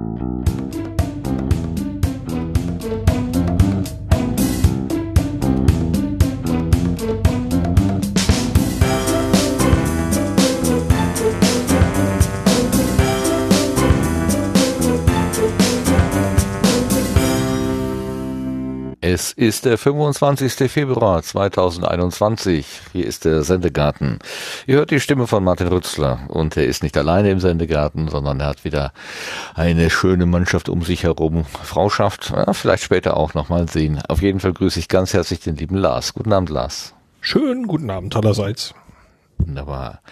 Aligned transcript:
Es 0.00 0.29
ist 19.40 19.64
der 19.64 19.78
25. 19.78 20.70
Februar 20.70 21.22
2021. 21.22 22.82
Hier 22.92 23.06
ist 23.06 23.24
der 23.24 23.42
Sendegarten. 23.42 24.18
Ihr 24.66 24.76
hört 24.76 24.90
die 24.90 25.00
Stimme 25.00 25.26
von 25.26 25.42
Martin 25.42 25.68
Rützler 25.68 26.20
und 26.28 26.58
er 26.58 26.66
ist 26.66 26.82
nicht 26.82 26.94
alleine 26.98 27.30
im 27.30 27.40
Sendegarten, 27.40 28.08
sondern 28.08 28.38
er 28.40 28.48
hat 28.48 28.64
wieder 28.64 28.92
eine 29.54 29.88
schöne 29.88 30.26
Mannschaft 30.26 30.68
um 30.68 30.82
sich 30.82 31.04
herum. 31.04 31.46
Frauschaft, 31.62 32.34
ja, 32.36 32.52
vielleicht 32.52 32.82
später 32.82 33.16
auch 33.16 33.32
nochmal 33.32 33.66
sehen. 33.66 34.02
Auf 34.08 34.20
jeden 34.20 34.40
Fall 34.40 34.52
grüße 34.52 34.78
ich 34.78 34.88
ganz 34.88 35.14
herzlich 35.14 35.40
den 35.40 35.56
lieben 35.56 35.76
Lars. 35.76 36.12
Guten 36.12 36.34
Abend, 36.34 36.50
Lars. 36.50 36.92
Schönen 37.22 37.66
guten 37.66 37.88
Abend 37.88 38.14
allerseits. 38.14 38.74
Wunderbar. 39.38 40.02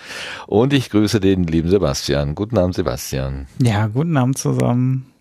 Und 0.46 0.72
ich 0.72 0.88
grüße 0.88 1.20
den 1.20 1.44
lieben 1.44 1.68
Sebastian. 1.68 2.34
Guten 2.34 2.56
Abend, 2.56 2.76
Sebastian. 2.76 3.46
Ja, 3.60 3.88
guten 3.88 4.16
Abend 4.16 4.38
zusammen. 4.38 5.12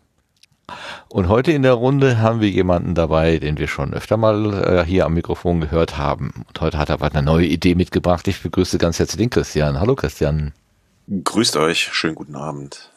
Und 1.09 1.29
heute 1.29 1.51
in 1.51 1.61
der 1.61 1.73
Runde 1.73 2.19
haben 2.19 2.41
wir 2.41 2.49
jemanden 2.49 2.93
dabei, 2.93 3.37
den 3.39 3.57
wir 3.57 3.67
schon 3.67 3.93
öfter 3.93 4.17
mal 4.17 4.53
äh, 4.53 4.85
hier 4.85 5.05
am 5.05 5.13
Mikrofon 5.13 5.61
gehört 5.61 5.97
haben. 5.97 6.43
Und 6.47 6.61
heute 6.61 6.77
hat 6.77 6.89
er 6.89 6.95
aber 6.95 7.11
eine 7.11 7.23
neue 7.23 7.45
Idee 7.45 7.75
mitgebracht. 7.75 8.27
Ich 8.27 8.41
begrüße 8.41 8.77
ganz 8.77 8.99
herzlich 8.99 9.17
den 9.17 9.29
Christian. 9.29 9.79
Hallo 9.79 9.95
Christian. 9.95 10.53
Grüßt 11.07 11.55
euch, 11.55 11.89
schönen 11.93 12.15
guten 12.15 12.35
Abend. 12.35 12.91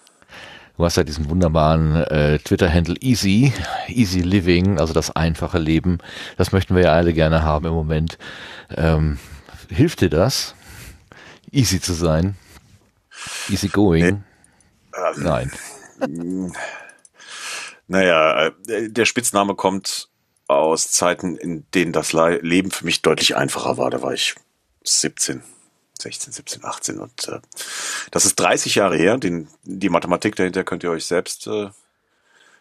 Du 0.76 0.84
hast 0.84 0.96
ja 0.96 1.04
diesen 1.04 1.30
wunderbaren 1.30 1.96
äh, 1.96 2.38
Twitter-Handle 2.38 2.96
Easy, 3.00 3.52
Easy 3.88 4.20
Living, 4.20 4.78
also 4.78 4.92
das 4.92 5.14
einfache 5.14 5.58
Leben. 5.58 5.98
Das 6.36 6.52
möchten 6.52 6.74
wir 6.74 6.82
ja 6.84 6.92
alle 6.92 7.12
gerne 7.12 7.42
haben 7.42 7.66
im 7.66 7.74
Moment. 7.74 8.18
Ähm, 8.74 9.18
hilft 9.68 10.00
dir 10.00 10.10
das, 10.10 10.54
easy 11.52 11.80
zu 11.80 11.92
sein? 11.92 12.34
Easy 13.50 13.68
going? 13.68 14.24
Nee, 14.92 15.00
ähm, 15.16 15.22
Nein. 15.22 15.52
Naja, 17.90 18.52
äh, 18.68 18.88
der 18.88 19.04
Spitzname 19.04 19.56
kommt 19.56 20.08
aus 20.46 20.92
Zeiten, 20.92 21.36
in 21.36 21.64
denen 21.74 21.92
das 21.92 22.12
Leben 22.12 22.70
für 22.70 22.84
mich 22.84 23.02
deutlich 23.02 23.36
einfacher 23.36 23.78
war. 23.78 23.90
Da 23.90 24.00
war 24.00 24.14
ich 24.14 24.36
17, 24.84 25.42
16, 26.00 26.32
17, 26.32 26.64
18 26.64 26.98
und 27.00 27.28
äh, 27.28 27.40
das 28.12 28.26
ist 28.26 28.36
30 28.36 28.76
Jahre 28.76 28.96
her. 28.96 29.18
Den, 29.18 29.48
die 29.64 29.88
Mathematik 29.88 30.36
dahinter 30.36 30.62
könnt 30.62 30.84
ihr 30.84 30.92
euch 30.92 31.04
selbst 31.04 31.48
äh, 31.48 31.70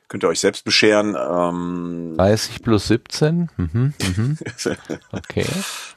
könnt 0.08 0.24
ihr 0.24 0.30
euch 0.30 0.40
selbst 0.40 0.66
bescheren. 0.66 1.16
Ähm, 1.16 2.16
30 2.18 2.64
plus 2.64 2.88
17? 2.88 3.52
Mhm, 3.56 3.94
mhm. 4.02 4.38
okay. 5.12 5.46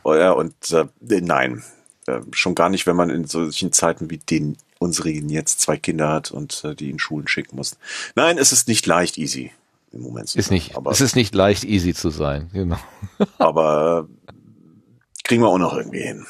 Oh 0.03 0.15
ja, 0.15 0.33
und 0.33 0.55
äh, 0.73 0.85
nein, 1.01 1.65
äh, 2.07 2.21
schon 2.33 2.55
gar 2.55 2.69
nicht, 2.69 2.87
wenn 2.87 2.97
man 2.97 3.09
in 3.09 3.25
solchen 3.25 3.73
Zeiten 3.73 4.11
wie 4.11 4.19
den 4.19 4.59
unseren 4.83 5.29
jetzt 5.29 5.61
zwei 5.61 5.77
Kinder 5.77 6.09
hat 6.09 6.31
und 6.31 6.63
äh, 6.65 6.75
die 6.75 6.91
in 6.91 6.99
Schulen 6.99 7.29
schicken 7.29 7.57
muss. 7.57 7.77
Nein, 8.15 8.39
es 8.39 8.53
ist 8.53 8.69
nicht 8.69 8.87
leicht 8.87 9.19
easy 9.19 9.53
im 9.93 10.03
Moment. 10.03 10.35
Ist 10.35 10.51
nicht, 10.51 10.77
aber, 10.77 10.91
es 10.91 11.01
ist 11.01 11.17
nicht 11.17 11.35
leicht 11.35 11.65
easy 11.65 11.95
zu 11.95 12.11
sein, 12.11 12.51
genau. 12.53 12.79
aber 13.39 14.09
äh, 14.29 14.33
kriegen 15.25 15.43
wir 15.43 15.49
auch 15.49 15.59
noch 15.59 15.77
irgendwie 15.77 16.03
hin. 16.03 16.27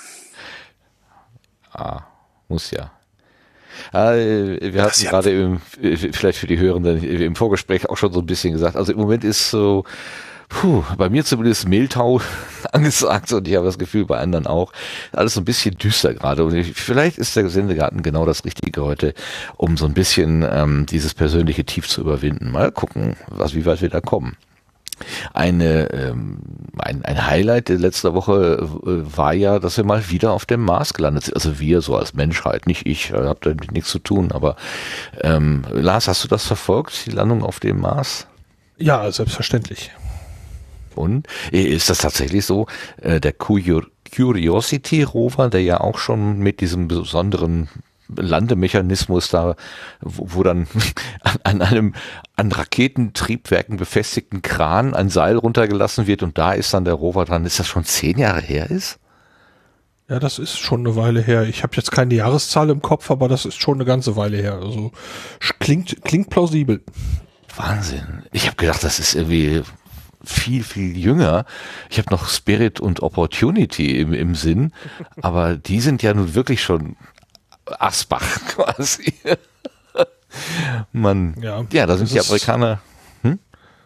Ah, 1.73 2.03
muss 2.49 2.71
ja. 2.71 2.93
Ah, 3.91 4.13
wir 4.13 4.83
hatten 4.83 5.05
gerade 5.05 5.31
im, 5.31 5.61
vielleicht 5.61 6.39
für 6.39 6.47
die 6.47 6.59
Hörenden 6.59 7.03
im 7.03 7.35
Vorgespräch 7.35 7.89
auch 7.89 7.97
schon 7.97 8.13
so 8.13 8.21
ein 8.21 8.27
bisschen 8.27 8.53
gesagt. 8.53 8.77
Also 8.77 8.93
im 8.93 8.99
Moment 8.99 9.25
ist 9.25 9.51
so, 9.51 9.85
puh, 10.53 10.85
bei 10.97 11.09
mir 11.09 11.25
zumindest 11.25 11.69
Mehltau 11.69 12.21
angesagt 12.73 13.33
und 13.33 13.49
ich 13.49 13.57
habe 13.57 13.67
das 13.67 13.79
Gefühl 13.79 14.05
bei 14.05 14.19
anderen 14.19 14.47
auch. 14.47 14.73
Alles 15.13 15.35
so 15.35 15.41
ein 15.41 15.45
bisschen 15.45 15.77
düster 15.77 16.15
gerade 16.15 16.45
und 16.45 16.55
ich, 16.55 16.75
vielleicht 16.75 17.19
ist 17.19 17.35
der 17.37 17.49
Sendegarten 17.49 18.03
genau 18.03 18.27
das 18.27 18.45
Richtige 18.45 18.83
heute, 18.83 19.15
um 19.57 19.77
so 19.77 19.87
ein 19.87 19.95
bisschen 19.95 20.47
ähm, 20.49 20.87
dieses 20.87 21.15
persönliche 21.15 21.65
Tief 21.65 21.89
zu 21.89 22.03
überwinden. 22.03 22.51
Mal 22.51 22.71
gucken, 22.71 23.17
was 23.29 23.55
wie 23.55 23.67
weit 23.67 23.83
wir 23.83 23.89
da 23.89 24.01
kommen. 24.01 24.37
Eine, 25.33 25.91
ähm, 25.91 26.39
ein, 26.79 27.05
ein 27.05 27.27
Highlight 27.27 27.69
der 27.69 27.79
letzter 27.79 28.15
Woche 28.15 28.59
äh, 28.61 29.17
war 29.17 29.33
ja, 29.33 29.59
dass 29.59 29.77
wir 29.77 29.85
mal 29.85 30.11
wieder 30.11 30.33
auf 30.33 30.47
dem 30.47 30.61
Mars 30.61 30.95
gelandet 30.95 31.25
sind. 31.25 31.35
Also 31.35 31.59
wir 31.59 31.81
so 31.81 31.97
als 31.97 32.15
Menschheit, 32.15 32.67
nicht 32.67 32.87
ich, 32.87 33.11
äh, 33.11 33.15
habe 33.15 33.41
damit 33.43 33.73
nichts 33.73 33.91
zu 33.91 33.99
tun. 33.99 34.31
Aber 34.31 34.55
ähm, 35.21 35.65
Lars, 35.71 36.07
hast 36.07 36.23
du 36.23 36.29
das 36.29 36.47
verfolgt, 36.47 37.07
die 37.07 37.11
Landung 37.11 37.43
auf 37.43 37.59
dem 37.59 37.81
Mars? 37.81 38.29
Ja, 38.77 39.11
selbstverständlich. 39.11 39.91
Und 40.95 41.27
ist 41.51 41.91
das 41.91 41.99
tatsächlich 41.99 42.45
so, 42.45 42.67
äh, 43.01 43.21
der 43.21 43.33
Curiosity 43.33 45.03
Rover, 45.03 45.49
der 45.51 45.63
ja 45.63 45.81
auch 45.81 45.99
schon 45.99 46.39
mit 46.39 46.61
diesem 46.61 46.89
besonderen 46.89 47.69
Landemechanismus 48.17 49.29
da, 49.29 49.57
wo, 50.01 50.27
wo 50.29 50.43
dann 50.43 50.67
an, 51.23 51.37
an 51.45 51.63
einem 51.63 51.95
an 52.37 52.53
Raketentriebwerken 52.53 53.77
befestigten 53.77 54.43
Kran 54.43 54.95
ein 54.95 55.09
Seil 55.09 55.37
runtergelassen 55.37 56.07
wird 56.07 56.23
und 56.23 56.39
da 56.39 56.53
ist 56.53 56.75
dann 56.75 56.85
der 56.85 56.95
Rover 56.95 57.25
dran. 57.25 57.47
Ist 57.47 57.59
das 57.59 57.67
schon 57.67 57.85
zehn 57.85 58.19
Jahre 58.19 58.41
her 58.41 58.71
ist? 58.71 58.99
Ja, 60.09 60.19
das 60.19 60.39
ist 60.39 60.59
schon 60.59 60.81
eine 60.81 60.97
Weile 60.97 61.23
her. 61.23 61.45
Ich 61.45 61.63
habe 61.63 61.77
jetzt 61.77 61.93
keine 61.93 62.15
Jahreszahl 62.15 62.69
im 62.71 62.83
Kopf, 62.83 63.11
aber 63.11 63.29
das 63.29 63.47
ist 63.47 63.61
schon 63.63 63.75
eine 63.75 63.85
ganze 63.85 64.17
Weile 64.17 64.37
her. 64.37 64.55
Also 64.55 64.93
klingt 65.59 66.05
klingt 66.05 66.29
plausibel. 66.29 66.83
Wahnsinn. 67.57 68.25
Ich 68.33 68.47
habe 68.47 68.57
gedacht, 68.57 68.83
das 68.83 68.99
ist 68.99 69.15
irgendwie 69.15 69.63
viel, 70.25 70.63
viel 70.63 70.97
jünger. 70.97 71.45
Ich 71.91 71.99
habe 71.99 72.11
noch 72.11 72.29
Spirit 72.29 72.81
und 72.81 73.03
Opportunity 73.03 73.99
im, 73.99 74.13
im 74.13 74.35
Sinn, 74.35 74.73
aber 75.21 75.57
die 75.57 75.81
sind 75.81 76.03
ja 76.03 76.15
nun 76.15 76.35
wirklich 76.35 76.63
schon 76.63 76.97
Asbach 77.67 78.41
quasi. 78.49 79.15
Man, 80.93 81.35
ja, 81.41 81.65
ja 81.73 81.87
da 81.87 81.97
sind 81.97 82.11
die 82.11 82.21
Amerikaner. 82.21 82.81
Hm? 83.23 83.39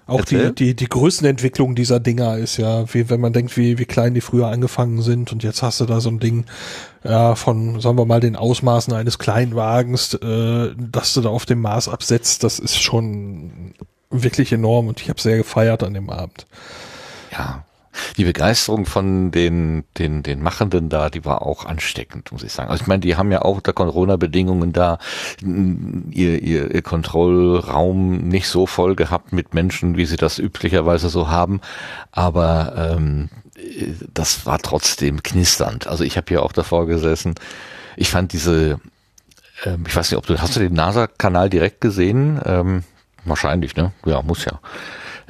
Auch 0.06 0.24
die, 0.24 0.54
die, 0.54 0.76
die 0.76 0.88
Größenentwicklung 0.88 1.74
dieser 1.74 1.98
Dinger 1.98 2.38
ist 2.38 2.56
ja, 2.58 2.92
wie 2.94 3.10
wenn 3.10 3.20
man 3.20 3.32
denkt, 3.32 3.56
wie, 3.56 3.78
wie 3.78 3.86
klein 3.86 4.14
die 4.14 4.20
früher 4.20 4.47
angefangen 4.47 5.03
sind 5.03 5.32
und 5.32 5.42
jetzt 5.42 5.62
hast 5.62 5.80
du 5.80 5.84
da 5.84 6.00
so 6.00 6.08
ein 6.08 6.20
Ding 6.20 6.44
ja, 7.03 7.34
von, 7.34 7.80
sagen 7.80 7.98
wir 7.98 8.06
mal, 8.06 8.20
den 8.20 8.36
Ausmaßen 8.36 8.92
eines 8.92 9.18
Kleinwagens, 9.18 10.14
äh, 10.14 10.74
dass 10.76 11.14
du 11.14 11.22
da 11.22 11.28
auf 11.30 11.47
dem 11.47 11.60
Mars 11.60 11.88
absetzt, 11.88 12.44
das 12.44 12.60
ist 12.60 12.80
schon 12.80 13.74
wirklich 14.10 14.52
enorm 14.52 14.88
und 14.88 15.00
ich 15.00 15.08
habe 15.08 15.20
sehr 15.20 15.36
gefeiert 15.36 15.82
an 15.82 15.94
dem 15.94 16.10
Abend. 16.10 16.46
Ja, 17.32 17.64
die 18.16 18.24
Begeisterung 18.24 18.86
von 18.86 19.30
den, 19.30 19.84
den, 19.98 20.22
den 20.22 20.42
Machenden 20.42 20.88
da, 20.88 21.10
die 21.10 21.24
war 21.24 21.42
auch 21.42 21.64
ansteckend, 21.64 22.32
muss 22.32 22.42
ich 22.42 22.52
sagen. 22.52 22.70
Also 22.70 22.82
ich 22.82 22.86
meine, 22.86 23.00
die 23.00 23.16
haben 23.16 23.32
ja 23.32 23.42
auch 23.42 23.56
unter 23.56 23.72
Corona-Bedingungen 23.72 24.72
da 24.72 24.98
ihr, 25.40 26.42
ihr, 26.42 26.74
ihr 26.74 26.82
Kontrollraum 26.82 28.28
nicht 28.28 28.48
so 28.48 28.66
voll 28.66 28.96
gehabt 28.96 29.32
mit 29.32 29.54
Menschen, 29.54 29.96
wie 29.96 30.06
sie 30.06 30.16
das 30.16 30.38
üblicherweise 30.38 31.08
so 31.08 31.28
haben. 31.28 31.60
Aber 32.12 32.92
ähm, 32.94 33.28
das 34.12 34.46
war 34.46 34.58
trotzdem 34.58 35.22
knisternd. 35.22 35.86
Also 35.86 36.04
ich 36.04 36.16
habe 36.16 36.26
hier 36.28 36.42
auch 36.42 36.52
davor 36.52 36.86
gesessen. 36.86 37.34
Ich 37.96 38.10
fand 38.10 38.32
diese, 38.32 38.80
ähm, 39.64 39.84
ich 39.86 39.96
weiß 39.96 40.10
nicht, 40.10 40.18
ob 40.18 40.26
du, 40.26 40.38
hast 40.40 40.56
du 40.56 40.60
den 40.60 40.74
NASA-Kanal 40.74 41.50
direkt 41.50 41.80
gesehen? 41.80 42.40
Ähm, 42.44 42.84
Wahrscheinlich, 43.26 43.76
ne? 43.76 43.92
Ja, 44.06 44.22
muss 44.22 44.44
ja. 44.44 44.60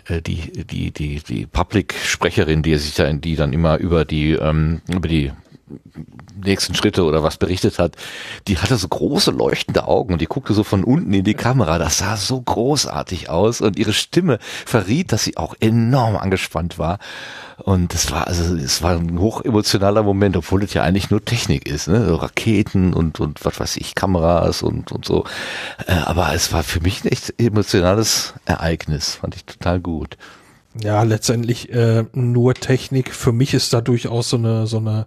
Äh, 0.09 0.23
die, 0.23 0.65
die, 0.65 0.91
die, 0.93 1.21
die 1.21 1.47
Public-Sprecherin, 1.47 2.63
die 2.63 2.77
sich 2.77 2.95
da, 2.95 3.11
die 3.13 3.37
dann 3.37 3.53
immer 3.53 3.79
über 3.79 4.05
die, 4.05 4.33
ähm, 4.33 4.83
über 4.89 5.09
die 5.09 5.33
nächsten 6.43 6.75
Schritte 6.75 7.05
oder 7.05 7.23
was 7.23 7.37
berichtet 7.37 7.79
hat, 7.79 7.97
die 8.47 8.59
hatte 8.59 8.77
so 8.77 8.89
große 8.89 9.31
leuchtende 9.31 9.87
Augen 9.87 10.13
und 10.13 10.21
die 10.21 10.27
guckte 10.27 10.55
so 10.55 10.65
von 10.65 10.85
unten 10.85 11.13
in 11.13 11.25
die 11.25 11.35
Kamera. 11.35 11.79
Das 11.79 11.99
sah 11.99 12.17
so 12.17 12.41
großartig 12.41 13.29
aus 13.29 13.61
und 13.61 13.79
ihre 13.79 13.93
Stimme 13.93 14.39
verriet, 14.65 15.13
dass 15.13 15.25
sie 15.25 15.37
auch 15.37 15.55
enorm 15.61 16.17
angespannt 16.17 16.79
war. 16.79 16.99
Und 17.59 17.95
es 17.95 18.11
war 18.11 18.27
also 18.27 18.55
es 18.55 18.83
war 18.83 18.97
ein 18.97 19.19
hochemotionaler 19.19 20.03
Moment, 20.03 20.37
obwohl 20.37 20.63
es 20.63 20.75
ja 20.75 20.83
eigentlich 20.83 21.11
nur 21.11 21.25
Technik 21.25 21.67
ist, 21.67 21.89
ne? 21.89 22.21
Raketen 22.21 22.93
und 22.93 23.19
und 23.19 23.45
was 23.45 23.59
weiß 23.59 23.79
ich, 23.79 23.95
Kameras 23.95 24.63
und 24.63 24.93
und 24.93 25.05
so. 25.07 25.25
Äh, 25.87 25.93
aber 25.93 26.35
es 26.35 26.53
war 26.53 26.63
für 26.63 26.81
mich 26.81 27.05
ein 27.05 27.09
echt 27.09 27.35
emotionales 27.41 28.35
Ereignis, 28.45 29.15
fand 29.15 29.37
ich 29.37 29.47
total 29.47 29.81
gut. 29.81 30.19
Ja, 30.79 31.03
letztendlich 31.03 31.73
äh, 31.73 32.05
nur 32.13 32.53
Technik. 32.53 33.15
Für 33.15 33.33
mich 33.33 33.55
ist 33.55 33.73
da 33.73 33.81
durchaus 33.81 34.29
so 34.29 34.37
eine 34.37 34.67
so 34.67 34.77
eine 34.77 35.07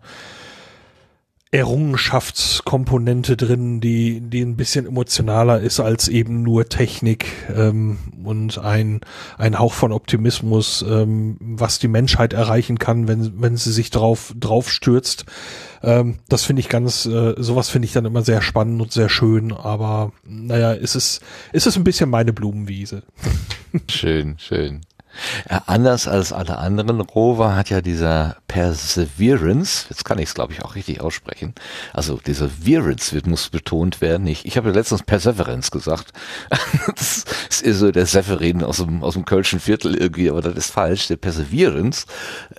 Errungenschaftskomponente 1.52 3.36
drin, 3.36 3.82
die, 3.82 4.22
die 4.22 4.42
ein 4.42 4.56
bisschen 4.56 4.86
emotionaler 4.86 5.60
ist 5.60 5.80
als 5.80 6.08
eben 6.08 6.44
nur 6.44 6.70
Technik 6.70 7.26
ähm, 7.56 7.98
und 8.24 8.60
ein, 8.60 9.02
ein 9.40 9.58
Hauch 9.58 9.74
von 9.74 9.92
Optimismus, 9.92 10.86
ähm, 10.88 11.38
was 11.40 11.80
die 11.80 11.88
Menschheit 11.88 12.34
erreichen 12.34 12.78
kann, 12.78 13.08
wenn, 13.08 13.42
wenn 13.42 13.58
sie 13.58 13.72
sich 13.72 13.90
drauf, 13.90 14.32
drauf 14.40 14.72
stürzt. 14.72 15.26
Ähm, 15.82 16.20
das 16.30 16.44
finde 16.44 16.60
ich 16.60 16.70
ganz, 16.70 17.08
äh, 17.08 17.34
sowas 17.38 17.70
finde 17.70 17.88
ich 17.88 17.94
dann 17.94 18.06
immer 18.06 18.22
sehr 18.22 18.44
spannend 18.44 18.80
und 18.80 18.92
sehr 18.92 19.10
schön, 19.10 19.52
aber 19.52 20.12
naja, 20.24 20.74
ist 20.74 20.94
es, 20.94 21.20
ist 21.52 21.66
es 21.66 21.76
ein 21.78 21.84
bisschen 21.84 22.12
meine 22.12 22.32
Blumenwiese. 22.32 23.02
Schön, 23.90 24.36
schön. 24.38 24.82
Ja, 25.50 25.64
anders 25.66 26.08
als 26.08 26.34
alle 26.34 26.58
anderen 26.58 27.02
Rover 27.02 27.56
hat 27.56 27.70
ja 27.70 27.82
dieser 27.82 28.38
Perseverance, 28.48 29.86
jetzt 29.90 30.06
kann 30.06 30.18
ich 30.20 30.30
es 30.30 30.34
glaube 30.34 30.54
ich 30.54 30.64
auch 30.64 30.76
richtig 30.76 31.02
aussprechen, 31.02 31.54
also 31.94 32.20
dieser 32.26 32.50
Virance 32.62 33.14
wird, 33.14 33.28
muss 33.28 33.50
betont 33.50 34.02
werden. 34.02 34.28
Ich, 34.28 34.46
ich 34.46 34.58
habe 34.58 34.70
ja 34.70 34.76
letztens 34.76 35.04
Perseverance 35.04 35.72
gesagt. 35.72 36.12
das 36.96 37.26
ist 37.62 37.80
so 37.80 37.92
der 37.92 38.06
Severin 38.06 38.64
aus 38.64 38.78
dem, 38.78 39.04
aus 39.04 39.14
dem 39.14 39.26
Kölschen 39.26 39.60
Viertel 39.60 39.96
irgendwie, 39.96 40.30
aber 40.30 40.42
das 40.42 40.56
ist 40.56 40.72
falsch. 40.72 41.08
Der 41.08 41.18
Perseverance, 41.18 42.06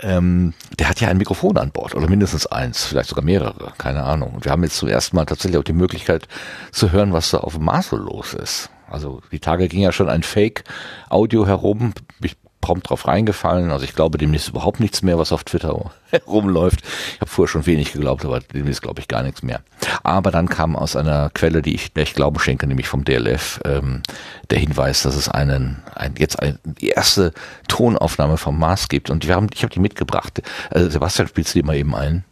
ähm, 0.02 0.54
der 0.78 0.88
hat 0.88 1.00
ja 1.00 1.08
ein 1.08 1.18
Mikrofon 1.18 1.56
an 1.58 1.70
Bord 1.70 1.94
oder 1.94 2.08
mindestens 2.08 2.46
eins, 2.46 2.84
vielleicht 2.84 3.08
sogar 3.08 3.24
mehrere, 3.24 3.72
keine 3.78 4.04
Ahnung. 4.04 4.34
Und 4.34 4.44
wir 4.44 4.52
haben 4.52 4.62
jetzt 4.62 4.76
zum 4.76 4.88
ersten 4.88 5.16
Mal 5.16 5.26
tatsächlich 5.26 5.58
auch 5.58 5.64
die 5.64 5.72
Möglichkeit 5.72 6.28
zu 6.72 6.92
hören, 6.92 7.12
was 7.12 7.30
da 7.30 7.38
auf 7.38 7.54
dem 7.54 7.64
Mars 7.64 7.88
so 7.88 7.96
los 7.96 8.34
ist. 8.34 8.70
Also 8.90 9.22
die 9.30 9.38
Tage 9.38 9.68
ging 9.68 9.80
ja 9.80 9.92
schon 9.92 10.08
ein 10.08 10.22
Fake-Audio 10.22 11.46
herum. 11.46 11.94
Ich 12.22 12.36
prompt 12.60 12.90
drauf 12.90 13.06
reingefallen. 13.06 13.70
Also 13.70 13.84
ich 13.84 13.94
glaube 13.94 14.18
demnächst 14.18 14.48
überhaupt 14.48 14.80
nichts 14.80 15.02
mehr, 15.02 15.18
was 15.18 15.32
auf 15.32 15.44
Twitter 15.44 15.90
herumläuft. 16.10 16.80
Ich 17.14 17.20
habe 17.20 17.30
vorher 17.30 17.50
schon 17.50 17.66
wenig 17.66 17.92
geglaubt, 17.92 18.24
aber 18.24 18.40
demnächst 18.40 18.82
glaube 18.82 19.00
ich 19.00 19.08
gar 19.08 19.22
nichts 19.22 19.42
mehr. 19.42 19.60
Aber 20.02 20.30
dann 20.30 20.48
kam 20.48 20.76
aus 20.76 20.96
einer 20.96 21.30
Quelle, 21.30 21.62
die 21.62 21.74
ich, 21.74 21.92
der 21.92 22.02
ich 22.04 22.14
Glauben 22.14 22.38
schenke, 22.38 22.66
nämlich 22.66 22.88
vom 22.88 23.04
DLF, 23.04 23.60
ähm, 23.64 24.02
der 24.50 24.58
Hinweis, 24.58 25.02
dass 25.02 25.16
es 25.16 25.28
einen, 25.28 25.82
ein, 25.94 26.14
jetzt 26.18 26.40
eine, 26.40 26.58
erste 26.80 27.32
Tonaufnahme 27.68 28.36
vom 28.36 28.58
Mars 28.58 28.88
gibt. 28.88 29.10
Und 29.10 29.26
wir 29.26 29.34
haben, 29.34 29.48
ich 29.52 29.62
habe 29.62 29.72
die 29.72 29.80
mitgebracht. 29.80 30.42
Also 30.70 30.90
Sebastian, 30.90 31.28
spielst 31.28 31.54
du 31.54 31.60
die 31.60 31.66
mal 31.66 31.76
eben 31.76 31.94
ein? 31.94 32.24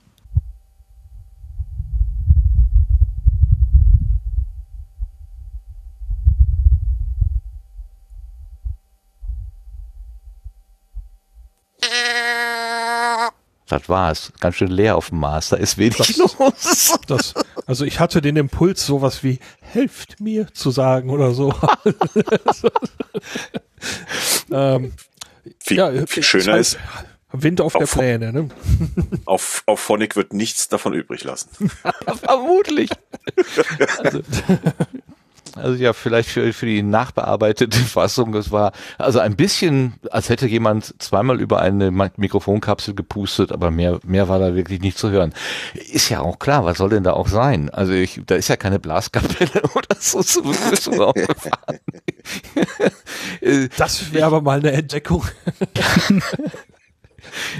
Das 13.68 13.88
war's. 13.88 14.32
Ganz 14.40 14.56
schön 14.56 14.70
leer 14.70 14.96
auf 14.96 15.10
dem 15.10 15.20
Mars. 15.20 15.50
Da 15.50 15.56
ist 15.56 15.76
wenig 15.76 15.96
das, 15.96 16.16
los. 16.16 16.98
Das, 17.06 17.34
also 17.66 17.84
ich 17.84 18.00
hatte 18.00 18.22
den 18.22 18.36
Impuls, 18.36 18.84
sowas 18.84 19.22
wie 19.22 19.38
helft 19.60 20.20
mir 20.20 20.52
zu 20.52 20.70
sagen 20.70 21.10
oder 21.10 21.32
so. 21.32 21.52
ähm, 24.50 24.92
viel, 25.58 25.76
ja, 25.76 26.06
viel 26.06 26.22
schöner 26.22 26.56
ist, 26.56 26.74
ist 26.74 26.80
Wind 27.32 27.60
auf, 27.60 27.74
auf 27.74 27.80
der 27.80 27.86
Pläne. 27.86 28.32
Ne? 28.32 28.48
Auf, 29.26 29.62
auf 29.66 29.80
Phonic 29.80 30.16
wird 30.16 30.32
nichts 30.32 30.68
davon 30.68 30.94
übrig 30.94 31.24
lassen. 31.24 31.50
Vermutlich. 32.22 32.90
Also, 33.98 34.22
also 35.56 35.82
ja, 35.82 35.92
vielleicht 35.92 36.28
für, 36.28 36.52
für 36.52 36.66
die 36.66 36.82
nachbearbeitete 36.82 37.78
Fassung. 37.78 38.34
Es 38.34 38.50
war 38.50 38.72
also 38.98 39.18
ein 39.20 39.36
bisschen, 39.36 39.94
als 40.10 40.28
hätte 40.28 40.46
jemand 40.46 40.94
zweimal 41.00 41.40
über 41.40 41.60
eine 41.60 41.90
Mikrofonkapsel 41.90 42.94
gepustet, 42.94 43.52
aber 43.52 43.70
mehr, 43.70 44.00
mehr 44.04 44.28
war 44.28 44.38
da 44.38 44.54
wirklich 44.54 44.80
nicht 44.80 44.98
zu 44.98 45.10
hören. 45.10 45.32
Ist 45.74 46.08
ja 46.08 46.20
auch 46.20 46.38
klar, 46.38 46.64
was 46.64 46.78
soll 46.78 46.90
denn 46.90 47.04
da 47.04 47.12
auch 47.12 47.28
sein? 47.28 47.70
Also 47.70 47.92
ich, 47.92 48.20
da 48.26 48.34
ist 48.34 48.48
ja 48.48 48.56
keine 48.56 48.78
Blaskapelle 48.78 49.62
oder 49.74 49.96
so 49.98 50.18
aufgefahren. 50.18 51.78
das 53.76 54.12
wäre 54.12 54.26
aber 54.26 54.40
mal 54.40 54.58
eine 54.58 54.72
Entdeckung. 54.72 55.24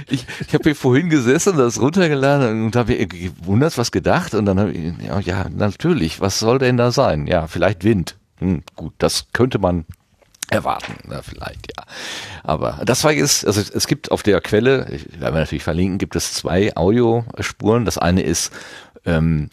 ich, 0.09 0.25
ich 0.47 0.53
habe 0.53 0.63
hier 0.63 0.75
vorhin 0.75 1.09
gesessen, 1.09 1.57
das 1.57 1.79
runtergeladen 1.79 2.65
und 2.65 2.75
habe 2.75 2.95
gewundert, 3.07 3.77
was 3.77 3.91
gedacht 3.91 4.33
und 4.33 4.45
dann 4.45 4.59
habe 4.59 4.71
ich, 4.71 4.93
ja, 5.05 5.19
ja, 5.19 5.49
natürlich, 5.49 6.21
was 6.21 6.39
soll 6.39 6.59
denn 6.59 6.77
da 6.77 6.91
sein? 6.91 7.27
Ja, 7.27 7.47
vielleicht 7.47 7.83
Wind. 7.83 8.17
Hm, 8.39 8.63
gut, 8.75 8.93
das 8.97 9.27
könnte 9.33 9.59
man 9.59 9.85
erwarten, 10.49 10.95
na, 11.07 11.21
vielleicht, 11.21 11.67
ja. 11.77 11.83
Aber 12.43 12.79
das 12.85 13.03
war 13.03 13.11
jetzt, 13.11 13.45
also 13.45 13.61
es 13.61 13.87
gibt 13.87 14.11
auf 14.11 14.23
der 14.23 14.41
Quelle, 14.41 14.87
ich 14.91 15.05
werden 15.19 15.35
wir 15.35 15.41
natürlich 15.41 15.63
verlinken, 15.63 15.97
gibt 15.97 16.15
es 16.15 16.33
zwei 16.33 16.75
Audiospuren. 16.75 17.85
Das 17.85 17.97
eine 17.97 18.23
ist 18.23 18.51
ähm, 19.05 19.49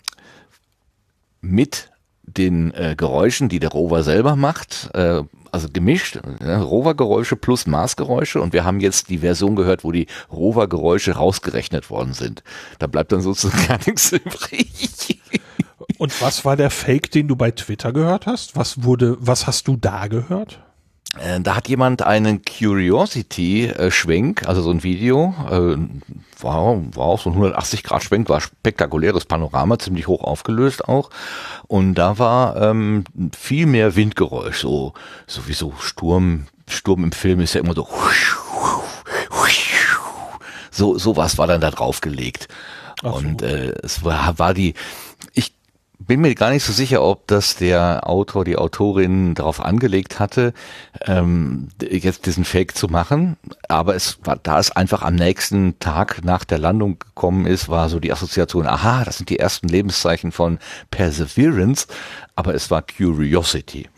mit 1.40 1.90
den 2.38 2.72
äh, 2.74 2.94
Geräuschen, 2.96 3.48
die 3.48 3.60
der 3.60 3.70
Rover 3.70 4.02
selber 4.02 4.36
macht, 4.36 4.90
äh, 4.94 5.22
also 5.52 5.68
gemischt, 5.72 6.20
ne, 6.40 6.62
Rover-Geräusche 6.62 7.36
plus 7.36 7.66
Mars-Geräusche 7.66 8.40
und 8.40 8.52
wir 8.52 8.64
haben 8.64 8.80
jetzt 8.80 9.08
die 9.08 9.18
Version 9.18 9.56
gehört, 9.56 9.84
wo 9.84 9.92
die 9.92 10.06
Rover-Geräusche 10.30 11.12
rausgerechnet 11.12 11.90
worden 11.90 12.12
sind. 12.12 12.42
Da 12.78 12.86
bleibt 12.86 13.12
dann 13.12 13.22
sozusagen 13.22 13.66
gar 13.68 13.78
nichts 13.86 14.12
übrig. 14.12 15.20
Und 15.98 16.20
was 16.20 16.44
war 16.44 16.56
der 16.56 16.70
Fake, 16.70 17.10
den 17.10 17.28
du 17.28 17.36
bei 17.36 17.50
Twitter 17.50 17.92
gehört 17.92 18.26
hast? 18.26 18.56
Was 18.56 18.82
wurde, 18.82 19.16
was 19.18 19.46
hast 19.46 19.68
du 19.68 19.76
da 19.76 20.08
gehört? 20.08 20.60
Äh, 21.18 21.40
da 21.40 21.56
hat 21.56 21.68
jemand 21.68 22.02
einen 22.02 22.42
Curiosity-Schwenk, 22.42 24.46
also 24.46 24.62
so 24.62 24.70
ein 24.70 24.82
Video, 24.82 25.34
äh, 25.50 25.76
war, 26.40 26.76
war 26.94 27.04
auch 27.04 27.20
so 27.20 27.30
ein 27.30 27.36
180-Grad-Schwenk, 27.36 28.28
war 28.28 28.40
spektakuläres 28.40 29.24
Panorama, 29.24 29.78
ziemlich 29.78 30.06
hoch 30.06 30.22
aufgelöst 30.22 30.88
auch. 30.88 31.10
Und 31.66 31.94
da 31.94 32.18
war 32.18 32.56
ähm, 32.60 33.04
viel 33.36 33.66
mehr 33.66 33.96
Windgeräusch, 33.96 34.60
so 34.60 34.92
sowieso 35.26 35.72
Sturm, 35.78 36.46
Sturm 36.68 37.04
im 37.04 37.12
Film 37.12 37.40
ist 37.40 37.54
ja 37.54 37.60
immer 37.60 37.74
so 37.74 37.88
so 40.76 40.98
sowas 40.98 41.38
war 41.38 41.46
dann 41.46 41.60
da 41.60 41.70
draufgelegt. 41.70 42.48
So. 43.02 43.08
Und 43.08 43.42
äh, 43.42 43.72
es 43.82 44.04
war, 44.04 44.38
war 44.38 44.54
die, 44.54 44.74
bin 45.98 46.20
mir 46.20 46.34
gar 46.34 46.50
nicht 46.50 46.64
so 46.64 46.72
sicher, 46.72 47.02
ob 47.02 47.26
das 47.26 47.56
der 47.56 48.08
Autor, 48.08 48.44
die 48.44 48.56
Autorin 48.56 49.34
darauf 49.34 49.60
angelegt 49.60 50.20
hatte, 50.20 50.52
ähm, 51.06 51.68
jetzt 51.80 52.26
diesen 52.26 52.44
Fake 52.44 52.76
zu 52.76 52.88
machen. 52.88 53.36
Aber 53.68 53.94
es 53.94 54.18
war, 54.24 54.36
da 54.36 54.58
es 54.58 54.70
einfach 54.70 55.02
am 55.02 55.14
nächsten 55.14 55.78
Tag 55.78 56.24
nach 56.24 56.44
der 56.44 56.58
Landung 56.58 56.98
gekommen 56.98 57.46
ist, 57.46 57.68
war 57.68 57.88
so 57.88 57.98
die 57.98 58.12
Assoziation, 58.12 58.66
aha, 58.66 59.04
das 59.04 59.18
sind 59.18 59.30
die 59.30 59.38
ersten 59.38 59.68
Lebenszeichen 59.68 60.32
von 60.32 60.58
Perseverance, 60.90 61.86
aber 62.34 62.54
es 62.54 62.70
war 62.70 62.82
Curiosity. 62.82 63.88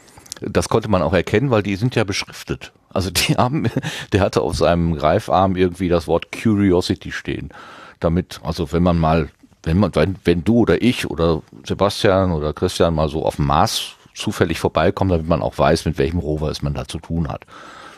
Das 0.41 0.69
konnte 0.69 0.89
man 0.89 1.03
auch 1.03 1.15
erkennen, 1.15 1.51
weil 1.51 1.65
die 1.65 1.77
sind 1.77 1.97
ja 1.97 2.05
beschriftet. 2.05 2.73
Also 2.91 3.11
die 3.11 3.35
haben, 3.37 3.69
der 4.13 4.21
hatte 4.21 4.43
auf 4.43 4.57
seinem 4.57 4.95
Greifarm 4.95 5.57
irgendwie 5.57 5.89
das 5.89 6.07
Wort 6.07 6.29
Curiosity 6.31 7.13
stehen. 7.13 7.51
Damit, 8.01 8.41
also 8.45 8.71
wenn 8.71 8.85
man 8.85 8.97
mal 8.97 9.29
wenn 9.63 9.79
man, 9.79 9.95
wenn, 9.95 10.17
wenn 10.25 10.45
du 10.45 10.59
oder 10.59 10.83
ich 10.83 11.09
oder 11.11 11.43
Sebastian 11.65 12.33
oder 12.33 12.53
Christian 12.53 12.95
mal 12.95 13.09
so 13.09 13.25
auf 13.25 13.37
dem 13.37 13.47
Mars 13.47 13.97
zufällig 14.15 14.59
vorbeikommen, 14.59 15.11
damit 15.11 15.29
man 15.29 15.43
auch 15.43 15.59
weiß, 15.59 15.85
mit 15.85 15.99
welchem 15.99 16.19
Rover 16.19 16.51
es 16.51 16.63
man 16.63 16.75
da 16.75 16.87
zu 16.87 16.99
tun 16.99 17.29
hat. 17.29 17.45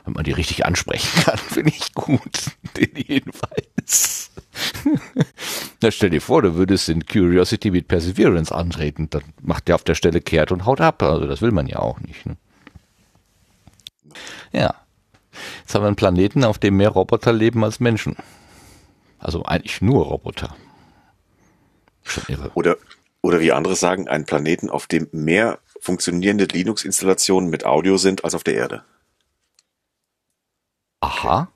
Wenn 0.04 0.14
man 0.14 0.24
die 0.24 0.32
richtig 0.32 0.64
ansprechen 0.66 1.22
kann, 1.24 1.38
finde 1.38 1.70
ich 1.70 1.92
gut, 1.94 2.52
den 2.76 2.94
Hinweis. 2.94 4.30
Na, 5.82 5.90
stell 5.90 6.10
dir 6.10 6.20
vor, 6.20 6.42
du 6.42 6.54
würdest 6.54 6.88
in 6.88 7.06
Curiosity 7.06 7.70
mit 7.70 7.88
Perseverance 7.88 8.54
antreten, 8.54 9.08
dann 9.10 9.22
macht 9.40 9.68
der 9.68 9.74
auf 9.74 9.84
der 9.84 9.94
Stelle 9.94 10.20
kehrt 10.20 10.52
und 10.52 10.66
haut 10.66 10.80
ab. 10.80 11.02
Also 11.02 11.26
das 11.26 11.40
will 11.42 11.52
man 11.52 11.66
ja 11.66 11.78
auch 11.78 12.00
nicht. 12.00 12.26
Ne? 12.26 12.36
Ja. 14.52 14.74
Jetzt 15.60 15.74
haben 15.74 15.82
wir 15.82 15.86
einen 15.86 15.96
Planeten, 15.96 16.44
auf 16.44 16.58
dem 16.58 16.76
mehr 16.76 16.90
Roboter 16.90 17.32
leben 17.32 17.64
als 17.64 17.80
Menschen. 17.80 18.16
Also 19.18 19.44
eigentlich 19.44 19.80
nur 19.80 20.04
Roboter. 20.04 20.54
Oder, 22.54 22.76
oder 23.22 23.40
wie 23.40 23.52
andere 23.52 23.76
sagen, 23.76 24.08
einen 24.08 24.24
Planeten, 24.24 24.70
auf 24.70 24.86
dem 24.86 25.08
mehr 25.12 25.58
funktionierende 25.80 26.44
Linux-Installationen 26.44 27.50
mit 27.50 27.64
Audio 27.64 27.96
sind 27.96 28.24
als 28.24 28.34
auf 28.34 28.44
der 28.44 28.54
Erde. 28.54 28.84
Aha. 31.00 31.50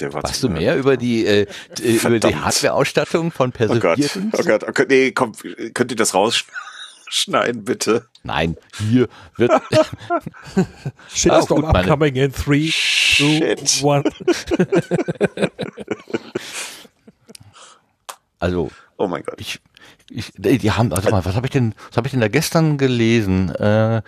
Der 0.00 0.12
war 0.12 0.22
weißt 0.22 0.44
du 0.44 0.48
mehr 0.48 0.76
über 0.76 0.96
die, 0.96 1.26
äh, 1.26 1.46
über 1.80 2.20
die 2.20 2.36
Hardware-Ausstattung 2.36 3.32
von 3.32 3.50
Perseverance? 3.50 4.16
Oh 4.16 4.20
Gott, 4.20 4.38
oh 4.38 4.44
Gott, 4.44 4.64
oh 4.68 4.72
Gott, 4.72 4.88
nee, 4.88 5.10
komm, 5.10 5.32
könnt 5.74 5.90
ihr 5.90 5.96
das 5.96 6.14
rausschneiden, 6.14 7.64
bitte? 7.64 8.06
Nein, 8.22 8.56
hier 8.78 9.08
wird... 9.36 9.50
Shitstorm 11.12 11.64
oh, 11.64 11.68
upcoming 11.68 12.14
in 12.14 12.32
3, 12.32 12.70
2, 12.70 13.56
1. 13.58 13.84
Also, 18.38 18.70
oh 18.96 19.08
mein 19.08 19.24
Gott. 19.24 19.40
Ich, 19.40 19.60
ich, 20.10 20.32
die 20.36 20.72
haben, 20.72 20.90
warte 20.90 21.10
mal, 21.10 21.24
was 21.24 21.36
habe 21.36 21.46
ich 21.46 21.50
denn, 21.50 21.74
was 21.88 21.96
habe 21.96 22.06
ich 22.06 22.12
denn 22.12 22.20
da 22.20 22.28
gestern 22.28 22.78
gelesen? 22.78 23.54
Äh, 23.54 24.02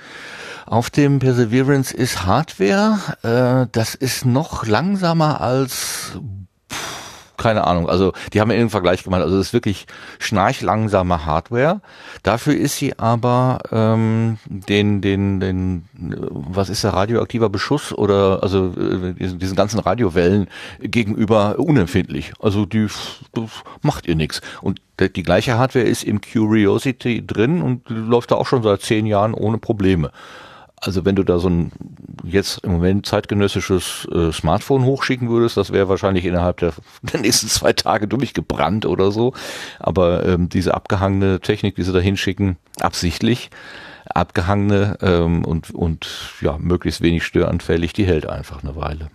auf 0.66 0.90
dem 0.90 1.18
Perseverance 1.18 1.92
ist 1.94 2.24
Hardware, 2.24 2.98
äh, 3.22 3.68
das 3.72 3.94
ist 3.94 4.24
noch 4.24 4.66
langsamer 4.66 5.40
als, 5.40 6.18
keine 7.40 7.66
Ahnung. 7.66 7.88
Also 7.88 8.12
die 8.32 8.40
haben 8.40 8.50
irgendeinen 8.50 8.70
Vergleich 8.70 9.02
gemacht. 9.02 9.22
Also 9.22 9.36
das 9.36 9.48
ist 9.48 9.52
wirklich 9.52 9.86
schnarchlangsame 10.18 11.24
Hardware. 11.24 11.80
Dafür 12.22 12.54
ist 12.54 12.76
sie 12.76 12.98
aber 12.98 13.58
ähm, 13.72 14.38
den, 14.46 15.00
den, 15.00 15.40
den, 15.40 15.84
was 15.94 16.68
ist 16.68 16.84
der 16.84 16.92
radioaktiver 16.92 17.48
Beschuss 17.48 17.92
oder 17.92 18.42
also 18.42 18.74
äh, 18.76 19.14
diesen, 19.14 19.38
diesen 19.38 19.56
ganzen 19.56 19.80
Radiowellen 19.80 20.48
gegenüber 20.80 21.58
unempfindlich. 21.58 22.32
Also 22.40 22.66
die 22.66 22.86
macht 23.82 24.06
ihr 24.06 24.14
nichts. 24.14 24.40
Und 24.60 24.80
die 25.00 25.22
gleiche 25.22 25.56
Hardware 25.56 25.84
ist 25.84 26.04
im 26.04 26.20
Curiosity 26.20 27.26
drin 27.26 27.62
und 27.62 27.88
läuft 27.88 28.30
da 28.30 28.34
auch 28.34 28.46
schon 28.46 28.62
seit 28.62 28.82
zehn 28.82 29.06
Jahren 29.06 29.34
ohne 29.34 29.58
Probleme. 29.58 30.12
Also 30.80 31.04
wenn 31.04 31.14
du 31.14 31.24
da 31.24 31.38
so 31.38 31.48
ein 31.48 31.72
jetzt 32.24 32.64
im 32.64 32.72
Moment 32.72 33.04
zeitgenössisches 33.04 34.08
äh, 34.12 34.32
Smartphone 34.32 34.84
hochschicken 34.84 35.28
würdest, 35.28 35.56
das 35.58 35.72
wäre 35.72 35.88
wahrscheinlich 35.88 36.24
innerhalb 36.24 36.56
der, 36.58 36.72
der, 37.02 37.20
nächsten 37.20 37.48
zwei 37.48 37.72
Tage 37.72 38.08
durchgebrannt 38.08 38.86
oder 38.86 39.12
so. 39.12 39.34
Aber 39.78 40.26
ähm, 40.26 40.48
diese 40.48 40.74
abgehangene 40.74 41.40
Technik, 41.40 41.76
die 41.76 41.82
sie 41.82 41.92
da 41.92 42.00
hinschicken, 42.00 42.56
absichtlich 42.80 43.50
abgehangene 44.14 44.98
ähm, 45.02 45.44
und, 45.44 45.70
und 45.70 46.08
ja, 46.40 46.58
möglichst 46.58 47.00
wenig 47.00 47.24
störanfällig, 47.24 47.92
die 47.92 48.06
hält 48.06 48.26
einfach 48.26 48.62
eine 48.62 48.76
Weile. 48.76 49.10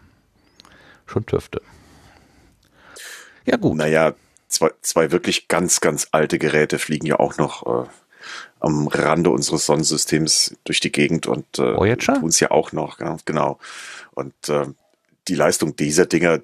Schon 1.06 1.26
Töfte. 1.26 1.62
Ja 3.46 3.58
gut. 3.58 3.78
Naja, 3.78 4.14
zwei, 4.48 4.72
zwei 4.82 5.12
wirklich 5.12 5.48
ganz, 5.48 5.82
ganz 5.82 6.08
alte 6.12 6.40
Geräte 6.40 6.80
fliegen 6.80 7.06
ja 7.06 7.20
auch 7.20 7.38
noch 7.38 7.86
äh, 7.86 7.88
am 8.60 8.88
Rande 8.88 9.30
unseres 9.30 9.66
Sonnensystems 9.66 10.56
durch 10.64 10.80
die 10.80 10.92
Gegend 10.92 11.28
und 11.28 11.46
äh, 11.60 11.96
tun 11.98 12.30
es 12.30 12.40
ja 12.40 12.52
auch 12.52 12.72
noch, 12.72 12.98
genau. 12.98 13.18
genau. 13.26 13.60
Und 14.14 14.34
äh, 14.50 14.66
die 15.28 15.36
Leistung 15.36 15.76
dieser 15.76 16.06
Dinger 16.06 16.40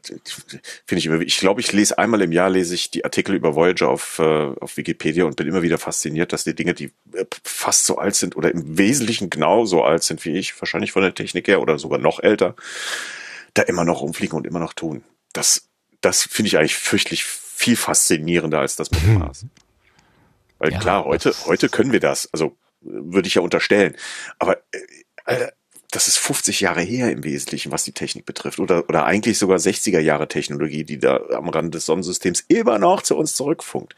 finde 0.86 1.00
ich 1.00 1.06
immer, 1.06 1.22
ich 1.22 1.38
glaube, 1.38 1.62
ich 1.62 1.72
lese 1.72 1.98
einmal 1.98 2.22
im 2.22 2.32
Jahr 2.32 2.50
lese 2.50 2.74
ich 2.74 2.90
die 2.90 3.06
Artikel 3.06 3.36
über 3.36 3.56
Voyager 3.56 3.90
auf, 3.90 4.18
äh, 4.20 4.24
auf 4.60 4.78
Wikipedia 4.78 5.26
und 5.26 5.36
bin 5.36 5.48
immer 5.48 5.62
wieder 5.62 5.78
fasziniert, 5.78 6.34
dass 6.34 6.44
die 6.44 6.56
Dinge, 6.56 6.74
die 6.74 6.92
äh, 7.14 7.26
fast 7.44 7.86
so 7.86 7.98
alt 7.98 8.16
sind 8.16 8.36
oder 8.36 8.52
im 8.52 8.78
Wesentlichen 8.78 9.30
genau 9.30 9.66
so 9.66 9.84
alt 9.84 10.04
sind 10.04 10.26
wie 10.26 10.32
ich, 10.32 10.60
wahrscheinlich 10.60 10.92
von 10.92 11.04
der 11.04 11.14
Technik 11.14 11.48
her 11.48 11.62
oder 11.62 11.78
sogar 11.78 12.00
noch 12.00 12.20
älter, 12.22 12.56
da 13.54 13.62
immer 13.64 13.84
noch 13.84 14.02
rumfliegen 14.02 14.36
und 14.36 14.48
immer 14.48 14.60
noch 14.60 14.74
tun. 14.74 15.04
Das, 15.34 15.68
das 16.02 16.24
finde 16.24 16.48
ich 16.48 16.58
eigentlich 16.58 16.76
fürchtlich 16.76 17.24
viel 17.24 17.76
faszinierender 17.76 18.60
als 18.60 18.76
das 18.76 18.90
mit 18.90 19.04
dem 19.04 19.20
Mars. 19.20 19.46
Weil 20.62 20.74
ja, 20.74 20.80
klar, 20.80 21.06
heute, 21.06 21.34
heute 21.48 21.70
können 21.70 21.92
wir 21.92 22.00
das. 22.00 22.30
Also 22.32 22.56
würde 22.82 23.28
ich 23.28 23.34
ja 23.36 23.42
unterstellen. 23.42 23.96
Aber 24.38 24.58
äh, 24.72 24.80
Alter, 25.26 25.54
das 25.90 26.08
ist 26.08 26.18
50 26.20 26.62
Jahre 26.62 26.82
her 26.82 27.12
im 27.12 27.24
Wesentlichen, 27.24 27.72
was 27.72 27.84
die 27.84 27.94
Technik 27.94 28.28
betrifft. 28.28 28.60
Oder, 28.60 28.88
oder 28.88 29.06
eigentlich 29.06 29.40
sogar 29.40 29.58
60er 29.58 30.00
Jahre 30.00 30.28
Technologie, 30.28 30.84
die 30.84 31.00
da 31.00 31.20
am 31.32 31.50
Rand 31.50 31.74
des 31.74 31.88
Sonnensystems 31.88 32.46
immer 32.48 32.78
noch 32.78 33.02
zu 33.02 33.18
uns 33.18 33.34
zurückfunkt. 33.34 33.96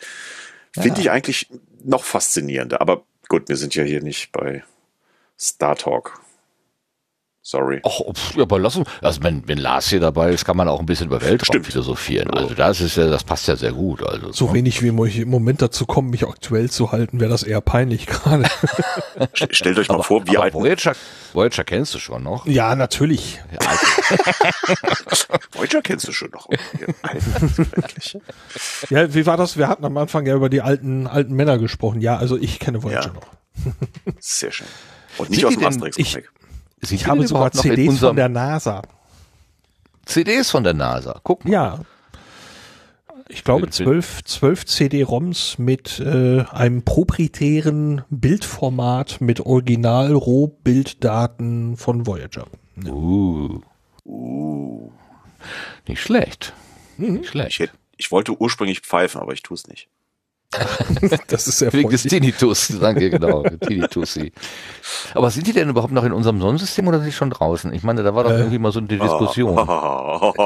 Finde 0.71 0.95
ja. 0.95 0.99
ich 0.99 1.11
eigentlich 1.11 1.49
noch 1.83 2.05
faszinierender. 2.05 2.79
Aber 2.79 3.03
gut, 3.27 3.49
wir 3.49 3.57
sind 3.57 3.75
ja 3.75 3.83
hier 3.83 4.01
nicht 4.01 4.31
bei 4.31 4.63
Star 5.37 5.75
Talk. 5.75 6.21
Sorry. 7.45 7.81
Ach, 7.83 7.99
aber 8.37 8.57
lass 8.57 8.77
uns, 8.77 8.87
also 9.01 9.21
wenn, 9.21 9.45
wenn 9.49 9.57
Lars 9.57 9.89
hier 9.89 9.99
dabei 9.99 10.31
ist, 10.31 10.45
kann 10.45 10.55
man 10.55 10.69
auch 10.69 10.79
ein 10.79 10.85
bisschen 10.85 11.07
über 11.07 11.21
Weltraum 11.21 11.43
Stimmt. 11.43 11.65
philosophieren. 11.65 12.31
Also 12.31 12.53
das 12.53 12.79
ist 12.79 12.95
ja, 12.95 13.09
das 13.09 13.25
passt 13.25 13.49
ja 13.49 13.57
sehr 13.57 13.73
gut. 13.73 14.01
Also 14.01 14.31
so 14.31 14.47
ne? 14.47 14.53
wenig 14.53 14.81
wie 14.81 15.07
ich 15.07 15.19
im 15.19 15.29
Moment 15.29 15.61
dazu 15.61 15.85
kommen, 15.85 16.09
mich 16.09 16.25
aktuell 16.25 16.69
zu 16.69 16.93
halten, 16.93 17.19
wäre 17.19 17.29
das 17.29 17.43
eher 17.43 17.59
peinlich 17.59 18.07
gerade. 18.07 18.45
Stellt 19.33 19.77
euch 19.77 19.89
mal 19.89 19.95
aber, 19.95 20.05
vor, 20.05 20.25
wie 20.25 20.37
alt. 20.37 20.53
Voyager, 20.53 20.93
Voyager 21.33 21.65
kennst 21.65 21.93
du 21.93 21.99
schon 21.99 22.23
noch? 22.23 22.45
Ja, 22.45 22.77
natürlich. 22.77 23.41
Ja, 23.51 23.67
also. 23.67 25.25
Voyager 25.51 25.81
kennst 25.81 26.07
du 26.07 26.13
schon 26.13 26.29
noch. 26.31 26.47
ja, 28.89 29.13
wie 29.13 29.25
war 29.25 29.35
das? 29.35 29.57
Wir 29.57 29.67
hatten 29.67 29.83
am 29.83 29.97
Anfang 29.97 30.25
ja 30.25 30.33
über 30.33 30.47
die 30.47 30.61
alten, 30.61 31.07
alten 31.07 31.33
Männer 31.33 31.57
gesprochen. 31.57 31.99
Ja, 31.99 32.15
also 32.15 32.37
ich 32.37 32.59
kenne 32.59 32.83
Voyager 32.83 33.07
ja. 33.07 33.13
noch. 33.13 33.27
Sehr 34.19 34.53
schön. 34.53 34.67
Und 35.17 35.29
nicht 35.29 35.41
Sind 35.41 35.47
aus 35.49 35.55
dem 35.55 35.65
Asterix-Comic. 35.65 36.29
Sie 36.83 36.95
ich 36.95 37.07
habe 37.07 37.27
sogar 37.27 37.51
CDs 37.51 37.99
von 37.99 38.15
der 38.15 38.29
NASA. 38.29 38.81
CDs 40.05 40.49
von 40.51 40.63
der 40.63 40.73
NASA, 40.73 41.19
guck 41.23 41.43
mal. 41.45 41.51
Ja. 41.51 41.79
Ich 43.29 43.45
glaube 43.45 43.69
zwölf, 43.69 44.21
zwölf 44.25 44.65
CD-ROMs 44.65 45.57
mit 45.57 45.97
äh, 45.99 46.43
einem 46.51 46.83
proprietären 46.83 48.01
Bildformat 48.09 49.21
mit 49.21 49.39
Original-Rohbilddaten 49.39 51.77
von 51.77 52.05
Voyager. 52.05 52.47
Ja. 52.83 52.91
Uh. 52.91 53.61
Uh. 54.05 54.91
Nicht 55.87 56.01
schlecht. 56.01 56.51
Mhm. 56.97 57.13
Nicht 57.13 57.29
schlecht. 57.29 57.57
Ich, 57.59 57.71
ich 57.97 58.11
wollte 58.11 58.39
ursprünglich 58.39 58.81
pfeifen, 58.81 59.19
aber 59.21 59.33
ich 59.33 59.41
tue 59.41 59.55
es 59.55 59.67
nicht. 59.67 59.87
das 61.27 61.47
ist 61.47 61.59
sehr 61.59 61.73
Wegen 61.73 61.89
des 61.89 62.03
Tinnitus, 62.03 62.73
danke, 62.79 63.09
genau. 63.09 63.43
Tinnitusi. 63.61 64.31
Aber 65.13 65.29
sind 65.31 65.47
die 65.47 65.53
denn 65.53 65.69
überhaupt 65.69 65.93
noch 65.93 66.03
in 66.03 66.11
unserem 66.11 66.39
Sonnensystem 66.39 66.87
oder 66.87 66.99
sind 66.99 67.07
die 67.07 67.13
schon 67.13 67.29
draußen? 67.29 67.73
Ich 67.73 67.83
meine, 67.83 68.03
da 68.03 68.15
war 68.15 68.23
doch 68.23 68.31
äh, 68.31 68.37
irgendwie 68.37 68.59
mal 68.59 68.71
so 68.71 68.79
eine 68.79 68.87
Diskussion. 68.87 69.57
Oh, 69.57 70.33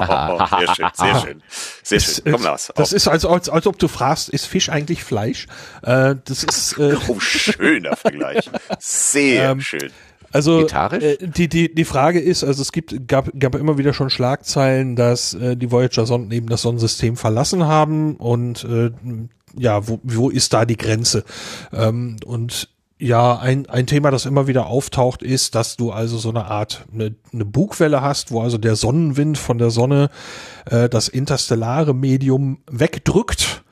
sehr 0.60 0.76
schön, 0.76 0.90
sehr 0.94 1.20
schön. 1.20 1.44
Sehr 1.84 2.00
schön. 2.00 2.32
Komm, 2.32 2.44
Lars. 2.44 2.72
Das 2.76 2.94
ist, 2.94 3.08
als, 3.08 3.26
als, 3.26 3.50
als 3.50 3.68
ob 3.68 3.80
du 3.80 3.88
fragst, 3.88 4.30
ist 4.30 4.46
Fisch 4.46 4.70
eigentlich 4.70 5.04
Fleisch? 5.04 5.48
Äh, 5.82 6.16
das 6.26 6.44
ist. 6.44 6.78
Äh, 6.78 6.96
oh, 7.08 7.20
schöner 7.20 7.96
Vergleich. 7.96 8.50
Sehr 8.80 9.52
ähm, 9.52 9.62
schön. 9.62 9.92
Also 10.32 10.68
äh, 10.68 11.18
die, 11.22 11.48
die, 11.48 11.74
die 11.74 11.86
Frage 11.86 12.20
ist, 12.20 12.44
also 12.44 12.62
es 12.62 12.72
gibt, 12.72 13.08
gab, 13.08 13.30
gab 13.40 13.56
immer 13.56 13.78
wieder 13.78 13.94
schon 13.94 14.10
Schlagzeilen, 14.10 14.96
dass 14.96 15.34
äh, 15.34 15.56
die 15.56 15.72
Voyager-Sonden 15.72 16.32
eben 16.32 16.48
das 16.48 16.62
Sonnensystem 16.62 17.16
verlassen 17.16 17.66
haben 17.66 18.16
und 18.18 18.64
äh, 18.66 18.92
ja, 19.58 19.88
wo, 19.88 20.00
wo 20.04 20.30
ist 20.30 20.54
da 20.54 20.66
die 20.66 20.78
Grenze? 20.78 21.24
Ähm, 21.74 22.18
und 22.26 22.70
ja, 23.00 23.38
ein, 23.38 23.68
ein 23.68 23.86
Thema, 23.86 24.10
das 24.10 24.26
immer 24.26 24.48
wieder 24.48 24.68
auftaucht, 24.68 25.22
ist, 25.22 25.54
dass 25.54 25.78
du 25.78 25.92
also 25.92 26.18
so 26.18 26.30
eine 26.30 26.46
Art 26.46 26.86
eine, 26.92 27.16
eine 27.32 27.46
Bugwelle 27.46 28.02
hast, 28.02 28.32
wo 28.32 28.42
also 28.42 28.58
der 28.58 28.76
Sonnenwind 28.76 29.38
von 29.38 29.60
der 29.60 29.70
Sonne 29.70 30.10
äh, 30.66 30.90
das 30.90 31.08
interstellare 31.08 31.94
Medium 31.94 32.60
wegdrückt. 32.70 33.64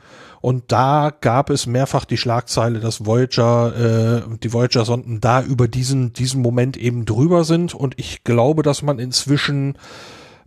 Und 0.41 0.71
da 0.71 1.11
gab 1.21 1.49
es 1.49 1.65
mehrfach 1.65 2.05
die 2.05 2.17
Schlagzeile, 2.17 2.79
dass 2.79 3.03
Voyager, 3.03 4.25
äh, 4.27 4.37
die 4.43 4.53
Voyager-Sonden 4.53 5.19
da 5.19 5.41
über 5.41 5.67
diesen, 5.67 6.13
diesen 6.13 6.43
Moment 6.43 6.77
eben 6.77 7.05
drüber 7.05 7.43
sind. 7.45 7.73
Und 7.73 7.95
ich 7.97 8.23
glaube, 8.23 8.61
dass 8.61 8.83
man 8.83 8.99
inzwischen 8.99 9.75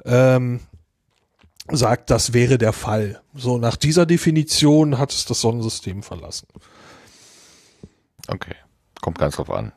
ähm, 0.04 0.61
sagt, 1.70 2.10
das 2.10 2.32
wäre 2.32 2.58
der 2.58 2.72
Fall. 2.72 3.20
So, 3.34 3.58
nach 3.58 3.76
dieser 3.76 4.06
Definition 4.06 4.98
hat 4.98 5.12
es 5.12 5.25
das 5.25 5.40
Sonnensystem 5.40 6.02
verlassen. 6.02 6.46
Okay. 8.28 8.54
Kommt 9.00 9.18
ganz 9.18 9.37
drauf 9.37 9.50
an. 9.50 9.72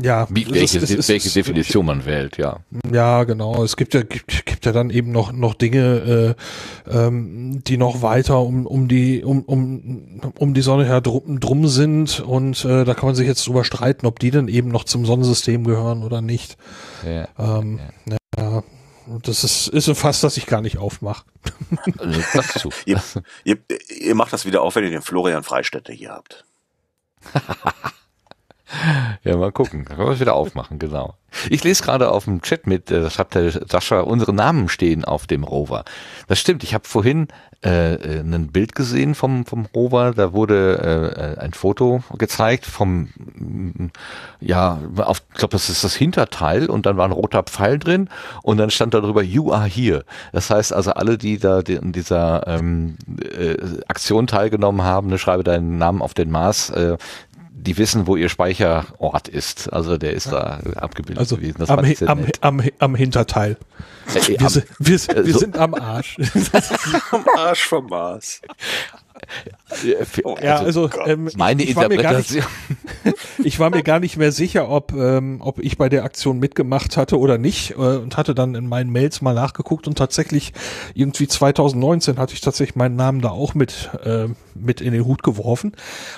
Ja, 0.00 0.26
Wie, 0.28 0.44
welche, 0.50 0.78
ist, 0.78 0.90
ist, 0.90 1.08
welche 1.08 1.28
ist, 1.28 1.36
Definition 1.36 1.86
man 1.86 2.04
wählt, 2.04 2.36
ja. 2.36 2.58
Ja, 2.90 3.22
genau. 3.22 3.62
Es 3.62 3.76
gibt 3.76 3.94
ja, 3.94 4.02
gibt, 4.02 4.44
gibt 4.44 4.66
ja 4.66 4.72
dann 4.72 4.90
eben 4.90 5.12
noch, 5.12 5.30
noch 5.30 5.54
Dinge, 5.54 6.34
äh, 6.88 6.92
ähm, 6.92 7.62
die 7.64 7.76
noch 7.76 8.02
weiter 8.02 8.40
um, 8.40 8.66
um 8.66 8.88
die, 8.88 9.22
um, 9.22 9.42
um, 9.42 10.20
um 10.36 10.52
die 10.52 10.62
Sonne 10.62 10.84
her 10.84 11.00
drum, 11.00 11.38
drum 11.38 11.68
sind 11.68 12.18
und 12.18 12.64
äh, 12.64 12.84
da 12.84 12.94
kann 12.94 13.06
man 13.06 13.14
sich 13.14 13.28
jetzt 13.28 13.46
drüber 13.46 13.64
streiten, 13.64 14.06
ob 14.06 14.18
die 14.18 14.32
dann 14.32 14.48
eben 14.48 14.68
noch 14.68 14.82
zum 14.82 15.06
Sonnensystem 15.06 15.62
gehören 15.62 16.02
oder 16.02 16.20
nicht. 16.20 16.56
Ja, 17.06 17.28
ähm, 17.38 17.78
ja. 18.06 18.16
ja 18.36 18.64
das 19.06 19.44
ist, 19.44 19.68
ist 19.68 19.88
ein 19.88 19.94
Fass, 19.94 20.20
das 20.20 20.36
ich 20.36 20.46
gar 20.46 20.60
nicht 20.60 20.78
aufmache. 20.78 21.24
Also, 21.98 22.70
ihr, 22.86 23.02
ihr, 23.44 23.58
ihr 23.88 24.14
macht 24.14 24.32
das 24.32 24.46
wieder 24.46 24.62
auf, 24.62 24.76
wenn 24.76 24.84
ihr 24.84 24.90
den 24.90 25.02
Florian 25.02 25.42
Freistädter 25.42 25.92
hier 25.92 26.10
habt. 26.10 26.44
Ja, 29.24 29.36
mal 29.36 29.52
gucken. 29.52 29.84
Dann 29.86 29.96
können 29.96 30.08
wir 30.08 30.14
es 30.14 30.20
wieder 30.20 30.34
aufmachen, 30.34 30.78
genau. 30.78 31.14
Ich 31.50 31.64
lese 31.64 31.82
gerade 31.82 32.10
auf 32.10 32.24
dem 32.24 32.42
Chat 32.42 32.66
mit, 32.66 32.90
äh, 32.90 33.00
das 33.00 33.18
hat 33.18 33.34
der 33.34 33.50
Sascha, 33.50 34.00
unsere 34.00 34.32
Namen 34.32 34.68
stehen 34.68 35.04
auf 35.04 35.26
dem 35.26 35.44
Rover. 35.44 35.84
Das 36.28 36.38
stimmt, 36.38 36.62
ich 36.62 36.74
habe 36.74 36.86
vorhin 36.86 37.28
äh, 37.64 37.94
äh, 37.94 38.20
ein 38.20 38.52
Bild 38.52 38.74
gesehen 38.74 39.14
vom, 39.14 39.46
vom 39.46 39.66
Rover, 39.74 40.12
da 40.12 40.32
wurde 40.32 41.36
äh, 41.38 41.40
ein 41.40 41.54
Foto 41.54 42.02
gezeigt 42.18 42.66
vom, 42.66 43.08
ja, 44.40 44.80
auf, 44.98 45.22
ich 45.32 45.38
glaube, 45.38 45.52
das 45.52 45.70
ist 45.70 45.82
das 45.82 45.94
Hinterteil 45.94 46.66
und 46.66 46.84
dann 46.86 46.96
war 46.96 47.06
ein 47.06 47.12
roter 47.12 47.42
Pfeil 47.42 47.78
drin 47.78 48.10
und 48.42 48.58
dann 48.58 48.70
stand 48.70 48.92
darüber, 48.92 49.22
you 49.22 49.50
are 49.50 49.66
here. 49.66 50.04
Das 50.32 50.50
heißt 50.50 50.72
also, 50.74 50.92
alle, 50.92 51.16
die 51.16 51.38
da 51.38 51.60
in 51.60 51.92
dieser 51.92 52.46
ähm, 52.46 52.96
äh, 53.18 53.56
Aktion 53.88 54.26
teilgenommen 54.26 54.82
haben, 54.82 55.08
ne, 55.08 55.18
schreibe 55.18 55.42
deinen 55.42 55.78
Namen 55.78 56.02
auf 56.02 56.12
den 56.12 56.30
Mars, 56.30 56.68
äh, 56.70 56.98
die 57.64 57.78
wissen, 57.78 58.06
wo 58.06 58.16
ihr 58.16 58.28
Speicherort 58.28 59.28
ist. 59.28 59.72
Also 59.72 59.96
der 59.96 60.12
ist 60.12 60.26
da 60.26 60.60
abgebildet 60.76 61.18
also 61.18 61.36
gewesen. 61.36 61.56
Das 61.58 61.70
am, 61.70 61.84
am, 62.06 62.26
am, 62.40 62.62
am, 62.78 62.94
Hinterteil. 62.94 63.56
Äh, 64.14 64.28
wir, 64.28 64.40
am, 64.40 64.48
sind, 64.48 64.66
wir, 64.78 64.98
wir 65.24 65.32
so 65.32 65.38
sind 65.38 65.56
am 65.56 65.74
Arsch. 65.74 66.18
am 67.10 67.24
Arsch 67.36 67.64
vom 67.64 67.86
Mars. 67.86 68.40
Oh, 70.24 70.36
ja, 70.42 70.58
also, 70.58 70.86
also 70.86 71.02
ähm, 71.06 71.30
meine 71.36 71.62
Interpretation. 71.62 72.44
ich 73.44 73.58
war 73.58 73.70
mir 73.70 73.82
gar 73.82 74.00
nicht 74.00 74.16
mehr 74.16 74.32
sicher, 74.32 74.68
ob, 74.68 74.92
ähm, 74.92 75.40
ob 75.40 75.58
ich 75.58 75.78
bei 75.78 75.88
der 75.88 76.04
Aktion 76.04 76.38
mitgemacht 76.38 76.96
hatte 76.96 77.18
oder 77.18 77.38
nicht 77.38 77.72
äh, 77.72 77.74
und 77.74 78.16
hatte 78.16 78.34
dann 78.34 78.54
in 78.54 78.68
meinen 78.68 78.90
Mails 78.90 79.22
mal 79.22 79.34
nachgeguckt 79.34 79.86
und 79.86 79.96
tatsächlich 79.96 80.52
irgendwie 80.94 81.26
2019 81.26 82.18
hatte 82.18 82.34
ich 82.34 82.40
tatsächlich 82.40 82.76
meinen 82.76 82.96
Namen 82.96 83.20
da 83.20 83.30
auch 83.30 83.54
mit, 83.54 83.90
äh, 84.04 84.28
mit 84.54 84.80
in 84.80 84.92
den 84.92 85.04
Hut 85.04 85.22
geworfen. 85.22 85.72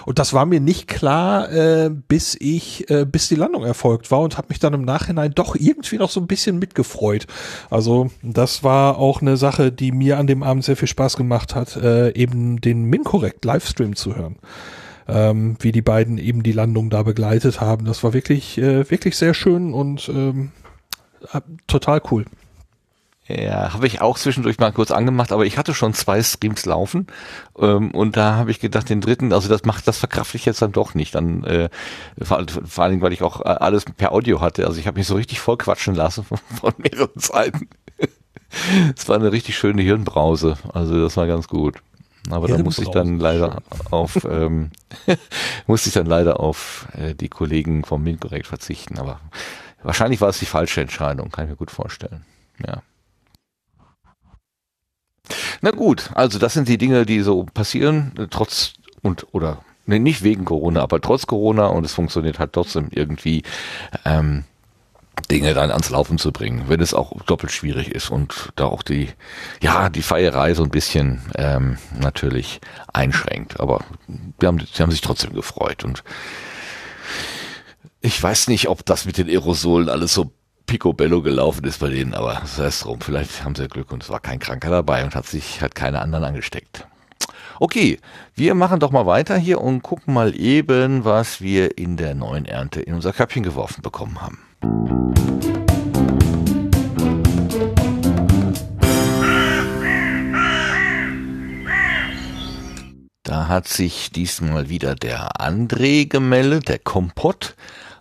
Und 0.04 0.18
das 0.18 0.32
war 0.32 0.46
mir 0.46 0.60
nicht 0.60 0.88
klar, 0.88 1.50
äh, 1.52 1.90
bis 1.90 2.36
ich, 2.38 2.90
äh, 2.90 3.04
bis 3.04 3.28
die 3.28 3.34
Landung 3.34 3.64
erfolgt 3.64 4.10
war 4.10 4.20
und 4.20 4.36
habe 4.36 4.48
mich 4.48 4.58
dann 4.58 4.74
im 4.74 4.82
Nachhinein 4.82 5.32
doch 5.34 5.56
irgendwie 5.56 5.98
noch 5.98 6.10
so 6.10 6.20
ein 6.20 6.26
bisschen 6.26 6.58
mitgefreut. 6.58 7.26
Also 7.70 8.10
das 8.22 8.62
war 8.62 8.98
auch 8.98 9.20
eine 9.20 9.36
Sache, 9.36 9.72
die 9.72 9.92
mir 9.92 10.18
an 10.18 10.26
dem 10.26 10.42
Abend 10.42 10.64
sehr 10.64 10.76
viel 10.76 10.88
Spaß 10.88 11.16
gemacht 11.16 11.54
hat, 11.54 11.76
äh, 11.76 12.12
eben 12.14 12.60
den 12.60 12.84
Minkorrekt 12.84 13.44
Livestream 13.44 13.96
zu 13.96 14.16
hören 14.16 14.36
ähm, 15.08 15.56
wie 15.60 15.72
die 15.72 15.82
beiden 15.82 16.18
eben 16.18 16.42
die 16.42 16.52
Landung 16.52 16.90
da 16.90 17.02
begleitet 17.02 17.60
haben. 17.60 17.84
Das 17.84 18.02
war 18.02 18.12
wirklich, 18.12 18.58
äh, 18.58 18.90
wirklich 18.90 19.16
sehr 19.16 19.34
schön 19.34 19.72
und 19.72 20.08
ähm, 20.08 20.50
total 21.66 22.00
cool. 22.10 22.24
Ja, 23.28 23.72
habe 23.72 23.88
ich 23.88 24.00
auch 24.00 24.18
zwischendurch 24.18 24.58
mal 24.58 24.72
kurz 24.72 24.92
angemacht, 24.92 25.32
aber 25.32 25.44
ich 25.44 25.58
hatte 25.58 25.74
schon 25.74 25.94
zwei 25.94 26.22
Streams 26.22 26.64
laufen 26.64 27.08
ähm, 27.58 27.90
und 27.90 28.16
da 28.16 28.36
habe 28.36 28.52
ich 28.52 28.60
gedacht, 28.60 28.88
den 28.88 29.00
dritten, 29.00 29.32
also 29.32 29.48
das 29.48 29.64
macht, 29.64 29.88
das 29.88 29.98
verkrafte 29.98 30.36
ich 30.36 30.44
jetzt 30.44 30.62
dann 30.62 30.70
doch 30.70 30.94
nicht. 30.94 31.14
Dann 31.16 31.42
äh, 31.42 31.68
vor, 32.22 32.44
vor 32.64 32.84
allen 32.84 32.92
Dingen, 32.92 33.02
weil 33.02 33.12
ich 33.12 33.22
auch 33.22 33.40
äh, 33.40 33.48
alles 33.48 33.84
per 33.84 34.12
Audio 34.12 34.40
hatte. 34.40 34.66
Also 34.66 34.78
ich 34.78 34.86
habe 34.86 34.98
mich 34.98 35.08
so 35.08 35.16
richtig 35.16 35.40
voll 35.40 35.56
quatschen 35.56 35.96
lassen 35.96 36.24
von, 36.24 36.38
von 36.60 36.74
mehreren 36.78 37.10
Seiten. 37.16 37.68
Es 38.96 39.08
war 39.08 39.16
eine 39.16 39.32
richtig 39.32 39.58
schöne 39.58 39.82
Hirnbrause. 39.82 40.56
Also 40.72 41.00
das 41.02 41.16
war 41.16 41.26
ganz 41.26 41.48
gut. 41.48 41.82
Aber 42.30 42.46
da 42.46 42.58
musste 42.58 42.82
ich 42.82 42.90
dann 42.90 43.18
leider 43.18 43.62
auf 43.90 44.24
ähm, 44.24 44.70
musste 45.66 45.88
ich 45.88 45.94
dann 45.94 46.06
leider 46.06 46.40
auf 46.40 46.86
äh, 46.92 47.14
die 47.14 47.28
Kollegen 47.28 47.84
vom 47.84 48.02
Minkorrekt 48.04 48.46
verzichten. 48.46 48.98
Aber 48.98 49.20
wahrscheinlich 49.82 50.20
war 50.20 50.28
es 50.28 50.38
die 50.38 50.46
falsche 50.46 50.80
Entscheidung, 50.80 51.30
kann 51.30 51.44
ich 51.44 51.50
mir 51.50 51.56
gut 51.56 51.70
vorstellen. 51.70 52.24
Ja. 52.64 52.82
Na 55.60 55.70
gut, 55.70 56.10
also 56.14 56.38
das 56.38 56.54
sind 56.54 56.68
die 56.68 56.78
Dinge, 56.78 57.06
die 57.06 57.20
so 57.20 57.44
passieren, 57.44 58.12
trotz 58.30 58.74
und 59.02 59.26
oder 59.32 59.58
nee, 59.86 59.98
nicht 59.98 60.22
wegen 60.22 60.44
Corona, 60.44 60.82
aber 60.82 61.00
trotz 61.00 61.26
Corona 61.26 61.66
und 61.66 61.84
es 61.84 61.94
funktioniert 61.94 62.38
halt 62.38 62.52
trotzdem 62.52 62.88
irgendwie. 62.90 63.42
Ähm, 64.04 64.44
Dinge 65.30 65.54
dann 65.54 65.70
ans 65.70 65.90
Laufen 65.90 66.18
zu 66.18 66.30
bringen, 66.30 66.64
wenn 66.68 66.80
es 66.80 66.94
auch 66.94 67.12
doppelt 67.22 67.50
schwierig 67.50 67.90
ist 67.90 68.10
und 68.10 68.52
da 68.54 68.66
auch 68.66 68.82
die, 68.82 69.08
ja, 69.60 69.88
die 69.88 70.02
Feierei 70.02 70.54
so 70.54 70.62
ein 70.62 70.70
bisschen 70.70 71.22
ähm, 71.36 71.78
natürlich 71.98 72.60
einschränkt. 72.92 73.58
Aber 73.58 73.80
wir 74.38 74.46
haben, 74.46 74.60
sie 74.60 74.82
haben 74.82 74.90
sich 74.90 75.00
trotzdem 75.00 75.32
gefreut 75.32 75.84
und 75.84 76.04
ich 78.00 78.22
weiß 78.22 78.48
nicht, 78.48 78.68
ob 78.68 78.84
das 78.84 79.04
mit 79.04 79.18
den 79.18 79.28
Aerosolen 79.28 79.88
alles 79.88 80.14
so 80.14 80.30
picobello 80.66 81.22
gelaufen 81.22 81.64
ist 81.64 81.80
bei 81.80 81.88
denen, 81.88 82.14
aber 82.14 82.42
sei 82.44 82.66
es 82.66 82.80
drum. 82.80 83.00
Vielleicht 83.00 83.44
haben 83.44 83.54
sie 83.54 83.68
Glück 83.68 83.92
und 83.92 84.02
es 84.02 84.10
war 84.10 84.20
kein 84.20 84.38
Kranker 84.38 84.70
dabei 84.70 85.04
und 85.04 85.14
hat 85.14 85.26
sich, 85.26 85.62
hat 85.62 85.74
keine 85.74 86.00
anderen 86.00 86.24
angesteckt. 86.24 86.86
Okay, 87.58 87.98
wir 88.34 88.54
machen 88.54 88.80
doch 88.80 88.90
mal 88.90 89.06
weiter 89.06 89.36
hier 89.38 89.60
und 89.62 89.82
gucken 89.82 90.12
mal 90.12 90.38
eben, 90.38 91.04
was 91.04 91.40
wir 91.40 91.78
in 91.78 91.96
der 91.96 92.14
neuen 92.14 92.44
Ernte 92.44 92.82
in 92.82 92.94
unser 92.94 93.12
Köpfchen 93.12 93.44
geworfen 93.44 93.80
bekommen 93.80 94.20
haben. 94.20 94.38
Da 103.22 103.48
hat 103.48 103.66
sich 103.66 104.10
diesmal 104.10 104.68
wieder 104.68 104.94
der 104.94 105.40
André 105.40 106.08
gemeldet, 106.08 106.68
der 106.68 106.78
Kompott. 106.78 107.56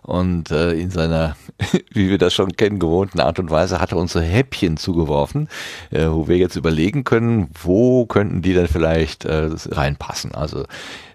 Und 0.06 0.52
äh, 0.52 0.72
in 0.74 0.90
seiner, 0.90 1.36
wie 1.90 2.08
wir 2.08 2.18
das 2.18 2.32
schon 2.32 2.52
kennen, 2.52 2.78
gewohnten 2.78 3.18
Art 3.18 3.40
und 3.40 3.50
Weise 3.50 3.80
hat 3.80 3.90
er 3.90 3.98
uns 3.98 4.12
so 4.12 4.20
Häppchen 4.20 4.76
zugeworfen, 4.76 5.48
äh, 5.90 6.06
wo 6.06 6.28
wir 6.28 6.36
jetzt 6.36 6.54
überlegen 6.54 7.02
können, 7.02 7.50
wo 7.60 8.06
könnten 8.06 8.40
die 8.40 8.54
denn 8.54 8.68
vielleicht 8.68 9.24
äh, 9.24 9.50
reinpassen. 9.68 10.32
Also 10.32 10.64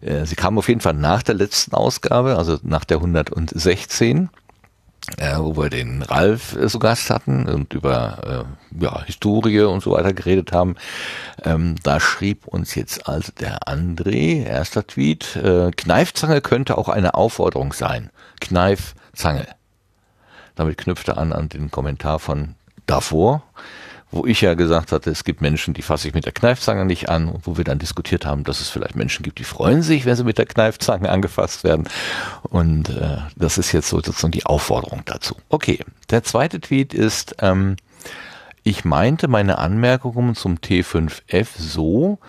äh, 0.01 0.25
sie 0.25 0.35
kamen 0.35 0.57
auf 0.57 0.67
jeden 0.67 0.81
Fall 0.81 0.93
nach 0.93 1.23
der 1.23 1.35
letzten 1.35 1.73
Ausgabe, 1.73 2.35
also 2.35 2.57
nach 2.63 2.83
der 2.83 2.97
116 2.97 4.29
äh, 5.17 5.37
wo 5.37 5.57
wir 5.57 5.69
den 5.69 6.03
Ralf 6.03 6.55
äh, 6.55 6.67
zu 6.67 6.77
Gast 6.77 7.09
hatten 7.09 7.47
und 7.49 7.73
über 7.73 8.45
äh, 8.79 8.83
ja, 8.83 9.03
Historie 9.03 9.61
und 9.61 9.81
so 9.81 9.91
weiter 9.91 10.13
geredet 10.13 10.51
haben. 10.51 10.75
Ähm, 11.43 11.75
da 11.81 11.99
schrieb 11.99 12.45
uns 12.45 12.75
jetzt 12.75 13.07
also 13.07 13.31
der 13.39 13.59
André, 13.67 14.45
erster 14.45 14.85
Tweet, 14.85 15.37
äh, 15.37 15.71
Kneifzange 15.71 16.41
könnte 16.41 16.77
auch 16.77 16.89
eine 16.89 17.15
Aufforderung 17.15 17.73
sein. 17.73 18.11
Kneifzange. 18.41 19.47
Damit 20.55 20.77
knüpft 20.77 21.07
er 21.07 21.17
an 21.17 21.31
an 21.31 21.47
den 21.47 21.71
Kommentar 21.71 22.19
von 22.19 22.55
davor 22.85 23.43
wo 24.11 24.25
ich 24.25 24.41
ja 24.41 24.53
gesagt 24.55 24.91
hatte, 24.91 25.09
es 25.09 25.23
gibt 25.23 25.41
Menschen, 25.41 25.73
die 25.73 25.81
fasse 25.81 26.07
ich 26.07 26.13
mit 26.13 26.25
der 26.25 26.33
Kneifzange 26.33 26.85
nicht 26.85 27.09
an 27.09 27.29
und 27.29 27.47
wo 27.47 27.57
wir 27.57 27.63
dann 27.63 27.79
diskutiert 27.79 28.25
haben, 28.25 28.43
dass 28.43 28.59
es 28.59 28.69
vielleicht 28.69 28.95
Menschen 28.95 29.23
gibt, 29.23 29.39
die 29.39 29.45
freuen 29.45 29.81
sich, 29.81 30.05
wenn 30.05 30.17
sie 30.17 30.25
mit 30.25 30.37
der 30.37 30.45
Kneifzange 30.45 31.09
angefasst 31.09 31.63
werden. 31.63 31.87
Und 32.43 32.89
äh, 32.89 33.17
das 33.37 33.57
ist 33.57 33.71
jetzt 33.71 33.89
sozusagen 33.89 34.31
die 34.31 34.45
Aufforderung 34.45 35.01
dazu. 35.05 35.35
Okay, 35.47 35.79
der 36.09 36.23
zweite 36.23 36.59
Tweet 36.59 36.93
ist, 36.93 37.37
ähm, 37.39 37.77
ich 38.63 38.83
meinte 38.83 39.29
meine 39.29 39.57
Anmerkungen 39.57 40.35
zum 40.35 40.57
T5F 40.57 41.47
so, 41.57 42.19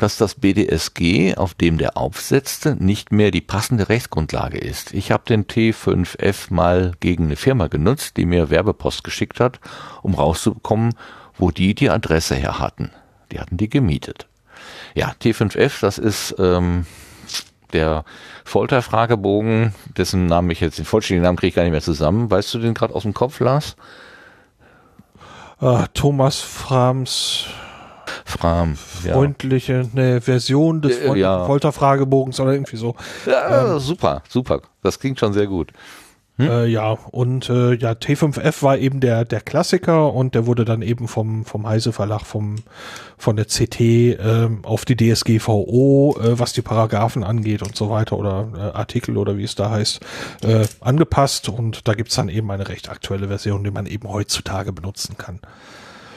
dass 0.00 0.16
das 0.16 0.34
BDSG, 0.34 1.36
auf 1.36 1.52
dem 1.52 1.76
der 1.76 1.98
aufsetzte, 1.98 2.74
nicht 2.82 3.12
mehr 3.12 3.30
die 3.30 3.42
passende 3.42 3.90
Rechtsgrundlage 3.90 4.56
ist. 4.56 4.94
Ich 4.94 5.12
habe 5.12 5.24
den 5.28 5.44
T5F 5.44 6.52
mal 6.52 6.92
gegen 7.00 7.24
eine 7.24 7.36
Firma 7.36 7.66
genutzt, 7.66 8.16
die 8.16 8.24
mir 8.24 8.48
Werbepost 8.48 9.04
geschickt 9.04 9.40
hat, 9.40 9.60
um 10.00 10.14
rauszubekommen, 10.14 10.94
wo 11.36 11.50
die 11.50 11.74
die 11.74 11.90
Adresse 11.90 12.34
her 12.34 12.58
hatten. 12.58 12.90
Die 13.30 13.40
hatten 13.40 13.58
die 13.58 13.68
gemietet. 13.68 14.26
Ja, 14.94 15.12
T5F, 15.22 15.80
das 15.82 15.98
ist 15.98 16.34
ähm, 16.38 16.86
der 17.74 18.04
Folterfragebogen, 18.44 19.74
dessen 19.98 20.26
Namen 20.26 20.50
ich 20.50 20.60
jetzt, 20.60 20.78
den 20.78 20.86
vollständigen 20.86 21.24
Namen 21.24 21.36
kriege 21.36 21.48
ich 21.48 21.54
gar 21.54 21.62
nicht 21.62 21.72
mehr 21.72 21.82
zusammen. 21.82 22.30
Weißt 22.30 22.54
du 22.54 22.58
den 22.58 22.72
gerade 22.72 22.94
aus 22.94 23.02
dem 23.02 23.12
Kopf, 23.12 23.38
Lars? 23.40 23.76
Uh, 25.60 25.84
Thomas 25.92 26.40
Frams 26.40 27.44
Fram, 28.24 28.76
freundliche 28.76 29.82
ja. 29.82 29.88
ne, 29.92 30.20
Version 30.20 30.80
des 30.80 30.98
äh, 30.98 31.14
ja. 31.18 31.44
Folterfragebogens 31.44 32.40
oder 32.40 32.52
irgendwie 32.52 32.76
so. 32.76 32.94
Ja, 33.26 33.74
ähm, 33.74 33.78
super, 33.78 34.22
super. 34.28 34.60
Das 34.82 34.98
klingt 34.98 35.18
schon 35.18 35.32
sehr 35.32 35.46
gut. 35.46 35.72
Hm? 36.40 36.50
Äh, 36.50 36.66
ja, 36.66 36.92
und 36.92 37.50
äh, 37.50 37.74
ja, 37.74 37.92
T5F 37.92 38.62
war 38.62 38.78
eben 38.78 39.00
der, 39.00 39.24
der 39.24 39.40
Klassiker 39.40 40.14
und 40.14 40.34
der 40.34 40.46
wurde 40.46 40.64
dann 40.64 40.80
eben 40.80 41.06
vom, 41.06 41.44
vom 41.44 41.66
Heise 41.66 41.92
Verlag, 41.92 42.22
vom, 42.22 42.56
von 43.18 43.36
der 43.36 43.44
CT 43.44 43.80
äh, 43.80 44.48
auf 44.62 44.86
die 44.86 44.96
DSGVO, 44.96 46.16
äh, 46.18 46.38
was 46.38 46.54
die 46.54 46.62
Paragraphen 46.62 47.24
angeht 47.24 47.62
und 47.62 47.76
so 47.76 47.90
weiter 47.90 48.18
oder 48.18 48.48
äh, 48.54 48.58
Artikel 48.76 49.18
oder 49.18 49.36
wie 49.36 49.44
es 49.44 49.54
da 49.54 49.70
heißt, 49.70 50.00
äh, 50.42 50.66
angepasst 50.80 51.48
und 51.50 51.86
da 51.86 51.94
gibt's 51.94 52.14
dann 52.14 52.30
eben 52.30 52.50
eine 52.50 52.68
recht 52.68 52.88
aktuelle 52.88 53.28
Version, 53.28 53.62
die 53.62 53.70
man 53.70 53.84
eben 53.84 54.08
heutzutage 54.08 54.72
benutzen 54.72 55.18
kann. 55.18 55.40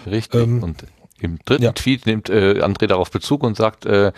Richtig. 0.05 0.41
Ähm, 0.41 0.63
und 0.63 0.85
im 1.23 1.39
dritten 1.45 1.63
ja. 1.63 1.71
Tweet 1.71 2.05
nimmt 2.05 2.29
äh, 2.29 2.61
André 2.61 2.87
darauf 2.87 3.11
Bezug 3.11 3.43
und 3.43 3.55
sagt, 3.55 3.85
äh, 3.85 4.11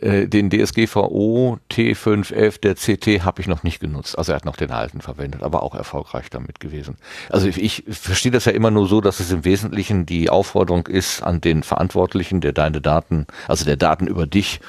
äh, 0.00 0.26
den 0.26 0.50
DSGVO 0.50 1.58
T5F 1.70 2.60
der 2.60 2.74
CT 2.74 3.24
habe 3.24 3.40
ich 3.40 3.46
noch 3.46 3.62
nicht 3.62 3.80
genutzt. 3.80 4.18
Also 4.18 4.32
er 4.32 4.36
hat 4.36 4.44
noch 4.44 4.56
den 4.56 4.70
alten 4.70 5.00
verwendet, 5.00 5.42
aber 5.42 5.62
auch 5.62 5.74
erfolgreich 5.74 6.30
damit 6.30 6.60
gewesen. 6.60 6.96
Also 7.30 7.48
ich, 7.48 7.62
ich 7.62 7.84
verstehe 7.88 8.32
das 8.32 8.44
ja 8.44 8.52
immer 8.52 8.70
nur 8.70 8.88
so, 8.88 9.00
dass 9.00 9.20
es 9.20 9.30
im 9.30 9.44
Wesentlichen 9.44 10.06
die 10.06 10.30
Aufforderung 10.30 10.86
ist 10.86 11.22
an 11.22 11.40
den 11.40 11.62
Verantwortlichen, 11.62 12.40
der 12.40 12.52
deine 12.52 12.80
Daten, 12.80 13.26
also 13.48 13.64
der 13.64 13.76
Daten 13.76 14.06
über 14.06 14.26
dich 14.26 14.60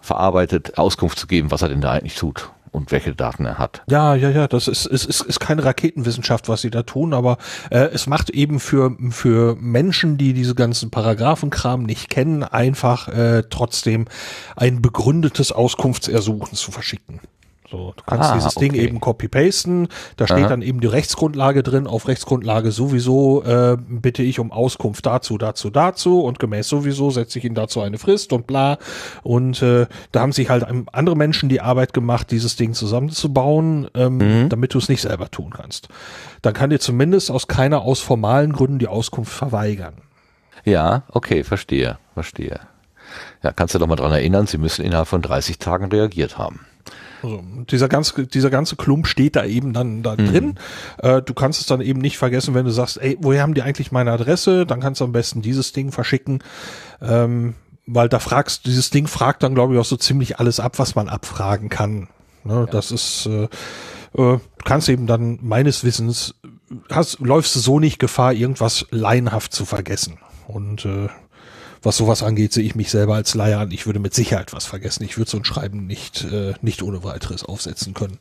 verarbeitet, 0.00 0.78
Auskunft 0.78 1.18
zu 1.18 1.26
geben, 1.26 1.50
was 1.50 1.62
er 1.62 1.68
denn 1.68 1.80
da 1.80 1.92
eigentlich 1.92 2.16
tut 2.16 2.50
und 2.72 2.92
welche 2.92 3.14
Daten 3.14 3.44
er 3.44 3.58
hat. 3.58 3.82
Ja, 3.88 4.14
ja, 4.14 4.30
ja, 4.30 4.46
das 4.46 4.68
ist, 4.68 4.86
ist, 4.86 5.04
ist, 5.04 5.22
ist 5.22 5.40
keine 5.40 5.64
Raketenwissenschaft, 5.64 6.48
was 6.48 6.60
sie 6.60 6.70
da 6.70 6.82
tun, 6.82 7.14
aber 7.14 7.38
äh, 7.70 7.88
es 7.92 8.06
macht 8.06 8.30
eben 8.30 8.60
für, 8.60 8.96
für 9.10 9.56
Menschen, 9.56 10.18
die 10.18 10.32
diese 10.32 10.54
ganzen 10.54 10.90
Paragraphenkram 10.90 11.82
nicht 11.82 12.10
kennen, 12.10 12.42
einfach 12.42 13.08
äh, 13.08 13.42
trotzdem 13.48 14.06
ein 14.56 14.82
begründetes 14.82 15.52
Auskunftsersuchen 15.52 16.56
zu 16.56 16.70
verschicken. 16.70 17.20
So, 17.70 17.94
du 17.96 18.02
kannst 18.04 18.30
ah, 18.30 18.34
dieses 18.34 18.56
okay. 18.56 18.68
Ding 18.68 18.80
eben 18.80 18.98
copy-pasten, 18.98 19.88
da 20.16 20.26
steht 20.26 20.38
Aha. 20.38 20.48
dann 20.48 20.62
eben 20.62 20.80
die 20.80 20.88
Rechtsgrundlage 20.88 21.62
drin, 21.62 21.86
auf 21.86 22.08
Rechtsgrundlage 22.08 22.72
sowieso 22.72 23.44
äh, 23.44 23.76
bitte 23.78 24.24
ich 24.24 24.40
um 24.40 24.50
Auskunft 24.50 25.06
dazu, 25.06 25.38
dazu, 25.38 25.70
dazu 25.70 26.20
und 26.20 26.40
gemäß 26.40 26.68
sowieso 26.68 27.10
setze 27.10 27.38
ich 27.38 27.44
Ihnen 27.44 27.54
dazu 27.54 27.80
eine 27.80 27.98
Frist 27.98 28.32
und 28.32 28.48
bla. 28.48 28.78
Und 29.22 29.62
äh, 29.62 29.86
da 30.10 30.20
haben 30.20 30.32
sich 30.32 30.50
halt 30.50 30.66
andere 30.92 31.16
Menschen 31.16 31.48
die 31.48 31.60
Arbeit 31.60 31.94
gemacht, 31.94 32.32
dieses 32.32 32.56
Ding 32.56 32.74
zusammenzubauen, 32.74 33.88
ähm, 33.94 34.16
mhm. 34.16 34.48
damit 34.48 34.74
du 34.74 34.78
es 34.78 34.88
nicht 34.88 35.02
selber 35.02 35.30
tun 35.30 35.52
kannst. 35.56 35.88
Dann 36.42 36.54
kann 36.54 36.70
dir 36.70 36.80
zumindest 36.80 37.30
aus 37.30 37.46
keiner 37.46 37.82
aus 37.82 38.00
formalen 38.00 38.52
Gründen 38.52 38.80
die 38.80 38.88
Auskunft 38.88 39.32
verweigern. 39.32 39.94
Ja, 40.64 41.04
okay, 41.12 41.44
verstehe, 41.44 41.98
verstehe. 42.14 42.58
Ja, 43.42 43.52
kannst 43.52 43.74
du 43.74 43.78
doch 43.78 43.86
mal 43.86 43.96
dran 43.96 44.12
erinnern, 44.12 44.46
Sie 44.46 44.58
müssen 44.58 44.84
innerhalb 44.84 45.08
von 45.08 45.22
30 45.22 45.58
Tagen 45.58 45.86
reagiert 45.86 46.36
haben. 46.36 46.66
Also 47.22 47.42
dieser 47.70 47.88
ganze, 47.88 48.26
dieser 48.26 48.50
ganze 48.50 48.76
Klump 48.76 49.06
steht 49.06 49.36
da 49.36 49.44
eben 49.44 49.72
dann 49.72 50.02
da 50.02 50.12
mhm. 50.12 50.26
drin. 50.26 50.54
Äh, 50.98 51.22
du 51.22 51.34
kannst 51.34 51.60
es 51.60 51.66
dann 51.66 51.80
eben 51.80 52.00
nicht 52.00 52.18
vergessen, 52.18 52.54
wenn 52.54 52.64
du 52.64 52.70
sagst, 52.70 53.00
ey, 53.00 53.16
woher 53.20 53.42
haben 53.42 53.54
die 53.54 53.62
eigentlich 53.62 53.92
meine 53.92 54.12
Adresse? 54.12 54.66
Dann 54.66 54.80
kannst 54.80 55.00
du 55.00 55.04
am 55.04 55.12
besten 55.12 55.42
dieses 55.42 55.72
Ding 55.72 55.92
verschicken. 55.92 56.42
Ähm, 57.00 57.54
weil 57.86 58.08
da 58.08 58.18
fragst, 58.18 58.66
dieses 58.66 58.90
Ding 58.90 59.06
fragt 59.06 59.42
dann, 59.42 59.54
glaube 59.54 59.74
ich, 59.74 59.80
auch 59.80 59.84
so 59.84 59.96
ziemlich 59.96 60.38
alles 60.38 60.60
ab, 60.60 60.78
was 60.78 60.94
man 60.94 61.08
abfragen 61.08 61.68
kann. 61.68 62.08
Ne, 62.44 62.54
ja. 62.54 62.66
Das 62.66 62.92
ist, 62.92 63.26
äh, 63.26 63.44
äh, 63.44 63.48
du 64.14 64.40
kannst 64.64 64.88
eben 64.88 65.06
dann 65.06 65.38
meines 65.42 65.84
Wissens, 65.84 66.34
hast, 66.90 67.18
läufst 67.20 67.54
du 67.56 67.60
so 67.60 67.80
nicht 67.80 67.98
Gefahr, 67.98 68.32
irgendwas 68.32 68.86
laienhaft 68.90 69.52
zu 69.52 69.64
vergessen. 69.64 70.18
Und 70.46 70.84
äh, 70.84 71.08
was 71.82 71.96
sowas 71.96 72.22
angeht, 72.22 72.52
sehe 72.52 72.64
ich 72.64 72.74
mich 72.74 72.90
selber 72.90 73.14
als 73.14 73.34
Laie 73.34 73.58
an. 73.58 73.70
Ich 73.70 73.86
würde 73.86 74.00
mit 74.00 74.14
Sicherheit 74.14 74.52
was 74.52 74.66
vergessen. 74.66 75.04
Ich 75.04 75.16
würde 75.16 75.30
so 75.30 75.38
ein 75.38 75.44
Schreiben 75.44 75.86
nicht, 75.86 76.24
äh, 76.24 76.54
nicht 76.62 76.82
ohne 76.82 77.04
weiteres 77.04 77.44
aufsetzen 77.44 77.94
können. 77.94 78.18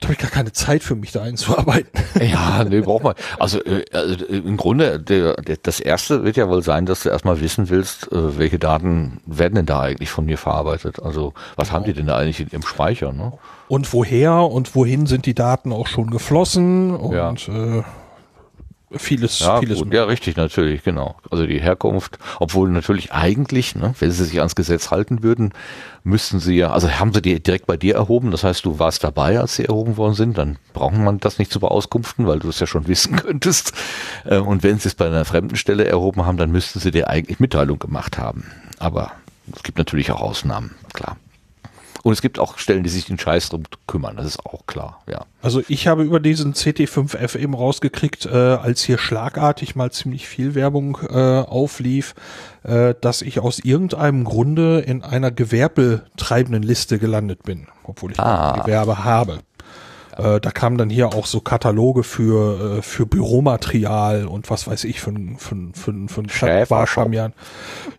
Da 0.00 0.08
habe 0.08 0.14
ich 0.14 0.18
gar 0.18 0.30
keine 0.30 0.52
Zeit 0.52 0.82
für 0.82 0.94
mich 0.94 1.12
da 1.12 1.22
einzuarbeiten. 1.22 1.90
Ja, 2.20 2.64
nee, 2.64 2.80
braucht 2.80 3.04
man. 3.04 3.14
Also, 3.38 3.62
äh, 3.64 3.84
also 3.92 4.24
im 4.26 4.56
Grunde, 4.56 4.98
der, 4.98 5.34
der, 5.34 5.58
das 5.62 5.80
erste 5.80 6.24
wird 6.24 6.36
ja 6.36 6.48
wohl 6.48 6.62
sein, 6.62 6.86
dass 6.86 7.02
du 7.02 7.10
erstmal 7.10 7.40
wissen 7.40 7.68
willst, 7.68 8.10
äh, 8.10 8.38
welche 8.38 8.58
Daten 8.58 9.20
werden 9.26 9.54
denn 9.54 9.66
da 9.66 9.80
eigentlich 9.80 10.10
von 10.10 10.24
mir 10.24 10.38
verarbeitet? 10.38 11.02
Also, 11.02 11.34
was 11.56 11.68
genau. 11.68 11.76
haben 11.78 11.84
die 11.84 11.92
denn 11.92 12.06
da 12.06 12.16
eigentlich 12.16 12.52
im 12.52 12.62
Speicher? 12.62 13.12
Ne? 13.12 13.32
Und 13.68 13.92
woher 13.92 14.32
und 14.34 14.74
wohin 14.74 15.06
sind 15.06 15.26
die 15.26 15.34
Daten 15.34 15.72
auch 15.72 15.86
schon 15.86 16.10
geflossen? 16.10 16.94
Und 16.94 17.46
ja. 17.46 17.78
äh, 17.78 17.82
vieles, 18.92 19.40
ja, 19.40 19.58
vieles. 19.58 19.78
Gut, 19.78 19.92
ja, 19.92 20.04
richtig, 20.04 20.36
natürlich, 20.36 20.84
genau. 20.84 21.16
Also 21.30 21.46
die 21.46 21.60
Herkunft, 21.60 22.18
obwohl 22.38 22.70
natürlich 22.70 23.12
eigentlich, 23.12 23.74
ne, 23.74 23.94
wenn 23.98 24.10
sie 24.10 24.24
sich 24.24 24.38
ans 24.38 24.54
Gesetz 24.54 24.90
halten 24.90 25.22
würden, 25.22 25.52
müssten 26.04 26.38
sie 26.38 26.56
ja, 26.56 26.70
also 26.70 26.88
haben 26.90 27.12
sie 27.12 27.20
die 27.20 27.42
direkt 27.42 27.66
bei 27.66 27.76
dir 27.76 27.96
erhoben, 27.96 28.30
das 28.30 28.44
heißt, 28.44 28.64
du 28.64 28.78
warst 28.78 29.02
dabei, 29.02 29.40
als 29.40 29.56
sie 29.56 29.64
erhoben 29.64 29.96
worden 29.96 30.14
sind, 30.14 30.38
dann 30.38 30.58
braucht 30.72 30.96
man 30.96 31.18
das 31.18 31.38
nicht 31.38 31.50
zu 31.50 31.58
beauskunften, 31.58 32.26
weil 32.26 32.38
du 32.38 32.48
es 32.48 32.60
ja 32.60 32.66
schon 32.66 32.86
wissen 32.88 33.16
könntest. 33.16 33.72
Äh, 34.24 34.38
und 34.38 34.62
wenn 34.62 34.78
sie 34.78 34.88
es 34.88 34.94
bei 34.94 35.06
einer 35.06 35.24
fremden 35.24 35.56
Stelle 35.56 35.84
erhoben 35.84 36.24
haben, 36.24 36.36
dann 36.36 36.52
müssten 36.52 36.78
sie 36.78 36.90
dir 36.90 37.08
eigentlich 37.08 37.40
Mitteilung 37.40 37.78
gemacht 37.78 38.18
haben. 38.18 38.44
Aber 38.78 39.12
es 39.54 39.62
gibt 39.62 39.78
natürlich 39.78 40.10
auch 40.12 40.20
Ausnahmen, 40.20 40.74
klar. 40.92 41.16
Und 42.02 42.12
es 42.12 42.22
gibt 42.22 42.38
auch 42.38 42.58
Stellen, 42.58 42.82
die 42.82 42.88
sich 42.88 43.06
den 43.06 43.18
Scheiß 43.18 43.48
drum 43.48 43.64
kümmern, 43.86 44.16
das 44.16 44.26
ist 44.26 44.46
auch 44.46 44.66
klar, 44.66 45.02
ja. 45.08 45.24
Also 45.42 45.62
ich 45.68 45.86
habe 45.86 46.02
über 46.02 46.20
diesen 46.20 46.54
CT5F 46.54 47.36
eben 47.36 47.54
rausgekriegt, 47.54 48.26
äh, 48.26 48.30
als 48.30 48.82
hier 48.82 48.98
schlagartig 48.98 49.76
mal 49.76 49.90
ziemlich 49.92 50.28
viel 50.28 50.54
Werbung 50.54 50.98
äh, 51.08 51.14
auflief, 51.14 52.14
äh, 52.64 52.94
dass 53.00 53.22
ich 53.22 53.40
aus 53.40 53.58
irgendeinem 53.58 54.24
Grunde 54.24 54.80
in 54.80 55.02
einer 55.02 55.30
gewerbetreibenden 55.30 56.62
Liste 56.62 56.98
gelandet 56.98 57.42
bin, 57.44 57.68
obwohl 57.84 58.12
ich 58.12 58.20
ah. 58.20 58.60
Gewerbe 58.62 59.04
habe. 59.04 59.40
Äh, 60.16 60.40
da 60.40 60.50
kamen 60.50 60.78
dann 60.78 60.90
hier 60.90 61.08
auch 61.08 61.26
so 61.26 61.40
Kataloge 61.40 62.02
für, 62.02 62.78
äh, 62.78 62.82
für 62.82 63.06
Büromaterial 63.06 64.26
und 64.26 64.50
was 64.50 64.66
weiß 64.66 64.84
ich 64.84 65.00
für 65.00 65.10
ein, 65.10 65.36
für 65.38 65.56
für 65.74 65.92
für 66.08 66.20
ein 66.22 66.70
Wahrschamian. 66.70 67.32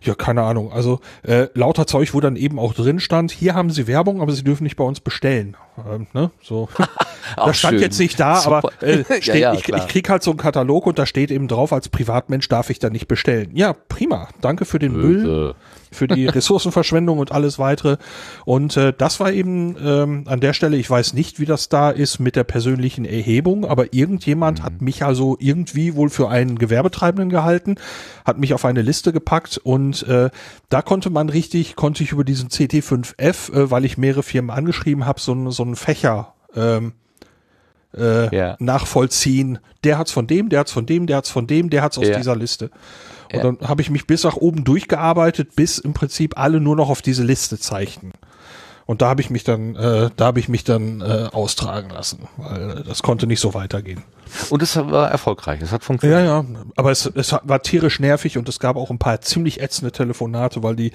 Ja, 0.02 0.14
keine 0.14 0.42
Ahnung. 0.42 0.72
Also 0.72 1.00
äh, 1.22 1.46
lauter 1.54 1.86
Zeug, 1.86 2.14
wo 2.14 2.20
dann 2.20 2.36
eben 2.36 2.58
auch 2.58 2.74
drin 2.74 3.00
stand, 3.00 3.30
hier 3.30 3.54
haben 3.54 3.70
sie 3.70 3.86
Werbung, 3.86 4.20
aber 4.20 4.32
sie 4.32 4.44
dürfen 4.44 4.64
nicht 4.64 4.76
bei 4.76 4.84
uns 4.84 5.00
bestellen. 5.00 5.56
Ähm, 5.90 6.06
ne? 6.12 6.30
So. 6.42 6.68
das 7.36 7.58
stand 7.58 7.74
schön. 7.74 7.82
jetzt 7.82 7.98
nicht 7.98 8.18
da, 8.18 8.36
Super. 8.36 8.56
aber 8.56 8.82
äh, 8.82 9.04
steht, 9.04 9.26
ja, 9.26 9.34
ja, 9.34 9.54
ich, 9.54 9.68
ich 9.68 9.88
krieg 9.88 10.08
halt 10.08 10.22
so 10.22 10.30
einen 10.30 10.38
Katalog 10.38 10.86
und 10.86 10.98
da 10.98 11.06
steht 11.06 11.30
eben 11.30 11.48
drauf, 11.48 11.72
als 11.72 11.88
Privatmensch 11.88 12.48
darf 12.48 12.70
ich 12.70 12.78
da 12.78 12.90
nicht 12.90 13.08
bestellen. 13.08 13.50
Ja, 13.54 13.72
prima. 13.72 14.28
Danke 14.40 14.64
für 14.64 14.78
den 14.78 14.94
Böse. 14.94 15.26
Müll 15.26 15.54
für 15.90 16.08
die 16.08 16.26
Ressourcenverschwendung 16.28 17.18
und 17.18 17.32
alles 17.32 17.58
weitere. 17.58 17.96
Und 18.44 18.76
äh, 18.76 18.92
das 18.96 19.20
war 19.20 19.32
eben 19.32 19.76
ähm, 19.82 20.24
an 20.26 20.40
der 20.40 20.52
Stelle, 20.52 20.76
ich 20.76 20.88
weiß 20.88 21.14
nicht, 21.14 21.40
wie 21.40 21.46
das 21.46 21.68
da 21.68 21.90
ist 21.90 22.18
mit 22.18 22.36
der 22.36 22.44
persönlichen 22.44 23.04
Erhebung, 23.04 23.64
aber 23.64 23.92
irgendjemand 23.92 24.60
mhm. 24.60 24.64
hat 24.64 24.80
mich 24.80 25.04
also 25.04 25.36
irgendwie 25.40 25.94
wohl 25.94 26.10
für 26.10 26.28
einen 26.28 26.58
Gewerbetreibenden 26.58 27.30
gehalten, 27.30 27.76
hat 28.24 28.38
mich 28.38 28.54
auf 28.54 28.64
eine 28.64 28.82
Liste 28.82 29.12
gepackt 29.12 29.58
und 29.58 30.02
äh, 30.04 30.30
da 30.68 30.82
konnte 30.82 31.10
man 31.10 31.28
richtig, 31.28 31.76
konnte 31.76 32.02
ich 32.02 32.12
über 32.12 32.24
diesen 32.24 32.48
CT5F, 32.48 33.52
äh, 33.52 33.70
weil 33.70 33.84
ich 33.84 33.98
mehrere 33.98 34.22
Firmen 34.22 34.50
angeschrieben 34.50 35.06
habe, 35.06 35.20
so, 35.20 35.50
so 35.50 35.62
einen 35.68 35.76
Fächer 35.76 36.34
ähm, 36.54 36.92
äh, 37.96 38.34
ja. 38.34 38.56
nachvollziehen. 38.58 39.58
Der 39.84 39.98
hat's 39.98 40.12
von 40.12 40.26
dem, 40.26 40.48
der 40.48 40.60
hat's 40.60 40.72
von 40.72 40.86
dem, 40.86 41.06
der 41.06 41.16
hat's 41.16 41.30
von 41.30 41.46
dem, 41.46 41.70
der 41.70 41.82
hat's 41.82 41.98
aus 41.98 42.08
ja. 42.08 42.16
dieser 42.16 42.36
Liste. 42.36 42.70
Und 43.32 43.36
ja. 43.36 43.42
dann 43.42 43.68
habe 43.68 43.82
ich 43.82 43.90
mich 43.90 44.06
bis 44.06 44.24
nach 44.24 44.36
oben 44.36 44.64
durchgearbeitet, 44.64 45.54
bis 45.54 45.78
im 45.78 45.92
Prinzip 45.92 46.38
alle 46.38 46.60
nur 46.60 46.76
noch 46.76 46.88
auf 46.88 47.02
diese 47.02 47.22
Liste 47.22 47.58
zeichnen. 47.58 48.12
Und 48.86 49.02
da 49.02 49.10
habe 49.10 49.20
ich 49.20 49.28
mich 49.28 49.44
dann, 49.44 49.76
äh, 49.76 50.08
da 50.16 50.24
habe 50.24 50.40
ich 50.40 50.48
mich 50.48 50.64
dann 50.64 51.02
äh, 51.02 51.28
austragen 51.30 51.90
lassen, 51.90 52.26
weil 52.38 52.84
das 52.86 53.02
konnte 53.02 53.26
nicht 53.26 53.38
so 53.38 53.52
weitergehen. 53.52 54.02
Und 54.48 54.62
es 54.62 54.76
war 54.76 55.10
erfolgreich, 55.10 55.60
es 55.60 55.72
hat 55.72 55.84
funktioniert. 55.84 56.24
Ja, 56.24 56.40
ja, 56.40 56.44
aber 56.74 56.90
es, 56.90 57.04
es 57.04 57.32
war 57.42 57.60
tierisch 57.60 58.00
nervig 58.00 58.38
und 58.38 58.48
es 58.48 58.60
gab 58.60 58.76
auch 58.76 58.88
ein 58.88 58.98
paar 58.98 59.20
ziemlich 59.20 59.60
ätzende 59.60 59.92
Telefonate, 59.92 60.62
weil 60.62 60.74
die 60.74 60.92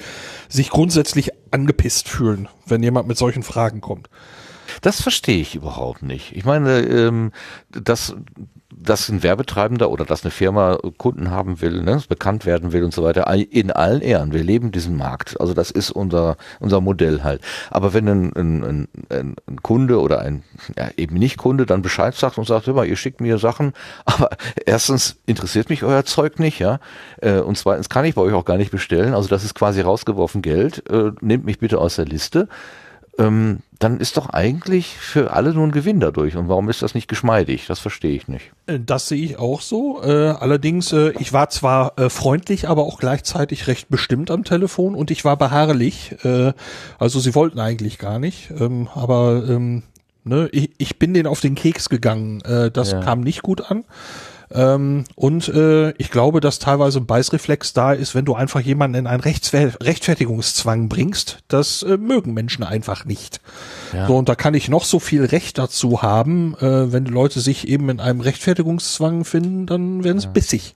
sich 0.49 0.71
grundsätzlich 0.71 1.33
angepisst 1.51 2.09
fühlen, 2.09 2.49
wenn 2.65 2.81
jemand 2.81 3.07
mit 3.07 3.19
solchen 3.19 3.43
Fragen 3.43 3.79
kommt. 3.79 4.09
Das 4.83 5.01
verstehe 5.01 5.39
ich 5.39 5.55
überhaupt 5.55 6.03
nicht. 6.03 6.35
Ich 6.35 6.43
meine, 6.43 6.81
ähm, 6.81 7.31
das 7.69 8.15
dass 8.83 9.07
ein 9.09 9.23
Werbetreibender 9.23 9.89
oder 9.89 10.03
dass 10.03 10.23
eine 10.23 10.31
Firma 10.31 10.77
Kunden 10.97 11.31
haben 11.31 11.61
will, 11.61 11.81
ne, 11.83 12.01
bekannt 12.09 12.45
werden 12.45 12.73
will 12.73 12.83
und 12.83 12.93
so 12.93 13.03
weiter, 13.03 13.31
in 13.33 13.71
allen 13.71 14.01
Ehren. 14.01 14.33
Wir 14.33 14.43
leben 14.43 14.71
diesen 14.71 14.97
Markt. 14.97 15.39
Also 15.39 15.53
das 15.53 15.71
ist 15.71 15.91
unser, 15.91 16.35
unser 16.59 16.81
Modell 16.81 17.23
halt. 17.23 17.41
Aber 17.69 17.93
wenn 17.93 18.07
ein, 18.09 18.33
ein, 18.35 18.63
ein, 19.09 19.35
ein 19.47 19.61
Kunde 19.61 20.01
oder 20.01 20.19
ein 20.19 20.43
ja, 20.77 20.89
eben 20.97 21.15
nicht 21.15 21.37
Kunde 21.37 21.65
dann 21.65 21.81
Bescheid 21.81 22.13
sagt 22.15 22.37
und 22.37 22.45
sagt, 22.45 22.67
hör 22.67 22.73
mal, 22.73 22.85
ihr 22.85 22.97
schickt 22.97 23.21
mir 23.21 23.37
Sachen, 23.37 23.73
aber 24.05 24.31
erstens 24.65 25.17
interessiert 25.25 25.69
mich 25.69 25.83
euer 25.83 26.03
Zeug 26.03 26.39
nicht, 26.39 26.59
ja, 26.59 26.79
äh, 27.21 27.39
und 27.39 27.57
zweitens 27.57 27.87
kann 27.89 28.05
ich 28.05 28.15
bei 28.15 28.21
euch 28.21 28.33
auch 28.33 28.45
gar 28.45 28.57
nicht 28.57 28.71
bestellen. 28.71 29.13
Also 29.13 29.29
das 29.29 29.43
ist 29.43 29.53
quasi 29.53 29.81
rausgeworfen 29.81 30.41
Geld. 30.41 30.89
Äh, 30.89 31.11
nehmt 31.21 31.45
mich 31.45 31.59
bitte 31.59 31.79
aus 31.79 31.95
der 31.95 32.05
Liste 32.05 32.49
ähm, 33.17 33.59
dann 33.79 33.99
ist 33.99 34.17
doch 34.17 34.29
eigentlich 34.29 34.97
für 34.97 35.33
alle 35.33 35.53
nur 35.53 35.65
ein 35.67 35.71
Gewinn 35.71 35.99
dadurch. 35.99 36.35
Und 36.35 36.47
warum 36.47 36.69
ist 36.69 36.81
das 36.81 36.95
nicht 36.95 37.07
geschmeidig? 37.07 37.65
Das 37.67 37.79
verstehe 37.79 38.15
ich 38.15 38.27
nicht. 38.27 38.51
Äh, 38.65 38.79
das 38.83 39.07
sehe 39.07 39.23
ich 39.23 39.37
auch 39.37 39.61
so. 39.61 40.01
Äh, 40.03 40.29
allerdings, 40.29 40.91
äh, 40.93 41.11
ich 41.19 41.33
war 41.33 41.49
zwar 41.49 41.97
äh, 41.99 42.09
freundlich, 42.09 42.69
aber 42.69 42.83
auch 42.83 42.99
gleichzeitig 42.99 43.67
recht 43.67 43.89
bestimmt 43.89 44.31
am 44.31 44.43
Telefon 44.43 44.95
und 44.95 45.11
ich 45.11 45.25
war 45.25 45.37
beharrlich. 45.37 46.15
Äh, 46.23 46.53
also 46.97 47.19
sie 47.19 47.35
wollten 47.35 47.59
eigentlich 47.59 47.99
gar 47.99 48.19
nicht. 48.19 48.51
Ähm, 48.51 48.87
aber 48.95 49.43
ähm, 49.47 49.83
ne, 50.23 50.49
ich, 50.51 50.71
ich 50.77 50.97
bin 50.97 51.13
denen 51.13 51.27
auf 51.27 51.41
den 51.41 51.55
Keks 51.55 51.89
gegangen. 51.89 52.41
Äh, 52.41 52.71
das 52.71 52.93
ja. 52.93 53.01
kam 53.01 53.21
nicht 53.21 53.43
gut 53.43 53.69
an. 53.69 53.83
Ähm, 54.53 55.05
und 55.15 55.47
äh, 55.49 55.91
ich 55.97 56.11
glaube, 56.11 56.39
dass 56.39 56.59
teilweise 56.59 56.99
ein 56.99 57.07
Beißreflex 57.07 57.73
da 57.73 57.91
ist, 57.91 58.13
wenn 58.13 58.25
du 58.25 58.35
einfach 58.35 58.59
jemanden 58.61 58.97
in 58.97 59.07
einen 59.07 59.21
Rechtsfer 59.21 59.71
Rechtfertigungszwang 59.81 60.89
bringst. 60.89 61.39
Das 61.47 61.81
äh, 61.81 61.97
mögen 61.97 62.33
Menschen 62.33 62.63
einfach 62.63 63.05
nicht. 63.05 63.41
Ja. 63.93 64.07
So, 64.07 64.15
und 64.15 64.29
da 64.29 64.35
kann 64.35 64.53
ich 64.53 64.69
noch 64.69 64.83
so 64.83 64.99
viel 64.99 65.25
Recht 65.25 65.57
dazu 65.57 66.01
haben. 66.03 66.55
Äh, 66.59 66.91
wenn 66.91 67.05
die 67.05 67.11
Leute 67.11 67.39
sich 67.39 67.67
eben 67.67 67.89
in 67.89 67.99
einem 67.99 68.21
Rechtfertigungszwang 68.21 69.25
finden, 69.25 69.65
dann 69.65 70.03
werden 70.03 70.19
sie 70.19 70.27
ja. 70.27 70.31
bissig. 70.31 70.75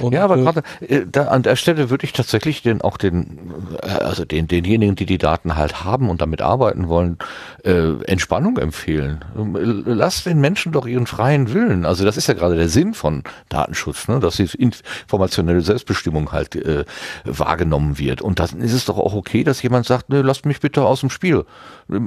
Und, 0.00 0.12
ja, 0.12 0.24
aber 0.24 0.36
äh, 0.36 0.42
gerade 0.42 0.62
äh, 0.80 1.06
da, 1.10 1.28
an 1.28 1.42
der 1.42 1.56
Stelle 1.56 1.90
würde 1.90 2.04
ich 2.04 2.12
tatsächlich 2.12 2.62
den 2.62 2.80
auch 2.80 2.96
den, 2.96 3.38
äh, 3.82 3.86
also 3.86 4.24
den 4.24 4.48
denjenigen, 4.48 4.96
die 4.96 5.06
die 5.06 5.18
Daten 5.18 5.56
halt 5.56 5.84
haben 5.84 6.10
und 6.10 6.20
damit 6.20 6.42
arbeiten 6.42 6.88
wollen, 6.88 7.18
äh, 7.66 8.00
Entspannung 8.04 8.58
empfehlen. 8.58 9.24
Lass 9.34 10.22
den 10.22 10.40
Menschen 10.40 10.70
doch 10.70 10.86
ihren 10.86 11.06
freien 11.06 11.52
Willen. 11.52 11.84
Also 11.84 12.04
das 12.04 12.16
ist 12.16 12.28
ja 12.28 12.34
gerade 12.34 12.54
der 12.54 12.68
Sinn 12.68 12.94
von 12.94 13.24
Datenschutz, 13.48 14.06
ne? 14.06 14.20
dass 14.20 14.36
die 14.36 14.48
informationelle 14.56 15.60
Selbstbestimmung 15.60 16.30
halt 16.30 16.54
äh, 16.54 16.84
wahrgenommen 17.24 17.98
wird. 17.98 18.22
Und 18.22 18.38
dann 18.38 18.60
ist 18.60 18.72
es 18.72 18.84
doch 18.84 18.98
auch 18.98 19.14
okay, 19.14 19.42
dass 19.42 19.62
jemand 19.62 19.84
sagt, 19.84 20.10
ne, 20.10 20.22
lasst 20.22 20.46
mich 20.46 20.60
bitte 20.60 20.84
aus 20.84 21.00
dem 21.00 21.10
Spiel. 21.10 21.44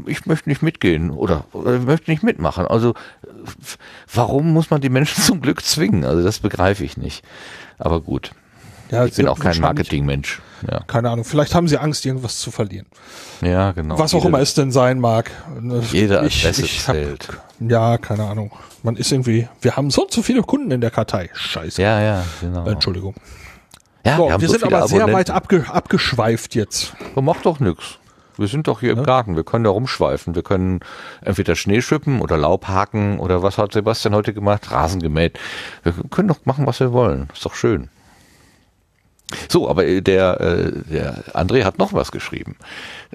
Ich 0.06 0.26
möchte 0.26 0.48
nicht 0.48 0.62
mitgehen 0.62 1.12
oder, 1.12 1.44
oder 1.52 1.76
ich 1.76 1.84
möchte 1.84 2.10
nicht 2.10 2.24
mitmachen. 2.24 2.66
Also 2.66 2.94
warum 4.14 4.54
muss 4.54 4.70
man 4.70 4.80
die 4.80 4.90
Menschen 4.90 5.22
zum 5.24 5.42
Glück 5.42 5.62
zwingen? 5.62 6.06
Also 6.06 6.24
das 6.24 6.40
begreife 6.40 6.86
ich 6.86 6.96
nicht. 6.96 7.26
Aber 7.78 8.00
gut. 8.00 8.32
Ja, 8.92 9.06
ich 9.06 9.16
bin 9.16 9.28
auch 9.28 9.40
kein 9.40 9.60
Marketingmensch. 9.60 10.42
Ja. 10.70 10.82
Keine 10.88 11.10
Ahnung. 11.10 11.26
Vielleicht 11.26 11.56
haben 11.56 11.68
sie 11.68 11.78
Angst, 11.78 12.06
irgendwas 12.06 12.40
zu 12.40 12.52
verlieren. 12.52 12.88
Ja, 13.42 13.72
genau. 13.72 13.98
Was 13.98 14.14
auch 14.14 14.20
Jede, 14.20 14.28
immer 14.28 14.40
es 14.40 14.54
denn 14.54 14.72
sein 14.72 15.00
mag. 15.00 15.32
Jede 15.92 16.20
Adresse 16.20 16.64
ich, 16.64 16.78
ich 16.78 16.84
zählt. 16.84 17.28
Hab, 17.30 17.70
ja, 17.70 17.98
keine 17.98 18.26
Ahnung. 18.26 18.52
Man 18.84 18.96
ist 18.96 19.12
irgendwie, 19.12 19.48
wir 19.62 19.76
haben 19.76 19.92
so 19.92 20.06
zu 20.06 20.24
viele 20.24 20.42
Kunden 20.42 20.72
in 20.72 20.82
der 20.82 20.92
Kartei. 20.92 21.30
Scheiße. 21.34 21.82
Ja, 21.82 22.02
ja, 22.02 22.24
genau. 22.42 22.66
Entschuldigung. 22.66 23.16
Ja, 24.06 24.18
so, 24.18 24.30
wir, 24.30 24.42
wir 24.42 24.48
so 24.48 24.54
sind 24.54 24.64
aber 24.64 24.88
sehr 24.88 25.12
weit 25.12 25.30
abge, 25.30 25.66
abgeschweift 25.70 26.56
jetzt. 26.56 26.94
Das 27.16 27.24
macht 27.24 27.46
doch 27.46 27.60
nix. 27.60 28.00
Wir 28.38 28.48
sind 28.48 28.70
doch 28.70 28.80
hier 28.80 28.94
ja. 28.94 28.98
im 28.98 29.04
Garten, 29.04 29.36
wir 29.36 29.44
können 29.44 29.66
da 29.66 29.70
rumschweifen. 29.70 30.34
Wir 30.34 30.44
können 30.44 30.80
entweder 31.22 31.56
Schnee 31.56 31.82
schippen 31.82 32.22
oder 32.22 32.38
Laub 32.38 32.70
haken 32.70 33.20
oder 33.20 33.44
was 33.44 33.58
hat 33.58 33.74
Sebastian 33.74 34.16
heute 34.16 34.34
gemacht? 34.34 34.72
Rasen 34.72 35.02
gemäht. 35.02 35.38
Wir 35.84 35.94
können 36.10 36.30
doch 36.30 36.46
machen, 36.46 36.66
was 36.66 36.80
wir 36.80 36.94
wollen. 36.94 37.28
Ist 37.34 37.46
doch 37.46 37.54
schön. 37.54 37.90
So, 39.48 39.70
aber 39.70 39.86
äh, 39.86 40.02
der, 40.02 40.40
äh, 40.42 40.72
der 40.90 41.24
André 41.34 41.64
hat 41.64 41.78
noch 41.78 41.94
was 41.94 42.12
geschrieben. 42.12 42.56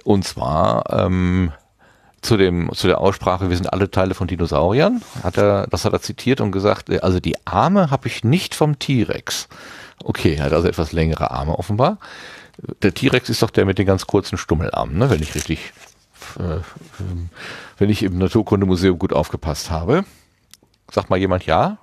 Und 0.05 0.25
zwar 0.25 0.85
ähm, 0.91 1.53
zu 2.23 2.37
dem 2.37 2.71
zu 2.73 2.87
der 2.87 3.01
Aussprache, 3.01 3.51
wir 3.51 3.57
sind 3.57 3.73
alle 3.73 3.91
Teile 3.91 4.15
von 4.15 4.27
Dinosauriern, 4.27 5.03
hat 5.23 5.37
er, 5.37 5.67
das 5.67 5.85
hat 5.85 5.93
er 5.93 6.01
zitiert 6.01 6.41
und 6.41 6.53
gesagt, 6.53 6.89
äh, 6.89 7.01
also 7.01 7.21
die 7.21 7.37
Arme 7.47 7.91
habe 7.91 8.09
ich 8.09 8.25
nicht 8.25 8.55
vom 8.55 8.79
T-Rex. 8.79 9.49
Okay, 10.03 10.35
er 10.35 10.47
hat 10.47 10.53
also 10.53 10.69
etwas 10.69 10.93
längere 10.93 11.31
Arme 11.31 11.59
offenbar. 11.59 11.99
Der 12.83 12.95
T-Rex 12.95 13.29
ist 13.29 13.43
doch 13.43 13.51
der 13.51 13.65
mit 13.65 13.79
den 13.79 13.87
ganz 13.87 14.07
kurzen 14.07 14.39
Stummelarmen, 14.39 14.97
ne, 14.97 15.11
wenn 15.11 15.23
ich 15.23 15.35
richtig, 15.35 15.73
äh, 16.39 16.61
wenn 17.79 17.91
ich 17.91 18.03
im 18.03 18.19
Naturkundemuseum 18.19 18.99
gut 18.99 19.13
aufgepasst 19.13 19.71
habe. 19.71 20.05
Sagt 20.91 21.11
mal 21.11 21.19
jemand 21.19 21.47
ja? 21.47 21.79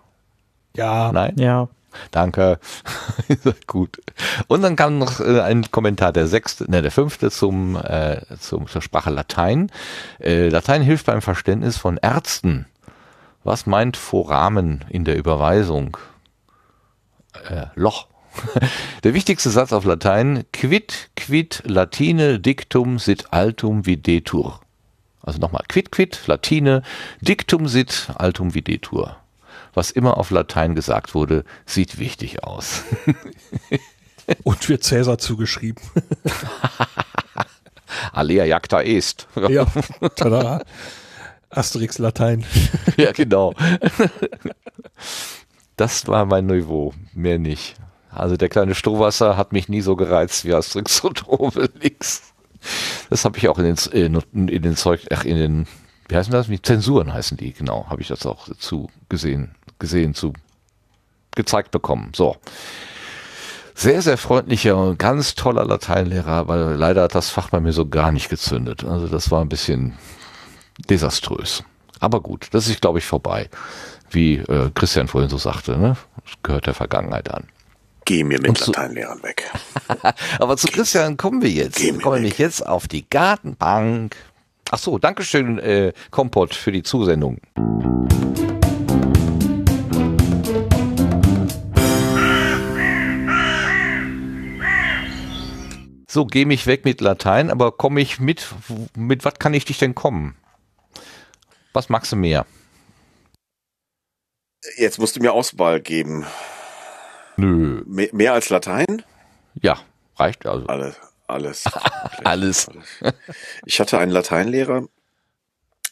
Ja. 0.75 1.11
Nein? 1.11 1.35
Ja. 1.37 1.67
Danke. 2.11 2.59
Gut. 3.67 4.01
Und 4.47 4.61
dann 4.61 4.75
kam 4.75 4.97
noch 4.97 5.19
äh, 5.19 5.41
ein 5.41 5.69
Kommentar, 5.71 6.11
der 6.11 6.27
sechste, 6.27 6.69
ne, 6.69 6.81
der 6.81 6.91
fünfte 6.91 7.31
zum, 7.31 7.75
äh, 7.75 8.21
zum, 8.39 8.67
zur 8.67 8.81
Sprache 8.81 9.09
Latein. 9.09 9.71
Äh, 10.19 10.49
Latein 10.49 10.81
hilft 10.81 11.05
beim 11.05 11.21
Verständnis 11.21 11.77
von 11.77 11.97
Ärzten. 11.97 12.65
Was 13.43 13.65
meint 13.65 13.97
Foramen 13.97 14.85
in 14.89 15.03
der 15.03 15.17
Überweisung? 15.17 15.97
Äh, 17.49 17.67
Loch. 17.75 18.07
Der 19.03 19.13
wichtigste 19.13 19.49
Satz 19.49 19.73
auf 19.73 19.83
Latein, 19.83 20.45
quid, 20.53 21.09
quid, 21.17 21.63
Latine, 21.65 22.39
dictum, 22.39 22.97
sit 22.97 23.33
altum 23.33 23.85
videtur. 23.85 24.61
Also 25.21 25.37
nochmal, 25.39 25.63
quid, 25.67 25.91
quid, 25.91 26.27
Latine, 26.27 26.81
dictum, 27.19 27.67
sit 27.67 28.07
altum 28.15 28.53
videtur 28.53 29.20
was 29.73 29.91
immer 29.91 30.17
auf 30.17 30.31
Latein 30.31 30.75
gesagt 30.75 31.15
wurde, 31.15 31.43
sieht 31.65 31.99
wichtig 31.99 32.43
aus. 32.43 32.83
Und 34.43 34.69
wird 34.69 34.83
Cäsar 34.83 35.17
zugeschrieben. 35.17 35.83
Alea 38.13 38.45
jacta 38.45 38.81
est. 38.81 39.27
Ja, 39.49 39.65
tada. 40.15 40.63
Asterix 41.49 41.97
Latein. 41.97 42.45
Ja, 42.95 43.11
genau. 43.11 43.53
Das 45.75 46.07
war 46.07 46.25
mein 46.25 46.45
Niveau, 46.45 46.93
mehr 47.13 47.39
nicht. 47.39 47.75
Also 48.09 48.37
der 48.37 48.47
kleine 48.47 48.75
Strohwasser 48.75 49.35
hat 49.35 49.51
mich 49.51 49.67
nie 49.67 49.81
so 49.81 49.95
gereizt 49.95 50.45
wie 50.45 50.53
Asterix 50.53 51.01
und 51.01 51.27
Obelix. 51.27 52.33
Das 53.09 53.25
habe 53.25 53.37
ich 53.37 53.49
auch 53.49 53.57
in 53.57 53.75
den, 53.75 54.47
in 54.47 54.61
den 54.61 54.75
Zeug, 54.77 55.07
ach, 55.11 55.25
in 55.25 55.35
den, 55.35 55.67
wie 56.07 56.15
heißen 56.15 56.31
das? 56.31 56.47
Zensuren 56.61 57.13
heißen 57.13 57.35
die, 57.35 57.51
genau, 57.51 57.87
habe 57.89 58.01
ich 58.01 58.07
das 58.07 58.25
auch 58.25 58.47
dazu 58.47 58.89
gesehen 59.09 59.55
gesehen, 59.81 60.13
zu 60.13 60.31
gezeigt 61.35 61.71
bekommen. 61.71 62.11
So. 62.15 62.37
Sehr, 63.73 64.01
sehr 64.01 64.17
freundlicher 64.17 64.77
und 64.77 64.99
ganz 64.99 65.35
toller 65.35 65.65
Lateinlehrer, 65.65 66.27
aber 66.27 66.75
leider 66.75 67.03
hat 67.03 67.15
das 67.15 67.29
Fach 67.29 67.49
bei 67.49 67.59
mir 67.59 67.73
so 67.73 67.87
gar 67.87 68.11
nicht 68.11 68.29
gezündet. 68.29 68.83
Also 68.83 69.07
das 69.07 69.31
war 69.31 69.41
ein 69.41 69.49
bisschen 69.49 69.97
desaströs. 70.89 71.63
Aber 71.99 72.21
gut, 72.21 72.47
das 72.51 72.67
ist, 72.67 72.81
glaube 72.81 72.99
ich, 72.99 73.05
vorbei. 73.05 73.49
Wie 74.09 74.35
äh, 74.35 74.69
Christian 74.73 75.07
vorhin 75.07 75.29
so 75.29 75.37
sagte, 75.37 75.77
ne? 75.77 75.97
Das 76.23 76.33
gehört 76.43 76.67
der 76.67 76.73
Vergangenheit 76.73 77.31
an. 77.31 77.47
Geh 78.05 78.23
mir 78.23 78.41
mit 78.41 78.57
zu, 78.57 78.71
Lateinlehrern 78.71 79.23
weg. 79.23 79.49
aber 80.39 80.57
zu 80.57 80.67
Christian 80.67 81.17
kommen 81.17 81.41
wir 81.41 81.49
jetzt. 81.49 81.77
Geh 81.77 81.91
mir 81.91 81.99
kommen 81.99 82.15
wir 82.15 82.21
nicht 82.21 82.39
jetzt 82.39 82.65
auf 82.65 82.87
die 82.87 83.09
Gartenbank. 83.09 84.15
Ach 84.69 84.77
so, 84.77 84.97
Dankeschön, 84.97 85.59
äh, 85.59 85.93
Kompott, 86.11 86.53
für 86.53 86.71
die 86.71 86.83
Zusendung. 86.83 87.39
So 96.11 96.25
geh 96.25 96.43
mich 96.43 96.67
weg 96.67 96.83
mit 96.83 96.99
Latein, 96.99 97.49
aber 97.49 97.71
komme 97.71 98.01
ich 98.01 98.19
mit, 98.19 98.49
mit 98.95 99.23
was 99.23 99.35
kann 99.35 99.53
ich 99.53 99.63
dich 99.63 99.77
denn 99.77 99.95
kommen? 99.95 100.35
Was 101.71 101.87
magst 101.87 102.11
du 102.11 102.17
mehr? 102.17 102.45
Jetzt 104.75 104.99
musst 104.99 105.15
du 105.15 105.21
mir 105.21 105.31
Auswahl 105.31 105.79
geben. 105.79 106.25
Nö. 107.37 107.83
Mehr, 107.85 108.09
mehr 108.11 108.33
als 108.33 108.49
Latein? 108.49 109.03
Ja, 109.53 109.79
reicht 110.17 110.45
also. 110.45 110.67
Alles. 110.67 110.97
Alles. 111.27 111.63
alles. 112.25 112.67
alles. 112.67 113.15
Ich 113.65 113.79
hatte 113.79 113.97
einen 113.97 114.11
Lateinlehrer, 114.11 114.87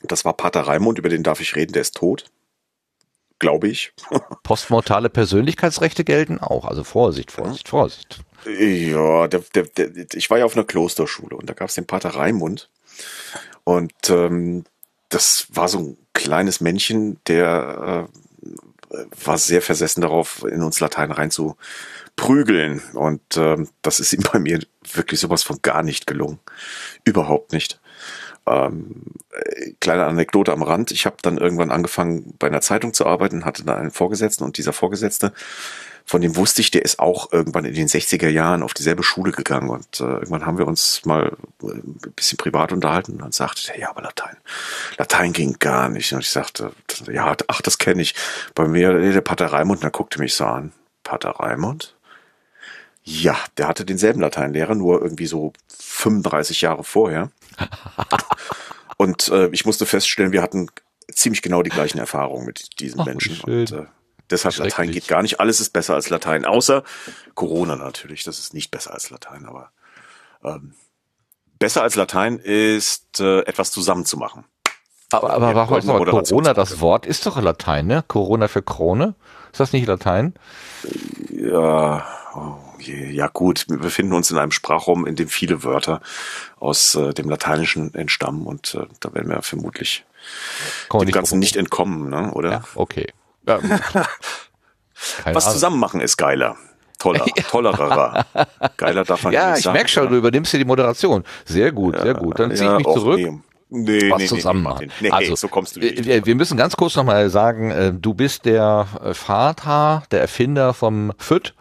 das 0.03 0.25
war 0.25 0.33
Pater 0.33 0.61
Raimund, 0.61 0.99
über 0.99 1.09
den 1.09 1.23
darf 1.23 1.39
ich 1.39 1.55
reden, 1.55 1.71
der 1.71 1.81
ist 1.81 1.95
tot. 1.95 2.25
Glaube 3.39 3.69
ich. 3.69 3.93
Postmortale 4.43 5.09
Persönlichkeitsrechte 5.09 6.03
gelten 6.03 6.39
auch. 6.39 6.65
Also 6.65 6.83
Vorsicht, 6.83 7.31
Vorsicht, 7.31 7.69
Vorsicht. 7.69 8.19
Ja, 8.45 9.27
der, 9.27 9.41
der, 9.53 9.63
der, 9.63 10.05
ich 10.13 10.29
war 10.29 10.37
ja 10.37 10.45
auf 10.45 10.55
einer 10.55 10.65
Klosterschule 10.65 11.35
und 11.35 11.49
da 11.49 11.53
gab 11.53 11.69
es 11.69 11.75
den 11.75 11.85
Pater 11.87 12.09
Raimund. 12.09 12.69
Und 13.63 13.93
ähm, 14.09 14.63
das 15.09 15.47
war 15.49 15.67
so 15.67 15.79
ein 15.79 15.97
kleines 16.13 16.61
Männchen, 16.61 17.19
der 17.27 18.07
äh, 18.91 19.05
war 19.23 19.37
sehr 19.37 19.61
versessen 19.61 20.01
darauf, 20.01 20.43
in 20.43 20.63
uns 20.63 20.79
Latein 20.79 21.11
rein 21.11 21.31
zu 21.31 21.55
prügeln. 22.15 22.81
Und 22.93 23.21
ähm, 23.37 23.69
das 23.81 23.99
ist 23.99 24.13
ihm 24.13 24.23
bei 24.31 24.39
mir 24.39 24.59
wirklich 24.93 25.19
sowas 25.19 25.43
von 25.43 25.59
gar 25.61 25.83
nicht 25.83 26.07
gelungen. 26.07 26.39
Überhaupt 27.03 27.53
nicht. 27.53 27.79
Ähm, 28.45 29.03
äh, 29.31 29.73
kleine 29.79 30.05
Anekdote 30.05 30.51
am 30.51 30.63
Rand. 30.63 30.91
Ich 30.91 31.05
habe 31.05 31.17
dann 31.21 31.37
irgendwann 31.37 31.71
angefangen, 31.71 32.33
bei 32.39 32.47
einer 32.47 32.61
Zeitung 32.61 32.93
zu 32.93 33.05
arbeiten, 33.05 33.45
hatte 33.45 33.63
da 33.63 33.75
einen 33.75 33.91
Vorgesetzten 33.91 34.43
und 34.43 34.57
dieser 34.57 34.73
Vorgesetzte 34.73 35.33
von 36.09 36.21
dem 36.21 36.35
wusste 36.35 36.61
ich, 36.61 36.71
der 36.71 36.83
ist 36.83 36.97
auch 36.97 37.31
irgendwann 37.31 37.65
in 37.65 37.75
den 37.75 37.87
60er 37.87 38.29
Jahren 38.29 38.63
auf 38.63 38.73
dieselbe 38.73 39.03
Schule 39.03 39.31
gegangen 39.31 39.69
und 39.69 39.99
äh, 39.99 40.05
irgendwann 40.05 40.43
haben 40.43 40.57
wir 40.57 40.65
uns 40.65 41.05
mal 41.05 41.37
äh, 41.61 41.67
ein 41.67 42.13
bisschen 42.15 42.39
privat 42.39 42.71
unterhalten 42.71 43.11
und 43.11 43.19
dann 43.19 43.31
sagte 43.31 43.71
er, 43.71 43.79
ja, 43.79 43.89
aber 43.91 44.01
Latein, 44.01 44.35
Latein 44.97 45.33
ging 45.33 45.57
gar 45.59 45.87
nicht. 45.87 46.11
Und 46.11 46.21
ich 46.21 46.31
sagte, 46.31 46.71
ja, 47.11 47.37
ach, 47.47 47.61
das 47.61 47.77
kenne 47.77 48.01
ich. 48.01 48.15
Bei 48.55 48.67
mir, 48.67 48.91
der 48.91 49.21
Pater 49.21 49.53
Raimund, 49.53 49.83
der 49.83 49.91
guckte 49.91 50.17
mich 50.17 50.33
so 50.33 50.45
an. 50.45 50.71
Pater 51.03 51.29
Raimund? 51.29 51.95
Ja, 53.03 53.37
der 53.59 53.67
hatte 53.67 53.85
denselben 53.85 54.21
Lateinlehrer, 54.21 54.73
nur 54.73 55.03
irgendwie 55.03 55.27
so 55.27 55.53
35 55.77 56.61
Jahre 56.61 56.83
vorher. 56.83 57.29
und 58.97 59.27
äh, 59.27 59.49
ich 59.49 59.63
musste 59.63 59.85
feststellen, 59.85 60.31
wir 60.31 60.41
hatten 60.41 60.71
ziemlich 61.13 61.43
genau 61.43 61.61
die 61.61 61.69
gleichen 61.69 61.99
Erfahrungen 61.99 62.47
mit 62.47 62.79
diesen 62.79 63.01
Ach, 63.01 63.05
Menschen. 63.05 63.39
Und, 63.41 63.71
äh, 63.73 63.85
Deshalb 64.29 64.57
Latein 64.57 64.91
geht 64.91 65.07
gar 65.07 65.21
nicht. 65.21 65.39
Alles 65.39 65.59
ist 65.59 65.71
besser 65.71 65.95
als 65.95 66.09
Latein, 66.09 66.45
außer 66.45 66.83
Corona 67.35 67.75
natürlich. 67.75 68.23
Das 68.23 68.39
ist 68.39 68.53
nicht 68.53 68.71
besser 68.71 68.93
als 68.93 69.09
Latein, 69.09 69.45
aber 69.45 69.71
ähm, 70.43 70.73
besser 71.57 71.83
als 71.83 71.95
Latein 71.95 72.37
ist 72.39 73.19
äh, 73.19 73.41
etwas 73.41 73.71
zusammenzumachen. 73.71 74.45
Aber, 75.11 75.31
aber 75.31 75.55
warum 75.55 76.05
Corona 76.05 76.53
das 76.53 76.81
Wort 76.81 77.05
ist 77.05 77.25
doch 77.25 77.41
Latein, 77.41 77.87
ne? 77.87 78.03
Corona 78.07 78.47
für 78.47 78.61
Krone? 78.61 79.15
Ist 79.51 79.59
das 79.59 79.73
nicht 79.73 79.87
Latein? 79.87 80.35
Ja, 81.31 82.05
oh 82.35 82.57
je, 82.79 83.09
ja 83.09 83.27
gut. 83.27 83.65
Wir 83.69 83.77
befinden 83.77 84.13
uns 84.13 84.29
in 84.29 84.37
einem 84.37 84.51
Sprachraum, 84.51 85.07
in 85.07 85.15
dem 85.15 85.27
viele 85.27 85.63
Wörter 85.63 86.01
aus 86.59 86.93
äh, 86.93 87.13
dem 87.13 87.27
Lateinischen 87.27 87.95
entstammen 87.95 88.45
und 88.45 88.75
äh, 88.75 88.85
da 88.99 89.11
werden 89.13 89.29
wir 89.29 89.41
vermutlich 89.41 90.05
Komm, 90.89 90.99
dem 90.99 91.05
nicht 91.05 91.15
Ganzen 91.15 91.39
nicht 91.39 91.55
entkommen, 91.55 92.09
ne? 92.09 92.31
oder? 92.33 92.51
Ja, 92.51 92.63
okay. 92.75 93.07
Ja. 93.49 93.59
Was 95.33 95.45
Ahnung. 95.45 95.53
zusammen 95.53 95.79
machen 95.79 96.01
ist 96.01 96.17
geiler. 96.17 96.55
Toller, 96.97 97.25
ja. 97.37 97.43
tollerer. 97.49 98.25
Geiler 98.75 99.05
darf 99.05 99.23
man 99.23 99.33
ja, 99.33 99.51
nicht 99.51 99.63
sagen. 99.63 99.65
Ja, 99.65 99.71
ich 99.71 99.73
merke 99.73 99.89
schon, 99.89 100.09
du 100.09 100.17
übernimmst 100.17 100.51
hier 100.51 100.59
die 100.59 100.65
Moderation. 100.65 101.23
Sehr 101.45 101.71
gut, 101.71 101.97
sehr 101.99 102.13
gut. 102.13 102.39
Dann 102.39 102.55
ziehe 102.55 102.69
ich 102.71 102.85
mich 102.85 102.93
zurück. 102.93 103.19
Nee. 103.19 103.39
Nee, 103.71 104.09
was 104.09 104.17
nee, 104.17 104.27
zusammen 104.27 104.63
nee, 104.63 104.69
machen. 104.69 104.91
Nee, 104.99 105.11
also, 105.11 105.35
so 105.35 105.47
kommst 105.47 105.75
du 105.75 105.79
nicht. 105.79 106.03
Wir, 106.03 106.25
wir 106.25 106.35
müssen 106.35 106.57
ganz 106.57 106.75
kurz 106.75 106.95
nochmal 106.95 107.29
sagen, 107.29 107.69
äh, 107.69 107.93
du 107.93 108.15
bist 108.15 108.45
der 108.45 108.87
äh, 109.03 109.13
Vater, 109.13 110.03
der 110.09 110.21
Erfinder 110.21 110.73
vom 110.73 111.13
FÜD. 111.19 111.53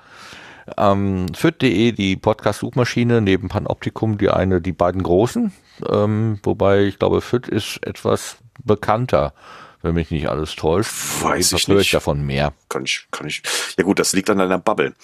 Ähm, 0.79 1.27
FÜD.de, 1.35 1.92
die 1.92 2.16
Podcast-Suchmaschine, 2.16 3.20
neben 3.20 3.48
Panoptikum, 3.48 4.16
die 4.16 4.31
eine, 4.31 4.62
die 4.62 4.72
beiden 4.72 5.03
großen. 5.03 5.53
Ähm, 5.87 6.40
wobei 6.42 6.85
ich 6.85 6.98
glaube, 6.98 7.20
FÜD 7.20 7.46
ist 7.46 7.79
etwas 7.87 8.38
bekannter 8.64 9.35
wenn 9.83 9.95
mich 9.95 10.11
nicht 10.11 10.29
alles 10.29 10.57
täuscht. 10.57 10.91
Weiß 11.23 11.53
ich 11.53 11.69
nicht. 11.69 11.81
ich 11.81 11.91
davon 11.91 12.25
mehr. 12.25 12.53
Kann 12.69 12.85
ich, 12.85 13.07
kann 13.11 13.27
ich. 13.27 13.43
Ja 13.77 13.85
gut, 13.85 13.99
das 13.99 14.12
liegt 14.12 14.29
an 14.31 14.38
deiner 14.38 14.59
Bubble. 14.59 14.95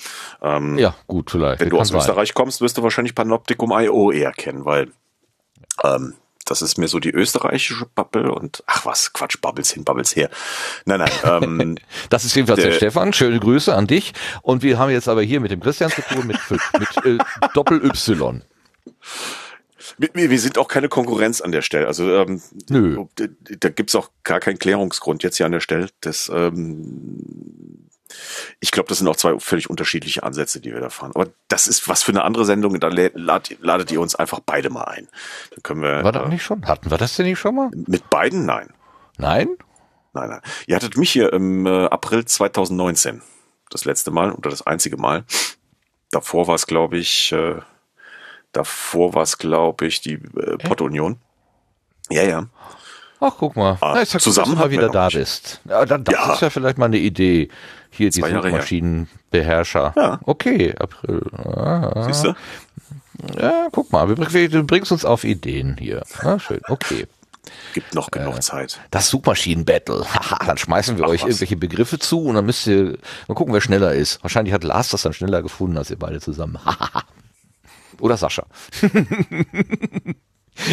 Ähm, 0.42 0.78
ja, 0.78 0.94
gut, 1.06 1.30
vielleicht. 1.30 1.60
Wenn 1.60 1.70
du 1.70 1.78
aus 1.78 1.88
sein. 1.88 2.00
Österreich 2.00 2.34
kommst, 2.34 2.60
wirst 2.60 2.78
du 2.78 2.82
wahrscheinlich 2.82 3.14
Panoptikum 3.14 3.72
IO 3.72 4.10
eher 4.10 4.32
kennen, 4.32 4.64
weil 4.64 4.88
ähm, 5.82 6.14
das 6.44 6.60
ist 6.60 6.76
mir 6.76 6.88
so 6.88 7.00
die 7.00 7.10
österreichische 7.10 7.86
Bubble 7.94 8.30
und 8.30 8.62
ach 8.66 8.84
was, 8.84 9.12
Quatsch, 9.12 9.40
Bubbles 9.40 9.72
hin, 9.72 9.84
Bubbles 9.84 10.14
her. 10.14 10.28
Nein, 10.84 11.00
nein. 11.00 11.10
Ähm, 11.24 11.76
das 12.10 12.24
ist 12.24 12.34
jedenfalls 12.34 12.60
der, 12.60 12.70
der, 12.70 12.76
Stefan. 12.76 13.12
Schöne 13.12 13.40
Grüße 13.40 13.74
an 13.74 13.86
dich. 13.86 14.12
Und 14.42 14.62
wir 14.62 14.78
haben 14.78 14.90
jetzt 14.90 15.08
aber 15.08 15.22
hier 15.22 15.40
mit 15.40 15.50
dem 15.50 15.60
Christian 15.60 15.90
zu 15.90 16.02
tun, 16.02 16.26
mit, 16.26 16.38
mit 16.50 17.06
äh, 17.06 17.18
Doppel-Y. 17.54 18.42
Wir, 19.98 20.30
wir 20.30 20.40
sind 20.40 20.58
auch 20.58 20.68
keine 20.68 20.88
Konkurrenz 20.88 21.40
an 21.40 21.52
der 21.52 21.62
Stelle. 21.62 21.86
Also 21.86 22.12
ähm, 22.14 22.40
Nö. 22.68 23.04
da 23.60 23.68
gibt's 23.68 23.94
auch 23.94 24.10
gar 24.22 24.40
keinen 24.40 24.58
Klärungsgrund 24.58 25.22
jetzt 25.22 25.36
hier 25.36 25.46
an 25.46 25.52
der 25.52 25.60
Stelle. 25.60 25.88
Das, 26.00 26.30
ähm, 26.34 27.88
ich 28.60 28.70
glaube, 28.70 28.88
das 28.88 28.98
sind 28.98 29.08
auch 29.08 29.16
zwei 29.16 29.38
völlig 29.38 29.70
unterschiedliche 29.70 30.22
Ansätze, 30.22 30.60
die 30.60 30.72
wir 30.72 30.80
da 30.80 30.90
fahren. 30.90 31.12
Aber 31.14 31.28
das 31.48 31.66
ist 31.66 31.88
was 31.88 32.02
für 32.02 32.12
eine 32.12 32.24
andere 32.24 32.44
Sendung. 32.44 32.78
Da 32.80 32.88
ladet, 32.88 33.58
ladet 33.60 33.90
ihr 33.90 34.00
uns 34.00 34.14
einfach 34.14 34.40
beide 34.40 34.70
mal 34.70 34.84
ein. 34.84 35.08
Dann 35.50 35.62
können 35.62 35.82
wir. 35.82 36.04
War 36.04 36.12
das 36.12 36.26
äh, 36.26 36.28
nicht 36.28 36.42
schon? 36.42 36.66
Hatten 36.66 36.90
wir 36.90 36.98
das 36.98 37.16
denn 37.16 37.26
nicht 37.26 37.38
schon 37.38 37.54
mal? 37.54 37.70
Mit 37.72 38.10
beiden? 38.10 38.46
Nein. 38.46 38.72
Nein? 39.18 39.48
Nein, 40.12 40.30
nein. 40.30 40.40
Ihr 40.66 40.76
hattet 40.76 40.96
mich 40.96 41.10
hier 41.10 41.32
im 41.32 41.66
äh, 41.66 41.86
April 41.86 42.24
2019. 42.24 43.22
Das 43.70 43.84
letzte 43.84 44.10
Mal 44.10 44.32
oder 44.32 44.50
das 44.50 44.66
einzige 44.66 44.96
Mal. 44.96 45.24
Davor 46.10 46.46
war 46.46 46.54
es, 46.54 46.66
glaube 46.66 46.96
ich, 46.98 47.32
äh, 47.32 47.60
davor 48.54 49.14
war 49.14 49.22
es, 49.22 49.38
glaube 49.38 49.86
ich, 49.86 50.00
die 50.00 50.14
äh, 50.14 50.56
Pottunion. 50.58 51.18
Ja, 52.10 52.22
ja. 52.22 52.46
Ach, 53.20 53.34
guck 53.38 53.56
mal. 53.56 53.78
Ah, 53.80 53.96
ja, 53.98 54.04
zusammen 54.04 54.22
gut, 54.22 54.36
dass 54.36 54.48
du 54.48 54.56
mal 54.56 54.70
wieder 54.70 54.88
da 54.88 55.08
bist. 55.08 55.60
Ja, 55.64 55.86
dann 55.86 56.04
das 56.04 56.14
ja. 56.14 56.32
ist 56.34 56.42
ja 56.42 56.50
vielleicht 56.50 56.78
mal 56.78 56.86
eine 56.86 56.98
Idee. 56.98 57.48
Hier 57.90 58.10
Zwei 58.10 58.28
die 58.28 58.34
Suchmaschinenbeherrscher. 58.34 59.94
Ja. 59.96 60.20
Okay, 60.24 60.74
April. 60.78 61.22
Ah. 61.32 62.04
Siehst 62.06 62.24
du? 62.24 62.34
Ja, 63.40 63.68
guck 63.70 63.92
mal, 63.92 64.06
du 64.06 64.64
bringst 64.64 64.92
uns 64.92 65.04
auf 65.04 65.24
Ideen 65.24 65.76
hier. 65.78 66.02
Ah, 66.18 66.38
schön, 66.38 66.60
okay. 66.68 67.06
Gibt 67.72 67.94
noch 67.94 68.10
genug 68.10 68.36
äh, 68.36 68.40
Zeit. 68.40 68.80
Das 68.90 69.08
Suchmaschinen-Battle. 69.10 70.04
Dann 70.46 70.58
schmeißen 70.58 70.98
wir 70.98 71.04
Ach, 71.04 71.08
euch 71.08 71.22
was. 71.22 71.28
irgendwelche 71.28 71.56
Begriffe 71.56 71.98
zu 71.98 72.24
und 72.24 72.34
dann 72.34 72.46
müsst 72.46 72.66
ihr 72.66 72.98
mal 73.28 73.34
gucken, 73.34 73.52
wer 73.52 73.60
schneller 73.60 73.94
ist. 73.94 74.22
Wahrscheinlich 74.22 74.54
hat 74.54 74.64
Lars 74.64 74.88
das 74.88 75.02
dann 75.02 75.12
schneller 75.12 75.42
gefunden 75.42 75.76
als 75.76 75.90
ihr 75.90 75.98
beide 75.98 76.20
zusammen. 76.20 76.58
Oder 78.00 78.16
Sascha. 78.16 78.46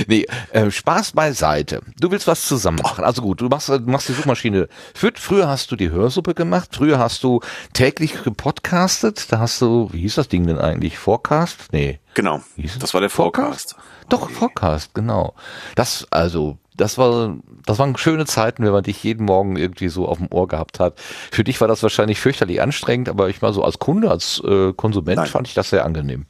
Nee, 0.08 0.26
äh, 0.52 0.70
Spaß 0.70 1.14
beiseite. 1.14 1.82
Du 2.00 2.12
willst 2.12 2.28
was 2.28 2.46
zusammen 2.46 2.80
machen. 2.84 3.04
Also 3.04 3.22
gut, 3.22 3.42
du 3.42 3.48
machst, 3.48 3.70
du 3.70 3.80
machst 3.80 4.10
die 4.10 4.14
Suchmaschine. 4.14 4.68
Früher 4.94 5.48
hast 5.48 5.72
du 5.72 5.76
die 5.76 5.90
Hörsuppe 5.90 6.34
gemacht, 6.34 6.70
früher 6.74 7.00
hast 7.00 7.24
du 7.24 7.42
täglich 7.74 8.24
gepodcastet, 8.24 9.32
da 9.32 9.40
hast 9.40 9.62
du, 9.62 9.90
wie 9.92 10.02
hieß 10.02 10.16
das 10.16 10.28
Ding 10.28 10.46
denn 10.46 10.60
eigentlich? 10.60 10.98
Forecast? 11.00 11.70
Nee. 11.72 12.00
Genau. 12.14 12.42
Das 12.80 12.94
war 12.94 13.02
der 13.02 13.10
Forecast. 13.10 13.76
Doch, 14.10 14.24
okay. 14.24 14.34
Forecast, 14.34 14.94
genau. 14.94 15.34
Das, 15.76 16.08
also, 16.12 16.58
das 16.76 16.98
war, 16.98 17.38
das 17.66 17.80
waren 17.80 17.98
schöne 17.98 18.26
Zeiten, 18.26 18.64
wenn 18.64 18.72
man 18.72 18.84
dich 18.84 19.04
jeden 19.04 19.26
Morgen 19.26 19.56
irgendwie 19.56 19.90
so 19.90 20.08
auf 20.08 20.20
dem 20.20 20.28
Ohr 20.32 20.48
gehabt 20.48 20.80
hat. 20.80 21.00
Für 21.32 21.44
dich 21.44 21.60
war 21.60 21.68
das 21.68 21.82
wahrscheinlich 21.84 22.20
fürchterlich 22.20 22.62
anstrengend, 22.62 23.10
aber 23.10 23.30
ich 23.30 23.42
mal 23.42 23.54
so 23.54 23.64
als 23.64 23.80
Kunde, 23.80 24.12
als 24.12 24.42
äh, 24.46 24.74
Konsument 24.74 25.18
Nein. 25.18 25.28
fand 25.28 25.48
ich 25.48 25.54
das 25.54 25.70
sehr 25.70 25.86
angenehm. 25.86 26.26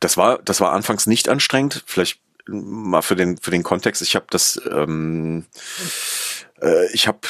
Das 0.00 0.16
war, 0.16 0.38
das 0.38 0.60
war 0.60 0.72
anfangs 0.72 1.06
nicht 1.06 1.28
anstrengend. 1.28 1.82
Vielleicht 1.86 2.20
mal 2.46 3.02
für 3.02 3.16
den 3.16 3.38
für 3.38 3.50
den 3.50 3.62
Kontext. 3.62 4.02
Ich 4.02 4.14
habe 4.14 4.26
das, 4.30 4.60
ähm, 4.70 5.46
äh, 6.60 6.92
ich 6.92 7.08
habe 7.08 7.20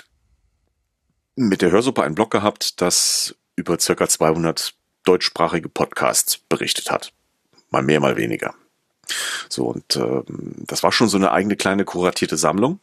mit 1.34 1.62
der 1.62 1.70
Hörsuppe 1.70 2.02
einen 2.02 2.14
Blog 2.14 2.30
gehabt, 2.30 2.80
das 2.80 3.34
über 3.56 3.78
circa 3.78 4.08
200 4.08 4.74
deutschsprachige 5.04 5.68
Podcasts 5.68 6.38
berichtet 6.38 6.90
hat. 6.90 7.12
Mal 7.70 7.82
mehr, 7.82 8.00
mal 8.00 8.16
weniger. 8.16 8.54
So, 9.48 9.66
und 9.66 9.96
ähm, 9.96 10.54
das 10.66 10.82
war 10.82 10.92
schon 10.92 11.08
so 11.08 11.16
eine 11.16 11.30
eigene 11.32 11.56
kleine 11.56 11.84
kuratierte 11.84 12.36
Sammlung. 12.36 12.80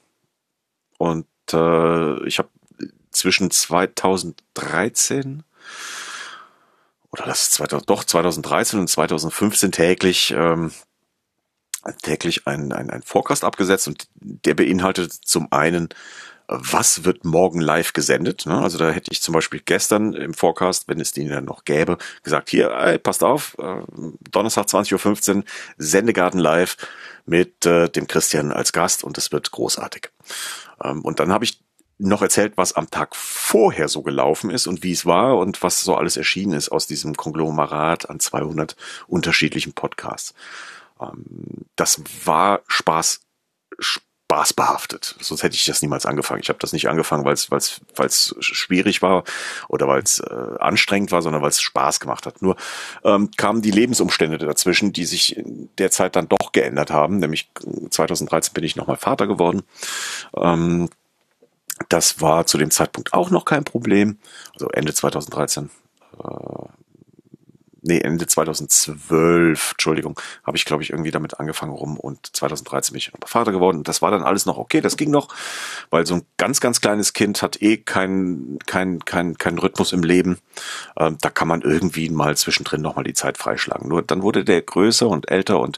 Und 0.98 1.28
äh, 1.52 2.26
ich 2.28 2.40
habe 2.40 2.50
zwischen 3.12 3.52
2013 3.52 5.44
oder 7.14 7.26
das 7.26 7.44
ist 7.44 7.54
2000, 7.54 7.90
doch 7.90 8.04
2013 8.04 8.80
und 8.80 8.90
2015 8.90 9.72
täglich 9.72 10.34
ähm, 10.36 10.72
täglich 12.02 12.48
ein, 12.48 12.72
ein, 12.72 12.90
ein 12.90 13.04
Forecast 13.04 13.44
abgesetzt 13.44 13.88
und 13.88 14.08
der 14.16 14.56
beinhaltet 14.56 15.12
zum 15.12 15.52
einen, 15.52 15.90
was 16.48 17.04
wird 17.04 17.24
morgen 17.24 17.62
live 17.62 17.94
gesendet. 17.94 18.46
Ne? 18.46 18.60
Also 18.60 18.78
da 18.78 18.90
hätte 18.90 19.12
ich 19.12 19.22
zum 19.22 19.34
Beispiel 19.34 19.62
gestern 19.64 20.14
im 20.14 20.34
Forecast, 20.34 20.88
wenn 20.88 21.00
es 21.00 21.12
den 21.12 21.30
dann 21.30 21.46
noch 21.46 21.66
gäbe, 21.66 21.98
gesagt, 22.24 22.50
hier, 22.50 22.72
ey, 22.72 22.98
passt 23.00 23.24
auf, 23.24 23.56
äh, 23.60 23.82
Donnerstag 24.32 24.66
20.15 24.68 25.36
Uhr, 25.36 25.44
Sendegarten 25.78 26.40
live 26.40 26.78
mit 27.26 27.66
äh, 27.66 27.90
dem 27.90 28.08
Christian 28.08 28.52
als 28.52 28.74
Gast 28.74 29.04
und 29.04 29.18
es 29.18 29.32
wird 29.32 29.52
großartig. 29.52 30.10
Ähm, 30.84 31.02
und 31.02 31.20
dann 31.20 31.32
habe 31.32 31.46
ich 31.46 31.60
noch 31.98 32.22
erzählt, 32.22 32.54
was 32.56 32.74
am 32.74 32.90
Tag 32.90 33.16
vorher 33.16 33.88
so 33.88 34.02
gelaufen 34.02 34.50
ist 34.50 34.68
und 34.68 34.84
wie 34.84 34.92
es 34.92 35.06
war 35.06 35.38
und 35.38 35.62
was 35.64 35.82
so 35.82 35.96
alles 35.96 36.18
erschienen 36.18 36.54
ist 36.54 36.70
aus 36.70 36.88
diesem 36.88 37.16
Konglomerat 37.16 38.10
an 38.10 38.20
200 38.20 38.76
unterschiedlichen 39.08 39.74
Podcasts. 39.74 40.34
Ähm, 41.00 41.66
das 41.76 42.02
war 42.26 42.62
Spaß, 42.68 43.22
spaßbehaftet. 43.80 45.16
Sonst 45.20 45.44
hätte 45.44 45.56
ich 45.56 45.66
das 45.66 45.82
niemals 45.82 46.06
angefangen. 46.06 46.42
Ich 46.42 46.50
habe 46.50 46.60
das 46.60 46.74
nicht 46.74 46.90
angefangen, 46.90 47.26
weil 47.26 47.34
es 47.34 47.52
weil's, 47.52 47.82
weil's 47.96 48.36
schwierig 48.40 49.02
war 49.02 49.24
oder 49.68 49.88
weil 49.88 50.02
es 50.02 50.20
äh, 50.20 50.58
anstrengend 50.60 51.12
war, 51.12 51.22
sondern 51.22 51.42
weil 51.42 51.50
es 51.50 51.62
Spaß 51.62 52.00
gemacht 52.00 52.26
hat. 52.26 52.42
Nur 52.42 52.56
ähm, 53.04 53.30
kamen 53.38 53.62
die 53.62 53.72
Lebensumstände 53.72 54.40
dazwischen, 54.40 54.94
die 54.94 55.06
sich 55.06 55.38
in 55.38 55.70
der 55.78 55.92
Zeit 55.92 56.16
dann 56.16 56.30
doch 56.30 56.52
geändert 56.52 56.90
haben. 56.90 57.18
Nämlich 57.18 57.52
2013 57.90 58.54
bin 58.54 58.64
ich 58.64 58.76
nochmal 58.76 58.98
Vater 58.98 59.28
geworden. 59.28 59.64
Ähm, 60.36 60.90
das 61.90 62.22
war 62.22 62.46
zu 62.46 62.58
dem 62.58 62.72
Zeitpunkt 62.72 63.14
auch 63.14 63.30
noch 63.30 63.46
kein 63.46 63.64
Problem. 63.64 64.18
Also 64.54 64.70
Ende 64.70 64.94
2013. 64.94 65.70
Äh, 66.24 66.68
nee, 67.84 68.00
Ende 68.00 68.26
2012, 68.26 69.72
Entschuldigung, 69.72 70.20
habe 70.44 70.58
ich, 70.58 70.66
glaube 70.66 70.84
ich, 70.84 70.90
irgendwie 70.90 71.12
damit 71.12 71.40
angefangen 71.40 71.74
rum 71.74 72.00
und 72.00 72.36
2013 72.36 72.94
bin 72.94 72.98
ich 73.00 73.12
Vater 73.26 73.52
geworden. 73.52 73.84
Das 73.84 74.02
war 74.02 74.12
dann 74.12 74.24
alles 74.24 74.46
noch 74.46 74.58
okay, 74.58 74.82
das 74.82 74.98
ging 74.98 75.12
noch, 75.12 75.28
weil 75.90 76.06
so 76.06 76.16
ein 76.16 76.26
ganz, 76.38 76.62
ganz 76.62 76.82
kleines 76.82 77.14
Kind 77.14 77.42
hat 77.42 77.62
eh 77.62 77.78
keinen 77.78 78.58
kein, 78.66 79.00
kein, 79.06 79.38
kein 79.38 79.58
Rhythmus 79.60 79.94
im 79.94 80.04
Leben. 80.04 80.40
Ähm, 80.98 81.18
da 81.22 81.30
kann 81.30 81.48
man 81.48 81.62
irgendwie 81.62 82.10
mal 82.10 82.36
zwischendrin 82.38 82.82
nochmal 82.82 83.04
die 83.04 83.14
Zeit 83.14 83.38
freischlagen. 83.38 83.90
Nur 83.90 84.02
dann 84.02 84.24
wurde 84.24 84.46
der 84.46 84.62
größer 84.62 85.08
und 85.08 85.30
älter 85.30 85.60
und 85.60 85.78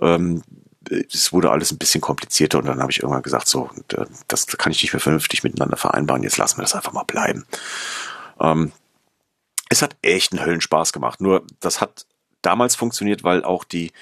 ähm, 0.00 0.42
es 0.90 1.32
wurde 1.32 1.50
alles 1.50 1.72
ein 1.72 1.78
bisschen 1.78 2.00
komplizierter 2.00 2.58
und 2.58 2.66
dann 2.66 2.80
habe 2.80 2.92
ich 2.92 3.00
irgendwann 3.00 3.22
gesagt, 3.22 3.48
so, 3.48 3.70
äh, 3.92 4.06
das 4.28 4.46
kann 4.46 4.72
ich 4.72 4.82
nicht 4.82 4.92
mehr 4.92 5.00
vernünftig 5.00 5.42
miteinander 5.42 5.76
vereinbaren, 5.76 6.22
jetzt 6.22 6.38
lassen 6.38 6.58
wir 6.58 6.62
das 6.62 6.74
einfach 6.74 6.92
mal 6.92 7.04
bleiben. 7.04 7.46
Ähm, 8.40 8.72
es 9.68 9.82
hat 9.82 9.96
echt 10.02 10.32
einen 10.32 10.44
Höllenspaß 10.44 10.92
gemacht. 10.92 11.20
Nur 11.20 11.44
das 11.60 11.80
hat 11.80 12.06
damals 12.42 12.74
funktioniert, 12.74 13.24
weil 13.24 13.44
auch 13.44 13.64
die 13.64 13.92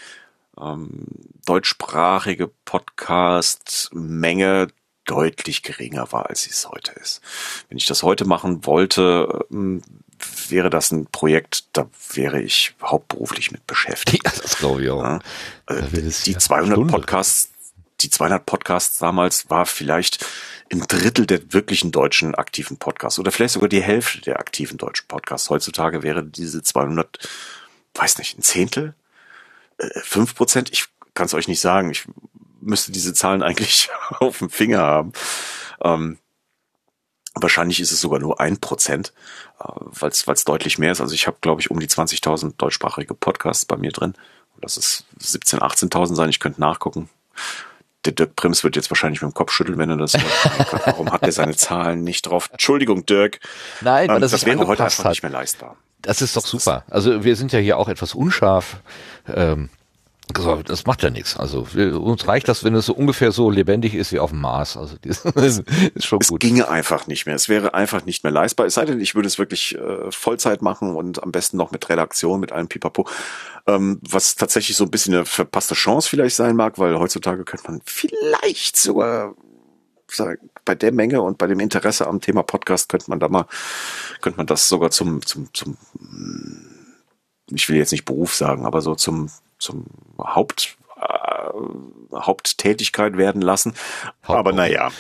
ähm, 0.61 1.07
deutschsprachige 1.45 2.51
Podcast-Menge 2.65 4.69
deutlich 5.05 5.62
geringer 5.62 6.11
war, 6.12 6.29
als 6.29 6.43
sie 6.43 6.51
es 6.51 6.69
heute 6.69 6.93
ist. 6.93 7.21
Wenn 7.69 7.79
ich 7.79 7.87
das 7.87 8.03
heute 8.03 8.25
machen 8.25 8.67
wollte, 8.67 9.47
ähm, 9.51 9.83
wäre 10.48 10.70
das 10.70 10.90
ein 10.90 11.07
Projekt, 11.07 11.64
da 11.72 11.88
wäre 12.12 12.40
ich 12.40 12.74
hauptberuflich 12.83 13.50
mit 13.50 13.66
beschäftigt. 13.66 14.24
Ja, 14.26 14.33
das 14.42 14.59
glaube 14.59 14.83
ich 14.83 14.90
auch. 14.90 15.02
Ja, 15.02 15.20
äh, 15.66 15.83
die 15.90 16.37
200 16.37 16.72
Stunde. 16.72 16.92
Podcasts, 16.92 17.50
die 18.00 18.11
200 18.11 18.44
Podcasts 18.44 18.98
damals 18.98 19.50
war 19.50 19.66
vielleicht 19.66 20.24
ein 20.72 20.81
Drittel 20.81 21.26
der 21.26 21.52
wirklichen 21.52 21.92
deutschen 21.92 22.35
aktiven 22.35 22.76
Podcasts 22.76 23.18
oder 23.18 23.31
vielleicht 23.31 23.55
sogar 23.55 23.68
die 23.68 23.83
Hälfte 23.83 24.20
der 24.20 24.38
aktiven 24.40 24.79
deutschen 24.79 25.07
Podcasts. 25.07 25.50
Heutzutage 25.50 26.02
wäre 26.02 26.24
diese 26.24 26.62
200, 26.62 27.29
weiß 27.94 28.18
nicht, 28.18 28.38
ein 28.38 28.42
Zehntel, 28.42 28.94
äh, 29.79 29.88
fünf 30.02 30.35
Prozent. 30.35 30.70
Ich 30.72 30.87
kann 31.14 31.26
es 31.26 31.35
euch 31.35 31.48
nicht 31.48 31.61
sagen. 31.61 31.90
Ich 31.90 32.07
müsste 32.61 32.92
diese 32.92 33.14
Zahlen 33.14 33.42
eigentlich 33.44 33.88
auf 34.18 34.38
dem 34.38 34.50
Finger 34.50 34.81
haben. 34.81 35.12
Ähm, 35.83 36.18
wahrscheinlich 37.42 37.81
ist 37.81 37.92
es 37.92 38.01
sogar 38.01 38.18
nur 38.18 38.40
ein 38.40 38.59
Prozent, 38.59 39.12
äh, 39.61 39.64
weil 39.66 40.11
es 40.11 40.44
deutlich 40.44 40.79
mehr 40.79 40.92
ist. 40.92 41.01
Also 41.01 41.14
ich 41.14 41.27
habe, 41.27 41.38
glaube 41.40 41.61
ich, 41.61 41.70
um 41.70 41.81
die 41.81 41.88
20.000 41.88 42.55
deutschsprachige 42.59 43.14
Podcasts 43.14 43.64
bei 43.64 43.77
mir 43.77 43.92
drin. 43.92 44.14
Das 44.61 44.77
ist 44.77 45.05
17.000, 45.20 45.61
18.000 45.90 46.14
sein. 46.14 46.31
Ich 46.31 46.40
könnte 46.40 46.61
nachgucken 46.61 47.11
der 48.07 48.12
Dirk 48.12 48.37
Prims 48.37 48.64
wird 48.64 48.77
jetzt 48.77 48.90
wahrscheinlich 48.90 49.20
mit 49.20 49.33
dem 49.33 49.35
Kopf 49.35 49.53
schütteln, 49.53 49.79
wenn 49.79 49.90
er 49.90 49.96
das 49.96 50.14
hört. 50.14 50.87
Warum 50.87 51.12
hat 51.12 51.22
er 51.22 51.33
seine 51.33 51.57
Zahlen 51.57 52.03
nicht 52.03 52.27
drauf? 52.27 52.49
Entschuldigung, 52.53 53.05
Dirk. 53.05 53.40
Nein, 53.81 54.11
ähm, 54.11 54.20
das, 54.20 54.31
das 54.31 54.46
wäre 54.46 54.66
heute 54.66 54.85
einfach 54.85 55.05
hat. 55.05 55.11
nicht 55.11 55.22
mehr 55.22 55.33
leistbar. 55.33 55.77
Das 56.03 56.22
ist 56.22 56.37
doch 56.37 56.46
super. 56.46 56.85
Also 56.88 57.25
wir 57.25 57.37
sind 57.37 57.53
ja 57.53 57.59
hier 57.59 57.79
auch 57.79 57.88
etwas 57.88 58.14
unscharf. 58.14 58.77
Ähm, 59.27 59.70
das 60.29 60.87
macht 60.87 61.05
ja 61.05 61.11
nichts. 61.11 61.37
Also 61.37 61.67
uns 62.01 62.27
reicht 62.27 62.49
das, 62.49 62.65
wenn 62.65 62.75
es 62.75 62.87
so 62.87 62.95
ungefähr 62.95 63.31
so 63.31 63.49
lebendig 63.49 63.95
ist 63.95 64.11
wie 64.12 64.19
auf 64.19 64.31
dem 64.31 64.41
Mars. 64.41 64.77
Also 64.77 64.97
das 65.01 65.25
ist 65.95 66.05
schon 66.05 66.19
es 66.21 66.29
gut. 66.29 66.43
Es 66.43 66.49
ginge 66.49 66.69
einfach 66.69 67.07
nicht 67.07 67.27
mehr. 67.27 67.37
Es 67.37 67.49
wäre 67.49 67.75
einfach 67.75 68.05
nicht 68.05 68.25
mehr 68.25 68.33
leistbar. 68.33 68.67
Es 68.67 68.75
sei 68.75 68.85
denn, 68.87 69.01
ich 69.01 69.15
würde 69.15 69.29
es 69.29 69.39
wirklich 69.39 69.77
äh, 69.77 70.11
Vollzeit 70.11 70.62
machen 70.62 70.97
und 70.97 71.23
am 71.23 71.31
besten 71.31 71.57
noch 71.57 71.71
mit 71.71 71.89
Redaktion, 71.89 72.41
mit 72.41 72.51
allem 72.51 72.67
Pipapo. 72.67 73.07
Ähm, 73.69 74.01
was 74.03 74.35
tatsächlich 74.35 74.77
so 74.77 74.85
ein 74.85 74.91
bisschen 74.91 75.15
eine 75.15 75.27
verpasste 75.27 75.75
Chance 75.75 76.09
vielleicht 76.09 76.35
sein 76.35 76.57
mag, 76.57 76.79
weil 76.79 76.99
heutzutage 76.99 77.45
könnte 77.45 77.71
man 77.71 77.81
vielleicht 77.85 78.77
sogar 78.77 79.35
sagen, 80.11 80.51
bei 80.65 80.75
der 80.75 80.93
Menge 80.93 81.23
und 81.23 81.39
bei 81.39 81.47
dem 81.47 81.61
Interesse 81.61 82.07
am 82.07 82.21
Thema 82.21 82.43
Podcast 82.43 82.89
könnte 82.89 83.11
man 83.11 83.21
da 83.21 83.29
mal, 83.29 83.47
könnte 84.21 84.39
man 84.39 84.47
das 84.47 84.69
sogar 84.69 84.91
zum, 84.91 85.25
zum, 85.25 85.53
zum, 85.53 85.77
ich 87.51 87.69
will 87.69 87.77
jetzt 87.77 87.93
nicht 87.93 88.05
Beruf 88.05 88.35
sagen, 88.35 88.67
aber 88.67 88.83
so 88.83 88.95
zum 88.95 89.31
zum 89.59 89.87
Haupt, 90.19 90.77
äh, 91.01 92.16
Haupttätigkeit 92.16 93.16
werden 93.16 93.42
lassen. 93.42 93.75
Aber 94.23 94.52
naja. 94.52 94.90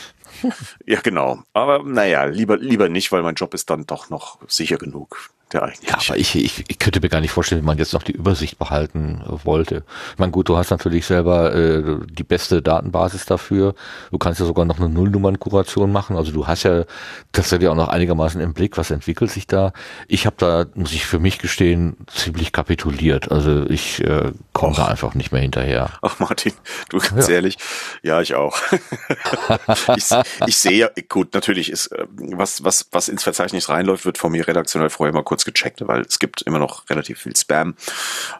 ja, 0.86 1.00
genau. 1.00 1.42
Aber 1.52 1.82
naja, 1.82 2.24
lieber, 2.24 2.56
lieber 2.56 2.88
nicht, 2.88 3.12
weil 3.12 3.22
mein 3.22 3.34
Job 3.34 3.54
ist 3.54 3.70
dann 3.70 3.86
doch 3.86 4.10
noch 4.10 4.38
sicher 4.48 4.76
genug 4.76 5.30
der 5.52 5.62
eigentlich. 5.62 5.88
Ja, 5.88 5.98
aber 6.08 6.18
ich, 6.18 6.34
ich, 6.34 6.64
ich 6.68 6.78
könnte 6.78 7.00
mir 7.00 7.08
gar 7.08 7.20
nicht 7.20 7.30
vorstellen, 7.30 7.62
wie 7.62 7.66
man 7.66 7.78
jetzt 7.78 7.92
noch 7.92 8.02
die 8.02 8.12
Übersicht 8.12 8.58
behalten 8.58 9.22
wollte. 9.44 9.84
Ich 10.12 10.18
meine, 10.18 10.32
gut, 10.32 10.48
du 10.48 10.56
hast 10.56 10.70
natürlich 10.70 11.06
selber 11.06 11.54
äh, 11.54 11.82
die 12.10 12.24
beste 12.24 12.62
Datenbasis 12.62 13.26
dafür. 13.26 13.74
Du 14.10 14.18
kannst 14.18 14.40
ja 14.40 14.46
sogar 14.46 14.64
noch 14.64 14.78
eine 14.78 14.88
Nullnummernkuration 14.88 15.92
machen. 15.92 16.16
Also 16.16 16.32
du 16.32 16.46
hast 16.46 16.64
ja 16.64 16.84
tatsächlich 17.32 17.68
auch 17.68 17.76
noch 17.76 17.88
einigermaßen 17.88 18.40
im 18.40 18.54
Blick, 18.54 18.76
was 18.76 18.90
entwickelt 18.90 19.30
sich 19.30 19.46
da. 19.46 19.72
Ich 20.08 20.26
habe 20.26 20.36
da, 20.38 20.66
muss 20.74 20.92
ich 20.92 21.06
für 21.06 21.20
mich 21.20 21.38
gestehen, 21.38 21.96
ziemlich 22.08 22.52
kapituliert. 22.52 23.30
Also 23.30 23.66
ich 23.68 24.02
äh, 24.02 24.32
komme 24.52 24.74
da 24.74 24.86
einfach 24.86 25.14
nicht 25.14 25.30
mehr 25.30 25.42
hinterher. 25.42 25.90
Ach 26.02 26.18
Martin, 26.18 26.52
du 26.88 26.98
ganz 26.98 27.28
ja. 27.28 27.34
ehrlich, 27.34 27.56
ja, 28.02 28.20
ich 28.20 28.34
auch. 28.34 28.58
ich, 29.96 30.06
ich 30.46 30.56
sehe, 30.56 30.90
gut, 31.08 31.34
natürlich 31.34 31.70
ist, 31.70 31.86
äh, 31.92 32.06
was, 32.16 32.64
was, 32.64 32.88
was 32.90 33.08
ins 33.08 33.22
Verzeichnis 33.22 33.68
reinläuft, 33.68 34.04
wird 34.04 34.18
von 34.18 34.32
mir 34.32 34.48
redaktionell 34.48 34.90
vorher 34.90 35.14
mal 35.14 35.22
kurz 35.22 35.35
kurz 35.36 35.44
gecheckt, 35.44 35.86
weil 35.86 36.02
es 36.02 36.18
gibt 36.18 36.42
immer 36.42 36.58
noch 36.58 36.88
relativ 36.88 37.20
viel 37.20 37.36
Spam. 37.36 37.74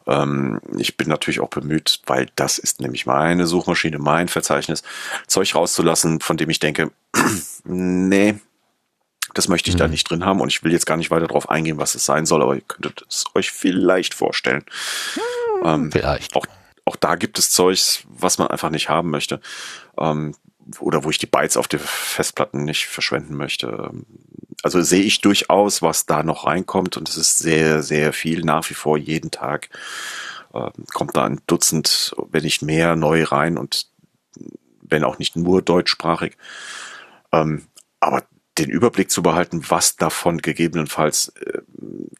Ähm, 0.06 0.60
ich 0.78 0.96
bin 0.96 1.08
natürlich 1.08 1.40
auch 1.40 1.50
bemüht, 1.50 2.00
weil 2.06 2.28
das 2.36 2.58
ist 2.58 2.80
nämlich 2.80 3.04
meine 3.04 3.46
Suchmaschine, 3.46 3.98
mein 3.98 4.28
Verzeichnis, 4.28 4.82
Zeug 5.26 5.54
rauszulassen, 5.54 6.20
von 6.20 6.38
dem 6.38 6.48
ich 6.48 6.58
denke, 6.58 6.90
nee, 7.64 8.36
das 9.34 9.48
möchte 9.48 9.68
ich 9.68 9.76
mhm. 9.76 9.80
da 9.80 9.88
nicht 9.88 10.08
drin 10.08 10.24
haben 10.24 10.40
und 10.40 10.48
ich 10.48 10.64
will 10.64 10.72
jetzt 10.72 10.86
gar 10.86 10.96
nicht 10.96 11.10
weiter 11.10 11.26
darauf 11.26 11.50
eingehen, 11.50 11.78
was 11.78 11.94
es 11.94 12.06
sein 12.06 12.24
soll, 12.24 12.42
aber 12.42 12.54
ihr 12.54 12.62
könntet 12.62 13.04
es 13.08 13.24
euch 13.34 13.50
vielleicht 13.50 14.14
vorstellen. 14.14 14.64
Mhm, 15.14 15.66
ähm, 15.66 15.92
vielleicht. 15.92 16.34
Auch, 16.34 16.46
auch 16.86 16.96
da 16.96 17.16
gibt 17.16 17.38
es 17.38 17.50
Zeugs, 17.50 18.04
was 18.08 18.38
man 18.38 18.48
einfach 18.48 18.70
nicht 18.70 18.88
haben 18.88 19.10
möchte. 19.10 19.40
Ähm, 19.98 20.34
oder 20.80 21.04
wo 21.04 21.10
ich 21.10 21.18
die 21.18 21.26
Bytes 21.26 21.56
auf 21.56 21.68
die 21.68 21.78
Festplatten 21.78 22.64
nicht 22.64 22.86
verschwenden 22.86 23.36
möchte. 23.36 23.90
Also 24.62 24.82
sehe 24.82 25.02
ich 25.02 25.20
durchaus, 25.20 25.82
was 25.82 26.06
da 26.06 26.22
noch 26.22 26.46
reinkommt 26.46 26.96
und 26.96 27.08
es 27.08 27.16
ist 27.16 27.38
sehr, 27.38 27.82
sehr 27.82 28.12
viel 28.12 28.42
nach 28.42 28.68
wie 28.70 28.74
vor 28.74 28.98
jeden 28.98 29.30
Tag 29.30 29.68
äh, 30.56 30.70
kommt 30.92 31.16
da 31.16 31.24
ein 31.24 31.40
Dutzend, 31.46 32.14
wenn 32.30 32.42
nicht 32.42 32.62
mehr, 32.62 32.96
neu 32.96 33.24
rein 33.24 33.58
und 33.58 33.88
wenn 34.82 35.04
auch 35.04 35.18
nicht 35.18 35.36
nur 35.36 35.62
deutschsprachig. 35.62 36.36
Ähm, 37.32 37.66
aber 38.00 38.24
den 38.58 38.70
Überblick 38.70 39.10
zu 39.10 39.22
behalten, 39.22 39.64
was 39.68 39.96
davon 39.96 40.38
gegebenenfalls 40.38 41.28
äh, 41.40 41.60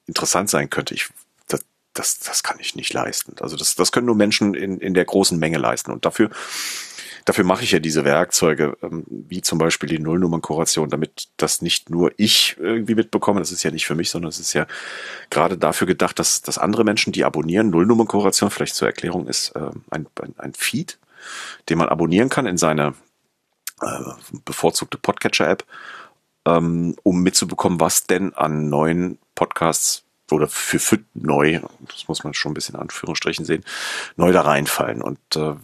interessant 0.07 0.51
sein 0.51 0.71
könnte, 0.71 0.95
ich, 0.95 1.09
das, 1.49 1.61
das, 1.95 2.19
das 2.19 2.43
kann 2.43 2.59
ich 2.61 2.77
nicht 2.77 2.93
leisten. 2.93 3.37
Also 3.41 3.57
das, 3.57 3.75
das 3.75 3.93
können 3.93 4.07
nur 4.07 4.17
Menschen 4.17 4.55
in, 4.55 4.79
in 4.79 4.95
der 4.95 5.05
großen 5.05 5.39
Menge 5.39 5.59
leisten. 5.59 5.93
Und 5.93 6.05
dafür 6.05 6.31
dafür 7.27 7.45
mache 7.45 7.65
ich 7.65 7.73
ja 7.73 7.81
diese 7.81 8.05
Werkzeuge, 8.05 8.79
ähm, 8.83 9.05
wie 9.09 9.43
zum 9.43 9.59
Beispiel 9.59 9.89
die 9.89 9.99
Nullnummernkuration, 9.99 10.89
damit 10.89 11.29
das 11.37 11.61
nicht 11.61 11.91
nur 11.91 12.13
ich 12.17 12.57
irgendwie 12.59 12.95
mitbekomme, 12.95 13.41
das 13.41 13.53
ist 13.53 13.63
ja 13.65 13.71
nicht 13.71 13.85
für 13.85 13.97
mich, 13.97 14.09
sondern 14.09 14.31
es 14.31 14.39
ist 14.39 14.55
ja 14.55 14.67
gerade 15.29 15.59
dafür 15.59 15.87
gedacht, 15.87 16.19
dass, 16.19 16.41
dass 16.41 16.57
andere 16.57 16.85
Menschen, 16.85 17.13
die 17.13 17.25
abonnieren, 17.25 17.69
Nullnummernkuration, 17.69 18.51
vielleicht 18.51 18.77
zur 18.77 18.89
Erklärung, 18.89 19.27
ist 19.27 19.51
äh, 19.57 19.71
ein, 19.91 20.07
ein, 20.23 20.35
ein 20.39 20.55
Feed, 20.55 20.99
den 21.69 21.79
man 21.79 21.89
abonnieren 21.89 22.29
kann 22.29 22.47
in 22.47 22.57
seine 22.57 22.95
äh, 23.83 24.01
bevorzugte 24.45 24.97
Podcatcher-App, 24.97 25.65
ähm, 26.47 26.95
um 27.03 27.23
mitzubekommen, 27.23 27.81
was 27.81 28.07
denn 28.07 28.35
an 28.35 28.69
neuen 28.69 29.19
Podcasts 29.35 30.05
oder 30.31 30.47
für, 30.47 30.79
für 30.79 31.01
neu, 31.15 31.61
das 31.89 32.07
muss 32.07 32.23
man 32.23 32.35
schon 32.35 32.53
ein 32.53 32.55
bisschen 32.55 32.77
in 32.77 32.81
Anführungsstrichen 32.81 33.45
sehen, 33.45 33.65
neu 34.17 34.33
da 34.33 34.43
reinfallen. 34.43 35.03
Und 35.03 35.19
äh, 35.35 35.55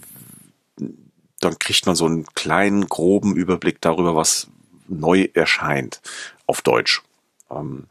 dann 1.44 1.58
kriegt 1.58 1.86
man 1.86 1.96
so 1.96 2.06
einen 2.06 2.26
kleinen, 2.34 2.88
groben 2.88 3.36
Überblick 3.36 3.80
darüber, 3.80 4.14
was 4.14 4.48
neu 4.88 5.28
erscheint 5.34 6.00
auf 6.46 6.62
Deutsch. 6.62 7.02
Ähm, 7.50 7.86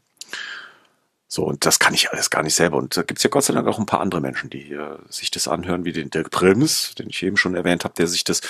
so, 1.28 1.44
und 1.44 1.64
das 1.64 1.78
kann 1.78 1.94
ich 1.94 2.10
alles 2.10 2.28
gar 2.28 2.42
nicht 2.42 2.54
selber. 2.54 2.76
Und 2.76 2.94
da 2.94 3.02
gibt's 3.02 3.22
ja 3.22 3.30
Gott 3.30 3.44
sei 3.44 3.54
Dank 3.54 3.66
auch 3.66 3.78
ein 3.78 3.86
paar 3.86 4.00
andere 4.00 4.20
Menschen, 4.20 4.50
die 4.50 4.72
äh, 4.72 4.98
sich 5.08 5.30
das 5.30 5.48
anhören, 5.48 5.86
wie 5.86 5.92
den 5.92 6.10
Dirk 6.10 6.30
Prims, 6.30 6.94
den 6.94 7.08
ich 7.08 7.22
eben 7.22 7.38
schon 7.38 7.54
erwähnt 7.54 7.84
habe, 7.84 7.94
der 7.94 8.06
sich 8.06 8.22
das 8.22 8.42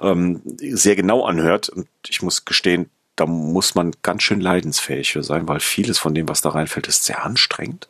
ähm, 0.00 0.40
sehr 0.58 0.96
genau 0.96 1.26
anhört. 1.26 1.68
Und 1.68 1.88
ich 2.08 2.22
muss 2.22 2.46
gestehen, 2.46 2.88
da 3.16 3.26
muss 3.26 3.74
man 3.74 3.92
ganz 4.00 4.22
schön 4.22 4.40
leidensfähig 4.40 5.12
für 5.12 5.22
sein, 5.22 5.46
weil 5.46 5.60
vieles 5.60 5.98
von 5.98 6.14
dem, 6.14 6.26
was 6.26 6.40
da 6.40 6.48
reinfällt, 6.48 6.88
ist 6.88 7.04
sehr 7.04 7.22
anstrengend. 7.22 7.88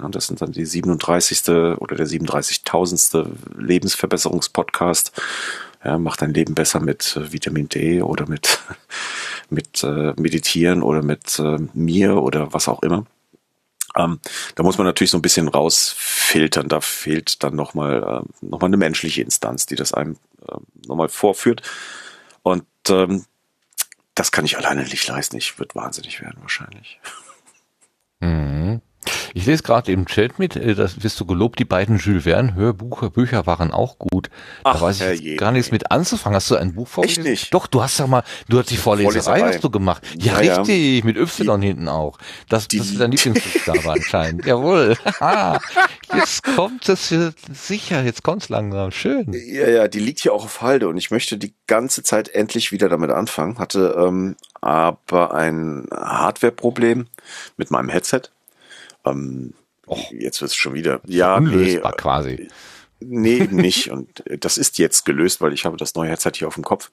Ja, 0.00 0.08
das 0.08 0.28
sind 0.28 0.40
dann 0.40 0.52
die 0.52 0.64
37. 0.64 1.48
oder 1.78 1.94
der 1.94 2.06
37.000. 2.06 3.26
Lebensverbesserungspodcast 3.58 5.12
ja, 5.84 5.98
mach 5.98 6.16
dein 6.16 6.34
Leben 6.34 6.54
besser 6.54 6.80
mit 6.80 7.16
äh, 7.16 7.32
Vitamin 7.32 7.68
D 7.68 8.02
oder 8.02 8.28
mit, 8.28 8.60
mit 9.50 9.82
äh, 9.84 10.12
Meditieren 10.16 10.82
oder 10.82 11.02
mit 11.02 11.38
äh, 11.38 11.58
mir 11.74 12.16
oder 12.22 12.52
was 12.52 12.68
auch 12.68 12.82
immer. 12.82 13.06
Ähm, 13.96 14.20
da 14.54 14.62
muss 14.62 14.78
man 14.78 14.86
natürlich 14.86 15.10
so 15.10 15.18
ein 15.18 15.22
bisschen 15.22 15.48
rausfiltern. 15.48 16.68
Da 16.68 16.80
fehlt 16.80 17.42
dann 17.42 17.56
nochmal 17.56 18.22
äh, 18.22 18.46
noch 18.46 18.62
eine 18.62 18.76
menschliche 18.76 19.22
Instanz, 19.22 19.66
die 19.66 19.76
das 19.76 19.94
einem 19.94 20.16
äh, 20.46 20.56
nochmal 20.86 21.08
vorführt. 21.08 21.62
Und 22.42 22.66
ähm, 22.88 23.24
das 24.14 24.32
kann 24.32 24.44
ich 24.44 24.56
alleine 24.58 24.82
nicht 24.82 25.06
leisten. 25.06 25.36
Ich 25.36 25.58
würde 25.58 25.74
wahnsinnig 25.74 26.20
werden 26.20 26.38
wahrscheinlich. 26.40 27.00
Mhm. 28.20 28.80
Ich 29.34 29.46
lese 29.46 29.62
gerade 29.62 29.92
im 29.92 30.06
Chat 30.06 30.38
mit, 30.38 30.56
äh, 30.56 30.74
das 30.74 31.02
wirst 31.02 31.18
du 31.20 31.26
gelobt, 31.26 31.58
die 31.58 31.64
beiden 31.64 31.98
Jules 31.98 32.24
Verne 32.24 32.54
Hörbücher 32.54 33.46
waren 33.46 33.70
auch 33.70 33.98
gut. 33.98 34.30
Ach, 34.64 34.74
da 34.74 34.80
weiß 34.80 35.00
ich 35.00 35.36
gar 35.36 35.52
nichts 35.52 35.70
mit 35.70 35.90
anzufangen. 35.90 36.36
Hast 36.36 36.50
du 36.50 36.56
ein 36.56 36.74
Buch 36.74 36.88
vorgelesen? 36.88 37.24
Echt 37.24 37.30
nicht? 37.30 37.54
Doch, 37.54 37.66
du 37.66 37.82
hast 37.82 37.98
ja 37.98 38.06
mal, 38.06 38.22
du 38.48 38.58
hast 38.58 38.70
die 38.70 38.76
Vorleserei, 38.76 39.22
Vorleserei. 39.22 39.52
hast 39.52 39.64
du 39.64 39.70
gemacht. 39.70 40.02
Ja, 40.18 40.40
ja 40.40 40.56
richtig, 40.56 40.98
ja. 40.98 41.04
mit 41.04 41.16
Y 41.16 41.60
die, 41.60 41.66
hinten 41.68 41.88
auch. 41.88 42.18
Das, 42.48 42.68
die, 42.68 42.78
das 42.78 42.88
ist 42.88 43.00
dein 43.00 43.10
Lieblingsbuchstabe 43.10 43.90
anscheinend. 43.90 44.46
Jawohl. 44.46 44.96
jetzt 46.14 46.42
kommt 46.42 46.88
es 46.88 47.14
sicher, 47.52 48.02
jetzt 48.02 48.22
kommt 48.22 48.42
es 48.42 48.48
langsam. 48.48 48.90
Schön. 48.90 49.32
Ja, 49.32 49.68
ja, 49.68 49.88
die 49.88 50.00
liegt 50.00 50.20
hier 50.20 50.32
auch 50.32 50.44
auf 50.44 50.62
Halde 50.62 50.88
und 50.88 50.96
ich 50.96 51.10
möchte 51.10 51.38
die 51.38 51.54
ganze 51.66 52.02
Zeit 52.02 52.28
endlich 52.28 52.72
wieder 52.72 52.88
damit 52.88 53.10
anfangen. 53.10 53.58
Hatte 53.58 53.94
ähm, 53.98 54.36
aber 54.60 55.34
ein 55.34 55.86
Hardware-Problem 55.92 57.06
mit 57.56 57.70
meinem 57.70 57.88
Headset 57.88 58.22
ähm, 59.04 59.54
Och, 59.88 60.10
jetzt 60.12 60.40
wird 60.40 60.50
es 60.50 60.56
schon 60.56 60.74
wieder. 60.74 61.00
Ja, 61.06 61.36
unlösbar 61.36 61.92
nee, 61.92 61.96
quasi. 61.96 62.48
Nee, 63.00 63.48
nicht. 63.50 63.90
Und 63.90 64.22
das 64.40 64.58
ist 64.58 64.78
jetzt 64.78 65.04
gelöst, 65.04 65.40
weil 65.40 65.52
ich 65.52 65.64
habe 65.64 65.76
das 65.76 65.94
neue 65.94 66.10
Headset 66.10 66.32
hier 66.34 66.48
auf 66.48 66.54
dem 66.54 66.64
Kopf. 66.64 66.90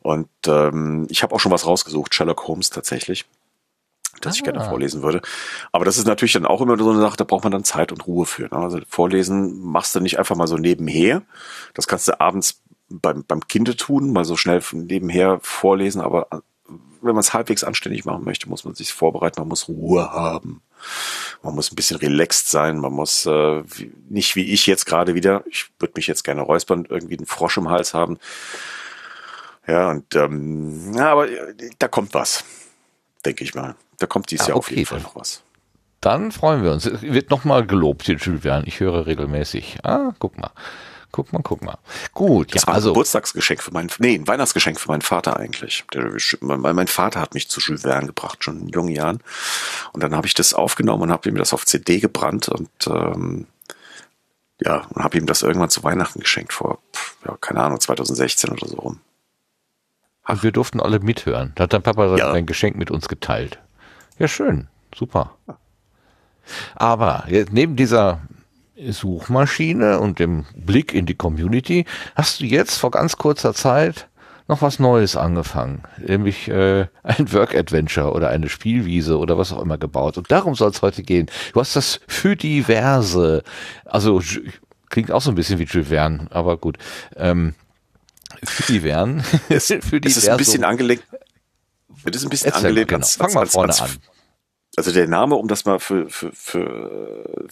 Und 0.00 0.28
ähm, 0.46 1.06
ich 1.10 1.22
habe 1.22 1.34
auch 1.34 1.40
schon 1.40 1.52
was 1.52 1.66
rausgesucht, 1.66 2.14
Sherlock 2.14 2.46
Holmes 2.48 2.70
tatsächlich, 2.70 3.26
das 4.20 4.34
ah. 4.34 4.36
ich 4.36 4.44
gerne 4.44 4.60
ah. 4.60 4.68
vorlesen 4.68 5.02
würde. 5.02 5.22
Aber 5.72 5.84
das 5.84 5.98
ist 5.98 6.06
natürlich 6.06 6.32
dann 6.32 6.46
auch 6.46 6.60
immer 6.60 6.76
so 6.78 6.90
eine 6.90 7.00
Sache, 7.00 7.16
da 7.16 7.24
braucht 7.24 7.44
man 7.44 7.52
dann 7.52 7.64
Zeit 7.64 7.92
und 7.92 8.06
Ruhe 8.06 8.26
für. 8.26 8.44
Ne? 8.44 8.52
Also 8.56 8.80
vorlesen 8.88 9.60
machst 9.60 9.94
du 9.94 10.00
nicht 10.00 10.18
einfach 10.18 10.36
mal 10.36 10.48
so 10.48 10.56
nebenher. 10.56 11.22
Das 11.74 11.86
kannst 11.86 12.08
du 12.08 12.20
abends 12.20 12.62
beim, 12.88 13.24
beim 13.24 13.46
Kinde 13.46 13.76
tun, 13.76 14.12
mal 14.12 14.24
so 14.24 14.36
schnell 14.36 14.62
nebenher 14.72 15.38
vorlesen. 15.42 16.00
Aber 16.00 16.28
wenn 17.04 17.14
man 17.14 17.20
es 17.20 17.32
halbwegs 17.32 17.64
anständig 17.64 18.04
machen 18.04 18.24
möchte, 18.24 18.48
muss 18.48 18.64
man 18.64 18.74
sich 18.74 18.92
vorbereiten, 18.92 19.40
man 19.40 19.48
muss 19.48 19.68
Ruhe 19.68 20.10
haben. 20.10 20.62
Man 21.42 21.54
muss 21.54 21.70
ein 21.70 21.76
bisschen 21.76 21.98
relaxed 21.98 22.50
sein, 22.50 22.78
man 22.78 22.92
muss 22.92 23.26
äh, 23.26 23.62
nicht 24.08 24.36
wie 24.36 24.52
ich 24.52 24.66
jetzt 24.66 24.86
gerade 24.86 25.14
wieder, 25.14 25.44
ich 25.48 25.70
würde 25.78 25.94
mich 25.96 26.06
jetzt 26.06 26.24
gerne 26.24 26.42
räuspern, 26.42 26.86
irgendwie 26.88 27.16
einen 27.16 27.26
Frosch 27.26 27.56
im 27.56 27.70
Hals 27.70 27.94
haben. 27.94 28.18
Ja, 29.66 29.90
und 29.90 30.14
ähm, 30.14 30.92
ja, 30.94 31.12
aber 31.12 31.28
äh, 31.28 31.54
da 31.78 31.88
kommt 31.88 32.14
was, 32.14 32.44
denke 33.24 33.44
ich 33.44 33.54
mal. 33.54 33.76
Da 33.98 34.06
kommt 34.06 34.30
dieses 34.30 34.46
ja, 34.46 34.50
Jahr 34.50 34.58
okay, 34.58 34.72
auf 34.72 34.76
jeden 34.76 34.86
Fall 34.86 35.00
noch 35.00 35.16
was. 35.16 35.42
Dann 36.00 36.32
freuen 36.32 36.62
wir 36.62 36.72
uns. 36.72 36.90
Wird 37.00 37.30
nochmal 37.30 37.66
gelobt, 37.66 38.02
hier 38.02 38.16
Jules 38.16 38.42
Verne. 38.42 38.66
Ich 38.66 38.80
höre 38.80 39.06
regelmäßig. 39.06 39.78
Ah, 39.84 40.12
guck 40.18 40.36
mal. 40.36 40.50
Guck 41.14 41.32
mal, 41.32 41.42
guck 41.44 41.62
mal. 41.62 41.78
Gut, 42.12 42.52
das 42.56 42.62
ja, 42.62 42.66
war 42.66 42.74
also. 42.74 42.88
ein 42.88 42.94
Geburtstagsgeschenk 42.94 43.62
für 43.62 43.70
meinen, 43.70 43.88
nee, 44.00 44.16
ein 44.16 44.26
Weihnachtsgeschenk 44.26 44.80
für 44.80 44.88
meinen 44.88 45.00
Vater 45.00 45.36
eigentlich. 45.36 45.84
Der, 45.94 46.10
mein, 46.40 46.88
Vater 46.88 47.20
hat 47.20 47.34
mich 47.34 47.48
zu 47.48 47.60
Jules 47.60 47.82
Verne 47.82 48.08
gebracht, 48.08 48.42
schon 48.42 48.62
in 48.62 48.68
jungen 48.70 48.88
Jahren. 48.88 49.22
Und 49.92 50.02
dann 50.02 50.12
habe 50.16 50.26
ich 50.26 50.34
das 50.34 50.54
aufgenommen 50.54 51.04
und 51.04 51.12
habe 51.12 51.28
ihm 51.28 51.36
das 51.36 51.52
auf 51.52 51.66
CD 51.66 52.00
gebrannt 52.00 52.48
und 52.48 52.68
ähm, 52.88 53.46
ja, 54.60 54.88
und 54.90 55.04
habe 55.04 55.16
ihm 55.16 55.26
das 55.26 55.42
irgendwann 55.42 55.70
zu 55.70 55.84
Weihnachten 55.84 56.18
geschenkt 56.18 56.52
vor, 56.52 56.80
ja, 57.24 57.36
keine 57.40 57.60
Ahnung, 57.60 57.78
2016 57.78 58.50
oder 58.50 58.66
so 58.66 58.74
rum. 58.74 59.00
Und 60.26 60.42
wir 60.42 60.50
durften 60.50 60.80
alle 60.80 60.98
mithören. 60.98 61.52
Da 61.54 61.62
hat 61.62 61.74
dein 61.74 61.82
Papa 61.84 62.16
ja. 62.16 62.32
sein 62.32 62.46
Geschenk 62.46 62.74
mit 62.76 62.90
uns 62.90 63.06
geteilt. 63.06 63.60
Ja, 64.18 64.26
schön. 64.26 64.66
Super. 64.92 65.36
Aber 66.74 67.26
jetzt 67.28 67.52
neben 67.52 67.76
dieser 67.76 68.20
Suchmaschine 68.90 70.00
und 70.00 70.18
dem 70.18 70.44
Blick 70.54 70.94
in 70.94 71.06
die 71.06 71.14
Community 71.14 71.84
hast 72.14 72.40
du 72.40 72.44
jetzt 72.44 72.76
vor 72.76 72.90
ganz 72.90 73.16
kurzer 73.16 73.54
Zeit 73.54 74.08
noch 74.46 74.60
was 74.60 74.78
Neues 74.78 75.16
angefangen, 75.16 75.82
nämlich 75.98 76.48
äh, 76.48 76.86
ein 77.02 77.32
Work-Adventure 77.32 78.12
oder 78.12 78.28
eine 78.28 78.48
Spielwiese 78.48 79.18
oder 79.18 79.38
was 79.38 79.52
auch 79.52 79.62
immer 79.62 79.78
gebaut. 79.78 80.18
Und 80.18 80.30
darum 80.30 80.54
soll 80.54 80.70
es 80.70 80.82
heute 80.82 81.02
gehen. 81.02 81.30
Du 81.54 81.60
hast 81.60 81.76
das 81.76 82.00
für 82.06 82.36
diverse, 82.36 83.42
also 83.86 84.20
klingt 84.90 85.10
auch 85.10 85.22
so 85.22 85.30
ein 85.30 85.34
bisschen 85.34 85.58
wie 85.58 85.64
Jules 85.64 85.88
Verne, 85.88 86.26
aber 86.30 86.58
gut. 86.58 86.76
Ähm, 87.16 87.54
Für 88.42 88.70
die 88.70 88.82
wären. 88.82 89.22
für 89.22 90.00
die 90.00 90.08
es 90.08 90.16
ist 90.18 90.28
ein 90.28 90.36
bisschen 90.36 90.64
angelegt. 90.64 91.04
Es 92.04 92.16
ist 92.16 92.24
ein 92.24 92.28
bisschen 92.28 92.52
Erzähl 92.52 92.68
angelegt. 92.68 92.90
Genau. 92.90 93.06
Fang 93.06 93.32
mal 93.32 93.46
vorne 93.46 93.80
an. 93.80 93.90
Also 94.76 94.92
der 94.92 95.08
Name, 95.08 95.36
um 95.36 95.48
das 95.48 95.64
mal 95.64 95.78
für, 95.78 96.08
für, 96.10 96.32
für 96.32 97.46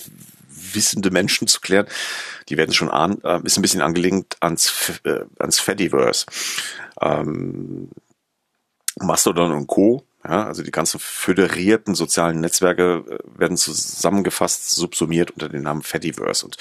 wissende 0.49 1.11
Menschen 1.11 1.47
zu 1.47 1.61
klären, 1.61 1.87
die 2.49 2.57
werden 2.57 2.75
schon 2.75 2.91
ahnen, 2.91 3.23
äh, 3.25 3.41
ist 3.45 3.57
ein 3.57 3.62
bisschen 3.62 3.83
angelegt 3.83 4.37
ans, 4.41 5.01
äh, 5.05 5.20
ans 5.39 5.61
Fediverse. 5.61 6.27
Ähm, 7.01 7.91
Mastodon 8.97 9.53
und 9.53 9.66
Co. 9.66 10.05
Ja, 10.25 10.47
also 10.47 10.62
die 10.62 10.70
ganzen 10.70 11.01
föderierten 11.01 11.95
sozialen 11.95 12.41
Netzwerke 12.41 13.05
äh, 13.09 13.39
werden 13.39 13.57
zusammengefasst, 13.57 14.70
subsumiert 14.70 15.33
unter 15.33 15.49
dem 15.49 15.62
Namen 15.62 15.83
Fediverse. 15.83 16.45
Und 16.45 16.57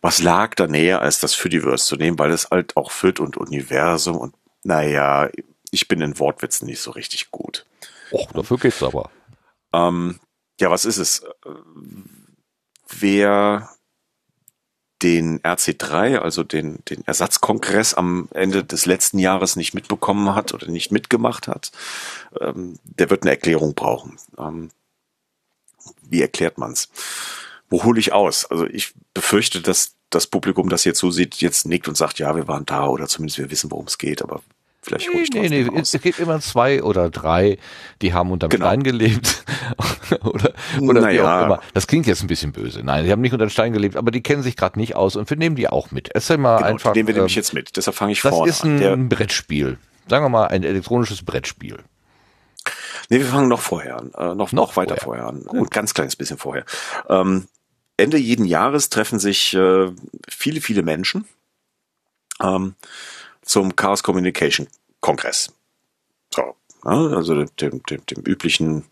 was 0.00 0.22
lag 0.22 0.54
da 0.54 0.66
näher, 0.66 1.02
als 1.02 1.20
das 1.20 1.34
Fediverse 1.34 1.84
zu 1.84 1.96
nehmen, 1.96 2.18
weil 2.18 2.30
es 2.30 2.50
halt 2.50 2.76
auch 2.76 2.90
Fit 2.90 3.20
und 3.20 3.36
Universum 3.36 4.16
und 4.16 4.34
naja, 4.62 5.28
ich 5.70 5.88
bin 5.88 6.00
in 6.00 6.18
Wortwitzen 6.18 6.66
nicht 6.66 6.80
so 6.80 6.90
richtig 6.90 7.30
gut. 7.30 7.66
Och, 8.12 8.32
dafür 8.32 8.58
geht's 8.58 8.82
aber. 8.82 9.10
Ähm, 9.76 10.18
ja, 10.60 10.70
was 10.70 10.84
ist 10.84 10.98
es? 10.98 11.22
Wer 12.88 13.68
den 15.02 15.40
RC3, 15.40 16.18
also 16.18 16.42
den, 16.42 16.78
den 16.88 17.06
Ersatzkongress 17.06 17.92
am 17.92 18.28
Ende 18.32 18.64
des 18.64 18.86
letzten 18.86 19.18
Jahres 19.18 19.56
nicht 19.56 19.74
mitbekommen 19.74 20.34
hat 20.34 20.54
oder 20.54 20.68
nicht 20.68 20.90
mitgemacht 20.90 21.48
hat, 21.48 21.70
ähm, 22.40 22.78
der 22.84 23.10
wird 23.10 23.22
eine 23.22 23.32
Erklärung 23.32 23.74
brauchen. 23.74 24.18
Ähm, 24.38 24.70
wie 26.02 26.22
erklärt 26.22 26.56
man's? 26.56 26.88
Wo 27.68 27.84
hole 27.84 28.00
ich 28.00 28.12
aus? 28.12 28.46
Also 28.46 28.66
ich 28.66 28.94
befürchte, 29.12 29.60
dass 29.60 29.96
das 30.08 30.26
Publikum, 30.26 30.70
das 30.70 30.84
hier 30.84 30.94
zusieht, 30.94 31.36
jetzt 31.36 31.66
nickt 31.66 31.88
und 31.88 31.96
sagt, 31.96 32.18
ja, 32.18 32.34
wir 32.34 32.48
waren 32.48 32.64
da 32.64 32.86
oder 32.86 33.06
zumindest 33.06 33.38
wir 33.38 33.50
wissen, 33.50 33.70
worum 33.70 33.86
es 33.86 33.98
geht, 33.98 34.22
aber 34.22 34.40
Vielleicht 34.86 35.34
nee, 35.34 35.48
nee, 35.48 35.64
nee. 35.64 35.80
Es 35.80 35.90
gibt 36.00 36.20
immer 36.20 36.38
zwei 36.38 36.80
oder 36.80 37.10
drei, 37.10 37.58
die 38.02 38.14
haben 38.14 38.30
unterm 38.30 38.50
genau. 38.50 38.66
Stein 38.66 38.84
gelebt. 38.84 39.44
oder 40.22 40.52
oder 40.80 41.00
naja. 41.00 41.12
wie 41.12 41.26
auch 41.26 41.46
immer. 41.46 41.60
Das 41.74 41.88
klingt 41.88 42.06
jetzt 42.06 42.22
ein 42.22 42.28
bisschen 42.28 42.52
böse. 42.52 42.84
Nein, 42.84 43.04
die 43.04 43.10
haben 43.10 43.20
nicht 43.20 43.32
unter 43.32 43.46
dem 43.46 43.50
Stein 43.50 43.72
gelebt, 43.72 43.96
aber 43.96 44.12
die 44.12 44.22
kennen 44.22 44.44
sich 44.44 44.54
gerade 44.54 44.78
nicht 44.78 44.94
aus 44.94 45.16
und 45.16 45.28
wir 45.28 45.36
nehmen 45.36 45.56
die 45.56 45.68
auch 45.68 45.90
mit. 45.90 46.10
Erzähl 46.10 46.38
mal 46.38 46.58
genau, 46.58 46.68
einfach. 46.68 46.94
Nehmen 46.94 47.08
wir 47.08 47.16
nämlich 47.16 47.34
ähm, 47.34 47.40
jetzt 47.40 47.52
mit. 47.52 47.76
Deshalb 47.76 47.96
fange 47.96 48.12
ich 48.12 48.22
das 48.22 48.30
vorne 48.30 48.44
an. 48.44 48.48
Das 48.48 48.58
ist 48.58 48.64
ein 48.64 48.84
an. 48.84 49.08
Brettspiel. 49.08 49.78
Sagen 50.08 50.24
wir 50.24 50.28
mal 50.28 50.46
ein 50.46 50.62
elektronisches 50.62 51.24
Brettspiel. 51.24 51.78
Nee, 53.08 53.18
wir 53.18 53.26
fangen 53.26 53.48
noch 53.48 53.60
vorher 53.60 53.96
an. 53.96 54.12
Äh, 54.16 54.36
noch, 54.36 54.52
noch 54.52 54.76
weiter 54.76 54.96
vorher, 54.96 55.24
vorher 55.24 55.26
an. 55.26 55.44
Gut. 55.46 55.68
Ein 55.68 55.70
ganz 55.70 55.94
kleines 55.94 56.14
bisschen 56.14 56.38
vorher. 56.38 56.64
Ähm, 57.08 57.48
Ende 57.96 58.18
jeden 58.18 58.44
Jahres 58.44 58.88
treffen 58.88 59.18
sich 59.18 59.52
äh, 59.54 59.90
viele, 60.28 60.60
viele 60.60 60.82
Menschen. 60.82 61.26
Ähm, 62.40 62.76
zum 63.46 63.74
Chaos 63.74 64.02
Communication 64.02 64.68
Kongress. 65.00 65.52
So, 66.34 66.54
also 66.82 67.44
dem, 67.44 67.82
dem, 67.88 68.04
dem 68.06 68.22
üblichen, 68.24 68.84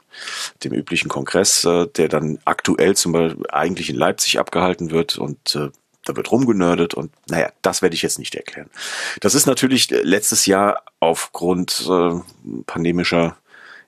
dem 0.64 0.72
üblichen 0.72 1.08
Kongress, 1.08 1.64
äh, 1.64 1.86
der 1.86 2.08
dann 2.08 2.38
aktuell 2.44 2.96
zum 2.96 3.12
Beispiel 3.12 3.46
eigentlich 3.50 3.90
in 3.90 3.96
Leipzig 3.96 4.38
abgehalten 4.38 4.90
wird 4.90 5.18
und 5.18 5.54
äh, 5.54 5.68
da 6.04 6.16
wird 6.16 6.30
rumgenördet 6.30 6.94
und 6.94 7.12
naja, 7.28 7.50
das 7.62 7.82
werde 7.82 7.94
ich 7.94 8.02
jetzt 8.02 8.18
nicht 8.18 8.34
erklären. 8.34 8.70
Das 9.20 9.34
ist 9.34 9.46
natürlich 9.46 9.90
letztes 9.90 10.46
Jahr 10.46 10.82
aufgrund 11.00 11.88
äh, 11.88 12.20
pandemischer 12.66 13.36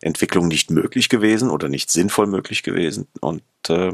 Entwicklung 0.00 0.48
nicht 0.48 0.70
möglich 0.70 1.08
gewesen 1.08 1.50
oder 1.50 1.68
nicht 1.68 1.90
sinnvoll 1.90 2.26
möglich 2.26 2.62
gewesen 2.62 3.06
und 3.20 3.42
äh, 3.68 3.92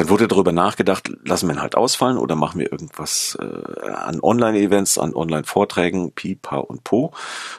dann 0.00 0.08
wurde 0.08 0.26
darüber 0.26 0.50
nachgedacht, 0.50 1.12
lassen 1.26 1.46
wir 1.46 1.56
ihn 1.56 1.60
halt 1.60 1.74
ausfallen 1.74 2.16
oder 2.16 2.34
machen 2.34 2.58
wir 2.58 2.72
irgendwas 2.72 3.36
äh, 3.38 3.86
an 3.90 4.18
Online-Events, 4.22 4.96
an 4.96 5.12
Online-Vorträgen, 5.14 6.12
Pi, 6.12 6.36
Pa 6.36 6.56
und 6.56 6.84
Po. 6.84 7.12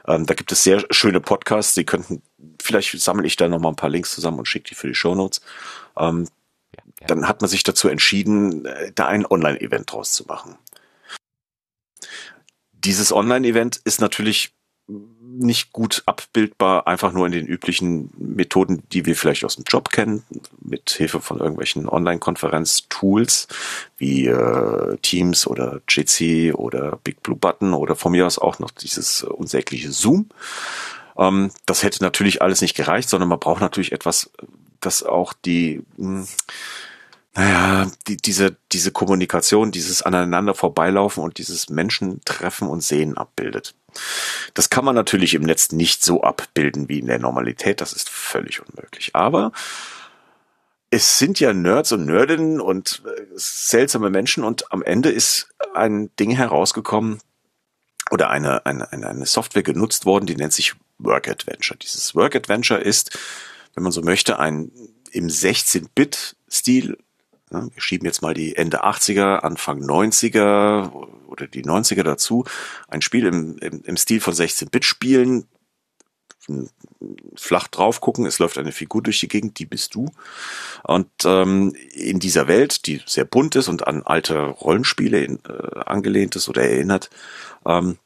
Ähm, 0.08 0.26
da 0.26 0.34
gibt 0.34 0.52
es 0.52 0.64
sehr 0.64 0.84
schöne 0.89 1.22
Podcasts, 1.22 1.76
die 1.76 1.86
könnten, 1.86 2.24
vielleicht 2.60 3.00
sammle 3.00 3.28
ich 3.28 3.36
da 3.36 3.48
nochmal 3.48 3.74
ein 3.74 3.76
paar 3.76 3.92
Links 3.92 4.16
zusammen 4.16 4.39
und 4.39 4.48
schicke 4.48 4.70
die 4.70 4.76
für 4.76 4.88
die 4.88 4.96
Shownotes. 4.96 5.42
Ähm, 5.96 6.28
ja, 6.76 7.06
Dann 7.06 7.28
hat 7.28 7.42
man 7.42 7.50
sich 7.52 7.62
dazu 7.62 7.89
entschieden, 7.89 8.66
äh, 8.66 8.92
da 8.92 9.06
ein 9.06 9.28
Online-Event 9.28 9.92
draus 9.92 10.12
zu 10.12 10.26
machen. 10.26 10.58
Dieses 12.72 13.14
Online-Event 13.14 13.82
ist 13.84 14.02
natürlich 14.02 14.56
nicht 15.42 15.74
gut 15.74 16.04
abbildbar, 16.06 16.88
einfach 16.88 17.12
nur 17.12 17.26
in 17.26 17.32
den 17.32 17.46
üblichen 17.46 18.12
Methoden, 18.18 18.84
die 18.92 19.06
wir 19.06 19.16
vielleicht 19.16 19.44
aus 19.44 19.56
dem 19.56 19.66
Job 19.68 19.89
kennen, 19.89 20.24
mit 20.62 20.89
Hilfe 20.92 21.22
von 21.22 21.39
irgendwelchen 21.39 21.89
Online-Konferenz-Tools 21.89 23.48
wie 23.98 24.28
äh, 24.28 24.98
Teams 25.02 25.48
oder 25.48 25.82
Jitsi 25.88 26.54
oder 26.56 27.00
Big 27.04 27.22
Blue 27.24 27.38
Button 27.38 27.74
oder 27.74 27.96
von 27.96 28.12
mir 28.12 28.26
aus 28.26 28.39
auch 28.39 28.60
noch 28.60 28.72
dieses 28.72 29.24
äh, 29.24 29.28
unsägliche 29.28 29.92
Zoom. 29.92 30.30
Ähm, 31.18 31.52
das 31.66 31.84
hätte 31.84 32.04
natürlich 32.04 32.42
alles 32.42 32.62
nicht 32.62 32.76
gereicht, 32.76 33.10
sondern 33.10 33.30
man 33.30 33.39
braucht 33.39 33.62
natürlich 33.62 33.92
etwas, 33.92 34.32
das 34.80 35.04
auch 35.04 35.34
die 35.34 35.84
mh, 35.98 36.22
hm, 36.22 36.28
naja, 37.34 37.89
die, 38.08 38.18
diese, 38.18 38.58
diese 38.74 38.92
Kommunikation, 38.92 39.72
dieses 39.72 40.02
aneinander 40.02 40.54
vorbeilaufen 40.54 41.24
und 41.24 41.38
dieses 41.38 41.70
Menschen 41.70 42.20
treffen 42.26 42.68
und 42.68 42.82
sehen 42.82 43.18
abbildet. 43.18 43.74
Das 44.54 44.70
kann 44.70 44.86
man 44.86 44.96
natürlich 44.96 45.34
im 45.34 45.44
Netz 45.44 45.72
nicht 45.72 46.04
so 46.04 46.24
abbilden 46.24 46.89
wie 46.89 47.00
in 47.00 47.08
der 47.08 47.20
Normalität, 47.20 47.82
das 47.82 47.94
ist 47.94 48.10
völlig 48.10 48.62
unmöglich. 48.62 49.16
Aber 49.16 49.52
es 50.89 51.18
sind 51.18 51.39
ja 51.39 51.54
Nerds 51.54 51.92
und 51.94 52.06
Nerdinnen 52.06 52.60
und 52.60 53.02
äh, 53.06 53.22
seltsame 53.36 54.10
Menschen 54.10 54.44
und 54.44 54.72
am 54.72 54.84
Ende 54.84 55.10
ist 55.10 55.50
ein 55.74 56.14
Ding 56.18 56.32
herausgekommen 56.32 57.20
oder 58.12 58.30
eine, 58.30 58.66
eine, 58.66 58.92
eine 58.92 59.26
Software 59.26 59.64
genutzt 59.64 60.06
worden, 60.06 60.26
die 60.26 60.36
nennt 60.36 60.54
sich 60.54 60.74
Work 61.00 61.30
Adventure. 61.30 61.78
Dieses 61.80 62.14
Work 62.14 62.36
Adventure 62.36 62.82
ist, 62.82 63.18
wenn 63.74 63.84
man 63.84 63.94
so 63.94 64.02
möchte, 64.02 64.38
ein 64.38 64.72
im 65.12 65.28
16-Bit-Stil 65.28 66.98
wir 67.52 67.82
schieben 67.82 68.06
jetzt 68.06 68.22
mal 68.22 68.34
die 68.34 68.56
Ende 68.56 68.84
80er, 68.86 69.39
Anfang 69.39 69.84
90er 69.84 70.91
oder 71.28 71.47
die 71.47 71.64
90er 71.64 72.04
dazu. 72.04 72.45
Ein 72.88 73.02
Spiel 73.02 73.26
im, 73.26 73.58
im, 73.58 73.82
im 73.84 73.97
Stil 73.97 74.22
von 74.22 74.34
16-Bit-Spielen. 74.34 75.47
Flach 77.36 77.68
drauf 77.68 78.02
gucken, 78.02 78.26
es 78.26 78.39
läuft 78.39 78.58
eine 78.58 78.72
Figur 78.72 79.04
durch 79.04 79.20
die 79.20 79.28
Gegend, 79.28 79.60
die 79.60 79.66
bist 79.66 79.93
du. 79.95 80.10
Und 80.84 81.10
ähm, 81.26 81.76
in 81.93 82.20
dieser 82.20 82.47
Welt, 82.47 82.88
die 82.88 83.02
sehr 83.06 83.26
bunt 83.26 83.56
ist 83.56 83.68
und 83.68 83.86
an 83.88 84.02
alte 84.04 84.39
Rollenspiele 84.39 85.24
in, 85.24 85.39
äh, 85.47 85.80
angelehnt 85.86 86.36
ist 86.36 86.49
oder 86.49 86.64
erinnert, 86.64 87.10
ähm, 87.66 87.97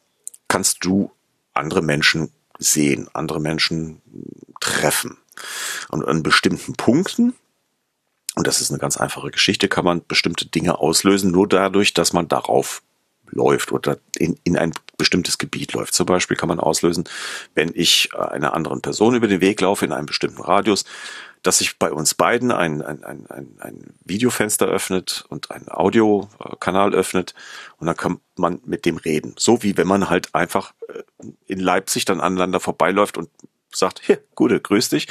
kannst 0.48 0.84
du 0.84 1.12
andere 1.54 1.82
Menschen 1.82 2.32
sehen, 2.60 3.08
andere 3.14 3.40
Menschen 3.40 4.02
treffen. 4.60 5.18
Und 5.90 6.06
an 6.06 6.24
bestimmten 6.24 6.74
Punkten 6.74 7.36
und 8.36 8.48
das 8.48 8.62
ist 8.62 8.70
eine 8.70 8.80
ganz 8.80 8.98
einfache 8.98 9.32
Geschichte, 9.32 9.68
kann 9.68 9.86
man 9.86 10.06
bestimmte 10.06 10.46
Dinge 10.46 10.80
auslösen, 10.80 11.32
nur 11.32 11.48
dadurch, 11.48 11.94
dass 11.94 12.14
man 12.14 12.28
darauf 12.28 12.82
läuft 13.32 13.72
oder 13.72 13.98
in, 14.18 14.38
in 14.44 14.58
ein 14.58 14.74
bestimmtes 14.98 15.38
Gebiet 15.38 15.74
läuft. 15.74 15.94
Zum 15.94 16.06
Beispiel 16.06 16.38
kann 16.38 16.50
man 16.50 16.60
auslösen, 16.60 17.06
wenn 17.54 17.72
ich 17.74 18.10
einer 18.14 18.54
anderen 18.54 18.82
Person 18.82 19.16
über 19.16 19.28
den 19.28 19.42
Weg 19.42 19.62
laufe 19.62 19.86
in 19.86 19.92
einem 19.92 20.06
bestimmten 20.06 20.42
Radius, 20.42 20.86
dass 21.42 21.60
sich 21.60 21.78
bei 21.78 21.92
uns 21.92 22.16
beiden 22.16 22.52
ein, 22.52 22.82
ein, 22.82 23.04
ein, 23.04 23.26
ein, 23.30 23.58
ein 23.60 23.94
Videofenster 24.04 24.66
öffnet 24.66 25.26
und 25.30 25.52
ein 25.52 25.70
Audiokanal 25.70 26.94
öffnet 26.94 27.36
und 27.78 27.88
dann 27.88 27.98
kann 27.98 28.20
man 28.36 28.62
mit 28.66 28.86
dem 28.86 28.98
reden. 28.98 29.36
So 29.38 29.62
wie 29.62 29.78
wenn 29.78 29.88
man 29.88 30.10
halt 30.10 30.34
einfach 30.34 30.74
äh, 30.88 31.04
in 31.46 31.60
Leipzig 31.60 32.06
dann 32.06 32.20
aneinander 32.20 32.60
vorbeiläuft 32.60 33.18
und 33.18 33.30
sagt, 33.72 34.02
hier, 34.04 34.20
Gute, 34.34 34.60
grüß 34.60 34.90
dich, 34.90 35.08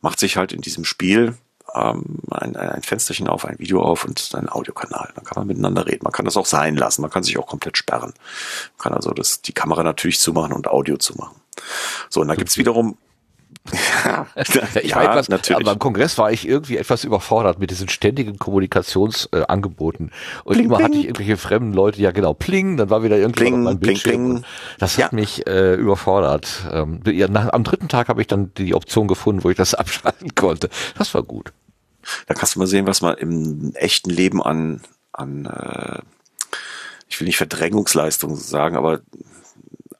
macht 0.00 0.20
sich 0.20 0.36
halt 0.36 0.52
in 0.52 0.60
diesem 0.60 0.84
Spiel 0.84 1.36
ähm, 1.74 2.18
ein, 2.30 2.56
ein 2.56 2.82
Fensterchen 2.82 3.28
auf, 3.28 3.44
ein 3.44 3.58
Video 3.58 3.82
auf 3.82 4.04
und 4.04 4.30
ein 4.34 4.48
Audiokanal. 4.48 5.10
Dann 5.14 5.24
kann 5.24 5.40
man 5.40 5.46
miteinander 5.46 5.86
reden. 5.86 6.04
Man 6.04 6.12
kann 6.12 6.24
das 6.24 6.36
auch 6.36 6.46
sein 6.46 6.76
lassen. 6.76 7.02
Man 7.02 7.10
kann 7.10 7.22
sich 7.22 7.38
auch 7.38 7.46
komplett 7.46 7.78
sperren. 7.78 8.12
Man 8.12 8.82
kann 8.82 8.94
also 8.94 9.10
das, 9.12 9.42
die 9.42 9.52
Kamera 9.52 9.82
natürlich 9.82 10.20
zumachen 10.20 10.52
und 10.52 10.68
Audio 10.68 10.96
zumachen. 10.96 11.36
So, 12.10 12.20
und 12.20 12.28
da 12.28 12.34
gibt's 12.34 12.56
wiederum 12.56 12.96
ja, 13.72 14.26
ich 14.36 14.90
ja, 14.90 15.02
etwas, 15.02 15.28
natürlich. 15.28 15.64
beim 15.64 15.78
Kongress 15.78 16.18
war 16.18 16.30
ich 16.30 16.46
irgendwie 16.46 16.76
etwas 16.76 17.02
überfordert 17.02 17.58
mit 17.58 17.70
diesen 17.70 17.88
ständigen 17.88 18.38
Kommunikationsangeboten. 18.38 20.08
Äh, 20.08 20.12
und 20.44 20.54
pling, 20.54 20.66
immer 20.66 20.76
pling. 20.76 20.86
hatte 20.86 20.98
ich 20.98 21.04
irgendwelche 21.04 21.36
fremden 21.38 21.72
Leute, 21.72 22.02
ja 22.02 22.10
genau, 22.10 22.34
pling, 22.34 22.76
dann 22.76 22.90
war 22.90 23.02
wieder 23.02 23.16
irgendwie 23.16 23.50
mein 23.50 23.78
Bildschirm. 23.78 24.12
Pling, 24.12 24.44
das 24.78 24.96
ja. 24.96 25.06
hat 25.06 25.12
mich 25.14 25.46
äh, 25.46 25.74
überfordert. 25.74 26.64
Ähm, 26.70 27.00
nach, 27.30 27.52
am 27.52 27.64
dritten 27.64 27.88
Tag 27.88 28.08
habe 28.08 28.20
ich 28.20 28.26
dann 28.26 28.52
die 28.54 28.74
Option 28.74 29.08
gefunden, 29.08 29.44
wo 29.44 29.50
ich 29.50 29.56
das 29.56 29.74
abschalten 29.74 30.34
konnte. 30.34 30.68
Das 30.98 31.14
war 31.14 31.22
gut. 31.22 31.52
Da 32.26 32.34
kannst 32.34 32.54
du 32.54 32.58
mal 32.58 32.66
sehen, 32.66 32.86
was 32.86 33.00
man 33.00 33.16
im 33.16 33.72
echten 33.76 34.10
Leben 34.10 34.42
an, 34.42 34.82
an 35.12 35.46
äh, 35.46 36.00
ich 37.08 37.18
will 37.18 37.26
nicht 37.26 37.38
Verdrängungsleistung 37.38 38.36
sagen, 38.36 38.76
aber 38.76 39.00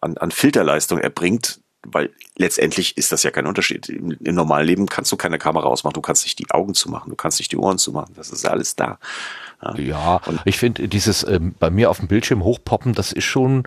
an, 0.03 0.19
an 0.19 0.31
Filterleistung 0.31 0.99
erbringt, 0.99 1.61
weil 1.87 2.11
letztendlich 2.37 2.97
ist 2.97 3.12
das 3.12 3.22
ja 3.22 3.30
kein 3.30 3.47
Unterschied. 3.47 3.89
Im, 3.89 4.12
Im, 4.12 4.35
normalen 4.35 4.66
Leben 4.66 4.87
kannst 4.87 5.12
du 5.12 5.16
keine 5.16 5.39
Kamera 5.39 5.66
ausmachen, 5.66 5.95
du 5.95 6.01
kannst 6.01 6.24
nicht 6.24 6.39
die 6.39 6.51
Augen 6.51 6.74
zumachen, 6.74 7.11
du 7.11 7.16
kannst 7.16 7.39
nicht 7.39 7.53
die 7.53 7.57
Ohren 7.57 7.78
zumachen, 7.78 8.14
das 8.16 8.30
ist 8.30 8.47
alles 8.47 8.76
da. 8.76 8.99
Ja, 9.62 9.78
ja 9.78 10.20
ich 10.45 10.59
finde 10.59 10.89
dieses 10.89 11.26
ähm, 11.26 11.55
bei 11.59 11.70
mir 11.70 11.91
auf 11.91 11.99
dem 11.99 12.09
Bildschirm 12.09 12.45
hochpoppen, 12.45 12.95
das 12.95 13.12
ist 13.12 13.24
schon, 13.24 13.64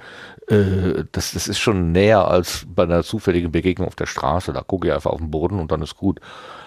äh, 0.48 1.04
das, 1.12 1.32
das 1.32 1.48
ist 1.48 1.60
schon 1.60 1.92
näher 1.92 2.28
als 2.28 2.66
bei 2.68 2.84
einer 2.84 3.04
zufälligen 3.04 3.52
Begegnung 3.52 3.88
auf 3.88 3.96
der 3.96 4.06
Straße. 4.06 4.54
Da 4.54 4.62
gucke 4.62 4.88
ich 4.88 4.94
einfach 4.94 5.12
auf 5.12 5.20
den 5.20 5.32
Boden 5.32 5.60
und 5.60 5.72
dann 5.72 5.82
ist 5.82 5.96
gut. 5.96 6.20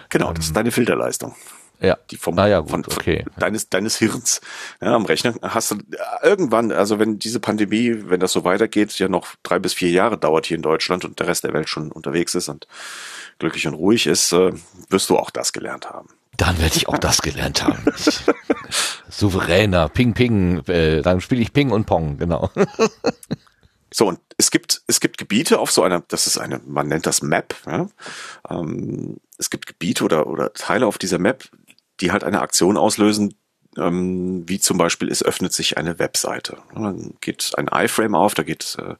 Genau, 0.09 0.33
das 0.33 0.45
ist 0.45 0.51
ähm, 0.51 0.55
deine 0.55 0.71
Filterleistung. 0.71 1.35
Ja. 1.81 1.97
Die 2.11 2.17
vom, 2.17 2.37
ah, 2.37 2.47
ja, 2.47 2.59
gut, 2.59 2.69
von, 2.69 2.85
okay. 2.85 3.25
deines, 3.39 3.69
deines 3.69 3.97
Hirns. 3.97 4.39
Ja, 4.81 4.95
am 4.95 5.05
Rechner 5.05 5.33
hast 5.41 5.71
du 5.71 5.77
irgendwann, 6.21 6.71
also 6.71 6.99
wenn 6.99 7.17
diese 7.17 7.39
Pandemie, 7.39 7.95
wenn 8.05 8.19
das 8.19 8.33
so 8.33 8.43
weitergeht, 8.43 8.97
ja 8.99 9.07
noch 9.07 9.29
drei 9.41 9.57
bis 9.57 9.73
vier 9.73 9.89
Jahre 9.89 10.17
dauert 10.17 10.45
hier 10.45 10.57
in 10.57 10.61
Deutschland 10.61 11.05
und 11.05 11.19
der 11.19 11.27
Rest 11.27 11.43
der 11.43 11.53
Welt 11.53 11.69
schon 11.69 11.91
unterwegs 11.91 12.35
ist 12.35 12.49
und 12.49 12.67
glücklich 13.39 13.67
und 13.67 13.73
ruhig 13.73 14.05
ist, 14.05 14.31
äh, 14.31 14.53
wirst 14.89 15.09
du 15.09 15.17
auch 15.17 15.31
das 15.31 15.53
gelernt 15.53 15.89
haben. 15.89 16.09
Dann 16.37 16.59
werde 16.59 16.77
ich 16.77 16.87
auch 16.87 16.97
das 16.99 17.21
gelernt 17.21 17.63
haben. 17.63 17.83
Souveräner, 19.09 19.89
Ping 19.89 20.13
Ping, 20.13 20.63
äh, 20.67 21.01
dann 21.01 21.19
spiele 21.19 21.41
ich 21.41 21.51
Ping 21.51 21.71
und 21.71 21.85
Pong, 21.85 22.17
genau. 22.17 22.51
So, 23.93 24.07
und 24.07 24.19
es 24.37 24.51
gibt, 24.51 24.81
es 24.87 25.01
gibt 25.01 25.17
Gebiete 25.17 25.59
auf 25.59 25.69
so 25.69 25.83
einer, 25.83 26.01
das 26.07 26.25
ist 26.25 26.37
eine, 26.37 26.61
man 26.65 26.87
nennt 26.87 27.05
das 27.05 27.21
Map, 27.21 27.55
ja? 27.67 27.87
ähm, 28.49 29.17
es 29.37 29.49
gibt 29.49 29.67
Gebiete 29.67 30.05
oder, 30.05 30.27
oder 30.27 30.53
Teile 30.53 30.87
auf 30.87 30.97
dieser 30.97 31.19
Map, 31.19 31.49
die 32.01 32.11
halt 32.11 32.23
eine 32.23 32.41
Aktion 32.41 32.77
auslösen, 32.77 33.35
ähm, 33.77 34.47
wie 34.47 34.59
zum 34.59 34.77
Beispiel 34.77 35.09
es 35.09 35.23
öffnet 35.23 35.53
sich 35.53 35.77
eine 35.77 35.99
Webseite. 35.99 36.57
Dann 36.73 37.13
geht 37.21 37.53
ein 37.57 37.67
iFrame 37.67 38.15
auf, 38.15 38.33
da 38.33 38.43
geht 38.43 38.77
äh, 38.79 38.95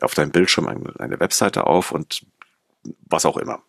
auf 0.00 0.14
deinem 0.14 0.32
Bildschirm 0.32 0.66
eine, 0.66 0.92
eine 0.98 1.20
Webseite 1.20 1.66
auf 1.66 1.92
und 1.92 2.26
was 3.08 3.26
auch 3.26 3.36
immer. 3.36 3.62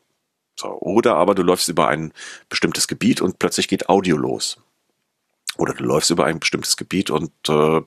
So, 0.60 0.70
oder 0.80 1.16
aber 1.16 1.36
du 1.36 1.44
läufst 1.44 1.70
über 1.70 1.88
ein 1.88 2.14
bestimmtes 2.50 2.88
Gebiet 2.88 3.22
und 3.22 3.40
plötzlich 3.40 3.68
geht 3.68 3.90
Audio 3.90 4.18
los. 4.18 4.58
Oder 5.58 5.74
du 5.74 5.84
läufst 5.84 6.10
über 6.10 6.26
ein 6.26 6.40
bestimmtes 6.40 6.78
Gebiet 6.78 7.10
und 7.10 7.32
äh, 7.50 7.82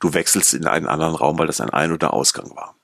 du 0.00 0.14
wechselst 0.14 0.54
in 0.54 0.66
einen 0.66 0.86
anderen 0.86 1.14
Raum, 1.14 1.38
weil 1.38 1.46
das 1.46 1.60
ein 1.60 1.70
Ein- 1.70 1.92
oder 1.92 2.12
Ausgang 2.12 2.54
war. 2.56 2.76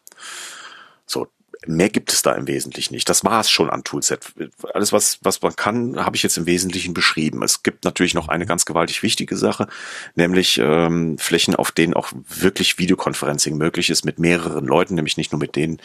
So, 1.06 1.26
mehr 1.66 1.88
gibt 1.88 2.12
es 2.12 2.22
da 2.22 2.32
im 2.32 2.46
Wesentlichen 2.46 2.94
nicht. 2.94 3.08
Das 3.08 3.24
war 3.24 3.40
es 3.40 3.50
schon 3.50 3.70
an 3.70 3.84
Toolset. 3.84 4.32
Alles, 4.74 4.92
was, 4.92 5.18
was 5.22 5.42
man 5.42 5.54
kann, 5.54 6.04
habe 6.04 6.16
ich 6.16 6.22
jetzt 6.22 6.36
im 6.36 6.46
Wesentlichen 6.46 6.94
beschrieben. 6.94 7.42
Es 7.42 7.62
gibt 7.62 7.84
natürlich 7.84 8.14
noch 8.14 8.28
eine 8.28 8.46
ganz 8.46 8.64
gewaltig 8.64 9.02
wichtige 9.02 9.36
Sache, 9.36 9.68
nämlich 10.14 10.58
ähm, 10.58 11.18
Flächen, 11.18 11.54
auf 11.54 11.72
denen 11.72 11.94
auch 11.94 12.12
wirklich 12.28 12.78
Videoconferencing 12.78 13.56
möglich 13.56 13.90
ist 13.90 14.04
mit 14.04 14.18
mehreren 14.18 14.66
Leuten, 14.66 14.94
nämlich 14.94 15.16
nicht 15.16 15.32
nur 15.32 15.38
mit 15.38 15.56
denen, 15.56 15.80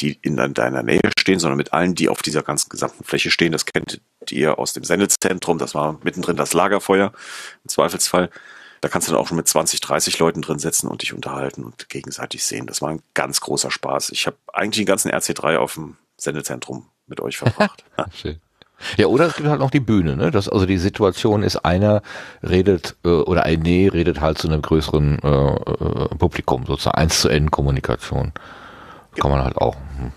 die 0.00 0.18
in 0.22 0.36
deiner 0.36 0.82
Nähe 0.82 1.00
stehen, 1.18 1.38
sondern 1.38 1.58
mit 1.58 1.72
allen, 1.72 1.94
die 1.94 2.08
auf 2.08 2.22
dieser 2.22 2.42
ganzen 2.42 2.68
gesamten 2.68 3.04
Fläche 3.04 3.30
stehen. 3.30 3.52
Das 3.52 3.66
kennt 3.66 4.00
ihr 4.30 4.58
aus 4.58 4.72
dem 4.72 4.84
Sendezentrum. 4.84 5.58
Das 5.58 5.74
war 5.74 5.98
mittendrin 6.02 6.36
das 6.36 6.52
Lagerfeuer 6.52 7.12
im 7.64 7.68
Zweifelsfall. 7.68 8.30
Da 8.80 8.88
kannst 8.88 9.08
du 9.08 9.12
dann 9.12 9.20
auch 9.20 9.28
schon 9.28 9.36
mit 9.36 9.46
20, 9.46 9.80
30 9.80 10.18
Leuten 10.18 10.42
drin 10.42 10.58
sitzen 10.58 10.88
und 10.88 11.02
dich 11.02 11.12
unterhalten 11.12 11.64
und 11.64 11.88
gegenseitig 11.88 12.44
sehen. 12.44 12.66
Das 12.66 12.80
war 12.80 12.90
ein 12.90 13.02
ganz 13.14 13.40
großer 13.40 13.70
Spaß. 13.70 14.10
Ich 14.10 14.26
habe 14.26 14.36
eigentlich 14.52 14.84
den 14.84 14.86
ganzen 14.86 15.10
RC3 15.10 15.56
auf 15.58 15.74
dem 15.74 15.96
Sendezentrum 16.16 16.86
mit 17.06 17.20
euch 17.20 17.36
verbracht. 17.36 17.84
Schön. 18.12 18.40
Ja, 18.96 19.06
oder 19.06 19.26
es 19.26 19.36
gibt 19.36 19.48
halt 19.48 19.60
noch 19.60 19.70
die 19.70 19.80
Bühne, 19.80 20.16
ne? 20.16 20.30
Das, 20.30 20.48
also 20.48 20.64
die 20.64 20.78
Situation 20.78 21.42
ist, 21.42 21.56
einer 21.56 22.02
redet 22.42 22.96
äh, 23.04 23.08
oder 23.08 23.42
ein 23.42 23.60
Nee 23.60 23.88
redet 23.88 24.22
halt 24.22 24.38
zu 24.38 24.48
einem 24.48 24.62
größeren 24.62 25.18
äh, 25.18 25.28
äh, 25.28 26.08
Publikum, 26.16 26.64
sozusagen 26.64 26.96
eins 26.96 27.20
zu 27.20 27.28
N 27.28 27.50
Kommunikation. 27.50 28.32
Kann 29.16 29.30
man 29.30 29.44
halt 29.44 29.58
auch. 29.58 29.76
Hm, 29.98 30.12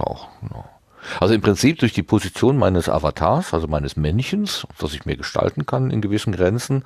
auch 0.00 0.28
genau. 0.40 0.68
Also 1.20 1.34
im 1.34 1.40
Prinzip 1.40 1.78
durch 1.78 1.92
die 1.92 2.02
Position 2.02 2.56
meines 2.56 2.88
Avatars, 2.88 3.54
also 3.54 3.66
meines 3.66 3.96
Männchens, 3.96 4.66
das 4.78 4.94
ich 4.94 5.06
mir 5.06 5.16
gestalten 5.16 5.66
kann 5.66 5.90
in 5.90 6.00
gewissen 6.00 6.32
Grenzen, 6.32 6.84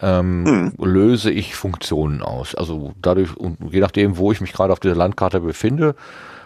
ähm, 0.00 0.72
hm. 0.78 0.84
löse 0.84 1.30
ich 1.30 1.54
Funktionen 1.54 2.22
aus. 2.22 2.54
Also 2.54 2.94
dadurch, 3.00 3.36
und 3.36 3.58
je 3.72 3.80
nachdem, 3.80 4.16
wo 4.16 4.32
ich 4.32 4.40
mich 4.40 4.52
gerade 4.52 4.72
auf 4.72 4.80
dieser 4.80 4.96
Landkarte 4.96 5.40
befinde, 5.40 5.94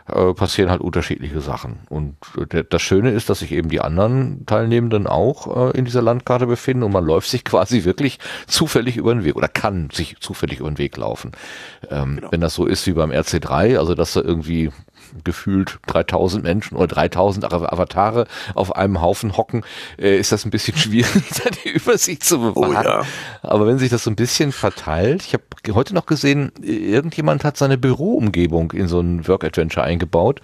äh, 0.07 0.35
passieren 0.35 0.71
halt 0.71 0.83
unterschiedliche 0.83 1.41
Sachen. 1.41 1.79
Und 1.89 2.17
äh, 2.53 2.63
das 2.69 2.83
Schöne 2.83 3.13
ist, 3.13 3.31
dass 3.31 3.39
sich 3.39 3.53
eben 3.53 3.71
die 3.71 3.81
anderen 3.81 4.45
Teilnehmenden 4.45 5.07
auch 5.07 5.73
äh, 5.73 5.79
in 5.79 5.87
dieser 5.87 6.03
Landkarte 6.03 6.47
befinden 6.47 6.83
und 6.83 6.93
man 6.93 7.07
läuft 7.07 7.31
sich 7.31 7.43
quasi 7.45 7.85
wirklich 7.85 8.19
zufällig 8.47 8.99
über 8.99 9.15
den 9.15 9.25
Weg 9.25 9.35
oder 9.35 9.49
kann 9.49 9.89
sich 9.91 10.17
zufällig 10.21 10.61
über 10.61 10.71
den 10.71 10.77
Weg 10.77 10.99
laufen. 10.99 11.33
Ähm, 11.91 12.17
genau. 12.17 12.33
Wenn 12.33 12.43
das 12.43 12.55
so 12.55 12.67
ist 12.67 12.87
wie 12.87 12.93
beim 12.93 13.13
RC3, 13.13 13.79
also 13.79 13.95
dass 13.95 14.13
da 14.13 14.21
irgendwie 14.21 14.71
gefühlt 15.23 15.79
3000 15.87 16.43
Menschen 16.43 16.77
oder 16.77 16.89
3000 16.89 17.53
Avatare 17.53 18.27
auf 18.55 18.75
einem 18.75 19.01
Haufen 19.01 19.37
hocken, 19.37 19.65
äh, 19.99 20.19
ist 20.19 20.33
das 20.33 20.45
ein 20.45 20.51
bisschen 20.51 20.77
schwierig, 20.77 21.25
da 21.43 21.51
die 21.51 21.71
Übersicht 21.71 22.25
zu 22.25 22.41
bewahren. 22.41 22.87
Oh 22.87 22.89
ja. 22.89 23.03
Aber 23.43 23.67
wenn 23.67 23.79
sich 23.79 23.91
das 23.91 24.05
so 24.05 24.11
ein 24.11 24.17
bisschen 24.17 24.53
verteilt, 24.53 25.23
ich 25.23 25.35
habe 25.35 25.45
heute 25.75 25.95
noch 25.95 26.07
gesehen, 26.07 26.53
irgendjemand 26.61 27.45
hat 27.45 27.57
seine 27.57 27.79
Büroumgebung 27.79 28.73
in 28.73 28.89
so 28.89 29.01
ein 29.01 29.27
Work-Adventure 29.27 29.85
eingebaut. 29.85 30.41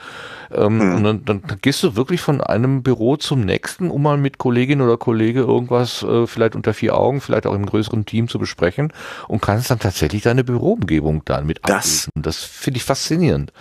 Ähm, 0.52 0.78
mhm. 0.78 0.94
Und 0.94 1.04
dann, 1.04 1.24
dann 1.24 1.42
gehst 1.62 1.82
du 1.82 1.96
wirklich 1.96 2.20
von 2.20 2.40
einem 2.40 2.82
Büro 2.82 3.16
zum 3.16 3.40
nächsten, 3.40 3.90
um 3.90 4.02
mal 4.02 4.16
mit 4.16 4.38
Kollegin 4.38 4.80
oder 4.80 4.96
Kollege 4.96 5.40
irgendwas 5.40 6.02
äh, 6.02 6.26
vielleicht 6.26 6.56
unter 6.56 6.74
vier 6.74 6.96
Augen, 6.96 7.20
vielleicht 7.20 7.46
auch 7.46 7.54
im 7.54 7.66
größeren 7.66 8.04
Team 8.04 8.28
zu 8.28 8.38
besprechen 8.38 8.92
und 9.28 9.42
kannst 9.42 9.70
dann 9.70 9.78
tatsächlich 9.78 10.22
deine 10.22 10.44
Büroumgebung 10.44 11.22
dann 11.24 11.46
mit 11.46 11.60
das. 11.62 12.08
Das 12.14 12.38
finde 12.38 12.78
ich 12.78 12.84
faszinierend. 12.84 13.52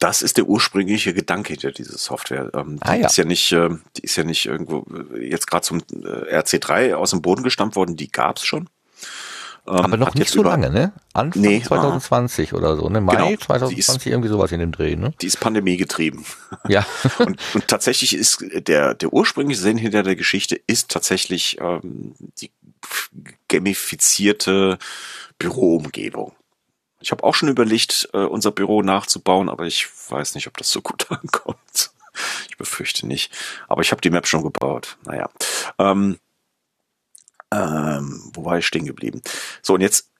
Das 0.00 0.22
ist 0.22 0.38
der 0.38 0.46
ursprüngliche 0.46 1.14
Gedanke 1.14 1.52
hinter 1.52 1.72
dieser 1.72 1.98
Software. 1.98 2.50
Ähm, 2.54 2.80
die 2.82 2.88
ah, 2.88 2.94
ja. 2.94 3.06
ist 3.06 3.16
ja 3.16 3.24
nicht, 3.24 3.52
äh, 3.52 3.68
die 3.96 4.02
ist 4.02 4.16
ja 4.16 4.24
nicht 4.24 4.46
irgendwo 4.46 4.84
äh, 5.14 5.28
jetzt 5.28 5.46
gerade 5.46 5.62
zum 5.62 5.78
äh, 5.78 6.36
RC3 6.38 6.94
aus 6.94 7.10
dem 7.10 7.22
Boden 7.22 7.42
gestampft 7.42 7.76
worden. 7.76 7.96
Die 7.96 8.10
gab's 8.10 8.44
schon. 8.44 8.68
Ähm, 9.66 9.76
Aber 9.76 9.96
noch 9.98 10.14
nicht 10.14 10.30
so 10.30 10.42
lange, 10.42 10.70
ne? 10.70 10.92
Anfang 11.12 11.42
nee, 11.42 11.62
2020 11.62 12.52
ah, 12.52 12.56
oder 12.56 12.76
so, 12.76 12.88
ne? 12.88 13.00
Mai 13.00 13.14
genau, 13.14 13.36
2020 13.36 13.78
ist, 13.78 14.06
irgendwie 14.06 14.28
sowas 14.28 14.52
in 14.52 14.60
dem 14.60 14.72
Dreh, 14.72 14.96
ne? 14.96 15.12
Die 15.20 15.26
ist 15.26 15.38
Pandemie 15.38 15.76
getrieben. 15.76 16.24
Ja. 16.66 16.86
und, 17.18 17.38
und 17.54 17.68
tatsächlich 17.68 18.14
ist 18.14 18.44
der 18.66 18.94
der 18.94 19.12
ursprüngliche 19.12 19.60
Sinn 19.60 19.76
hinter 19.76 20.02
der 20.02 20.16
Geschichte 20.16 20.58
ist 20.66 20.90
tatsächlich 20.90 21.58
ähm, 21.60 22.14
die 22.40 22.50
gamifizierte 23.48 24.78
Büroumgebung. 25.38 26.32
Ich 27.00 27.10
habe 27.10 27.24
auch 27.24 27.34
schon 27.34 27.48
überlegt, 27.48 28.08
äh, 28.12 28.18
unser 28.18 28.50
Büro 28.50 28.82
nachzubauen, 28.82 29.48
aber 29.48 29.64
ich 29.64 29.88
weiß 30.10 30.34
nicht, 30.34 30.46
ob 30.46 30.56
das 30.56 30.70
so 30.70 30.82
gut 30.82 31.10
ankommt. 31.10 31.90
Ich 32.48 32.56
befürchte 32.56 33.06
nicht. 33.06 33.32
Aber 33.68 33.82
ich 33.82 33.90
habe 33.92 34.00
die 34.00 34.10
Map 34.10 34.26
schon 34.26 34.42
gebaut. 34.42 34.98
Naja. 35.04 35.30
Ähm, 35.78 36.18
ähm, 37.52 38.30
wo 38.34 38.44
war 38.44 38.58
ich 38.58 38.66
stehen 38.66 38.84
geblieben? 38.84 39.22
So, 39.62 39.74
und 39.74 39.80
jetzt 39.80 40.10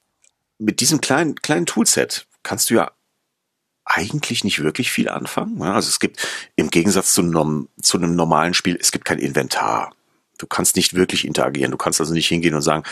mit 0.59 0.81
diesem 0.81 1.01
kleinen, 1.01 1.37
kleinen 1.37 1.67
Toolset 1.67 2.27
kannst 2.43 2.71
du 2.71 2.75
ja 2.75 2.91
eigentlich 3.85 4.45
nicht 4.45 4.63
wirklich 4.63 4.91
viel 4.91 5.09
anfangen. 5.09 5.61
Also 5.63 5.89
es 5.89 6.01
gibt 6.01 6.27
im 6.55 6.71
Gegensatz 6.71 7.13
zu 7.13 7.23
einem, 7.23 7.69
zu 7.81 7.99
einem 7.99 8.15
normalen 8.15 8.55
Spiel, 8.55 8.79
es 8.81 8.93
gibt 8.93 9.05
kein 9.05 9.19
Inventar. 9.19 9.93
Du 10.41 10.47
kannst 10.47 10.77
nicht 10.77 10.95
wirklich 10.95 11.27
interagieren. 11.27 11.71
Du 11.71 11.77
kannst 11.77 12.01
also 12.01 12.15
nicht 12.15 12.29
hingehen 12.29 12.55
und 12.55 12.63
sagen, 12.63 12.83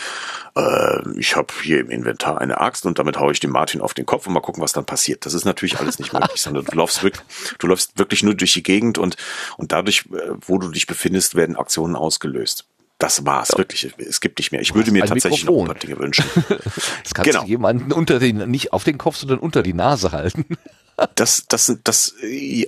äh, 0.55 1.01
ich 1.17 1.35
habe 1.35 1.53
hier 1.63 1.79
im 1.79 1.89
Inventar 1.89 2.39
eine 2.39 2.61
Axt 2.61 2.85
und 2.85 2.99
damit 2.99 3.19
haue 3.19 3.31
ich 3.31 3.39
dem 3.39 3.51
Martin 3.51 3.81
auf 3.81 3.93
den 3.93 4.05
Kopf 4.05 4.27
und 4.27 4.33
mal 4.33 4.39
gucken, 4.39 4.61
was 4.61 4.73
dann 4.73 4.85
passiert. 4.85 5.25
Das 5.25 5.33
ist 5.33 5.45
natürlich 5.45 5.79
alles 5.79 5.99
nicht 5.99 6.13
möglich, 6.13 6.41
sondern 6.41 6.65
du 6.65 6.75
läufst 6.75 7.03
wirklich, 7.03 7.23
du 7.57 7.67
läufst 7.67 7.97
wirklich 7.97 8.23
nur 8.23 8.35
durch 8.35 8.53
die 8.53 8.63
Gegend 8.63 8.97
und, 8.97 9.17
und 9.57 9.71
dadurch, 9.71 10.05
äh, 10.13 10.31
wo 10.45 10.59
du 10.59 10.69
dich 10.69 10.87
befindest, 10.87 11.35
werden 11.35 11.55
Aktionen 11.55 11.95
ausgelöst. 11.95 12.65
Das 12.99 13.25
war's, 13.25 13.49
ja. 13.53 13.57
wirklich. 13.57 13.93
Es 13.97 14.19
gibt 14.19 14.39
nicht 14.39 14.51
mehr. 14.51 14.59
Ich 14.59 14.75
würde 14.75 14.91
mir 14.91 15.05
tatsächlich 15.05 15.43
Mikrofon. 15.43 15.67
noch 15.67 15.73
ein 15.73 15.79
paar 15.79 15.87
Dinge 15.87 15.99
wünschen. 15.99 16.25
Das 17.03 17.13
kannst 17.13 17.31
genau. 17.31 17.43
du 17.43 17.47
jemanden 17.47 17.91
unter 17.93 18.19
den, 18.19 18.49
nicht 18.51 18.73
auf 18.73 18.83
den 18.83 18.97
Kopf, 18.97 19.15
sondern 19.15 19.39
unter 19.39 19.63
die 19.63 19.73
Nase 19.73 20.11
halten. 20.11 20.45
das, 21.15 21.45
das, 21.47 21.75
das, 21.83 22.13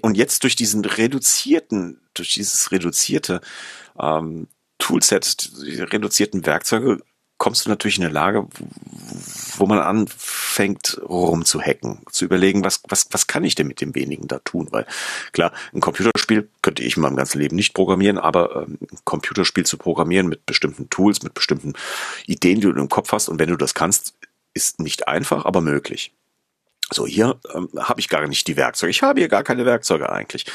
und 0.02 0.16
jetzt 0.16 0.44
durch 0.44 0.56
diesen 0.56 0.86
reduzierten, 0.86 2.00
durch 2.14 2.34
dieses 2.34 2.72
reduzierte, 2.72 3.42
ähm, 4.00 4.48
Toolset, 4.82 5.52
die 5.64 5.80
reduzierten 5.80 6.46
Werkzeuge, 6.46 7.00
kommst 7.38 7.66
du 7.66 7.70
natürlich 7.70 7.98
in 7.98 8.04
eine 8.04 8.14
Lage, 8.14 8.48
wo 9.58 9.66
man 9.66 9.80
anfängt 9.80 11.02
rumzuhacken, 11.02 12.02
zu 12.12 12.26
überlegen, 12.26 12.64
was, 12.64 12.82
was, 12.88 13.08
was 13.12 13.26
kann 13.26 13.44
ich 13.44 13.56
denn 13.56 13.68
mit 13.68 13.82
dem 13.82 13.96
wenigen 13.96 14.28
da 14.28 14.40
tun? 14.40 14.68
Weil 14.70 14.86
klar, 15.32 15.52
ein 15.74 15.80
Computerspiel 15.80 16.50
könnte 16.62 16.84
ich 16.84 16.98
in 16.98 17.02
meinem 17.02 17.16
ganzen 17.16 17.40
Leben 17.40 17.56
nicht 17.56 17.74
programmieren, 17.74 18.20
aber 18.20 18.68
ähm, 18.68 18.78
ein 18.82 19.00
Computerspiel 19.06 19.66
zu 19.66 19.78
programmieren 19.78 20.28
mit 20.28 20.46
bestimmten 20.46 20.90
Tools, 20.90 21.24
mit 21.24 21.34
bestimmten 21.34 21.74
Ideen, 22.28 22.62
die 22.62 22.72
du 22.72 22.80
im 22.80 22.90
Kopf 22.90 23.12
hast 23.12 23.28
und 23.28 23.40
wenn 23.40 23.50
du 23.50 23.58
das 23.58 23.74
kannst, 23.74 24.14
ist 24.54 24.80
nicht 24.80 25.08
einfach, 25.08 25.46
aber 25.46 25.62
möglich. 25.62 26.14
So, 26.94 27.08
hier 27.08 27.40
ähm, 27.56 27.70
habe 27.80 28.02
ich 28.02 28.10
gar 28.10 28.28
nicht 28.28 28.48
die 28.48 28.58
Werkzeuge. 28.58 28.92
Ich 28.92 29.02
habe 29.02 29.20
hier 29.20 29.30
gar 29.30 29.44
keine 29.44 29.66
Werkzeuge 29.66 30.12
eigentlich. 30.12 30.46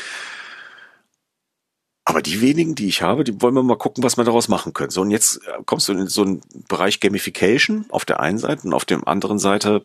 Aber 2.09 2.23
die 2.23 2.41
wenigen, 2.41 2.77
die 2.77 2.87
ich 2.87 3.03
habe, 3.03 3.25
die 3.25 3.43
wollen 3.43 3.55
wir 3.55 3.65
mal 3.65 3.77
gucken, 3.77 4.05
was 4.05 4.17
wir 4.17 4.23
daraus 4.23 4.47
machen 4.49 4.73
können. 4.73 4.91
So, 4.91 5.03
und 5.03 5.11
jetzt 5.11 5.39
äh, 5.47 5.63
kommst 5.67 5.89
du 5.89 5.93
in 5.93 6.07
so 6.07 6.23
einen 6.23 6.41
Bereich 6.69 7.01
Gamification 7.01 7.85
auf 7.91 8.05
der 8.05 8.21
einen 8.21 8.39
Seite 8.39 8.67
und 8.67 8.75
auf 8.75 8.85
der 8.85 9.07
anderen 9.07 9.41
Seite 9.41 9.85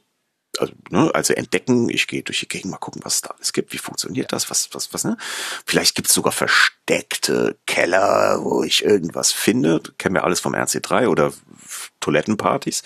also, 0.60 0.74
ne, 0.90 1.10
also 1.14 1.34
entdecken, 1.34 1.90
ich 1.90 2.08
gehe 2.08 2.24
durch 2.24 2.42
die 2.42 2.48
Gegend 2.48 2.72
mal 2.72 2.78
gucken, 2.78 3.02
was 3.04 3.16
es 3.16 3.22
da 3.22 3.30
alles 3.30 3.54
gibt, 3.54 3.74
wie 3.74 3.78
funktioniert 3.78 4.32
das, 4.32 4.50
was, 4.50 4.70
was, 4.74 4.94
was, 4.94 5.04
ne? 5.04 5.18
Vielleicht 5.66 5.96
gibt 5.96 6.10
es 6.10 6.14
sogar 6.14 6.34
versteckte 6.34 7.58
Keller, 7.66 8.44
wo 8.44 8.64
ich 8.64 8.84
irgendwas 8.84 9.32
finde. 9.32 9.82
Kennen 9.98 10.16
wir 10.16 10.24
alles 10.24 10.42
vom 10.42 10.54
RC3 10.54 11.08
oder 11.08 11.34
Toilettenpartys. 12.02 12.84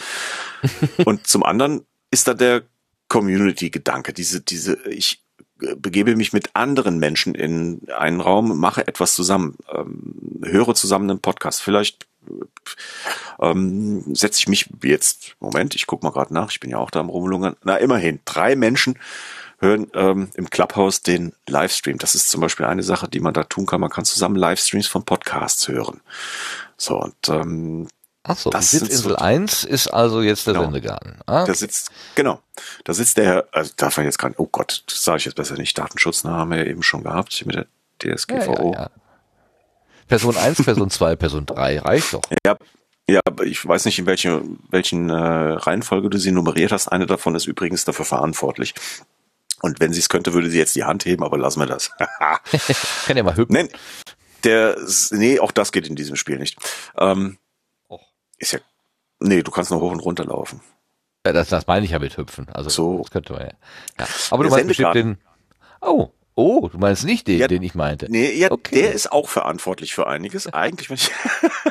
Und 1.06 1.28
zum 1.28 1.44
anderen 1.44 1.86
ist 2.12 2.28
da 2.28 2.34
der 2.34 2.64
Community-Gedanke, 3.08 4.14
diese, 4.14 4.42
diese, 4.42 4.78
ich 4.90 5.25
begebe 5.78 6.16
mich 6.16 6.34
mit 6.34 6.56
anderen 6.56 7.00
Menschen 7.00 7.36
in 7.36 7.82
einen 7.96 8.22
Raum, 8.22 8.58
mache 8.60 8.88
etwas 8.88 9.16
zusammen, 9.16 9.56
ähm, 9.74 10.42
höre 10.44 10.76
zusammen 10.76 11.10
einen 11.10 11.20
Podcast. 11.20 11.62
Vielleicht 11.62 12.08
ähm, 13.40 14.04
setze 14.16 14.40
ich 14.40 14.48
mich 14.48 14.70
jetzt, 14.84 15.36
Moment, 15.40 15.76
ich 15.76 15.88
guck 15.88 16.04
mal 16.04 16.12
gerade 16.12 16.34
nach, 16.34 16.52
ich 16.52 16.60
bin 16.60 16.72
ja 16.72 16.78
auch 16.78 16.92
da 16.92 17.00
am 17.00 17.10
Rumlungern. 17.10 17.56
Na, 17.64 17.78
immerhin, 17.78 18.20
drei 18.26 18.56
Menschen 18.56 19.00
hören 19.60 19.88
ähm, 19.94 20.30
im 20.36 20.50
Clubhouse 20.50 21.02
den 21.02 21.34
Livestream. 21.48 21.98
Das 21.98 22.16
ist 22.16 22.30
zum 22.30 22.42
Beispiel 22.42 22.66
eine 22.66 22.84
Sache, 22.84 23.08
die 23.08 23.22
man 23.22 23.34
da 23.34 23.44
tun 23.44 23.66
kann. 23.66 23.82
Man 23.82 23.90
kann 23.90 24.06
zusammen 24.06 24.36
Livestreams 24.36 24.88
von 24.88 25.06
Podcasts 25.06 25.68
hören. 25.68 26.02
So, 26.78 27.00
und 27.00 27.30
ähm, 27.30 27.88
Ach 28.28 28.38
so, 28.38 28.50
das 28.50 28.72
Sitzinsel 28.72 29.12
so, 29.12 29.16
1 29.18 29.66
ist 29.66 29.88
also 29.88 30.22
jetzt 30.22 30.48
der 30.48 30.56
genau, 30.56 30.66
Sendegarten. 30.66 31.20
Ah. 31.28 31.46
Da 31.46 31.54
sitzt, 31.54 31.92
genau, 32.16 32.42
da 32.84 32.94
sitzt 32.96 33.18
der, 33.18 33.48
also 33.52 33.72
darf 33.78 33.98
man 33.98 34.08
jetzt 34.08 34.18
gar 34.18 34.30
nicht, 34.30 34.40
oh 34.40 34.48
Gott, 34.52 34.84
das 34.88 35.04
sage 35.04 35.18
ich 35.20 35.26
jetzt 35.26 35.36
besser 35.36 35.56
nicht, 35.56 35.78
Datenschutz, 35.78 36.24
na, 36.24 36.32
haben 36.32 36.50
wir 36.50 36.58
ja 36.58 36.66
eben 36.66 36.82
schon 36.82 37.04
gehabt 37.04 37.46
mit 37.46 37.56
der 37.56 37.68
DSGVO. 38.00 38.74
Ja, 38.74 38.82
ja. 38.82 38.90
Person 40.08 40.36
1, 40.36 40.64
Person 40.64 40.90
2, 40.90 41.16
Person 41.16 41.46
3, 41.46 41.80
reicht 41.80 42.14
doch. 42.14 42.22
Ja, 42.44 42.58
ja, 43.08 43.22
aber 43.26 43.44
ich 43.44 43.64
weiß 43.64 43.86
nicht, 43.86 44.00
in 44.00 44.08
welche, 44.08 44.42
welchen 44.70 45.12
äh, 45.12 45.14
Reihenfolge 45.14 46.10
du 46.10 46.18
sie 46.18 46.32
nummeriert 46.32 46.72
hast. 46.72 46.88
Eine 46.88 47.06
davon 47.06 47.36
ist 47.36 47.46
übrigens 47.46 47.86
dafür 47.86 48.06
verantwortlich. 48.06 48.74
Und 49.62 49.80
wenn 49.80 49.94
sie 49.94 50.00
es 50.00 50.10
könnte, 50.10 50.34
würde 50.34 50.50
sie 50.50 50.58
jetzt 50.58 50.76
die 50.76 50.84
Hand 50.84 51.06
heben, 51.06 51.24
aber 51.24 51.38
lassen 51.38 51.60
wir 51.60 51.68
das. 51.68 51.92
Kann 53.06 53.18
ja 53.18 53.24
mal 53.24 53.38
hüpfen. 53.38 53.54
Nee, 53.54 53.70
der, 54.44 54.76
nee, 55.12 55.40
auch 55.40 55.52
das 55.52 55.72
geht 55.72 55.88
in 55.88 55.96
diesem 55.96 56.16
Spiel 56.16 56.40
nicht. 56.40 56.58
Ähm, 56.98 57.38
ist 58.38 58.54
ja, 58.54 58.60
nee, 59.20 59.44
du 59.44 59.52
kannst 59.52 59.72
nur 59.72 59.82
hoch 59.82 59.92
und 59.92 60.00
runter 60.00 60.26
laufen. 60.26 60.62
Ja, 61.26 61.34
das, 61.34 61.50
das 61.50 61.68
meine 61.68 61.86
ich 61.86 61.92
ja 61.92 62.00
mit 62.00 62.18
hüpfen. 62.18 62.48
Also, 62.50 62.70
so. 62.70 62.98
das 63.00 63.12
könnte 63.12 63.34
man 63.34 63.42
ja. 63.44 63.54
ja. 64.00 64.08
Aber 64.30 64.44
du 64.44 64.50
meinst 64.50 64.68
bestimmt 64.68 64.96
den, 64.96 65.18
oh, 65.82 66.12
Oh, 66.38 66.68
du 66.68 66.78
meinst 66.78 67.06
nicht 67.06 67.28
den, 67.28 67.40
ja, 67.40 67.48
den 67.48 67.64
ich 67.64 67.76
meinte. 67.76 68.08
Nee, 68.10 68.34
ja, 68.34 68.52
okay. 68.52 68.76
der 68.76 68.94
ist 68.94 69.10
auch 69.10 69.30
verantwortlich 69.30 69.94
für 69.94 70.06
einiges. 70.06 70.48
Eigentlich, 70.54 70.90
wenn 70.90 70.98
ich, 70.98 71.10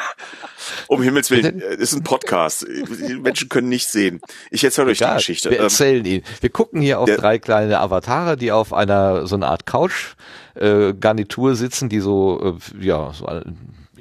um 0.88 1.02
Himmels 1.02 1.30
Willen, 1.30 1.60
das 1.60 1.78
ist 1.78 1.92
ein 1.92 2.02
Podcast. 2.02 2.66
Die 2.66 3.14
Menschen 3.16 3.50
können 3.50 3.68
nicht 3.68 3.88
sehen. 3.88 4.22
Ich 4.50 4.64
erzähle 4.64 4.92
euch 4.92 4.98
die 4.98 5.04
Geschichte. 5.04 5.50
Wir 5.50 5.58
ähm, 5.58 5.64
erzählen 5.64 6.04
ihn. 6.06 6.22
Wir 6.40 6.48
gucken 6.48 6.80
hier 6.80 6.98
auf 6.98 7.04
der, 7.04 7.18
drei 7.18 7.38
kleine 7.38 7.78
Avatare, 7.78 8.38
die 8.38 8.52
auf 8.52 8.72
einer, 8.72 9.26
so 9.26 9.36
eine 9.36 9.48
Art 9.48 9.66
Couch, 9.66 10.14
äh, 10.54 10.94
sitzen, 11.52 11.90
die 11.90 12.00
so, 12.00 12.58
äh, 12.58 12.86
ja, 12.86 13.12
so 13.12 13.26
äh, 13.26 13.42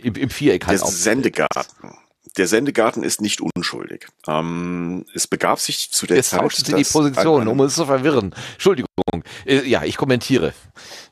im, 0.02 0.16
im 0.16 0.30
Viereck 0.30 0.66
halt 0.66 0.80
Der 0.80 0.88
Sendegarten 0.88 1.98
der 2.38 2.48
Sendegarten 2.48 3.04
ist 3.04 3.22
nicht 3.22 3.42
unschuldig. 3.42 4.08
Ähm, 4.28 5.06
es 5.14 5.28
begab 5.28 5.60
sich 5.60 5.92
zu 5.92 6.08
der 6.08 6.18
Jetzt 6.18 6.30
Zeit. 6.30 6.42
Jetzt 6.42 6.66
Sie 6.66 6.74
die 6.74 6.84
Position, 6.84 7.48
um 7.48 7.60
uns 7.60 7.76
zu 7.76 7.86
verwirren. 7.86 8.34
Entschuldigung. 8.54 8.90
Äh, 9.46 9.68
ja, 9.68 9.84
ich 9.84 9.98
kommentiere. 9.98 10.54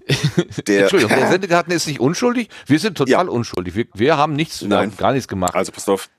Der, 0.68 0.82
Entschuldigung, 0.82 1.16
der 1.16 1.28
Sendegarten 1.32 1.72
ist 1.72 1.88
nicht 1.88 2.00
unschuldig. 2.00 2.50
Wir 2.66 2.80
sind 2.80 2.98
total 2.98 3.26
ja. 3.26 3.32
unschuldig. 3.32 3.76
Wir, 3.76 3.86
wir, 3.94 4.18
haben 4.18 4.34
nichts, 4.34 4.68
wir 4.68 4.76
haben 4.76 4.98
gar 4.98 5.14
nichts 5.14 5.28
gemacht. 5.28 5.54
Also 5.54 5.72
pass 5.72 5.88
auf, 5.88 6.10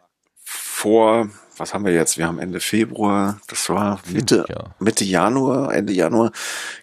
vor, 0.45 1.29
was 1.57 1.75
haben 1.75 1.85
wir 1.85 1.93
jetzt? 1.93 2.17
Wir 2.17 2.27
haben 2.27 2.39
Ende 2.39 2.61
Februar, 2.61 3.41
das 3.49 3.69
war 3.69 4.01
Mitte, 4.09 4.47
ja. 4.49 4.75
Mitte 4.79 5.05
Januar, 5.05 5.75
Ende 5.75 5.93
Januar, 5.93 6.31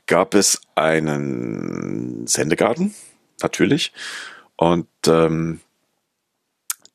gab 0.07 0.35
es 0.35 0.61
einen 0.75 2.27
Sendegarten, 2.27 2.93
natürlich. 3.41 3.93
Und 4.57 4.87
ähm, 5.07 5.61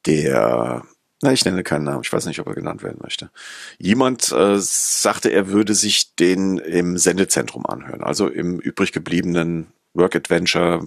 der 0.07 0.85
na, 1.25 1.33
ich 1.33 1.45
nenne 1.47 1.63
keinen 1.63 1.85
Namen, 1.85 2.03
ich 2.03 2.13
weiß 2.13 2.27
nicht, 2.27 2.39
ob 2.39 2.49
er 2.49 2.55
genannt 2.55 2.83
werden 2.83 2.99
möchte. 3.03 3.31
Jemand 3.79 4.31
äh, 4.31 4.59
sagte, 4.59 5.31
er 5.31 5.49
würde 5.49 5.75
sich 5.75 6.15
den 6.17 6.59
im 6.59 6.99
Sendezentrum 6.99 7.65
anhören, 7.65 8.03
also 8.03 8.29
im 8.29 8.61
übrig 8.61 8.93
gebliebenen 8.93 9.69
Work 9.95 10.17
Adventure 10.17 10.87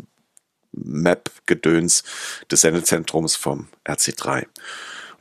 Map 0.74 1.32
Gedöns 1.48 2.04
des 2.52 2.62
Sendezentrums 2.62 3.36
vom 3.36 3.68
RC3. 3.86 4.44
Und 4.44 4.48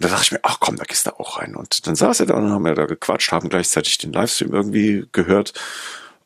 da 0.00 0.08
dachte 0.08 0.24
ich 0.24 0.32
mir, 0.32 0.40
ach 0.42 0.60
komm, 0.60 0.76
da 0.76 0.84
gehst 0.84 1.06
du 1.06 1.18
auch 1.18 1.38
rein. 1.38 1.56
Und 1.56 1.86
dann 1.86 1.96
saß 1.96 2.20
er 2.20 2.26
da 2.26 2.34
und 2.34 2.50
haben 2.50 2.66
wir 2.66 2.74
da 2.74 2.84
gequatscht, 2.84 3.32
haben 3.32 3.48
gleichzeitig 3.48 3.96
den 3.96 4.12
Livestream 4.12 4.52
irgendwie 4.52 5.06
gehört. 5.12 5.54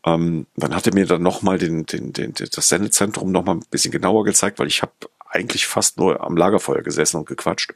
Ähm, 0.05 0.49
dann 0.57 0.75
hat 0.75 0.89
er 0.89 0.95
mir 0.95 1.07
dann 1.07 1.23
nochmal 1.23 1.59
den, 1.59 1.87
den, 1.87 2.13
den, 2.13 2.35
das 2.35 2.69
Sendezentrum 2.69 3.31
nochmal 3.31 3.55
ein 3.55 3.65
bisschen 3.71 3.93
genauer 3.93 4.25
gezeigt, 4.25 4.59
weil 4.59 4.67
ich 4.67 4.83
habe 4.83 4.93
eigentlich 5.29 5.69
fast 5.69 5.97
nur 5.97 6.25
am 6.25 6.37
Lagerfeuer 6.37 6.83
gesessen 6.83 7.19
und 7.19 7.29
gequatscht 7.29 7.73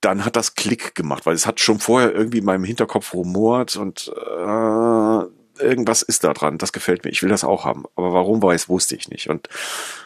dann 0.00 0.24
hat 0.24 0.36
das 0.36 0.54
Klick 0.54 0.94
gemacht, 0.94 1.26
weil 1.26 1.34
es 1.34 1.46
hat 1.46 1.60
schon 1.60 1.78
vorher 1.78 2.14
irgendwie 2.14 2.38
in 2.38 2.44
meinem 2.44 2.64
Hinterkopf 2.64 3.12
rumort 3.12 3.76
und 3.76 4.08
äh, 4.08 5.62
irgendwas 5.62 6.02
ist 6.02 6.24
da 6.24 6.32
dran. 6.32 6.58
Das 6.58 6.72
gefällt 6.72 7.04
mir. 7.04 7.10
Ich 7.10 7.22
will 7.22 7.28
das 7.28 7.44
auch 7.44 7.64
haben. 7.64 7.84
Aber 7.96 8.12
warum 8.12 8.42
weiß, 8.42 8.68
wusste 8.68 8.96
ich 8.96 9.08
nicht. 9.08 9.28
Und 9.28 9.48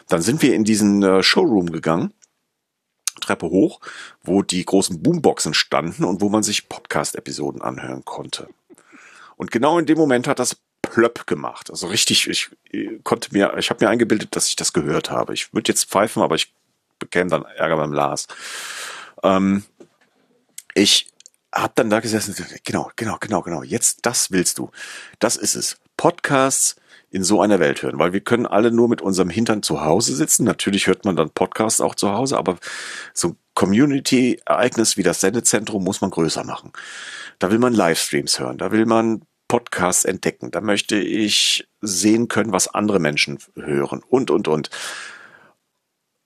dann 0.09 0.21
sind 0.21 0.41
wir 0.41 0.53
in 0.53 0.63
diesen 0.63 1.01
äh, 1.01 1.23
Showroom 1.23 1.71
gegangen. 1.71 2.13
Treppe 3.21 3.49
hoch, 3.49 3.79
wo 4.23 4.41
die 4.43 4.65
großen 4.65 5.01
Boomboxen 5.01 5.53
standen 5.53 6.03
und 6.03 6.21
wo 6.21 6.29
man 6.29 6.43
sich 6.43 6.67
Podcast-Episoden 6.67 7.61
anhören 7.61 8.03
konnte. 8.03 8.49
Und 9.37 9.51
genau 9.51 9.79
in 9.79 9.85
dem 9.85 9.97
Moment 9.97 10.27
hat 10.27 10.39
das 10.39 10.57
plöpp 10.81 11.25
gemacht. 11.25 11.69
Also 11.71 11.87
richtig, 11.87 12.29
ich, 12.29 12.49
ich 12.69 13.03
konnte 13.03 13.29
mir, 13.31 13.57
ich 13.57 13.69
habe 13.69 13.83
mir 13.83 13.89
eingebildet, 13.89 14.35
dass 14.35 14.49
ich 14.49 14.55
das 14.55 14.73
gehört 14.73 15.09
habe. 15.09 15.33
Ich 15.33 15.53
würde 15.53 15.71
jetzt 15.71 15.85
pfeifen, 15.85 16.21
aber 16.21 16.35
ich 16.35 16.53
bekäme 16.99 17.29
dann 17.29 17.43
Ärger 17.43 17.77
beim 17.77 17.93
Lars. 17.93 18.27
Ähm, 19.23 19.63
ich 20.75 21.09
habe 21.53 21.73
dann 21.75 21.89
da 21.89 22.01
gesessen, 22.01 22.35
genau, 22.63 22.91
genau, 22.95 23.17
genau, 23.19 23.41
genau. 23.41 23.63
Jetzt, 23.63 24.05
das 24.05 24.29
willst 24.31 24.59
du. 24.59 24.69
Das 25.19 25.37
ist 25.37 25.55
es. 25.55 25.77
Podcasts 25.97 26.75
in 27.09 27.23
so 27.23 27.41
einer 27.41 27.61
Welt 27.61 27.81
hören, 27.81 27.97
weil 27.97 28.11
wir 28.11 28.19
können 28.19 28.45
alle 28.45 28.71
nur 28.71 28.89
mit 28.89 29.01
unserem 29.01 29.29
Hintern 29.29 29.63
zu 29.63 29.81
Hause 29.81 30.13
sitzen. 30.15 30.43
Natürlich 30.43 30.87
hört 30.87 31.05
man 31.05 31.15
dann 31.15 31.29
Podcasts 31.29 31.79
auch 31.79 31.95
zu 31.95 32.11
Hause, 32.11 32.37
aber 32.37 32.57
so 33.13 33.29
ein 33.29 33.37
Community-Ereignis 33.53 34.97
wie 34.97 35.03
das 35.03 35.21
Sendezentrum 35.21 35.81
muss 35.81 36.01
man 36.01 36.11
größer 36.11 36.43
machen. 36.43 36.73
Da 37.39 37.51
will 37.51 37.59
man 37.59 37.73
Livestreams 37.73 38.37
hören, 38.39 38.57
da 38.57 38.73
will 38.73 38.85
man 38.85 39.21
Podcasts 39.47 40.03
entdecken, 40.03 40.51
da 40.51 40.59
möchte 40.59 40.97
ich 40.97 41.65
sehen 41.79 42.27
können, 42.27 42.51
was 42.51 42.67
andere 42.67 42.99
Menschen 42.99 43.39
hören 43.55 44.01
und, 44.09 44.29
und, 44.29 44.49
und. 44.49 44.69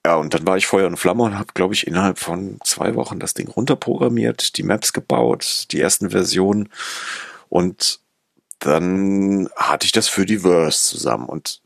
Ja, 0.06 0.16
und 0.16 0.34
dann 0.34 0.48
war 0.48 0.56
ich 0.56 0.66
Feuer 0.66 0.88
und 0.88 0.98
Flamme 0.98 1.24
und 1.24 1.38
habe, 1.38 1.54
glaube 1.54 1.74
ich, 1.74 1.86
innerhalb 1.86 2.20
von 2.20 2.60
zwei 2.64 2.96
Wochen 2.96 3.20
das 3.20 3.34
Ding 3.34 3.50
runterprogrammiert, 3.50 4.58
die 4.58 4.64
Maps 4.64 4.94
gebaut, 4.94 5.66
die 5.72 5.80
ersten 5.82 6.12
Versionen 6.12 6.70
und 7.50 8.00
dann 8.60 9.50
hatte 9.56 9.86
ich 9.86 9.92
das 9.92 10.08
für 10.08 10.26
die 10.26 10.40
Verse 10.40 10.88
zusammen 10.88 11.28
und 11.28 11.62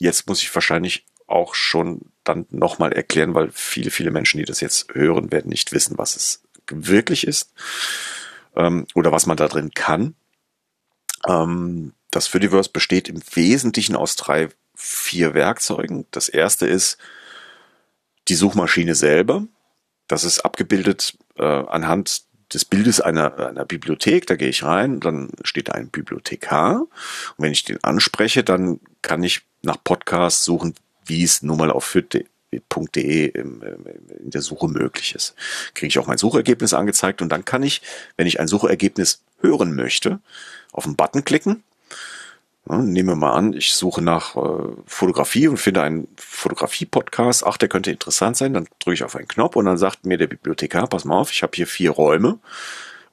jetzt 0.00 0.26
muss 0.28 0.42
ich 0.42 0.54
wahrscheinlich 0.54 1.04
auch 1.26 1.54
schon 1.54 2.00
dann 2.24 2.46
nochmal 2.50 2.92
erklären, 2.92 3.34
weil 3.34 3.50
viele, 3.52 3.90
viele 3.90 4.10
Menschen, 4.10 4.38
die 4.38 4.44
das 4.44 4.60
jetzt 4.60 4.92
hören, 4.94 5.32
werden 5.32 5.48
nicht 5.48 5.72
wissen, 5.72 5.98
was 5.98 6.16
es 6.16 6.42
wirklich 6.70 7.26
ist 7.26 7.52
ähm, 8.56 8.86
oder 8.94 9.12
was 9.12 9.26
man 9.26 9.36
da 9.36 9.48
drin 9.48 9.70
kann. 9.74 10.14
Ähm, 11.26 11.92
das 12.10 12.26
Fediverse 12.26 12.70
besteht 12.70 13.08
im 13.08 13.20
Wesentlichen 13.34 13.96
aus 13.96 14.16
drei, 14.16 14.48
vier 14.74 15.34
Werkzeugen. 15.34 16.06
Das 16.10 16.28
erste 16.28 16.66
ist 16.66 16.98
die 18.28 18.34
Suchmaschine 18.34 18.94
selber. 18.94 19.46
Das 20.08 20.24
ist 20.24 20.40
abgebildet 20.40 21.16
äh, 21.36 21.44
anhand 21.44 22.24
des 22.52 22.64
Bildes 22.64 23.00
einer, 23.00 23.38
einer 23.38 23.64
Bibliothek. 23.64 24.26
Da 24.26 24.36
gehe 24.36 24.48
ich 24.48 24.62
rein, 24.62 25.00
dann 25.00 25.30
steht 25.42 25.68
da 25.68 25.72
ein 25.72 25.88
Bibliothekar. 25.88 26.80
Und 26.80 26.88
wenn 27.38 27.52
ich 27.52 27.64
den 27.64 27.82
anspreche, 27.82 28.44
dann 28.44 28.80
kann 29.02 29.22
ich 29.22 29.42
nach 29.62 29.82
Podcasts 29.82 30.44
suchen, 30.44 30.74
wie 31.06 31.24
es 31.24 31.42
nun 31.42 31.58
mal 31.58 31.70
auf 31.70 31.84
fit.de 31.84 33.26
in 33.26 34.30
der 34.30 34.42
Suche 34.42 34.68
möglich 34.68 35.14
ist. 35.14 35.34
Kriege 35.74 35.88
ich 35.88 35.98
auch 35.98 36.06
mein 36.06 36.18
Suchergebnis 36.18 36.72
angezeigt 36.72 37.20
und 37.20 37.30
dann 37.30 37.44
kann 37.44 37.62
ich, 37.62 37.82
wenn 38.16 38.26
ich 38.26 38.38
ein 38.38 38.48
Suchergebnis 38.48 39.22
hören 39.40 39.74
möchte, 39.74 40.20
auf 40.72 40.84
den 40.84 40.96
Button 40.96 41.24
klicken 41.24 41.64
Nehmen 42.68 43.10
wir 43.10 43.14
mal 43.14 43.32
an, 43.32 43.52
ich 43.52 43.74
suche 43.74 44.02
nach 44.02 44.34
äh, 44.34 44.72
Fotografie 44.86 45.46
und 45.46 45.56
finde 45.56 45.82
einen 45.82 46.08
Fotografie-Podcast. 46.16 47.46
Ach, 47.46 47.56
der 47.56 47.68
könnte 47.68 47.92
interessant 47.92 48.36
sein. 48.36 48.54
Dann 48.54 48.66
drücke 48.80 48.94
ich 48.94 49.04
auf 49.04 49.14
einen 49.14 49.28
Knopf 49.28 49.54
und 49.54 49.66
dann 49.66 49.78
sagt 49.78 50.04
mir 50.04 50.18
der 50.18 50.26
Bibliothekar, 50.26 50.88
pass 50.88 51.04
mal 51.04 51.16
auf, 51.16 51.30
ich 51.30 51.44
habe 51.44 51.52
hier 51.54 51.68
vier 51.68 51.92
Räume 51.92 52.40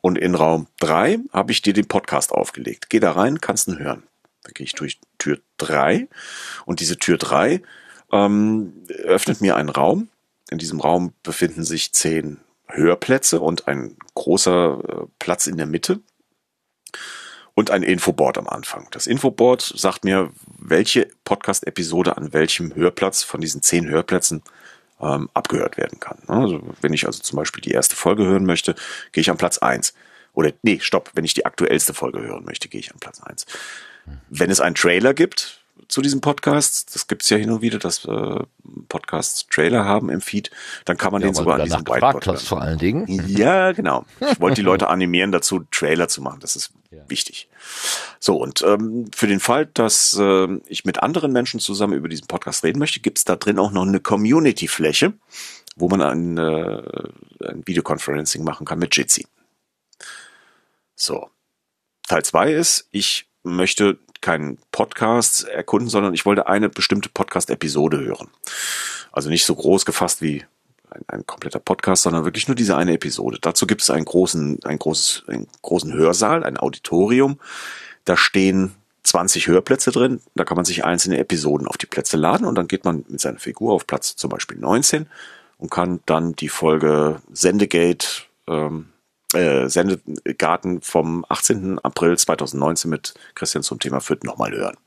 und 0.01 0.17
in 0.17 0.33
Raum 0.33 0.65
drei 0.79 1.19
habe 1.31 1.51
ich 1.51 1.61
dir 1.61 1.73
den 1.73 1.87
Podcast 1.87 2.31
aufgelegt. 2.31 2.89
Geh 2.89 2.99
da 2.99 3.11
rein, 3.11 3.41
kannst 3.41 3.67
ihn 3.67 3.77
hören. 3.77 4.01
Dann 4.41 4.53
gehe 4.55 4.65
ich 4.65 4.73
durch 4.73 4.99
Tür 5.19 5.37
drei 5.57 6.07
und 6.65 6.79
diese 6.79 6.97
Tür 6.97 7.19
drei 7.19 7.61
ähm, 8.11 8.73
öffnet 9.03 9.39
mir 9.39 9.55
einen 9.55 9.69
Raum. 9.69 10.09
In 10.49 10.57
diesem 10.57 10.79
Raum 10.79 11.13
befinden 11.21 11.63
sich 11.63 11.93
zehn 11.93 12.39
Hörplätze 12.67 13.39
und 13.39 13.67
ein 13.67 13.97
großer 14.15 14.79
äh, 14.87 15.05
Platz 15.19 15.45
in 15.45 15.57
der 15.57 15.67
Mitte 15.67 15.99
und 17.55 17.71
ein 17.71 17.83
Infoboard 17.83 18.37
am 18.37 18.47
Anfang. 18.47 18.87
Das 18.91 19.07
Infoboard 19.07 19.61
sagt 19.61 20.03
mir, 20.03 20.31
welche 20.57 21.07
Podcast-Episode 21.23 22.17
an 22.17 22.33
welchem 22.33 22.73
Hörplatz 22.75 23.23
von 23.23 23.41
diesen 23.41 23.61
zehn 23.61 23.87
Hörplätzen 23.87 24.41
ähm, 24.99 25.29
abgehört 25.33 25.77
werden 25.77 25.99
kann. 25.99 26.17
Also 26.27 26.61
wenn 26.81 26.93
ich 26.93 27.05
also 27.05 27.21
zum 27.21 27.37
Beispiel 27.37 27.61
die 27.61 27.71
erste 27.71 27.95
Folge 27.95 28.25
hören 28.25 28.45
möchte, 28.45 28.75
gehe 29.11 29.21
ich 29.21 29.29
an 29.29 29.37
Platz 29.37 29.59
eins. 29.59 29.93
Oder 30.33 30.51
nee, 30.63 30.79
stopp, 30.79 31.11
wenn 31.13 31.25
ich 31.25 31.35
die 31.35 31.45
aktuellste 31.45 31.93
Folge 31.93 32.21
hören 32.21 32.43
möchte, 32.43 32.69
gehe 32.69 32.79
ich 32.79 32.91
an 32.91 32.99
Platz 32.99 33.21
eins. 33.21 33.45
Wenn 34.29 34.49
es 34.49 34.59
einen 34.59 34.75
Trailer 34.75 35.13
gibt, 35.13 35.62
zu 35.87 36.01
diesem 36.01 36.21
Podcast. 36.21 36.93
Das 36.95 37.07
gibt 37.07 37.23
es 37.23 37.29
ja 37.29 37.37
hin 37.37 37.51
und 37.51 37.61
wieder, 37.61 37.79
dass 37.79 38.05
äh, 38.05 38.39
Podcasts 38.89 39.47
Trailer 39.47 39.85
haben 39.85 40.09
im 40.09 40.21
Feed. 40.21 40.51
Dann 40.85 40.97
kann 40.97 41.11
man 41.11 41.21
ja, 41.21 41.27
den 41.27 41.35
sogar 41.35 41.55
an 41.55 41.65
diesem 41.65 41.81
Whiteboard 41.81 42.27
hast, 42.27 42.47
vor 42.47 42.61
allen 42.61 42.77
Dingen. 42.77 43.05
Ja, 43.27 43.71
genau. 43.71 44.05
Ich 44.19 44.39
wollte 44.39 44.55
die 44.55 44.61
Leute 44.61 44.87
animieren, 44.89 45.31
dazu 45.31 45.65
Trailer 45.71 46.07
zu 46.07 46.21
machen. 46.21 46.39
Das 46.39 46.55
ist 46.55 46.71
ja. 46.91 47.07
wichtig. 47.07 47.49
So, 48.19 48.37
und 48.37 48.61
ähm, 48.63 49.09
für 49.13 49.27
den 49.27 49.39
Fall, 49.39 49.67
dass 49.67 50.17
äh, 50.19 50.47
ich 50.67 50.85
mit 50.85 51.01
anderen 51.01 51.31
Menschen 51.31 51.59
zusammen 51.59 51.93
über 51.93 52.09
diesen 52.09 52.27
Podcast 52.27 52.63
reden 52.63 52.79
möchte, 52.79 52.99
gibt 52.99 53.17
es 53.19 53.25
da 53.25 53.35
drin 53.35 53.59
auch 53.59 53.71
noch 53.71 53.85
eine 53.85 53.99
Community-Fläche, 53.99 55.13
wo 55.75 55.89
man 55.89 56.01
ein, 56.01 56.37
äh, 56.37 56.81
ein 57.47 57.63
Videoconferencing 57.65 58.43
machen 58.43 58.65
kann 58.65 58.79
mit 58.79 58.95
Jitsi. 58.95 59.27
So. 60.95 61.29
Teil 62.07 62.23
zwei 62.23 62.53
ist, 62.53 62.87
ich 62.91 63.27
möchte 63.43 63.97
keinen 64.23 64.57
Podcast 64.71 65.47
erkunden, 65.47 65.89
sondern 65.89 66.13
ich 66.13 66.25
wollte 66.25 66.47
eine 66.47 66.69
bestimmte 66.69 67.09
Podcast-Episode 67.09 67.99
hören. 67.99 68.29
Also 69.11 69.29
nicht 69.29 69.45
so 69.45 69.53
groß 69.53 69.85
gefasst 69.85 70.21
wie 70.21 70.45
ein, 70.89 71.01
ein, 71.07 71.27
kompletter 71.27 71.59
Podcast, 71.59 72.03
sondern 72.03 72.25
wirklich 72.25 72.47
nur 72.47 72.55
diese 72.55 72.75
eine 72.75 72.93
Episode. 72.93 73.37
Dazu 73.41 73.67
gibt 73.67 73.81
es 73.81 73.89
einen 73.89 74.05
großen, 74.05 74.59
ein 74.63 74.79
großes, 74.79 75.25
einen 75.27 75.47
großen 75.61 75.93
Hörsaal, 75.93 76.43
ein 76.43 76.57
Auditorium. 76.57 77.39
Da 78.05 78.17
stehen 78.17 78.73
20 79.03 79.47
Hörplätze 79.47 79.91
drin. 79.91 80.21
Da 80.35 80.45
kann 80.45 80.55
man 80.55 80.65
sich 80.65 80.85
einzelne 80.85 81.19
Episoden 81.19 81.67
auf 81.67 81.77
die 81.77 81.85
Plätze 81.85 82.17
laden 82.17 82.47
und 82.47 82.55
dann 82.55 82.67
geht 82.67 82.85
man 82.85 83.03
mit 83.09 83.19
seiner 83.19 83.39
Figur 83.39 83.73
auf 83.73 83.85
Platz 83.85 84.15
zum 84.15 84.29
Beispiel 84.29 84.57
19 84.57 85.07
und 85.57 85.69
kann 85.69 85.99
dann 86.05 86.33
die 86.33 86.49
Folge 86.49 87.21
Sendegate 87.31 88.23
ähm, 88.47 88.92
äh, 89.33 89.69
Sendegarten 89.69 90.81
vom 90.81 91.25
18. 91.29 91.79
April 91.79 92.17
2019 92.17 92.89
mit 92.89 93.13
Christian 93.35 93.63
zum 93.63 93.79
Thema 93.79 93.99
Fürth 93.99 94.23
nochmal 94.23 94.51
hören. 94.51 94.77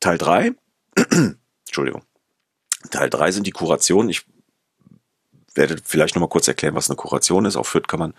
Teil 0.00 0.18
3, 0.18 0.52
Entschuldigung. 1.66 2.02
Teil 2.90 3.10
3 3.10 3.32
sind 3.32 3.46
die 3.46 3.52
Kurationen. 3.52 4.10
Ich 4.10 4.24
werde 5.54 5.76
vielleicht 5.84 6.14
nochmal 6.14 6.28
kurz 6.28 6.48
erklären, 6.48 6.74
was 6.74 6.88
eine 6.88 6.96
Kuration 6.96 7.44
ist. 7.44 7.56
Auf 7.56 7.68
Fürth 7.68 7.88
kann 7.88 7.98
man 7.98 8.14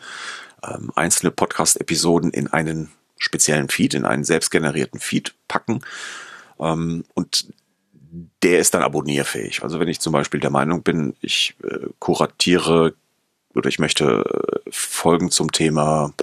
ähm, 0.63 0.91
einzelne 0.95 1.31
Podcast-Episoden 1.31 2.31
in 2.31 2.47
einen 2.47 2.91
speziellen 3.17 3.69
Feed, 3.69 3.93
in 3.93 4.05
einen 4.05 4.23
selbstgenerierten 4.23 4.99
Feed 4.99 5.35
packen. 5.47 5.81
Ähm, 6.59 7.05
und 7.13 7.47
der 8.43 8.59
ist 8.59 8.73
dann 8.73 8.81
abonnierfähig. 8.81 9.63
Also 9.63 9.79
wenn 9.79 9.87
ich 9.87 9.99
zum 9.99 10.13
Beispiel 10.13 10.39
der 10.39 10.49
Meinung 10.49 10.83
bin, 10.83 11.15
ich 11.21 11.55
äh, 11.63 11.87
kuratiere 11.99 12.95
oder 13.55 13.69
ich 13.69 13.79
möchte 13.79 14.23
äh, 14.65 14.69
Folgen 14.71 15.31
zum 15.31 15.51
Thema 15.51 16.13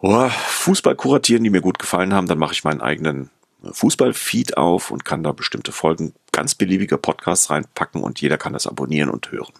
oh, 0.00 0.28
Fußball 0.28 0.96
kuratieren, 0.96 1.44
die 1.44 1.50
mir 1.50 1.60
gut 1.60 1.78
gefallen 1.78 2.14
haben, 2.14 2.26
dann 2.26 2.38
mache 2.38 2.52
ich 2.52 2.64
meinen 2.64 2.80
eigenen 2.80 3.30
äh, 3.62 3.72
Fußballfeed 3.72 4.56
auf 4.56 4.90
und 4.90 5.04
kann 5.04 5.22
da 5.22 5.32
bestimmte 5.32 5.72
Folgen 5.72 6.14
ganz 6.32 6.54
beliebiger 6.54 6.98
Podcasts 6.98 7.50
reinpacken 7.50 8.02
und 8.02 8.20
jeder 8.20 8.38
kann 8.38 8.52
das 8.52 8.66
abonnieren 8.66 9.10
und 9.10 9.30
hören. 9.30 9.52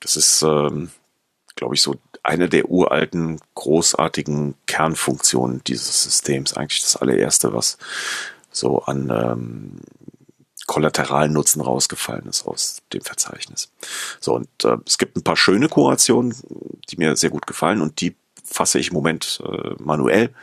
Das 0.00 0.16
ist, 0.16 0.42
ähm, 0.42 0.90
glaube 1.56 1.74
ich, 1.74 1.82
so 1.82 1.96
eine 2.22 2.48
der 2.48 2.68
uralten, 2.68 3.40
großartigen 3.54 4.54
Kernfunktionen 4.66 5.62
dieses 5.64 6.02
Systems. 6.02 6.54
Eigentlich 6.54 6.82
das 6.82 6.96
allererste, 6.96 7.52
was 7.54 7.78
so 8.50 8.82
an 8.82 9.10
ähm, 9.10 9.80
Kollateralnutzen 10.66 11.60
rausgefallen 11.60 12.26
ist 12.26 12.46
aus 12.46 12.82
dem 12.92 13.02
Verzeichnis. 13.02 13.70
So, 14.20 14.34
und 14.34 14.48
äh, 14.64 14.76
es 14.86 14.98
gibt 14.98 15.16
ein 15.16 15.22
paar 15.22 15.36
schöne 15.36 15.68
Kurationen, 15.68 16.34
die 16.90 16.96
mir 16.96 17.16
sehr 17.16 17.30
gut 17.30 17.46
gefallen 17.46 17.80
und 17.82 18.00
die 18.00 18.16
fasse 18.44 18.78
ich 18.78 18.88
im 18.88 18.94
Moment 18.94 19.42
äh, 19.44 19.74
manuell 19.78 20.34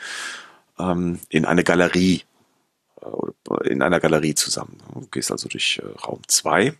ähm, 0.79 1.19
in 1.29 1.45
eine 1.45 1.63
Galerie, 1.63 2.23
äh, 3.01 3.67
in 3.67 3.81
einer 3.81 3.99
Galerie 3.99 4.35
zusammen. 4.35 4.77
Du 4.93 5.07
gehst 5.07 5.31
also 5.31 5.49
durch 5.49 5.81
äh, 5.83 5.99
Raum 6.05 6.21
zwei 6.27 6.75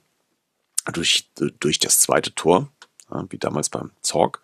durch, 0.91 1.29
durch 1.59 1.79
das 1.79 1.99
zweite 1.99 2.33
Tor, 2.35 2.69
ja, 3.11 3.25
wie 3.29 3.37
damals 3.37 3.69
beim 3.69 3.91
Zorg. 4.01 4.41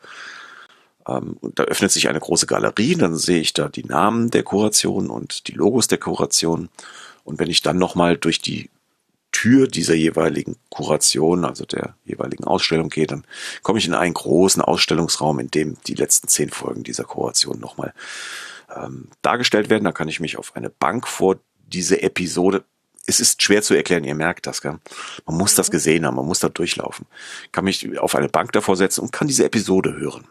Ähm, 1.07 1.37
und 1.41 1.59
da 1.59 1.63
öffnet 1.63 1.91
sich 1.91 2.07
eine 2.07 2.19
große 2.19 2.47
Galerie, 2.47 2.95
dann 2.95 3.15
sehe 3.15 3.41
ich 3.41 3.53
da 3.53 3.67
die 3.67 3.85
Namen 3.85 4.31
der 4.31 4.43
Kuration 4.43 5.09
und 5.09 5.47
die 5.47 5.53
Logos 5.53 5.87
der 5.87 5.97
Kuration. 5.97 6.69
Und 7.23 7.39
wenn 7.39 7.49
ich 7.49 7.61
dann 7.61 7.77
nochmal 7.77 8.17
durch 8.17 8.41
die 8.41 8.69
Tür 9.31 9.67
dieser 9.67 9.93
jeweiligen 9.93 10.57
Kuration, 10.69 11.45
also 11.45 11.65
der 11.65 11.95
jeweiligen 12.05 12.43
Ausstellung 12.43 12.89
gehe, 12.89 13.07
dann 13.07 13.25
komme 13.63 13.79
ich 13.79 13.87
in 13.87 13.93
einen 13.93 14.13
großen 14.13 14.61
Ausstellungsraum, 14.61 15.39
in 15.39 15.51
dem 15.51 15.77
die 15.87 15.93
letzten 15.93 16.27
zehn 16.27 16.49
Folgen 16.49 16.83
dieser 16.83 17.03
Kuration 17.03 17.59
nochmal 17.59 17.93
ähm, 18.75 19.07
dargestellt 19.21 19.69
werden. 19.69 19.85
Da 19.85 19.91
kann 19.91 20.07
ich 20.07 20.19
mich 20.19 20.37
auf 20.37 20.55
eine 20.55 20.69
Bank 20.69 21.07
vor 21.07 21.37
diese 21.67 22.01
Episode 22.01 22.63
es 23.09 23.19
ist 23.19 23.41
schwer 23.41 23.63
zu 23.63 23.73
erklären, 23.73 24.03
ihr 24.03 24.13
merkt 24.13 24.45
das, 24.45 24.61
gell? 24.61 24.79
Man 25.25 25.35
muss 25.35 25.55
das 25.55 25.71
gesehen 25.71 26.05
haben, 26.05 26.15
man 26.15 26.27
muss 26.27 26.39
da 26.39 26.47
durchlaufen. 26.47 27.07
Kann 27.51 27.65
mich 27.65 27.97
auf 27.97 28.13
eine 28.13 28.29
Bank 28.29 28.51
davor 28.51 28.75
setzen 28.75 29.01
und 29.01 29.11
kann 29.11 29.27
diese 29.27 29.45
Episode 29.45 29.95
hören. 29.95 30.27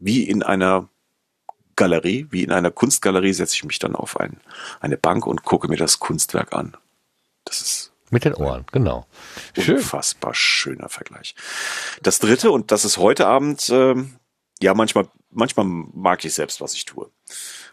Wie 0.00 0.24
in 0.24 0.42
einer 0.42 0.88
Galerie, 1.76 2.26
wie 2.30 2.42
in 2.42 2.50
einer 2.50 2.70
Kunstgalerie 2.70 3.32
setze 3.32 3.54
ich 3.54 3.64
mich 3.64 3.78
dann 3.78 3.94
auf 3.94 4.18
ein, 4.18 4.40
eine 4.80 4.96
Bank 4.96 5.26
und 5.26 5.44
gucke 5.44 5.68
mir 5.68 5.76
das 5.76 6.00
Kunstwerk 6.00 6.52
an. 6.52 6.76
Das 7.44 7.60
ist 7.60 7.92
mit 8.10 8.24
den 8.24 8.34
Ohren, 8.34 8.66
genau. 8.72 9.06
Schön. 9.56 9.76
Unfassbar 9.76 10.34
schöner 10.34 10.88
Vergleich. 10.88 11.34
Das 12.02 12.18
dritte, 12.18 12.50
und 12.50 12.72
das 12.72 12.84
ist 12.84 12.98
heute 12.98 13.26
Abend, 13.28 13.68
äh, 13.68 13.94
ja, 14.60 14.74
manchmal, 14.74 15.08
manchmal 15.30 15.64
mag 15.64 16.24
ich 16.24 16.34
selbst, 16.34 16.60
was 16.60 16.74
ich 16.74 16.84
tue. 16.84 17.10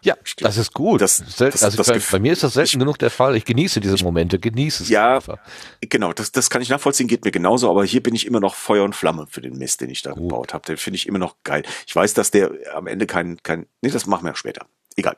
Ja, 0.02 0.16
das 0.38 0.56
ist 0.56 0.72
gut. 0.72 1.00
Das, 1.00 1.22
das, 1.38 1.62
also 1.62 1.76
das, 1.76 1.88
bei, 1.88 1.98
bei, 1.98 2.18
mir 2.20 2.32
ist 2.32 2.44
das 2.44 2.54
selten 2.54 2.76
ich, 2.76 2.78
genug 2.78 2.98
der 2.98 3.10
Fall. 3.10 3.36
Ich 3.36 3.44
genieße 3.44 3.80
diese 3.80 4.02
Momente, 4.04 4.38
genieße 4.38 4.84
es. 4.84 4.88
Ja, 4.88 5.16
einfach. 5.16 5.38
genau, 5.80 6.12
das, 6.12 6.30
das 6.30 6.50
kann 6.50 6.62
ich 6.62 6.68
nachvollziehen, 6.68 7.08
geht 7.08 7.24
mir 7.24 7.32
genauso, 7.32 7.68
aber 7.68 7.84
hier 7.84 8.02
bin 8.02 8.14
ich 8.14 8.24
immer 8.24 8.40
noch 8.40 8.54
Feuer 8.54 8.84
und 8.84 8.94
Flamme 8.94 9.26
für 9.28 9.40
den 9.40 9.58
Mist, 9.58 9.80
den 9.80 9.90
ich 9.90 10.02
da 10.02 10.12
gut. 10.12 10.22
gebaut 10.22 10.54
habe. 10.54 10.64
Den 10.64 10.76
finde 10.76 10.96
ich 10.96 11.08
immer 11.08 11.18
noch 11.18 11.34
geil. 11.42 11.64
Ich 11.86 11.96
weiß, 11.96 12.14
dass 12.14 12.30
der 12.30 12.52
am 12.74 12.86
Ende 12.86 13.06
kein, 13.06 13.42
kein, 13.42 13.66
nee, 13.82 13.90
das 13.90 14.06
machen 14.06 14.24
wir 14.24 14.36
später. 14.36 14.66
Egal. 14.96 15.16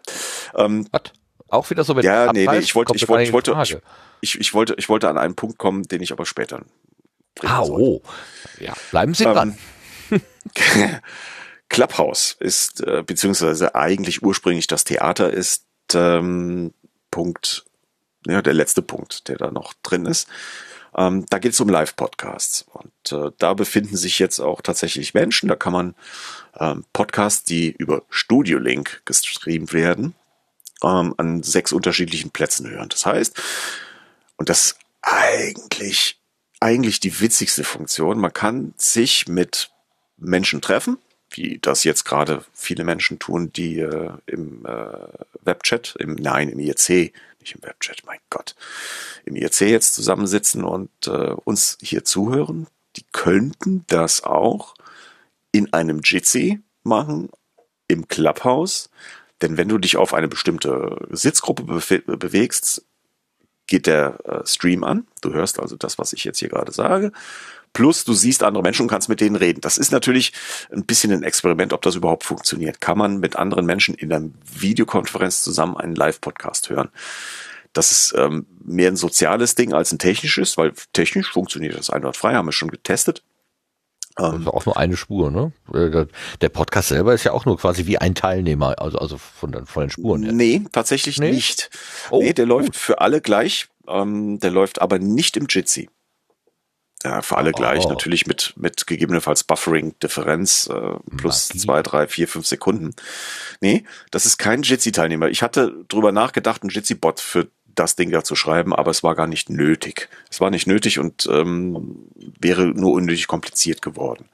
Ähm, 0.57 0.88
Was? 0.90 1.12
Auch 1.51 1.68
wieder 1.68 1.84
so, 1.84 1.96
wenn 1.96 2.05
Ja, 2.05 2.32
nee, 2.32 2.46
nee, 2.46 2.59
ich 2.59 2.74
wollte, 2.74 2.94
ich 2.94 3.09
wollte, 3.09 3.24
ich 3.24 3.32
wollte, 3.32 3.82
ich, 4.20 4.38
ich, 4.38 4.55
wollte, 4.55 4.74
ich 4.78 4.88
wollte 4.88 5.09
an 5.09 5.18
einen 5.18 5.34
Punkt 5.34 5.59
kommen, 5.59 5.82
den 5.82 6.01
ich 6.01 6.12
aber 6.12 6.24
später. 6.24 6.62
Ah, 7.42 7.62
oh. 7.62 8.03
Ja, 8.59 8.74
bleiben 8.90 9.14
Sie 9.14 9.24
dran. 9.24 9.59
Ähm, 10.11 10.20
Clubhouse 11.68 12.36
ist, 12.38 12.80
äh, 12.86 13.03
beziehungsweise 13.05 13.74
eigentlich 13.74 14.22
ursprünglich 14.22 14.66
das 14.66 14.84
Theater 14.84 15.32
ist, 15.32 15.64
ähm, 15.94 16.72
Punkt, 17.11 17.64
ja, 18.26 18.42
der 18.42 18.55
letzte 18.55 18.82
Punkt, 18.82 19.28
der 19.28 19.36
da 19.36 19.51
noch 19.51 19.74
drin 19.82 20.07
ist. 20.07 20.28
Ähm, 20.96 21.24
da 21.30 21.38
geht 21.38 21.53
es 21.53 21.61
um 21.61 21.68
Live-Podcasts. 21.68 22.66
Und 22.72 23.12
äh, 23.12 23.30
da 23.38 23.55
befinden 23.55 23.96
sich 23.96 24.18
jetzt 24.18 24.40
auch 24.40 24.61
tatsächlich 24.61 25.14
Menschen. 25.14 25.48
Da 25.48 25.57
kann 25.57 25.72
man 25.72 25.94
ähm, 26.59 26.84
Podcasts, 26.92 27.44
die 27.44 27.70
über 27.70 28.03
Studio 28.11 28.59
Link 28.59 29.03
gestreamt 29.05 29.72
werden, 29.72 30.14
ähm, 30.85 31.14
an 31.16 31.43
sechs 31.43 31.72
unterschiedlichen 31.72 32.31
Plätzen 32.31 32.68
hören. 32.68 32.89
Das 32.89 33.07
heißt, 33.07 33.41
und 34.37 34.49
das 34.49 34.76
eigentlich, 35.03 36.20
eigentlich 36.61 37.01
die 37.01 37.20
witzigste 37.20 37.64
Funktion, 37.64 38.18
man 38.18 38.33
kann 38.33 38.74
sich 38.76 39.28
mit 39.28 39.70
Menschen 40.16 40.61
treffen, 40.61 40.99
wie 41.31 41.59
das 41.61 41.85
jetzt 41.85 42.05
gerade 42.05 42.45
viele 42.53 42.85
Menschen 42.85 43.18
tun, 43.18 43.53
die 43.53 43.81
äh, 43.81 44.11
im 44.26 44.66
äh, 44.66 45.09
Webchat, 45.43 45.97
im 45.99 46.14
nein, 46.14 46.49
im 46.49 46.59
IRC, 46.59 47.12
nicht 47.41 47.55
im 47.55 47.62
Webchat, 47.62 48.03
mein 48.05 48.18
Gott, 48.28 48.55
im 49.24 49.37
IRC 49.37 49.62
jetzt 49.62 49.95
zusammensitzen 49.95 50.64
und 50.64 50.91
äh, 51.07 51.35
uns 51.45 51.78
hier 51.81 52.05
zuhören. 52.05 52.66
Die 52.97 53.05
könnten 53.12 53.85
das 53.87 54.24
auch 54.24 54.74
in 55.53 55.72
einem 55.72 56.01
Jitsi 56.03 56.61
machen, 56.83 57.31
im 57.89 58.09
Clubhouse. 58.09 58.91
Denn 59.43 59.57
wenn 59.57 59.68
du 59.68 59.78
dich 59.78 59.97
auf 59.97 60.14
eine 60.14 60.28
bestimmte 60.28 60.97
Sitzgruppe 61.11 61.62
be 61.62 62.16
bewegst, 62.16 62.84
geht 63.66 63.86
der 63.86 64.18
äh, 64.24 64.47
Stream 64.47 64.84
an. 64.84 65.07
Du 65.20 65.32
hörst 65.32 65.61
also 65.61 65.76
das, 65.76 65.99
was 65.99 66.12
ich 66.12 66.24
jetzt 66.24 66.41
hier 66.41 66.49
gerade 66.49 66.72
sage. 66.72 67.12
Plus 67.72 68.05
du 68.05 68.14
siehst 68.14 68.43
andere 68.43 68.62
Menschen 68.62 68.82
und 68.82 68.88
kannst 68.88 69.09
mit 69.09 69.20
denen 69.20 69.36
reden. 69.36 69.61
Das 69.61 69.78
ist 69.78 69.93
natürlich 69.93 70.32
ein 70.72 70.84
bisschen 70.84 71.12
ein 71.12 71.22
Experiment, 71.22 71.72
ob 71.72 71.82
das 71.82 71.95
überhaupt 71.95 72.24
funktioniert. 72.24 72.80
Kann 72.80 72.99
man 72.99 73.20
mit 73.20 73.36
anderen 73.36 73.64
Menschen 73.64 73.95
in 73.95 74.12
einer 74.12 74.28
Videokonferenz 74.45 75.43
zusammen 75.43 75.76
einen 75.76 75.95
Live-Podcast 75.95 76.68
hören? 76.68 76.88
Das 77.72 77.93
ist 77.93 78.14
ähm, 78.16 78.47
mehr 78.64 78.91
ein 78.91 78.97
soziales 78.97 79.55
Ding 79.55 79.72
als 79.72 79.93
ein 79.93 80.01
technisches, 80.01 80.59
weil 80.59 80.72
technisch 80.93 81.30
funktioniert 81.30 81.78
das 81.78 81.91
einwandfrei, 81.91 82.34
haben 82.34 82.49
wir 82.49 82.53
schon 82.53 82.70
getestet. 82.70 83.22
Das 84.17 84.41
ist 84.41 84.47
auch 84.49 84.67
nur 84.67 84.77
eine 84.77 84.97
Spur, 84.97 85.31
ne? 85.31 85.53
Äh, 85.73 86.07
der 86.41 86.49
Podcast 86.49 86.89
selber 86.89 87.15
ist 87.15 87.25
ja 87.25 87.33
auch 87.33 87.45
nur 87.45 87.57
quasi 87.57 87.87
wie 87.87 87.99
ein 87.99 88.15
Teilnehmer, 88.15 88.75
also, 88.79 88.99
also 88.99 89.17
von, 89.19 89.53
den, 89.53 89.67
von 89.67 89.85
den 89.85 89.91
Spuren 89.91 90.23
her. 90.25 90.33
Nee, 90.33 90.63
tatsächlich 90.73 91.19
nee? 91.19 91.31
nicht. 91.31 91.71
Oh, 92.11 92.21
nee, 92.21 92.33
der 92.33 92.47
gut. 92.47 92.51
läuft 92.51 92.77
für 92.77 93.01
alle 93.01 93.21
gleich. 93.21 93.69
Ähm, 93.89 94.39
der 94.41 94.51
läuft 94.51 94.83
aber 94.83 94.99
nicht 94.99 95.37
im 95.37 95.47
Jitsi. 95.49 95.89
Ja, 97.03 97.23
für 97.23 97.39
alle 97.39 97.51
oh. 97.51 97.57
gleich, 97.57 97.89
natürlich 97.89 98.27
mit, 98.27 98.53
mit 98.57 98.87
gegebenenfalls 98.87 99.45
Buffering-Differenz 99.45 100.67
äh, 100.67 101.17
plus 101.17 101.49
Magie. 101.49 101.59
zwei, 101.59 101.83
drei, 101.83 102.07
vier, 102.07 102.29
fünf 102.29 102.47
Sekunden. 102.47 102.95
Nee, 103.63 103.85
das 104.11 104.27
ist 104.27 104.37
kein 104.37 104.63
Jitsi-Teilnehmer. 104.63 105.29
Ich 105.29 105.43
hatte 105.43 105.85
drüber 105.89 106.13
nachgedacht, 106.13 106.63
einen 106.63 106.71
Jitsi-Bot 106.71 107.21
für 107.21 107.49
das 107.81 107.97
Ding 107.97 108.11
da 108.11 108.22
zu 108.22 108.37
schreiben, 108.37 108.74
aber 108.74 108.91
es 108.91 109.03
war 109.03 109.14
gar 109.14 109.26
nicht 109.26 109.49
nötig. 109.49 110.09
Es 110.31 110.41
war 110.41 110.51
nicht 110.51 110.66
nötig 110.66 110.99
und 110.99 111.26
ähm, 111.31 112.09
wäre 112.39 112.66
nur 112.66 112.93
unnötig 112.93 113.26
kompliziert 113.26 113.81
geworden. 113.81 114.28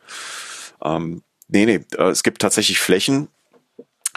Ähm, 0.83 1.23
nee, 1.49 1.65
nee, 1.65 1.85
äh, 1.97 2.11
es 2.11 2.23
gibt 2.23 2.43
tatsächlich 2.43 2.81
Flächen 2.81 3.29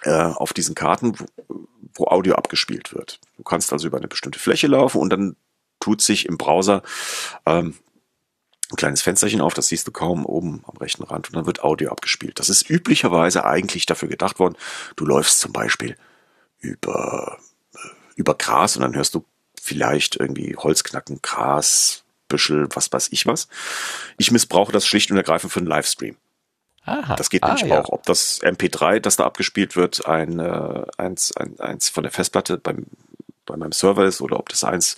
äh, 0.03 0.11
auf 0.11 0.53
diesen 0.53 0.73
Karten, 0.75 1.19
wo, 1.19 1.67
wo 1.93 2.05
Audio 2.07 2.35
abgespielt 2.35 2.93
wird. 2.93 3.19
Du 3.37 3.43
kannst 3.43 3.71
also 3.71 3.87
über 3.87 3.97
eine 3.97 4.07
bestimmte 4.07 4.39
Fläche 4.39 4.67
laufen 4.67 4.99
und 4.99 5.11
dann 5.11 5.35
tut 5.79 6.01
sich 6.01 6.25
im 6.25 6.37
Browser 6.37 6.81
ähm, 7.45 7.75
ein 8.71 8.75
kleines 8.75 9.01
Fensterchen 9.01 9.41
auf, 9.41 9.53
das 9.53 9.67
siehst 9.67 9.87
du 9.87 9.91
kaum 9.91 10.25
oben 10.25 10.63
am 10.67 10.77
rechten 10.77 11.03
Rand 11.03 11.29
und 11.29 11.35
dann 11.35 11.45
wird 11.45 11.63
Audio 11.63 11.91
abgespielt. 11.91 12.39
Das 12.39 12.49
ist 12.49 12.69
üblicherweise 12.69 13.45
eigentlich 13.45 13.85
dafür 13.85 14.09
gedacht 14.09 14.39
worden, 14.39 14.55
du 14.95 15.05
läufst 15.05 15.39
zum 15.39 15.53
Beispiel 15.53 15.95
über 16.59 17.39
über 18.19 18.35
Gras 18.35 18.75
und 18.75 18.83
dann 18.83 18.95
hörst 18.95 19.15
du 19.15 19.25
vielleicht 19.59 20.17
irgendwie 20.17 20.55
Holzknacken, 20.57 21.21
Gras, 21.21 22.03
Büschel, 22.27 22.67
was 22.73 22.91
weiß 22.91 23.09
ich 23.11 23.25
was. 23.25 23.47
Ich 24.17 24.31
missbrauche 24.31 24.71
das 24.71 24.85
schlicht 24.85 25.09
und 25.09 25.17
ergreifend 25.17 25.51
für 25.51 25.59
einen 25.59 25.67
Livestream. 25.67 26.15
Aha. 26.83 27.15
Das 27.15 27.29
geht 27.29 27.43
nämlich 27.43 27.63
ah, 27.65 27.67
ja. 27.67 27.81
auch. 27.81 27.89
Ob 27.89 28.03
das 28.03 28.41
MP3, 28.41 28.99
das 28.99 29.15
da 29.15 29.25
abgespielt 29.25 29.75
wird, 29.75 30.05
ein, 30.05 30.39
äh, 30.39 30.85
eins, 30.97 31.35
ein, 31.35 31.59
eins 31.59 31.89
von 31.89 32.03
der 32.03 32.11
Festplatte 32.11 32.57
beim, 32.57 32.85
bei 33.45 33.55
meinem 33.57 33.71
Server 33.71 34.05
ist 34.05 34.21
oder 34.21 34.39
ob 34.39 34.49
das 34.49 34.63
eins 34.63 34.95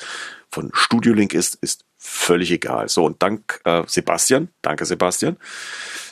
von 0.49 0.71
Studio 0.73 1.13
Link 1.13 1.33
ist, 1.33 1.55
ist 1.55 1.85
völlig 1.97 2.51
egal. 2.51 2.89
So, 2.89 3.05
und 3.05 3.21
dank 3.21 3.61
äh, 3.65 3.83
Sebastian, 3.87 4.49
danke 4.61 4.85
Sebastian, 4.85 5.37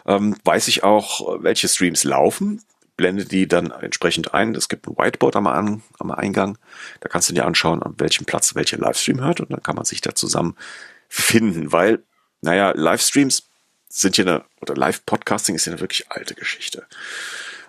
ähm, 0.05 0.36
weiß 0.43 0.68
ich 0.68 0.84
auch, 0.84 1.41
welche 1.41 1.68
Streams 1.68 2.03
laufen 2.03 2.62
blende 3.00 3.24
die 3.24 3.47
dann 3.47 3.72
entsprechend 3.72 4.34
ein. 4.34 4.54
Es 4.56 4.68
gibt 4.68 4.86
ein 4.86 4.97
Whiteboard 4.97 5.38
am, 5.38 5.47
am 5.47 6.12
Eingang. 6.12 6.58
Da 7.00 7.08
kannst 7.08 7.30
du 7.30 7.34
dir 7.34 7.45
anschauen, 7.45 7.82
an 7.82 7.95
welchem 7.97 8.26
Platz 8.26 8.56
welcher 8.56 8.78
Livestream 8.78 9.22
hört 9.22 9.39
und 9.39 9.50
dann 9.52 9.64
kann 9.64 9.78
man 9.78 9.86
sich 9.86 10.02
da 10.02 10.14
zusammen 10.14 10.58
finden, 11.08 11.72
weil, 11.72 12.04
naja, 12.41 12.74
Livestreams 12.76 13.47
sind 13.88 14.18
ja 14.18 14.26
eine, 14.26 14.45
oder 14.60 14.76
Live-Podcasting 14.76 15.56
ist 15.56 15.66
ja 15.66 15.72
eine 15.72 15.80
wirklich 15.80 16.12
alte 16.12 16.36
Geschichte. 16.36 16.86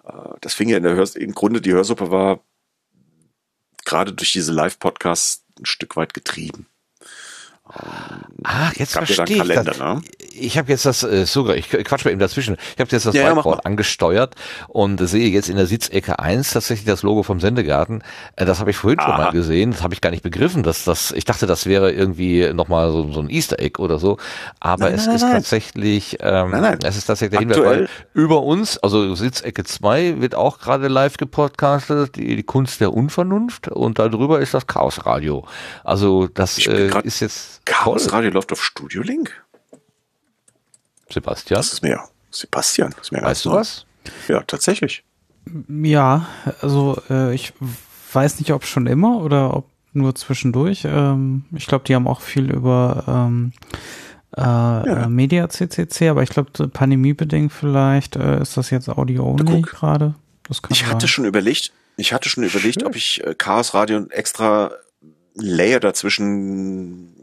Äh, 0.05 0.35
das 0.41 0.55
fing 0.55 0.69
ja 0.69 0.79
in 0.79 0.83
der 0.83 0.97
Hör 0.97 1.09
im 1.15 1.33
Grunde 1.33 1.61
die 1.61 1.73
Hörsuppe 1.73 2.11
war 2.11 2.41
gerade 3.85 4.13
durch 4.13 4.33
diese 4.33 4.53
Live-Podcasts 4.53 5.45
ein 5.61 5.65
Stück 5.65 5.95
weit 5.95 6.13
getrieben. 6.13 6.67
Ah, 8.43 8.71
jetzt 8.75 8.93
verstehe 8.93 9.25
ich 9.27 9.39
Kalender, 9.39 9.65
das. 9.65 9.79
Ne? 9.79 10.01
Ich 10.33 10.57
habe 10.57 10.71
jetzt 10.71 10.87
das, 10.87 11.03
äh, 11.03 11.27
sogar, 11.27 11.57
ich 11.57 11.69
quatsch 11.69 12.05
mal 12.05 12.11
eben 12.11 12.21
dazwischen, 12.21 12.57
ich 12.75 12.81
habe 12.81 12.91
jetzt 12.91 13.05
das 13.05 13.15
ja, 13.15 13.37
Whiteboard 13.37 13.59
ja, 13.59 13.65
angesteuert 13.65 14.35
und 14.69 14.99
sehe 15.07 15.29
jetzt 15.29 15.49
in 15.49 15.57
der 15.57 15.67
Sitzecke 15.67 16.19
1 16.19 16.53
tatsächlich 16.53 16.87
das 16.87 17.03
Logo 17.03 17.23
vom 17.23 17.41
Sendegarten. 17.41 18.03
Äh, 18.37 18.47
das 18.47 18.61
habe 18.61 18.71
ich 18.71 18.77
vorhin 18.77 18.99
Aha. 18.99 19.09
schon 19.09 19.25
mal 19.25 19.31
gesehen, 19.33 19.73
das 19.73 19.83
habe 19.83 19.93
ich 19.95 20.01
gar 20.01 20.11
nicht 20.11 20.23
begriffen, 20.23 20.63
dass 20.63 20.85
das, 20.85 21.13
ich 21.13 21.25
dachte, 21.25 21.47
das 21.47 21.67
wäre 21.67 21.93
irgendwie 21.93 22.53
nochmal 22.53 22.91
so, 22.93 23.13
so 23.13 23.21
ein 23.21 23.29
Easter 23.29 23.59
Egg 23.59 23.81
oder 23.81 23.99
so, 23.99 24.17
aber 24.59 24.85
nein, 24.85 24.95
es 24.95 25.07
nein, 25.07 25.17
ist 25.17 25.23
nein. 25.23 25.33
tatsächlich, 25.33 26.17
ähm, 26.21 26.51
nein, 26.51 26.63
nein. 26.63 26.79
es 26.85 26.97
ist 26.97 27.07
tatsächlich 27.07 27.39
der 27.39 27.57
Hinweis, 27.57 27.59
weil 27.65 27.89
über 28.15 28.43
uns, 28.43 28.79
also 28.79 29.15
Sitzecke 29.15 29.65
2 29.65 30.21
wird 30.21 30.35
auch 30.35 30.59
gerade 30.59 30.89
live 30.89 31.19
gepodcastet, 31.19 32.17
die, 32.17 32.37
die 32.37 32.43
Kunst 32.43 32.81
der 32.81 32.95
Unvernunft 32.95 33.69
und 33.69 33.99
darüber 33.99 34.41
ist 34.41 34.55
das 34.55 34.67
Chaos 34.67 35.05
Radio. 35.05 35.45
Also 35.85 36.27
das 36.27 36.59
äh, 36.67 36.91
ist 37.05 37.21
jetzt 37.21 37.60
Chaos 37.65 38.13
Radio 38.13 38.31
läuft 38.31 38.53
auf 38.53 38.63
Studio 38.63 39.03
Link. 39.03 39.45
Sebastian? 41.11 41.59
Das 41.59 41.73
ist 41.73 41.83
mir. 41.83 42.01
Sebastian. 42.31 42.95
ist 43.01 43.13
mir 43.13 43.23
weißt 43.23 43.45
du 43.45 43.53
was? 43.53 43.87
Ja, 44.29 44.43
tatsächlich. 44.43 45.05
Ja, 45.69 46.29
also 46.61 47.01
äh, 47.11 47.35
ich 47.35 47.53
weiß 48.13 48.39
nicht, 48.39 48.53
ob 48.53 48.65
schon 48.65 48.87
immer 48.87 49.19
oder 49.21 49.57
ob 49.57 49.69
nur 49.93 50.15
zwischendurch. 50.15 50.85
Ähm, 50.85 51.45
ich 51.55 51.67
glaube, 51.67 51.85
die 51.85 51.95
haben 51.95 52.07
auch 52.07 52.21
viel 52.21 52.51
über 52.51 53.05
ähm, 53.09 53.53
äh, 54.37 54.41
ja. 54.41 55.09
Media 55.09 55.49
CCC, 55.49 56.09
aber 56.09 56.23
ich 56.23 56.31
glaube, 56.31 56.69
pandemiebedingt 56.69 57.53
vielleicht 57.53 58.17
äh, 58.17 58.41
ist 58.41 58.57
das 58.57 58.71
jetzt 58.71 58.89
Audio-only 58.89 59.63
gerade. 59.63 60.15
Ich 60.69 60.87
hatte 60.87 61.09
schon 61.09 61.25
überlegt, 61.25 61.73
ich 61.97 62.13
hatte 62.13 62.29
schon 62.29 62.45
überlegt, 62.45 62.81
Schön. 62.81 62.89
ob 62.89 62.97
ich 62.97 63.25
äh, 63.25 63.35
Chaos 63.35 63.75
Radio 63.75 64.07
extra 64.11 64.73
Layer 65.35 65.81
dazwischen 65.81 67.15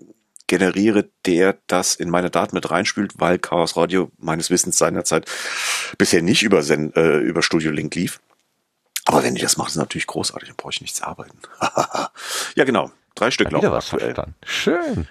generiere, 0.48 1.10
der 1.26 1.58
das 1.68 1.96
in 1.96 2.10
meine 2.10 2.30
Daten 2.30 2.56
mit 2.56 2.70
reinspült, 2.72 3.14
weil 3.18 3.38
Chaos 3.38 3.78
Radio 3.78 4.12
meines 4.18 4.50
Wissens 4.50 4.78
seinerzeit 4.78 5.30
bisher 5.98 6.22
nicht 6.22 6.44
über, 6.44 6.64
Sen 6.64 6.94
äh, 6.96 7.18
über 7.18 7.42
Studio 7.42 7.72
Link 7.72 7.94
lief. 7.96 8.20
Aber 9.06 9.24
wenn 9.24 9.36
die 9.36 9.42
das 9.42 9.58
machen, 9.58 9.70
ist 9.70 9.76
natürlich 9.76 10.08
großartig, 10.08 10.50
dann 10.50 10.58
brauche 10.58 10.72
ich 10.72 10.82
nichts 10.82 11.02
arbeiten. 11.02 11.38
ja, 12.56 12.66
genau. 12.66 12.92
Drei 13.16 13.32
Stück 13.32 13.52
laufen 13.52 13.74
aktuell. 13.74 14.14
Verstanden. 14.14 14.36
Schön. 14.46 15.08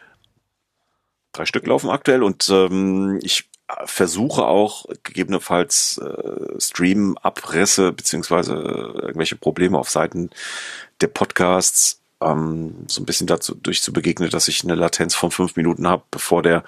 Drei 1.33 1.47
Stück 1.47 1.67
laufen 1.67 1.91
aktuell 1.91 2.23
und 2.23 2.49
ähm, 2.49 3.19
ich 3.23 3.49
versuche 3.85 4.45
auch 4.45 4.87
gegebenenfalls 5.03 5.99
äh, 5.99 6.61
Stream-Abrisse 6.61 7.93
beziehungsweise 7.93 8.53
irgendwelche 8.55 9.37
Probleme 9.37 9.79
auf 9.79 9.91
Seiten 9.91 10.31
der 11.01 11.09
Podcasts 11.09 12.01
ähm, 12.21 12.85
so 12.87 13.03
ein 13.03 13.07
bisschen 13.07 13.27
dazu 13.27 13.55
durch 13.55 13.83
zu 13.83 13.93
begegnen, 13.93 14.31
dass 14.31 14.49
ich 14.49 14.65
eine 14.65 14.75
Latenz 14.75 15.15
von 15.15 15.31
fünf 15.31 15.57
Minuten 15.57 15.87
habe, 15.87 16.03
bevor 16.11 16.43
der 16.43 16.65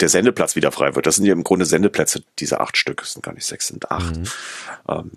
der 0.00 0.08
Sendeplatz 0.08 0.56
wieder 0.56 0.72
frei 0.72 0.94
wird. 0.94 1.06
Das 1.06 1.16
sind 1.16 1.24
ja 1.24 1.32
im 1.32 1.44
Grunde 1.44 1.66
Sendeplätze, 1.66 2.24
diese 2.38 2.60
acht 2.60 2.76
Stück, 2.76 3.00
das 3.00 3.12
sind 3.12 3.22
gar 3.22 3.34
nicht 3.34 3.46
sechs, 3.46 3.68
sind 3.68 3.90
acht. 3.90 4.16
Mhm. 4.16 4.28
Ähm, 4.88 5.10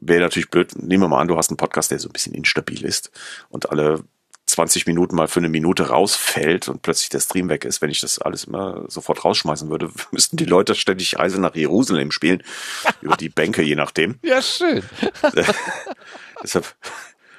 Wäre 0.00 0.22
natürlich 0.22 0.50
blöd, 0.50 0.74
nehmen 0.76 1.04
wir 1.04 1.08
mal 1.08 1.20
an, 1.20 1.28
du 1.28 1.36
hast 1.36 1.50
einen 1.50 1.58
Podcast, 1.58 1.90
der 1.90 1.98
so 1.98 2.08
ein 2.08 2.12
bisschen 2.12 2.34
instabil 2.34 2.84
ist 2.84 3.12
und 3.50 3.70
alle 3.70 4.02
20 4.46 4.86
Minuten 4.86 5.16
mal 5.16 5.28
für 5.28 5.40
eine 5.40 5.48
Minute 5.48 5.88
rausfällt 5.88 6.68
und 6.68 6.82
plötzlich 6.82 7.08
der 7.08 7.20
Stream 7.20 7.48
weg 7.48 7.64
ist, 7.64 7.80
wenn 7.80 7.90
ich 7.90 8.00
das 8.00 8.18
alles 8.18 8.44
immer 8.44 8.84
sofort 8.88 9.24
rausschmeißen 9.24 9.70
würde, 9.70 9.90
müssten 10.10 10.36
die 10.36 10.44
Leute 10.44 10.74
ständig 10.74 11.18
Reise 11.18 11.40
nach 11.40 11.54
Jerusalem 11.54 12.10
spielen, 12.10 12.42
über 13.00 13.16
die 13.16 13.28
Bänke, 13.28 13.62
je 13.62 13.76
nachdem. 13.76 14.18
Ja, 14.22 14.42
schön. 14.42 14.82
Deshalb 16.42 16.74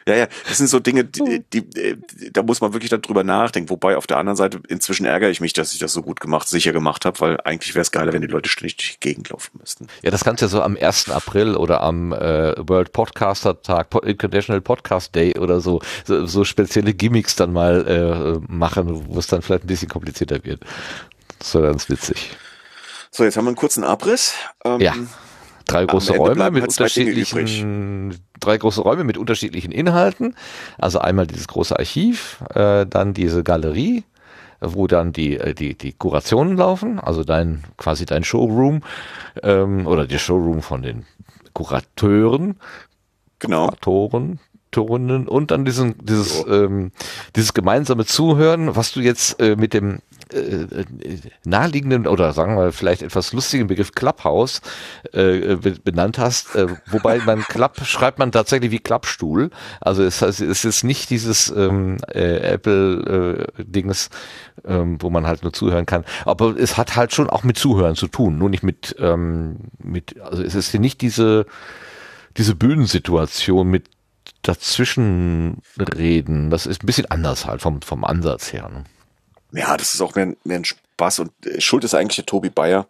ja, 0.07 0.15
ja, 0.15 0.27
das 0.47 0.57
sind 0.57 0.67
so 0.67 0.79
Dinge, 0.79 1.05
die, 1.05 1.43
die, 1.51 1.69
die, 1.69 1.97
da 2.31 2.43
muss 2.43 2.61
man 2.61 2.73
wirklich 2.73 2.89
dann 2.89 3.01
drüber 3.01 3.23
nachdenken. 3.23 3.69
Wobei 3.69 3.95
auf 3.95 4.07
der 4.07 4.17
anderen 4.17 4.35
Seite 4.35 4.59
inzwischen 4.67 5.05
ärgere 5.05 5.29
ich 5.29 5.39
mich, 5.39 5.53
dass 5.53 5.73
ich 5.73 5.79
das 5.79 5.93
so 5.93 6.01
gut 6.01 6.19
gemacht, 6.19 6.47
sicher 6.47 6.73
gemacht 6.73 7.05
habe, 7.05 7.19
weil 7.19 7.41
eigentlich 7.41 7.73
wäre 7.75 7.81
es 7.81 7.91
geiler, 7.91 8.13
wenn 8.13 8.21
die 8.21 8.27
Leute 8.27 8.49
ständig 8.49 8.77
durch 8.77 8.93
die 8.93 8.99
Gegend 8.99 9.29
laufen 9.29 9.57
müssten. 9.59 9.87
Ja, 10.01 10.11
das 10.11 10.23
kannst 10.23 10.41
du 10.41 10.45
ja 10.45 10.49
so 10.49 10.61
am 10.61 10.77
1. 10.79 11.09
April 11.09 11.55
oder 11.55 11.81
am 11.81 12.11
äh, 12.11 12.53
World 12.67 12.91
Podcaster 12.91 13.61
Tag, 13.61 13.87
International 14.03 14.61
Podcast 14.61 15.15
Day 15.15 15.37
oder 15.37 15.61
so, 15.61 15.81
so, 16.05 16.25
so 16.25 16.43
spezielle 16.43 16.93
Gimmicks 16.93 17.35
dann 17.35 17.53
mal 17.53 17.87
äh, 17.87 18.51
machen, 18.51 19.05
wo 19.07 19.19
es 19.19 19.27
dann 19.27 19.41
vielleicht 19.41 19.63
ein 19.63 19.67
bisschen 19.67 19.89
komplizierter 19.89 20.43
wird. 20.43 20.61
Das 21.39 21.53
wäre 21.55 21.67
ganz 21.67 21.89
witzig. 21.89 22.31
So, 23.11 23.23
jetzt 23.23 23.37
haben 23.37 23.45
wir 23.45 23.49
einen 23.49 23.57
kurzen 23.57 23.83
Abriss. 23.83 24.33
Ähm, 24.65 24.81
ja 24.81 24.93
drei 25.65 25.85
große 25.85 26.15
Räume 26.15 26.51
mit 26.51 26.63
unterschiedlichen 26.63 28.15
drei 28.39 28.57
große 28.57 28.81
Räume 28.81 29.03
mit 29.03 29.17
unterschiedlichen 29.17 29.71
Inhalten. 29.71 30.35
Also 30.77 30.99
einmal 30.99 31.27
dieses 31.27 31.47
große 31.47 31.77
Archiv, 31.77 32.43
äh, 32.53 32.85
dann 32.85 33.13
diese 33.13 33.43
Galerie, 33.43 34.03
wo 34.59 34.87
dann 34.87 35.13
die 35.13 35.37
äh, 35.37 35.53
die 35.53 35.75
die 35.75 35.93
Kurationen 35.93 36.57
laufen, 36.57 36.99
also 36.99 37.23
dein 37.23 37.63
quasi 37.77 38.05
dein 38.05 38.23
Showroom 38.23 38.81
ähm, 39.41 39.87
oder 39.87 40.05
der 40.07 40.19
Showroom 40.19 40.61
von 40.61 40.81
den 40.81 41.05
Kurateuren, 41.53 42.57
genau. 43.39 43.67
Kuratoren, 43.67 44.39
Tonen 44.73 45.27
und 45.29 45.51
dann 45.51 45.63
diesen, 45.63 45.95
dieses, 46.03 46.39
so. 46.39 46.47
ähm, 46.47 46.91
dieses 47.35 47.53
gemeinsame 47.53 48.05
Zuhören, 48.05 48.75
was 48.75 48.91
du 48.91 48.99
jetzt 48.99 49.39
äh, 49.39 49.55
mit 49.55 49.73
dem 49.73 49.99
äh, 50.31 50.85
naheliegenden 51.43 52.07
oder 52.07 52.33
sagen 52.33 52.57
wir 52.57 52.71
vielleicht 52.71 53.01
etwas 53.01 53.33
lustigen 53.33 53.67
Begriff 53.67 53.93
Clubhouse 53.93 54.61
äh, 55.11 55.55
benannt 55.83 56.17
hast, 56.17 56.55
äh, 56.55 56.67
wobei 56.87 57.19
man 57.19 57.41
Club 57.47 57.79
schreibt 57.85 58.19
man 58.19 58.31
tatsächlich 58.31 58.71
wie 58.71 58.79
Klappstuhl. 58.79 59.49
Also 59.81 60.03
es, 60.03 60.21
es 60.21 60.39
ist 60.39 60.83
nicht 60.83 61.09
dieses 61.09 61.49
ähm, 61.49 61.97
äh, 62.13 62.37
Apple 62.37 63.47
äh, 63.57 63.73
ähm, 64.65 64.97
wo 65.01 65.09
man 65.09 65.27
halt 65.27 65.43
nur 65.43 65.53
zuhören 65.53 65.85
kann. 65.85 66.05
Aber 66.25 66.55
es 66.57 66.77
hat 66.77 66.95
halt 66.95 67.13
schon 67.13 67.29
auch 67.29 67.43
mit 67.43 67.57
Zuhören 67.57 67.95
zu 67.95 68.07
tun, 68.07 68.37
nur 68.37 68.49
nicht 68.49 68.63
mit 68.63 68.95
ähm, 68.99 69.57
mit. 69.79 70.19
Also 70.21 70.43
es 70.43 70.55
ist 70.55 70.71
hier 70.71 70.79
nicht 70.79 71.01
diese 71.01 71.45
diese 72.37 72.55
Bühnensituation 72.55 73.69
mit 73.69 73.89
dazwischen 74.41 75.61
reden. 75.77 76.49
Das 76.49 76.65
ist 76.65 76.83
ein 76.83 76.85
bisschen 76.85 77.09
anders 77.09 77.45
halt 77.45 77.61
vom, 77.61 77.81
vom 77.81 78.03
Ansatz 78.03 78.53
her. 78.53 78.69
Ne? 78.69 78.83
Ja, 79.53 79.77
das 79.77 79.93
ist 79.93 80.01
auch 80.01 80.15
mehr, 80.15 80.35
mehr 80.43 80.57
ein 80.57 80.65
Spaß 80.65 81.19
und 81.19 81.31
äh, 81.45 81.61
Schuld 81.61 81.83
ist 81.83 81.93
eigentlich 81.93 82.17
der 82.17 82.25
Tobi 82.25 82.49
Bayer, 82.49 82.87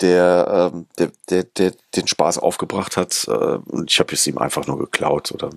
der, 0.00 0.70
ähm, 0.72 0.86
der, 0.98 1.10
der, 1.28 1.44
der 1.44 1.72
den 1.94 2.06
Spaß 2.06 2.38
aufgebracht 2.38 2.96
hat. 2.96 3.26
Äh, 3.28 3.30
und 3.30 3.90
ich 3.90 3.98
habe 3.98 4.14
es 4.14 4.26
ihm 4.26 4.38
einfach 4.38 4.66
nur 4.66 4.78
geklaut. 4.78 5.32
Oder 5.32 5.50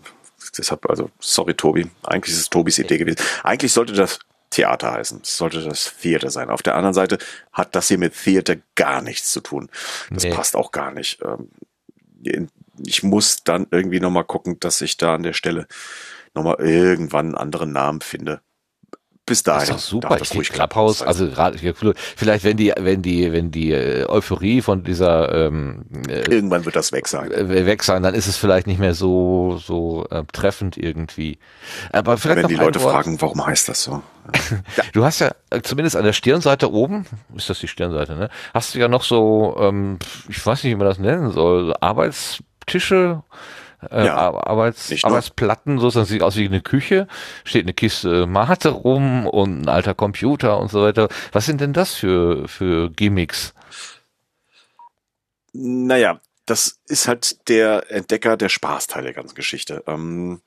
deshalb, 0.58 0.90
also 0.90 1.10
sorry 1.20 1.54
Tobi, 1.54 1.90
eigentlich 2.04 2.34
ist 2.34 2.42
es 2.42 2.50
Tobis 2.50 2.80
Idee 2.80 2.98
gewesen. 2.98 3.22
Eigentlich 3.44 3.74
sollte 3.74 3.94
das 3.94 4.20
Theater 4.50 4.94
heißen. 4.94 5.22
Es 5.24 5.38
sollte 5.38 5.62
das 5.62 5.94
Theater 6.02 6.32
sein. 6.32 6.50
Auf 6.50 6.64
der 6.64 6.76
anderen 6.76 6.96
Seite 6.96 7.20
hat 7.52 7.76
das 7.76 7.88
hier 7.88 8.00
mit 8.00 8.16
Theater 8.16 8.56
gar 8.76 9.02
nichts 9.02 9.32
zu 9.32 9.42
tun. 9.42 9.70
Das 10.10 10.24
nee. 10.24 10.34
passt 10.34 10.56
auch 10.56 10.72
gar 10.72 10.92
nicht. 10.92 11.20
Ähm, 11.24 12.48
ich 12.86 13.04
muss 13.04 13.44
dann 13.44 13.68
irgendwie 13.70 14.00
nochmal 14.00 14.24
gucken, 14.24 14.60
dass 14.60 14.82
ich 14.82 14.98
da 14.98 15.16
an 15.16 15.24
der 15.24 15.34
Stelle 15.34 15.68
nochmal 16.34 16.56
irgendwann 16.60 17.28
einen 17.28 17.36
anderen 17.36 17.72
Namen 17.72 18.02
finde 18.02 18.42
bis 19.30 19.44
dahin. 19.44 19.60
Das 19.60 19.70
ist 19.70 19.76
doch 19.76 20.02
super. 20.02 20.18
Ich 20.22 20.36
ruhig 20.36 20.50
Clubhouse, 20.52 21.02
also 21.02 21.30
gerade 21.30 21.58
vielleicht 21.58 22.44
wenn 22.44 22.58
die 22.58 22.74
wenn 22.78 23.02
die 23.02 23.32
wenn 23.32 23.52
die 23.52 23.72
äh, 23.72 24.06
Euphorie 24.10 24.62
von 24.62 24.84
dieser 24.84 25.34
ähm, 25.34 25.86
äh, 26.08 26.24
irgendwann 26.30 26.66
wird 26.66 26.76
das 26.76 26.92
weg 26.92 27.08
sein. 27.08 27.32
Äh, 27.32 27.66
weg 27.66 27.84
sein, 27.84 28.04
dann 28.04 28.16
ist 28.16 28.28
es 28.28 28.38
vielleicht 28.38 28.68
nicht 28.68 28.80
mehr 28.80 28.94
so 28.94 29.62
so 29.64 30.06
äh, 30.10 30.24
treffend 30.34 30.78
irgendwie. 30.78 31.38
Aber 31.94 32.18
vielleicht 32.18 32.44
wenn 32.44 32.48
die 32.48 32.56
Leute 32.56 32.82
Wort. 32.82 32.94
fragen, 32.94 33.22
warum 33.22 33.46
heißt 33.46 33.70
das 33.70 33.84
so? 33.84 34.02
Du 34.94 35.06
hast 35.06 35.20
ja 35.20 35.32
zumindest 35.64 35.96
an 35.96 36.04
der 36.04 36.14
Stirnseite 36.14 36.72
oben, 36.72 37.06
ist 37.36 37.50
das 37.50 37.60
die 37.60 37.68
Stirnseite, 37.68 38.16
ne? 38.16 38.30
Hast 38.54 38.76
du 38.76 38.80
ja 38.80 38.88
noch 38.88 39.04
so 39.04 39.56
ähm, 39.60 40.00
ich 40.28 40.44
weiß 40.46 40.64
nicht, 40.64 40.74
wie 40.74 40.78
man 40.78 40.88
das 40.88 41.00
nennen 41.00 41.32
soll, 41.32 41.74
Arbeitstische 41.80 43.24
äh, 43.90 44.06
ja, 44.06 44.16
Arbeits, 44.18 45.04
Arbeitsplatten, 45.04 45.80
so 45.80 45.90
sieht 45.90 46.24
aus 46.24 46.36
wie 46.36 46.46
eine 46.46 46.62
Küche, 46.62 47.08
steht 47.44 47.66
eine 47.66 47.74
Kiste 47.74 48.26
Mate 48.26 48.70
rum 48.70 49.26
und 49.28 49.62
ein 49.62 49.70
alter 49.70 49.94
Computer 49.94 50.60
und 50.60 50.70
so 50.70 50.82
weiter. 50.82 51.10
Was 51.32 51.46
sind 51.46 51.62
denn 51.62 51.74
das 51.74 51.94
für, 51.94 52.48
für 52.48 52.90
Gimmicks? 52.90 53.54
Naja, 55.54 56.20
das 56.46 56.80
ist 56.88 57.08
halt 57.08 57.48
der 57.48 57.92
Entdecker 57.92 58.38
der 58.38 58.50
Spaßteil 58.50 59.04
der 59.04 59.14
ganzen 59.14 59.36
Geschichte. 59.36 59.84
Ähm, 59.88 60.42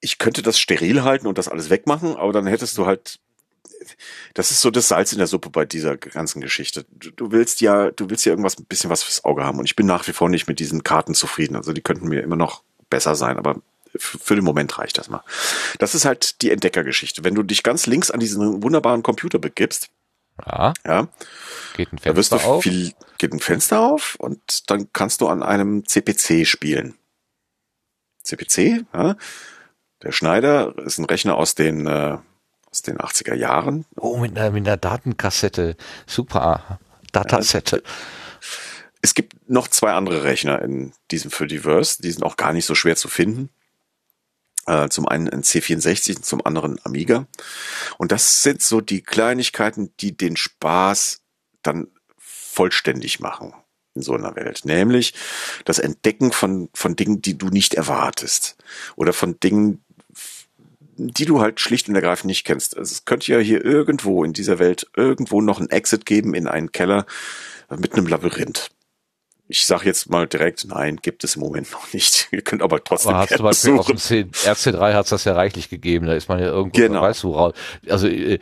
ich 0.00 0.18
könnte 0.18 0.42
das 0.42 0.58
steril 0.58 1.04
halten 1.04 1.26
und 1.26 1.38
das 1.38 1.48
alles 1.48 1.70
wegmachen, 1.70 2.16
aber 2.16 2.32
dann 2.32 2.46
hättest 2.46 2.76
du 2.78 2.86
halt 2.86 3.20
das 4.34 4.50
ist 4.50 4.60
so 4.60 4.70
das 4.70 4.88
Salz 4.88 5.12
in 5.12 5.18
der 5.18 5.26
Suppe 5.26 5.50
bei 5.50 5.64
dieser 5.64 5.96
ganzen 5.96 6.40
Geschichte. 6.40 6.84
Du, 6.90 7.10
du, 7.10 7.32
willst 7.32 7.60
ja, 7.60 7.90
du 7.90 8.10
willst 8.10 8.24
ja 8.24 8.32
irgendwas 8.32 8.58
ein 8.58 8.64
bisschen 8.64 8.90
was 8.90 9.02
fürs 9.02 9.24
Auge 9.24 9.44
haben 9.44 9.58
und 9.58 9.64
ich 9.64 9.76
bin 9.76 9.86
nach 9.86 10.06
wie 10.06 10.12
vor 10.12 10.28
nicht 10.28 10.48
mit 10.48 10.58
diesen 10.58 10.84
Karten 10.84 11.14
zufrieden. 11.14 11.56
Also 11.56 11.72
die 11.72 11.82
könnten 11.82 12.08
mir 12.08 12.22
immer 12.22 12.36
noch 12.36 12.62
besser 12.88 13.14
sein, 13.14 13.38
aber 13.38 13.60
für 13.96 14.34
den 14.34 14.44
Moment 14.44 14.78
reicht 14.78 14.98
das 14.98 15.08
mal. 15.08 15.24
Das 15.78 15.94
ist 15.94 16.04
halt 16.04 16.42
die 16.42 16.50
Entdeckergeschichte. 16.50 17.24
Wenn 17.24 17.34
du 17.34 17.42
dich 17.42 17.62
ganz 17.62 17.86
links 17.86 18.10
an 18.10 18.20
diesen 18.20 18.62
wunderbaren 18.62 19.02
Computer 19.02 19.38
begibst, 19.38 19.90
ja, 20.46 20.72
ja 20.86 21.08
geht 21.74 21.92
ein 21.92 21.98
Fenster 21.98 22.16
wirst 22.16 22.32
du 22.32 22.36
auf. 22.36 22.62
Viel, 22.62 22.92
geht 23.18 23.32
ein 23.32 23.40
Fenster 23.40 23.80
auf 23.80 24.16
und 24.18 24.70
dann 24.70 24.92
kannst 24.92 25.20
du 25.20 25.28
an 25.28 25.42
einem 25.42 25.86
CPC 25.86 26.46
spielen. 26.46 26.94
CPC, 28.22 28.84
ja. 28.92 29.16
Der 30.02 30.12
Schneider 30.12 30.78
ist 30.78 30.98
ein 30.98 31.04
Rechner 31.04 31.36
aus 31.36 31.54
den 31.54 31.86
äh, 31.86 32.18
aus 32.70 32.82
den 32.82 32.98
80er 32.98 33.34
Jahren. 33.34 33.84
Oh, 33.96 34.16
mit 34.16 34.36
einer, 34.36 34.50
mit 34.50 34.66
einer 34.66 34.76
Datenkassette. 34.76 35.76
Super. 36.06 36.78
Datasette. 37.12 37.82
Es 39.02 39.14
gibt 39.14 39.48
noch 39.48 39.68
zwei 39.68 39.92
andere 39.92 40.24
Rechner 40.24 40.62
in 40.62 40.92
diesem 41.10 41.30
Fediverse, 41.30 42.02
die 42.02 42.10
sind 42.10 42.22
auch 42.22 42.36
gar 42.36 42.52
nicht 42.52 42.66
so 42.66 42.74
schwer 42.74 42.96
zu 42.96 43.08
finden. 43.08 43.50
Äh, 44.66 44.88
zum 44.90 45.08
einen 45.08 45.28
ein 45.28 45.42
C64 45.42 46.16
und 46.16 46.24
zum 46.24 46.44
anderen 46.44 46.78
Amiga. 46.84 47.26
Und 47.98 48.12
das 48.12 48.42
sind 48.42 48.62
so 48.62 48.80
die 48.80 49.02
Kleinigkeiten, 49.02 49.92
die 50.00 50.16
den 50.16 50.36
Spaß 50.36 51.22
dann 51.62 51.88
vollständig 52.18 53.20
machen 53.20 53.54
in 53.94 54.02
so 54.02 54.14
einer 54.14 54.36
Welt. 54.36 54.64
Nämlich 54.64 55.14
das 55.64 55.78
Entdecken 55.78 56.30
von, 56.30 56.68
von 56.74 56.94
Dingen, 56.94 57.22
die 57.22 57.38
du 57.38 57.48
nicht 57.48 57.74
erwartest. 57.74 58.56
Oder 58.96 59.12
von 59.12 59.40
Dingen, 59.40 59.82
die 61.08 61.24
du 61.24 61.40
halt 61.40 61.60
schlicht 61.60 61.88
und 61.88 61.94
ergreifend 61.94 62.26
nicht 62.26 62.44
kennst. 62.44 62.76
Also 62.76 62.92
es 62.92 63.04
könnte 63.04 63.32
ja 63.32 63.38
hier 63.38 63.64
irgendwo 63.64 64.22
in 64.24 64.32
dieser 64.32 64.58
Welt 64.58 64.86
irgendwo 64.96 65.40
noch 65.40 65.60
ein 65.60 65.70
Exit 65.70 66.04
geben 66.04 66.34
in 66.34 66.46
einen 66.46 66.72
Keller 66.72 67.06
mit 67.76 67.94
einem 67.94 68.06
Labyrinth. 68.06 68.70
Ich 69.50 69.66
sage 69.66 69.86
jetzt 69.86 70.08
mal 70.08 70.28
direkt, 70.28 70.64
nein, 70.68 70.98
gibt 71.02 71.24
es 71.24 71.34
im 71.34 71.42
Moment 71.42 71.72
noch 71.72 71.92
nicht. 71.92 72.28
Ihr 72.32 72.40
könnt 72.40 72.62
aber 72.62 72.84
trotzdem 72.84 73.14
aber 73.14 73.22
hast 73.22 73.38
du 73.38 73.42
Beispiel 73.42 73.78
auf 73.78 73.86
dem 73.86 74.30
RC3 74.30 74.94
hat 74.94 75.06
es 75.06 75.10
das 75.10 75.24
ja 75.24 75.32
reichlich 75.32 75.68
gegeben. 75.68 76.06
Da 76.06 76.14
ist 76.14 76.28
man 76.28 76.38
ja 76.38 76.46
irgendwo, 76.46 76.80
genau. 76.80 77.02
weißt 77.02 77.24
du, 77.24 77.32
raus. 77.32 77.54
Also 77.88 78.06
äh, 78.06 78.38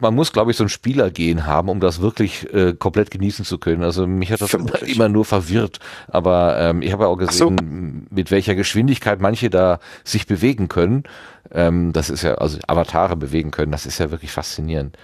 man 0.00 0.14
muss, 0.14 0.32
glaube 0.32 0.50
ich, 0.50 0.58
so 0.58 0.64
ein 0.64 0.68
Spielergehen 0.68 1.46
haben, 1.46 1.70
um 1.70 1.80
das 1.80 2.02
wirklich 2.02 2.52
äh, 2.52 2.74
komplett 2.74 3.10
genießen 3.10 3.46
zu 3.46 3.56
können. 3.56 3.82
Also 3.82 4.06
mich 4.06 4.30
hat 4.30 4.42
das 4.42 4.50
Vermutlich. 4.50 4.94
immer 4.94 5.08
nur 5.08 5.24
verwirrt. 5.24 5.78
Aber 6.08 6.58
ähm, 6.60 6.82
ich 6.82 6.92
habe 6.92 7.04
ja 7.04 7.08
auch 7.08 7.16
gesehen, 7.16 7.56
so. 7.58 8.14
mit 8.14 8.30
welcher 8.30 8.54
Geschwindigkeit 8.54 9.18
manche 9.18 9.48
da 9.48 9.80
sich 10.04 10.26
bewegen 10.26 10.68
können. 10.68 11.04
Ähm, 11.52 11.94
das 11.94 12.10
ist 12.10 12.22
ja, 12.22 12.34
also 12.34 12.58
Avatare 12.66 13.16
bewegen 13.16 13.50
können, 13.50 13.72
das 13.72 13.86
ist 13.86 13.98
ja 13.98 14.10
wirklich 14.10 14.30
faszinierend. 14.30 14.96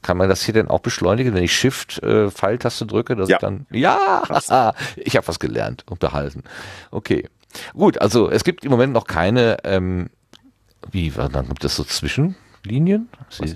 Kann 0.00 0.16
man 0.16 0.28
das 0.28 0.42
hier 0.42 0.54
denn 0.54 0.68
auch 0.68 0.80
beschleunigen, 0.80 1.34
wenn 1.34 1.44
ich 1.44 1.54
Shift 1.54 2.02
äh, 2.02 2.30
Pfeiltaste 2.30 2.86
drücke, 2.86 3.14
dass 3.14 3.28
ja. 3.28 3.36
ich 3.36 3.40
dann 3.40 3.66
ja, 3.70 4.22
ich 4.96 5.16
habe 5.16 5.28
was 5.28 5.38
gelernt 5.38 5.84
und 5.88 6.00
behalten. 6.00 6.42
Okay. 6.90 7.28
Gut, 7.74 8.00
also 8.00 8.30
es 8.30 8.44
gibt 8.44 8.64
im 8.64 8.70
Moment 8.70 8.94
noch 8.94 9.06
keine 9.06 9.58
ähm, 9.64 10.08
wie 10.90 11.10
dann 11.10 11.48
gibt 11.48 11.64
es 11.64 11.76
so 11.76 11.84
Zwischenlinien? 11.84 13.08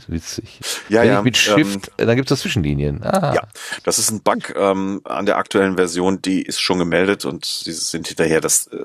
Witzig. 0.07 0.61
Ja, 0.89 1.03
Wenn 1.03 1.09
ja. 1.09 1.23
mit 1.23 1.37
Shift, 1.37 1.91
ähm, 1.99 2.07
dann 2.07 2.17
gibt 2.17 2.31
es 2.31 2.41
Zwischenlinien. 2.41 3.03
Ah. 3.03 3.35
Ja, 3.35 3.43
das 3.83 3.99
ist 3.99 4.11
ein 4.11 4.23
Bug 4.23 4.55
ähm, 4.57 5.01
an 5.05 5.27
der 5.27 5.37
aktuellen 5.37 5.77
Version, 5.77 6.23
die 6.23 6.43
ist 6.43 6.61
schon 6.61 6.79
gemeldet 6.79 7.25
und 7.25 7.45
sie 7.45 7.73
sind 7.73 8.07
hinterher, 8.07 8.41
dass 8.41 8.69
äh, 8.69 8.85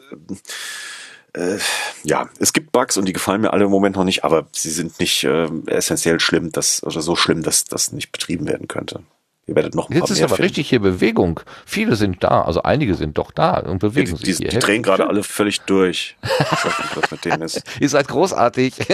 äh, 1.33 1.57
ja, 2.03 2.29
es 2.39 2.53
gibt 2.53 2.71
Bugs 2.71 2.97
und 2.97 3.05
die 3.05 3.13
gefallen 3.13 3.41
mir 3.41 3.53
alle 3.53 3.65
im 3.65 3.71
Moment 3.71 3.95
noch 3.95 4.03
nicht, 4.03 4.23
aber 4.23 4.47
sie 4.51 4.69
sind 4.69 4.99
nicht 4.99 5.23
äh, 5.23 5.47
essentiell 5.67 6.19
schlimm, 6.19 6.51
dass, 6.51 6.83
oder 6.83 7.01
so 7.01 7.15
schlimm, 7.15 7.43
dass 7.43 7.65
das 7.65 7.91
nicht 7.91 8.11
betrieben 8.11 8.47
werden 8.47 8.67
könnte. 8.67 9.03
Ihr 9.47 9.55
werdet 9.55 9.73
noch 9.75 9.89
ein 9.89 9.93
Jetzt 9.93 10.07
paar 10.07 10.11
ist 10.11 10.21
aber 10.21 10.35
finden. 10.35 10.43
richtig 10.43 10.69
hier 10.69 10.79
Bewegung. 10.79 11.39
Viele 11.65 11.95
sind 11.95 12.23
da, 12.23 12.43
also 12.43 12.63
einige 12.63 12.95
sind 12.95 13.17
doch 13.17 13.31
da 13.31 13.59
und 13.59 13.79
bewegen 13.79 14.15
die, 14.17 14.33
sich. 14.33 14.37
Die, 14.37 14.47
die 14.49 14.59
drehen 14.59 14.83
gerade 14.83 15.07
alle 15.07 15.23
völlig 15.23 15.61
durch. 15.61 16.15
ich 16.23 16.29
weiß 16.39 16.79
nicht, 16.79 16.97
was 16.97 17.11
mit 17.11 17.25
denen 17.25 17.41
ist. 17.41 17.63
Ihr 17.79 17.89
seid 17.89 18.07
großartig. 18.07 18.75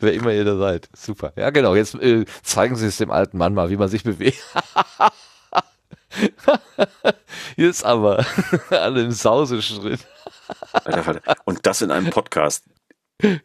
Wer 0.00 0.14
immer 0.14 0.32
ihr 0.32 0.44
da 0.44 0.56
seid. 0.56 0.88
Super. 0.96 1.32
Ja, 1.36 1.50
genau. 1.50 1.74
Jetzt 1.74 1.94
äh, 1.96 2.24
zeigen 2.42 2.76
Sie 2.76 2.86
es 2.86 2.96
dem 2.96 3.10
alten 3.10 3.36
Mann 3.36 3.52
mal, 3.52 3.68
wie 3.68 3.76
man 3.76 3.88
sich 3.88 4.04
bewegt. 4.04 4.42
Jetzt 7.56 7.84
aber 7.84 8.24
alle 8.70 9.02
im 9.02 9.12
Sauseschritt. 9.12 10.06
Und 11.44 11.66
das 11.66 11.82
in 11.82 11.90
einem 11.90 12.10
Podcast. 12.10 12.64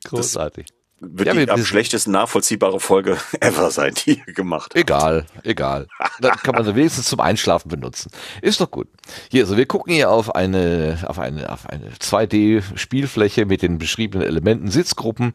Großartig. 0.05 0.68
Das 0.68 0.83
wird 1.04 1.28
ja, 1.28 1.34
die 1.34 1.49
am 1.49 1.64
schlechtesten 1.64 2.12
nachvollziehbare 2.12 2.80
Folge 2.80 3.18
ever 3.39 3.72
sein, 3.72 3.93
die 3.93 4.22
ihr 4.26 4.34
gemacht 4.34 4.72
habt. 4.74 4.78
Egal, 4.78 5.26
egal. 5.43 5.88
Dann 6.20 6.36
kann 6.38 6.56
man 6.56 6.66
sie 6.66 6.76
wenigstens 6.76 7.08
zum 7.08 7.20
Einschlafen 7.20 7.70
benutzen. 7.70 8.12
Ist 8.41 8.62
doch 8.62 8.72
gut. 8.72 8.88
Hier, 9.30 9.43
also 9.43 9.58
wir 9.58 9.66
gucken 9.66 9.93
hier 9.93 10.10
auf 10.10 10.36
eine, 10.36 10.97
auf 11.08 11.20
eine, 11.20 11.51
auf 11.51 11.70
eine 11.70 11.89
2D-Spielfläche 11.91 13.45
mit 13.45 13.62
den 13.62 13.78
beschriebenen 13.78 14.28
Elementen 14.28 14.70
Sitzgruppen, 14.70 15.34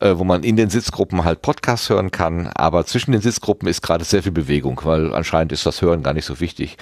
äh, 0.00 0.14
wo 0.16 0.24
man 0.24 0.42
in 0.42 0.56
den 0.56 0.70
Sitzgruppen 0.70 1.24
halt 1.24 1.42
Podcasts 1.42 1.88
hören 1.88 2.10
kann, 2.10 2.48
aber 2.48 2.86
zwischen 2.86 3.12
den 3.12 3.20
Sitzgruppen 3.20 3.68
ist 3.68 3.82
gerade 3.82 4.04
sehr 4.04 4.22
viel 4.22 4.32
Bewegung, 4.32 4.80
weil 4.84 5.14
anscheinend 5.14 5.52
ist 5.52 5.66
das 5.66 5.82
Hören 5.82 6.02
gar 6.02 6.14
nicht 6.14 6.24
so 6.24 6.40
wichtig. 6.40 6.76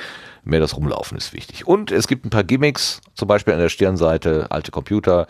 Mehr 0.44 0.60
das 0.60 0.76
Rumlaufen 0.76 1.18
ist 1.18 1.32
wichtig. 1.32 1.66
Und 1.66 1.90
es 1.90 2.08
gibt 2.08 2.24
ein 2.24 2.30
paar 2.30 2.44
Gimmicks, 2.44 3.00
zum 3.14 3.28
Beispiel 3.28 3.52
an 3.52 3.60
der 3.60 3.68
Stirnseite, 3.68 4.46
alte 4.50 4.70
Computer, 4.70 5.26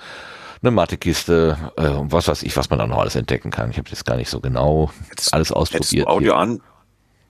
eine 0.62 0.70
Mathekiste, 0.70 1.56
äh, 1.76 1.90
was 2.02 2.28
weiß 2.28 2.42
ich, 2.42 2.56
was 2.56 2.70
man 2.70 2.78
da 2.78 2.86
noch 2.86 2.98
alles 2.98 3.16
entdecken 3.16 3.50
kann. 3.50 3.70
Ich 3.70 3.78
habe 3.78 3.88
das 3.90 4.04
gar 4.04 4.16
nicht 4.16 4.28
so 4.28 4.40
genau 4.40 4.90
hättest, 5.08 5.32
alles 5.32 5.52
ausprobiert. 5.52 5.90
Hättest 5.90 6.06
du 6.06 6.06
Audio 6.06 6.32
hier. 6.32 6.40
an, 6.40 6.60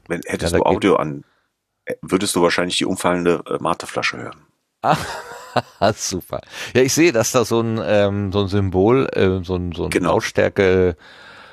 wenn 0.09 0.21
hättest 0.27 0.53
ja, 0.53 0.59
du 0.59 0.65
Audio 0.65 0.97
an, 0.97 1.25
äh, 1.85 1.95
würdest 2.03 2.35
du 2.37 2.43
wahrscheinlich 2.43 2.79
die 2.79 2.87
umfallende 2.87 3.43
äh, 3.49 3.59
Mateflasche 3.61 4.19
hören. 4.19 4.41
Ah, 4.83 4.97
super. 5.95 6.41
Ja, 6.75 6.83
ich 6.83 6.95
sehe, 6.95 7.13
dass 7.13 7.33
da 7.33 7.45
so 7.45 7.61
ein 7.61 7.81
ähm, 7.85 8.33
so 8.33 8.43
ein 8.43 8.49
Symbol, 8.49 9.09
äh, 9.13 9.45
so 9.45 9.57
ein 9.57 9.73
so 9.73 9.85
ein 9.85 9.91
genau. 9.91 10.13
Lautstärke 10.13 10.97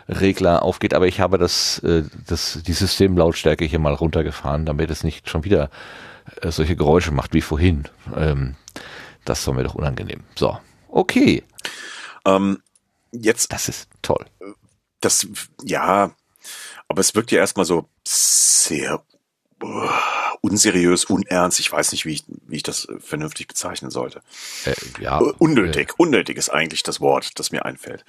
Regler 0.08 0.62
aufgeht, 0.62 0.94
aber 0.94 1.08
ich 1.08 1.20
habe 1.20 1.38
das, 1.38 1.80
äh, 1.80 2.04
das 2.28 2.62
die 2.66 2.74
Systemlautstärke 2.74 3.66
hier 3.66 3.80
mal 3.80 3.94
runtergefahren, 3.94 4.66
damit 4.66 4.92
es 4.92 5.04
nicht 5.04 5.30
schon 5.30 5.44
wieder 5.44 5.70
äh, 6.42 6.52
solche 6.52 6.76
Geräusche 6.76 7.12
macht 7.12 7.34
wie 7.34 7.42
vorhin. 7.42 7.86
Ähm, 8.16 8.56
das 9.26 9.46
war 9.48 9.56
mir 9.56 9.64
doch 9.64 9.76
unangenehm. 9.76 10.22
So, 10.36 10.58
okay. 10.96 11.44
Ähm, 12.26 12.62
jetzt. 13.12 13.52
Das 13.54 13.70
ist 13.70 13.88
toll. 14.02 14.26
Das, 15.02 15.28
ja, 15.64 16.16
aber 16.88 17.00
es 17.00 17.14
wirkt 17.14 17.32
ja 17.32 17.40
erstmal 17.40 17.66
so 17.66 17.88
sehr 18.04 19.04
uh, 19.64 19.90
unseriös, 20.42 21.06
unernst. 21.06 21.60
Ich 21.60 21.72
weiß 21.72 21.92
nicht, 21.92 22.06
wie 22.06 22.14
ich, 22.14 22.24
wie 22.48 22.58
ich 22.58 22.64
das 22.64 22.88
vernünftig 23.00 23.48
bezeichnen 23.48 23.92
sollte. 23.92 24.22
Äh, 24.66 24.74
ja. 25.02 25.18
Unnötig. 25.18 25.90
Äh, 25.90 25.94
unnötig 25.98 26.38
ist 26.38 26.50
eigentlich 26.50 26.84
das 26.84 27.02
Wort, 27.02 27.38
das 27.40 27.52
mir 27.52 27.66
einfällt. 27.66 28.06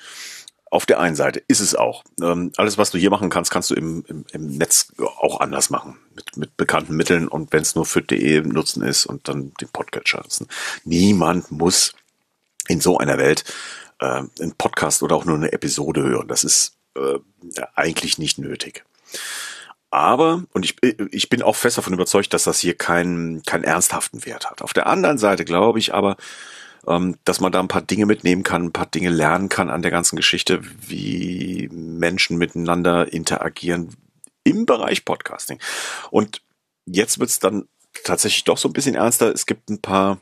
Auf 0.68 0.84
der 0.84 0.98
einen 0.98 1.16
Seite 1.16 1.42
ist 1.46 1.60
es 1.60 1.74
auch. 1.74 2.02
Ähm, 2.20 2.52
alles, 2.56 2.76
was 2.76 2.90
du 2.90 2.98
hier 2.98 3.10
machen 3.10 3.30
kannst, 3.30 3.50
kannst 3.50 3.70
du 3.70 3.74
im, 3.74 4.04
im, 4.08 4.24
im 4.32 4.46
Netz 4.58 4.92
auch 4.98 5.40
anders 5.40 5.70
machen. 5.70 5.98
Mit, 6.14 6.36
mit 6.36 6.56
bekannten 6.56 6.96
Mitteln 6.96 7.28
und 7.28 7.52
wenn 7.52 7.62
es 7.62 7.74
nur 7.74 7.86
für 7.86 8.02
DE 8.02 8.42
nutzen 8.42 8.82
ist 8.82 9.06
und 9.06 9.28
dann 9.28 9.52
den 9.60 9.68
Podcatcher 9.68 10.18
nutzen. 10.18 10.48
Niemand 10.84 11.50
muss 11.52 11.94
in 12.68 12.80
so 12.80 12.98
einer 12.98 13.18
Welt 13.18 13.44
äh, 14.00 14.22
einen 14.40 14.54
Podcast 14.56 15.02
oder 15.02 15.16
auch 15.16 15.24
nur 15.24 15.36
eine 15.36 15.52
Episode 15.52 16.02
hören. 16.02 16.28
Das 16.28 16.44
ist 16.44 16.76
äh, 16.94 17.18
eigentlich 17.74 18.18
nicht 18.18 18.38
nötig. 18.38 18.84
Aber, 19.90 20.44
und 20.52 20.64
ich, 20.64 20.76
ich 20.82 21.28
bin 21.28 21.42
auch 21.42 21.56
fest 21.56 21.78
davon 21.78 21.94
überzeugt, 21.94 22.34
dass 22.34 22.44
das 22.44 22.60
hier 22.60 22.76
keinen, 22.76 23.42
keinen 23.44 23.64
ernsthaften 23.64 24.26
Wert 24.26 24.50
hat. 24.50 24.62
Auf 24.62 24.72
der 24.72 24.88
anderen 24.88 25.18
Seite 25.18 25.44
glaube 25.44 25.78
ich 25.78 25.94
aber, 25.94 26.16
ähm, 26.86 27.16
dass 27.24 27.40
man 27.40 27.52
da 27.52 27.60
ein 27.60 27.68
paar 27.68 27.82
Dinge 27.82 28.06
mitnehmen 28.06 28.42
kann, 28.42 28.64
ein 28.64 28.72
paar 28.72 28.86
Dinge 28.86 29.10
lernen 29.10 29.48
kann 29.48 29.70
an 29.70 29.82
der 29.82 29.90
ganzen 29.90 30.16
Geschichte, 30.16 30.60
wie 30.62 31.68
Menschen 31.72 32.36
miteinander 32.36 33.12
interagieren 33.12 33.94
im 34.44 34.66
Bereich 34.66 35.04
Podcasting. 35.04 35.60
Und 36.10 36.42
jetzt 36.84 37.18
wird's 37.18 37.38
dann 37.38 37.68
tatsächlich 38.04 38.44
doch 38.44 38.58
so 38.58 38.68
ein 38.68 38.72
bisschen 38.72 38.94
ernster. 38.94 39.32
Es 39.32 39.46
gibt 39.46 39.70
ein 39.70 39.80
paar 39.80 40.20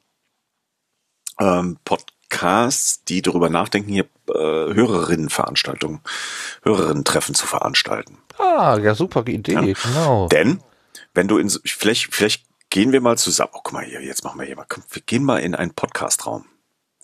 ähm, 1.40 1.78
Podcasts, 2.28 3.04
die 3.04 3.22
darüber 3.22 3.48
nachdenken, 3.48 3.90
hier 3.90 4.06
äh, 4.28 4.32
Hörerinnenveranstaltungen, 4.32 6.00
Hörerinnen-Treffen 6.62 7.34
zu 7.34 7.46
veranstalten. 7.46 8.18
Ah, 8.38 8.78
ja, 8.82 8.94
super 8.94 9.26
Idee, 9.26 9.52
ja. 9.52 9.60
genau. 9.60 10.28
Denn, 10.28 10.60
wenn 11.14 11.28
du 11.28 11.38
in, 11.38 11.50
vielleicht, 11.50 12.14
vielleicht 12.14 12.44
gehen 12.70 12.92
wir 12.92 13.00
mal 13.00 13.16
zusammen. 13.18 13.50
Oh, 13.54 13.60
guck 13.62 13.72
mal 13.72 13.84
hier, 13.84 14.02
jetzt 14.02 14.24
machen 14.24 14.38
wir 14.40 14.46
hier 14.46 14.56
mal, 14.56 14.66
komm, 14.68 14.82
wir 14.90 15.02
gehen 15.02 15.24
mal 15.24 15.38
in 15.38 15.54
einen 15.54 15.72
Podcast-Raum. 15.72 16.46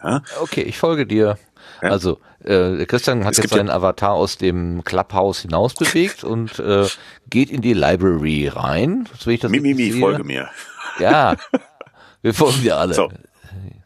Ja? 0.02 0.22
Okay, 0.40 0.62
ich 0.62 0.78
folge 0.78 1.06
dir. 1.06 1.38
Ja? 1.82 1.90
Also, 1.90 2.18
äh, 2.44 2.84
Christian 2.86 3.24
hat 3.24 3.36
jetzt 3.36 3.50
seinen 3.50 3.68
ja 3.68 3.74
Avatar 3.74 4.12
aus 4.12 4.38
dem 4.38 4.82
Clubhouse 4.84 5.40
hinaus 5.40 5.74
bewegt 5.74 6.24
und 6.24 6.58
äh, 6.58 6.86
geht 7.28 7.50
in 7.50 7.60
die 7.60 7.74
Library 7.74 8.48
rein. 8.48 9.08
So 9.18 9.30
ich 9.30 9.40
das 9.40 9.50
Mimimi, 9.50 9.92
folge 9.92 10.24
mir. 10.24 10.48
Ja, 10.98 11.36
wir 12.22 12.34
folgen 12.34 12.62
dir 12.62 12.78
alle. 12.78 12.94
So. 12.94 13.10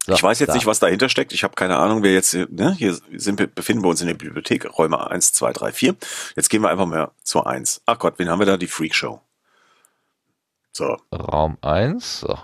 So, 0.07 0.13
ich 0.13 0.23
weiß 0.23 0.39
jetzt 0.39 0.51
da. 0.51 0.55
nicht, 0.55 0.67
was 0.67 0.81
dahinter 0.81 1.09
steckt. 1.09 1.33
Ich 1.33 1.45
habe 1.45 1.55
keine 1.55 1.79
Ahnung, 1.79 2.03
wer 2.03 2.13
jetzt, 2.13 2.35
ne, 2.35 2.75
hier 2.77 2.95
sind, 3.17 3.55
befinden 3.55 3.83
wir 3.83 3.89
uns 3.89 4.03
in 4.03 4.07
der 4.07 4.15
Bibliothek, 4.15 4.77
Räume 4.79 5.11
1, 5.11 5.33
2, 5.33 5.53
3, 5.55 5.73
4. 5.73 5.97
Jetzt 6.37 6.51
gehen 6.51 6.61
wir 6.61 6.69
einfach 6.69 6.85
mal 6.85 7.11
zur 7.23 7.47
1. 7.47 7.81
Ach 7.87 7.99
Gott, 7.99 8.19
wen 8.19 8.29
haben 8.29 8.39
wir 8.39 8.45
da? 8.45 8.59
Die 8.59 8.67
Freak 8.67 8.95
Show. 8.95 9.23
So. 10.73 10.99
Raum 11.11 11.57
1. 11.63 12.21
So. 12.21 12.39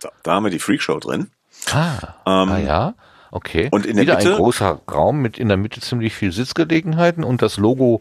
so. 0.00 0.08
Da 0.24 0.32
haben 0.32 0.44
wir 0.44 0.50
die 0.50 0.58
Freak 0.58 0.82
Show 0.82 0.98
drin. 0.98 1.30
Ah, 1.70 1.98
ähm, 2.26 2.48
ah 2.50 2.58
ja. 2.58 2.94
Okay. 3.30 3.68
Und 3.70 3.86
in 3.86 3.96
der 3.96 4.06
Wieder 4.06 4.16
Mitte, 4.16 4.30
ein 4.30 4.36
großer 4.36 4.80
Raum 4.90 5.20
mit 5.20 5.38
in 5.38 5.46
der 5.46 5.56
Mitte 5.56 5.80
ziemlich 5.80 6.14
viel 6.14 6.32
Sitzgelegenheiten 6.32 7.22
und 7.22 7.42
das 7.42 7.58
Logo, 7.58 8.00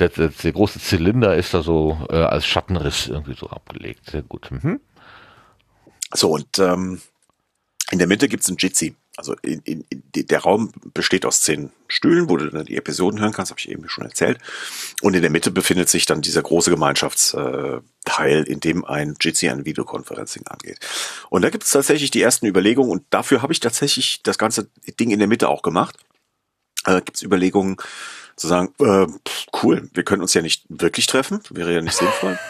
der, 0.00 0.08
der, 0.08 0.28
der 0.28 0.52
große 0.52 0.80
Zylinder 0.80 1.36
ist 1.36 1.54
da 1.54 1.62
so 1.62 1.98
äh, 2.10 2.16
als 2.16 2.46
Schattenriss 2.46 3.06
irgendwie 3.06 3.34
so 3.34 3.48
abgelegt. 3.48 4.10
Sehr 4.10 4.22
gut. 4.22 4.50
Mhm. 4.50 4.80
So, 6.12 6.30
und 6.30 6.58
ähm, 6.58 7.00
in 7.94 7.98
der 7.98 8.08
Mitte 8.08 8.28
gibt's 8.28 8.48
ein 8.48 8.56
Jitsi. 8.58 8.96
Also 9.16 9.36
in, 9.42 9.60
in, 9.60 9.84
in, 9.88 10.26
der 10.26 10.40
Raum 10.40 10.72
besteht 10.92 11.24
aus 11.24 11.42
zehn 11.42 11.70
Stühlen, 11.86 12.28
wo 12.28 12.36
du 12.36 12.50
dann 12.50 12.66
die 12.66 12.76
Episoden 12.76 13.20
hören 13.20 13.30
kannst, 13.30 13.52
habe 13.52 13.60
ich 13.60 13.70
eben 13.70 13.88
schon 13.88 14.04
erzählt. 14.04 14.38
Und 15.00 15.14
in 15.14 15.22
der 15.22 15.30
Mitte 15.30 15.52
befindet 15.52 15.88
sich 15.88 16.04
dann 16.04 16.20
dieser 16.20 16.42
große 16.42 16.70
Gemeinschaftsteil, 16.70 18.42
in 18.48 18.58
dem 18.58 18.84
ein 18.84 19.14
Jitsi 19.20 19.48
ein 19.48 19.64
Videoconferencing 19.64 20.44
angeht. 20.48 20.80
Und 21.30 21.42
da 21.42 21.50
gibt 21.50 21.62
es 21.62 21.70
tatsächlich 21.70 22.10
die 22.10 22.20
ersten 22.20 22.46
Überlegungen 22.46 22.90
und 22.90 23.04
dafür 23.10 23.42
habe 23.42 23.52
ich 23.52 23.60
tatsächlich 23.60 24.24
das 24.24 24.38
ganze 24.38 24.68
Ding 24.98 25.12
in 25.12 25.20
der 25.20 25.28
Mitte 25.28 25.48
auch 25.48 25.62
gemacht. 25.62 25.96
Äh, 26.84 26.96
gibt 26.96 27.18
es 27.18 27.22
Überlegungen 27.22 27.76
zu 28.34 28.48
sagen, 28.48 28.74
äh, 28.80 29.06
cool, 29.62 29.88
wir 29.94 30.02
können 30.02 30.22
uns 30.22 30.34
ja 30.34 30.42
nicht 30.42 30.64
wirklich 30.68 31.06
treffen, 31.06 31.38
wäre 31.50 31.72
ja 31.72 31.80
nicht 31.80 31.96
sinnvoll. 31.96 32.40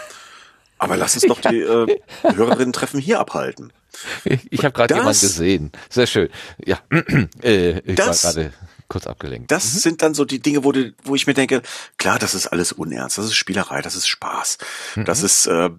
Aber 0.78 0.96
lass 0.96 1.16
uns 1.16 1.24
doch 1.24 1.40
die 1.50 1.60
äh, 1.60 2.00
Hörerinnen-Treffen 2.22 2.98
hier 2.98 3.20
abhalten. 3.20 3.74
Ich, 4.24 4.52
ich 4.52 4.64
habe 4.64 4.72
gerade 4.72 4.94
jemanden 4.94 5.20
gesehen. 5.20 5.72
Sehr 5.90 6.06
schön. 6.06 6.28
Ja, 6.64 6.80
äh, 7.42 7.78
ich 7.80 7.96
das, 7.96 8.24
war 8.24 8.32
gerade 8.32 8.52
kurz 8.88 9.06
abgelenkt. 9.06 9.50
Das 9.50 9.74
mhm. 9.74 9.78
sind 9.78 10.02
dann 10.02 10.14
so 10.14 10.24
die 10.24 10.40
Dinge, 10.40 10.64
wo, 10.64 10.72
du, 10.72 10.94
wo 11.04 11.14
ich 11.14 11.26
mir 11.26 11.34
denke, 11.34 11.62
klar, 11.96 12.18
das 12.18 12.34
ist 12.34 12.48
alles 12.48 12.72
unernst, 12.72 13.18
das 13.18 13.26
ist 13.26 13.36
Spielerei, 13.36 13.82
das 13.82 13.96
ist 13.96 14.08
Spaß, 14.08 14.58
mhm. 14.96 15.04
das 15.04 15.22
ist 15.22 15.46
äh, 15.46 15.70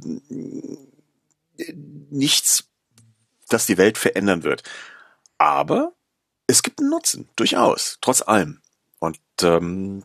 nichts, 2.10 2.66
das 3.50 3.66
die 3.66 3.78
Welt 3.78 3.98
verändern 3.98 4.44
wird. 4.44 4.64
Aber 5.38 5.94
es 6.48 6.64
gibt 6.64 6.80
einen 6.80 6.90
Nutzen, 6.90 7.30
durchaus, 7.36 7.98
trotz 8.02 8.22
allem. 8.22 8.62
Und 9.00 9.20
ähm, 9.42 10.04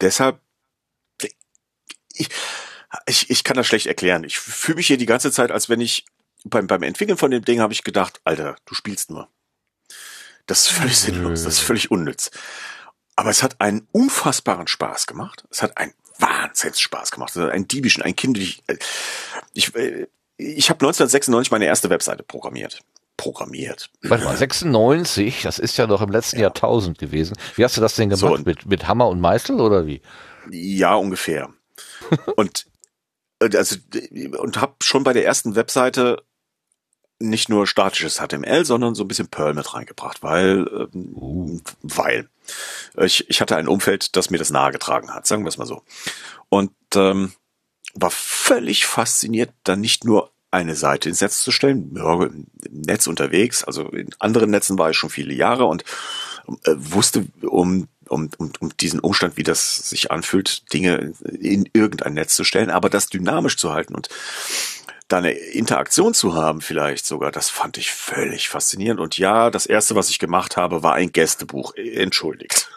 deshalb, 0.00 0.40
ich, 2.14 2.28
ich, 3.06 3.30
ich 3.30 3.44
kann 3.44 3.56
das 3.56 3.66
schlecht 3.66 3.86
erklären. 3.86 4.24
Ich 4.24 4.38
fühle 4.38 4.76
mich 4.76 4.86
hier 4.86 4.98
die 4.98 5.06
ganze 5.06 5.32
Zeit, 5.32 5.50
als 5.50 5.68
wenn 5.68 5.80
ich 5.80 6.04
beim, 6.44 6.66
beim 6.66 6.82
Entwickeln 6.82 7.18
von 7.18 7.30
dem 7.30 7.44
Ding 7.44 7.60
habe 7.60 7.72
ich 7.72 7.84
gedacht, 7.84 8.20
Alter, 8.24 8.56
du 8.64 8.74
spielst 8.74 9.10
nur. 9.10 9.28
Das 10.46 10.64
ist 10.64 10.72
völlig 10.72 10.98
sinnlos, 10.98 11.44
das 11.44 11.54
ist 11.54 11.60
völlig 11.60 11.90
unnütz. 11.90 12.30
Aber 13.16 13.30
es 13.30 13.42
hat 13.42 13.60
einen 13.60 13.86
unfassbaren 13.92 14.66
Spaß 14.66 15.06
gemacht. 15.06 15.44
Es 15.50 15.62
hat 15.62 15.76
einen 15.76 15.92
Wahnsinns 16.18 16.80
Spaß 16.80 17.10
gemacht. 17.10 17.36
Also 17.36 17.48
einen 17.48 17.68
diebischen, 17.68 18.02
einen 18.02 18.16
kindlichen. 18.16 18.62
Äh, 18.66 18.78
ich, 19.52 19.74
äh, 19.74 20.06
ich 20.36 20.70
habe 20.70 20.78
1996 20.84 21.50
meine 21.50 21.66
erste 21.66 21.90
Webseite 21.90 22.22
programmiert. 22.22 22.80
Programmiert. 23.16 23.90
Warte 24.02 24.24
mal, 24.24 24.36
96, 24.36 25.42
das 25.42 25.58
ist 25.58 25.76
ja 25.76 25.86
noch 25.86 26.00
im 26.00 26.10
letzten 26.10 26.36
ja. 26.36 26.44
Jahrtausend 26.44 26.98
gewesen. 26.98 27.36
Wie 27.54 27.64
hast 27.64 27.76
du 27.76 27.80
das 27.80 27.94
denn 27.94 28.08
gemacht? 28.08 28.38
So, 28.38 28.44
mit, 28.44 28.66
mit 28.66 28.88
Hammer 28.88 29.08
und 29.08 29.20
Meißel 29.20 29.60
oder 29.60 29.86
wie? 29.86 30.00
Ja, 30.50 30.94
ungefähr. 30.94 31.50
und 32.36 32.66
also 33.40 33.76
und 34.38 34.60
habe 34.60 34.74
schon 34.82 35.04
bei 35.04 35.12
der 35.12 35.24
ersten 35.24 35.56
Webseite 35.56 36.22
nicht 37.22 37.48
nur 37.48 37.66
statisches 37.66 38.18
HTML, 38.18 38.64
sondern 38.64 38.94
so 38.94 39.04
ein 39.04 39.08
bisschen 39.08 39.28
Perl 39.28 39.54
mit 39.54 39.74
reingebracht, 39.74 40.22
weil, 40.22 40.88
ähm, 40.94 41.62
weil 41.82 42.28
ich, 42.98 43.28
ich 43.30 43.40
hatte 43.40 43.56
ein 43.56 43.68
Umfeld, 43.68 44.16
das 44.16 44.30
mir 44.30 44.38
das 44.38 44.50
nahegetragen 44.50 45.14
hat, 45.14 45.26
sagen 45.26 45.44
wir 45.44 45.48
es 45.48 45.58
mal 45.58 45.66
so. 45.66 45.82
Und 46.48 46.72
ähm, 46.94 47.32
war 47.94 48.10
völlig 48.10 48.86
fasziniert, 48.86 49.50
dann 49.64 49.80
nicht 49.80 50.04
nur 50.04 50.30
eine 50.50 50.76
Seite 50.76 51.08
ins 51.08 51.20
Netz 51.20 51.42
zu 51.42 51.50
stellen, 51.50 51.96
im 51.96 52.46
Netz 52.70 53.06
unterwegs, 53.06 53.64
also 53.64 53.88
in 53.88 54.10
anderen 54.18 54.50
Netzen 54.50 54.78
war 54.78 54.90
ich 54.90 54.96
schon 54.96 55.10
viele 55.10 55.32
Jahre 55.32 55.64
und 55.64 55.84
äh, 56.64 56.74
wusste 56.76 57.26
um, 57.40 57.88
um, 58.08 58.28
um, 58.36 58.52
um 58.60 58.76
diesen 58.76 59.00
Umstand, 59.00 59.38
wie 59.38 59.44
das 59.44 59.88
sich 59.88 60.10
anfühlt, 60.10 60.70
Dinge 60.72 61.14
in 61.24 61.68
irgendein 61.72 62.14
Netz 62.14 62.34
zu 62.34 62.44
stellen, 62.44 62.70
aber 62.70 62.90
das 62.90 63.08
dynamisch 63.08 63.56
zu 63.56 63.72
halten 63.72 63.94
und 63.94 64.08
da 65.12 65.18
eine 65.18 65.32
Interaktion 65.32 66.14
zu 66.14 66.34
haben 66.34 66.60
vielleicht 66.60 67.06
sogar, 67.06 67.30
das 67.30 67.50
fand 67.50 67.76
ich 67.76 67.92
völlig 67.92 68.48
faszinierend. 68.48 69.00
Und 69.00 69.18
ja, 69.18 69.50
das 69.50 69.66
erste, 69.66 69.94
was 69.94 70.10
ich 70.10 70.18
gemacht 70.18 70.56
habe, 70.56 70.82
war 70.82 70.94
ein 70.94 71.12
Gästebuch. 71.12 71.74
Entschuldigt. 71.74 72.70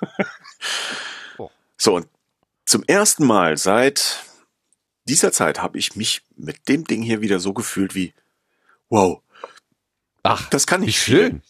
oh. 1.38 1.50
So, 1.78 1.96
und 1.96 2.08
zum 2.66 2.84
ersten 2.84 3.26
Mal 3.26 3.58
seit 3.58 4.24
dieser 5.08 5.32
Zeit 5.32 5.62
habe 5.62 5.78
ich 5.78 5.96
mich 5.96 6.24
mit 6.36 6.68
dem 6.68 6.84
Ding 6.84 7.02
hier 7.02 7.22
wieder 7.22 7.40
so 7.40 7.54
gefühlt 7.54 7.96
wie, 7.96 8.14
wow. 8.90 9.22
Ach, 10.24 10.50
das 10.50 10.68
kann 10.68 10.84
ich. 10.84 11.08
Wie 11.08 11.12
schön. 11.12 11.42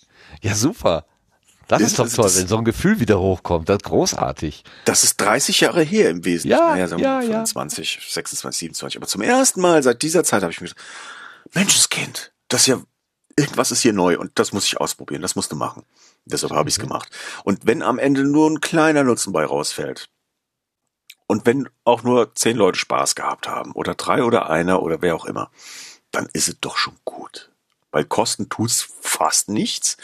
Ja, 0.41 0.53
super. 0.53 1.05
Das 1.67 1.81
ist, 1.81 1.87
ist 1.87 1.99
doch 1.99 2.07
toll, 2.07 2.31
wenn 2.35 2.47
so 2.47 2.57
ein 2.57 2.65
Gefühl 2.65 2.99
wieder 2.99 3.19
hochkommt. 3.19 3.69
Das 3.69 3.77
ist 3.77 3.85
großartig. 3.85 4.63
Das 4.85 5.03
ist 5.03 5.17
30 5.17 5.61
Jahre 5.61 5.81
her 5.81 6.09
im 6.09 6.23
Wesentlichen. 6.23 6.61
Ja, 6.61 6.71
naja, 6.71 6.87
sagen 6.87 7.01
ja, 7.01 7.21
25, 7.21 7.95
ja. 7.95 8.01
26, 8.13 8.59
27. 8.59 8.97
Aber 8.97 9.07
zum 9.07 9.21
ersten 9.21 9.61
Mal 9.61 9.81
seit 9.81 10.01
dieser 10.01 10.23
Zeit 10.23 10.43
habe 10.43 10.51
ich 10.51 10.61
mir 10.61 10.67
gedacht, 10.67 10.85
Menschenskind, 11.53 12.33
das 12.47 12.61
ist 12.61 12.67
ja, 12.67 12.81
irgendwas 13.37 13.71
ist 13.71 13.81
hier 13.81 13.93
neu 13.93 14.17
und 14.19 14.31
das 14.35 14.53
muss 14.53 14.65
ich 14.65 14.79
ausprobieren, 14.79 15.21
das 15.21 15.35
musst 15.35 15.51
du 15.51 15.55
machen. 15.55 15.83
Deshalb 16.25 16.53
habe 16.53 16.69
ich 16.69 16.75
es 16.75 16.79
mhm. 16.79 16.87
gemacht. 16.87 17.09
Und 17.43 17.65
wenn 17.65 17.81
am 17.81 17.99
Ende 17.99 18.23
nur 18.23 18.49
ein 18.49 18.61
kleiner 18.61 19.03
Nutzen 19.03 19.33
bei 19.33 19.45
rausfällt, 19.45 20.09
und 21.27 21.45
wenn 21.45 21.67
auch 21.83 22.03
nur 22.03 22.35
zehn 22.35 22.55
Leute 22.55 22.77
Spaß 22.77 23.15
gehabt 23.15 23.47
haben, 23.47 23.71
oder 23.71 23.95
drei 23.95 24.23
oder 24.23 24.49
einer 24.49 24.83
oder 24.83 25.01
wer 25.01 25.15
auch 25.15 25.25
immer, 25.25 25.49
dann 26.11 26.27
ist 26.33 26.47
es 26.47 26.59
doch 26.59 26.77
schon 26.77 26.97
gut. 27.03 27.51
Weil 27.91 28.05
Kosten 28.05 28.49
tut's 28.49 28.87
fast 29.01 29.49
nichts. 29.49 29.97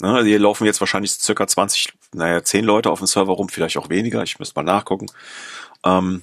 Ne, 0.00 0.14
also 0.14 0.26
hier 0.28 0.38
laufen 0.38 0.64
jetzt 0.64 0.80
wahrscheinlich 0.80 1.12
circa 1.12 1.46
20, 1.46 1.92
naja, 2.12 2.42
10 2.42 2.64
Leute 2.64 2.90
auf 2.90 3.00
dem 3.00 3.06
Server 3.06 3.32
rum, 3.32 3.48
vielleicht 3.48 3.76
auch 3.76 3.88
weniger. 3.88 4.22
Ich 4.22 4.38
müsste 4.38 4.54
mal 4.56 4.62
nachgucken. 4.62 5.06
Ähm, 5.84 6.22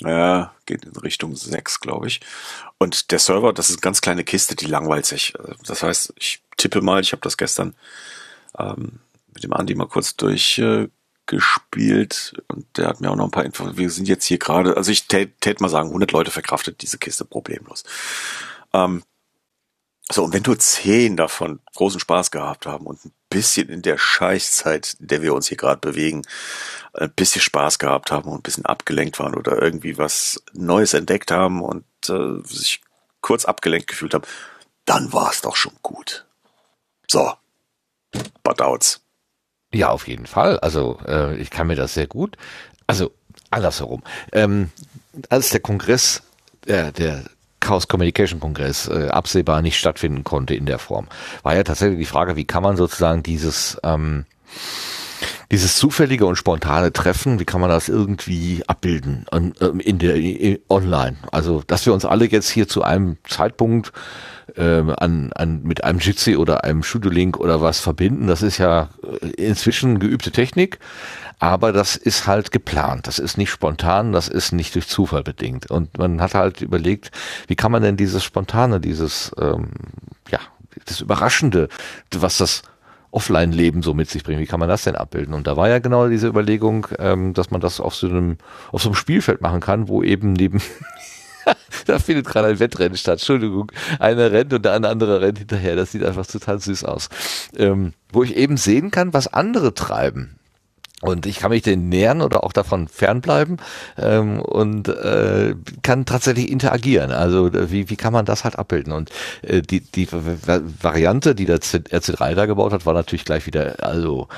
ja, 0.00 0.54
geht 0.66 0.84
in 0.84 0.94
Richtung 0.96 1.34
6, 1.34 1.80
glaube 1.80 2.06
ich. 2.06 2.20
Und 2.78 3.10
der 3.12 3.18
Server, 3.18 3.54
das 3.54 3.70
ist 3.70 3.76
eine 3.76 3.82
ganz 3.82 4.02
kleine 4.02 4.24
Kiste, 4.24 4.54
die 4.54 4.66
langweilt 4.66 5.06
sich. 5.06 5.32
Das 5.66 5.82
heißt, 5.82 6.12
ich 6.18 6.42
tippe 6.58 6.82
mal, 6.82 7.00
ich 7.00 7.12
habe 7.12 7.22
das 7.22 7.38
gestern 7.38 7.74
ähm, 8.58 9.00
mit 9.32 9.42
dem 9.44 9.54
Andi 9.54 9.74
mal 9.74 9.88
kurz 9.88 10.16
durchgespielt 10.16 10.90
äh, 12.36 12.42
und 12.52 12.66
der 12.76 12.88
hat 12.88 13.00
mir 13.00 13.10
auch 13.10 13.16
noch 13.16 13.24
ein 13.24 13.30
paar 13.30 13.46
Infos. 13.46 13.76
Wir 13.78 13.88
sind 13.90 14.06
jetzt 14.08 14.26
hier 14.26 14.38
gerade, 14.38 14.76
also 14.76 14.90
ich 14.90 15.06
tät, 15.06 15.40
tät 15.40 15.62
mal 15.62 15.70
sagen, 15.70 15.88
100 15.88 16.12
Leute 16.12 16.30
verkraftet 16.30 16.82
diese 16.82 16.98
Kiste 16.98 17.24
problemlos. 17.24 17.84
Ähm, 18.74 19.02
so, 20.10 20.24
und 20.24 20.32
wenn 20.32 20.42
nur 20.42 20.58
zehn 20.58 21.16
davon 21.16 21.58
großen 21.74 21.98
Spaß 21.98 22.30
gehabt 22.30 22.66
haben 22.66 22.86
und 22.86 23.04
ein 23.04 23.12
bisschen 23.28 23.68
in 23.68 23.82
der 23.82 23.98
Scheißzeit, 23.98 24.96
in 25.00 25.08
der 25.08 25.22
wir 25.22 25.34
uns 25.34 25.48
hier 25.48 25.56
gerade 25.56 25.80
bewegen, 25.80 26.22
ein 26.94 27.12
bisschen 27.12 27.40
Spaß 27.40 27.78
gehabt 27.80 28.12
haben 28.12 28.30
und 28.30 28.38
ein 28.38 28.42
bisschen 28.42 28.66
abgelenkt 28.66 29.18
waren 29.18 29.34
oder 29.34 29.60
irgendwie 29.60 29.98
was 29.98 30.42
Neues 30.52 30.94
entdeckt 30.94 31.32
haben 31.32 31.60
und 31.60 31.84
äh, 32.08 32.40
sich 32.44 32.82
kurz 33.20 33.44
abgelenkt 33.44 33.88
gefühlt 33.88 34.14
haben, 34.14 34.26
dann 34.84 35.12
war 35.12 35.30
es 35.30 35.40
doch 35.42 35.56
schon 35.56 35.74
gut. 35.82 36.24
So, 37.08 37.32
Badouts. 38.44 39.00
Ja, 39.72 39.90
auf 39.90 40.06
jeden 40.06 40.26
Fall. 40.26 40.60
Also 40.60 41.00
äh, 41.06 41.36
ich 41.36 41.50
kann 41.50 41.66
mir 41.66 41.74
das 41.74 41.94
sehr 41.94 42.06
gut. 42.06 42.36
Also 42.86 43.12
andersherum. 43.50 44.04
Ähm, 44.32 44.70
als 45.28 45.50
der 45.50 45.60
Kongress, 45.60 46.22
der, 46.66 46.92
der 46.92 47.24
Chaos 47.66 47.88
Communication 47.88 48.40
Kongress 48.40 48.88
äh, 48.88 49.08
absehbar 49.08 49.60
nicht 49.62 49.78
stattfinden 49.78 50.24
konnte 50.24 50.54
in 50.54 50.66
der 50.66 50.78
Form, 50.78 51.08
war 51.42 51.56
ja 51.56 51.64
tatsächlich 51.64 51.98
die 51.98 52.04
Frage, 52.04 52.36
wie 52.36 52.44
kann 52.44 52.62
man 52.62 52.76
sozusagen 52.76 53.22
dieses 53.22 53.78
ähm, 53.82 54.24
dieses 55.50 55.76
zufällige 55.76 56.26
und 56.26 56.36
spontane 56.36 56.92
Treffen, 56.92 57.38
wie 57.38 57.44
kann 57.44 57.60
man 57.60 57.70
das 57.70 57.88
irgendwie 57.88 58.62
abbilden 58.66 59.26
in, 59.32 59.54
ähm, 59.60 59.80
in 59.80 59.98
der 59.98 60.16
in, 60.16 60.58
online? 60.68 61.16
Also, 61.30 61.62
dass 61.66 61.86
wir 61.86 61.94
uns 61.94 62.04
alle 62.04 62.26
jetzt 62.26 62.50
hier 62.50 62.68
zu 62.68 62.82
einem 62.82 63.16
Zeitpunkt 63.28 63.92
ähm, 64.56 64.94
an, 64.96 65.32
an 65.34 65.62
mit 65.62 65.84
einem 65.84 65.98
Jitsi 66.00 66.36
oder 66.36 66.64
einem 66.64 66.82
Studiolink 66.82 67.38
oder 67.38 67.60
was 67.60 67.80
verbinden, 67.80 68.26
das 68.26 68.42
ist 68.42 68.58
ja 68.58 68.90
äh, 69.22 69.26
inzwischen 69.42 69.98
geübte 69.98 70.32
Technik. 70.32 70.78
Aber 71.38 71.72
das 71.72 71.96
ist 71.96 72.26
halt 72.26 72.50
geplant. 72.50 73.06
Das 73.06 73.18
ist 73.18 73.36
nicht 73.36 73.50
spontan, 73.50 74.12
das 74.12 74.28
ist 74.28 74.52
nicht 74.52 74.74
durch 74.74 74.88
Zufall 74.88 75.22
bedingt. 75.22 75.70
Und 75.70 75.98
man 75.98 76.20
hat 76.20 76.34
halt 76.34 76.62
überlegt, 76.62 77.10
wie 77.46 77.56
kann 77.56 77.72
man 77.72 77.82
denn 77.82 77.96
dieses 77.96 78.24
Spontane, 78.24 78.80
dieses, 78.80 79.32
ähm, 79.38 79.70
ja, 80.30 80.40
das 80.86 81.00
Überraschende, 81.00 81.68
was 82.14 82.38
das 82.38 82.62
Offline-Leben 83.10 83.82
so 83.82 83.94
mit 83.94 84.10
sich 84.10 84.24
bringt. 84.24 84.40
Wie 84.40 84.46
kann 84.46 84.60
man 84.60 84.68
das 84.68 84.84
denn 84.84 84.96
abbilden? 84.96 85.34
Und 85.34 85.46
da 85.46 85.56
war 85.56 85.68
ja 85.68 85.78
genau 85.78 86.08
diese 86.08 86.26
Überlegung, 86.26 86.86
ähm, 86.98 87.34
dass 87.34 87.50
man 87.50 87.60
das 87.60 87.80
auf 87.80 87.94
so 87.94 88.08
einem, 88.08 88.38
auf 88.72 88.82
so 88.82 88.90
einem 88.90 88.96
Spielfeld 88.96 89.40
machen 89.40 89.60
kann, 89.60 89.88
wo 89.88 90.02
eben 90.02 90.32
neben 90.32 90.60
da 91.86 91.98
findet 91.98 92.26
gerade 92.26 92.48
ein 92.48 92.58
Wettrennen 92.58 92.96
statt. 92.96 93.14
Entschuldigung. 93.14 93.72
Einer 93.98 94.32
rennt 94.32 94.52
und 94.52 94.64
der 94.64 94.74
andere 94.74 95.20
rennt 95.20 95.38
hinterher. 95.38 95.76
Das 95.76 95.92
sieht 95.92 96.04
einfach 96.04 96.26
total 96.26 96.60
süß 96.60 96.84
aus. 96.84 97.08
Ähm, 97.56 97.92
wo 98.12 98.22
ich 98.22 98.36
eben 98.36 98.56
sehen 98.56 98.90
kann, 98.90 99.14
was 99.14 99.32
andere 99.32 99.74
treiben. 99.74 100.38
Und 101.02 101.26
ich 101.26 101.40
kann 101.40 101.50
mich 101.50 101.62
denen 101.62 101.90
nähern 101.90 102.22
oder 102.22 102.42
auch 102.42 102.54
davon 102.54 102.88
fernbleiben 102.88 103.58
ähm, 103.98 104.40
und 104.40 104.88
äh, 104.88 105.54
kann 105.82 106.06
tatsächlich 106.06 106.50
interagieren. 106.50 107.12
Also 107.12 107.48
äh, 107.48 107.70
wie, 107.70 107.90
wie 107.90 107.96
kann 107.96 108.14
man 108.14 108.24
das 108.24 108.44
halt 108.44 108.58
abbilden? 108.58 108.94
Und 108.94 109.10
äh, 109.42 109.60
die, 109.60 109.80
die 109.80 110.08
Variante, 110.10 111.34
die 111.34 111.44
der 111.44 111.60
RC3 111.60 112.34
da 112.34 112.46
gebaut 112.46 112.72
hat, 112.72 112.86
war 112.86 112.94
natürlich 112.94 113.26
gleich 113.26 113.44
wieder, 113.46 113.84
also 113.84 114.28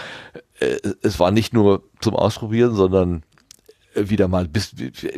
äh, 0.58 0.78
es 1.02 1.20
war 1.20 1.30
nicht 1.30 1.52
nur 1.52 1.84
zum 2.00 2.16
Ausprobieren, 2.16 2.74
sondern 2.74 3.22
wieder 3.94 4.26
mal 4.26 4.48
bis, 4.48 4.74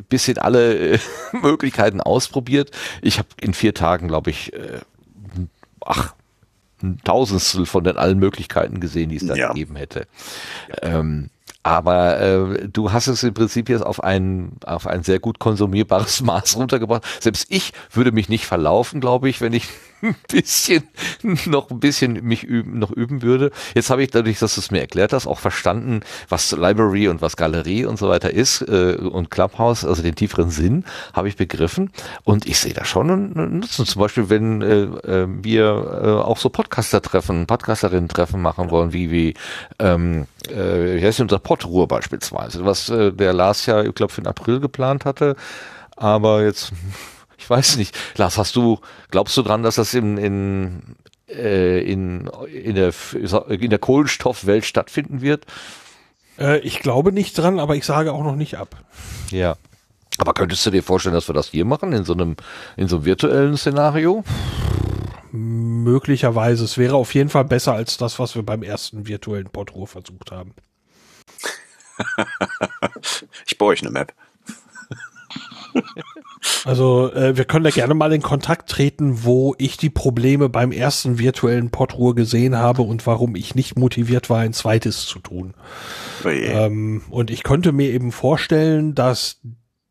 bisschen 0.08 0.36
alle 0.36 0.94
äh, 0.94 0.98
Möglichkeiten 1.32 2.02
ausprobiert. 2.02 2.70
Ich 3.00 3.18
habe 3.18 3.28
in 3.40 3.54
vier 3.54 3.72
Tagen, 3.72 4.08
glaube 4.08 4.28
ich, 4.28 4.52
äh, 4.52 4.80
ach, 5.84 6.14
ein 6.82 7.00
Tausendstel 7.04 7.66
von 7.66 7.84
den 7.84 7.96
allen 7.96 8.18
Möglichkeiten 8.18 8.80
gesehen, 8.80 9.10
die 9.10 9.16
es 9.16 9.26
da 9.26 9.34
ja. 9.34 9.48
gegeben 9.48 9.76
hätte. 9.76 10.06
Ähm, 10.82 11.30
aber 11.62 12.20
äh, 12.20 12.68
du 12.68 12.92
hast 12.92 13.06
es 13.06 13.22
im 13.22 13.34
Prinzip 13.34 13.68
jetzt 13.68 13.82
auf 13.82 14.02
ein, 14.02 14.52
auf 14.64 14.86
ein 14.86 15.02
sehr 15.02 15.18
gut 15.18 15.38
konsumierbares 15.38 16.20
Maß 16.22 16.56
runtergebracht. 16.56 17.04
Selbst 17.20 17.46
ich 17.50 17.72
würde 17.92 18.12
mich 18.12 18.28
nicht 18.28 18.46
verlaufen, 18.46 19.00
glaube 19.00 19.28
ich, 19.28 19.40
wenn 19.40 19.52
ich 19.52 19.68
ein 20.02 20.16
bisschen, 20.30 20.84
noch 21.46 21.70
ein 21.70 21.80
bisschen 21.80 22.12
mich 22.24 22.44
üben, 22.44 22.78
noch 22.78 22.90
üben 22.90 23.22
würde. 23.22 23.50
Jetzt 23.74 23.90
habe 23.90 24.02
ich 24.02 24.10
dadurch, 24.10 24.38
dass 24.38 24.54
du 24.54 24.60
es 24.60 24.70
mir 24.70 24.80
erklärt 24.80 25.12
hast, 25.12 25.26
auch 25.26 25.38
verstanden, 25.38 26.00
was 26.28 26.52
Library 26.52 27.08
und 27.08 27.22
was 27.22 27.36
Galerie 27.36 27.84
und 27.84 27.98
so 27.98 28.08
weiter 28.08 28.32
ist 28.32 28.62
äh, 28.62 28.96
und 28.96 29.30
Clubhouse, 29.30 29.84
also 29.84 30.02
den 30.02 30.14
tieferen 30.14 30.50
Sinn 30.50 30.84
habe 31.12 31.28
ich 31.28 31.36
begriffen 31.36 31.90
und 32.24 32.46
ich 32.46 32.58
sehe 32.58 32.74
da 32.74 32.84
schon 32.84 33.10
einen 33.10 33.60
Nutzen. 33.60 33.86
Zum 33.86 34.00
Beispiel, 34.00 34.30
wenn 34.30 34.62
äh, 34.62 34.82
äh, 34.82 35.26
wir 35.28 36.00
äh, 36.02 36.08
auch 36.08 36.38
so 36.38 36.48
Podcaster-Treffen, 36.48 37.46
Podcasterinnen-Treffen 37.46 38.40
machen 38.40 38.70
wollen, 38.70 38.92
wie 38.92 39.10
wie 39.10 39.34
ähm, 39.78 40.26
äh, 40.48 40.96
wie 40.96 41.04
heißt 41.04 41.20
unser 41.20 41.38
Podruhe 41.38 41.86
beispielsweise, 41.86 42.64
was 42.64 42.88
äh, 42.88 43.12
der 43.12 43.32
Lars 43.32 43.66
ja, 43.66 43.82
ich 43.82 43.94
glaube, 43.94 44.12
für 44.12 44.20
den 44.20 44.28
April 44.28 44.60
geplant 44.60 45.04
hatte, 45.04 45.36
aber 45.96 46.42
jetzt 46.44 46.72
weiß 47.50 47.76
nicht. 47.76 47.96
Lars, 48.16 48.38
hast 48.38 48.56
du, 48.56 48.78
glaubst 49.10 49.36
du 49.36 49.42
dran, 49.42 49.62
dass 49.62 49.74
das 49.74 49.92
in, 49.92 50.16
in, 50.16 50.96
äh, 51.28 51.80
in, 51.80 52.30
in, 52.46 52.74
der, 52.74 52.94
in 53.48 53.70
der 53.70 53.78
Kohlenstoffwelt 53.78 54.64
stattfinden 54.64 55.20
wird? 55.20 55.44
Äh, 56.38 56.60
ich 56.60 56.80
glaube 56.80 57.12
nicht 57.12 57.36
dran, 57.36 57.60
aber 57.60 57.76
ich 57.76 57.84
sage 57.84 58.12
auch 58.12 58.24
noch 58.24 58.36
nicht 58.36 58.56
ab. 58.56 58.76
Ja. 59.30 59.56
Aber 60.18 60.34
könntest 60.34 60.64
du 60.66 60.70
dir 60.70 60.82
vorstellen, 60.82 61.14
dass 61.14 61.28
wir 61.28 61.34
das 61.34 61.48
hier 61.48 61.64
machen, 61.64 61.92
in 61.92 62.04
so 62.04 62.12
einem, 62.12 62.36
in 62.76 62.88
so 62.88 62.96
einem 62.96 63.04
virtuellen 63.04 63.56
Szenario? 63.56 64.24
Möglicherweise. 65.32 66.64
Es 66.64 66.76
wäre 66.78 66.96
auf 66.96 67.14
jeden 67.14 67.30
Fall 67.30 67.44
besser 67.44 67.74
als 67.74 67.96
das, 67.96 68.18
was 68.18 68.34
wir 68.34 68.42
beim 68.42 68.62
ersten 68.62 69.06
virtuellen 69.06 69.48
Portruhe 69.48 69.86
versucht 69.86 70.30
haben. 70.32 70.54
ich 73.46 73.56
baue 73.56 73.72
euch 73.72 73.82
eine 73.82 73.90
Map. 73.90 74.12
Also 76.64 77.12
äh, 77.12 77.36
wir 77.36 77.44
können 77.44 77.64
da 77.64 77.70
gerne 77.70 77.94
mal 77.94 78.12
in 78.12 78.22
Kontakt 78.22 78.70
treten, 78.70 79.24
wo 79.24 79.54
ich 79.58 79.76
die 79.76 79.90
Probleme 79.90 80.48
beim 80.48 80.72
ersten 80.72 81.18
virtuellen 81.18 81.70
Podruhe 81.70 82.14
gesehen 82.14 82.56
habe 82.56 82.82
und 82.82 83.06
warum 83.06 83.36
ich 83.36 83.54
nicht 83.54 83.78
motiviert 83.78 84.30
war, 84.30 84.40
ein 84.40 84.52
zweites 84.52 85.06
zu 85.06 85.18
tun. 85.18 85.54
Oh 86.24 86.28
ähm, 86.28 87.02
und 87.10 87.30
ich 87.30 87.42
könnte 87.42 87.72
mir 87.72 87.90
eben 87.90 88.12
vorstellen, 88.12 88.94
dass 88.94 89.40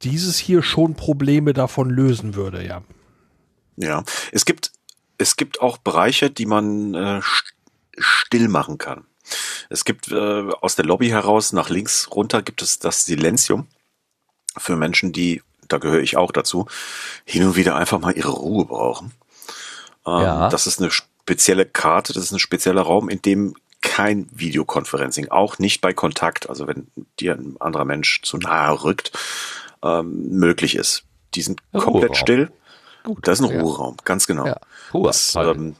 dieses 0.02 0.38
hier 0.38 0.64
schon 0.64 0.96
Probleme 0.96 1.54
davon 1.54 1.90
lösen 1.90 2.36
würde, 2.36 2.66
ja. 2.66 2.84
Ja, 3.76 4.04
es 4.32 4.46
gibt 4.46 4.72
es 5.18 5.36
gibt 5.36 5.62
auch 5.62 5.78
Bereiche, 5.78 6.30
die 6.30 6.46
man 6.46 6.94
äh, 6.96 7.22
still 7.98 8.48
machen 8.48 8.78
kann. 8.78 9.06
Es 9.70 9.86
gibt 9.86 10.12
äh, 10.12 10.50
aus 10.62 10.76
der 10.76 10.86
Lobby 10.86 11.10
heraus 11.10 11.54
nach 11.54 11.70
links 11.70 12.10
runter 12.12 12.42
gibt 12.42 12.62
es 12.62 12.80
das 12.80 13.06
Silenzium 13.06 13.68
für 14.58 14.76
Menschen, 14.76 15.12
die 15.12 15.42
da 15.70 15.78
gehöre 15.78 16.02
ich 16.02 16.18
auch 16.18 16.32
dazu, 16.32 16.68
hin 17.26 17.46
und 17.46 17.56
wieder 17.56 17.76
einfach 17.76 18.00
mal 18.00 18.16
ihre 18.16 18.32
Ruhe 18.32 18.66
brauchen. 18.66 19.12
Ähm, 20.06 20.22
ja. 20.22 20.50
Das 20.50 20.68
ist 20.68 20.80
eine 20.80 20.92
spezielle 20.92 21.66
Karte, 21.66 22.14
das 22.14 22.24
ist 22.24 22.32
ein 22.32 22.40
spezieller 22.40 22.82
Raum, 22.82 23.10
in 23.10 23.22
dem 23.22 23.56
kein 23.82 24.28
Videoconferencing, 24.32 25.30
auch 25.30 25.58
nicht 25.58 25.82
bei 25.82 25.94
Kontakt, 25.94 26.50
also 26.50 26.68
wenn 26.68 26.88
dir 27.20 27.36
ein 27.36 27.56
anderer 27.60 27.86
Mensch 27.86 28.22
zu 28.24 28.38
nahe 28.38 28.84
rückt, 28.84 29.12
ähm, 29.84 30.30
möglich 30.32 30.76
ist. 30.76 31.04
Die 31.36 31.42
sind 31.42 31.62
komplett 31.72 32.18
still. 32.18 32.52
Gut, 33.04 33.28
das 33.28 33.40
ist 33.40 33.46
ein 33.46 33.56
ja. 33.56 33.62
Ruheraum, 33.62 33.96
ganz 34.04 34.28
genau. 34.28 34.46
Ja. 34.48 34.60
Das, 34.92 35.36
ähm, 35.36 35.76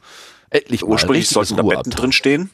ursprünglich 0.82 1.28
sollten 1.28 1.56
da 1.56 1.62
Betten 1.62 1.90
drin 1.90 2.12
stehen. 2.12 2.50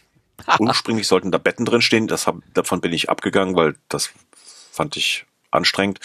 ursprünglich 0.58 1.06
sollten 1.06 1.30
da 1.30 1.38
Betten 1.38 1.64
drin 1.64 1.82
stehen. 1.82 2.08
Das 2.08 2.26
hab, 2.26 2.36
davon 2.52 2.80
bin 2.80 2.92
ich 2.92 3.08
abgegangen, 3.08 3.54
weil 3.54 3.76
das 3.88 4.10
fand 4.72 4.96
ich 4.96 5.26
anstrengend. 5.56 6.00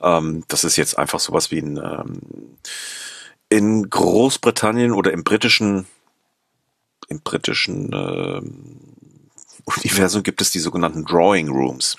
Ähm, 0.00 0.44
das 0.48 0.64
ist 0.64 0.76
jetzt 0.76 0.98
einfach 0.98 1.20
sowas 1.20 1.50
wie 1.50 1.58
ein 1.58 1.76
ähm, 1.76 2.20
in 3.48 3.88
Großbritannien 3.88 4.92
oder 4.92 5.12
im 5.12 5.24
britischen 5.24 5.86
im 7.08 7.20
britischen 7.20 7.92
äh, 7.92 8.40
Universum 9.64 10.22
gibt 10.22 10.40
es 10.40 10.50
die 10.50 10.60
sogenannten 10.60 11.04
Drawing 11.04 11.48
Rooms. 11.48 11.96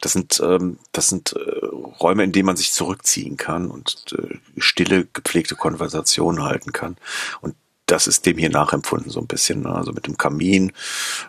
Das 0.00 0.12
sind 0.12 0.40
ähm, 0.44 0.78
das 0.92 1.08
sind 1.08 1.34
äh, 1.34 1.66
Räume, 2.00 2.24
in 2.24 2.32
denen 2.32 2.46
man 2.46 2.56
sich 2.56 2.72
zurückziehen 2.72 3.36
kann 3.36 3.70
und 3.70 4.14
äh, 4.18 4.38
stille, 4.58 5.06
gepflegte 5.12 5.54
Konversationen 5.54 6.42
halten 6.42 6.72
kann. 6.72 6.96
Und 7.40 7.54
das 7.86 8.08
ist 8.08 8.26
dem 8.26 8.36
hier 8.36 8.50
nachempfunden 8.50 9.10
so 9.10 9.20
ein 9.20 9.28
bisschen, 9.28 9.62
ne? 9.62 9.74
also 9.74 9.92
mit 9.92 10.06
dem 10.06 10.18
Kamin, 10.18 10.72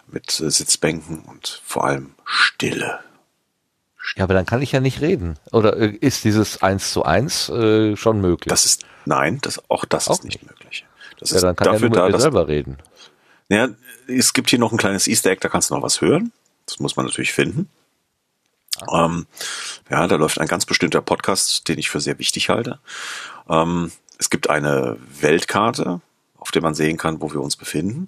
mit 0.07 0.39
äh, 0.39 0.49
Sitzbänken 0.49 1.19
und 1.19 1.61
vor 1.63 1.85
allem 1.85 2.15
Stille. 2.25 2.99
Ja, 4.15 4.23
aber 4.23 4.33
dann 4.33 4.45
kann 4.45 4.61
ich 4.61 4.71
ja 4.71 4.79
nicht 4.79 5.01
reden. 5.01 5.37
Oder 5.51 5.77
äh, 5.77 5.89
ist 5.89 6.23
dieses 6.23 6.61
eins 6.61 6.91
zu 6.91 7.03
eins 7.03 7.49
äh, 7.49 7.95
schon 7.95 8.21
möglich? 8.21 8.49
Das 8.49 8.65
ist 8.65 8.85
nein, 9.05 9.39
das 9.41 9.69
auch 9.69 9.85
das 9.85 10.07
auch 10.07 10.13
ist 10.13 10.23
nicht 10.23 10.43
möglich. 10.43 10.85
Das 11.19 11.31
ja, 11.31 11.37
ist 11.37 11.41
dann 11.43 11.55
kann 11.55 11.73
dafür 11.73 11.89
ja 11.89 12.01
nur 12.01 12.11
da, 12.11 12.19
selber 12.19 12.47
reden. 12.47 12.77
Ja, 13.49 13.69
es 14.07 14.33
gibt 14.33 14.49
hier 14.49 14.59
noch 14.59 14.71
ein 14.71 14.77
kleines 14.77 15.07
Easter 15.07 15.31
Egg, 15.31 15.39
da 15.41 15.49
kannst 15.49 15.69
du 15.69 15.75
noch 15.75 15.81
was 15.83 16.01
hören. 16.01 16.31
Das 16.65 16.79
muss 16.79 16.95
man 16.95 17.05
natürlich 17.05 17.33
finden. 17.33 17.69
Ähm, 18.91 19.25
ja, 19.89 20.07
da 20.07 20.15
läuft 20.15 20.39
ein 20.39 20.47
ganz 20.47 20.65
bestimmter 20.65 21.01
Podcast, 21.01 21.67
den 21.67 21.79
ich 21.79 21.89
für 21.89 21.99
sehr 21.99 22.19
wichtig 22.19 22.49
halte. 22.49 22.79
Ähm, 23.49 23.91
es 24.19 24.29
gibt 24.29 24.49
eine 24.49 24.97
Weltkarte, 25.19 26.01
auf 26.37 26.51
der 26.51 26.61
man 26.61 26.75
sehen 26.75 26.97
kann, 26.97 27.21
wo 27.21 27.31
wir 27.31 27.41
uns 27.41 27.55
befinden. 27.55 28.07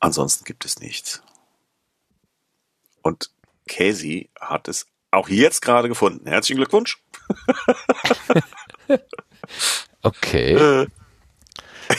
Ansonsten 0.00 0.44
gibt 0.44 0.64
es 0.64 0.80
nichts. 0.80 1.22
Und 3.02 3.30
Casey 3.68 4.30
hat 4.40 4.68
es 4.68 4.86
auch 5.14 5.28
jetzt 5.28 5.62
gerade 5.62 5.88
gefunden. 5.88 6.26
Herzlichen 6.28 6.58
Glückwunsch. 6.58 6.98
okay. 10.02 10.54
Äh. 10.54 10.86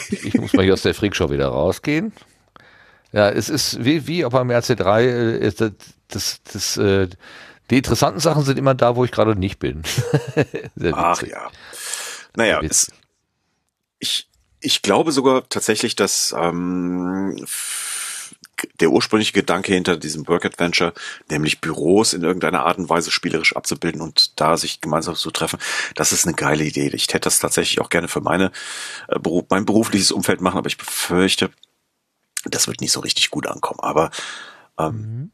Ich 0.09 0.33
muss 0.35 0.53
mal 0.53 0.63
hier 0.63 0.73
aus 0.73 0.81
der 0.81 0.95
Freakshow 0.95 1.29
wieder 1.29 1.47
rausgehen. 1.47 2.13
Ja, 3.11 3.29
es 3.29 3.49
ist 3.49 3.83
wie, 3.83 4.07
wie 4.07 4.25
auch 4.25 4.31
beim 4.31 4.49
RC3, 4.49 5.01
äh, 5.01 5.51
das, 5.51 5.71
das, 6.07 6.41
das, 6.43 6.77
äh, 6.77 7.07
die 7.69 7.77
interessanten 7.77 8.19
Sachen 8.19 8.43
sind 8.43 8.59
immer 8.59 8.75
da, 8.75 8.95
wo 8.95 9.05
ich 9.05 9.11
gerade 9.11 9.35
nicht 9.35 9.59
bin. 9.59 9.83
Ach 10.93 11.21
ja. 11.23 11.49
Naja, 12.35 12.61
es, 12.61 12.91
ich, 13.99 14.27
ich 14.59 14.81
glaube 14.81 15.11
sogar 15.11 15.47
tatsächlich, 15.47 15.95
dass 15.95 16.35
ähm, 16.37 17.45
der 18.80 18.91
ursprüngliche 18.91 19.34
Gedanke 19.34 19.73
hinter 19.73 19.98
diesem 19.98 20.27
Work 20.27 20.45
Adventure, 20.45 20.94
nämlich 21.30 21.61
Büros 21.61 22.14
in 22.14 22.23
irgendeiner 22.23 22.65
Art 22.65 22.77
und 22.77 22.90
Weise 22.90 23.11
spielerisch 23.11 23.56
abzubilden 23.56 24.02
und 24.02 24.40
da 24.40 24.57
sich 24.57 24.82
gemeinsam 24.82 25.15
zu 25.15 25.32
treffen, 25.32 25.60
das 25.95 26.11
ist 26.11 26.26
eine 26.26 26.36
geile 26.36 26.64
Idee. 26.64 26.88
Ich 26.94 27.07
hätte 27.07 27.22
das 27.22 27.40
tatsächlich 27.40 27.82
auch 27.82 27.90
gerne 27.90 28.07
für 28.07 28.22
meine, 28.22 28.52
äh, 29.07 29.19
mein 29.49 29.65
berufliches 29.65 30.11
Umfeld 30.11 30.41
machen, 30.41 30.57
aber 30.57 30.68
ich 30.68 30.77
befürchte, 30.77 31.52
das 32.45 32.68
wird 32.68 32.82
nicht 32.82 32.91
so 32.91 32.99
richtig 32.99 33.32
gut 33.32 33.48
ankommen. 33.48 33.80
Aber 33.82 34.11
ähm, 34.77 34.95
mhm. 34.95 35.32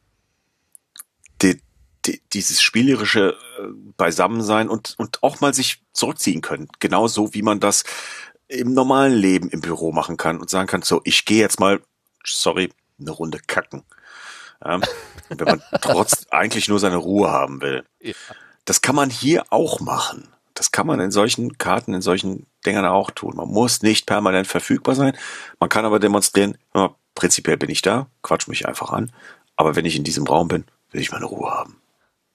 die, 1.42 1.62
die, 2.06 2.22
dieses 2.34 2.62
spielerische 2.62 3.36
äh, 3.60 3.64
Beisammensein 3.98 4.70
und, 4.70 4.96
und 4.98 5.22
auch 5.24 5.42
mal 5.42 5.54
sich 5.54 5.84
zurückziehen 5.94 6.42
können, 6.42 6.68
genauso 6.80 7.34
wie 7.34 7.42
man 7.42 7.60
das 7.60 7.84
im 8.48 8.74
normalen 8.74 9.14
Leben 9.14 9.50
im 9.50 9.62
Büro 9.62 9.92
machen 9.92 10.18
kann 10.18 10.40
und 10.40 10.50
sagen 10.50 10.68
kann, 10.68 10.82
so, 10.82 11.02
ich 11.06 11.26
gehe 11.26 11.40
jetzt 11.40 11.60
mal, 11.60 11.82
sorry, 12.26 12.70
eine 13.02 13.12
Runde 13.12 13.40
kacken. 13.46 13.84
Ja, 14.64 14.80
wenn 15.30 15.46
man 15.46 15.62
trotz 15.82 16.28
eigentlich 16.30 16.68
nur 16.68 16.80
seine 16.80 16.98
Ruhe 16.98 17.32
haben 17.32 17.62
will. 17.62 17.84
Ja. 18.00 18.14
Das 18.66 18.82
kann 18.82 18.96
man 18.96 19.10
hier 19.10 19.44
auch 19.50 19.80
machen. 19.80 20.28
Das 20.54 20.72
kann 20.72 20.86
man 20.86 21.00
in 21.00 21.12
solchen 21.12 21.58
Karten, 21.58 21.94
in 21.94 22.02
solchen 22.02 22.46
Dingern 22.66 22.86
auch 22.86 23.12
tun. 23.12 23.36
Man 23.36 23.50
muss 23.50 23.82
nicht 23.82 24.06
permanent 24.06 24.48
verfügbar 24.48 24.96
sein. 24.96 25.18
Man 25.60 25.70
kann 25.70 25.86
aber 25.86 26.00
demonstrieren, 26.00 26.58
ja, 26.76 26.94
prinzipiell 27.16 27.58
bin 27.58 27.70
ich 27.70 27.82
da, 27.82 28.08
quatsch 28.22 28.48
mich 28.48 28.68
einfach 28.68 28.92
an. 28.92 29.12
Aber 29.56 29.76
wenn 29.76 29.86
ich 29.86 29.96
in 29.96 30.04
diesem 30.04 30.28
Raum 30.28 30.48
bin, 30.48 30.66
will 30.92 31.02
ich 31.02 31.12
meine 31.12 31.26
Ruhe 31.26 31.50
haben. 31.50 31.82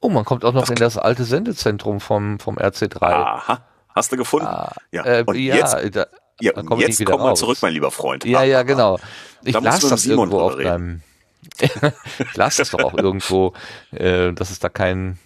Oh, 0.01 0.09
man 0.09 0.24
kommt 0.24 0.44
auch 0.44 0.52
noch 0.52 0.62
das 0.62 0.70
in 0.70 0.76
das 0.76 0.98
alte 0.98 1.24
Sendezentrum 1.24 2.01
vom, 2.01 2.38
vom 2.38 2.56
RC3. 2.56 3.02
Aha. 3.02 3.64
Hast 3.94 4.12
du 4.12 4.16
gefunden? 4.16 4.47
Ah, 4.47 4.74
ja. 4.93 5.05
Äh, 5.05 5.24
und 5.26 5.36
ja, 5.36 5.56
jetzt, 5.56 5.97
da, 5.97 6.06
ja, 6.41 6.55
und 6.55 6.67
komm 6.67 6.81
jetzt 6.81 7.05
komm 7.05 7.21
mal 7.21 7.35
zurück, 7.35 7.59
mein 7.63 7.73
lieber 7.73 7.91
Freund. 7.91 8.25
Ja, 8.25 8.43
ja, 8.43 8.63
genau. 8.65 8.99
Ich 9.43 9.53
da 9.53 9.61
las 9.61 9.81
das 9.81 10.03
Simon 10.03 10.31
irgendwo 10.31 10.41
auf 10.41 10.57
deinem. 10.57 11.03
ich 11.61 12.37
las 12.37 12.57
das 12.57 12.71
doch 12.71 12.81
auch 12.81 12.95
irgendwo, 12.95 13.55
äh, 13.93 14.33
dass 14.33 14.51
es 14.51 14.59
da 14.59 14.69
kein. 14.69 15.19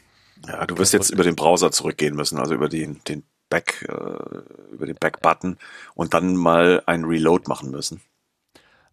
Ja, 0.47 0.66
du 0.66 0.78
wirst 0.78 0.93
jetzt 0.93 1.11
über 1.11 1.24
den 1.24 1.37
Browser 1.37 1.70
zurückgehen 1.70 2.15
müssen, 2.15 2.39
also 2.39 2.55
über 2.55 2.69
den, 2.69 3.01
den 3.07 3.24
Back, 3.51 3.87
äh, 3.89 4.73
über 4.73 4.87
den 4.87 4.97
Back-Button 4.97 5.59
und 5.95 6.15
dann 6.15 6.37
mal 6.37 6.82
ein 6.87 7.05
Reload 7.05 7.45
machen 7.47 7.70
müssen. 7.70 8.01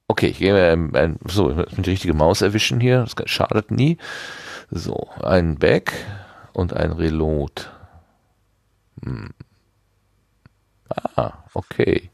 Okay, 0.10 0.28
ich 0.28 0.40
gehe 0.40 0.72
ähm, 0.72 0.92
ein, 0.94 1.20
so, 1.26 1.50
mit 1.50 1.86
die 1.86 1.92
richtige 1.92 2.14
Maus 2.14 2.42
erwischen 2.42 2.80
hier, 2.80 3.06
das 3.06 3.30
schadet 3.30 3.72
nie. 3.72 3.98
So, 4.70 5.10
ein 5.22 5.56
Back 5.56 5.94
und 6.54 6.74
ein 6.74 6.92
Reload. 6.92 7.64
Hm. 9.04 9.30
Ah, 11.16 11.34
okay. 11.54 12.10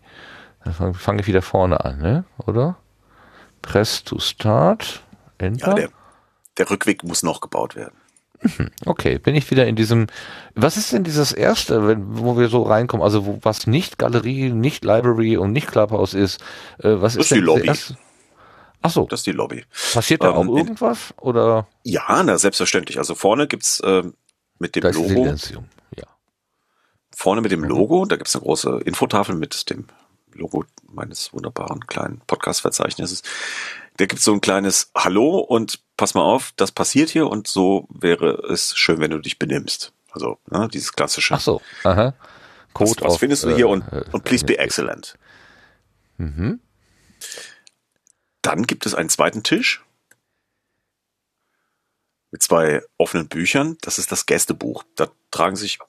Dann 0.64 0.94
fange 0.94 1.22
ich 1.22 1.28
wieder 1.28 1.42
vorne 1.42 1.84
an, 1.84 2.00
ne? 2.00 2.26
Oder? 2.46 2.78
Press 3.62 4.04
to 4.04 4.20
start. 4.20 5.04
Enter. 5.38 5.70
Ja, 5.70 5.74
der, 5.74 5.90
der 6.58 6.70
Rückweg 6.70 7.04
muss 7.04 7.24
noch 7.24 7.42
gebaut 7.42 7.76
werden. 7.76 7.96
Mhm, 8.42 8.72
okay, 8.86 9.18
bin 9.18 9.36
ich 9.36 9.50
wieder 9.52 9.68
in 9.68 9.76
diesem. 9.76 10.08
Was 10.54 10.78
ist 10.78 10.92
denn 10.92 11.04
dieses 11.04 11.32
erste, 11.32 11.88
wenn, 11.88 12.20
wo 12.20 12.38
wir 12.38 12.50
so 12.50 12.64
reinkommen? 12.64 13.04
Also 13.04 13.26
wo, 13.26 13.40
was 13.42 13.68
nicht 13.68 13.98
Galerie, 13.98 14.52
nicht 14.52 14.84
Library 14.84 15.38
und 15.38 15.54
nicht 15.54 15.68
Clubhouse 15.68 16.14
ist? 16.14 16.42
Äh, 16.80 17.02
was 17.02 17.14
das 17.14 17.26
ist, 17.26 17.32
ist 17.32 17.38
die 17.38 17.42
Lobby. 17.42 17.72
Ach 18.82 18.90
so. 18.90 19.08
Das 19.10 19.22
ist 19.22 19.28
die 19.28 19.32
Lobby. 19.32 19.64
Passiert 19.94 20.24
da 20.24 20.32
ähm, 20.32 20.50
auch 20.50 20.58
irgendwas 20.58 21.14
oder? 21.22 21.68
Ja, 21.84 22.22
na 22.24 22.38
selbstverständlich. 22.38 22.98
Also 22.98 23.16
vorne 23.16 23.48
gibt's 23.48 23.80
äh, 23.80 24.04
mit 24.60 24.76
dem 24.76 24.84
Logo. 24.84 25.08
Silenzium. 25.08 25.66
Vorne 27.24 27.40
mit 27.40 27.54
dem 27.54 27.62
mhm. 27.62 27.70
Logo, 27.70 28.04
da 28.04 28.18
gibt's 28.18 28.36
eine 28.36 28.44
große 28.44 28.82
Infotafel 28.84 29.34
mit 29.34 29.70
dem 29.70 29.88
Logo 30.34 30.66
meines 30.92 31.32
wunderbaren 31.32 31.88
kleinen 31.88 32.20
Podcast-Verzeichnisses. 32.28 33.24
Da 33.96 34.08
gibt's 34.08 34.26
so 34.26 34.34
ein 34.34 34.42
kleines 34.42 34.92
Hallo 34.94 35.38
und 35.38 35.80
pass 35.96 36.16
mal 36.16 36.24
auf, 36.24 36.52
das 36.58 36.74
passiert 36.74 37.10
hier 37.10 37.28
und 37.28 37.48
so 37.48 37.88
wäre 37.90 38.44
es 38.52 38.76
schön, 38.76 39.00
wenn 39.00 39.12
du 39.12 39.20
dich 39.20 39.40
benimmst. 39.40 39.94
Also 40.12 40.38
ne, 40.52 40.68
dieses 40.68 40.92
klassische. 40.92 41.36
Ach 41.36 41.40
so. 41.40 41.62
Aha. 41.86 42.14
Code 42.74 42.90
was, 42.90 43.02
was 43.02 43.14
auf, 43.14 43.20
findest 43.22 43.46
du 43.46 43.56
hier 43.56 43.68
äh, 43.68 43.70
und, 43.70 43.86
und 44.12 44.26
please 44.26 44.44
be 44.44 44.58
excellent. 44.58 45.18
Mhm. 46.18 46.60
Dann 48.42 48.68
gibt 48.68 48.86
es 48.86 48.96
einen 48.96 49.08
zweiten 49.08 49.44
Tisch 49.44 49.82
mit 52.32 52.44
zwei 52.44 52.84
offenen 52.98 53.30
Büchern. 53.30 53.78
Das 53.80 53.98
ist 53.98 54.12
das 54.12 54.26
Gästebuch. 54.26 54.84
Da 54.98 55.08
tragen 55.32 55.56
sich 55.56 55.80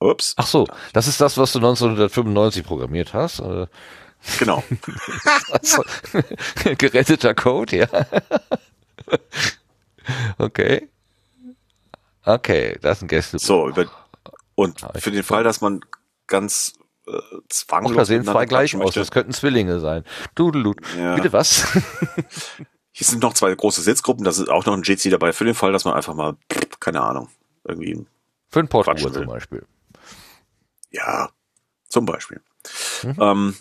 Ups. 0.00 0.34
Ach 0.36 0.46
so, 0.46 0.66
das 0.92 1.06
ist 1.06 1.20
das, 1.20 1.36
was 1.36 1.52
du 1.52 1.58
1995 1.58 2.64
programmiert 2.64 3.12
hast? 3.12 3.42
Genau. 4.38 4.62
also, 5.50 5.84
geretteter 6.78 7.34
Code, 7.34 7.76
ja. 7.76 7.88
okay. 10.38 10.88
Okay, 12.24 12.78
das 12.80 12.98
ist 12.98 13.02
ein 13.02 13.08
Gästebuch. 13.08 13.44
So, 13.44 13.68
über, 13.68 13.86
und 14.54 14.80
für 14.96 15.10
den 15.10 15.22
Fall, 15.22 15.42
dass 15.42 15.60
man 15.60 15.80
ganz 16.26 16.74
äh, 17.06 17.12
zwanglos. 17.48 17.96
da 17.96 18.04
sehen 18.04 18.24
zwei 18.24 18.46
gleich 18.46 18.76
aus, 18.76 18.94
das 18.94 19.10
könnten 19.10 19.32
Zwillinge 19.32 19.80
sein. 19.80 20.04
Dudelut. 20.34 20.78
Ja. 20.98 21.14
Bitte 21.14 21.32
was? 21.32 21.66
Hier 22.92 23.06
sind 23.06 23.22
noch 23.22 23.32
zwei 23.32 23.54
große 23.54 23.80
Sitzgruppen, 23.80 24.24
da 24.24 24.30
ist 24.30 24.48
auch 24.48 24.66
noch 24.66 24.74
ein 24.74 24.82
JC 24.82 25.10
dabei, 25.10 25.32
für 25.32 25.44
den 25.44 25.54
Fall, 25.54 25.72
dass 25.72 25.84
man 25.84 25.94
einfach 25.94 26.14
mal, 26.14 26.36
keine 26.78 27.00
Ahnung, 27.00 27.28
irgendwie. 27.64 28.06
Für 28.48 28.60
ein 28.60 28.68
Portruhe 28.68 29.12
zum 29.12 29.26
Beispiel. 29.26 29.64
Ja, 30.90 31.30
zum 31.88 32.06
Beispiel. 32.06 32.40
Mhm. 33.02 33.16
Ähm, 33.20 33.56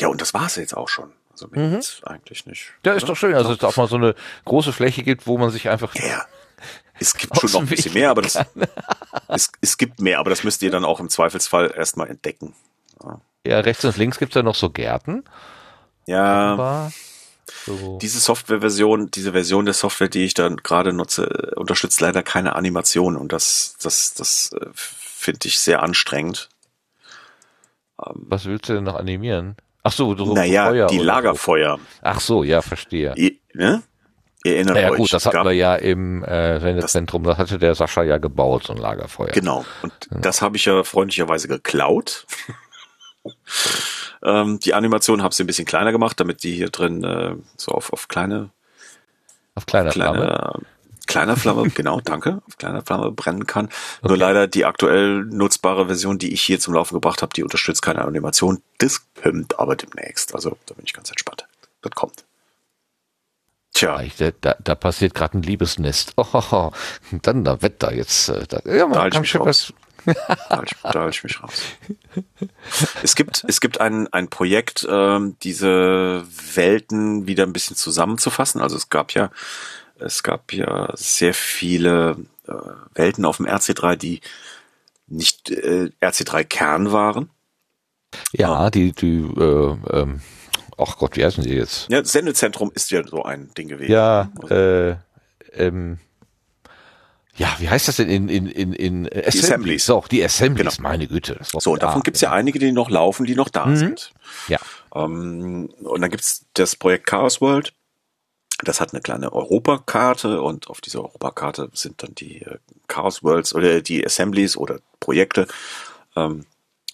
ja, 0.00 0.08
und 0.08 0.20
das 0.20 0.34
war 0.34 0.46
es 0.46 0.56
jetzt 0.56 0.76
auch 0.76 0.88
schon. 0.88 1.12
Also 1.30 1.48
mehr 1.48 1.68
mhm. 1.68 1.80
eigentlich 2.04 2.46
nicht. 2.46 2.72
Ja, 2.84 2.94
ist 2.94 3.08
doch 3.08 3.16
schön, 3.16 3.34
also 3.34 3.52
es 3.52 3.62
auch 3.62 3.76
mal 3.76 3.88
so 3.88 3.96
eine 3.96 4.14
große 4.44 4.72
Fläche 4.72 5.02
gibt, 5.02 5.26
wo 5.26 5.38
man 5.38 5.50
sich 5.50 5.68
einfach. 5.68 5.94
Ja. 5.94 6.24
Es 7.00 7.14
gibt 7.14 7.38
schon 7.38 7.52
noch 7.52 7.60
ein 7.60 7.68
bisschen 7.68 7.94
mehr, 7.94 8.10
aber 8.10 8.22
das, 8.22 8.36
es, 9.28 9.52
es 9.60 9.78
gibt 9.78 10.00
mehr, 10.00 10.18
aber 10.18 10.30
das 10.30 10.42
müsst 10.42 10.62
ihr 10.62 10.72
dann 10.72 10.84
auch 10.84 10.98
im 10.98 11.08
Zweifelsfall 11.08 11.72
erstmal 11.76 12.08
entdecken. 12.08 12.56
Ja. 13.00 13.20
ja, 13.46 13.60
rechts 13.60 13.84
und 13.84 13.96
links 13.96 14.18
gibt's 14.18 14.34
ja 14.34 14.42
noch 14.42 14.56
so 14.56 14.68
Gärten. 14.68 15.22
Ja. 16.06 16.90
So. 17.64 17.98
Diese 18.02 18.18
Softwareversion, 18.18 19.10
diese 19.10 19.32
Version 19.32 19.64
der 19.64 19.74
Software, 19.74 20.08
die 20.08 20.24
ich 20.24 20.34
dann 20.34 20.56
gerade 20.56 20.92
nutze, 20.92 21.52
unterstützt 21.56 22.00
leider 22.00 22.22
keine 22.22 22.56
Animation 22.56 23.16
und 23.16 23.32
das, 23.32 23.76
das, 23.80 24.14
das 24.14 24.50
äh, 24.52 24.66
finde 25.18 25.48
ich 25.48 25.58
sehr 25.58 25.82
anstrengend. 25.82 26.48
Ähm, 28.04 28.26
Was 28.28 28.46
willst 28.46 28.68
du 28.68 28.74
denn 28.74 28.84
noch 28.84 28.94
animieren? 28.94 29.56
Ach 29.82 29.92
so, 29.92 30.14
du 30.14 30.34
naja, 30.34 30.66
Feuer 30.66 30.86
die 30.86 30.98
Lagerfeuer. 30.98 31.76
So. 31.76 31.82
Ach 32.02 32.20
so, 32.20 32.42
ja, 32.44 32.62
verstehe. 32.62 33.14
Ihr, 33.16 33.32
ne? 33.54 33.82
Erinnert 34.44 34.76
ja, 34.76 34.90
euch. 34.90 34.98
gut, 34.98 35.12
das 35.12 35.26
hatten 35.26 35.44
wir 35.44 35.52
ja 35.52 35.74
im 35.74 36.22
äh, 36.22 36.60
Sendezentrum, 36.60 37.24
das, 37.24 37.36
das 37.36 37.50
hatte 37.50 37.58
der 37.58 37.74
Sascha 37.74 38.04
ja 38.04 38.18
gebaut, 38.18 38.64
so 38.64 38.72
ein 38.72 38.78
Lagerfeuer. 38.78 39.32
Genau, 39.32 39.64
und 39.82 39.92
ja. 40.10 40.18
das 40.20 40.42
habe 40.42 40.56
ich 40.56 40.64
ja 40.64 40.84
freundlicherweise 40.84 41.48
geklaut. 41.48 42.26
ähm, 44.22 44.60
die 44.60 44.74
Animation 44.74 45.22
habe 45.22 45.32
ich 45.32 45.40
ein 45.40 45.46
bisschen 45.46 45.66
kleiner 45.66 45.90
gemacht, 45.90 46.20
damit 46.20 46.44
die 46.44 46.54
hier 46.54 46.70
drin 46.70 47.02
äh, 47.02 47.34
so 47.56 47.72
auf, 47.72 47.92
auf 47.92 48.06
kleine 48.06 48.50
auf 49.56 49.66
kleine, 49.66 49.90
kleine 49.90 50.18
Flamme 50.18 50.60
kleiner 51.08 51.36
Flamme, 51.36 51.68
genau, 51.74 52.00
danke, 52.00 52.40
auf 52.46 52.56
kleiner 52.56 52.82
Flamme 52.82 53.10
brennen 53.10 53.46
kann. 53.46 53.66
Okay. 53.66 54.08
Nur 54.08 54.16
leider 54.16 54.46
die 54.46 54.64
aktuell 54.64 55.24
nutzbare 55.24 55.86
Version, 55.86 56.18
die 56.18 56.32
ich 56.32 56.42
hier 56.42 56.60
zum 56.60 56.74
Laufen 56.74 56.94
gebracht 56.94 57.22
habe, 57.22 57.34
die 57.34 57.42
unterstützt 57.42 57.82
keine 57.82 58.02
Animation. 58.04 58.62
Das 58.78 59.02
kommt 59.20 59.58
aber 59.58 59.74
demnächst. 59.74 60.34
Also 60.34 60.56
da 60.66 60.74
bin 60.74 60.84
ich 60.84 60.92
ganz 60.92 61.10
entspannt. 61.10 61.48
Das 61.82 61.92
kommt. 61.92 62.24
Tja. 63.74 64.00
Da, 64.40 64.56
da 64.62 64.74
passiert 64.74 65.14
gerade 65.14 65.38
ein 65.38 65.42
Liebesnest. 65.42 66.12
Oh, 66.16 66.26
oh, 66.32 66.42
oh. 66.50 66.72
Dann 67.22 67.44
da 67.44 67.62
Wetter 67.62 67.92
jetzt. 67.92 68.28
Äh, 68.28 68.46
da, 68.48 68.60
ja, 68.64 68.86
man 68.86 68.98
da 68.98 69.10
kann 69.10 69.24
schon 69.24 69.46
was. 69.46 69.72
da 70.82 70.94
halte 70.94 71.10
ich 71.10 71.24
mich 71.24 71.42
raus. 71.42 71.62
Es 73.02 73.14
gibt, 73.14 73.44
es 73.46 73.60
gibt 73.60 73.80
ein, 73.80 74.12
ein 74.12 74.28
Projekt, 74.28 74.86
ähm, 74.90 75.36
diese 75.42 76.24
Welten 76.54 77.26
wieder 77.26 77.44
ein 77.44 77.52
bisschen 77.52 77.76
zusammenzufassen. 77.76 78.60
Also 78.60 78.76
es 78.76 78.88
gab 78.88 79.12
ja 79.12 79.30
es 80.00 80.22
gab 80.22 80.52
ja 80.52 80.90
sehr 80.94 81.34
viele 81.34 82.16
äh, 82.46 82.52
Welten 82.94 83.24
auf 83.24 83.38
dem 83.38 83.46
RC3, 83.46 83.96
die 83.96 84.20
nicht 85.06 85.50
äh, 85.50 85.90
RC3-Kern 86.00 86.92
waren. 86.92 87.30
Ja, 88.32 88.66
ähm, 88.66 88.70
die, 88.70 88.92
die, 88.92 89.18
äh, 89.38 89.76
ähm, 89.90 90.20
ach 90.76 90.96
Gott, 90.96 91.16
wie 91.16 91.24
heißen 91.24 91.44
die 91.44 91.54
jetzt? 91.54 91.88
Ja, 91.90 92.04
Sendezentrum 92.04 92.70
ist 92.74 92.90
ja 92.90 93.06
so 93.06 93.22
ein 93.22 93.50
Ding 93.56 93.68
gewesen. 93.68 93.92
Ja, 93.92 94.30
äh, 94.50 94.96
ähm, 95.52 95.98
ja, 97.38 97.54
wie 97.58 97.68
heißt 97.68 97.86
das 97.86 97.96
denn 97.96 98.10
in, 98.10 98.28
in, 98.28 98.46
in, 98.48 98.72
in 98.72 99.06
Assemblies? 99.06 99.32
Die 99.32 99.38
Assemblies. 99.44 99.86
Doch, 99.86 100.08
die 100.08 100.24
Assemblies, 100.24 100.76
genau. 100.76 100.88
meine 100.88 101.06
Güte. 101.06 101.38
so, 101.42 101.76
davon 101.76 102.02
gibt's 102.02 102.20
ja 102.20 102.32
einige, 102.32 102.58
die 102.58 102.72
noch 102.72 102.90
laufen, 102.90 103.26
die 103.26 103.36
noch 103.36 103.48
da 103.48 103.66
mhm. 103.66 103.76
sind. 103.76 104.12
Ja. 104.48 104.58
Ähm, 104.92 105.70
und 105.82 106.00
dann 106.00 106.10
gibt's 106.10 106.46
das 106.54 106.74
Projekt 106.74 107.06
Chaos 107.06 107.40
World. 107.40 107.72
Das 108.64 108.80
hat 108.80 108.92
eine 108.92 109.00
kleine 109.00 109.32
Europakarte 109.32 110.42
und 110.42 110.68
auf 110.68 110.80
dieser 110.80 111.00
Europakarte 111.00 111.70
sind 111.74 112.02
dann 112.02 112.14
die 112.14 112.42
äh, 112.42 112.58
Chaos 112.88 113.22
Worlds 113.22 113.54
oder 113.54 113.80
die 113.80 114.04
Assemblies 114.04 114.56
oder 114.56 114.80
Projekte 114.98 115.46
ähm, 116.16 116.44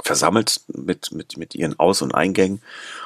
versammelt 0.03 0.61
mit, 0.69 1.13
mit, 1.13 1.37
mit 1.37 1.55
ihren 1.55 1.79
Aus- 1.79 2.03
und 2.03 2.15
Eingängen. 2.15 2.61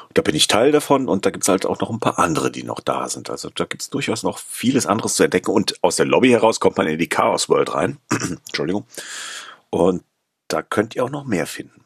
Und 0.09 0.18
da 0.18 0.22
bin 0.22 0.35
ich 0.35 0.48
Teil 0.48 0.72
davon 0.72 1.09
und 1.09 1.26
da 1.26 1.30
gibt's 1.30 1.48
halt 1.48 1.66
auch 1.66 1.78
noch 1.80 1.90
ein 1.90 2.01
paar 2.01 2.18
andere, 2.18 2.51
die 2.51 2.64
noch 2.64 2.80
da 2.80 3.09
sind. 3.09 3.30
Also 3.30 3.51
da 3.51 3.64
gibt's 3.64 3.90
durchaus 3.90 4.22
noch 4.22 4.39
vieles 4.39 4.86
anderes 4.86 5.14
zu 5.14 5.22
entdecken 5.22 5.52
und 5.52 5.82
aus 5.85 5.97
der 5.97 6.06
Lobby 6.06 6.30
heraus 6.30 6.59
kommt 6.59 6.76
man 6.76 6.89
in 6.89 6.98
die 6.98 7.09
Chaos 7.09 7.48
World 7.48 7.74
rein. 7.74 7.98
Entschuldigung. 8.10 8.86
Und 9.70 10.02
da 10.48 10.62
könnt 10.62 10.97
ihr 10.97 11.05
auch 11.05 11.10
noch 11.10 11.24
mehr 11.24 11.47
finden. 11.47 11.85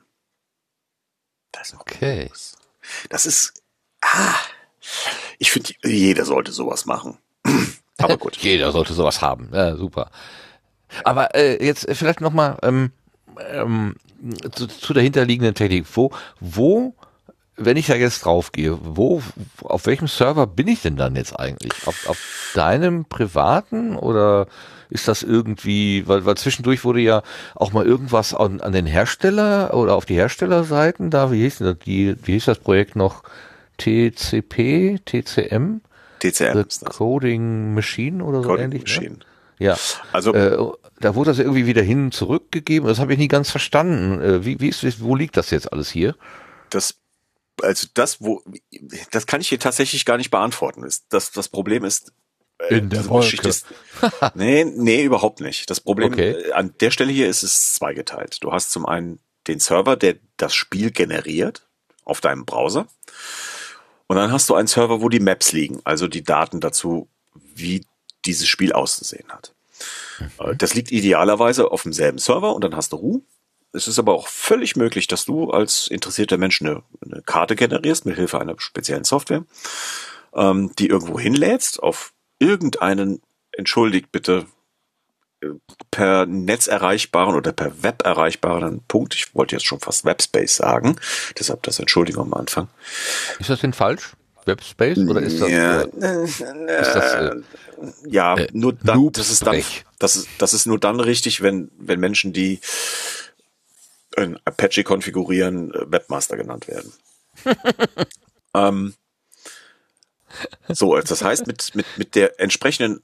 Das 1.50 1.72
ist 1.72 1.80
okay. 1.80 2.30
Das 3.10 3.26
ist, 3.26 3.62
ah, 4.00 4.34
ich 5.38 5.50
finde, 5.50 5.70
jeder 5.84 6.24
sollte 6.24 6.52
sowas 6.52 6.86
machen. 6.86 7.18
Aber 7.98 8.16
gut. 8.16 8.36
jeder 8.40 8.72
sollte 8.72 8.94
sowas 8.94 9.20
haben. 9.22 9.50
Ja, 9.52 9.76
super. 9.76 10.10
Aber 11.04 11.34
äh, 11.34 11.64
jetzt 11.64 11.86
vielleicht 11.92 12.20
nochmal 12.20 12.58
ähm, 12.62 12.92
ähm, 13.50 13.96
zu, 14.52 14.66
zu 14.66 14.92
der 14.92 15.02
hinterliegenden 15.02 15.54
Technik. 15.54 15.86
Wo, 15.94 16.10
wo, 16.40 16.94
wenn 17.56 17.76
ich 17.76 17.86
da 17.86 17.94
jetzt 17.94 18.24
draufgehe, 18.24 18.78
wo, 18.82 19.22
auf 19.62 19.86
welchem 19.86 20.08
Server 20.08 20.46
bin 20.46 20.68
ich 20.68 20.82
denn 20.82 20.96
dann 20.96 21.16
jetzt 21.16 21.38
eigentlich? 21.38 21.72
Auf, 21.86 22.08
auf 22.08 22.52
deinem 22.54 23.04
privaten 23.04 23.96
oder 23.96 24.46
ist 24.90 25.08
das 25.08 25.22
irgendwie, 25.22 26.06
weil, 26.06 26.26
weil 26.26 26.36
zwischendurch 26.36 26.84
wurde 26.84 27.00
ja 27.00 27.22
auch 27.54 27.72
mal 27.72 27.86
irgendwas 27.86 28.34
an, 28.34 28.60
an 28.60 28.72
den 28.72 28.86
Hersteller 28.86 29.72
oder 29.72 29.94
auf 29.94 30.04
die 30.04 30.16
Herstellerseiten 30.16 31.10
da, 31.10 31.32
wie 31.32 31.42
hieß 31.42 31.58
das, 31.58 31.78
die, 31.78 32.14
wie 32.24 32.32
hieß 32.32 32.44
das 32.46 32.58
Projekt 32.58 32.96
noch? 32.96 33.22
TCP, 33.78 35.00
TCM? 35.04 35.80
TCM. 36.20 36.64
The 36.68 36.84
Coding 36.86 37.74
Machine 37.74 38.22
oder 38.22 38.42
so 38.42 38.48
Coding 38.48 38.66
ähnlich. 38.66 38.82
Machine. 38.82 39.16
Ne? 39.16 39.24
Ja. 39.58 39.78
Also 40.12 40.34
äh, 40.34 40.56
da 41.00 41.14
wurde 41.14 41.30
das 41.30 41.38
irgendwie 41.38 41.66
wieder 41.66 41.82
hin 41.82 42.12
zurückgegeben. 42.12 42.88
Das 42.88 42.98
habe 42.98 43.12
ich 43.12 43.18
nie 43.18 43.28
ganz 43.28 43.50
verstanden. 43.50 44.20
Äh, 44.20 44.44
wie, 44.44 44.60
wie 44.60 44.68
ist, 44.68 45.00
wo 45.00 45.14
liegt 45.14 45.36
das 45.36 45.50
jetzt 45.50 45.72
alles 45.72 45.90
hier? 45.90 46.16
Das 46.70 46.98
also 47.60 47.86
das, 47.94 48.20
wo 48.20 48.42
das 49.10 49.26
kann 49.26 49.40
ich 49.40 49.48
hier 49.48 49.60
tatsächlich 49.60 50.04
gar 50.04 50.16
nicht 50.16 50.30
beantworten. 50.30 50.88
Das, 51.10 51.30
das 51.32 51.48
Problem 51.48 51.84
ist, 51.84 52.12
äh, 52.58 52.78
in 52.78 52.90
der 52.90 53.08
Wolke. 53.08 53.48
Ist, 53.48 53.66
nee, 54.34 54.64
nee, 54.64 55.02
überhaupt 55.02 55.40
nicht. 55.40 55.70
Das 55.70 55.80
Problem 55.80 56.12
Okay. 56.12 56.30
äh, 56.30 56.52
an 56.52 56.74
der 56.80 56.90
Stelle 56.90 57.12
hier 57.12 57.28
ist 57.28 57.42
es 57.42 57.74
zweigeteilt. 57.74 58.38
Du 58.42 58.52
hast 58.52 58.70
zum 58.70 58.86
einen 58.86 59.20
den 59.46 59.58
Server, 59.58 59.96
der 59.96 60.16
das 60.36 60.54
Spiel 60.54 60.90
generiert 60.90 61.68
auf 62.04 62.20
deinem 62.20 62.44
Browser. 62.44 62.86
Und 64.12 64.18
dann 64.18 64.30
hast 64.30 64.50
du 64.50 64.54
einen 64.54 64.68
Server, 64.68 65.00
wo 65.00 65.08
die 65.08 65.20
Maps 65.20 65.52
liegen, 65.52 65.80
also 65.84 66.06
die 66.06 66.22
Daten 66.22 66.60
dazu, 66.60 67.08
wie 67.54 67.86
dieses 68.26 68.46
Spiel 68.46 68.74
auszusehen 68.74 69.26
hat. 69.30 69.54
Äh, 70.38 70.54
Das 70.54 70.74
liegt 70.74 70.92
idealerweise 70.92 71.72
auf 71.72 71.84
demselben 71.84 72.18
Server 72.18 72.54
und 72.54 72.62
dann 72.62 72.76
hast 72.76 72.92
du 72.92 72.96
Ruhe. 72.96 73.22
Es 73.72 73.88
ist 73.88 73.98
aber 73.98 74.12
auch 74.12 74.28
völlig 74.28 74.76
möglich, 74.76 75.06
dass 75.06 75.24
du 75.24 75.50
als 75.50 75.88
interessierter 75.88 76.36
Mensch 76.36 76.60
eine, 76.60 76.82
eine 77.02 77.22
Karte 77.22 77.56
generierst 77.56 78.04
mit 78.04 78.16
Hilfe 78.16 78.38
einer 78.38 78.54
speziellen 78.58 79.04
Software, 79.04 79.46
ähm, 80.34 80.74
die 80.78 80.88
irgendwo 80.88 81.18
hinlädst 81.18 81.82
auf 81.82 82.12
irgendeinen, 82.38 83.22
entschuldigt 83.52 84.12
bitte, 84.12 84.44
per 85.90 86.26
Netz 86.26 86.66
erreichbaren 86.66 87.34
oder 87.34 87.52
per 87.52 87.82
Web 87.82 88.02
erreichbaren 88.04 88.82
Punkt. 88.88 89.14
Ich 89.14 89.34
wollte 89.34 89.56
jetzt 89.56 89.66
schon 89.66 89.80
fast 89.80 90.04
Webspace 90.04 90.56
sagen, 90.56 90.96
deshalb 91.38 91.62
das 91.64 91.78
Entschuldigung 91.78 92.26
am 92.26 92.34
Anfang. 92.34 92.68
Ist 93.38 93.50
das 93.50 93.60
denn 93.60 93.72
falsch? 93.72 94.12
Webspace 94.44 94.98
oder 94.98 95.20
ist 95.20 95.40
das? 95.40 95.50
ja, 95.50 95.82
äh, 95.82 96.24
ist 96.24 96.40
das 96.40 97.14
äh, 97.14 97.36
ja, 98.06 98.36
äh, 98.36 98.48
nur 98.52 98.72
dann, 98.72 99.12
das 99.12 99.30
ist 99.30 99.46
dann, 99.46 99.62
das 99.98 100.16
ist, 100.16 100.28
das 100.38 100.54
ist 100.54 100.66
nur 100.66 100.78
dann 100.78 101.00
richtig, 101.00 101.42
wenn, 101.42 101.70
wenn 101.78 102.00
Menschen, 102.00 102.32
die 102.32 102.60
in 104.16 104.38
Apache 104.44 104.84
konfigurieren, 104.84 105.72
äh, 105.72 105.90
Webmaster 105.90 106.36
genannt 106.36 106.68
werden. 106.68 106.92
ähm, 108.54 108.94
so, 110.68 110.94
also 110.94 111.08
das 111.08 111.22
heißt, 111.22 111.46
mit, 111.46 111.74
mit, 111.74 111.86
mit 111.96 112.14
der 112.14 112.40
entsprechenden, 112.40 113.02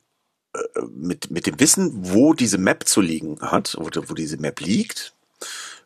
mit, 0.91 1.31
mit 1.31 1.47
dem 1.47 1.59
Wissen, 1.61 1.93
wo 1.95 2.35
diese 2.35 2.59
Map 2.59 2.87
zu 2.87 3.01
liegen 3.01 3.41
hat, 3.41 3.77
wo, 3.79 3.89
wo 4.09 4.15
diese 4.15 4.37
Map 4.39 4.61
liegt, 4.61 5.15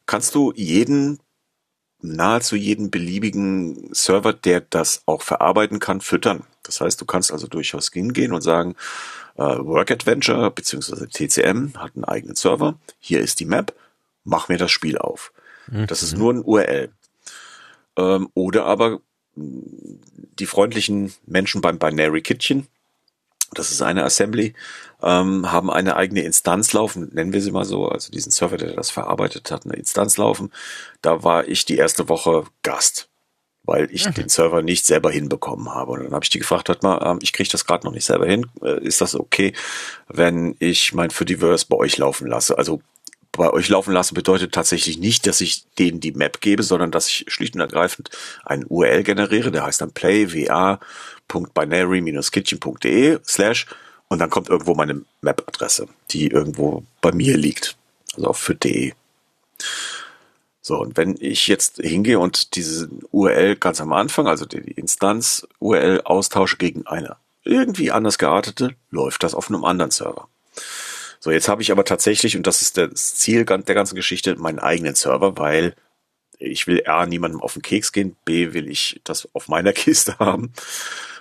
kannst 0.07 0.35
du 0.35 0.53
jeden, 0.55 1.19
nahezu 2.01 2.57
jeden 2.57 2.91
beliebigen 2.91 3.93
Server, 3.93 4.33
der 4.33 4.61
das 4.61 5.03
auch 5.07 5.23
verarbeiten 5.23 5.79
kann, 5.79 6.01
füttern. 6.01 6.45
Das 6.63 6.81
heißt, 6.81 7.01
du 7.01 7.05
kannst 7.05 7.33
also 7.33 7.47
durchaus 7.47 7.91
hingehen 7.93 8.33
und 8.33 8.43
sagen, 8.43 8.77
äh, 9.37 9.43
Work 9.43 9.91
Adventure 9.91 10.51
bzw. 10.51 11.07
TCM 11.07 11.79
hat 11.79 11.95
einen 11.95 12.05
eigenen 12.05 12.37
Server. 12.37 12.79
Hier 12.99 13.21
ist 13.21 13.41
die 13.41 13.47
Map. 13.47 13.75
Mach 14.25 14.49
mir 14.49 14.59
das 14.59 14.71
Spiel 14.71 14.99
auf. 14.99 15.33
Das 15.87 16.03
ist 16.03 16.17
nur 16.17 16.33
ein 16.33 16.43
URL. 16.43 16.91
Ähm, 17.97 18.29
oder 18.35 18.67
aber 18.67 19.01
die 19.35 20.47
freundlichen 20.47 21.13
Menschen 21.27 21.61
beim 21.61 21.79
Binary 21.79 22.23
Kitchen, 22.23 22.67
das 23.55 23.71
ist 23.71 23.83
eine 23.83 24.05
Assembly, 24.05 24.55
ähm, 25.03 25.51
haben 25.51 25.71
eine 25.71 25.97
eigene 25.97 26.23
Instanz 26.23 26.73
laufen, 26.73 27.11
nennen 27.13 27.33
wir 27.33 27.43
sie 27.43 27.51
mal 27.51 27.65
so, 27.65 27.89
also 27.89 28.11
diesen 28.11 28.33
Server, 28.33 28.57
der 28.57 28.75
das 28.75 28.91
verarbeitet 28.91 29.51
hat, 29.51 29.65
eine 29.65 29.75
Instanz 29.75 30.17
laufen. 30.17 30.53
Da 31.01 31.25
war 31.25 31.49
ich 31.49 31.65
die 31.65 31.77
erste 31.77 32.09
Woche 32.09 32.45
Gast, 32.63 33.09
weil 33.65 33.89
ich 33.91 34.07
den 34.09 34.29
Server 34.29 34.63
nicht 34.63 34.87
selber 34.87 35.11
hinbekommen 35.11 35.75
habe. 35.75 35.93
Und 35.93 36.05
dann 36.05 36.13
habe 36.13 36.25
ich 36.25 36.31
die 36.31 36.39
gefragt, 36.39 36.69
hört 36.69 36.83
mal, 36.83 37.01
ähm, 37.05 37.19
ich 37.21 37.33
kriege 37.33 37.51
das 37.51 37.67
gerade 37.67 37.87
noch 37.87 37.93
nicht 37.93 38.05
selber 38.05 38.27
hin. 38.27 38.47
Äh, 38.63 38.83
ist 38.85 39.01
das 39.01 39.15
okay, 39.15 39.53
wenn 40.09 40.57
ich 40.59 40.95
mein 40.95 41.11
Fediverse 41.11 41.67
bei 41.69 41.77
euch 41.77 41.99
laufen 41.99 42.27
lasse? 42.27 42.57
Also 42.59 42.81
bei 43.33 43.51
euch 43.51 43.69
laufen 43.69 43.95
lassen 43.95 44.15
bedeutet 44.15 44.53
tatsächlich 44.53 44.99
nicht, 44.99 45.27
dass 45.27 45.41
ich 45.41 45.65
denen 45.79 46.01
die 46.01 46.13
Map 46.13 46.41
gebe, 46.43 46.63
sondern 46.63 46.91
dass 46.91 47.09
ich 47.09 47.25
schlicht 47.29 47.55
und 47.55 47.63
ergreifend 47.63 48.11
einen 48.45 48.67
URL 48.69 49.03
generiere, 49.03 49.51
der 49.51 49.65
heißt 49.65 49.81
dann 49.81 49.93
play.va.binary-kitchen.de 51.33 53.21
slash 53.25 53.67
und 54.09 54.19
dann 54.19 54.31
kommt 54.31 54.49
irgendwo 54.49 54.75
meine 54.75 55.03
Map-Adresse, 55.23 55.89
die 56.11 56.29
irgendwo 56.29 56.85
bei 57.01 57.13
mir 57.13 57.37
liegt, 57.37 57.77
also 58.15 58.29
auf 58.29 58.39
für 58.39 58.55
de. 58.55 58.93
So, 60.61 60.79
und 60.79 60.97
wenn 60.97 61.17
ich 61.19 61.49
jetzt 61.49 61.79
hingehe 61.79 62.19
und 62.19 62.55
diese 62.55 62.89
URL 63.11 63.57
ganz 63.57 63.81
am 63.81 63.93
Anfang, 63.93 64.29
also 64.29 64.45
die 64.45 64.59
Instanz 64.59 65.47
URL 65.59 66.03
austausche 66.03 66.57
gegen 66.57 66.87
eine 66.87 67.17
irgendwie 67.45 67.91
anders 67.91 68.19
geartete, 68.19 68.77
läuft 68.91 69.25
das 69.25 69.35
auf 69.35 69.49
einem 69.49 69.65
anderen 69.65 69.91
Server. 69.91 70.29
So, 71.19 71.31
jetzt 71.31 71.49
habe 71.49 71.63
ich 71.63 71.73
aber 71.73 71.85
tatsächlich, 71.85 72.37
und 72.37 72.47
das 72.47 72.63
ist 72.63 72.77
das 72.77 73.17
Ziel 73.17 73.45
der 73.45 73.75
ganzen 73.75 73.97
Geschichte, 73.97 74.37
meinen 74.37 74.59
eigenen 74.59 74.95
Server, 74.95 75.39
weil 75.39 75.75
ich 76.39 76.67
will 76.67 76.83
A, 76.87 77.07
niemandem 77.07 77.41
auf 77.41 77.55
den 77.55 77.63
Keks 77.63 77.93
gehen, 77.93 78.17
B, 78.25 78.53
will 78.53 78.69
ich 78.69 79.01
das 79.05 79.29
auf 79.33 79.49
meiner 79.49 79.73
Kiste 79.73 80.19
haben 80.19 80.53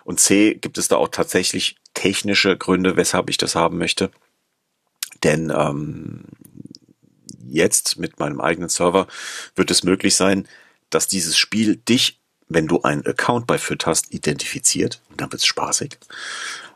und 0.03 0.19
C, 0.19 0.55
gibt 0.55 0.77
es 0.77 0.87
da 0.87 0.97
auch 0.97 1.09
tatsächlich 1.09 1.75
technische 1.93 2.57
Gründe, 2.57 2.95
weshalb 2.95 3.29
ich 3.29 3.37
das 3.37 3.55
haben 3.55 3.77
möchte. 3.77 4.11
Denn 5.23 5.51
ähm, 5.55 6.23
jetzt 7.47 7.97
mit 7.97 8.19
meinem 8.19 8.41
eigenen 8.41 8.69
Server 8.69 9.07
wird 9.55 9.71
es 9.71 9.83
möglich 9.83 10.15
sein, 10.15 10.47
dass 10.89 11.07
dieses 11.07 11.37
Spiel 11.37 11.75
dich, 11.75 12.19
wenn 12.47 12.67
du 12.67 12.81
einen 12.81 13.05
Account 13.05 13.47
bei 13.47 13.57
FIT 13.57 13.85
hast, 13.85 14.13
identifiziert. 14.13 15.01
Und 15.09 15.21
dann 15.21 15.31
wird's 15.31 15.45
spaßig. 15.45 15.97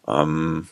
Ähm, 0.08 0.68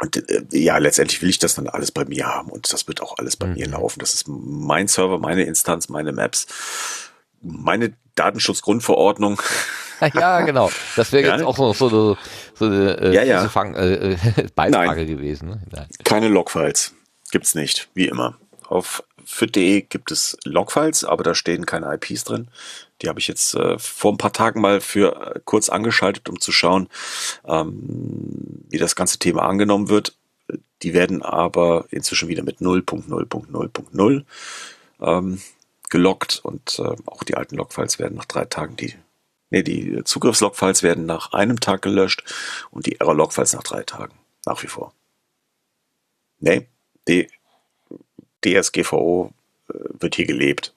und 0.00 0.16
äh, 0.30 0.44
ja, 0.52 0.78
letztendlich 0.78 1.20
will 1.20 1.28
ich 1.28 1.38
das 1.38 1.54
dann 1.54 1.68
alles 1.68 1.92
bei 1.92 2.04
mir 2.04 2.26
haben 2.26 2.50
und 2.50 2.72
das 2.72 2.88
wird 2.88 3.02
auch 3.02 3.18
alles 3.18 3.36
bei 3.36 3.46
mir 3.46 3.66
laufen. 3.66 4.00
Das 4.00 4.14
ist 4.14 4.28
mein 4.28 4.88
Server, 4.88 5.18
meine 5.18 5.44
Instanz, 5.44 5.88
meine 5.88 6.12
Maps, 6.12 6.46
meine 7.42 7.94
Datenschutzgrundverordnung. 8.20 9.40
ja, 10.14 10.42
genau. 10.42 10.70
Das 10.96 11.12
wäre 11.12 11.26
Ja, 11.26 11.36
jetzt 11.36 11.44
auch 11.44 11.56
so, 11.56 11.72
so 11.72 11.88
eine, 11.88 12.16
so 12.54 12.64
eine 12.66 12.98
äh, 13.00 13.14
Ja, 13.14 13.22
ja. 13.22 13.48
Fang, 13.48 13.74
äh, 13.74 14.12
äh, 14.12 14.16
Beifrage 14.54 15.06
gewesen. 15.06 15.48
Ne? 15.48 15.62
Nein. 15.70 15.86
Keine 16.04 16.28
Logfiles. 16.28 16.94
Gibt's 17.30 17.54
nicht, 17.54 17.88
wie 17.94 18.06
immer. 18.06 18.36
Auf 18.68 19.02
fit.de 19.24 19.82
gibt 19.82 20.10
es 20.10 20.36
Logfiles, 20.44 21.04
aber 21.04 21.22
da 21.22 21.34
stehen 21.34 21.66
keine 21.66 21.92
IPs 21.94 22.24
drin. 22.24 22.48
Die 23.00 23.08
habe 23.08 23.20
ich 23.20 23.28
jetzt 23.28 23.54
äh, 23.54 23.78
vor 23.78 24.12
ein 24.12 24.18
paar 24.18 24.32
Tagen 24.32 24.60
mal 24.60 24.80
für 24.80 25.34
äh, 25.36 25.40
kurz 25.44 25.68
angeschaltet, 25.68 26.28
um 26.28 26.40
zu 26.40 26.52
schauen, 26.52 26.88
ähm, 27.46 28.64
wie 28.68 28.78
das 28.78 28.96
ganze 28.96 29.18
Thema 29.18 29.42
angenommen 29.42 29.88
wird. 29.88 30.14
Die 30.82 30.94
werden 30.94 31.22
aber 31.22 31.86
inzwischen 31.90 32.28
wieder 32.28 32.42
mit 32.42 32.58
0.0.0.0 32.58 34.24
ähm, 35.00 35.40
gelockt 35.90 36.40
und 36.42 36.78
äh, 36.78 36.96
auch 37.06 37.24
die 37.24 37.36
alten 37.36 37.56
Logfiles 37.56 37.98
werden 37.98 38.16
nach 38.16 38.24
drei 38.24 38.44
Tagen 38.44 38.76
die 38.76 38.94
Nee, 39.50 39.64
die 39.64 40.04
Zugriffslogfiles 40.04 40.84
werden 40.84 41.06
nach 41.06 41.32
einem 41.32 41.58
Tag 41.58 41.82
gelöscht 41.82 42.22
und 42.70 42.86
die 42.86 43.00
Error-Logfiles 43.00 43.52
nach 43.52 43.64
drei 43.64 43.82
Tagen. 43.82 44.14
Nach 44.46 44.62
wie 44.62 44.68
vor. 44.68 44.94
Nee, 46.38 46.68
die 47.08 47.28
DSGVO 48.44 49.32
äh, 49.68 49.74
wird 49.98 50.14
hier 50.14 50.26
gelebt. 50.26 50.74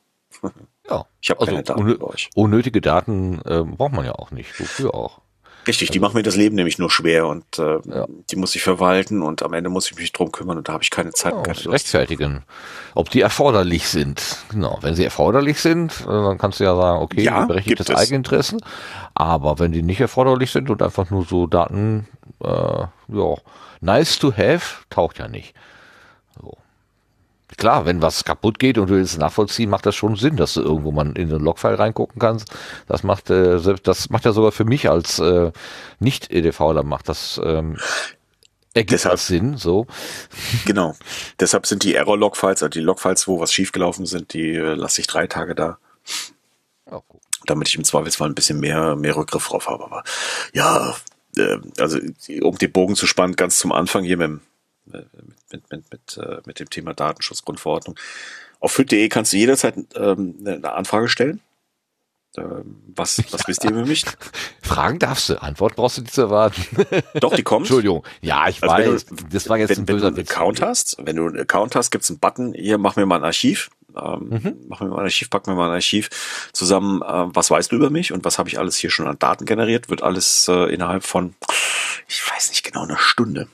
Ja. 0.89 1.05
Ich 1.21 1.29
habe 1.29 1.39
also 1.39 1.51
keine 1.53 1.63
Daten 1.63 1.99
bei 1.99 2.05
euch. 2.05 2.29
unnötige 2.35 2.81
Daten 2.81 3.39
äh, 3.45 3.63
braucht 3.63 3.93
man 3.93 4.03
ja 4.03 4.11
auch 4.11 4.31
nicht. 4.31 4.59
Wofür 4.59 4.93
auch? 4.93 5.21
Richtig, 5.67 5.91
die 5.91 5.99
machen 5.99 6.15
mir 6.15 6.23
das 6.23 6.35
Leben 6.35 6.55
nämlich 6.55 6.77
nur 6.77 6.89
schwer 6.91 7.27
und 7.27 7.43
äh, 7.57 7.79
Ja. 7.85 8.05
die 8.29 8.35
muss 8.35 8.55
ich 8.55 8.63
verwalten 8.63 9.21
und 9.21 9.43
am 9.43 9.53
Ende 9.53 9.69
muss 9.69 9.89
ich 9.89 9.97
mich 9.97 10.11
drum 10.11 10.31
kümmern 10.31 10.57
und 10.57 10.67
da 10.67 10.73
habe 10.73 10.83
ich 10.83 10.89
keine 10.89 11.11
Zeit 11.11 11.33
und 11.33 11.43
keine 11.43 11.55
Lust. 11.57 11.69
rechtfertigen. 11.69 12.43
Ob 12.95 13.09
die 13.09 13.21
erforderlich 13.21 13.87
sind. 13.87 14.37
Genau. 14.49 14.77
Wenn 14.81 14.95
sie 14.95 15.03
erforderlich 15.05 15.59
sind, 15.61 15.93
äh, 16.01 16.05
dann 16.05 16.37
kannst 16.37 16.59
du 16.59 16.63
ja 16.65 16.75
sagen, 16.75 17.01
okay, 17.01 17.21
Ja, 17.23 17.45
berechtigtes 17.45 17.89
es. 17.89 17.95
Eigeninteresse. 17.95 18.57
Aber 19.13 19.59
wenn 19.59 19.71
die 19.71 19.83
nicht 19.83 20.01
erforderlich 20.01 20.51
sind 20.51 20.69
und 20.69 20.81
einfach 20.81 21.09
nur 21.09 21.23
so 21.25 21.47
Daten, 21.47 22.07
äh, 22.43 22.47
ja, 22.49 23.35
nice 23.81 24.19
to 24.19 24.31
have, 24.35 24.83
taucht 24.89 25.19
ja 25.19 25.27
nicht. 25.27 25.53
Klar, 27.57 27.85
wenn 27.85 28.01
was 28.01 28.23
kaputt 28.23 28.59
geht 28.59 28.77
und 28.77 28.89
du 28.89 28.95
willst 28.95 29.13
es 29.13 29.19
nachvollziehen, 29.19 29.69
macht 29.69 29.85
das 29.85 29.95
schon 29.95 30.15
Sinn, 30.15 30.35
dass 30.37 30.53
du 30.55 30.61
irgendwo 30.61 30.91
mal 30.91 31.07
in 31.17 31.29
den 31.29 31.39
Logfile 31.41 31.77
reingucken 31.79 32.19
kannst. 32.19 32.49
Das 32.87 33.03
macht, 33.03 33.29
äh, 33.29 33.59
das 33.83 34.09
macht 34.09 34.25
ja 34.25 34.31
sogar 34.33 34.51
für 34.51 34.65
mich 34.65 34.89
als 34.89 35.19
äh, 35.19 35.51
Nicht-EDVler 35.99 36.83
macht 36.83 37.09
das 37.09 37.39
ähm, 37.43 37.77
ergibt 38.73 38.93
Deshalb- 38.93 39.19
Sinn, 39.19 39.57
so. 39.57 39.85
Genau. 40.65 40.95
Deshalb 41.39 41.65
sind 41.67 41.83
die 41.83 41.93
Error-Log-Files, 41.95 42.63
also 42.63 42.69
die 42.69 42.79
Log-Files, 42.79 43.27
wo 43.27 43.39
was 43.39 43.53
schiefgelaufen 43.53 44.05
sind, 44.05 44.33
die 44.33 44.55
äh, 44.55 44.73
lasse 44.73 45.01
ich 45.01 45.07
drei 45.07 45.27
Tage 45.27 45.53
da, 45.55 45.77
Ja, 46.89 47.01
gut. 47.07 47.21
damit 47.45 47.67
ich 47.67 47.75
im 47.75 47.83
Zweifelsfall 47.83 48.29
ein 48.29 48.35
bisschen 48.35 48.59
mehr, 48.59 48.95
mehr 48.95 49.15
Rückgriff 49.15 49.47
drauf 49.47 49.67
habe. 49.67 49.83
Aber 49.83 50.03
ja, 50.53 50.95
äh, 51.37 51.57
also 51.77 51.99
um 52.41 52.57
den 52.57 52.71
Bogen 52.71 52.95
zu 52.95 53.05
spannen, 53.05 53.35
ganz 53.35 53.59
zum 53.59 53.71
Anfang 53.71 54.03
hier 54.03 54.17
mit, 54.17 54.27
dem, 54.27 54.41
äh, 54.91 54.97
mit, 54.97 55.35
mit, 55.53 55.71
mit, 55.71 55.91
mit, 55.91 56.17
äh, 56.17 56.41
mit 56.45 56.59
dem 56.59 56.69
Thema 56.69 56.93
Datenschutzgrundverordnung. 56.93 57.97
Auf 58.59 58.73
fit.de 58.73 59.07
kannst 59.09 59.31
du 59.33 59.37
jederzeit 59.37 59.75
ähm, 59.95 60.35
eine 60.45 60.73
Anfrage 60.73 61.07
stellen. 61.07 61.39
Ähm, 62.35 62.81
was, 62.95 63.21
was 63.31 63.47
wisst 63.47 63.63
ihr 63.63 63.69
über 63.71 63.85
mich? 63.85 64.05
Fragen 64.63 64.97
darfst 64.97 65.29
du, 65.29 65.39
Antwort 65.41 65.75
brauchst 65.75 65.97
du 65.97 66.01
nicht 66.01 66.13
zu 66.15 66.21
erwarten. 66.21 66.63
Doch, 67.19 67.35
die 67.35 67.43
kommt. 67.43 67.65
Entschuldigung. 67.67 68.03
Ja, 68.21 68.47
ich 68.47 68.63
Also 68.63 68.73
weiß. 68.75 69.05
du- 69.05 69.15
das 69.31 69.47
war 69.49 69.57
jetzt 69.57 69.69
wenn, 69.69 69.77
ein 69.77 69.79
wenn 69.79 69.85
du 69.85 69.93
böser 69.93 70.07
einen 70.07 70.17
Witz. 70.17 70.31
Account 70.31 70.61
hast, 70.61 70.97
wenn 70.99 71.15
du 71.15 71.27
einen 71.27 71.39
Account 71.39 71.75
hast, 71.75 71.91
gibt's 71.91 72.09
einen 72.09 72.17
Button, 72.19 72.53
hier 72.53 72.79
mach 72.79 72.95
mir 72.95 73.05
mal 73.05 73.17
ein 73.17 73.23
Archiv, 73.23 73.69
ähm, 73.95 74.29
Mhm. 74.31 74.55
mach 74.67 74.79
mir 74.81 74.87
mal 74.87 74.97
ein 74.99 75.03
Archiv, 75.03 75.29
pack 75.29 75.45
mir 75.45 75.53
mal 75.53 75.67
ein 75.67 75.73
Archiv 75.75 76.49
zusammen, 76.53 77.03
äh, 77.03 77.05
was 77.35 77.51
weißt 77.51 77.71
du 77.71 77.75
über 77.75 77.91
mich 77.91 78.11
und 78.13 78.25
was 78.25 78.39
habe 78.39 78.49
ich 78.49 78.57
alles 78.57 78.77
hier 78.77 78.89
schon 78.89 79.07
an 79.07 79.19
Daten 79.19 79.45
generiert, 79.45 79.89
wird 79.91 80.01
alles 80.01 80.47
äh, 80.47 80.73
innerhalb 80.73 81.03
von, 81.03 81.35
ich 82.07 82.23
weiß 82.31 82.49
nicht 82.49 82.63
genau, 82.63 82.81
einer 82.83 82.97
Stunde, 82.97 83.47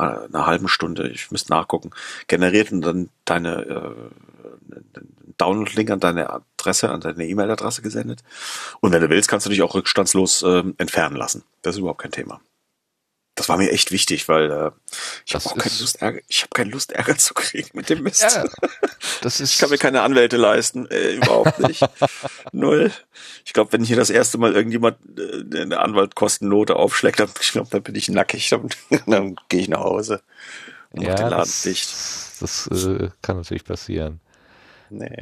einer 0.00 0.46
halben 0.46 0.68
Stunde, 0.68 1.08
ich 1.08 1.30
müsste 1.30 1.52
nachgucken, 1.52 1.90
generiert 2.26 2.72
und 2.72 2.82
dann 2.82 3.10
deine 3.24 3.62
äh, 3.62 4.74
Download-Link 5.38 5.90
an 5.90 6.00
deine 6.00 6.30
Adresse, 6.30 6.90
an 6.90 7.00
deine 7.00 7.26
E-Mail-Adresse 7.26 7.82
gesendet. 7.82 8.22
Und 8.80 8.92
wenn 8.92 9.00
du 9.00 9.08
willst, 9.08 9.28
kannst 9.28 9.46
du 9.46 9.50
dich 9.50 9.62
auch 9.62 9.74
rückstandslos 9.74 10.42
ähm, 10.42 10.74
entfernen 10.78 11.16
lassen. 11.16 11.44
Das 11.62 11.74
ist 11.74 11.80
überhaupt 11.80 12.02
kein 12.02 12.12
Thema. 12.12 12.40
Das 13.40 13.48
war 13.48 13.56
mir 13.56 13.70
echt 13.70 13.90
wichtig, 13.90 14.28
weil 14.28 14.50
äh, 14.50 14.70
ich 15.24 15.34
habe 15.34 15.46
auch 15.46 15.56
keine 15.56 15.74
Lust, 15.80 16.02
Ärger, 16.02 16.20
ich 16.28 16.42
habe 16.42 16.50
keine 16.52 16.70
Lust, 16.72 16.92
Ärger 16.92 17.16
zu 17.16 17.32
kriegen 17.32 17.70
mit 17.72 17.88
dem 17.88 18.02
Mist. 18.02 18.20
Ja, 18.20 18.44
das 19.22 19.40
ist. 19.40 19.54
Ich 19.54 19.58
kann 19.58 19.70
mir 19.70 19.78
keine 19.78 20.02
Anwälte 20.02 20.36
leisten, 20.36 20.86
äh, 20.90 21.14
überhaupt 21.14 21.58
nicht. 21.58 21.82
Null. 22.52 22.92
Ich 23.46 23.54
glaube, 23.54 23.72
wenn 23.72 23.82
hier 23.82 23.96
das 23.96 24.10
erste 24.10 24.36
Mal 24.36 24.52
irgendjemand 24.52 24.98
äh, 25.18 25.62
eine 25.62 25.80
Anwaltkostennote 25.80 26.76
aufschlägt, 26.76 27.18
dann, 27.18 27.30
ich 27.40 27.52
glaub, 27.52 27.70
dann 27.70 27.82
bin 27.82 27.94
ich 27.94 28.10
nackig, 28.10 28.48
dann, 28.50 28.68
dann 29.06 29.36
gehe 29.48 29.62
ich 29.62 29.68
nach 29.68 29.80
Hause 29.80 30.20
und 30.90 31.00
mach 31.00 31.08
ja, 31.08 31.14
den 31.14 31.28
Laden 31.30 31.38
das, 31.38 31.62
dicht. 31.62 31.88
Das 32.40 32.66
äh, 32.66 33.08
kann 33.22 33.38
natürlich 33.38 33.64
passieren. 33.64 34.20
Nee. 34.90 35.16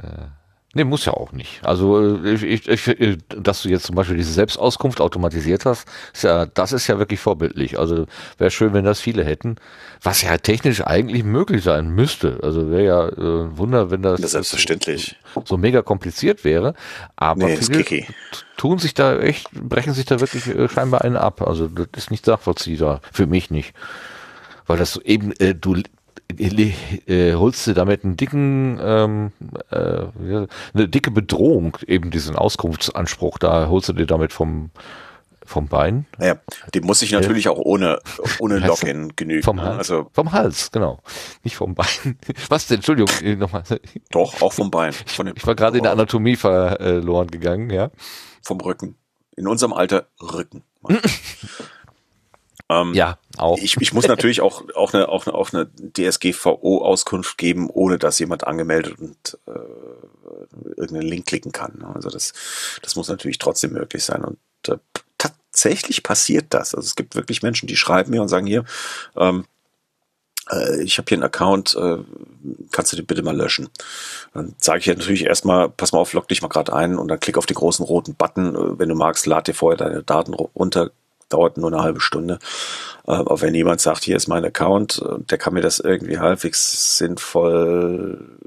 Nee, 0.75 0.85
muss 0.85 1.07
ja 1.07 1.15
auch 1.15 1.33
nicht. 1.33 1.65
Also 1.65 2.23
äh, 2.25 2.35
ich, 2.35 2.45
ich, 2.45 2.69
ich, 2.69 3.01
äh, 3.01 3.17
dass 3.29 3.63
du 3.63 3.71
jetzt 3.71 3.85
zum 3.87 3.97
Beispiel 3.97 4.19
diese 4.19 4.33
Selbstauskunft 4.33 5.01
automatisiert 5.01 5.65
hast, 5.65 5.89
ist 6.13 6.25
ja, 6.25 6.45
das 6.45 6.73
ist 6.73 6.87
ja 6.89 6.99
wirklich 6.99 7.21
vorbildlich. 7.21 7.79
Also 7.79 8.05
wäre 8.37 8.51
schön, 8.51 8.75
wenn 8.75 8.85
das 8.85 9.01
viele 9.01 9.25
hätten, 9.25 9.57
was 10.03 10.21
ja 10.21 10.37
technisch 10.37 10.83
eigentlich 10.83 11.25
möglich 11.25 11.65
sein 11.65 11.89
müsste. 11.89 12.39
Also 12.43 12.71
wäre 12.71 12.85
ja 12.85 13.09
äh, 13.09 13.45
ein 13.47 13.57
Wunder, 13.57 13.91
wenn 13.91 14.03
das 14.03 14.21
Das 14.21 14.33
selbstverständlich. 14.33 15.17
so, 15.35 15.43
so 15.47 15.57
mega 15.57 15.81
kompliziert 15.81 16.45
wäre. 16.45 16.75
Aber 17.17 17.47
Nee, 17.47 17.57
viele 17.57 18.05
tun 18.59 18.79
sich 18.79 18.93
da 18.93 19.19
echt, 19.19 19.51
brechen 19.53 19.95
sich 19.95 20.05
da 20.05 20.21
wirklich 20.21 20.47
äh, 20.49 20.69
scheinbar 20.69 21.01
einen 21.03 21.17
ab. 21.17 21.41
Also 21.41 21.69
das 21.69 21.87
ist 21.97 22.11
nicht 22.11 22.27
nachvollziehbar, 22.27 23.01
für 23.11 23.27
mich 23.27 23.51
nicht. 23.51 23.73
Weil 24.67 24.77
das 24.77 24.93
so 24.93 25.01
eben, 25.01 25.33
äh, 25.39 25.55
du 25.55 25.77
äh, 26.37 26.73
äh, 27.07 27.35
holst 27.35 27.67
dir 27.67 27.75
damit 27.75 28.05
einen 28.05 28.17
dicken, 28.17 28.79
ähm, 28.83 29.33
äh, 29.71 30.07
eine 30.75 30.89
dicke 30.89 31.11
Bedrohung, 31.11 31.79
eben 31.87 32.11
diesen 32.11 32.37
Auskunftsanspruch, 32.37 33.39
da 33.39 33.69
holst 33.69 33.89
du 33.89 33.93
dir 33.95 34.07
damit 34.07 34.33
vom, 34.33 34.71
vom 35.45 35.69
Bein, 35.69 36.07
Naja, 36.19 36.39
dem 36.75 36.85
muss 36.85 37.01
ich 37.01 37.13
natürlich 37.13 37.49
auch 37.49 37.59
ohne, 37.59 37.99
ohne 38.39 38.59
Login 38.67 39.17
genügen. 39.17 39.43
vom 39.43 39.57
ne? 39.57 39.63
Hals, 39.63 39.79
Also 39.79 40.11
vom 40.13 40.33
Hals, 40.33 40.71
genau, 40.71 41.01
nicht 41.45 41.57
vom 41.57 41.75
Bein. 41.75 42.19
Was 42.49 42.67
denn, 42.67 42.77
Entschuldigung, 42.77 43.11
äh, 43.23 43.35
nochmal, 43.35 43.63
doch, 44.11 44.43
auch 44.43 44.53
vom 44.53 44.71
Bein. 44.71 44.93
Von 44.93 45.33
ich 45.35 45.47
war 45.47 45.55
gerade 45.55 45.79
in 45.79 45.85
der 45.85 45.93
Anatomie 45.93 46.37
verloren 46.37 47.29
gegangen, 47.31 47.71
ja. 47.71 47.91
vom 48.43 48.61
Rücken. 48.61 48.97
In 49.37 49.47
unserem 49.47 49.73
Alter 49.73 50.09
Rücken. 50.21 50.65
ähm, 52.71 52.95
Ja, 52.95 53.19
auch. 53.37 53.59
Ich, 53.59 53.77
ich 53.81 53.93
muss 53.93 54.07
natürlich 54.07 54.41
auch, 54.41 54.63
auch 54.75 54.93
eine, 54.95 55.09
auch 55.09 55.27
eine, 55.27 55.35
auch 55.35 55.53
eine 55.53 55.69
DSGVO-Auskunft 55.97 57.39
geben, 57.39 57.71
ohne 57.71 57.99
dass 57.99 58.19
jemand 58.19 58.47
angemeldet 58.47 58.99
und 58.99 59.39
äh, 59.47 59.51
irgendeinen 60.77 61.09
Link 61.09 61.27
klicken 61.27 61.53
kann. 61.53 61.79
ne? 61.79 61.91
Also 61.95 62.11
das, 62.11 62.33
das 62.83 62.97
muss 62.97 63.09
natürlich 63.09 63.39
trotzdem 63.39 63.73
möglich 63.73 64.05
sein. 64.05 64.25
Und 64.25 64.39
äh, 64.69 64.77
tatsächlich 65.17 66.03
passiert 66.03 66.47
das. 66.51 66.75
Also 66.75 66.87
es 66.87 66.95
gibt 66.97 67.15
wirklich 67.15 67.43
Menschen, 67.43 67.67
die 67.67 67.77
schreiben 67.77 68.11
mir 68.11 68.23
und 68.23 68.29
sagen 68.29 68.47
hier, 68.47 68.65
ähm, 69.17 69.45
äh, 70.51 70.83
ich 70.83 70.99
habe 70.99 71.07
hier 71.09 71.17
einen 71.17 71.25
Account, 71.25 71.75
äh, 71.77 71.99
kannst 72.71 72.93
du 72.93 72.97
den 72.97 73.07
bitte 73.07 73.23
mal 73.23 73.37
löschen? 73.37 73.69
Dann 74.35 74.55
sage 74.59 74.81
ich 74.81 74.87
ja 74.87 74.95
natürlich 74.95 75.25
erstmal, 75.25 75.69
pass 75.69 75.93
mal 75.93 75.99
auf, 75.99 76.13
log 76.13 76.29
dich 76.29 76.43
mal 76.43 76.49
gerade 76.49 76.73
ein 76.73 76.97
und 76.99 77.09
dann 77.09 77.21
klick 77.21 77.39
auf 77.39 77.47
den 77.47 77.57
großen 77.57 77.85
roten 77.85 78.15
Button. 78.15 78.55
Äh, 78.55 78.79
Wenn 78.79 78.89
du 78.89 78.95
magst, 78.95 79.27
lad 79.27 79.49
dir 79.49 79.55
vorher 79.55 79.77
deine 79.79 80.03
Daten 80.03 80.35
ru- 80.35 80.51
runter. 80.55 80.91
Dauert 81.29 81.57
nur 81.59 81.73
eine 81.73 81.83
halbe 81.83 82.01
Stunde. 82.01 82.39
Äh, 83.07 83.13
Aber 83.13 83.41
wenn 83.41 83.55
jemand 83.55 83.81
sagt, 83.81 84.05
hier 84.05 84.17
ist 84.17 84.29
mein 84.29 84.45
Account, 84.45 85.03
äh, 85.05 85.23
der 85.25 85.39
kann 85.39 85.55
mir 85.55 85.61
das 85.61 85.79
irgendwie 85.81 86.19
halbwegs 86.19 86.97
sinnvoll 86.99 88.39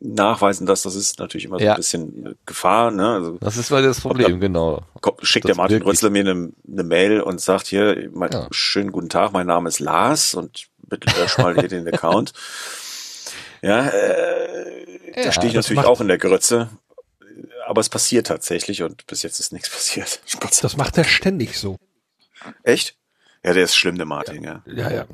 nachweisen, 0.00 0.66
dass 0.66 0.82
das 0.82 0.94
ist 0.94 1.18
natürlich 1.18 1.44
immer 1.44 1.58
so 1.58 1.64
Ja. 1.64 1.72
ein 1.72 1.76
bisschen 1.76 2.26
äh, 2.26 2.34
Gefahr. 2.46 2.90
Ne? 2.90 3.08
Also 3.14 3.38
Das 3.40 3.56
ist 3.56 3.70
mal 3.70 3.82
das 3.82 4.00
Problem, 4.00 4.40
genau. 4.40 4.82
Kommt- 5.00 5.26
schickt 5.26 5.44
Das 5.44 5.50
der 5.50 5.56
Martin. 5.56 5.82
Rützler 5.82 6.10
mir 6.10 6.20
eine, 6.20 6.52
eine 6.70 6.82
Mail 6.84 7.20
und 7.20 7.40
sagt 7.40 7.66
hier, 7.66 8.08
mein, 8.12 8.32
Ja. 8.32 8.48
schönen 8.52 8.90
guten 8.92 9.08
Tag, 9.10 9.32
mein 9.32 9.46
Name 9.46 9.68
ist 9.68 9.80
Lars 9.80 10.34
und 10.34 10.68
bitte 10.88 11.08
lösch 11.20 11.36
mal 11.38 11.54
hier 11.58 11.68
den 11.68 11.86
Account. 11.92 12.32
Ja, 13.62 13.88
äh, 13.88 15.10
Ja, 15.16 15.24
da 15.24 15.32
stehe 15.32 15.48
ich 15.48 15.54
natürlich 15.54 15.76
macht- 15.76 15.86
auch 15.88 16.00
in 16.00 16.08
der 16.08 16.18
Grütze. 16.18 16.68
Aber 17.66 17.80
es 17.80 17.88
passiert 17.88 18.28
tatsächlich 18.28 18.82
und 18.82 19.06
bis 19.08 19.22
jetzt 19.24 19.40
ist 19.40 19.52
nichts 19.52 19.68
passiert. 19.70 20.20
Gott 20.40 20.56
Das 20.62 20.76
macht 20.76 20.96
er 20.96 21.04
ständig 21.04 21.58
so. 21.58 21.76
Echt? 22.62 22.96
Ja, 23.44 23.52
der 23.52 23.64
ist 23.64 23.76
schlimm, 23.76 23.96
der 23.96 24.06
Martin, 24.06 24.42
ja. 24.42 24.62
Ja, 24.66 24.90
ja. 24.90 25.06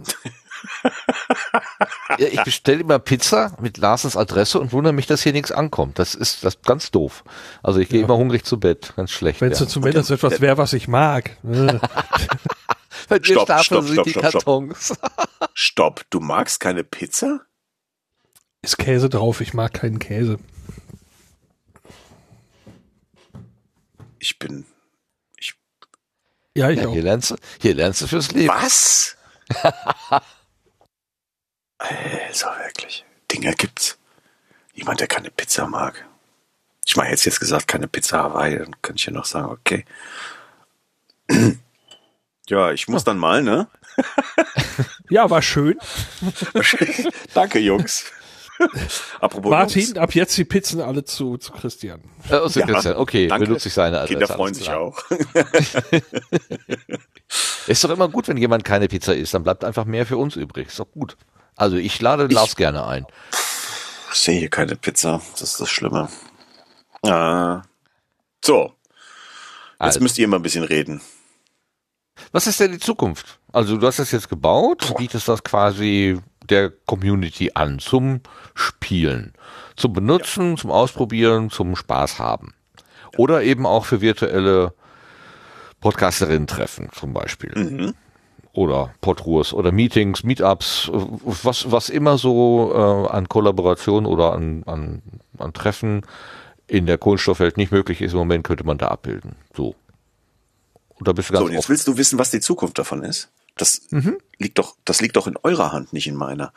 Ja, 2.19 2.27
ich 2.28 2.43
bestelle 2.44 2.81
immer 2.81 2.99
Pizza 2.99 3.57
mit 3.61 3.78
Larsens 3.78 4.16
Adresse 4.16 4.61
und 4.61 4.73
wundere 4.73 4.93
mich, 4.93 5.07
dass 5.07 5.23
hier 5.23 5.32
nichts 5.32 5.51
ankommt. 5.51 5.99
Das 5.99 6.15
ist 6.15 6.44
das 6.44 6.55
ist 6.55 6.65
ganz 6.65 6.90
doof. 6.90 7.24
Also 7.62 7.81
ich 7.81 7.89
gehe 7.89 8.01
Ja. 8.01 8.05
immer 8.07 8.16
hungrig 8.16 8.44
zu 8.44 8.61
Bett. 8.61 8.93
Ganz 8.97 9.11
schlecht. 9.11 9.40
Wenn 9.40 9.51
es 9.53 9.61
ja. 9.61 9.66
zumindest 9.66 10.11
etwas 10.11 10.40
wäre, 10.40 10.57
was 10.59 10.73
ich 10.73 10.89
mag. 10.89 11.36
Bei 11.43 13.19
mir 13.19 13.24
Stopp, 13.24 13.43
stapeln 13.49 13.65
stopp, 13.65 13.85
sich 13.85 13.93
stopp, 13.94 14.05
die 14.05 14.11
stopp, 14.11 14.28
stopp. 14.28 14.32
Kartons. 14.44 14.94
Stopp, 15.55 16.03
du 16.11 16.20
magst 16.20 16.61
keine 16.61 16.85
Pizza? 16.85 17.40
Ist 18.62 18.78
Käse 18.78 19.09
drauf, 19.11 19.40
ich 19.40 19.53
mag 19.53 19.74
keinen 19.74 19.99
Käse. 19.99 20.39
Ich 24.19 24.39
bin. 24.39 24.65
Ja, 26.57 26.70
ich 26.70 26.79
Ja, 26.81 26.89
auch. 26.89 26.93
hier, 26.93 27.03
lernst 27.03 27.31
du, 27.31 27.37
hier 27.61 27.74
lernst 27.74 28.01
du 28.03 28.07
fürs 28.07 28.31
Leben. 28.33 28.49
Was? 28.49 29.16
also 31.79 32.47
wirklich. 32.47 33.05
Dinge 33.31 33.55
gibt's. 33.55 33.99
Jemand, 34.74 35.01
der 35.01 35.09
keine 35.09 35.31
Pizza 35.31 35.66
mag. 35.66 36.07
Ich 36.87 36.97
meine, 36.97 37.11
jetzt 37.11 37.24
jetzt 37.24 37.41
gesagt, 37.41 37.69
keine 37.69 37.89
Pizza 37.89 38.19
Hawaii, 38.19 38.59
dann 38.59 38.74
könnte 38.83 39.01
ich 39.01 39.07
ja 39.07 39.12
noch 39.12 39.24
sagen, 39.24 39.51
okay. 39.51 39.85
Ja, 42.49 42.73
ich 42.73 42.89
muss 42.89 43.05
dann 43.05 43.19
mal, 43.19 43.43
ne? 43.43 43.69
Ja, 45.09 45.31
war 45.31 45.43
schön. 45.43 45.79
Danke, 47.35 47.59
Jungs. 47.61 48.05
Apropos 49.20 49.51
Martin, 49.51 49.83
Jungs. 49.83 49.97
ab 49.99 50.15
jetzt 50.15 50.37
die 50.37 50.45
Pizzen 50.45 50.81
alle 50.81 51.05
zu, 51.05 51.37
zu 51.39 51.53
Christian. 51.53 52.01
Äh, 52.29 52.35
also 52.35 52.61
Ja, 52.61 52.66
Christian, 52.66 52.97
okay, 52.97 53.27
danke. 53.29 53.47
benutze 53.47 53.69
ich 53.69 53.74
seine 53.74 53.99
Adresse. 53.99 54.19
Kinder 54.19 54.29
freuen 54.29 54.55
sich 54.55 54.70
auch. 54.70 54.99
Ist 57.66 57.85
doch 57.85 57.91
immer 57.91 58.09
gut, 58.09 58.29
wenn 58.29 58.37
jemand 58.37 58.65
keine 58.65 58.89
Pizza 58.89 59.15
isst, 59.15 59.35
dann 59.35 59.45
bleibt 59.45 59.65
einfach 59.65 59.85
mehr 59.85 60.05
für 60.05 60.16
uns 60.16 60.37
übrig. 60.37 60.69
Ist 60.69 60.79
doch 60.81 60.91
gut. 60.91 61.16
Also 61.57 61.77
ich 61.77 62.01
lade 62.01 62.27
Lars 62.27 62.57
gerne 62.57 62.87
ein. 62.87 63.07
Ich 64.12 64.19
sehe 64.19 64.39
hier 64.41 64.51
keine 64.51 64.77
Pizza. 64.77 65.23
Das 65.33 65.43
ist 65.43 65.61
das 65.61 65.70
Schlimme. 65.70 66.09
Ah. 67.03 67.62
So. 68.45 68.65
Jetzt 68.65 68.74
also. 69.79 70.01
müsst 70.01 70.19
ihr 70.19 70.29
mal 70.29 70.37
ein 70.37 70.43
bisschen 70.43 70.65
reden. 70.65 71.01
Was 72.33 72.47
ist 72.47 72.61
denn 72.61 72.73
die 72.73 72.79
Zukunft? 72.79 73.39
Also 73.53 73.77
du 73.77 73.87
hast 73.87 73.99
das 73.99 74.11
jetzt 74.11 74.29
gebaut, 74.29 74.95
bietest 74.97 75.29
das 75.29 75.43
quasi 75.43 76.19
der 76.51 76.70
Community 76.70 77.52
an 77.55 77.78
zum 77.78 78.20
Spielen, 78.55 79.32
zum 79.77 79.93
Benutzen, 79.93 80.51
ja. 80.51 80.56
zum 80.56 80.70
Ausprobieren, 80.70 81.51
zum 81.51 81.77
Spaß 81.77 82.19
haben. 82.19 82.55
Oder 83.16 83.43
eben 83.43 83.66
auch 83.66 83.85
für 83.85 84.01
virtuelle 84.01 84.73
Podcasterinnen 85.81 86.47
treffen 86.47 86.89
zum 86.93 87.12
Beispiel. 87.12 87.52
Mhm. 87.55 87.94
Oder 88.55 88.94
Podruhes 89.01 89.55
oder 89.55 89.73
Meetings, 89.73 90.24
Meetups, 90.24 90.90
was, 90.93 91.70
was 91.70 91.89
immer 91.89 92.19
so 92.19 92.73
äh, 92.74 93.09
an 93.10 93.28
Kollaboration 93.28 94.05
oder 94.06 94.32
an, 94.32 94.62
an, 94.66 95.02
an 95.39 95.52
Treffen 95.52 96.02
in 96.66 96.86
der 96.86 96.98
Kohlenstoffwelt 96.98 97.56
nicht 97.56 97.73
möglich 97.73 98.01
ist 98.01 98.12
im 98.12 98.19
Moment, 98.19 98.44
könnte 98.44 98.64
man 98.64 98.78
da 98.78 98.89
abbilden. 98.89 99.36
So. 99.55 99.74
Und 100.94 101.09
da 101.09 101.12
bist 101.12 101.31
du 101.31 101.35
ganz 101.35 101.43
so, 101.43 101.47
und 101.47 101.52
jetzt 101.55 101.69
willst 101.69 101.89
du 101.89 101.97
wissen, 101.97 102.19
was 102.19 102.31
die 102.31 102.40
Zukunft 102.40 102.78
davon 102.78 103.02
ist? 103.02 103.31
Das 103.63 103.81
mhm. 103.91 104.19
liegt 104.39 104.59
doch, 104.59 104.75
das 104.85 105.01
liegt 105.01 105.15
doch 105.15 105.29
in 105.29 105.37
eurer 105.45 105.71
Hand, 105.71 105.93
nicht 105.93 106.09
in 106.09 106.17
meiner. 106.17 106.53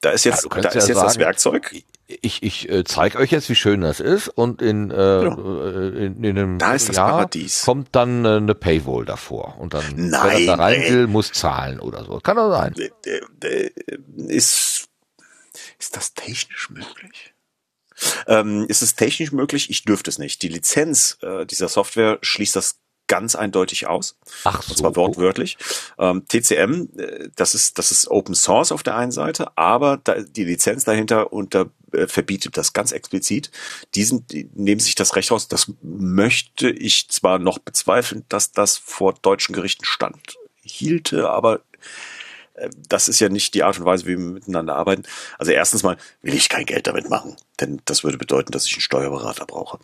Da 0.00 0.12
ist 0.12 0.24
jetzt, 0.24 0.44
ja, 0.44 0.60
da 0.62 0.68
ist 0.70 0.74
ja 0.74 0.80
jetzt 0.80 0.94
sagen, 0.94 1.06
das 1.06 1.18
Werkzeug. 1.18 1.74
Ich, 2.06 2.42
ich 2.42 2.70
äh, 2.70 2.84
zeige 2.84 3.18
euch 3.18 3.30
jetzt, 3.30 3.50
wie 3.50 3.54
schön 3.54 3.82
das 3.82 4.00
ist 4.00 4.28
und 4.28 4.62
in, 4.62 4.90
äh, 4.90 4.94
genau. 4.94 5.60
in, 5.90 6.24
in 6.24 6.38
einem 6.38 6.58
da 6.58 6.72
ist 6.72 6.88
das 6.88 6.96
Jahr 6.96 7.10
Paradies. 7.10 7.62
kommt 7.66 7.88
dann 7.92 8.24
äh, 8.24 8.36
eine 8.36 8.54
Paywall 8.54 9.04
davor 9.04 9.58
und 9.60 9.74
dann 9.74 9.84
Nein, 9.94 10.46
wer 10.46 10.56
da 10.56 10.62
rein 10.62 10.82
will, 10.82 11.06
muss 11.06 11.32
zahlen 11.32 11.80
oder 11.80 12.02
so. 12.06 12.18
Kann 12.20 12.36
doch 12.36 12.50
sein. 12.50 12.74
Ist, 14.28 14.88
ist 15.78 15.96
das 15.96 16.14
technisch 16.14 16.70
möglich? 16.70 17.34
Ähm, 18.26 18.64
ist 18.68 18.80
es 18.80 18.94
technisch 18.94 19.32
möglich? 19.32 19.68
Ich 19.68 19.84
dürfte 19.84 20.08
es 20.08 20.18
nicht. 20.18 20.40
Die 20.40 20.48
Lizenz 20.48 21.18
äh, 21.20 21.44
dieser 21.44 21.68
Software 21.68 22.18
schließt 22.22 22.56
das 22.56 22.81
ganz 23.12 23.34
eindeutig 23.36 23.86
aus. 23.88 24.16
Ach 24.44 24.62
so. 24.62 24.70
Und 24.70 24.78
zwar 24.78 24.96
wortwörtlich. 24.96 25.58
Ähm, 25.98 26.24
TCM, 26.26 26.88
äh, 26.96 27.28
das 27.36 27.54
ist, 27.54 27.78
das 27.78 27.90
ist 27.90 28.08
Open 28.08 28.34
Source 28.34 28.72
auf 28.72 28.82
der 28.82 28.96
einen 28.96 29.12
Seite, 29.12 29.54
aber 29.58 29.98
da, 30.02 30.14
die 30.14 30.44
Lizenz 30.44 30.84
dahinter 30.84 31.30
unter 31.30 31.66
äh, 31.92 32.06
verbietet 32.06 32.56
das 32.56 32.72
ganz 32.72 32.90
explizit. 32.90 33.50
Diesen 33.94 34.26
die 34.28 34.48
nehmen 34.54 34.80
sich 34.80 34.94
das 34.94 35.14
Recht 35.14 35.30
raus. 35.30 35.46
Das 35.46 35.70
möchte 35.82 36.70
ich 36.70 37.10
zwar 37.10 37.38
noch 37.38 37.58
bezweifeln, 37.58 38.24
dass 38.30 38.52
das 38.52 38.78
vor 38.78 39.12
deutschen 39.20 39.54
Gerichten 39.54 39.84
stand 39.84 40.38
hielte, 40.62 41.28
aber 41.28 41.60
das 42.88 43.08
ist 43.08 43.20
ja 43.20 43.28
nicht 43.28 43.54
die 43.54 43.62
Art 43.62 43.78
und 43.78 43.84
Weise, 43.84 44.04
wie 44.04 44.18
wir 44.18 44.18
miteinander 44.18 44.76
arbeiten. 44.76 45.04
Also 45.38 45.52
erstens 45.52 45.82
mal 45.82 45.96
will 46.22 46.34
ich 46.34 46.48
kein 46.48 46.66
Geld 46.66 46.86
damit 46.86 47.08
machen, 47.08 47.36
denn 47.60 47.80
das 47.84 48.04
würde 48.04 48.18
bedeuten, 48.18 48.52
dass 48.52 48.66
ich 48.66 48.74
einen 48.74 48.82
Steuerberater 48.82 49.46
brauche. 49.46 49.78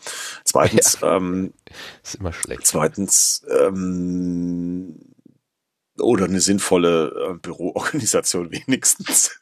Zweitens, 0.45 0.99
ja, 1.01 1.17
ähm, 1.17 1.53
ist 2.03 2.17
immer 2.17 2.33
schlecht. 2.33 2.67
Zweitens, 2.67 3.45
ähm, 3.49 4.97
oder 5.99 6.27
eine 6.27 6.41
sinnvolle 6.41 7.31
äh, 7.31 7.35
Büroorganisation 7.35 8.51
wenigstens. 8.67 9.33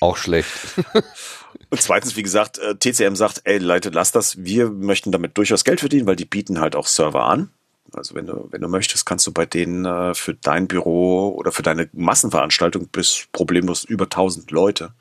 Auch 0.00 0.16
schlecht. 0.16 0.50
Und 1.70 1.80
zweitens, 1.80 2.16
wie 2.16 2.22
gesagt, 2.22 2.58
äh, 2.58 2.74
TCM 2.74 3.14
sagt, 3.14 3.42
ey 3.44 3.58
Leute, 3.58 3.90
lass 3.90 4.12
das. 4.12 4.42
Wir 4.42 4.70
möchten 4.70 5.12
damit 5.12 5.36
durchaus 5.36 5.64
Geld 5.64 5.80
verdienen, 5.80 6.06
weil 6.06 6.16
die 6.16 6.24
bieten 6.24 6.60
halt 6.60 6.76
auch 6.76 6.86
Server 6.86 7.24
an. 7.24 7.50
Also 7.94 8.14
wenn 8.14 8.26
du, 8.26 8.48
wenn 8.50 8.60
du 8.60 8.68
möchtest, 8.68 9.06
kannst 9.06 9.26
du 9.26 9.32
bei 9.32 9.46
denen 9.46 9.84
äh, 9.84 10.14
für 10.14 10.34
dein 10.34 10.68
Büro 10.68 11.30
oder 11.30 11.52
für 11.52 11.62
deine 11.62 11.88
Massenveranstaltung 11.92 12.88
bis 12.88 13.26
problemlos 13.32 13.84
über 13.84 14.04
1000 14.04 14.50
Leute 14.50 14.92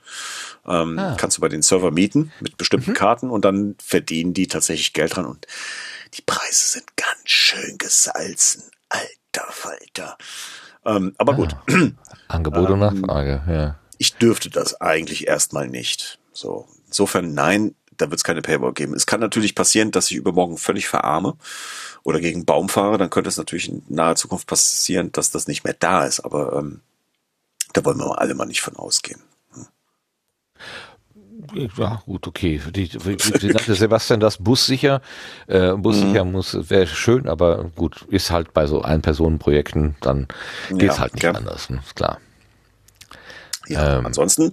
ähm, 0.67 0.99
ah. 0.99 1.15
kannst 1.17 1.37
du 1.37 1.41
bei 1.41 1.49
den 1.49 1.61
Server 1.61 1.91
mieten 1.91 2.31
mit 2.39 2.57
bestimmten 2.57 2.91
mhm. 2.91 2.95
Karten 2.95 3.29
und 3.29 3.45
dann 3.45 3.75
verdienen 3.83 4.33
die 4.33 4.47
tatsächlich 4.47 4.93
Geld 4.93 5.15
dran 5.15 5.25
und 5.25 5.47
die 6.13 6.21
Preise 6.21 6.65
sind 6.65 6.97
ganz 6.97 7.19
schön 7.25 7.77
gesalzen. 7.77 8.63
Alter 8.89 9.51
Falter. 9.51 10.17
Ähm, 10.85 11.13
aber 11.17 11.33
ah. 11.33 11.35
gut. 11.35 11.55
Angebot 12.27 12.69
und 12.69 12.81
ähm, 12.81 13.01
Nachfrage, 13.01 13.43
ja. 13.47 13.79
Ich 13.97 14.15
dürfte 14.15 14.49
das 14.49 14.79
eigentlich 14.79 15.27
erstmal 15.27 15.67
nicht. 15.67 16.19
So. 16.31 16.67
Insofern, 16.87 17.33
nein, 17.33 17.75
da 17.99 18.09
wird 18.09 18.19
es 18.19 18.23
keine 18.23 18.41
Paywall 18.41 18.73
geben. 18.73 18.93
Es 18.93 19.05
kann 19.05 19.19
natürlich 19.19 19.55
passieren, 19.55 19.91
dass 19.91 20.09
ich 20.09 20.17
übermorgen 20.17 20.57
völlig 20.57 20.87
verarme 20.87 21.35
oder 22.03 22.19
gegen 22.19 22.45
Baum 22.45 22.69
fahre, 22.69 22.97
dann 22.97 23.09
könnte 23.09 23.29
es 23.29 23.37
natürlich 23.37 23.69
in 23.69 23.83
naher 23.89 24.15
Zukunft 24.15 24.47
passieren, 24.47 25.11
dass 25.11 25.31
das 25.31 25.47
nicht 25.47 25.63
mehr 25.63 25.75
da 25.77 26.05
ist. 26.05 26.21
Aber 26.21 26.53
ähm, 26.53 26.81
da 27.73 27.83
wollen 27.85 27.99
wir 27.99 28.19
alle 28.19 28.33
mal 28.33 28.45
nicht 28.45 28.61
von 28.61 28.75
ausgehen. 28.75 29.21
Hm. 29.53 29.67
Ja, 31.77 32.01
gut, 32.05 32.27
okay. 32.27 32.61
Die, 32.73 32.93
wie, 33.05 33.17
wie 33.17 33.51
sagte 33.51 33.75
Sebastian, 33.75 34.19
das 34.19 34.37
bussicher, 34.37 35.01
äh, 35.47 35.73
bussicher 35.73 36.23
mhm. 36.23 36.31
muss, 36.31 36.69
wäre 36.69 36.87
schön, 36.87 37.27
aber 37.27 37.65
gut, 37.75 38.05
ist 38.09 38.31
halt 38.31 38.53
bei 38.53 38.65
so 38.65 38.81
Ein-Personen-Projekten, 38.81 39.95
dann 40.01 40.27
geht's 40.69 40.95
ja, 40.95 40.99
halt 40.99 41.13
nicht 41.13 41.23
ja. 41.23 41.31
anders, 41.31 41.69
ne? 41.69 41.81
ist 41.85 41.95
klar. 41.95 42.19
Ja, 43.67 43.99
ähm, 43.99 44.05
ansonsten, 44.05 44.51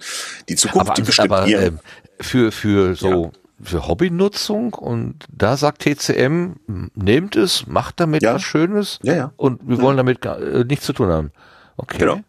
die 0.49 0.57
Zukunft, 0.57 0.89
aber, 0.89 0.95
die 0.95 1.03
bestimmt 1.03 1.33
aber, 1.33 1.47
ihr. 1.47 1.61
Äh, 1.61 1.73
für, 2.21 2.53
für 2.53 2.95
so, 2.95 3.25
ja 3.25 3.31
für 3.63 3.89
Hobbynutzung 3.89 4.75
und 4.75 5.25
da 5.33 5.57
sagt 5.57 5.83
TCM, 5.83 6.57
nehmt 6.95 7.37
es, 7.37 7.67
macht 7.67 8.01
damit 8.01 8.23
ja. 8.23 8.35
was 8.35 8.43
Schönes 8.43 8.99
ja, 9.03 9.17
ja. 9.17 9.33
und 9.37 9.61
wir 9.67 9.81
wollen 9.81 9.97
damit 9.97 10.21
gar, 10.21 10.39
äh, 10.41 10.65
nichts 10.65 10.85
zu 10.85 10.93
tun 10.93 11.09
haben. 11.09 11.33
Okay. 11.77 11.99
Genau. 11.99 12.21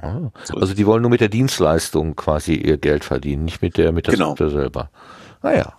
Ah, 0.00 0.30
also 0.54 0.74
die 0.74 0.86
wollen 0.86 1.02
nur 1.02 1.10
mit 1.10 1.20
der 1.20 1.28
Dienstleistung 1.28 2.14
quasi 2.14 2.54
ihr 2.54 2.76
Geld 2.76 3.04
verdienen, 3.04 3.44
nicht 3.44 3.62
mit 3.62 3.76
der 3.76 3.90
mit 3.90 4.06
der 4.06 4.14
genau. 4.14 4.28
Software 4.28 4.50
selber. 4.50 4.90
Naja. 5.42 5.72
Ah, 5.72 5.78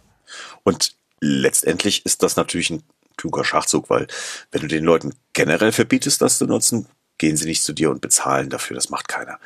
und 0.64 0.96
letztendlich 1.22 2.06
ist 2.06 2.24
das 2.24 2.36
natürlich 2.36 2.70
ein 2.70 2.84
kluger 3.18 3.46
Schachzug, 3.46 3.90
weil 3.90 4.08
wenn 4.52 4.62
du 4.62 4.68
den 4.68 4.84
Leuten 4.84 5.14
generell 5.34 5.72
verbietest, 5.72 6.22
das 6.22 6.38
zu 6.38 6.46
nutzen, 6.46 6.88
gehen 7.18 7.38
sie 7.38 7.46
nicht 7.46 7.64
zu 7.64 7.74
dir 7.74 7.92
und 7.92 8.02
bezahlen 8.02 8.50
dafür. 8.50 8.76
Das 8.76 8.90
macht 8.90 9.08
keiner. 9.08 9.40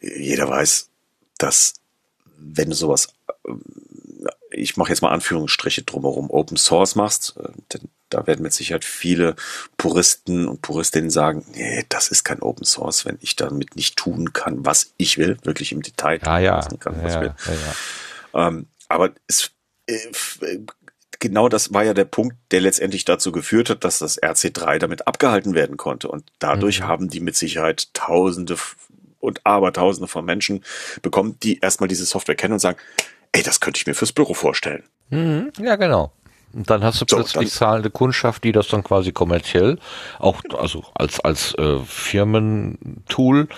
Jeder 0.00 0.48
weiß, 0.48 0.88
dass 1.38 1.74
wenn 2.44 2.70
du 2.70 2.76
sowas 2.76 3.08
ich 4.52 4.76
mache 4.76 4.90
jetzt 4.90 5.02
mal 5.02 5.10
Anführungsstriche 5.10 5.82
drumherum, 5.82 6.30
Open 6.30 6.56
Source 6.56 6.94
machst, 6.94 7.34
äh, 7.38 7.48
denn 7.72 7.88
da 8.08 8.26
werden 8.26 8.42
mit 8.42 8.52
Sicherheit 8.52 8.84
viele 8.84 9.36
Puristen 9.78 10.46
und 10.46 10.60
Puristinnen 10.60 11.10
sagen, 11.10 11.44
nee, 11.54 11.84
das 11.88 12.08
ist 12.08 12.24
kein 12.24 12.42
Open 12.42 12.64
Source, 12.64 13.06
wenn 13.06 13.18
ich 13.20 13.36
damit 13.36 13.74
nicht 13.74 13.96
tun 13.96 14.32
kann, 14.32 14.66
was 14.66 14.92
ich 14.98 15.16
will, 15.16 15.38
wirklich 15.44 15.72
im 15.72 15.82
Detail 15.82 16.20
ah, 16.24 16.38
ja. 16.38 16.60
kann, 16.78 17.02
was 17.02 17.14
ja, 17.14 17.20
will. 17.22 17.34
Ja, 17.46 17.52
ja. 18.34 18.48
Ähm, 18.48 18.66
aber 18.88 19.12
es, 19.26 19.50
äh, 19.86 19.98
genau 21.18 21.48
das 21.48 21.72
war 21.72 21.84
ja 21.84 21.94
der 21.94 22.04
Punkt, 22.04 22.36
der 22.50 22.60
letztendlich 22.60 23.06
dazu 23.06 23.32
geführt 23.32 23.70
hat, 23.70 23.84
dass 23.84 24.00
das 24.00 24.22
RC3 24.22 24.78
damit 24.78 25.06
abgehalten 25.06 25.54
werden 25.54 25.78
konnte. 25.78 26.08
Und 26.08 26.24
dadurch 26.38 26.80
mhm. 26.80 26.88
haben 26.88 27.08
die 27.08 27.20
mit 27.20 27.36
Sicherheit 27.36 27.94
Tausende 27.94 28.56
und 29.22 29.40
Abertausende 29.44 30.08
von 30.08 30.24
Menschen 30.24 30.64
bekommen, 31.00 31.38
die 31.42 31.60
erstmal 31.60 31.88
diese 31.88 32.04
Software 32.04 32.34
kennen 32.34 32.54
und 32.54 32.58
sagen, 32.58 32.78
ey, 33.32 33.42
das 33.42 33.60
könnte 33.60 33.78
ich 33.78 33.86
mir 33.86 33.94
fürs 33.94 34.12
Büro 34.12 34.34
vorstellen. 34.34 34.82
Mhm, 35.10 35.52
ja, 35.58 35.76
genau. 35.76 36.12
Und 36.52 36.68
dann 36.68 36.84
hast 36.84 37.00
du 37.00 37.06
so, 37.08 37.16
plötzlich 37.16 37.50
zahlende 37.50 37.90
Kundschaft, 37.90 38.44
die 38.44 38.52
das 38.52 38.68
dann 38.68 38.84
quasi 38.84 39.12
kommerziell 39.12 39.78
auch, 40.18 40.42
also 40.58 40.84
als, 40.94 41.20
als 41.20 41.54
äh, 41.54 41.78
Firmentool 41.78 43.48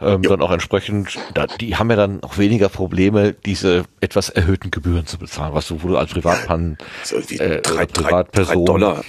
ähm, 0.00 0.22
dann 0.22 0.42
auch 0.42 0.50
entsprechend, 0.50 1.16
da, 1.34 1.46
die 1.46 1.76
haben 1.76 1.88
ja 1.90 1.96
dann 1.96 2.22
auch 2.24 2.38
weniger 2.38 2.68
Probleme, 2.68 3.32
diese 3.32 3.84
etwas 4.00 4.28
erhöhten 4.30 4.72
Gebühren 4.72 5.06
zu 5.06 5.18
bezahlen, 5.18 5.54
was 5.54 5.68
du, 5.68 5.82
wo 5.82 5.88
du 5.88 5.96
als 5.96 6.10
Privatmann, 6.10 6.78
ja, 7.08 7.18
äh, 7.38 7.62
drei, 7.62 7.86
Privatperson. 7.86 8.64
Drei, 8.64 8.64
Dollar, 8.64 9.04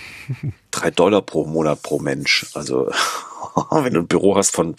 drei 0.70 0.92
Dollar 0.92 1.22
pro 1.24 1.46
Monat 1.46 1.82
pro 1.82 1.98
Mensch. 1.98 2.46
Also 2.54 2.92
wenn 3.72 3.94
du 3.94 4.02
ein 4.02 4.08
Büro 4.08 4.36
hast 4.36 4.52
von 4.52 4.76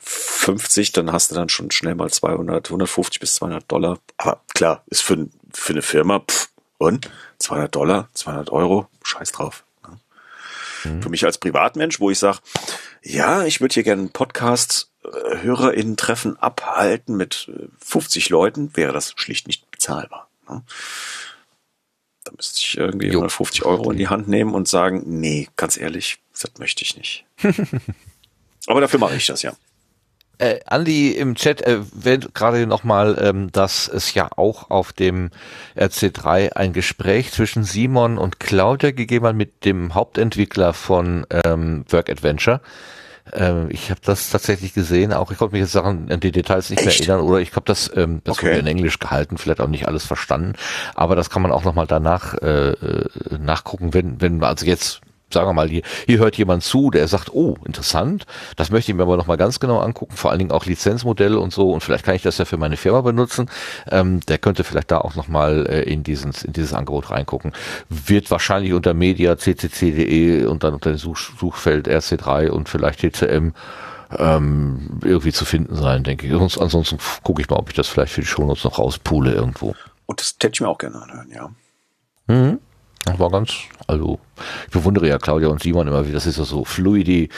50, 0.00 0.92
dann 0.92 1.12
hast 1.12 1.30
du 1.30 1.34
dann 1.34 1.48
schon 1.48 1.70
schnell 1.70 1.94
mal 1.94 2.10
200, 2.10 2.66
150 2.66 3.20
bis 3.20 3.36
200 3.36 3.70
Dollar. 3.70 3.98
Aber 4.16 4.40
klar, 4.54 4.84
ist 4.86 5.02
für, 5.02 5.28
für 5.52 5.72
eine 5.72 5.82
Firma, 5.82 6.20
pff, 6.20 6.48
und 6.78 7.10
200 7.38 7.74
Dollar, 7.74 8.08
200 8.14 8.50
Euro, 8.50 8.88
scheiß 9.02 9.32
drauf. 9.32 9.64
Ne? 9.86 9.98
Mhm. 10.84 11.02
Für 11.02 11.08
mich 11.08 11.24
als 11.24 11.38
Privatmensch, 11.38 12.00
wo 12.00 12.10
ich 12.10 12.18
sage, 12.18 12.38
ja, 13.02 13.44
ich 13.44 13.60
würde 13.60 13.74
hier 13.74 13.82
gerne 13.82 14.02
einen 14.02 14.12
Podcast 14.12 14.90
äh, 15.04 15.42
HörerInnen-Treffen 15.42 16.38
abhalten 16.38 17.16
mit 17.16 17.50
50 17.80 18.26
äh, 18.26 18.32
Leuten, 18.32 18.76
wäre 18.76 18.92
das 18.92 19.12
schlicht 19.16 19.46
nicht 19.46 19.70
bezahlbar. 19.70 20.28
Ne? 20.48 20.62
Da 22.24 22.32
müsste 22.36 22.58
ich 22.58 22.78
irgendwie 22.78 23.06
jo. 23.06 23.20
150 23.20 23.64
Euro 23.64 23.90
in 23.90 23.98
die 23.98 24.08
Hand 24.08 24.28
nehmen 24.28 24.54
und 24.54 24.66
sagen, 24.66 25.02
nee, 25.06 25.48
ganz 25.56 25.76
ehrlich, 25.76 26.18
das 26.32 26.50
möchte 26.58 26.82
ich 26.82 26.96
nicht. 26.96 27.24
Aber 28.66 28.80
dafür 28.80 28.98
mache 28.98 29.16
ich 29.16 29.26
das 29.26 29.42
ja. 29.42 29.54
Äh, 30.38 30.60
Andi 30.66 31.12
im 31.12 31.36
Chat 31.36 31.60
erwähnt 31.60 32.34
gerade 32.34 32.66
nochmal, 32.66 33.16
ähm, 33.20 33.52
dass 33.52 33.86
es 33.86 34.14
ja 34.14 34.28
auch 34.36 34.70
auf 34.70 34.92
dem 34.92 35.30
RC3 35.76 36.54
ein 36.54 36.72
Gespräch 36.72 37.30
zwischen 37.30 37.62
Simon 37.62 38.18
und 38.18 38.40
Claudia 38.40 38.90
gegeben 38.90 39.26
hat 39.26 39.36
mit 39.36 39.64
dem 39.64 39.94
Hauptentwickler 39.94 40.72
von 40.72 41.24
ähm, 41.30 41.84
Work 41.88 42.10
Adventure. 42.10 42.60
Ähm, 43.32 43.68
ich 43.70 43.90
habe 43.90 44.00
das 44.04 44.28
tatsächlich 44.30 44.74
gesehen, 44.74 45.12
auch 45.12 45.30
ich 45.30 45.38
konnte 45.38 45.54
mich 45.54 45.62
jetzt 45.62 45.76
an 45.76 46.20
die 46.20 46.30
Details 46.30 46.68
nicht 46.68 46.86
Echt? 46.86 47.00
mehr 47.00 47.08
erinnern 47.08 47.26
oder 47.26 47.40
ich 47.40 47.52
habe 47.52 47.64
das, 47.64 47.90
ähm, 47.96 48.20
das 48.24 48.36
okay. 48.36 48.48
wurde 48.48 48.58
in 48.58 48.66
Englisch 48.66 48.98
gehalten, 48.98 49.38
vielleicht 49.38 49.60
auch 49.60 49.68
nicht 49.68 49.88
alles 49.88 50.04
verstanden, 50.04 50.52
aber 50.94 51.16
das 51.16 51.30
kann 51.30 51.40
man 51.40 51.50
auch 51.50 51.64
nochmal 51.64 51.86
danach 51.86 52.34
äh, 52.34 52.70
äh, 52.70 53.08
nachgucken, 53.38 53.94
wenn, 53.94 54.20
wenn 54.20 54.42
also 54.44 54.66
jetzt 54.66 55.00
sagen 55.34 55.48
wir 55.48 55.52
mal, 55.52 55.68
hier, 55.68 55.82
hier 56.06 56.18
hört 56.18 56.36
jemand 56.36 56.62
zu, 56.62 56.90
der 56.90 57.06
sagt, 57.06 57.32
oh, 57.34 57.56
interessant, 57.66 58.26
das 58.56 58.70
möchte 58.70 58.90
ich 58.90 58.96
mir 58.96 59.02
aber 59.02 59.16
nochmal 59.16 59.36
ganz 59.36 59.60
genau 59.60 59.80
angucken, 59.80 60.16
vor 60.16 60.30
allen 60.30 60.38
Dingen 60.38 60.50
auch 60.52 60.64
Lizenzmodelle 60.64 61.38
und 61.38 61.52
so 61.52 61.70
und 61.70 61.82
vielleicht 61.82 62.04
kann 62.04 62.14
ich 62.14 62.22
das 62.22 62.38
ja 62.38 62.46
für 62.46 62.56
meine 62.56 62.76
Firma 62.76 63.02
benutzen, 63.02 63.50
ähm, 63.90 64.20
der 64.20 64.38
könnte 64.38 64.64
vielleicht 64.64 64.90
da 64.90 64.98
auch 64.98 65.14
nochmal 65.14 65.66
äh, 65.66 65.82
in, 65.82 66.02
diesen, 66.02 66.32
in 66.44 66.52
dieses 66.54 66.72
Angebot 66.72 67.10
reingucken. 67.10 67.52
Wird 67.88 68.30
wahrscheinlich 68.30 68.72
unter 68.72 68.94
media 68.94 69.36
ccc.de 69.36 70.46
und 70.46 70.64
dann 70.64 70.74
unter 70.74 70.90
dem 70.90 70.98
Such 70.98 71.32
Suchfeld 71.38 71.88
RC3 71.88 72.48
und 72.48 72.68
vielleicht 72.68 73.00
TCM 73.00 73.52
ähm, 74.18 75.00
irgendwie 75.02 75.32
zu 75.32 75.44
finden 75.44 75.74
sein, 75.76 76.04
denke 76.04 76.26
ich. 76.26 76.32
Sonst, 76.32 76.58
ansonsten 76.58 76.98
gucke 77.22 77.42
ich 77.42 77.48
mal, 77.48 77.56
ob 77.56 77.68
ich 77.68 77.74
das 77.74 77.88
vielleicht 77.88 78.12
für 78.12 78.20
die 78.20 78.26
Shownotes 78.26 78.64
noch 78.64 78.78
rauspule 78.78 79.32
irgendwo. 79.32 79.74
Und 80.06 80.20
das 80.20 80.34
hätte 80.40 80.54
ich 80.54 80.60
mir 80.60 80.68
auch 80.68 80.78
gerne 80.78 81.02
anhören, 81.02 81.30
ja. 81.30 81.50
Mhm. 82.26 82.58
Das 83.04 83.18
war 83.18 83.30
ganz, 83.30 83.52
also 83.86 84.18
ich 84.66 84.72
bewundere 84.72 85.08
ja 85.08 85.18
Claudia 85.18 85.48
und 85.48 85.62
Simon 85.62 85.86
immer, 85.88 86.08
wie 86.08 86.12
das 86.12 86.26
ist 86.26 86.36
so 86.36 86.64
fluidi 86.64 87.28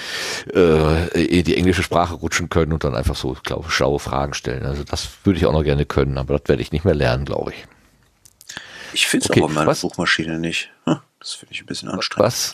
äh, 0.53 1.43
die 1.43 1.57
englische 1.57 1.83
Sprache 1.83 2.15
rutschen 2.15 2.49
können 2.49 2.73
und 2.73 2.85
dann 2.85 2.95
einfach 2.95 3.17
so, 3.17 3.37
glaube 3.43 3.71
schlaue 3.71 3.99
Fragen 3.99 4.35
stellen. 4.35 4.65
Also 4.65 4.85
das 4.85 5.09
würde 5.25 5.39
ich 5.39 5.47
auch 5.47 5.53
noch 5.53 5.65
gerne 5.65 5.85
können, 5.85 6.19
aber 6.19 6.39
das 6.39 6.49
werde 6.49 6.63
ich 6.63 6.73
nicht 6.73 6.85
mehr 6.85 6.95
lernen, 6.95 7.25
glaube 7.25 7.53
ich. 7.53 7.67
Ich 8.93 9.07
finde 9.09 9.25
es 9.25 9.31
okay, 9.31 9.41
aber 9.41 9.49
in 9.49 9.55
meiner 9.55 9.67
was? 9.67 9.81
Suchmaschine 9.81 10.39
nicht. 10.39 10.71
Hm, 10.85 11.01
das 11.19 11.35
finde 11.35 11.55
ich 11.55 11.63
ein 11.63 11.67
bisschen 11.67 11.89
anstrengend. 11.89 12.27
Was? 12.27 12.53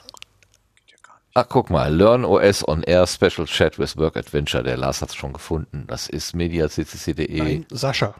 Ah, 1.34 1.44
guck 1.44 1.70
mal, 1.70 1.94
Learn 1.94 2.24
OS 2.24 2.66
on 2.66 2.82
Air 2.82 3.06
Special 3.06 3.46
Chat 3.46 3.78
with 3.78 3.96
Work 3.96 4.16
Adventure. 4.16 4.62
Der 4.62 4.76
Lars 4.76 5.00
hat 5.00 5.10
es 5.10 5.14
schon 5.14 5.32
gefunden. 5.32 5.84
Das 5.86 6.08
ist 6.08 6.34
mediaccc.de. 6.34 7.64
Sascha. 7.70 8.14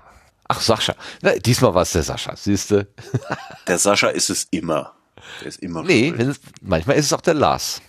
Ach, 0.55 0.61
Sascha. 0.61 0.95
Na, 1.23 1.33
diesmal 1.39 1.73
war 1.73 1.81
es 1.81 1.93
der 1.93 2.03
Sascha, 2.03 2.37
siehst 2.37 2.73
du? 2.73 2.87
Der 3.67 3.79
Sascha 3.79 4.09
ist 4.09 4.29
es 4.29 4.49
immer. 4.51 4.93
Der 5.41 5.49
ist 5.49 5.63
immer 5.63 5.83
Nee, 5.83 6.11
es, 6.11 6.41
manchmal 6.61 6.97
ist 6.97 7.07
es 7.07 7.13
auch 7.15 7.23
der 7.23 7.33
Lars. 7.33 7.81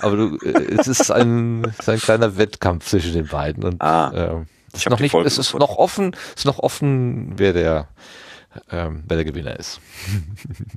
Aber 0.00 0.16
du, 0.16 0.38
äh, 0.38 0.78
es 0.78 0.88
ist 0.88 1.10
ein, 1.10 1.64
ist 1.78 1.88
ein 1.88 1.98
kleiner 1.98 2.38
Wettkampf 2.38 2.86
zwischen 2.88 3.12
den 3.12 3.26
beiden. 3.26 3.62
Und, 3.64 3.82
ah, 3.82 4.38
äh, 4.40 4.46
ist 4.74 4.88
noch 4.88 5.00
nicht, 5.00 5.14
es 5.14 5.36
ist 5.36 5.52
noch 5.52 5.76
offen, 5.76 6.16
ist 6.34 6.46
noch 6.46 6.60
offen, 6.60 7.38
wer 7.38 7.52
der, 7.52 7.88
ähm, 8.70 9.04
wer 9.06 9.18
der 9.18 9.26
Gewinner 9.26 9.58
ist. 9.58 9.80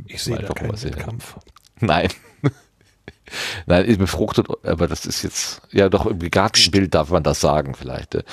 Ich 0.07 0.21
sehe 0.21 0.37
da 0.37 0.53
keinen 0.53 0.83
Wettkampf. 0.83 1.37
Nein. 1.79 2.09
Nein, 3.67 3.85
ist 3.85 3.99
befruchtet, 3.99 4.47
aber 4.63 4.87
das 4.87 5.05
ist 5.05 5.23
jetzt, 5.23 5.61
ja 5.71 5.87
doch, 5.87 6.07
im 6.07 6.19
Gartenbild 6.19 6.93
darf 6.93 7.09
man 7.09 7.23
das 7.23 7.39
sagen 7.39 7.73
vielleicht. 7.73 8.17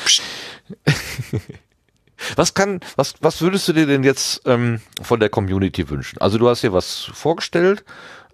Was 2.37 2.55
kann, 2.55 2.81
was, 2.97 3.15
was 3.21 3.41
würdest 3.41 3.69
du 3.69 3.73
dir 3.73 3.87
denn 3.87 4.03
jetzt 4.03 4.43
ähm, 4.45 4.81
von 5.03 5.21
der 5.21 5.29
Community 5.29 5.89
wünschen? 5.89 6.21
Also 6.21 6.39
du 6.39 6.49
hast 6.49 6.61
hier 6.61 6.73
was 6.73 7.11
vorgestellt. 7.13 7.85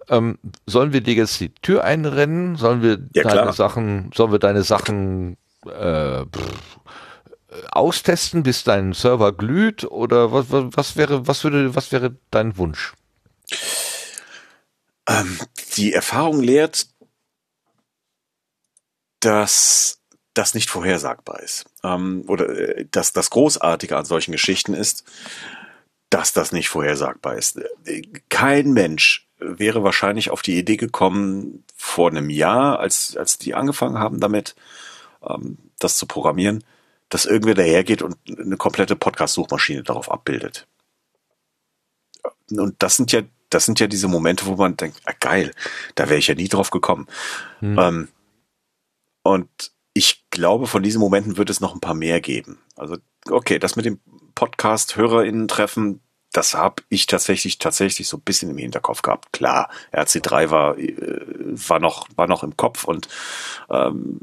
Ähm, 0.09 0.39
sollen 0.65 0.93
wir 0.93 1.01
dir 1.01 1.15
jetzt 1.15 1.39
die 1.39 1.49
Tür 1.49 1.83
einrennen? 1.83 2.55
Sollen 2.55 2.81
wir 2.81 2.99
ja, 3.13 3.23
deine 3.23 3.41
klar. 3.41 3.53
Sachen, 3.53 4.11
sollen 4.15 4.31
wir 4.31 4.39
deine 4.39 4.63
Sachen 4.63 5.37
äh, 5.65 6.23
austesten, 7.71 8.43
bis 8.43 8.63
dein 8.63 8.93
Server 8.93 9.33
glüht? 9.33 9.83
Oder 9.83 10.31
was, 10.31 10.51
was, 10.51 10.65
was 10.71 10.97
wäre, 10.97 11.27
was 11.27 11.43
würde, 11.43 11.75
was 11.75 11.91
wäre 11.91 12.15
dein 12.31 12.57
Wunsch? 12.57 12.93
Ähm, 15.07 15.39
die 15.75 15.93
Erfahrung 15.93 16.41
lehrt, 16.41 16.87
dass 19.19 19.96
das 20.37 20.53
nicht 20.53 20.69
vorhersagbar 20.69 21.41
ist. 21.41 21.65
Ähm, 21.83 22.23
oder 22.27 22.49
äh, 22.49 22.85
dass 22.91 23.13
das 23.13 23.29
Großartige 23.29 23.97
an 23.97 24.05
solchen 24.05 24.31
Geschichten 24.31 24.73
ist, 24.73 25.03
dass 26.09 26.33
das 26.33 26.51
nicht 26.51 26.69
vorhersagbar 26.69 27.35
ist. 27.35 27.59
Kein 28.29 28.71
Mensch 28.71 29.27
wäre 29.39 29.83
wahrscheinlich 29.83 30.29
auf 30.29 30.41
die 30.41 30.57
Idee 30.57 30.77
gekommen, 30.77 31.63
vor 31.75 32.09
einem 32.09 32.29
Jahr, 32.29 32.79
als, 32.79 33.15
als 33.17 33.37
die 33.37 33.53
angefangen 33.53 33.99
haben 33.99 34.19
damit, 34.19 34.55
ähm, 35.27 35.57
das 35.79 35.97
zu 35.97 36.05
programmieren, 36.05 36.63
dass 37.09 37.25
irgendwer 37.25 37.55
dahergeht 37.55 38.01
und 38.01 38.17
eine 38.27 38.57
komplette 38.57 38.95
Podcast-Suchmaschine 38.95 39.83
darauf 39.83 40.11
abbildet. 40.11 40.67
Und 42.51 42.75
das 42.79 42.95
sind 42.95 43.11
ja, 43.11 43.21
das 43.49 43.65
sind 43.65 43.79
ja 43.79 43.87
diese 43.87 44.07
Momente, 44.07 44.45
wo 44.45 44.55
man 44.55 44.75
denkt, 44.75 45.01
ah, 45.05 45.13
geil, 45.19 45.51
da 45.95 46.09
wäre 46.09 46.19
ich 46.19 46.27
ja 46.27 46.35
nie 46.35 46.47
drauf 46.47 46.69
gekommen. 46.69 47.07
Hm. 47.59 47.77
Ähm, 47.79 48.07
und 49.23 49.71
ich 49.97 50.23
glaube, 50.29 50.67
von 50.67 50.83
diesen 50.83 51.01
Momenten 51.01 51.37
wird 51.37 51.49
es 51.49 51.59
noch 51.59 51.73
ein 51.73 51.81
paar 51.81 51.95
mehr 51.95 52.21
geben. 52.21 52.59
Also, 52.75 52.97
okay, 53.31 53.57
das 53.57 53.75
mit 53.75 53.85
dem 53.85 53.99
Podcast-HörerInnen-Treffen, 54.35 56.01
das 56.31 56.53
habe 56.53 56.83
ich 56.89 57.07
tatsächlich 57.07 57.57
tatsächlich 57.57 58.07
so 58.07 58.17
ein 58.17 58.21
bisschen 58.21 58.51
im 58.51 58.59
Hinterkopf 58.59 59.01
gehabt. 59.01 59.33
Klar, 59.33 59.71
RC3 59.91 60.51
war 60.51 60.77
äh, 60.77 61.25
war 61.47 61.79
noch 61.79 62.07
war 62.15 62.27
noch 62.27 62.43
im 62.43 62.55
Kopf 62.55 62.83
und 62.83 63.07
ähm, 63.71 64.19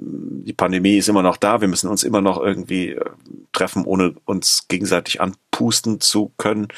die 0.47 0.53
Pandemie 0.53 0.99
ist 0.99 1.09
immer 1.09 1.23
noch 1.23 1.39
da. 1.39 1.61
Wir 1.61 1.67
müssen 1.67 1.91
uns 1.91 2.05
immer 2.05 2.21
noch 2.21 2.41
irgendwie 2.41 2.91
äh, 2.91 3.11
treffen, 3.53 3.85
ohne 3.85 4.15
uns 4.27 4.69
gegenseitig 4.69 5.21
anpusten 5.21 6.01
zu 6.01 6.33
können. 6.37 6.69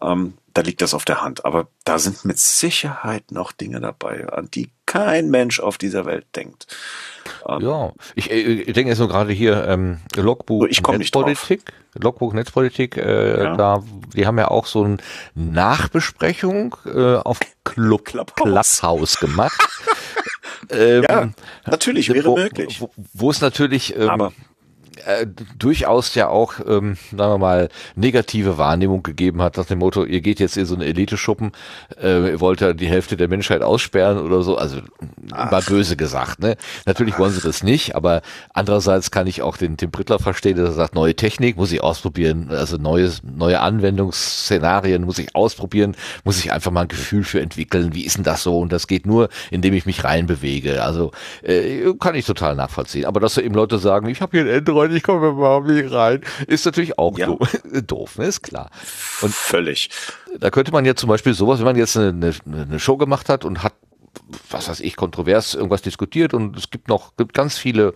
Ähm, 0.00 0.34
da 0.54 0.62
liegt 0.62 0.82
das 0.82 0.94
auf 0.94 1.04
der 1.04 1.22
Hand. 1.22 1.44
Aber 1.44 1.68
da 1.84 1.98
sind 1.98 2.24
mit 2.24 2.38
Sicherheit 2.38 3.32
noch 3.32 3.50
Dinge 3.50 3.80
dabei, 3.80 4.28
an 4.28 4.48
die 4.52 4.70
kein 4.88 5.28
Mensch 5.28 5.60
auf 5.60 5.78
dieser 5.78 6.06
Welt 6.06 6.26
denkt. 6.34 6.66
Ähm, 7.46 7.60
ja, 7.60 7.92
ich, 8.14 8.30
äh, 8.30 8.36
ich 8.36 8.72
denke 8.72 8.88
jetzt 8.88 8.98
nur 8.98 9.08
gerade 9.08 9.32
hier 9.32 9.68
ähm, 9.68 10.00
Logbuch 10.16 10.66
Netzpolitik, 10.66 11.60
Logbuch 11.94 12.32
Netzpolitik, 12.32 12.96
äh, 12.96 13.44
ja. 13.44 13.56
da 13.56 13.84
die 14.16 14.26
haben 14.26 14.38
ja 14.38 14.48
auch 14.48 14.66
so 14.66 14.82
eine 14.82 14.96
Nachbesprechung 15.34 16.74
äh, 16.86 17.16
auf 17.16 17.38
Club 17.64 18.06
Clubhouse, 18.06 18.78
Clubhouse 18.80 19.18
gemacht. 19.18 19.60
ähm, 20.70 21.04
ja, 21.06 21.28
natürlich 21.66 22.12
wäre 22.12 22.30
wo, 22.30 22.36
möglich. 22.36 22.80
Wo, 22.80 22.90
wo 23.12 23.30
es 23.30 23.42
natürlich 23.42 23.94
ähm, 23.94 24.08
Aber 24.08 24.32
äh, 25.08 25.26
durchaus 25.58 26.14
ja 26.14 26.28
auch, 26.28 26.54
ähm, 26.66 26.96
sagen 27.10 27.32
wir 27.32 27.38
mal, 27.38 27.68
negative 27.96 28.58
Wahrnehmung 28.58 29.02
gegeben 29.02 29.40
hat, 29.40 29.56
nach 29.56 29.64
dem 29.64 29.78
Motto, 29.78 30.04
ihr 30.04 30.20
geht 30.20 30.38
jetzt 30.38 30.58
in 30.58 30.66
so 30.66 30.74
eine 30.74 30.84
Elite-Schuppen, 30.84 31.52
äh, 32.00 32.32
ihr 32.32 32.40
wollt 32.40 32.60
ja 32.60 32.74
die 32.74 32.88
Hälfte 32.88 33.16
der 33.16 33.28
Menschheit 33.28 33.62
aussperren 33.62 34.18
oder 34.18 34.42
so, 34.42 34.58
also 34.58 34.80
Ach. 35.32 35.50
war 35.50 35.62
böse 35.62 35.96
gesagt, 35.96 36.40
ne? 36.40 36.56
Natürlich 36.84 37.18
wollen 37.18 37.32
sie 37.32 37.40
das 37.40 37.62
nicht, 37.62 37.96
aber 37.96 38.20
andererseits 38.52 39.10
kann 39.10 39.26
ich 39.26 39.40
auch 39.40 39.56
den 39.56 39.78
Tim 39.78 39.90
Brittler 39.90 40.18
verstehen, 40.18 40.56
der 40.56 40.72
sagt, 40.72 40.94
neue 40.94 41.16
Technik 41.16 41.56
muss 41.56 41.72
ich 41.72 41.82
ausprobieren, 41.82 42.48
also 42.50 42.76
neue, 42.76 43.10
neue 43.22 43.60
Anwendungsszenarien 43.60 45.04
muss 45.04 45.18
ich 45.18 45.34
ausprobieren, 45.34 45.96
muss 46.24 46.38
ich 46.38 46.52
einfach 46.52 46.70
mal 46.70 46.82
ein 46.82 46.88
Gefühl 46.88 47.24
für 47.24 47.40
entwickeln, 47.40 47.94
wie 47.94 48.04
ist 48.04 48.18
denn 48.18 48.24
das 48.24 48.42
so? 48.42 48.58
Und 48.58 48.72
das 48.72 48.86
geht 48.86 49.06
nur, 49.06 49.30
indem 49.50 49.72
ich 49.72 49.86
mich 49.86 50.04
reinbewege. 50.04 50.82
Also 50.82 51.12
äh, 51.42 51.94
kann 51.98 52.14
ich 52.14 52.26
total 52.26 52.56
nachvollziehen. 52.56 53.06
Aber 53.06 53.20
dass 53.20 53.38
eben 53.38 53.54
Leute 53.54 53.78
sagen, 53.78 54.08
ich 54.08 54.20
habe 54.20 54.36
hier 54.36 54.46
ein 54.46 54.58
Android, 54.58 54.97
ich 54.98 55.04
komme 55.04 55.28
überhaupt 55.28 55.68
nicht 55.68 55.92
rein, 55.92 56.20
ist 56.46 56.66
natürlich 56.66 56.98
auch 56.98 57.16
ja. 57.16 57.26
doof, 57.26 57.60
doof, 57.86 58.18
ne, 58.18 58.26
ist 58.26 58.42
klar. 58.42 58.70
Und 59.22 59.32
völlig. 59.32 59.90
Da 60.38 60.50
könnte 60.50 60.72
man 60.72 60.84
ja 60.84 60.94
zum 60.94 61.08
Beispiel 61.08 61.34
sowas, 61.34 61.58
wenn 61.58 61.66
man 61.66 61.76
jetzt 61.76 61.96
eine, 61.96 62.34
eine 62.46 62.80
Show 62.80 62.96
gemacht 62.96 63.28
hat 63.28 63.44
und 63.44 63.62
hat, 63.62 63.74
was 64.50 64.68
weiß 64.68 64.80
ich, 64.80 64.96
kontrovers 64.96 65.54
irgendwas 65.54 65.82
diskutiert 65.82 66.34
und 66.34 66.56
es 66.56 66.70
gibt 66.70 66.88
noch, 66.88 67.16
gibt 67.16 67.32
ganz 67.32 67.56
viele 67.56 67.94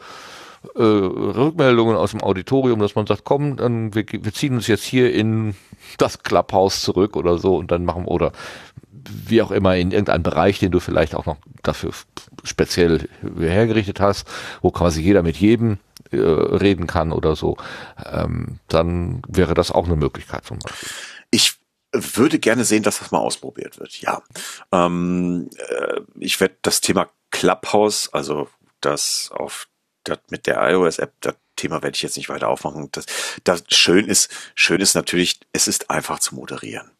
äh, 0.76 0.82
Rückmeldungen 0.82 1.96
aus 1.96 2.12
dem 2.12 2.22
Auditorium, 2.22 2.78
dass 2.78 2.94
man 2.94 3.06
sagt, 3.06 3.24
komm, 3.24 3.56
dann 3.56 3.94
wir, 3.94 4.04
wir 4.08 4.32
ziehen 4.32 4.54
uns 4.54 4.68
jetzt 4.68 4.84
hier 4.84 5.12
in 5.12 5.54
das 5.98 6.22
Clubhouse 6.22 6.82
zurück 6.82 7.16
oder 7.16 7.38
so 7.38 7.56
und 7.56 7.72
dann 7.72 7.84
machen 7.84 8.04
oder 8.04 8.32
wie 9.04 9.42
auch 9.42 9.50
immer 9.50 9.76
in 9.76 9.90
irgendeinem 9.90 10.22
Bereich, 10.22 10.60
den 10.60 10.70
du 10.70 10.78
vielleicht 10.78 11.16
auch 11.16 11.26
noch 11.26 11.38
dafür 11.62 11.90
speziell 12.44 13.08
hergerichtet 13.38 13.98
hast, 13.98 14.28
wo 14.60 14.70
quasi 14.70 15.02
jeder 15.02 15.22
mit 15.22 15.36
jedem 15.36 15.78
äh, 16.12 16.20
reden 16.20 16.86
kann 16.86 17.12
oder 17.12 17.36
so, 17.36 17.56
ähm, 18.04 18.58
dann 18.68 19.22
wäre 19.28 19.54
das 19.54 19.70
auch 19.70 19.86
eine 19.86 19.96
Möglichkeit 19.96 20.44
zum 20.44 20.58
Beispiel. 20.58 20.88
Ich 21.30 21.54
würde 21.92 22.38
gerne 22.38 22.64
sehen, 22.64 22.82
dass 22.82 22.98
das 22.98 23.10
mal 23.10 23.18
ausprobiert 23.18 23.78
wird, 23.78 24.00
ja. 24.00 24.22
Ähm, 24.72 25.50
äh, 25.56 26.00
ich 26.18 26.40
werde 26.40 26.56
das 26.62 26.80
Thema 26.80 27.10
Clubhouse, 27.30 28.12
also 28.12 28.48
das 28.80 29.30
auf 29.32 29.68
das 30.04 30.18
mit 30.30 30.46
der 30.46 30.60
iOS-App, 30.70 31.12
das 31.20 31.34
Thema 31.56 31.82
werde 31.82 31.94
ich 31.94 32.02
jetzt 32.02 32.16
nicht 32.16 32.28
weiter 32.28 32.48
aufmachen. 32.48 32.88
Das, 32.92 33.06
das 33.44 33.64
schön 33.68 34.06
ist, 34.08 34.30
schön 34.54 34.80
ist 34.80 34.94
natürlich, 34.94 35.40
es 35.52 35.68
ist 35.68 35.90
einfach 35.90 36.18
zu 36.18 36.34
moderieren. 36.34 36.90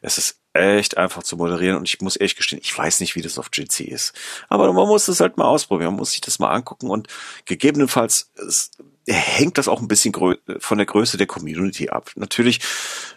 Es 0.00 0.18
ist 0.18 0.40
echt 0.58 0.96
einfach 0.96 1.22
zu 1.22 1.36
moderieren 1.36 1.76
und 1.76 1.88
ich 1.88 2.00
muss 2.00 2.16
ehrlich 2.16 2.36
gestehen, 2.36 2.60
ich 2.62 2.76
weiß 2.76 3.00
nicht, 3.00 3.14
wie 3.14 3.22
das 3.22 3.38
auf 3.38 3.48
Jitsi 3.52 3.84
ist. 3.84 4.12
Aber 4.48 4.72
man 4.72 4.88
muss 4.88 5.08
es 5.08 5.20
halt 5.20 5.36
mal 5.36 5.46
ausprobieren, 5.46 5.92
man 5.92 6.00
muss 6.00 6.12
sich 6.12 6.20
das 6.20 6.38
mal 6.38 6.50
angucken 6.50 6.90
und 6.90 7.08
gegebenenfalls 7.44 8.30
hängt 9.08 9.56
das 9.56 9.68
auch 9.68 9.80
ein 9.80 9.88
bisschen 9.88 10.12
von 10.58 10.78
der 10.78 10.86
Größe 10.86 11.16
der 11.16 11.26
Community 11.26 11.88
ab. 11.88 12.10
Natürlich, 12.16 12.60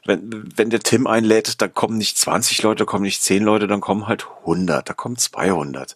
wenn, 0.05 0.49
wenn 0.55 0.69
der 0.69 0.79
Tim 0.79 1.05
einlädt, 1.05 1.61
dann 1.61 1.73
kommen 1.73 1.97
nicht 1.97 2.17
20 2.17 2.61
Leute, 2.61 2.79
da 2.79 2.85
kommen 2.85 3.03
nicht 3.03 3.21
10 3.21 3.43
Leute, 3.43 3.67
dann 3.67 3.81
kommen 3.81 4.07
halt 4.07 4.27
100, 4.41 4.87
da 4.87 4.93
kommen 4.93 5.17
200. 5.17 5.95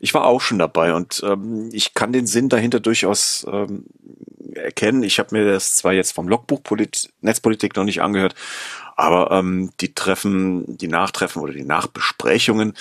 Ich 0.00 0.12
war 0.14 0.24
auch 0.24 0.40
schon 0.40 0.58
dabei 0.58 0.94
und 0.94 1.22
ähm, 1.24 1.70
ich 1.72 1.94
kann 1.94 2.12
den 2.12 2.26
Sinn 2.26 2.48
dahinter 2.48 2.80
durchaus 2.80 3.46
ähm, 3.50 3.86
erkennen. 4.54 5.02
Ich 5.02 5.18
habe 5.18 5.36
mir 5.36 5.50
das 5.50 5.76
zwar 5.76 5.92
jetzt 5.92 6.12
vom 6.12 6.28
Logbuch 6.28 6.62
Polit 6.62 7.10
Netzpolitik 7.20 7.76
noch 7.76 7.84
nicht 7.84 8.02
angehört, 8.02 8.34
aber 8.98 9.30
ähm, 9.30 9.70
die 9.80 9.94
Treffen, 9.94 10.76
die 10.76 10.88
Nachtreffen 10.88 11.40
oder 11.40 11.52
die 11.52 11.64
Nachbesprechungen 11.64 12.74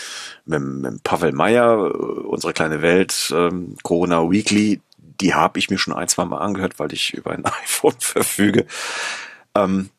mit, 0.46 0.62
mit 0.62 1.04
Pavel 1.04 1.32
Meyer, 1.32 1.78
äh, 1.78 1.94
unsere 1.94 2.54
kleine 2.54 2.82
Welt, 2.82 3.32
ähm, 3.36 3.76
Corona 3.84 4.30
Weekly, 4.30 4.82
die 4.98 5.36
habe 5.36 5.60
ich 5.60 5.70
mir 5.70 5.78
schon 5.78 5.94
ein, 5.94 6.08
zwei 6.08 6.26
Mal 6.26 6.40
angehört, 6.40 6.80
weil 6.80 6.92
ich 6.92 7.14
über 7.14 7.32
ein 7.32 7.46
iPhone 7.64 8.00
verfüge. 8.00 8.66
Ähm, 9.54 9.92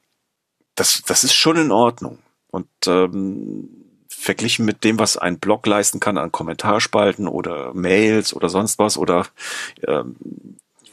das, 0.74 1.02
das 1.06 1.22
ist 1.22 1.34
schon 1.34 1.56
in 1.56 1.70
Ordnung. 1.70 2.18
Und 2.50 2.68
ähm, 2.88 3.68
verglichen 4.08 4.64
mit 4.64 4.82
dem, 4.82 4.98
was 4.98 5.16
ein 5.18 5.38
Blog 5.38 5.68
leisten 5.68 6.00
kann 6.00 6.18
an 6.18 6.32
Kommentarspalten 6.32 7.28
oder 7.28 7.72
Mails 7.74 8.34
oder 8.34 8.48
sonst 8.48 8.80
was 8.80 8.98
oder 8.98 9.26
ähm, 9.86 10.16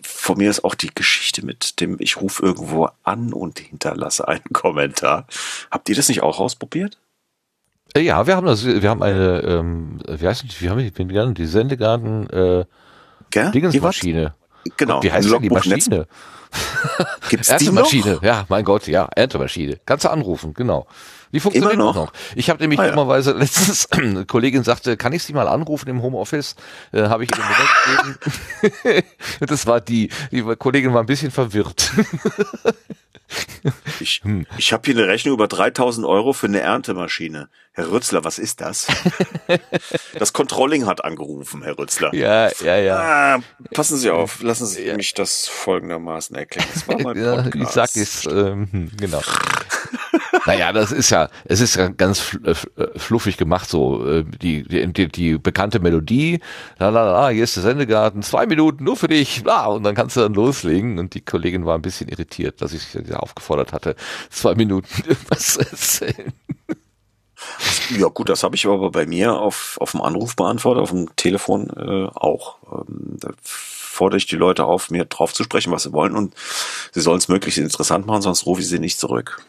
von 0.06 0.38
mir 0.38 0.50
ist 0.50 0.64
auch 0.64 0.76
die 0.76 0.92
Geschichte 0.94 1.46
mit 1.46 1.80
dem, 1.82 1.98
ich 2.00 2.22
rufe 2.22 2.44
irgendwo 2.44 2.90
an 3.04 3.34
und 3.34 3.60
hinterlasse 3.60 4.28
einen 4.28 4.54
Kommentar. 4.54 5.28
Habt 5.72 5.90
ihr 5.90 5.96
das 5.96 6.10
nicht 6.10 6.24
auch 6.24 6.40
ausprobiert? 6.40 6.98
Äh, 7.94 8.02
ja, 8.02 8.26
wir 8.28 8.36
haben 8.36 8.46
das, 8.46 8.66
wir 8.66 8.90
haben 8.90 9.04
eine, 9.04 9.42
ähm, 9.42 10.00
wie 10.08 10.28
heißt 10.28 10.44
das, 10.48 10.62
wir 10.62 10.70
haben 10.70 10.80
die, 10.80 11.34
die 11.34 11.46
Sendegarten, 11.46 12.30
äh, 12.30 12.66
Gell? 13.32 13.52
Dingensmaschine. 13.52 14.34
Genau. 14.78 15.04
Wie 15.04 15.12
heißt 15.12 15.30
denn 15.30 15.42
die 15.42 15.50
Maschine? 15.50 16.08
Gibt's 17.30 17.50
Erntemaschine, 17.50 18.20
ja, 18.22 18.46
mein 18.50 18.64
Gott, 18.64 18.88
ja, 18.88 19.08
Erntemaschine. 19.16 19.80
Kannst 19.86 20.06
du 20.06 20.10
anrufen, 20.10 20.54
genau. 20.54 20.88
Die 21.36 21.42
funktioniert 21.42 21.74
immer 21.74 21.84
noch. 21.84 21.96
noch. 21.96 22.14
Ich 22.34 22.50
habe 22.50 22.64
nämlich 22.64 22.80
ah, 22.80 22.86
ja. 22.86 22.92
dummerweise 22.92 23.34
letztens, 23.34 23.88
eine 23.92 24.26
Kollegin 24.26 24.64
sagte, 24.64 24.96
kann 24.96 25.12
ich 25.12 25.22
sie 25.22 25.34
mal 25.34 25.50
anrufen 25.50 25.90
im 25.90 26.02
Homeoffice? 26.02 26.56
Äh, 26.94 27.10
habe 27.10 27.26
ich 27.26 27.32
ihr 27.32 28.74
gegeben. 28.82 29.04
das 29.42 29.68
war 29.68 29.82
die, 29.82 30.10
die 30.32 30.44
Kollegin 30.56 30.94
war 30.94 31.02
ein 31.02 31.08
bisschen 31.08 31.32
verwirrt. 31.32 31.92
Ich, 34.00 34.22
ich 34.58 34.72
habe 34.72 34.84
hier 34.86 34.96
eine 34.96 35.08
Rechnung 35.08 35.34
über 35.34 35.48
3000 35.48 36.06
Euro 36.06 36.34
für 36.34 36.46
eine 36.46 36.60
Erntemaschine. 36.60 37.50
Herr 37.72 37.92
Rützler, 37.92 38.24
was 38.24 38.38
ist 38.38 38.62
das? 38.62 38.88
das 40.20 40.32
Controlling 40.32 40.86
hat 40.86 41.04
angerufen, 41.04 41.64
Herr 41.64 41.78
Rützler. 41.78 42.14
Ja, 42.14 42.52
ja, 42.64 42.78
ja. 42.78 42.98
Ah, 42.98 43.40
passen 43.74 43.98
Sie 43.98 44.12
auf, 44.12 44.44
lassen 44.44 44.68
Sie 44.68 44.94
mich 44.94 45.16
das 45.16 45.48
folgendermaßen 45.48 46.36
erklären. 46.36 46.68
Das 46.72 46.88
war 46.88 47.02
mein 47.02 47.18
ja, 47.18 47.48
ich 47.48 47.70
sag 47.70 47.96
es, 47.96 48.26
ähm, 48.28 48.68
hm, 48.72 48.92
genau. 48.96 49.22
Naja, 50.46 50.72
das 50.72 50.92
ist 50.92 51.10
ja, 51.10 51.30
es 51.46 51.60
ist 51.60 51.76
ja 51.76 51.88
ganz 51.88 52.38
äh, 52.44 52.54
fluffig 52.98 53.38
gemacht, 53.38 53.70
so 53.70 54.06
äh, 54.08 54.24
die, 54.24 54.64
die, 54.64 55.08
die 55.08 55.38
bekannte 55.38 55.80
Melodie, 55.80 56.40
la 56.78 56.90
la 56.90 57.04
la, 57.04 57.30
hier 57.30 57.44
ist 57.44 57.56
der 57.56 57.64
Sendegarten, 57.64 58.22
zwei 58.22 58.46
Minuten 58.46 58.84
nur 58.84 58.96
für 58.96 59.08
dich, 59.08 59.44
bla, 59.44 59.66
und 59.68 59.84
dann 59.84 59.96
kannst 59.96 60.16
du 60.16 60.22
dann 60.22 60.34
loslegen. 60.34 61.00
Und 61.00 61.14
die 61.14 61.22
Kollegin 61.22 61.66
war 61.66 61.76
ein 61.76 61.82
bisschen 61.82 62.10
irritiert, 62.10 62.62
dass 62.62 62.74
ich 62.74 62.84
sie 62.84 63.14
aufgefordert 63.14 63.74
hatte, 63.74 63.96
zwei 64.30 64.56
Minuten 64.56 64.88
irgendwas 65.08 65.54
zu 65.54 65.60
erzählen. 65.60 66.34
Ja 67.98 68.08
gut, 68.08 68.30
das 68.30 68.44
habe 68.44 68.56
ich 68.56 68.66
aber 68.66 68.92
bei 68.92 69.06
mir 69.06 69.34
auf, 69.34 69.78
auf 69.80 69.92
dem 69.92 70.02
Anrufbeantworter, 70.02 70.82
auf 70.82 70.90
dem 70.92 71.16
Telefon 71.16 71.70
äh, 71.70 72.08
auch. 72.16 72.58
Ähm, 72.72 73.18
da 73.20 73.32
fordere 73.42 74.18
ich 74.18 74.26
die 74.26 74.36
Leute 74.36 74.66
auf, 74.66 74.90
mir 74.90 75.06
drauf 75.06 75.34
zu 75.34 75.44
sprechen, 75.44 75.72
was 75.72 75.84
sie 75.84 75.94
wollen 75.94 76.16
und 76.16 76.34
sie 76.92 77.02
sollen 77.02 77.18
es 77.18 77.28
möglichst 77.28 77.60
interessant 77.60 78.06
machen, 78.08 78.22
sonst 78.22 78.46
rufe 78.46 78.62
ich 78.62 78.68
sie 78.68 78.80
nicht 78.80 79.00
zurück. 79.00 79.42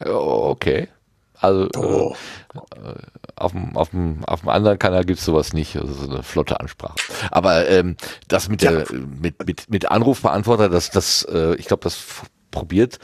Okay. 0.00 0.88
Also 1.34 1.68
oh. 1.76 2.16
äh, 2.54 2.94
auf, 3.36 3.52
dem, 3.52 3.76
auf, 3.76 3.90
dem, 3.90 4.24
auf 4.24 4.40
dem 4.40 4.48
anderen 4.48 4.78
Kanal 4.78 5.04
gibt's 5.04 5.24
sowas 5.24 5.52
nicht, 5.52 5.76
also 5.76 5.92
so 5.92 6.10
eine 6.10 6.22
flotte 6.22 6.60
Ansprache. 6.60 6.94
Aber 7.30 7.68
ähm, 7.68 7.96
das 8.28 8.48
mit 8.48 8.62
der 8.62 8.86
mit, 8.92 9.44
mit, 9.46 9.68
mit 9.68 9.90
Anrufbeantworter, 9.90 10.68
das, 10.68 10.90
das, 10.90 11.24
äh, 11.24 11.54
ich 11.56 11.66
glaube, 11.66 11.82
das 11.82 12.02
probiert 12.50 12.98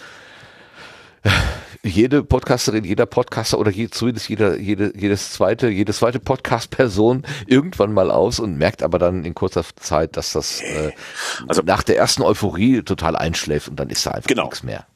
jede 1.83 2.23
Podcasterin, 2.23 2.85
jeder 2.85 3.07
Podcaster 3.07 3.59
oder 3.59 3.71
je, 3.71 3.89
zumindest 3.89 4.29
jeder, 4.29 4.59
jede, 4.59 4.93
jedes 4.97 5.33
zweite, 5.33 5.69
jede 5.69 5.93
zweite 5.93 6.21
Podcast-Person 6.21 7.25
irgendwann 7.47 7.93
mal 7.93 8.11
aus 8.11 8.39
und 8.39 8.57
merkt 8.57 8.83
aber 8.83 8.99
dann 8.99 9.25
in 9.25 9.35
kurzer 9.35 9.65
Zeit, 9.77 10.17
dass 10.17 10.33
das 10.33 10.61
äh, 10.61 10.93
also 11.49 11.63
nach 11.63 11.83
der 11.83 11.97
ersten 11.97 12.23
Euphorie 12.23 12.83
total 12.83 13.17
einschläft 13.17 13.69
und 13.69 13.77
dann 13.77 13.89
ist 13.89 14.05
da 14.05 14.13
einfach 14.13 14.29
genau. 14.29 14.45
nichts 14.45 14.63
mehr. 14.63 14.87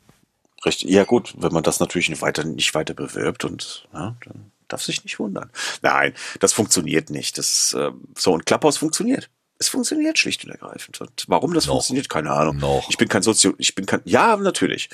Richtig, 0.64 0.90
ja 0.90 1.04
gut, 1.04 1.34
wenn 1.36 1.52
man 1.52 1.62
das 1.62 1.80
natürlich 1.80 2.08
nicht 2.08 2.22
weiter, 2.22 2.44
nicht 2.44 2.74
weiter 2.74 2.94
bewirbt 2.94 3.44
und 3.44 3.86
ja, 3.92 4.16
dann 4.24 4.50
darf 4.68 4.82
sich 4.82 5.04
nicht 5.04 5.18
wundern. 5.18 5.50
Nein, 5.82 6.14
das 6.40 6.52
funktioniert 6.52 7.10
nicht. 7.10 7.38
Das 7.38 7.74
äh, 7.74 7.90
so 8.16 8.32
und 8.32 8.46
Klapphaus 8.46 8.78
funktioniert. 8.78 9.28
Es 9.58 9.68
funktioniert 9.68 10.18
schlicht 10.18 10.44
und 10.44 10.50
ergreifend. 10.50 11.00
Und 11.00 11.24
warum 11.28 11.54
das 11.54 11.66
Noch. 11.66 11.74
funktioniert, 11.74 12.08
keine 12.08 12.32
Ahnung. 12.32 12.56
Noch. 12.56 12.88
Ich 12.90 12.98
bin 12.98 13.08
kein 13.08 13.22
Sozio, 13.22 13.54
ich 13.58 13.74
bin 13.74 13.86
kein, 13.86 14.00
ja 14.04 14.36
natürlich. 14.36 14.90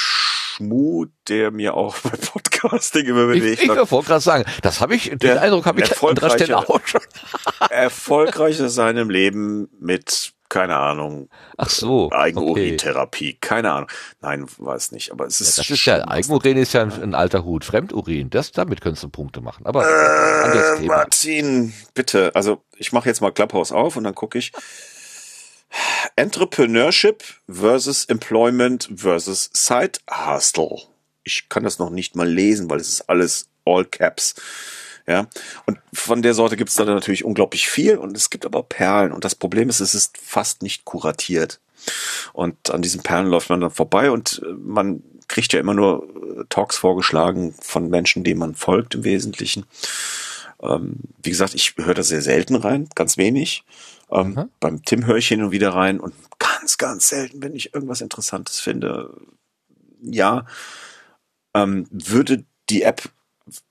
Schmuh, 0.55 1.07
der 1.27 1.51
mir 1.51 1.73
auch 1.73 1.97
bei 2.03 2.11
Podcasting 2.11 3.05
immer 3.05 3.27
bewegt. 3.27 3.61
Ich, 3.61 3.69
ich 3.69 3.91
wollte 3.91 4.07
gerade 4.07 4.21
sagen, 4.21 4.45
das 4.61 4.79
habe 4.79 4.95
ich, 4.95 5.09
den 5.09 5.19
der 5.19 5.41
Eindruck 5.41 5.65
habe 5.65 5.81
ich 5.81 6.01
an 6.01 6.09
anderer 6.09 6.29
Stelle 6.29 6.57
auch 6.57 6.79
schon. 6.85 7.01
erfolgreich 7.69 8.59
in 8.59 8.69
seinem 8.69 9.09
Leben 9.09 9.67
mit 9.79 10.33
keine 10.47 10.77
Ahnung. 10.77 11.27
Ach 11.57 11.69
so. 11.69 12.11
Eigenurintherapie, 12.11 13.29
okay. 13.29 13.37
keine 13.41 13.71
Ahnung. 13.71 13.89
Nein, 14.21 14.45
weiß 14.57 14.91
nicht, 14.91 15.11
aber 15.11 15.25
es 15.25 15.41
ist. 15.41 15.57
Ja, 15.57 15.63
das 15.63 15.69
ist 15.71 15.85
ja, 15.85 16.07
Eigenurin 16.07 16.57
ist 16.57 16.71
ja 16.73 16.83
ein, 16.83 16.91
ein, 17.01 17.15
alter 17.15 17.43
Hut. 17.43 17.65
Fremdurin, 17.65 18.29
das, 18.29 18.51
damit 18.51 18.79
könntest 18.79 19.03
du 19.03 19.09
Punkte 19.09 19.41
machen. 19.41 19.65
Aber 19.65 19.83
äh, 19.85 20.85
Martin, 20.85 21.73
bitte. 21.95 22.31
Also 22.35 22.63
ich 22.77 22.93
mache 22.93 23.09
jetzt 23.09 23.21
mal 23.21 23.31
Clubhouse 23.31 23.71
auf 23.71 23.97
und 23.97 24.03
dann 24.03 24.15
gucke 24.15 24.37
ich. 24.37 24.53
Entrepreneurship 26.15 27.23
versus 27.49 28.05
Employment 28.05 28.89
versus 28.95 29.49
Side 29.53 29.99
Hustle. 30.09 30.83
Ich 31.23 31.49
kann 31.49 31.63
das 31.63 31.79
noch 31.79 31.89
nicht 31.89 32.15
mal 32.15 32.27
lesen, 32.27 32.69
weil 32.69 32.79
es 32.79 32.89
ist 32.89 33.09
alles 33.09 33.47
All 33.65 33.85
Caps. 33.85 34.35
Ja, 35.07 35.27
und 35.67 35.77
von 35.93 36.23
der 36.23 36.33
Sorte 36.33 36.57
gibt 36.57 36.71
es 36.71 36.75
da 36.75 36.85
natürlich 36.85 37.23
unglaublich 37.23 37.67
viel 37.67 37.97
und 37.97 38.17
es 38.17 38.31
gibt 38.31 38.45
aber 38.45 38.63
Perlen. 38.63 39.11
Und 39.11 39.23
das 39.23 39.35
Problem 39.35 39.69
ist, 39.69 39.79
es 39.79 39.93
ist 39.93 40.17
fast 40.17 40.63
nicht 40.63 40.83
kuratiert. 40.83 41.59
Und 42.33 42.71
an 42.71 42.81
diesen 42.81 43.03
Perlen 43.03 43.27
läuft 43.27 43.49
man 43.49 43.61
dann 43.61 43.69
vorbei 43.69 44.09
und 44.09 44.41
äh, 44.43 44.53
man 44.53 45.03
kriegt 45.27 45.53
ja 45.53 45.59
immer 45.59 45.73
nur 45.73 46.03
äh, 46.03 46.43
Talks 46.49 46.77
vorgeschlagen 46.77 47.53
von 47.59 47.89
Menschen, 47.89 48.23
denen 48.23 48.39
man 48.39 48.55
folgt 48.55 48.95
im 48.95 49.03
Wesentlichen. 49.03 49.65
Ähm, 50.61 50.95
wie 51.21 51.29
gesagt, 51.29 51.53
ich 51.53 51.75
höre 51.77 51.93
da 51.93 52.03
sehr 52.03 52.21
selten 52.21 52.55
rein, 52.55 52.89
ganz 52.95 53.17
wenig. 53.17 53.63
Ähm. 54.11 54.49
Beim 54.59 54.83
Tim 54.83 55.05
höre 55.05 55.17
ich 55.17 55.27
hin 55.27 55.43
und 55.43 55.51
wieder 55.51 55.73
rein 55.73 55.99
und 55.99 56.13
ganz, 56.39 56.77
ganz 56.77 57.09
selten, 57.09 57.41
wenn 57.41 57.55
ich 57.55 57.73
irgendwas 57.73 58.01
Interessantes 58.01 58.59
finde, 58.59 59.15
ja, 60.01 60.45
ähm, 61.53 61.87
würde 61.89 62.45
die 62.69 62.83
App 62.83 63.09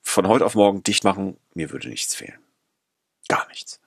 von 0.01 0.27
heute 0.27 0.45
auf 0.45 0.55
morgen 0.55 0.83
dicht 0.83 1.03
machen, 1.03 1.37
mir 1.53 1.71
würde 1.71 1.89
nichts 1.89 2.15
fehlen. 2.15 2.39
Gar 3.27 3.47
nichts. 3.49 3.79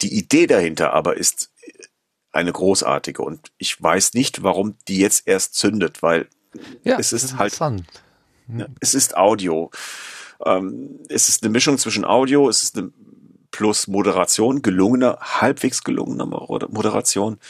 Die 0.00 0.16
Idee 0.16 0.46
dahinter 0.46 0.92
aber 0.92 1.16
ist 1.16 1.50
eine 2.32 2.52
großartige 2.52 3.22
und 3.22 3.50
ich 3.58 3.80
weiß 3.82 4.14
nicht, 4.14 4.42
warum 4.42 4.76
die 4.86 4.98
jetzt 4.98 5.26
erst 5.26 5.54
zündet, 5.54 6.02
weil 6.02 6.28
ja, 6.84 6.98
es 6.98 7.12
ist 7.12 7.36
halt, 7.36 7.58
ja, 7.58 8.66
es 8.80 8.94
ist 8.94 9.16
Audio. 9.16 9.70
Ähm, 10.44 11.00
es 11.08 11.28
ist 11.28 11.42
eine 11.42 11.50
Mischung 11.50 11.78
zwischen 11.78 12.04
Audio, 12.04 12.48
es 12.48 12.62
ist 12.62 12.78
eine 12.78 12.92
plus 13.58 13.88
Moderation, 13.88 14.62
gelungener, 14.62 15.18
halbwegs 15.20 15.82
gelungener 15.82 16.26
Moderation 16.26 17.40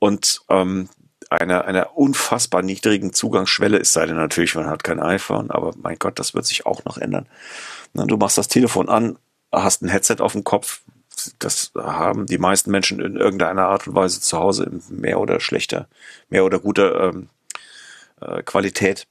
und 0.00 0.42
ähm, 0.48 0.88
einer, 1.30 1.66
einer 1.66 1.96
unfassbar 1.96 2.62
niedrigen 2.62 3.12
Zugangsschwelle, 3.12 3.78
es 3.78 3.92
sei 3.92 4.06
denn 4.06 4.16
natürlich, 4.16 4.56
man 4.56 4.66
hat 4.66 4.82
kein 4.82 4.98
iPhone, 4.98 5.52
aber 5.52 5.72
mein 5.80 6.00
Gott, 6.00 6.18
das 6.18 6.34
wird 6.34 6.46
sich 6.46 6.66
auch 6.66 6.84
noch 6.84 6.98
ändern. 6.98 7.28
Du 7.94 8.16
machst 8.16 8.38
das 8.38 8.48
Telefon 8.48 8.88
an, 8.88 9.20
hast 9.52 9.82
ein 9.82 9.88
Headset 9.88 10.16
auf 10.18 10.32
dem 10.32 10.42
Kopf. 10.42 10.80
Das 11.38 11.70
haben 11.76 12.26
die 12.26 12.38
meisten 12.38 12.72
Menschen 12.72 12.98
in 12.98 13.14
irgendeiner 13.14 13.68
Art 13.68 13.86
und 13.86 13.94
Weise 13.94 14.20
zu 14.20 14.38
Hause 14.38 14.80
mehr 14.88 15.20
oder 15.20 15.38
schlechter, 15.38 15.88
mehr 16.28 16.44
oder 16.44 16.58
guter 16.58 17.10
ähm, 17.10 17.28
äh, 18.20 18.42
Qualität. 18.42 19.06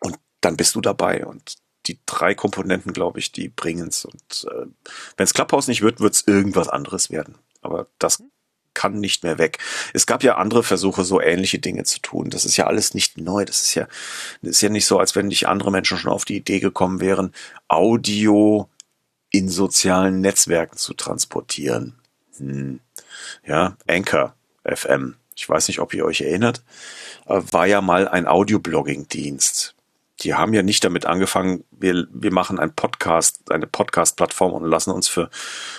Und 0.00 0.16
dann 0.40 0.56
bist 0.56 0.74
du 0.74 0.80
dabei. 0.80 1.24
Und 1.24 1.54
die 1.88 1.98
drei 2.06 2.34
Komponenten, 2.34 2.92
glaube 2.92 3.18
ich, 3.18 3.32
die 3.32 3.48
bringen's. 3.48 4.04
Und 4.04 4.46
äh, 4.50 4.66
wenn 5.16 5.24
es 5.24 5.34
Clubhouse 5.34 5.68
nicht 5.68 5.82
wird, 5.82 6.00
wird 6.00 6.14
es 6.14 6.26
irgendwas 6.26 6.68
anderes 6.68 7.10
werden. 7.10 7.36
Aber 7.62 7.86
das 7.98 8.22
kann 8.74 9.00
nicht 9.00 9.24
mehr 9.24 9.38
weg. 9.38 9.58
Es 9.94 10.06
gab 10.06 10.22
ja 10.22 10.36
andere 10.36 10.62
Versuche, 10.62 11.02
so 11.02 11.20
ähnliche 11.20 11.58
Dinge 11.58 11.84
zu 11.84 11.98
tun. 12.00 12.28
Das 12.30 12.44
ist 12.44 12.56
ja 12.56 12.66
alles 12.66 12.92
nicht 12.92 13.16
neu. 13.16 13.44
Das 13.44 13.62
ist 13.62 13.74
ja, 13.74 13.88
das 14.42 14.52
ist 14.52 14.60
ja 14.60 14.68
nicht 14.68 14.86
so, 14.86 14.98
als 14.98 15.16
wenn 15.16 15.28
nicht 15.28 15.48
andere 15.48 15.70
Menschen 15.72 15.96
schon 15.96 16.12
auf 16.12 16.26
die 16.26 16.36
Idee 16.36 16.60
gekommen 16.60 17.00
wären, 17.00 17.32
Audio 17.68 18.68
in 19.30 19.48
sozialen 19.48 20.20
Netzwerken 20.20 20.76
zu 20.76 20.94
transportieren. 20.94 21.98
Hm. 22.36 22.80
Ja, 23.46 23.76
Anchor 23.86 24.34
FM. 24.64 25.16
Ich 25.34 25.48
weiß 25.48 25.68
nicht, 25.68 25.80
ob 25.80 25.94
ihr 25.94 26.04
euch 26.04 26.20
erinnert, 26.20 26.62
äh, 27.26 27.40
war 27.50 27.66
ja 27.66 27.80
mal 27.80 28.08
ein 28.08 28.26
Audio-Blogging-Dienst 28.26 29.75
die 30.20 30.34
haben 30.34 30.54
ja 30.54 30.62
nicht 30.62 30.82
damit 30.84 31.06
angefangen, 31.06 31.64
wir, 31.70 32.06
wir 32.10 32.32
machen 32.32 32.58
ein 32.58 32.74
Podcast, 32.74 33.50
eine 33.52 33.66
Podcast-Plattform 33.66 34.52
und 34.52 34.64
lassen 34.64 34.90
uns 34.90 35.08
für, 35.08 35.28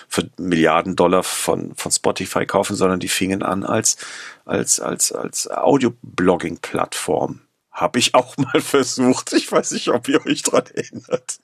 für 0.08 0.30
Milliarden 0.38 0.96
Dollar 0.96 1.24
von, 1.24 1.74
von 1.76 1.92
Spotify 1.92 2.46
kaufen, 2.46 2.76
sondern 2.76 3.00
die 3.00 3.08
fingen 3.08 3.42
an 3.42 3.64
als, 3.64 3.98
als, 4.46 4.80
als, 4.80 5.12
als 5.12 5.50
Audio-Blogging-Plattform. 5.50 7.42
Habe 7.72 8.00
ich 8.00 8.16
auch 8.16 8.38
mal 8.38 8.62
versucht. 8.62 9.34
Ich 9.34 9.52
weiß 9.52 9.72
nicht, 9.72 9.90
ob 9.90 10.08
ihr 10.08 10.24
euch 10.26 10.44
dran 10.44 10.66
erinnert. 10.74 11.40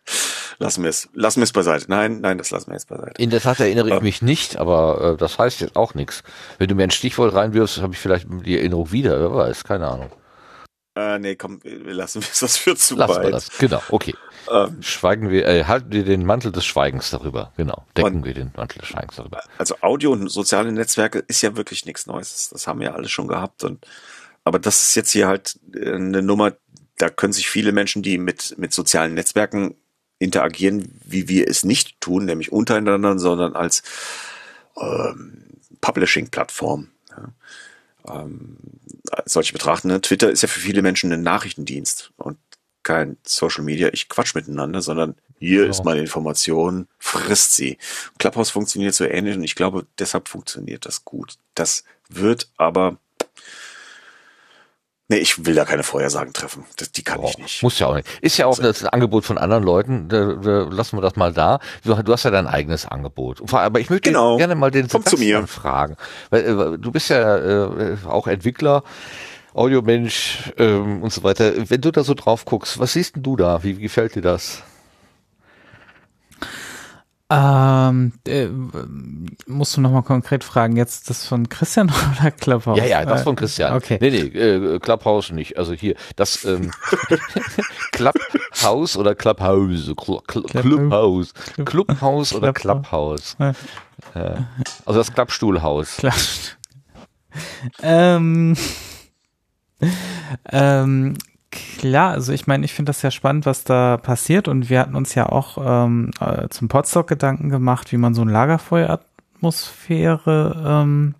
Lassen 0.59 0.83
wir 0.83 0.89
es, 0.89 1.09
lassen 1.13 1.39
wir 1.39 1.45
es 1.45 1.51
beiseite. 1.51 1.85
Nein, 1.89 2.21
nein, 2.21 2.37
das 2.37 2.51
lassen 2.51 2.67
wir 2.67 2.73
jetzt 2.73 2.89
beiseite. 2.89 3.21
In 3.21 3.31
der 3.31 3.41
Tat 3.41 3.59
erinnere 3.59 3.95
ich 3.95 4.01
mich 4.01 4.21
nicht, 4.21 4.57
aber 4.57 5.13
äh, 5.13 5.17
das 5.17 5.39
heißt 5.39 5.61
jetzt 5.61 5.75
auch 5.75 5.95
nichts. 5.95 6.23
Wenn 6.59 6.69
du 6.69 6.75
mir 6.75 6.83
ein 6.83 6.91
Stichwort 6.91 7.33
reinwirfst, 7.33 7.81
habe 7.81 7.93
ich 7.93 7.99
vielleicht 7.99 8.27
die 8.29 8.57
Erinnerung 8.57 8.91
wieder. 8.91 9.19
Wer 9.19 9.33
weiß, 9.33 9.63
keine 9.63 9.87
Ahnung. 9.87 10.11
Äh, 10.95 11.17
nee, 11.17 11.35
komm, 11.35 11.63
wir 11.63 11.93
lassen 11.93 12.19
es, 12.19 12.39
das 12.39 12.57
für 12.57 12.75
zu 12.75 12.95
Lassen 12.95 13.15
weit. 13.15 13.23
Wir 13.23 13.31
das. 13.31 13.57
Genau, 13.57 13.81
okay. 13.89 14.15
Ähm, 14.51 14.81
Schweigen 14.81 15.29
wir, 15.29 15.47
äh, 15.47 15.63
halten 15.63 15.91
wir 15.91 16.03
den 16.03 16.25
Mantel 16.25 16.51
des 16.51 16.65
Schweigens 16.65 17.09
darüber. 17.09 17.51
Genau, 17.57 17.85
decken 17.97 18.23
wir 18.23 18.33
den 18.33 18.51
Mantel 18.55 18.79
des 18.79 18.89
Schweigens 18.89 19.15
darüber. 19.15 19.41
Also 19.57 19.75
Audio 19.81 20.11
und 20.11 20.29
soziale 20.29 20.71
Netzwerke 20.71 21.19
ist 21.19 21.41
ja 21.41 21.55
wirklich 21.55 21.85
nichts 21.85 22.05
Neues. 22.05 22.49
Das 22.49 22.67
haben 22.67 22.79
wir 22.79 22.93
alle 22.93 23.07
schon 23.07 23.27
gehabt. 23.27 23.63
Und 23.63 23.87
aber 24.43 24.59
das 24.59 24.83
ist 24.83 24.95
jetzt 24.95 25.11
hier 25.11 25.27
halt 25.27 25.59
äh, 25.73 25.93
eine 25.93 26.21
Nummer, 26.21 26.53
da 26.97 27.09
können 27.09 27.33
sich 27.33 27.49
viele 27.49 27.71
Menschen, 27.71 28.03
die 28.03 28.17
mit 28.17 28.55
mit 28.57 28.73
sozialen 28.73 29.15
Netzwerken 29.15 29.75
interagieren, 30.19 30.99
wie 31.03 31.27
wir 31.27 31.47
es 31.47 31.63
nicht 31.63 31.99
tun, 32.01 32.25
nämlich 32.25 32.51
untereinander, 32.51 33.17
sondern 33.17 33.55
als 33.55 33.81
ähm, 34.79 35.45
Publishing-Plattform. 35.81 36.89
Ja 37.09 37.29
ähm, 38.09 38.57
solche 39.25 39.53
betrachten. 39.53 39.87
Ne? 39.87 40.01
Twitter 40.01 40.31
ist 40.31 40.41
ja 40.41 40.47
für 40.47 40.59
viele 40.59 40.81
Menschen 40.81 41.11
ein 41.11 41.23
Nachrichtendienst 41.23 42.11
und 42.17 42.37
kein 42.83 43.17
Social 43.23 43.63
Media, 43.63 43.89
ich 43.93 44.09
quatsch 44.09 44.35
miteinander, 44.35 44.81
sondern 44.81 45.15
hier 45.39 45.61
genau. 45.61 45.71
ist 45.71 45.85
meine 45.85 46.01
Information, 46.01 46.87
frisst 46.99 47.53
sie. 47.53 47.77
Clubhouse 48.17 48.49
funktioniert 48.49 48.93
so 48.93 49.05
ähnlich 49.05 49.35
und 49.35 49.43
ich 49.43 49.55
glaube, 49.55 49.85
deshalb 49.99 50.27
funktioniert 50.27 50.85
das 50.85 51.05
gut. 51.05 51.35
Das 51.55 51.83
wird 52.09 52.49
aber 52.57 52.97
Nee, 55.13 55.19
ich 55.19 55.45
will 55.45 55.53
da 55.53 55.63
keine 55.63 55.83
Vorhersagen 55.83 56.33
treffen. 56.33 56.65
Das, 56.77 56.91
die 56.91 57.03
kann 57.03 57.19
oh, 57.19 57.29
ich 57.29 57.37
nicht. 57.37 57.61
Muss 57.61 57.77
ja 57.77 57.85
auch 57.85 57.93
nicht. 57.93 58.07
Ist 58.21 58.37
ja 58.37 58.47
auch 58.47 58.57
also, 58.57 58.63
das 58.63 58.83
Angebot 58.85 59.25
von 59.25 59.37
anderen 59.37 59.63
Leuten. 59.63 60.07
Da, 60.09 60.33
da 60.33 60.63
lassen 60.63 60.97
wir 60.97 61.01
das 61.03 61.15
mal 61.15 61.31
da. 61.31 61.59
Du, 61.83 61.93
du, 61.93 62.13
hast 62.13 62.23
ja 62.23 62.31
dein 62.31 62.47
eigenes 62.47 62.87
Angebot. 62.87 63.53
Aber 63.53 63.79
ich 63.79 63.91
möchte 63.91 64.09
genau. 64.09 64.37
gerne 64.37 64.55
mal 64.55 64.71
den 64.71 64.87
Komm 64.87 65.03
Sebastian 65.03 65.45
fragen. 65.45 65.97
Weil, 66.31 66.45
äh, 66.45 66.77
du 66.79 66.91
bist 66.91 67.11
ja 67.11 67.37
äh, 67.37 67.97
auch 68.07 68.25
Entwickler. 68.25 68.83
Audiomensch 69.53 70.51
ähm, 70.57 71.03
und 71.03 71.13
so 71.13 71.21
weiter. 71.21 71.53
Wenn 71.69 71.81
du 71.81 71.91
da 71.91 72.03
so 72.03 72.15
drauf 72.15 72.43
guckst, 72.43 72.79
was 72.79 72.93
siehst 72.93 73.15
denn 73.15 73.21
du 73.21 73.35
da? 73.35 73.61
Wie, 73.61 73.77
wie 73.77 73.83
gefällt 73.83 74.15
dir 74.15 74.23
das? 74.23 74.63
Ähm, 77.35 78.13
äh, 78.27 78.47
musst 79.47 79.75
du 79.75 79.81
nochmal 79.81 80.03
konkret 80.03 80.43
fragen, 80.43 80.75
jetzt 80.75 81.09
das 81.09 81.25
von 81.25 81.49
Christian 81.49 81.91
oder 82.19 82.29
Clubhouse? 82.29 82.77
Ja, 82.77 82.85
ja, 82.85 83.05
das 83.05 83.23
von 83.23 83.35
Christian. 83.35 83.73
Okay. 83.73 83.97
Nee, 83.99 84.11
nee, 84.11 84.37
äh, 84.37 84.79
Clubhouse 84.79 85.31
nicht. 85.31 85.57
Also 85.57 85.73
hier, 85.73 85.95
das 86.15 86.45
ähm, 86.45 86.71
Clubhouse 87.91 88.97
oder 88.97 89.15
Clubhouse, 89.15 89.91
Cl 89.99 90.19
Cl 90.27 90.43
Clubhouse, 90.43 91.33
Clubhouse 91.65 92.33
oder 92.35 92.53
Clubhouse. 92.53 93.35
Ja. 93.39 93.53
Also 94.85 94.99
das 94.99 95.11
Klappstuhlhaus. 95.11 96.01
ähm, 97.81 98.55
ähm, 100.51 101.17
klar, 101.53 102.11
also 102.11 102.33
ich 102.33 102.47
meine, 102.47 102.65
ich 102.65 102.73
finde 102.73 102.89
das 102.89 103.01
ja 103.01 103.11
spannend, 103.11 103.45
was 103.45 103.63
da 103.63 103.97
passiert. 103.97 104.47
Und 104.47 104.69
wir 104.69 104.79
hatten 104.79 104.95
uns 104.95 105.15
ja 105.15 105.27
auch 105.27 105.57
ähm, 105.63 106.11
äh, 106.19 106.47
zum 106.49 106.67
Podstock 106.67 107.07
Gedanken 107.07 107.49
gemacht, 107.49 107.91
wie 107.91 107.97
man 107.97 108.13
so 108.13 108.21
eine 108.21 108.31
Lagerfeueratmosphäre 108.31 110.63
ähm, 110.65 111.15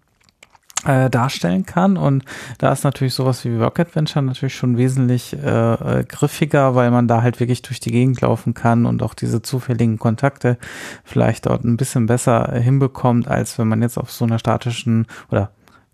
äh, 0.85 1.10
darstellen 1.10 1.65
kann. 1.65 1.97
Und 1.97 2.26
da 2.57 2.72
ist 2.72 2.84
natürlich 2.84 3.14
sowas 3.14 3.45
wie 3.45 3.60
Work 3.60 3.80
Adventure 3.80 4.23
natürlich 4.23 4.55
schon 4.55 4.77
wesentlich 4.77 5.34
äh, 5.34 5.99
äh, 5.99 6.03
griffiger, 6.03 6.76
weil 6.76 6.91
man 6.91 7.07
da 7.07 7.22
halt 7.22 7.39
wirklich 7.39 7.61
durch 7.61 7.80
die 7.80 7.91
Gegend 7.91 8.22
laufen 8.22 8.53
kann 8.53 8.85
und 8.85 9.03
auch 9.03 9.14
diese 9.14 9.41
zufälligen 9.41 9.97
Kontakte 9.97 10.57
vielleicht 11.03 11.45
dort 11.45 11.64
ein 11.64 11.77
bisschen 11.77 12.05
besser 12.05 12.51
hinbekommt, 12.53 13.27
als 13.27 13.57
wenn 13.57 13.68
man 13.68 13.81
jetzt 13.81 13.97
auf 13.97 14.11
so 14.11 14.26
einer 14.26 14.39
statischen 14.39 15.07
oder 15.30 15.51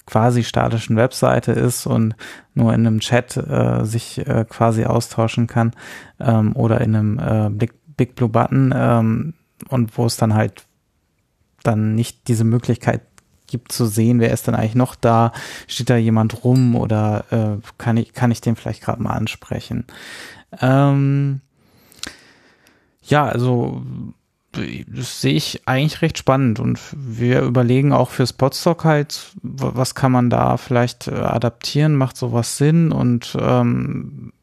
quasi 0.09 0.43
statischen 0.43 0.95
Webseite 0.95 1.51
ist 1.51 1.85
und 1.85 2.15
nur 2.55 2.73
in 2.73 2.87
einem 2.87 2.99
Chat 2.99 3.37
äh, 3.37 3.85
sich 3.85 4.17
äh, 4.25 4.43
quasi 4.49 4.85
austauschen 4.85 5.45
kann 5.45 5.71
ähm, 6.19 6.55
oder 6.55 6.81
in 6.81 6.95
einem 6.95 7.19
äh, 7.19 7.49
Big, 7.51 7.73
Big 7.95 8.15
Blue 8.15 8.29
Button 8.29 8.73
ähm, 8.75 9.33
und 9.69 9.97
wo 9.97 10.05
es 10.05 10.17
dann 10.17 10.33
halt 10.33 10.65
dann 11.61 11.93
nicht 11.93 12.27
diese 12.27 12.43
Möglichkeit 12.43 13.01
gibt 13.45 13.71
zu 13.71 13.85
sehen, 13.85 14.19
wer 14.19 14.31
ist 14.31 14.47
denn 14.47 14.55
eigentlich 14.55 14.75
noch 14.75 14.95
da, 14.95 15.31
steht 15.67 15.89
da 15.89 15.97
jemand 15.97 16.43
rum 16.43 16.75
oder 16.75 17.25
äh, 17.29 17.61
kann 17.77 17.97
ich 17.97 18.13
kann 18.13 18.31
ich 18.31 18.41
den 18.41 18.55
vielleicht 18.55 18.81
gerade 18.81 19.03
mal 19.03 19.13
ansprechen. 19.13 19.85
Ähm, 20.59 21.41
ja, 23.03 23.25
also 23.25 23.83
das 24.51 25.21
sehe 25.21 25.33
ich 25.33 25.67
eigentlich 25.67 26.01
recht 26.01 26.17
spannend 26.17 26.59
und 26.59 26.79
wir 26.95 27.41
überlegen 27.41 27.93
auch 27.93 28.09
für 28.09 28.25
Spotstock 28.25 28.83
halt, 28.83 29.31
was 29.41 29.93
kann 29.93 30.11
man 30.11 30.29
da 30.29 30.57
vielleicht 30.57 31.07
äh, 31.07 31.11
adaptieren, 31.11 31.95
macht 31.95 32.17
sowas 32.17 32.57
Sinn? 32.57 32.91
Und 32.91 33.37
ähm, 33.39 34.33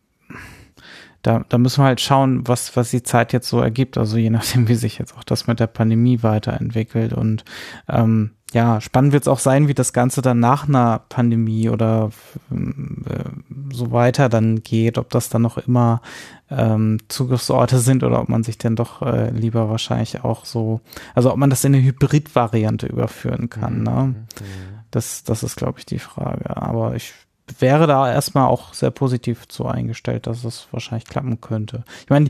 da, 1.22 1.44
da 1.48 1.58
müssen 1.58 1.82
wir 1.82 1.86
halt 1.86 2.00
schauen, 2.00 2.46
was, 2.46 2.76
was 2.76 2.90
die 2.90 3.02
Zeit 3.02 3.32
jetzt 3.32 3.48
so 3.48 3.60
ergibt, 3.60 3.98
also 3.98 4.16
je 4.16 4.30
nachdem, 4.30 4.68
wie 4.68 4.76
sich 4.76 4.98
jetzt 4.98 5.16
auch 5.16 5.24
das 5.24 5.48
mit 5.48 5.58
der 5.58 5.66
Pandemie 5.66 6.22
weiterentwickelt 6.22 7.12
und 7.12 7.44
ähm, 7.88 8.30
ja, 8.52 8.80
spannend 8.80 9.12
wird 9.12 9.24
es 9.24 9.28
auch 9.28 9.40
sein, 9.40 9.66
wie 9.66 9.74
das 9.74 9.92
Ganze 9.92 10.22
dann 10.22 10.38
nach 10.38 10.68
einer 10.68 11.00
Pandemie 11.08 11.68
oder 11.68 12.10
äh, 12.50 13.24
so 13.72 13.90
weiter 13.90 14.28
dann 14.28 14.62
geht, 14.62 14.98
ob 14.98 15.10
das 15.10 15.28
dann 15.28 15.42
noch 15.42 15.58
immer 15.58 16.00
ähm, 16.48 16.98
Zugriffsorte 17.08 17.80
sind 17.80 18.04
oder 18.04 18.20
ob 18.20 18.28
man 18.28 18.44
sich 18.44 18.56
denn 18.56 18.76
doch 18.76 19.02
äh, 19.02 19.30
lieber 19.30 19.68
wahrscheinlich 19.68 20.22
auch 20.22 20.44
so, 20.44 20.80
also 21.14 21.32
ob 21.32 21.38
man 21.38 21.50
das 21.50 21.64
in 21.64 21.74
eine 21.74 21.82
Hybrid-Variante 21.82 22.86
überführen 22.86 23.50
kann. 23.50 23.82
Ne? 23.82 24.14
Mhm. 24.14 24.24
Das, 24.92 25.24
das 25.24 25.42
ist, 25.42 25.56
glaube 25.56 25.80
ich, 25.80 25.86
die 25.86 25.98
Frage. 25.98 26.56
Aber 26.56 26.94
ich 26.94 27.14
wäre 27.58 27.86
da 27.86 28.12
erstmal 28.12 28.48
auch 28.48 28.74
sehr 28.74 28.90
positiv 28.90 29.46
zu 29.48 29.66
eingestellt, 29.66 30.26
dass 30.26 30.44
es 30.44 30.68
wahrscheinlich 30.72 31.08
klappen 31.08 31.40
könnte. 31.40 31.84
Ich 32.02 32.10
meine, 32.10 32.28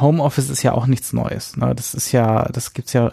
Homeoffice 0.00 0.50
ist 0.50 0.62
ja 0.62 0.72
auch 0.72 0.86
nichts 0.86 1.12
Neues. 1.12 1.56
Ne? 1.56 1.74
Das 1.74 1.94
ist 1.94 2.12
ja, 2.12 2.48
das 2.52 2.72
gibt's 2.72 2.92
ja 2.92 3.10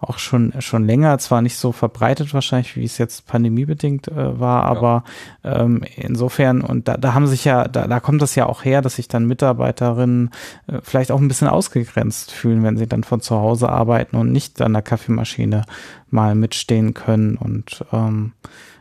auch 0.00 0.18
schon 0.18 0.52
schon 0.60 0.86
länger. 0.86 1.18
Zwar 1.18 1.42
nicht 1.42 1.56
so 1.56 1.72
verbreitet 1.72 2.32
wahrscheinlich, 2.34 2.76
wie 2.76 2.84
es 2.84 2.98
jetzt 2.98 3.26
pandemiebedingt 3.26 4.08
äh, 4.08 4.40
war, 4.40 4.64
ja. 4.64 4.68
aber 4.68 5.04
ähm, 5.44 5.82
insofern 5.96 6.62
und 6.62 6.88
da, 6.88 6.96
da 6.96 7.14
haben 7.14 7.26
sich 7.26 7.44
ja, 7.44 7.68
da, 7.68 7.86
da 7.86 8.00
kommt 8.00 8.22
das 8.22 8.34
ja 8.34 8.46
auch 8.46 8.64
her, 8.64 8.82
dass 8.82 8.96
sich 8.96 9.08
dann 9.08 9.26
Mitarbeiterinnen 9.26 10.30
äh, 10.66 10.78
vielleicht 10.82 11.10
auch 11.10 11.20
ein 11.20 11.28
bisschen 11.28 11.48
ausgegrenzt 11.48 12.32
fühlen, 12.32 12.62
wenn 12.62 12.76
sie 12.76 12.86
dann 12.86 13.04
von 13.04 13.20
zu 13.20 13.36
Hause 13.36 13.68
arbeiten 13.68 14.16
und 14.16 14.32
nicht 14.32 14.60
an 14.62 14.72
der 14.72 14.82
Kaffeemaschine 14.82 15.64
mal 16.10 16.34
mitstehen 16.34 16.94
können 16.94 17.36
und 17.36 17.84
ähm, 17.92 18.32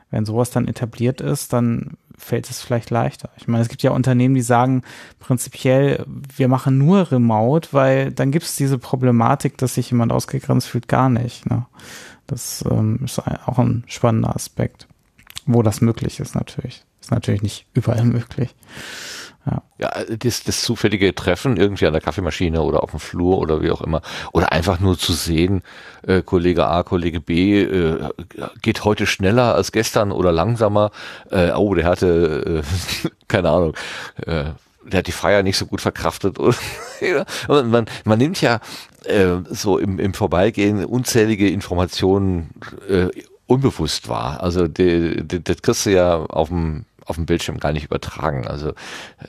wenn 0.09 0.25
sowas 0.25 0.49
dann 0.49 0.67
etabliert 0.67 1.21
ist, 1.21 1.53
dann 1.53 1.97
fällt 2.17 2.49
es 2.49 2.61
vielleicht 2.61 2.89
leichter. 2.89 3.29
Ich 3.37 3.47
meine, 3.47 3.61
es 3.61 3.69
gibt 3.69 3.83
ja 3.83 3.91
Unternehmen, 3.91 4.35
die 4.35 4.41
sagen 4.41 4.81
prinzipiell, 5.19 6.03
wir 6.07 6.47
machen 6.47 6.77
nur 6.77 7.11
Remote, 7.11 7.69
weil 7.71 8.11
dann 8.11 8.31
gibt 8.31 8.45
es 8.45 8.55
diese 8.55 8.79
Problematik, 8.79 9.57
dass 9.57 9.75
sich 9.75 9.91
jemand 9.91 10.11
ausgegrenzt 10.11 10.67
fühlt, 10.67 10.87
gar 10.87 11.09
nicht. 11.09 11.45
Ne? 11.45 11.65
Das 12.25 12.63
ähm, 12.69 13.01
ist 13.05 13.19
auch 13.19 13.59
ein 13.59 13.83
spannender 13.87 14.35
Aspekt. 14.35 14.87
wo 15.45 15.61
das 15.63 15.81
möglich 15.81 16.19
ist 16.19 16.35
natürlich. 16.35 16.83
Ist 16.99 17.11
natürlich 17.11 17.41
nicht 17.41 17.65
überall 17.73 18.03
möglich. 18.03 18.53
Ja, 19.49 19.63
ja 19.77 20.03
das, 20.17 20.43
das 20.43 20.61
zufällige 20.61 21.15
Treffen 21.15 21.57
irgendwie 21.57 21.87
an 21.87 21.93
der 21.93 22.01
Kaffeemaschine 22.01 22.61
oder 22.61 22.83
auf 22.83 22.91
dem 22.91 22.99
Flur 22.99 23.39
oder 23.39 23.61
wie 23.61 23.71
auch 23.71 23.81
immer. 23.81 24.01
Oder 24.33 24.51
einfach 24.51 24.79
nur 24.79 24.97
zu 24.97 25.13
sehen, 25.13 25.63
äh, 26.05 26.21
Kollege 26.21 26.67
A, 26.67 26.83
Kollege 26.83 27.21
B 27.21 27.61
äh, 27.61 28.09
geht 28.61 28.83
heute 28.83 29.05
schneller 29.05 29.55
als 29.55 29.71
gestern 29.71 30.11
oder 30.11 30.31
langsamer. 30.31 30.91
Äh, 31.31 31.51
oh, 31.51 31.73
der 31.73 31.85
hatte, 31.85 32.63
äh, 32.63 33.09
keine 33.27 33.49
Ahnung, 33.49 33.73
äh, 34.25 34.45
der 34.85 34.99
hat 34.99 35.07
die 35.07 35.11
Feier 35.11 35.43
nicht 35.43 35.57
so 35.57 35.65
gut 35.65 35.81
verkraftet. 35.81 36.37
und 37.47 37.69
man, 37.69 37.85
man 38.05 38.17
nimmt 38.17 38.41
ja 38.41 38.59
äh, 39.05 39.37
so 39.49 39.77
im, 39.77 39.99
im 39.99 40.13
Vorbeigehen 40.13 40.83
unzählige 40.85 41.49
Informationen 41.49 42.49
äh, 42.89 43.07
unbewusst 43.47 44.09
wahr. 44.09 44.41
Also 44.41 44.67
die, 44.67 45.25
die, 45.25 45.43
das 45.43 45.61
kriegst 45.61 45.85
du 45.85 45.91
ja 45.91 46.17
auf 46.17 46.49
dem 46.49 46.85
auf 47.07 47.15
dem 47.15 47.25
Bildschirm 47.25 47.59
gar 47.59 47.71
nicht 47.71 47.85
übertragen. 47.85 48.47
Also 48.47 48.73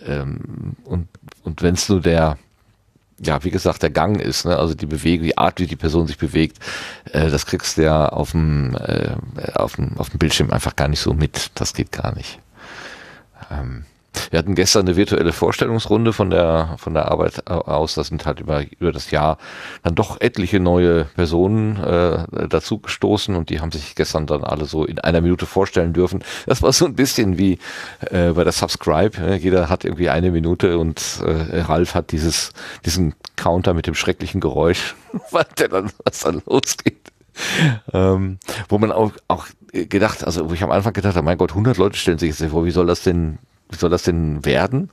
ähm, 0.05 0.77
und 0.85 1.09
und 1.45 1.63
wenn 1.63 1.75
es 1.75 1.89
nur 1.89 2.01
der 2.01 2.39
ja, 3.21 3.43
wie 3.43 3.51
gesagt, 3.51 3.83
der 3.83 3.91
Gang 3.91 4.21
ist, 4.21 4.45
ne? 4.45 4.57
also 4.57 4.75
die 4.75 4.87
Bewegung, 4.87 5.27
die 5.27 5.39
Art, 5.39 5.59
wie 5.59 5.67
die 5.67 5.77
Person 5.77 6.07
sich 6.07 6.19
bewegt, 6.19 6.59
äh, 7.13 7.29
das 7.31 7.47
kriegst 7.47 7.77
du 7.77 7.83
ja 7.83 8.09
auf 8.09 8.31
dem, 8.31 8.77
äh, 8.77 9.17
auf 9.55 9.75
dem, 9.75 9.99
auf 9.99 10.11
dem 10.11 10.19
Bildschirm 10.19 10.53
einfach 10.53 10.77
gar 10.77 10.89
nicht 10.89 11.01
so 11.01 11.15
mit. 11.15 11.51
Das 11.57 11.75
geht 11.75 11.91
gar 11.91 12.15
nicht. 12.15 12.39
Ähm, 13.51 13.85
wir 14.31 14.39
hatten 14.39 14.55
gestern 14.55 14.87
eine 14.87 14.97
virtuelle 14.97 15.33
Vorstellungsrunde 15.33 16.13
von 16.13 16.31
der 16.31 16.77
von 16.79 16.95
der 16.95 17.11
Arbeit 17.11 17.47
aus. 17.49 17.95
Da 17.95 18.05
sind 18.05 18.27
halt 18.27 18.41
über 18.41 18.65
über 18.79 18.93
das 18.93 19.11
Jahr 19.11 19.39
dann 19.83 19.95
doch 19.95 20.21
etliche 20.21 20.61
neue 20.61 21.05
Personen 21.05 21.77
äh, 21.83 22.49
dazu 22.49 22.79
gestoßen 22.79 23.35
und 23.35 23.51
die 23.51 23.61
haben 23.61 23.73
sich 23.73 23.95
gestern 23.95 24.27
dann 24.27 24.45
alle 24.45 24.65
so 24.65 24.85
in 24.85 24.99
einer 24.99 25.21
Minute 25.21 25.47
vorstellen 25.47 25.93
dürfen. 25.93 26.23
Das 26.47 26.63
war 26.63 26.73
so 26.73 26.85
ein 26.85 26.95
bisschen 26.95 27.39
wie 27.39 27.59
äh, 28.11 28.33
bei 28.33 28.45
der 28.45 28.53
Subscribe. 28.53 29.21
Ne? 29.21 29.37
Jeder 29.37 29.69
hat 29.69 29.85
irgendwie 29.85 30.11
eine 30.11 30.31
Minute 30.31 30.79
und 30.79 31.21
äh, 31.25 31.61
Ralf 31.61 31.95
hat 31.95 32.13
dieses 32.13 32.53
diesen 32.85 33.15
Counter 33.37 33.75
mit 33.75 33.87
dem 33.87 33.95
schrecklichen 33.95 34.41
Geräusch, 34.41 34.95
was 35.31 35.47
der 35.59 35.69
dann 35.69 35.91
was 36.05 36.21
dann 36.21 36.43
losgeht. 36.47 37.13
Ähm, 37.93 38.39
wo 38.69 38.79
man 38.79 38.93
auch, 38.93 39.13
auch 39.29 39.47
gedacht, 39.73 40.25
also 40.25 40.49
wo 40.51 40.55
ich 40.55 40.63
am 40.63 40.71
Anfang 40.71 40.93
gedacht 40.93 41.17
habe, 41.17 41.25
mein 41.25 41.39
Gott, 41.39 41.51
100 41.51 41.77
Leute 41.77 41.97
stellen 41.97 42.19
sich 42.19 42.39
jetzt 42.39 42.51
vor, 42.51 42.65
wie 42.65 42.71
soll 42.71 42.87
das 42.87 43.03
denn 43.03 43.39
wie 43.71 43.77
soll 43.77 43.91
das 43.91 44.03
denn 44.03 44.45
werden? 44.45 44.91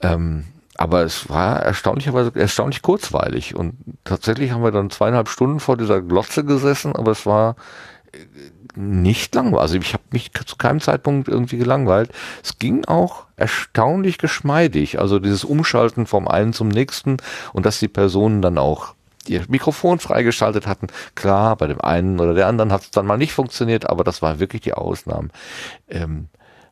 Ähm, 0.00 0.44
aber 0.76 1.02
es 1.02 1.28
war 1.28 1.60
erstaunlicherweise 1.60 2.32
erstaunlich 2.34 2.80
kurzweilig 2.80 3.54
und 3.54 3.74
tatsächlich 4.04 4.52
haben 4.52 4.62
wir 4.62 4.70
dann 4.70 4.88
zweieinhalb 4.88 5.28
Stunden 5.28 5.60
vor 5.60 5.76
dieser 5.76 6.00
Glotze 6.00 6.44
gesessen, 6.44 6.96
aber 6.96 7.10
es 7.10 7.26
war 7.26 7.56
äh, 8.12 8.18
nicht 8.76 9.34
langweilig. 9.34 9.60
Also 9.60 9.76
ich 9.76 9.92
habe 9.92 10.04
mich 10.12 10.30
zu 10.32 10.56
keinem 10.56 10.80
Zeitpunkt 10.80 11.28
irgendwie 11.28 11.58
gelangweilt. 11.58 12.12
Es 12.42 12.58
ging 12.58 12.84
auch 12.86 13.26
erstaunlich 13.36 14.18
geschmeidig. 14.18 14.98
Also 14.98 15.18
dieses 15.18 15.44
Umschalten 15.44 16.06
vom 16.06 16.28
einen 16.28 16.52
zum 16.52 16.68
nächsten 16.68 17.18
und 17.52 17.66
dass 17.66 17.80
die 17.80 17.88
Personen 17.88 18.42
dann 18.42 18.58
auch 18.58 18.94
ihr 19.26 19.44
Mikrofon 19.48 19.98
freigeschaltet 19.98 20.66
hatten. 20.66 20.86
Klar, 21.14 21.56
bei 21.56 21.66
dem 21.66 21.80
einen 21.80 22.20
oder 22.20 22.34
der 22.34 22.46
anderen 22.46 22.72
hat 22.72 22.82
es 22.82 22.90
dann 22.90 23.06
mal 23.06 23.18
nicht 23.18 23.32
funktioniert, 23.32 23.88
aber 23.88 24.04
das 24.04 24.22
war 24.22 24.40
wirklich 24.40 24.62
die 24.62 24.74
Ausnahme. 24.74 25.28
Ähm, 25.88 26.28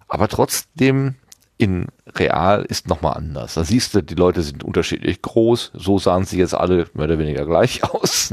aber 0.09 0.28
trotzdem 0.28 1.16
in 1.59 1.87
real 2.15 2.65
ist 2.65 2.89
nochmal 2.89 3.17
anders. 3.17 3.55
Da 3.55 3.65
siehst 3.65 3.95
du, 3.95 4.03
die 4.03 4.15
Leute 4.15 4.43
sind 4.43 4.65
unterschiedlich 4.65 5.21
groß. 5.21 5.73
So 5.75 5.99
sahen 5.99 6.25
sie 6.25 6.39
jetzt 6.39 6.55
alle 6.55 6.87
mehr 6.95 7.05
oder 7.07 7.19
weniger 7.19 7.45
gleich 7.45 7.83
aus. 7.95 8.33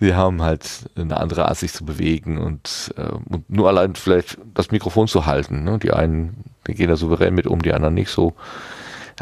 sie 0.00 0.14
haben 0.14 0.42
halt 0.42 0.66
eine 0.96 1.18
andere 1.18 1.46
Art, 1.46 1.58
sich 1.58 1.72
zu 1.72 1.84
bewegen 1.84 2.38
und, 2.38 2.92
äh, 2.96 3.02
und 3.02 3.48
nur 3.48 3.68
allein 3.68 3.94
vielleicht 3.94 4.38
das 4.54 4.70
Mikrofon 4.70 5.06
zu 5.06 5.26
halten. 5.26 5.64
Ne? 5.64 5.78
Die 5.78 5.92
einen, 5.92 6.44
die 6.66 6.74
gehen 6.74 6.88
da 6.88 6.96
souverän 6.96 7.34
mit 7.34 7.46
um, 7.46 7.60
die 7.60 7.74
anderen 7.74 7.94
nicht 7.94 8.10
so. 8.10 8.34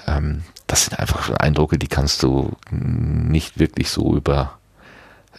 Ähm, 0.06 0.44
das 0.68 0.84
sind 0.84 0.98
einfach 0.98 1.24
schon 1.24 1.36
Eindrücke, 1.36 1.76
die 1.76 1.88
kannst 1.88 2.22
du 2.22 2.52
nicht 2.70 3.58
wirklich 3.58 3.90
so 3.90 4.14
über, 4.14 4.59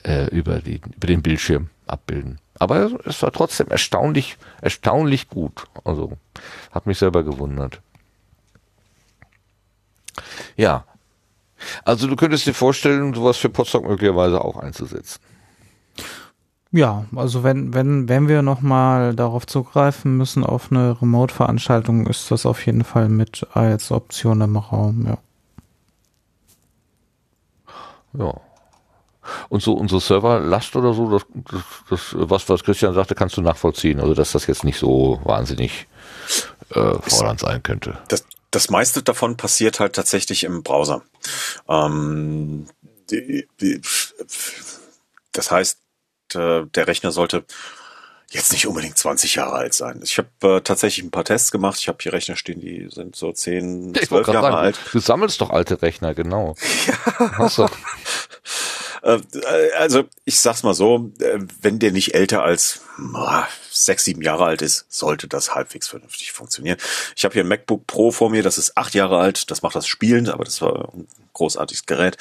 äh, 0.03 0.27
über, 0.29 0.59
die, 0.59 0.81
über 0.95 1.07
den 1.07 1.21
Bildschirm 1.21 1.69
abbilden. 1.87 2.39
Aber 2.59 2.91
es 3.05 3.21
war 3.23 3.31
trotzdem 3.31 3.67
erstaunlich, 3.67 4.37
erstaunlich 4.61 5.29
gut. 5.29 5.65
Also 5.83 6.13
hat 6.71 6.85
mich 6.85 6.97
selber 6.97 7.23
gewundert. 7.23 7.81
Ja. 10.55 10.85
Also 11.83 12.07
du 12.07 12.15
könntest 12.15 12.45
dir 12.45 12.53
vorstellen, 12.53 13.13
sowas 13.13 13.37
für 13.37 13.49
Potsdam 13.49 13.83
möglicherweise 13.83 14.43
auch 14.43 14.57
einzusetzen. 14.57 15.19
Ja, 16.71 17.05
also 17.15 17.43
wenn, 17.43 17.73
wenn, 17.73 18.07
wenn 18.07 18.29
wir 18.29 18.41
nochmal 18.41 19.13
darauf 19.13 19.45
zugreifen 19.45 20.15
müssen 20.15 20.45
auf 20.45 20.71
eine 20.71 21.01
Remote-Veranstaltung, 21.01 22.07
ist 22.07 22.31
das 22.31 22.45
auf 22.45 22.65
jeden 22.65 22.85
Fall 22.85 23.09
mit 23.09 23.45
als 23.53 23.91
Option 23.91 24.39
im 24.41 24.55
Raum, 24.55 25.05
ja. 25.05 25.17
Ja. 28.13 28.33
Und 29.49 29.61
so 29.61 29.73
unsere 29.73 30.01
Serverlast 30.01 30.75
oder 30.75 30.93
so, 30.93 31.11
das, 31.11 31.25
das, 31.51 31.61
das, 31.89 31.99
was, 32.13 32.49
was 32.49 32.63
Christian 32.63 32.93
sagte, 32.93 33.15
kannst 33.15 33.37
du 33.37 33.41
nachvollziehen. 33.41 33.99
Also 33.99 34.13
dass 34.13 34.31
das 34.31 34.47
jetzt 34.47 34.63
nicht 34.63 34.79
so 34.79 35.19
wahnsinnig 35.23 35.87
äh, 36.69 36.93
fordernd 37.01 37.39
sein 37.39 37.61
könnte. 37.63 37.97
Das, 38.07 38.25
das 38.49 38.69
meiste 38.69 39.03
davon 39.03 39.37
passiert 39.37 39.79
halt 39.79 39.93
tatsächlich 39.93 40.43
im 40.43 40.63
Browser. 40.63 41.03
Ähm, 41.69 42.67
die, 43.09 43.47
die, 43.59 43.81
das 45.31 45.51
heißt, 45.51 45.79
äh, 46.35 46.63
der 46.65 46.87
Rechner 46.87 47.11
sollte 47.11 47.45
jetzt 48.31 48.53
nicht 48.53 48.65
unbedingt 48.65 48.97
20 48.97 49.35
Jahre 49.35 49.55
alt 49.55 49.73
sein. 49.73 49.99
Ich 50.03 50.17
habe 50.17 50.57
äh, 50.57 50.61
tatsächlich 50.61 51.05
ein 51.05 51.11
paar 51.11 51.25
Tests 51.25 51.51
gemacht. 51.51 51.77
Ich 51.79 51.87
habe 51.87 51.97
hier 52.01 52.13
Rechner 52.13 52.37
stehen, 52.37 52.61
die 52.61 52.87
sind 52.89 53.15
so 53.15 53.31
10, 53.31 53.93
12 53.93 54.27
Jahre 54.27 54.41
sagen, 54.41 54.55
alt. 54.55 54.79
Du 54.91 54.99
sammelst 54.99 55.41
doch 55.41 55.49
alte 55.49 55.81
Rechner, 55.81 56.13
genau. 56.13 56.55
Ja. 56.87 57.37
Hast 57.37 57.57
du. 57.57 57.67
Äh, 59.01 59.19
also 59.77 60.03
ich 60.25 60.39
sag's 60.39 60.63
mal 60.63 60.73
so, 60.73 61.11
äh, 61.19 61.39
wenn 61.61 61.79
der 61.79 61.91
nicht 61.91 62.13
älter 62.13 62.43
als 62.43 62.81
sechs, 63.71 64.03
sieben 64.05 64.21
Jahre 64.21 64.45
alt 64.45 64.61
ist, 64.61 64.85
sollte 64.89 65.27
das 65.27 65.55
halbwegs 65.55 65.87
vernünftig 65.87 66.31
funktionieren. 66.31 66.77
Ich 67.15 67.23
habe 67.23 67.33
hier 67.33 67.43
ein 67.43 67.47
MacBook 67.47 67.87
Pro 67.87 68.11
vor 68.11 68.29
mir, 68.29 68.43
das 68.43 68.57
ist 68.57 68.77
acht 68.77 68.93
Jahre 68.93 69.17
alt, 69.17 69.49
das 69.49 69.61
macht 69.61 69.75
das 69.75 69.87
spielend, 69.87 70.29
aber 70.29 70.43
das 70.43 70.61
war 70.61 70.93
ein 70.93 71.07
großartiges 71.33 71.85
Gerät. 71.85 72.17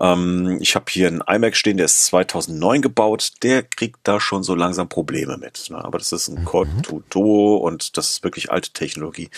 Ähm, 0.00 0.58
ich 0.60 0.74
habe 0.74 0.86
hier 0.88 1.08
einen 1.08 1.22
iMac 1.26 1.56
stehen, 1.56 1.76
der 1.76 1.86
ist 1.86 2.06
2009 2.06 2.82
gebaut, 2.82 3.32
der 3.42 3.62
kriegt 3.62 4.00
da 4.02 4.20
schon 4.20 4.42
so 4.42 4.54
langsam 4.54 4.88
Probleme 4.88 5.36
mit. 5.36 5.70
Ne? 5.70 5.84
Aber 5.84 5.98
das 5.98 6.12
ist 6.12 6.28
ein 6.28 6.40
mhm. 6.40 6.44
Core 6.44 6.68
2 6.86 6.96
Duo 7.10 7.56
und 7.58 7.96
das 7.96 8.10
ist 8.10 8.24
wirklich 8.24 8.50
alte 8.50 8.70
Technologie. 8.70 9.30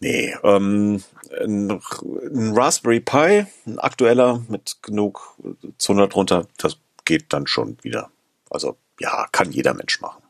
Nee, 0.00 0.36
ähm, 0.42 1.02
ein, 1.40 1.70
ein 1.70 2.56
Raspberry 2.56 3.00
Pi, 3.00 3.46
ein 3.66 3.78
aktueller 3.78 4.42
mit 4.48 4.78
genug 4.82 5.36
Zunder 5.78 6.08
drunter, 6.08 6.46
das 6.58 6.78
geht 7.04 7.32
dann 7.32 7.46
schon 7.46 7.78
wieder. 7.82 8.10
Also 8.50 8.76
ja, 9.00 9.26
kann 9.32 9.52
jeder 9.52 9.74
Mensch 9.74 10.00
machen. 10.00 10.22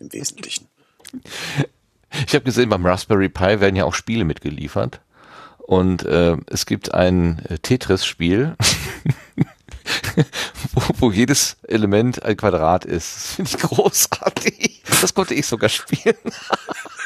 Im 0.00 0.12
Wesentlichen. 0.12 0.68
Ich 2.26 2.34
habe 2.34 2.44
gesehen, 2.44 2.68
beim 2.68 2.86
Raspberry 2.86 3.28
Pi 3.28 3.60
werden 3.60 3.76
ja 3.76 3.84
auch 3.84 3.94
Spiele 3.94 4.24
mitgeliefert. 4.24 5.00
Und 5.58 6.04
äh, 6.06 6.36
es 6.46 6.64
gibt 6.64 6.94
ein 6.94 7.44
äh, 7.48 7.58
Tetris-Spiel, 7.58 8.56
wo, 10.72 10.82
wo 10.98 11.12
jedes 11.12 11.58
Element 11.64 12.22
ein 12.22 12.36
Quadrat 12.36 12.86
ist. 12.86 13.16
Das 13.16 13.34
finde 13.34 13.50
ich 13.50 13.58
großartig. 13.58 14.82
Das 15.02 15.12
konnte 15.12 15.34
ich 15.34 15.46
sogar 15.46 15.68
spielen. 15.68 16.16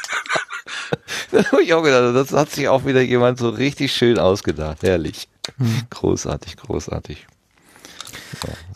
das 1.31 2.31
hat 2.31 2.51
sich 2.51 2.67
auch 2.67 2.85
wieder 2.85 3.01
jemand 3.01 3.39
so 3.39 3.49
richtig 3.49 3.93
schön 3.93 4.19
ausgedacht. 4.19 4.83
Herrlich. 4.83 5.27
Hm. 5.57 5.83
Großartig, 5.89 6.57
großartig. 6.57 7.25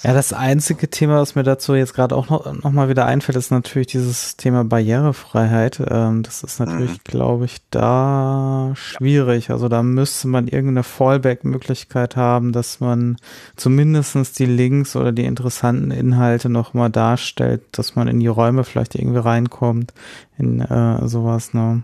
Ja, 0.04 0.14
das 0.14 0.34
einzige 0.34 0.90
Thema, 0.90 1.20
was 1.20 1.36
mir 1.36 1.44
dazu 1.44 1.76
jetzt 1.76 1.94
gerade 1.94 2.16
auch 2.16 2.30
noch, 2.30 2.52
noch 2.64 2.72
mal 2.72 2.90
wieder 2.90 3.06
einfällt, 3.06 3.38
ist 3.38 3.52
natürlich 3.52 3.88
dieses 3.88 4.38
Thema 4.38 4.64
Barrierefreiheit. 4.64 5.82
Ähm, 5.90 6.24
das 6.24 6.44
ist 6.44 6.60
natürlich, 6.60 6.92
mhm. 6.92 7.02
glaube 7.04 7.46
ich, 7.46 7.58
da 7.72 8.72
schwierig. 8.76 9.50
Also 9.50 9.70
da 9.70 9.84
müsste 9.84 10.28
man 10.28 10.48
irgendeine 10.48 10.84
Fallback-Möglichkeit 10.84 12.16
haben, 12.16 12.52
dass 12.52 12.80
man 12.80 13.18
zumindestens 13.56 14.34
die 14.34 14.46
Links 14.46 14.96
oder 14.96 15.12
die 15.12 15.26
interessanten 15.26 15.92
Inhalte 15.92 16.50
noch 16.50 16.74
mal 16.74 16.90
darstellt, 16.90 17.62
dass 17.72 17.96
man 17.96 18.08
in 18.08 18.20
die 18.20 18.28
Räume 18.28 18.64
vielleicht 18.64 18.96
irgendwie 18.96 19.20
reinkommt, 19.20 19.94
in 20.38 20.62
äh, 20.62 21.08
sowas. 21.08 21.54
Ne? 21.54 21.84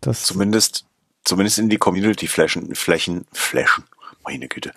Das 0.00 0.24
zumindest, 0.24 0.84
zumindest 1.24 1.58
in 1.58 1.68
die 1.68 1.78
Community-Flächen, 1.78 2.74
Flächen, 2.74 3.24
Flächen 3.32 3.84
meine 4.26 4.48
Güte, 4.48 4.72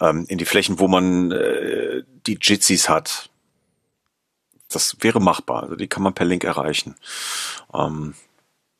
ähm, 0.00 0.26
in 0.28 0.38
die 0.38 0.44
Flächen, 0.44 0.78
wo 0.78 0.88
man 0.88 1.32
äh, 1.32 2.02
die 2.26 2.38
Jitsis 2.40 2.88
hat. 2.88 3.30
Das 4.68 4.96
wäre 5.00 5.20
machbar. 5.20 5.64
Also 5.64 5.74
die 5.74 5.88
kann 5.88 6.02
man 6.02 6.14
per 6.14 6.26
Link 6.26 6.44
erreichen. 6.44 6.94
Ähm, 7.74 8.14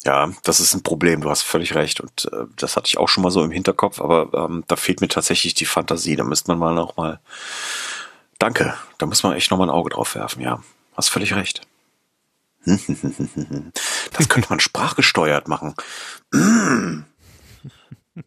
ja, 0.04 0.30
das 0.44 0.60
ist 0.60 0.74
ein 0.74 0.82
Problem. 0.82 1.20
Du 1.20 1.30
hast 1.30 1.42
völlig 1.42 1.74
recht. 1.74 2.00
Und 2.00 2.26
äh, 2.32 2.44
das 2.56 2.76
hatte 2.76 2.86
ich 2.86 2.98
auch 2.98 3.08
schon 3.08 3.22
mal 3.22 3.30
so 3.30 3.42
im 3.42 3.50
Hinterkopf, 3.50 4.00
aber 4.00 4.30
ähm, 4.34 4.64
da 4.68 4.76
fehlt 4.76 5.00
mir 5.00 5.08
tatsächlich 5.08 5.54
die 5.54 5.66
Fantasie. 5.66 6.16
Da 6.16 6.24
müsste 6.24 6.50
man 6.50 6.58
mal 6.58 6.74
noch 6.74 6.96
mal. 6.96 7.20
Danke. 8.38 8.74
Da 8.98 9.06
muss 9.06 9.22
man 9.22 9.34
echt 9.34 9.50
noch 9.50 9.58
mal 9.58 9.64
ein 9.64 9.70
Auge 9.70 9.90
drauf 9.90 10.14
werfen. 10.14 10.40
Ja, 10.42 10.62
hast 10.96 11.08
völlig 11.10 11.34
recht. 11.34 11.62
Das 14.12 14.28
könnte 14.28 14.50
man 14.50 14.60
sprachgesteuert 14.60 15.48
machen. 15.48 15.74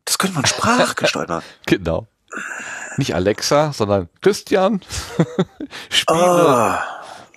Das 0.05 0.17
könnte 0.17 0.35
man 0.35 0.45
sprachgesteuert. 0.45 1.43
Genau. 1.65 2.07
Nicht 2.97 3.13
Alexa, 3.13 3.73
sondern 3.73 4.09
Christian. 4.21 4.81
Spiele. 5.89 6.19
Ah, 6.19 6.83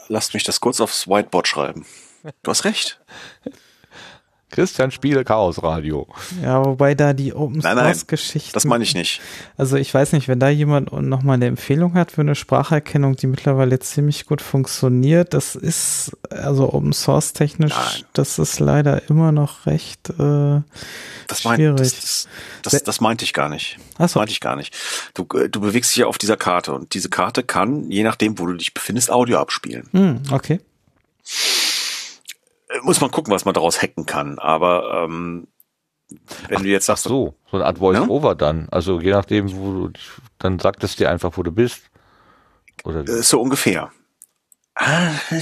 lasst 0.08 0.32
mich 0.34 0.44
das 0.44 0.60
kurz 0.60 0.80
aufs 0.80 1.06
Whiteboard 1.06 1.48
schreiben. 1.48 1.86
Du 2.42 2.50
hast 2.50 2.64
recht. 2.64 3.00
Christian 4.50 4.92
Spiele 4.92 5.24
Chaos 5.24 5.62
Radio. 5.62 6.06
Ja, 6.40 6.64
wobei 6.64 6.94
da 6.94 7.12
die 7.12 7.34
Open 7.34 7.60
Source 7.60 8.06
Geschichte. 8.06 8.52
Das 8.52 8.64
meine 8.64 8.84
ich 8.84 8.94
nicht. 8.94 9.20
Also 9.56 9.76
ich 9.76 9.92
weiß 9.92 10.12
nicht, 10.12 10.28
wenn 10.28 10.38
da 10.38 10.48
jemand 10.48 10.92
nochmal 10.92 11.34
eine 11.34 11.46
Empfehlung 11.46 11.94
hat 11.94 12.12
für 12.12 12.20
eine 12.20 12.36
Spracherkennung, 12.36 13.16
die 13.16 13.26
mittlerweile 13.26 13.78
ziemlich 13.80 14.24
gut 14.24 14.40
funktioniert, 14.40 15.34
das 15.34 15.56
ist 15.56 16.16
also 16.30 16.72
Open 16.72 16.92
Source 16.92 17.32
technisch, 17.32 17.74
Nein. 17.74 18.04
das 18.12 18.38
ist 18.38 18.60
leider 18.60 19.10
immer 19.10 19.32
noch 19.32 19.66
recht 19.66 20.10
äh, 20.10 20.60
das 21.26 21.44
mein, 21.44 21.56
schwierig. 21.56 21.78
Das, 21.78 22.28
das, 22.62 22.72
das, 22.72 22.82
das 22.84 23.00
meinte 23.00 23.24
ich 23.24 23.32
gar 23.32 23.48
nicht. 23.48 23.78
Das 23.98 24.14
meinte 24.14 24.30
ich 24.30 24.40
gar 24.40 24.54
nicht. 24.54 24.76
Du, 25.14 25.26
äh, 25.36 25.48
du 25.48 25.60
bewegst 25.60 25.90
dich 25.90 26.02
ja 26.02 26.06
auf 26.06 26.18
dieser 26.18 26.36
Karte 26.36 26.72
und 26.72 26.94
diese 26.94 27.08
Karte 27.08 27.42
kann, 27.42 27.90
je 27.90 28.04
nachdem, 28.04 28.38
wo 28.38 28.46
du 28.46 28.54
dich 28.54 28.72
befindest, 28.72 29.10
Audio 29.10 29.38
abspielen. 29.38 29.88
Hm, 29.92 30.22
okay 30.30 30.60
muss 32.82 33.00
man 33.00 33.10
gucken, 33.10 33.32
was 33.32 33.44
man 33.44 33.54
daraus 33.54 33.82
hacken 33.82 34.06
kann. 34.06 34.38
Aber 34.38 35.04
ähm, 35.04 35.48
wenn 36.48 36.58
ach, 36.58 36.62
du 36.62 36.68
jetzt 36.68 36.86
sagst. 36.86 37.06
Ach 37.06 37.10
so, 37.10 37.34
so 37.50 37.56
eine 37.56 37.66
Art 37.66 37.78
Voice-Over 37.78 38.28
ja? 38.28 38.34
dann. 38.34 38.68
Also 38.70 39.00
je 39.00 39.10
nachdem, 39.10 39.54
wo 39.56 39.88
du, 39.88 39.92
dann 40.38 40.58
sagt 40.58 40.84
es 40.84 40.96
dir 40.96 41.10
einfach, 41.10 41.36
wo 41.36 41.42
du 41.42 41.52
bist. 41.52 41.90
Oder 42.84 43.00
äh, 43.00 43.22
so 43.22 43.40
ungefähr. 43.40 43.90
Okay. 44.78 45.40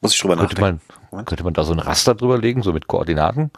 Muss 0.00 0.12
ich 0.12 0.20
drüber 0.20 0.36
könnte 0.36 0.54
nachdenken. 0.54 0.82
Man, 1.10 1.24
könnte 1.24 1.44
man 1.44 1.54
da 1.54 1.64
so 1.64 1.72
ein 1.72 1.78
Raster 1.78 2.14
drüber 2.14 2.36
legen, 2.38 2.62
so 2.62 2.72
mit 2.72 2.86
Koordinaten? 2.86 3.50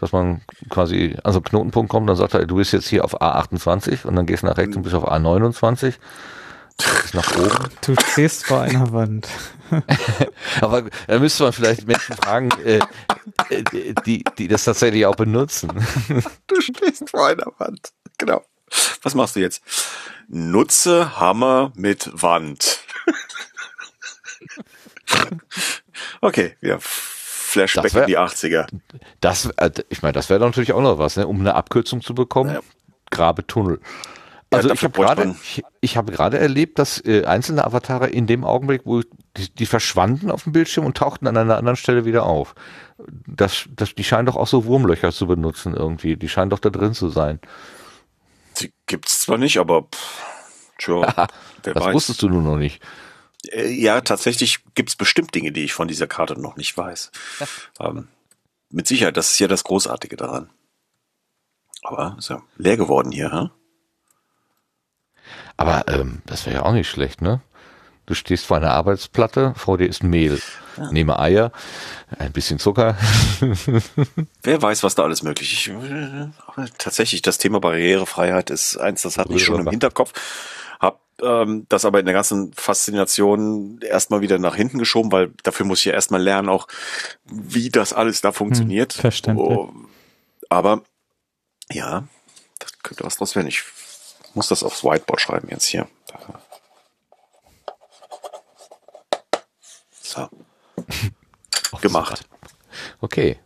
Dass 0.00 0.12
man 0.12 0.42
quasi 0.68 1.16
an 1.22 1.32
so 1.32 1.38
einen 1.38 1.44
Knotenpunkt 1.44 1.90
kommt, 1.90 2.08
dann 2.08 2.16
sagt 2.16 2.34
er, 2.34 2.46
du 2.46 2.56
bist 2.56 2.72
jetzt 2.72 2.88
hier 2.88 3.04
auf 3.04 3.20
A28 3.20 4.06
und 4.06 4.16
dann 4.16 4.26
gehst 4.26 4.42
du 4.42 4.46
nach 4.46 4.56
rechts 4.56 4.76
und 4.76 4.82
bist 4.82 4.94
auf 4.94 5.08
A29 5.08 5.94
nach 7.12 7.36
oben. 7.36 7.70
Du 7.82 7.94
stehst 8.10 8.46
vor 8.46 8.60
einer 8.60 8.92
Wand. 8.92 9.28
Aber 10.60 10.84
da 11.06 11.18
müsste 11.18 11.44
man 11.44 11.52
vielleicht 11.52 11.86
Menschen 11.86 12.16
fragen, 12.16 12.50
äh, 12.64 12.80
äh, 13.50 13.94
die, 14.06 14.24
die 14.38 14.48
das 14.48 14.64
tatsächlich 14.64 15.06
auch 15.06 15.16
benutzen. 15.16 15.70
Du 16.46 16.60
stehst 16.60 17.10
vor 17.10 17.26
einer 17.26 17.52
Wand. 17.58 17.92
Genau. 18.18 18.42
Was 19.02 19.14
machst 19.14 19.36
du 19.36 19.40
jetzt? 19.40 19.62
Nutze 20.28 21.18
Hammer 21.18 21.72
mit 21.74 22.10
Wand. 22.12 22.80
Okay, 26.20 26.56
wir 26.60 26.78
Flashback 26.80 27.94
wär, 27.94 28.02
in 28.02 28.08
die 28.08 28.18
80er. 28.18 28.66
Das, 29.20 29.46
äh, 29.56 29.70
ich 29.88 30.02
meine, 30.02 30.12
das 30.12 30.28
wäre 30.30 30.40
natürlich 30.40 30.72
auch 30.72 30.82
noch 30.82 30.98
was, 30.98 31.16
ne? 31.16 31.26
um 31.26 31.40
eine 31.40 31.54
Abkürzung 31.54 32.02
zu 32.02 32.14
bekommen. 32.14 32.54
Ja. 32.54 32.60
Grabe 33.10 33.46
Tunnel. 33.46 33.80
Also 34.50 34.68
ja, 34.68 34.74
ich 34.74 34.82
habe 34.82 34.98
gerade 34.98 35.36
ich, 35.42 35.62
ich 35.80 35.94
gerade 35.94 36.38
erlebt, 36.38 36.78
dass 36.78 37.04
äh, 37.04 37.24
einzelne 37.26 37.64
Avatare 37.64 38.08
in 38.08 38.26
dem 38.26 38.44
Augenblick, 38.44 38.82
wo 38.86 39.02
die, 39.02 39.50
die 39.54 39.66
verschwanden 39.66 40.30
auf 40.30 40.44
dem 40.44 40.52
Bildschirm 40.52 40.86
und 40.86 40.96
tauchten 40.96 41.26
an 41.26 41.36
einer 41.36 41.58
anderen 41.58 41.76
Stelle 41.76 42.06
wieder 42.06 42.24
auf. 42.24 42.54
Das, 43.26 43.68
das, 43.76 43.94
die 43.94 44.04
scheinen 44.04 44.24
doch 44.24 44.36
auch 44.36 44.46
so 44.46 44.64
Wurmlöcher 44.64 45.12
zu 45.12 45.26
benutzen 45.26 45.74
irgendwie. 45.74 46.16
Die 46.16 46.30
scheinen 46.30 46.48
doch 46.48 46.60
da 46.60 46.70
drin 46.70 46.94
zu 46.94 47.10
sein. 47.10 47.40
Die 48.58 48.72
gibt's 48.86 49.20
zwar 49.20 49.36
nicht, 49.36 49.58
aber 49.58 49.82
pff, 49.82 50.22
tja, 50.78 51.28
wer 51.62 51.74
das 51.74 51.84
weiß. 51.84 51.94
wusstest 51.94 52.22
du 52.22 52.30
nur 52.30 52.42
noch 52.42 52.56
nicht. 52.56 52.82
Äh, 53.50 53.68
ja, 53.70 54.00
tatsächlich 54.00 54.60
gibt's 54.74 54.96
bestimmt 54.96 55.34
Dinge, 55.34 55.52
die 55.52 55.64
ich 55.64 55.74
von 55.74 55.88
dieser 55.88 56.06
Karte 56.06 56.40
noch 56.40 56.56
nicht 56.56 56.74
weiß. 56.74 57.10
ähm, 57.80 58.08
mit 58.70 58.86
Sicherheit, 58.86 59.18
das 59.18 59.32
ist 59.32 59.38
ja 59.40 59.48
das 59.48 59.64
Großartige 59.64 60.16
daran. 60.16 60.48
Aber 61.82 62.16
ist 62.18 62.30
ja 62.30 62.42
leer 62.56 62.78
geworden 62.78 63.12
hier, 63.12 63.30
ha? 63.30 63.50
Aber 65.56 65.84
ähm, 65.88 66.22
das 66.26 66.46
wäre 66.46 66.56
ja 66.56 66.62
auch 66.62 66.72
nicht 66.72 66.88
schlecht, 66.88 67.22
ne? 67.22 67.40
Du 68.08 68.14
stehst 68.14 68.46
vor 68.46 68.56
einer 68.56 68.70
Arbeitsplatte, 68.70 69.52
vor 69.54 69.76
dir 69.76 69.86
ist 69.86 70.02
Mehl. 70.02 70.40
Ja. 70.78 70.90
Nehme 70.92 71.18
Eier, 71.18 71.52
ein 72.18 72.32
bisschen 72.32 72.58
Zucker. 72.58 72.96
Wer 74.42 74.62
weiß, 74.62 74.82
was 74.82 74.94
da 74.94 75.02
alles 75.02 75.22
möglich 75.22 75.68
ist. 75.68 76.72
Tatsächlich, 76.78 77.20
das 77.20 77.36
Thema 77.36 77.60
Barrierefreiheit 77.60 78.48
ist 78.48 78.78
eins, 78.78 79.02
das 79.02 79.18
hatte 79.18 79.34
ich 79.34 79.44
schon 79.44 79.60
im 79.60 79.68
Hinterkopf. 79.68 80.12
Hab 80.80 81.02
ähm, 81.20 81.66
das 81.68 81.84
aber 81.84 82.00
in 82.00 82.06
der 82.06 82.14
ganzen 82.14 82.54
Faszination 82.54 83.80
erstmal 83.82 84.22
wieder 84.22 84.38
nach 84.38 84.54
hinten 84.54 84.78
geschoben, 84.78 85.12
weil 85.12 85.32
dafür 85.42 85.66
muss 85.66 85.80
ich 85.80 85.86
ja 85.86 85.92
erstmal 85.92 86.22
lernen, 86.22 86.48
auch 86.48 86.66
wie 87.26 87.68
das 87.68 87.92
alles 87.92 88.22
da 88.22 88.32
funktioniert. 88.32 88.94
Hm, 88.94 89.00
verständlich. 89.02 89.48
Oh, 89.48 89.74
aber 90.48 90.82
ja, 91.70 92.04
das 92.58 92.72
könnte 92.82 93.04
was 93.04 93.16
draus 93.16 93.36
werden. 93.36 93.48
Ich 93.48 93.64
muss 94.38 94.48
das 94.48 94.62
aufs 94.62 94.84
Whiteboard 94.84 95.20
schreiben 95.20 95.48
jetzt 95.50 95.66
hier. 95.66 95.88
So. 100.00 100.28
Gemacht. 101.80 102.24
Okay. 103.00 103.40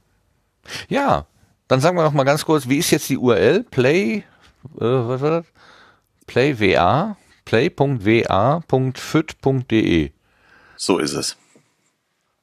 Ja, 0.89 1.27
dann 1.67 1.81
sagen 1.81 1.97
wir 1.97 2.03
noch 2.03 2.13
mal 2.13 2.25
ganz 2.25 2.45
kurz, 2.45 2.69
wie 2.69 2.77
ist 2.77 2.91
jetzt 2.91 3.09
die 3.09 3.17
URL? 3.17 3.65
Play, 3.65 4.17
äh, 4.17 4.23
was 4.81 5.23
war 5.23 5.31
das? 5.31 5.47
Play.wa, 6.27 7.17
play.wa.fit.de. 7.47 8.03
So 10.77 10.99
ist 10.99 11.15
es. 11.15 11.39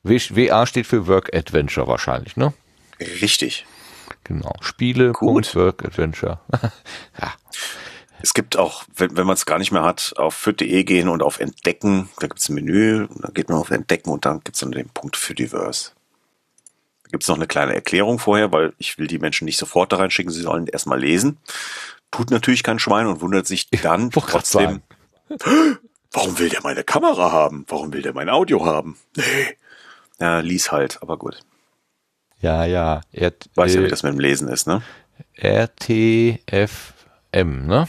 WA 0.01 0.65
steht 0.65 0.87
für 0.87 1.05
Work 1.05 1.35
Adventure 1.35 1.85
wahrscheinlich, 1.87 2.35
ne? 2.35 2.51
Richtig. 2.99 3.67
Genau. 4.23 4.55
Spiele. 4.61 5.13
Work 5.13 5.85
Adventure. 5.85 6.39
ja. 7.21 7.33
Es 8.21 8.33
gibt 8.33 8.57
auch, 8.57 8.83
wenn, 8.95 9.15
wenn 9.15 9.25
man 9.25 9.35
es 9.35 9.45
gar 9.45 9.59
nicht 9.59 9.71
mehr 9.71 9.83
hat, 9.83 10.13
auf 10.17 10.35
fit.de 10.35 10.83
gehen 10.83 11.07
und 11.07 11.23
auf 11.23 11.39
Entdecken, 11.39 12.09
da 12.19 12.27
gibt 12.27 12.39
es 12.39 12.49
ein 12.49 12.55
Menü, 12.55 13.07
dann 13.15 13.33
geht 13.33 13.49
man 13.49 13.57
auf 13.57 13.71
Entdecken 13.71 14.09
und 14.09 14.25
dann 14.25 14.41
gibt 14.41 14.55
es 14.55 14.59
dann 14.59 14.71
den 14.71 14.89
Punkt 14.89 15.15
für 15.15 15.33
Diverse. 15.33 15.91
Da 17.03 17.11
gibt 17.11 17.23
es 17.23 17.29
noch 17.29 17.37
eine 17.37 17.47
kleine 17.47 17.73
Erklärung 17.73 18.19
vorher, 18.19 18.51
weil 18.51 18.73
ich 18.77 18.97
will 18.97 19.07
die 19.07 19.19
Menschen 19.19 19.45
nicht 19.45 19.57
sofort 19.57 19.91
da 19.91 19.97
reinschicken, 19.97 20.31
sie 20.31 20.41
sollen 20.41 20.67
erstmal 20.67 20.99
lesen. 20.99 21.37
Tut 22.11 22.31
natürlich 22.31 22.63
kein 22.63 22.79
Schwein 22.79 23.07
und 23.07 23.21
wundert 23.21 23.47
sich 23.47 23.69
dann 23.69 24.11
trotzdem, 24.11 24.81
warum 26.11 26.39
will 26.39 26.49
der 26.49 26.61
meine 26.61 26.83
Kamera 26.83 27.31
haben? 27.31 27.65
Warum 27.67 27.93
will 27.93 28.01
der 28.01 28.13
mein 28.13 28.29
Audio 28.29 28.65
haben? 28.65 28.97
Nee. 29.15 29.57
Ja, 30.19 30.39
lies 30.39 30.71
halt, 30.71 31.01
aber 31.01 31.17
gut. 31.17 31.39
Ja, 32.41 32.65
ja. 32.65 33.01
Er, 33.11 33.33
Weiß 33.55 33.75
ja, 33.75 33.83
wie 33.83 33.87
das 33.87 34.03
mit 34.03 34.13
dem 34.13 34.19
Lesen 34.19 34.49
ist, 34.49 34.67
ne? 34.67 34.81
RTF 35.35 36.93
M, 37.31 37.67
ne? 37.67 37.87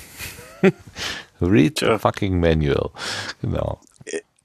Read 1.40 1.78
the 1.78 1.98
fucking 1.98 2.38
manual. 2.38 2.92
Genau. 3.40 3.80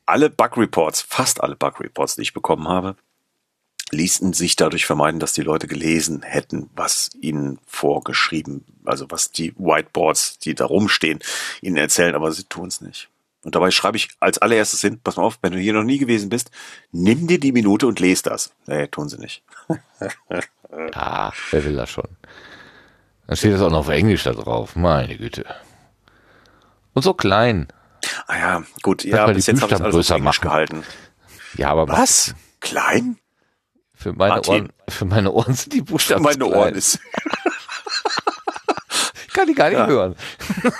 Alle 0.05 0.29
Bug 0.29 0.57
Reports, 0.57 1.01
fast 1.01 1.41
alle 1.41 1.55
Bug 1.55 1.79
Reports, 1.79 2.15
die 2.15 2.21
ich 2.21 2.33
bekommen 2.33 2.67
habe, 2.67 2.95
ließen 3.91 4.33
sich 4.33 4.55
dadurch 4.55 4.85
vermeiden, 4.85 5.19
dass 5.19 5.33
die 5.33 5.41
Leute 5.41 5.67
gelesen 5.67 6.21
hätten, 6.21 6.69
was 6.75 7.11
ihnen 7.19 7.59
vorgeschrieben, 7.65 8.63
also 8.85 9.07
was 9.09 9.31
die 9.31 9.53
Whiteboards, 9.57 10.39
die 10.39 10.55
da 10.55 10.65
rumstehen, 10.65 11.19
ihnen 11.61 11.77
erzählen, 11.77 12.15
aber 12.15 12.31
sie 12.31 12.43
tun 12.43 12.67
es 12.67 12.81
nicht. 12.81 13.09
Und 13.43 13.53
dabei 13.53 13.69
schreibe 13.69 13.97
ich 13.97 14.09
als 14.19 14.39
allererstes 14.39 14.81
hin, 14.81 14.99
pass 15.03 15.17
mal 15.17 15.23
auf, 15.23 15.37
wenn 15.41 15.53
du 15.53 15.59
hier 15.59 15.73
noch 15.73 15.83
nie 15.83 15.99
gewesen 15.99 16.29
bist, 16.29 16.49
nimm 16.91 17.27
dir 17.27 17.39
die 17.39 17.51
Minute 17.51 17.85
und 17.85 17.99
lese 17.99 18.23
das. 18.23 18.51
Nee, 18.65 18.87
tun 18.87 19.07
sie 19.07 19.19
nicht. 19.19 19.43
ah, 20.93 21.31
wer 21.51 21.63
will 21.63 21.75
das 21.75 21.91
schon? 21.91 22.07
Dann 23.27 23.37
steht 23.37 23.53
das 23.53 23.61
auch 23.61 23.71
noch 23.71 23.79
auf 23.79 23.89
Englisch 23.89 24.23
da 24.23 24.33
drauf. 24.33 24.75
Meine 24.75 25.17
Güte. 25.17 25.45
Und 26.93 27.01
so 27.01 27.13
klein. 27.13 27.67
Ah 28.27 28.37
ja, 28.37 28.63
gut. 28.83 29.03
Ja, 29.03 29.25
bis 29.27 29.47
jetzt 29.47 29.61
habe 29.61 29.73
ich 29.73 29.81
alles 29.81 30.11
auf 30.11 30.17
Englisch 30.17 30.41
gehalten. 30.41 30.83
Ja, 31.57 31.69
aber 31.71 31.87
was? 31.87 32.35
Klein? 32.59 33.17
Für 33.93 34.13
meine 34.13 34.35
Martin. 34.35 34.53
Ohren, 34.53 34.69
für 34.89 35.05
meine 35.05 35.31
Ohren 35.31 35.53
sind 35.53 35.73
die 35.73 35.81
Buchstaben 35.81 36.23
Für 36.23 36.29
meine 36.29 36.45
klein. 36.45 36.59
Ohren 36.59 36.75
ist. 36.75 36.99
kann 39.35 39.49
ich 39.49 39.55
gar 39.55 39.69
nicht 39.69 39.77
ja. 39.77 39.87
hören. 39.87 40.15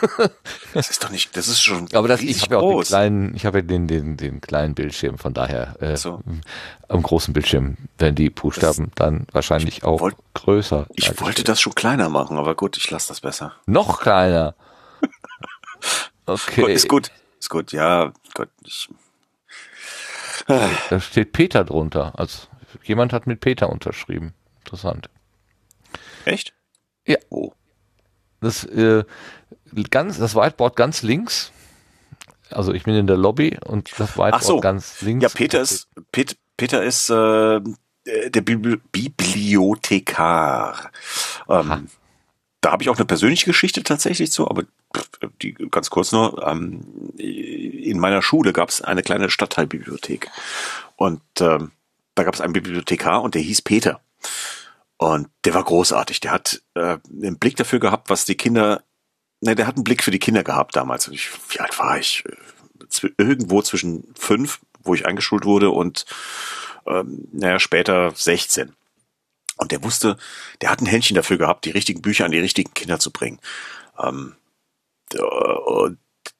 das 0.73 0.89
ist 0.89 1.03
doch 1.03 1.09
nicht, 1.09 1.35
das 1.35 1.47
ist 1.47 1.61
schon. 1.61 1.89
Aber 1.93 2.07
das, 2.07 2.21
ich 2.21 2.41
habe 2.41 2.55
ja 2.55 2.61
auch 2.61 2.79
den 2.79 2.87
kleinen, 2.87 3.35
ich 3.35 3.45
habe 3.45 3.59
ja 3.59 3.61
den, 3.63 3.87
den, 3.87 4.15
den 4.15 4.39
kleinen 4.39 4.73
Bildschirm, 4.73 5.17
von 5.17 5.33
daher 5.33 5.75
äh, 5.81 5.97
so. 5.97 6.21
am 6.87 7.03
großen 7.03 7.33
Bildschirm 7.33 7.75
werden 7.97 8.15
die 8.15 8.29
Buchstaben 8.29 8.85
das, 8.85 8.95
dann 8.95 9.27
wahrscheinlich 9.33 9.83
auch 9.83 9.99
wollt, 9.99 10.15
größer. 10.33 10.87
Ich 10.95 11.19
wollte 11.19 11.43
das 11.43 11.59
schon 11.59 11.75
kleiner 11.75 12.07
machen, 12.07 12.37
aber 12.37 12.55
gut, 12.55 12.77
ich 12.77 12.89
lasse 12.89 13.09
das 13.09 13.21
besser. 13.21 13.53
Noch 13.65 14.01
kleiner. 14.01 14.55
Okay. 16.27 16.73
Ist 16.73 16.89
gut, 16.89 17.11
ist 17.39 17.51
gut, 17.51 17.71
ja, 17.71 18.11
Gott, 18.33 18.49
ich. 18.63 18.89
Da 20.47 20.99
steht 20.99 21.33
Peter 21.33 21.63
drunter. 21.63 22.13
Also 22.17 22.47
jemand 22.81 23.13
hat 23.13 23.27
mit 23.27 23.41
Peter 23.41 23.69
unterschrieben. 23.69 24.33
Interessant. 24.63 25.07
Echt? 26.25 26.55
Ja. 27.05 27.17
Oh 27.29 27.51
das, 28.45 28.63
äh, 28.65 29.03
ganz, 29.89 30.17
das 30.17 30.35
Whiteboard 30.35 30.75
ganz 30.75 31.01
links 31.01 31.51
Also 32.49 32.73
ich 32.73 32.83
bin 32.83 32.95
in 32.95 33.07
der 33.07 33.17
Lobby 33.17 33.57
und 33.65 33.91
das 33.97 34.17
Whiteboard 34.17 34.43
so. 34.43 34.59
ganz 34.59 35.01
links. 35.01 35.23
Ja, 35.23 35.29
Peter 35.29 35.61
ist, 35.61 35.87
Pet, 36.11 36.37
Peter 36.57 36.83
ist 36.83 37.09
äh, 37.09 37.61
der 38.05 38.41
Bibli 38.41 38.79
Bibliothekar. 38.91 40.91
Ähm, 41.49 41.87
da 42.61 42.71
habe 42.71 42.83
ich 42.83 42.89
auch 42.89 42.95
eine 42.95 43.05
persönliche 43.05 43.45
Geschichte 43.45 43.83
tatsächlich 43.83 44.31
zu, 44.31 44.49
aber 44.49 44.63
die 45.41 45.53
ganz 45.53 45.89
kurz 45.89 46.11
nur. 46.11 46.45
Ähm, 46.47 46.81
in 47.17 47.99
meiner 47.99 48.21
Schule 48.21 48.53
gab 48.53 48.69
es 48.69 48.81
eine 48.81 49.03
kleine 49.03 49.29
Stadtteilbibliothek 49.29 50.29
und 50.95 51.21
ähm, 51.39 51.71
da 52.15 52.23
gab 52.23 52.33
es 52.33 52.41
einen 52.41 52.53
Bibliothekar 52.53 53.21
und 53.21 53.35
der 53.35 53.41
hieß 53.41 53.61
Peter. 53.61 54.01
Und 54.97 55.27
der 55.43 55.53
war 55.53 55.63
großartig. 55.63 56.19
Der 56.21 56.31
hat 56.31 56.61
äh, 56.75 56.97
einen 57.09 57.37
Blick 57.37 57.55
dafür 57.57 57.79
gehabt, 57.79 58.09
was 58.09 58.25
die 58.25 58.35
Kinder, 58.35 58.83
ne, 59.41 59.55
der 59.55 59.67
hat 59.67 59.75
einen 59.75 59.83
Blick 59.83 60.03
für 60.03 60.11
die 60.11 60.19
Kinder 60.19 60.43
gehabt 60.43 60.75
damals. 60.75 61.07
Ich, 61.09 61.29
wie 61.49 61.59
alt 61.59 61.77
war 61.79 61.99
ich? 61.99 62.23
Irgendwo 63.17 63.61
zwischen 63.61 64.13
fünf, 64.17 64.59
wo 64.83 64.93
ich 64.93 65.05
eingeschult 65.05 65.45
wurde, 65.45 65.71
und 65.71 66.05
ähm, 66.85 67.27
naja, 67.31 67.59
später 67.59 68.11
16. 68.13 68.73
Und 69.57 69.71
der 69.71 69.83
wusste, 69.83 70.17
der 70.61 70.69
hat 70.69 70.81
ein 70.81 70.85
Händchen 70.85 71.15
dafür 71.15 71.37
gehabt, 71.37 71.65
die 71.65 71.71
richtigen 71.71 72.01
Bücher 72.01 72.25
an 72.25 72.31
die 72.31 72.39
richtigen 72.39 72.73
Kinder 72.73 72.99
zu 72.99 73.11
bringen. 73.11 73.39
Ähm, 73.97 74.35
der, 75.11 75.25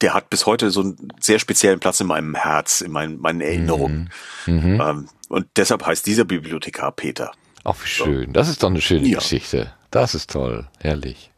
der 0.00 0.14
hat 0.14 0.30
bis 0.30 0.46
heute 0.46 0.70
so 0.70 0.80
einen 0.80 1.08
sehr 1.20 1.38
speziellen 1.38 1.80
Platz 1.80 2.00
in 2.00 2.06
meinem 2.06 2.34
Herz, 2.34 2.80
in 2.80 2.92
meinen, 2.92 3.20
meinen 3.20 3.40
Erinnerungen. 3.40 4.10
Mhm. 4.46 4.80
Ähm, 4.80 5.08
und 5.28 5.46
deshalb 5.56 5.84
heißt 5.84 6.06
dieser 6.06 6.24
Bibliothekar 6.24 6.92
Peter. 6.92 7.32
Ach, 7.68 7.74
wie 7.82 7.88
schön. 7.88 8.32
Das 8.32 8.48
ist 8.48 8.62
doch 8.62 8.70
eine 8.70 8.80
schöne 8.80 9.08
ja. 9.08 9.18
Geschichte. 9.18 9.72
Das 9.90 10.14
ist 10.14 10.30
toll. 10.30 10.68
Herrlich. 10.78 11.32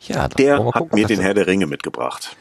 Ja, 0.00 0.26
der 0.28 0.64
hat 0.64 0.72
gucken, 0.72 0.98
mir 0.98 1.06
den 1.06 1.20
Herr 1.20 1.34
der 1.34 1.46
Ringe 1.46 1.66
mitgebracht. 1.66 2.34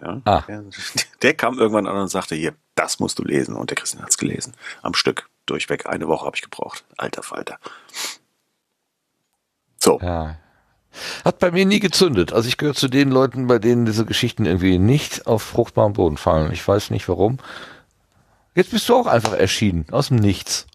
Ja, 0.00 0.22
ah. 0.24 0.42
der, 0.48 0.64
der, 1.22 1.34
kam 1.34 1.58
irgendwann 1.58 1.86
an 1.86 1.98
und 1.98 2.08
sagte, 2.08 2.34
hier, 2.34 2.54
das 2.76 2.98
musst 2.98 3.18
du 3.18 3.24
lesen. 3.24 3.54
Und 3.54 3.68
der 3.68 3.76
Christian 3.76 4.02
hat's 4.02 4.16
gelesen. 4.16 4.54
Am 4.80 4.94
Stück. 4.94 5.28
Durchweg. 5.44 5.84
Eine 5.84 6.08
Woche 6.08 6.24
habe 6.24 6.34
ich 6.34 6.42
gebraucht. 6.42 6.84
Alter 6.96 7.22
Falter. 7.22 7.58
So. 9.78 10.00
Ja. 10.00 10.38
Hat 11.26 11.38
bei 11.40 11.50
mir 11.50 11.66
nie 11.66 11.80
gezündet. 11.80 12.32
Also 12.32 12.48
ich 12.48 12.56
gehöre 12.56 12.74
zu 12.74 12.88
den 12.88 13.10
Leuten, 13.10 13.48
bei 13.48 13.58
denen 13.58 13.84
diese 13.84 14.06
Geschichten 14.06 14.46
irgendwie 14.46 14.78
nicht 14.78 15.26
auf 15.26 15.42
fruchtbaren 15.42 15.92
Boden 15.92 16.16
fallen. 16.16 16.52
Ich 16.52 16.66
weiß 16.66 16.88
nicht 16.88 17.06
warum. 17.06 17.36
Jetzt 18.54 18.70
bist 18.70 18.88
du 18.88 18.96
auch 18.96 19.06
einfach 19.06 19.34
erschienen, 19.34 19.84
aus 19.90 20.08
dem 20.08 20.16
Nichts. 20.16 20.66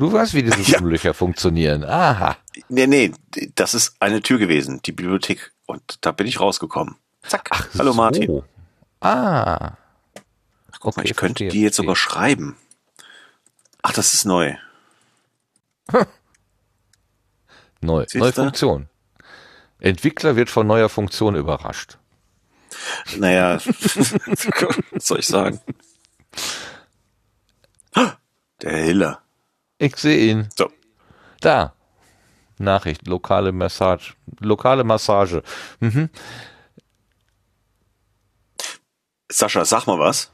Du 0.00 0.10
weißt, 0.10 0.32
wie 0.32 0.42
diese 0.42 0.62
ja. 0.72 0.80
Löcher 0.80 1.12
funktionieren. 1.12 1.84
Aha. 1.84 2.38
Nee, 2.70 2.86
nee, 2.86 3.12
das 3.54 3.74
ist 3.74 3.96
eine 4.00 4.22
Tür 4.22 4.38
gewesen, 4.38 4.80
die 4.82 4.92
Bibliothek. 4.92 5.52
Und 5.66 5.98
da 6.00 6.10
bin 6.10 6.26
ich 6.26 6.40
rausgekommen. 6.40 6.96
Zack. 7.22 7.50
Ach, 7.52 7.68
Hallo 7.78 7.92
so. 7.92 7.96
Martin. 7.98 8.42
Ah. 9.00 9.76
Ach, 10.72 10.80
guck 10.80 10.94
okay, 10.94 11.00
mal, 11.00 11.04
ich 11.04 11.16
könnte 11.16 11.48
die 11.48 11.60
jetzt 11.60 11.76
sogar 11.76 11.96
schreiben. 11.96 12.56
Ach, 13.82 13.92
das 13.92 14.14
ist 14.14 14.24
neu. 14.24 14.54
neu. 17.82 18.06
Neue 18.14 18.32
Funktion. 18.32 18.88
Entwickler 19.80 20.34
wird 20.34 20.48
von 20.48 20.66
neuer 20.66 20.88
Funktion 20.88 21.36
überrascht. 21.36 21.98
Naja, 23.18 23.56
was 23.66 25.06
soll 25.06 25.18
ich 25.18 25.26
sagen? 25.26 25.60
Der 28.62 28.76
Hiller. 28.76 29.22
Ich 29.80 29.96
sehe 29.96 30.30
ihn. 30.30 30.48
So. 30.56 30.70
Da. 31.40 31.74
Nachricht, 32.58 33.06
lokale 33.08 33.50
Massage. 33.50 34.12
Lokale 34.40 34.84
Massage. 34.84 35.42
Mhm. 35.80 36.10
Sascha, 39.32 39.64
sag 39.64 39.86
mal 39.86 39.98
was. 39.98 40.30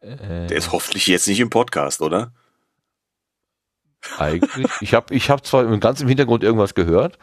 Der 0.00 0.50
ist 0.52 0.72
hoffentlich 0.72 1.06
jetzt 1.06 1.28
nicht 1.28 1.40
im 1.40 1.50
Podcast, 1.50 2.00
oder? 2.00 2.32
Eigentlich. 4.16 4.70
Ich 4.80 4.94
habe 4.94 5.14
ich 5.14 5.28
hab 5.28 5.44
zwar 5.44 5.66
ganz 5.78 6.00
im 6.00 6.08
Hintergrund 6.08 6.42
irgendwas 6.42 6.74
gehört, 6.74 7.18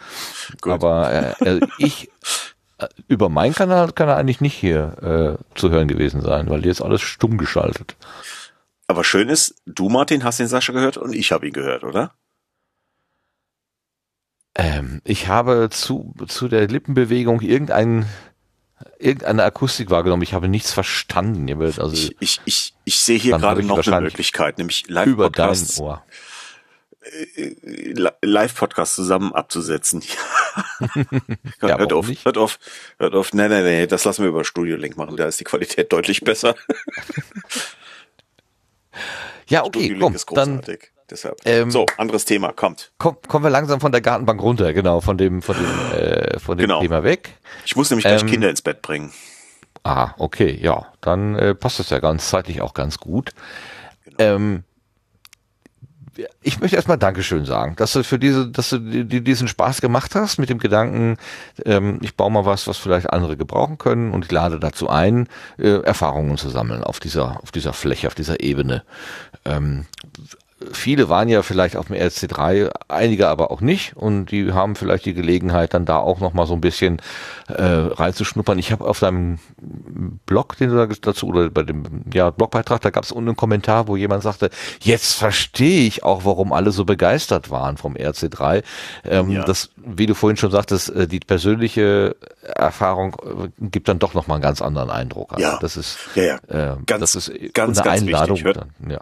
Gut. 0.61 0.73
aber 0.73 1.35
äh, 1.41 1.59
ich 1.79 2.09
äh, 2.09 2.11
über 3.07 3.29
meinen 3.29 3.53
Kanal 3.53 3.91
kann 3.91 4.09
er 4.09 4.17
eigentlich 4.17 4.41
nicht 4.41 4.55
hier 4.55 5.37
äh, 5.43 5.57
zu 5.57 5.69
hören 5.69 5.87
gewesen 5.87 6.21
sein, 6.21 6.49
weil 6.49 6.61
hier 6.61 6.71
ist 6.71 6.81
alles 6.81 7.01
stumm 7.01 7.37
geschaltet. 7.37 7.95
Aber 8.87 9.03
schön 9.03 9.29
ist, 9.29 9.55
du 9.65 9.89
Martin 9.89 10.23
hast 10.23 10.39
den 10.39 10.47
Sascha 10.47 10.73
gehört 10.73 10.97
und 10.97 11.13
ich 11.13 11.31
habe 11.31 11.47
ihn 11.47 11.53
gehört, 11.53 11.83
oder? 11.83 12.13
Ähm, 14.55 15.01
ich 15.03 15.27
habe 15.27 15.69
zu, 15.69 16.13
zu 16.27 16.47
der 16.47 16.67
Lippenbewegung 16.67 17.41
irgendein, 17.41 18.05
irgendeine 18.99 19.43
Akustik 19.43 19.89
wahrgenommen. 19.89 20.23
Ich 20.23 20.33
habe 20.33 20.47
nichts 20.47 20.71
verstanden. 20.71 21.51
Also, 21.61 21.93
ich, 21.93 22.15
ich, 22.19 22.41
ich, 22.45 22.73
ich 22.85 22.99
sehe 22.99 23.17
hier 23.17 23.37
gerade 23.37 23.63
noch 23.63 23.85
eine 23.85 24.01
Möglichkeit, 24.01 24.57
nämlich 24.57 24.87
Live-Podcasts. 24.87 25.77
Über 25.77 25.85
dein 25.85 25.97
Ohr. 25.97 26.03
Äh, 27.05 27.55
Live-Podcast 28.21 28.95
zusammen 28.95 29.33
abzusetzen. 29.33 30.01
ja, 31.61 31.77
hört 31.77 31.93
auf, 31.93 32.07
hört 32.23 32.37
auf, 32.37 32.59
hört 32.97 33.13
auf. 33.13 33.33
Nein, 33.33 33.49
nein, 33.49 33.63
nein, 33.63 33.87
das 33.87 34.05
lassen 34.05 34.23
wir 34.23 34.29
über 34.29 34.43
Studio 34.43 34.75
Link 34.75 34.97
machen. 34.97 35.15
Da 35.17 35.25
ist 35.25 35.39
die 35.39 35.43
Qualität 35.43 35.91
deutlich 35.91 36.21
besser. 36.21 36.55
ja, 39.47 39.63
okay, 39.63 39.85
Studio 39.85 40.05
komm, 40.05 40.15
ist 40.15 40.25
großartig. 40.25 40.79
Dann, 40.79 40.89
Deshalb. 41.09 41.37
Ähm, 41.45 41.69
so, 41.69 41.85
anderes 41.97 42.25
Thema, 42.25 42.51
kommt. 42.51 42.91
Komm, 42.97 43.17
kommen 43.27 43.45
wir 43.45 43.51
langsam 43.51 43.79
von 43.79 43.91
der 43.91 44.01
Gartenbank 44.01 44.41
runter, 44.41 44.73
genau, 44.73 45.01
von 45.01 45.17
dem, 45.17 45.43
von 45.43 45.55
dem, 45.55 45.91
äh, 45.99 46.39
von 46.39 46.57
dem 46.57 46.63
genau. 46.67 46.81
Thema 46.81 47.03
weg. 47.03 47.37
Ich 47.65 47.75
muss 47.75 47.91
nämlich 47.91 48.05
gleich 48.05 48.21
ähm, 48.21 48.27
Kinder 48.27 48.49
ins 48.49 48.63
Bett 48.63 48.81
bringen. 48.81 49.13
Ah, 49.83 50.15
okay, 50.17 50.57
ja, 50.59 50.91
dann 51.01 51.35
äh, 51.35 51.53
passt 51.53 51.77
das 51.77 51.91
ja 51.91 51.99
ganz 51.99 52.29
zeitlich 52.29 52.61
auch 52.61 52.73
ganz 52.73 52.97
gut. 52.97 53.33
Genau. 54.05 54.17
Ähm, 54.17 54.63
ich 56.41 56.59
möchte 56.59 56.75
erstmal 56.75 56.97
Dankeschön 56.97 57.45
sagen, 57.45 57.75
dass 57.75 57.93
du 57.93 58.03
für 58.03 58.19
diese, 58.19 58.47
dass 58.47 58.69
du 58.69 58.79
die, 58.79 59.21
diesen 59.21 59.47
Spaß 59.47 59.81
gemacht 59.81 60.15
hast 60.15 60.37
mit 60.37 60.49
dem 60.49 60.59
Gedanken, 60.59 61.17
ähm, 61.65 61.99
ich 62.01 62.15
baue 62.15 62.31
mal 62.31 62.45
was, 62.45 62.67
was 62.67 62.77
vielleicht 62.77 63.11
andere 63.11 63.37
gebrauchen 63.37 63.77
können 63.77 64.11
und 64.11 64.25
ich 64.25 64.31
lade 64.31 64.59
dazu 64.59 64.89
ein, 64.89 65.27
äh, 65.57 65.81
Erfahrungen 65.81 66.37
zu 66.37 66.49
sammeln 66.49 66.83
auf 66.83 66.99
dieser, 66.99 67.41
auf 67.43 67.51
dieser 67.51 67.73
Fläche, 67.73 68.07
auf 68.07 68.15
dieser 68.15 68.39
Ebene. 68.41 68.83
Ähm, 69.43 69.85
viele 70.71 71.09
waren 71.09 71.27
ja 71.27 71.41
vielleicht 71.41 71.75
auf 71.75 71.87
dem 71.87 71.97
RC3, 71.97 72.69
einige 72.87 73.27
aber 73.27 73.51
auch 73.51 73.59
nicht 73.59 73.95
und 73.97 74.27
die 74.27 74.53
haben 74.53 74.75
vielleicht 74.75 75.05
die 75.05 75.13
Gelegenheit, 75.13 75.73
dann 75.73 75.85
da 75.85 75.97
auch 75.97 76.21
nochmal 76.21 76.47
so 76.47 76.53
ein 76.53 76.61
bisschen 76.61 77.01
äh, 77.47 77.63
reinzuschnuppern. 77.63 78.57
Ich 78.57 78.71
habe 78.71 78.85
auf 78.85 78.99
deinem 78.99 79.39
Blog, 80.25 80.55
den 80.57 80.69
du 80.69 80.87
dazu, 80.87 81.27
oder 81.27 81.49
bei 81.49 81.63
dem 81.63 82.03
ja, 82.13 82.29
Blogbeitrag, 82.29 82.79
da 82.81 82.89
gab 82.89 83.03
es 83.03 83.11
unten 83.11 83.29
einen 83.29 83.37
Kommentar, 83.37 83.89
wo 83.89 83.97
jemand 83.97 84.23
sagte, 84.23 84.49
jetzt 84.79 85.13
verstehe 85.13 85.87
ich 85.87 86.03
auch, 86.03 86.23
warum 86.23 86.53
alle 86.53 86.71
so 86.71 86.85
begeistert 86.85 87.49
waren 87.51 87.75
vom 87.75 87.95
RC3. 87.95 88.63
Ähm, 89.03 89.31
ja. 89.31 89.43
Das, 89.43 89.71
wie 89.75 90.05
du 90.05 90.15
vorhin 90.15 90.37
schon 90.37 90.51
sagtest, 90.51 90.89
äh, 90.89 91.07
die 91.07 91.19
persönliche 91.19 92.15
Erfahrung 92.41 93.17
äh, 93.59 93.67
gibt 93.67 93.89
dann 93.89 93.99
doch 93.99 94.13
nochmal 94.13 94.35
einen 94.35 94.43
ganz 94.43 94.61
anderen 94.61 94.89
Eindruck. 94.89 95.33
Also 95.33 95.43
ja. 95.43 95.57
Das 95.59 95.75
ist, 95.75 95.97
ja, 96.15 96.23
ja. 96.23 96.35
Äh, 96.47 96.77
ganz, 96.85 97.01
das 97.01 97.15
ist 97.15 97.53
ganz, 97.53 97.77
eine 97.79 97.89
ganz 97.89 98.01
Einladung. 98.01 98.37
Wichtig. 98.37 98.53
Dann, 98.53 98.91
ja 98.91 99.01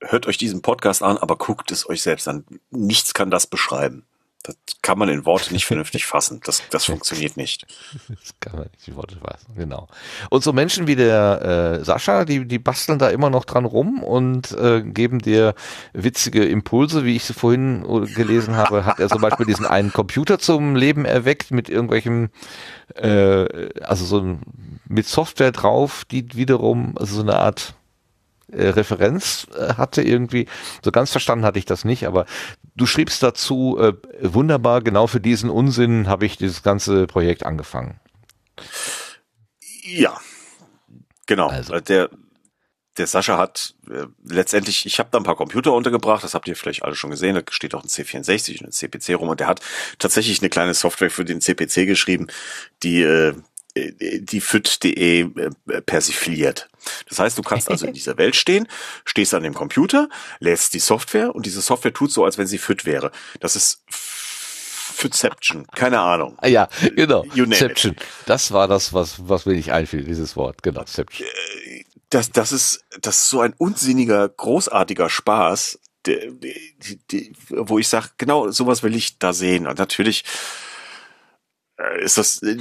hört 0.00 0.26
euch 0.26 0.38
diesen 0.38 0.62
Podcast 0.62 1.02
an, 1.02 1.18
aber 1.18 1.36
guckt 1.36 1.70
es 1.70 1.88
euch 1.88 2.02
selbst 2.02 2.28
an. 2.28 2.44
Nichts 2.70 3.14
kann 3.14 3.30
das 3.30 3.46
beschreiben. 3.46 4.04
Das 4.44 4.56
kann 4.82 4.98
man 4.98 5.08
in 5.08 5.26
Worte 5.26 5.52
nicht 5.52 5.66
vernünftig 5.66 6.06
fassen. 6.06 6.40
Das, 6.44 6.62
das 6.70 6.84
funktioniert 6.84 7.36
nicht. 7.36 7.66
Das 8.08 8.34
kann 8.40 8.56
man 8.56 8.68
nicht 8.72 8.86
in 8.86 8.96
Worte 8.96 9.16
fassen, 9.16 9.54
genau. 9.56 9.88
Und 10.30 10.44
so 10.44 10.52
Menschen 10.52 10.86
wie 10.86 10.96
der 10.96 11.80
äh, 11.80 11.84
Sascha, 11.84 12.24
die, 12.24 12.46
die 12.46 12.58
basteln 12.58 12.98
da 12.98 13.10
immer 13.10 13.30
noch 13.30 13.44
dran 13.44 13.64
rum 13.64 14.02
und 14.02 14.52
äh, 14.52 14.82
geben 14.82 15.18
dir 15.18 15.54
witzige 15.92 16.44
Impulse, 16.44 17.04
wie 17.04 17.16
ich 17.16 17.24
sie 17.24 17.34
vorhin 17.34 17.82
gelesen 18.14 18.56
habe, 18.56 18.86
hat 18.86 19.00
er 19.00 19.08
zum 19.08 19.20
Beispiel 19.20 19.46
diesen 19.46 19.66
einen 19.66 19.92
Computer 19.92 20.38
zum 20.38 20.76
Leben 20.76 21.04
erweckt 21.04 21.50
mit 21.50 21.68
irgendwelchem, 21.68 22.30
äh, 22.94 23.68
also 23.82 24.04
so 24.04 24.38
mit 24.86 25.06
Software 25.06 25.52
drauf, 25.52 26.04
die 26.04 26.34
wiederum, 26.34 26.96
also 26.96 27.16
so 27.16 27.22
eine 27.22 27.36
Art 27.36 27.74
äh, 28.52 28.68
Referenz 28.68 29.46
äh, 29.54 29.74
hatte 29.74 30.02
irgendwie. 30.02 30.46
So 30.82 30.90
ganz 30.90 31.10
verstanden 31.10 31.44
hatte 31.44 31.58
ich 31.58 31.66
das 31.66 31.84
nicht, 31.84 32.06
aber 32.06 32.26
du 32.76 32.86
schriebst 32.86 33.22
dazu, 33.22 33.78
äh, 33.78 33.94
wunderbar, 34.20 34.82
genau 34.82 35.06
für 35.06 35.20
diesen 35.20 35.50
Unsinn 35.50 36.08
habe 36.08 36.26
ich 36.26 36.36
dieses 36.38 36.62
ganze 36.62 37.06
Projekt 37.06 37.44
angefangen. 37.44 38.00
Ja, 39.82 40.18
genau. 41.26 41.48
Also. 41.48 41.78
Der, 41.80 42.10
der 42.96 43.06
Sascha 43.06 43.38
hat 43.38 43.74
äh, 43.90 44.06
letztendlich, 44.24 44.86
ich 44.86 44.98
habe 44.98 45.08
da 45.12 45.18
ein 45.18 45.24
paar 45.24 45.36
Computer 45.36 45.72
untergebracht, 45.72 46.24
das 46.24 46.34
habt 46.34 46.48
ihr 46.48 46.56
vielleicht 46.56 46.82
alle 46.82 46.94
schon 46.94 47.10
gesehen, 47.10 47.34
da 47.34 47.42
steht 47.50 47.74
auch 47.74 47.84
ein 47.84 47.88
C64 47.88 48.60
und 48.60 48.68
ein 48.68 48.72
CPC 48.72 49.14
rum 49.18 49.28
und 49.28 49.40
der 49.40 49.46
hat 49.46 49.60
tatsächlich 49.98 50.40
eine 50.40 50.50
kleine 50.50 50.74
Software 50.74 51.10
für 51.10 51.24
den 51.24 51.40
CPC 51.40 51.86
geschrieben, 51.86 52.26
die 52.82 53.02
äh, 53.02 53.34
die 53.76 54.40
FIT.de 54.40 55.20
äh, 55.20 55.50
persifliert. 55.82 56.67
Das 57.08 57.18
heißt, 57.18 57.38
du 57.38 57.42
kannst 57.42 57.70
also 57.70 57.86
in 57.86 57.94
dieser 57.94 58.16
Welt 58.18 58.36
stehen, 58.36 58.68
stehst 59.04 59.34
an 59.34 59.42
dem 59.42 59.54
Computer, 59.54 60.08
lädst 60.40 60.74
die 60.74 60.78
Software 60.78 61.34
und 61.34 61.46
diese 61.46 61.60
Software 61.60 61.92
tut 61.92 62.12
so, 62.12 62.24
als 62.24 62.38
wenn 62.38 62.46
sie 62.46 62.58
FIT 62.58 62.84
wäre. 62.84 63.10
Das 63.40 63.56
ist 63.56 63.82
Fürception, 63.90 65.66
keine 65.68 66.00
Ahnung. 66.00 66.36
Ah, 66.38 66.48
ja, 66.48 66.68
genau. 66.96 67.24
Ception. 67.52 67.94
Das 68.26 68.50
war 68.50 68.66
das, 68.66 68.92
was, 68.92 69.28
was 69.28 69.46
mir 69.46 69.54
nicht 69.54 69.72
einfiel, 69.72 70.02
dieses 70.02 70.36
Wort. 70.36 70.62
Genau, 70.62 70.84
Ception. 70.84 71.28
Äh, 71.28 71.84
das, 72.10 72.30
das 72.32 72.52
ist, 72.52 72.84
das 73.00 73.16
ist 73.16 73.30
so 73.30 73.40
ein 73.40 73.54
unsinniger, 73.58 74.28
großartiger 74.28 75.08
Spaß, 75.08 75.78
die, 76.06 76.66
die, 76.78 77.00
die, 77.10 77.32
wo 77.50 77.78
ich 77.78 77.88
sage, 77.88 78.08
genau, 78.18 78.50
sowas 78.50 78.82
will 78.82 78.94
ich 78.94 79.18
da 79.18 79.32
sehen. 79.32 79.66
Und 79.66 79.78
natürlich 79.78 80.24
ist 82.00 82.18
das 82.18 82.42
äh, 82.42 82.56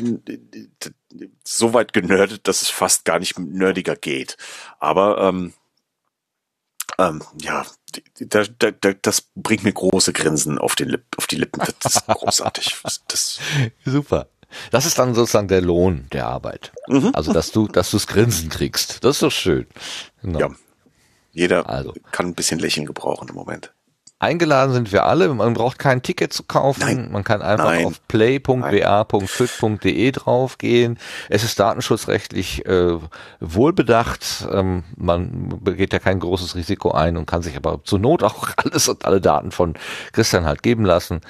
so 1.44 1.73
weit 1.73 1.94
genördet, 1.94 2.48
dass 2.48 2.61
es 2.61 2.69
fast 2.69 3.06
gar 3.06 3.19
nicht 3.19 3.38
nerdiger 3.39 3.95
geht. 3.95 4.38
Aber 4.80 5.19
ähm, 5.22 5.53
ähm, 6.98 7.23
ja, 7.41 7.65
da, 8.19 8.44
da, 8.60 8.72
da, 8.72 8.94
das 8.94 9.22
bringt 9.35 9.64
mir 9.64 9.73
große 9.73 10.14
Grinsen 10.14 10.57
auf, 10.57 10.76
den 10.76 10.89
Lip, 10.89 11.06
auf 11.18 11.27
die 11.27 11.35
Lippen. 11.35 11.61
Das 11.80 11.95
ist 11.95 12.07
großartig. 12.07 12.76
Das, 13.07 13.39
Super. 13.85 14.27
Das 14.72 14.85
ist 14.85 14.98
dann 14.98 15.14
sozusagen 15.14 15.48
der 15.48 15.61
Lohn 15.61 16.07
der 16.11 16.27
Arbeit. 16.27 16.72
Mhm. 16.88 17.11
Also, 17.14 17.34
dass 17.34 17.52
du, 17.52 17.68
dass 17.68 17.91
du 17.91 17.98
das 17.98 18.07
Grinsen 18.07 18.49
kriegst. 18.49 19.03
Das 19.03 19.18
ist 19.18 19.23
doch 19.23 19.31
schön. 19.31 19.68
Genau. 20.22 20.39
Ja. 20.39 20.49
Jeder 21.31 21.69
also. 21.69 21.94
kann 22.11 22.27
ein 22.27 22.34
bisschen 22.34 22.60
Lächeln 22.60 22.85
gebrauchen 22.85 23.27
im 23.30 23.35
Moment. 23.35 23.73
Eingeladen 24.19 24.73
sind 24.73 24.91
wir 24.91 25.06
alle. 25.06 25.31
Man 25.31 25.53
braucht 25.53 25.77
kein 25.77 26.02
Ticket 26.02 26.34
zu 26.34 26.41
kaufen. 26.44 26.80
Nein. 26.80 27.11
Man 27.11 27.23
kann 27.23 27.44
einfach 27.44 27.65
Nein. 27.65 27.85
auf 27.85 28.02
play.wa.fit.de 28.07 30.11
draufgehen. 30.11 30.98
Es 31.30 31.44
ist 31.44 31.60
datenschutzrechtlich 31.60 32.65
äh, 32.65 32.98
wohlbedacht. 33.39 34.48
Ähm, 34.52 34.85
man 34.95 35.61
geht 35.65 35.94
ja 35.94 35.99
kein 35.99 36.19
großes 36.19 36.56
Risiko 36.56 36.89
ein 36.91 37.15
und 37.15 37.27
kann 37.27 37.44
sich 37.44 37.56
aber 37.56 37.81
zur 37.84 37.99
Not 37.99 38.23
auch 38.23 38.49
alles 38.57 38.89
und 38.89 39.06
alle 39.06 39.22
Daten 39.22 39.52
von 39.52 39.76
Christian 40.14 40.45
halt 40.45 40.64
geben 40.64 40.84
lassen. 40.84 41.22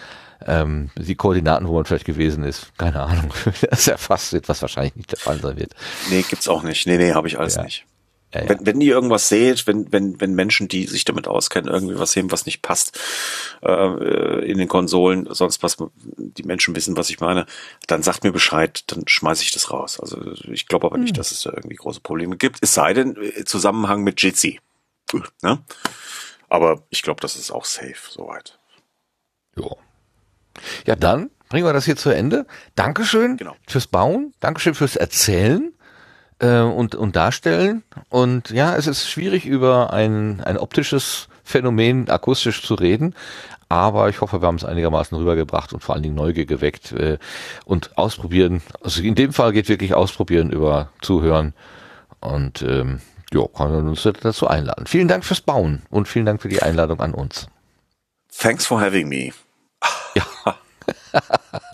Ähm, 0.45 0.89
die 0.95 1.15
Koordinaten, 1.15 1.68
wo 1.68 1.73
man 1.73 1.84
vielleicht 1.84 2.05
gewesen 2.05 2.45
ist, 2.45 2.72
keine 2.77 3.01
Ahnung. 3.01 3.34
das 3.69 3.89
erfasst 3.89 4.31
wird, 4.31 4.47
was 4.47 4.61
wahrscheinlich 4.61 4.95
nicht 4.95 5.11
der 5.11 5.19
Fall 5.19 5.41
sein 5.41 5.57
wird. 5.57 5.73
Nee, 6.09 6.22
gibt's 6.22 6.47
auch 6.47 6.64
nicht. 6.64 6.88
Nee, 6.88 6.97
nee, 6.97 7.14
habe 7.14 7.27
ich 7.27 7.38
alles 7.38 7.55
ja. 7.55 7.64
nicht. 7.64 7.85
Ja, 8.34 8.41
ja. 8.41 8.49
Wenn, 8.49 8.66
wenn 8.66 8.82
ihr 8.82 8.94
irgendwas 8.94 9.30
seht, 9.30 9.68
wenn, 9.68 9.91
wenn, 9.91 10.20
wenn 10.20 10.34
Menschen, 10.34 10.68
die 10.68 10.86
sich 10.86 11.06
damit 11.06 11.28
auskennen, 11.28 11.74
irgendwie 11.74 11.98
was 11.98 12.12
sehen, 12.12 12.32
was 12.32 12.45
nicht 12.45 12.62
passt 12.62 12.99
äh, 13.64 14.45
in 14.45 14.58
den 14.58 14.68
Konsolen, 14.68 15.28
sonst 15.32 15.64
was 15.64 15.78
die 16.18 16.44
Menschen 16.44 16.76
wissen, 16.76 16.98
was 16.98 17.10
ich 17.10 17.22
meine, 17.22 17.45
dann 17.88 18.04
sagt 18.04 18.26
mir 18.26 18.34
Bescheid, 18.34 18.84
dann 18.88 19.08
schmeiße 19.08 19.44
ich 19.44 19.52
das 19.52 19.72
raus. 19.72 19.99
Also 19.99 20.20
ich 20.52 20.68
glaube 20.68 20.88
aber 20.88 20.98
nicht, 20.98 21.12
hm. 21.12 21.18
dass 21.18 21.32
es 21.32 21.44
da 21.44 21.52
irgendwie 21.52 21.76
große 21.76 22.02
Probleme 22.02 22.36
gibt. 22.36 22.60
Es 22.62 22.74
sei 22.74 22.94
denn, 22.94 23.14
im 23.14 23.45
Zusammenhang 23.45 24.04
mit 24.04 24.22
Jitsi. 24.22 24.60
Ne? 25.41 25.64
Aber 26.49 26.84
ich 26.90 27.04
glaube, 27.04 27.22
das 27.22 27.38
ist 27.38 27.52
auch 27.52 27.66
safe 27.66 27.95
soweit. 28.10 28.60
Ja. 29.56 29.70
Ja, 30.86 30.95
dann 30.95 31.30
bringen 31.49 31.66
wir 31.66 31.74
das 31.74 31.86
hier 31.86 31.95
zu 31.95 32.10
Ende. 32.10 32.45
Dankeschön 32.76 33.38
genau. 33.38 33.56
fürs 33.68 33.88
Bauen, 33.88 34.34
Dankeschön 34.40 34.74
fürs 34.74 34.95
Erzählen 34.95 35.72
äh, 36.39 36.59
und, 36.59 36.95
und 36.95 37.15
darstellen. 37.15 37.84
Und 38.09 38.49
ja, 38.49 38.76
es 38.76 38.88
ist 38.88 39.09
schwierig 39.09 39.45
über 39.45 39.93
ein, 39.93 40.41
ein 40.41 40.57
optisches 40.57 41.27
Phänomen 41.43 42.09
akustisch 42.09 42.61
zu 42.64 42.76
reden, 42.76 43.15
aber 43.69 44.09
ich 44.09 44.22
hoffe, 44.22 44.41
wir 44.41 44.47
haben 44.47 44.55
es 44.55 44.65
einigermaßen 44.65 45.18
rübergebracht 45.18 45.73
und 45.73 45.81
vor 45.81 45.95
allen 45.95 46.03
Dingen 46.03 46.15
Neugier 46.15 46.45
geweckt 46.45 46.91
äh, 46.93 47.18
und 47.65 47.97
ausprobieren. 47.97 48.61
Also 48.81 49.01
in 49.01 49.15
dem 49.15 49.34
Fall 49.34 49.51
geht 49.51 49.69
wirklich 49.69 49.93
ausprobieren 49.93 50.51
über 50.51 50.89
Zuhören 51.01 51.53
und 52.19 52.61
ähm, 52.61 53.01
ja, 53.34 53.45
kann 53.53 53.72
man 53.72 53.88
uns 53.88 54.03
dazu 54.03 54.47
einladen. 54.47 54.88
Vielen 54.88 55.07
Dank 55.07 55.26
fürs 55.26 55.41
Bauen 55.41 55.81
und 55.89 56.07
vielen 56.07 56.26
Dank 56.26 56.41
für 56.41 56.49
die 56.49 56.61
Einladung 56.61 57.01
an 57.01 57.14
uns. 57.14 57.47
Thanks 58.38 58.65
for 58.65 58.80
having 58.80 59.09
me. 59.09 59.31
Ja. 60.15 60.26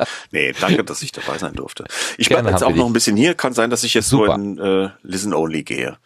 nee, 0.31 0.53
danke, 0.59 0.83
dass 0.83 1.01
ich 1.01 1.11
dabei 1.11 1.37
sein 1.37 1.53
durfte. 1.53 1.85
Ich 2.17 2.29
bleibe 2.29 2.49
jetzt 2.49 2.63
auch 2.63 2.75
noch 2.75 2.87
ein 2.87 2.93
bisschen 2.93 3.15
hier. 3.15 3.33
Kann 3.35 3.53
sein, 3.53 3.69
dass 3.69 3.83
ich 3.83 3.93
jetzt 3.93 4.09
Super. 4.09 4.37
nur 4.37 4.45
in 4.45 4.85
äh, 4.85 4.89
Listen 5.03 5.33
Only 5.33 5.63
gehe. 5.63 5.97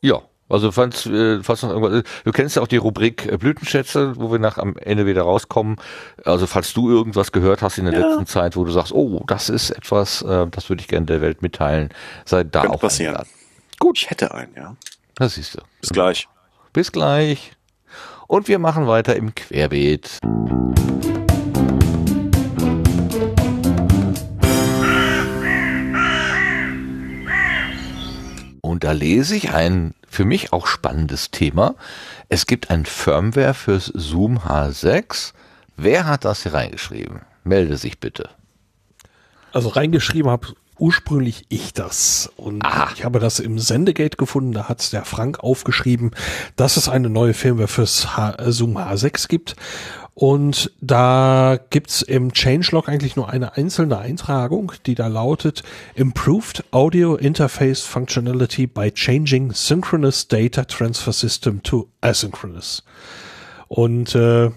Ja, 0.00 0.22
also 0.48 0.72
falls, 0.72 1.04
äh, 1.06 1.42
falls 1.42 1.62
noch 1.62 1.70
irgendwas, 1.70 2.04
du 2.24 2.32
kennst 2.32 2.56
ja 2.56 2.62
auch 2.62 2.68
die 2.68 2.78
Rubrik 2.78 3.26
äh, 3.26 3.36
Blütenschätze, 3.36 4.16
wo 4.16 4.32
wir 4.32 4.38
nach 4.38 4.56
am 4.56 4.76
Ende 4.76 5.04
wieder 5.04 5.22
rauskommen. 5.22 5.76
Also 6.24 6.46
falls 6.46 6.72
du 6.72 6.90
irgendwas 6.90 7.32
gehört 7.32 7.60
hast 7.60 7.78
in 7.78 7.84
der 7.84 7.94
ja. 7.94 8.06
letzten 8.06 8.26
Zeit, 8.26 8.56
wo 8.56 8.64
du 8.64 8.72
sagst, 8.72 8.92
oh, 8.92 9.22
das 9.26 9.50
ist 9.50 9.70
etwas, 9.70 10.22
äh, 10.22 10.46
das 10.50 10.68
würde 10.70 10.80
ich 10.80 10.88
gerne 10.88 11.06
der 11.06 11.20
Welt 11.20 11.42
mitteilen, 11.42 11.90
sei 12.24 12.44
da 12.44 12.62
Könnte 12.62 12.76
auch 12.76 12.80
passieren. 12.80 13.16
Eingeladen. 13.16 13.38
Gut. 13.78 13.98
Ich 13.98 14.10
hätte 14.10 14.32
einen, 14.34 14.54
ja. 14.56 14.76
Das 15.14 15.34
siehst 15.34 15.54
du. 15.54 15.60
Bis 15.80 15.90
gleich. 15.90 16.28
Bis 16.72 16.92
gleich. 16.92 17.52
Und 18.26 18.48
wir 18.48 18.58
machen 18.58 18.86
weiter 18.86 19.16
im 19.16 19.34
Querbeet. 19.34 20.18
Und 28.78 28.84
da 28.84 28.92
lese 28.92 29.34
ich 29.34 29.50
ein 29.50 29.92
für 30.08 30.24
mich 30.24 30.52
auch 30.52 30.68
spannendes 30.68 31.32
Thema. 31.32 31.74
Es 32.28 32.46
gibt 32.46 32.70
ein 32.70 32.86
Firmware 32.86 33.52
fürs 33.52 33.86
Zoom 33.86 34.38
H6. 34.38 35.32
Wer 35.76 36.06
hat 36.06 36.24
das 36.24 36.44
hier 36.44 36.54
reingeschrieben? 36.54 37.22
Melde 37.42 37.76
sich 37.76 37.98
bitte. 37.98 38.28
Also 39.52 39.70
reingeschrieben 39.70 40.30
habe 40.30 40.54
ursprünglich 40.78 41.44
ich 41.48 41.72
das. 41.72 42.30
Und 42.36 42.64
Aha. 42.64 42.90
ich 42.94 43.04
habe 43.04 43.18
das 43.18 43.40
im 43.40 43.58
Sendegate 43.58 44.16
gefunden, 44.16 44.52
da 44.52 44.68
hat 44.68 44.78
es 44.78 44.90
der 44.90 45.04
Frank 45.04 45.40
aufgeschrieben, 45.40 46.12
dass 46.54 46.76
es 46.76 46.88
eine 46.88 47.10
neue 47.10 47.34
Firmware 47.34 47.66
fürs 47.66 48.16
H 48.16 48.36
Zoom 48.52 48.78
H6 48.78 49.26
gibt. 49.26 49.56
Und 50.20 50.72
da 50.80 51.60
gibt's 51.70 52.02
im 52.02 52.32
Changelog 52.32 52.88
eigentlich 52.88 53.14
nur 53.14 53.28
eine 53.28 53.56
einzelne 53.56 53.98
Eintragung, 53.98 54.72
die 54.84 54.96
da 54.96 55.06
lautet 55.06 55.62
Improved 55.94 56.64
Audio 56.72 57.14
Interface 57.14 57.82
Functionality 57.82 58.66
by 58.66 58.90
Changing 58.90 59.52
Synchronous 59.52 60.26
Data 60.26 60.64
Transfer 60.64 61.12
System 61.12 61.62
to 61.62 61.86
Asynchronous. 62.00 62.82
Und 63.68 64.16
äh, 64.16 64.50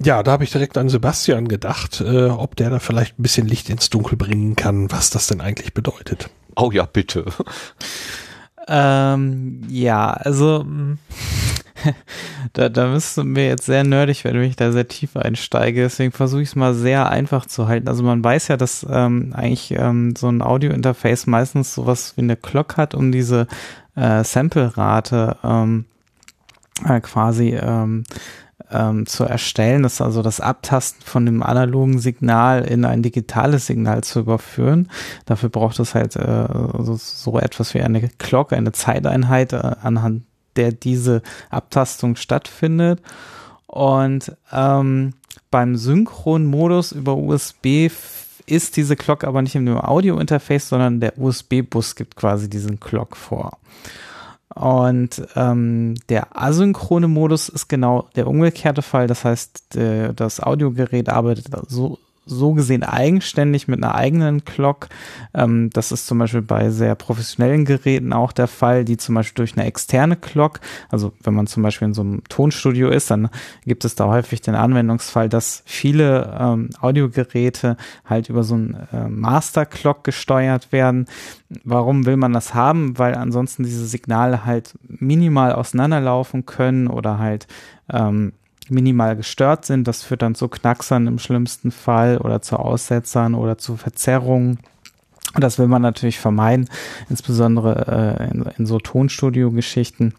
ja, 0.00 0.22
da 0.22 0.32
habe 0.32 0.44
ich 0.44 0.52
direkt 0.52 0.76
an 0.76 0.90
Sebastian 0.90 1.48
gedacht, 1.48 2.02
äh, 2.02 2.26
ob 2.26 2.54
der 2.56 2.68
da 2.68 2.78
vielleicht 2.78 3.18
ein 3.18 3.22
bisschen 3.22 3.48
Licht 3.48 3.70
ins 3.70 3.88
Dunkel 3.88 4.18
bringen 4.18 4.54
kann, 4.54 4.92
was 4.92 5.08
das 5.08 5.28
denn 5.28 5.40
eigentlich 5.40 5.72
bedeutet. 5.72 6.28
Oh 6.56 6.70
ja, 6.72 6.84
bitte. 6.84 7.24
ähm, 8.68 9.62
ja, 9.70 10.10
also 10.10 10.66
da, 12.52 12.68
da 12.68 12.88
müssten 12.88 13.36
wir 13.36 13.46
jetzt 13.46 13.66
sehr 13.66 13.84
nerdig 13.84 14.24
werden, 14.24 14.40
wenn 14.40 14.48
ich 14.48 14.56
da 14.56 14.72
sehr 14.72 14.88
tief 14.88 15.16
einsteige. 15.16 15.82
Deswegen 15.82 16.12
versuche 16.12 16.42
ich 16.42 16.48
es 16.48 16.56
mal 16.56 16.74
sehr 16.74 17.10
einfach 17.10 17.46
zu 17.46 17.68
halten. 17.68 17.88
Also 17.88 18.02
man 18.02 18.22
weiß 18.22 18.48
ja, 18.48 18.56
dass 18.56 18.86
ähm, 18.88 19.32
eigentlich 19.34 19.72
ähm, 19.72 20.14
so 20.16 20.28
ein 20.28 20.42
Audio-Interface 20.42 21.26
meistens 21.26 21.74
sowas 21.74 22.14
wie 22.16 22.22
eine 22.22 22.36
Clock 22.36 22.76
hat, 22.76 22.94
um 22.94 23.12
diese 23.12 23.46
äh, 23.94 24.24
Sample-Rate 24.24 25.36
ähm, 25.42 25.84
äh, 26.84 27.00
quasi 27.00 27.56
ähm, 27.60 28.04
ähm, 28.70 29.06
zu 29.06 29.24
erstellen, 29.24 29.82
das 29.82 29.94
ist 29.94 30.00
also 30.00 30.22
das 30.22 30.40
Abtasten 30.40 31.02
von 31.04 31.24
dem 31.24 31.42
analogen 31.42 31.98
Signal 31.98 32.64
in 32.64 32.84
ein 32.84 33.02
digitales 33.02 33.66
Signal 33.66 34.02
zu 34.02 34.20
überführen. 34.20 34.88
Dafür 35.24 35.50
braucht 35.50 35.78
es 35.78 35.94
halt 35.94 36.16
äh, 36.16 36.48
so, 36.78 36.96
so 36.96 37.38
etwas 37.38 37.74
wie 37.74 37.82
eine 37.82 38.08
Clock, 38.18 38.52
eine 38.52 38.72
Zeiteinheit, 38.72 39.52
äh, 39.52 39.76
anhand 39.82 40.22
der 40.56 40.72
diese 40.72 41.22
Abtastung 41.50 42.16
stattfindet. 42.16 43.00
Und 43.66 44.32
ähm, 44.52 45.14
beim 45.50 45.76
Synchronmodus 45.76 46.92
über 46.92 47.16
USB 47.16 47.88
ist 48.46 48.76
diese 48.76 48.96
Clock 48.96 49.24
aber 49.24 49.42
nicht 49.42 49.54
im 49.54 49.68
Audio-Interface, 49.68 50.68
sondern 50.68 51.00
der 51.00 51.18
USB-Bus 51.18 51.96
gibt 51.96 52.16
quasi 52.16 52.48
diesen 52.48 52.80
Clock 52.80 53.16
vor. 53.16 53.58
Und 54.54 55.22
ähm, 55.34 55.96
der 56.08 56.40
asynchrone 56.40 57.08
Modus 57.08 57.50
ist 57.50 57.68
genau 57.68 58.08
der 58.16 58.26
umgekehrte 58.26 58.80
Fall. 58.80 59.06
Das 59.06 59.24
heißt, 59.24 59.76
das 60.16 60.40
Audiogerät 60.40 61.10
arbeitet 61.10 61.48
so, 61.68 61.98
so 62.26 62.52
gesehen 62.52 62.82
eigenständig 62.82 63.68
mit 63.68 63.82
einer 63.82 63.94
eigenen 63.94 64.44
Clock. 64.44 64.88
Ähm, 65.32 65.70
das 65.72 65.92
ist 65.92 66.06
zum 66.06 66.18
Beispiel 66.18 66.42
bei 66.42 66.70
sehr 66.70 66.94
professionellen 66.96 67.64
Geräten 67.64 68.12
auch 68.12 68.32
der 68.32 68.48
Fall, 68.48 68.84
die 68.84 68.96
zum 68.96 69.14
Beispiel 69.14 69.36
durch 69.36 69.56
eine 69.56 69.66
externe 69.66 70.16
Clock, 70.16 70.60
also 70.90 71.12
wenn 71.22 71.34
man 71.34 71.46
zum 71.46 71.62
Beispiel 71.62 71.86
in 71.86 71.94
so 71.94 72.02
einem 72.02 72.22
Tonstudio 72.28 72.90
ist, 72.90 73.10
dann 73.10 73.30
gibt 73.64 73.84
es 73.84 73.94
da 73.94 74.06
häufig 74.06 74.40
den 74.40 74.56
Anwendungsfall, 74.56 75.28
dass 75.28 75.62
viele 75.64 76.36
ähm, 76.38 76.70
Audiogeräte 76.80 77.76
halt 78.04 78.28
über 78.28 78.42
so 78.42 78.54
einen 78.54 78.74
äh, 78.92 79.08
Master 79.08 79.64
Clock 79.64 80.04
gesteuert 80.04 80.72
werden. 80.72 81.06
Warum 81.62 82.06
will 82.06 82.16
man 82.16 82.32
das 82.32 82.54
haben? 82.54 82.98
Weil 82.98 83.14
ansonsten 83.14 83.62
diese 83.62 83.86
Signale 83.86 84.44
halt 84.44 84.74
minimal 84.82 85.52
auseinanderlaufen 85.52 86.44
können 86.44 86.88
oder 86.88 87.18
halt 87.18 87.46
ähm, 87.92 88.32
minimal 88.70 89.16
gestört 89.16 89.64
sind. 89.64 89.86
Das 89.86 90.02
führt 90.02 90.22
dann 90.22 90.34
zu 90.34 90.48
Knacksern 90.48 91.06
im 91.06 91.18
schlimmsten 91.18 91.70
Fall 91.70 92.18
oder 92.18 92.42
zu 92.42 92.56
Aussetzern 92.56 93.34
oder 93.34 93.58
zu 93.58 93.76
Verzerrungen. 93.76 94.58
Und 95.34 95.44
das 95.44 95.58
will 95.58 95.68
man 95.68 95.82
natürlich 95.82 96.18
vermeiden, 96.18 96.68
insbesondere 97.10 98.18
äh, 98.20 98.30
in, 98.30 98.46
in 98.56 98.66
so 98.66 98.78
Tonstudio-Geschichten. 98.78 100.14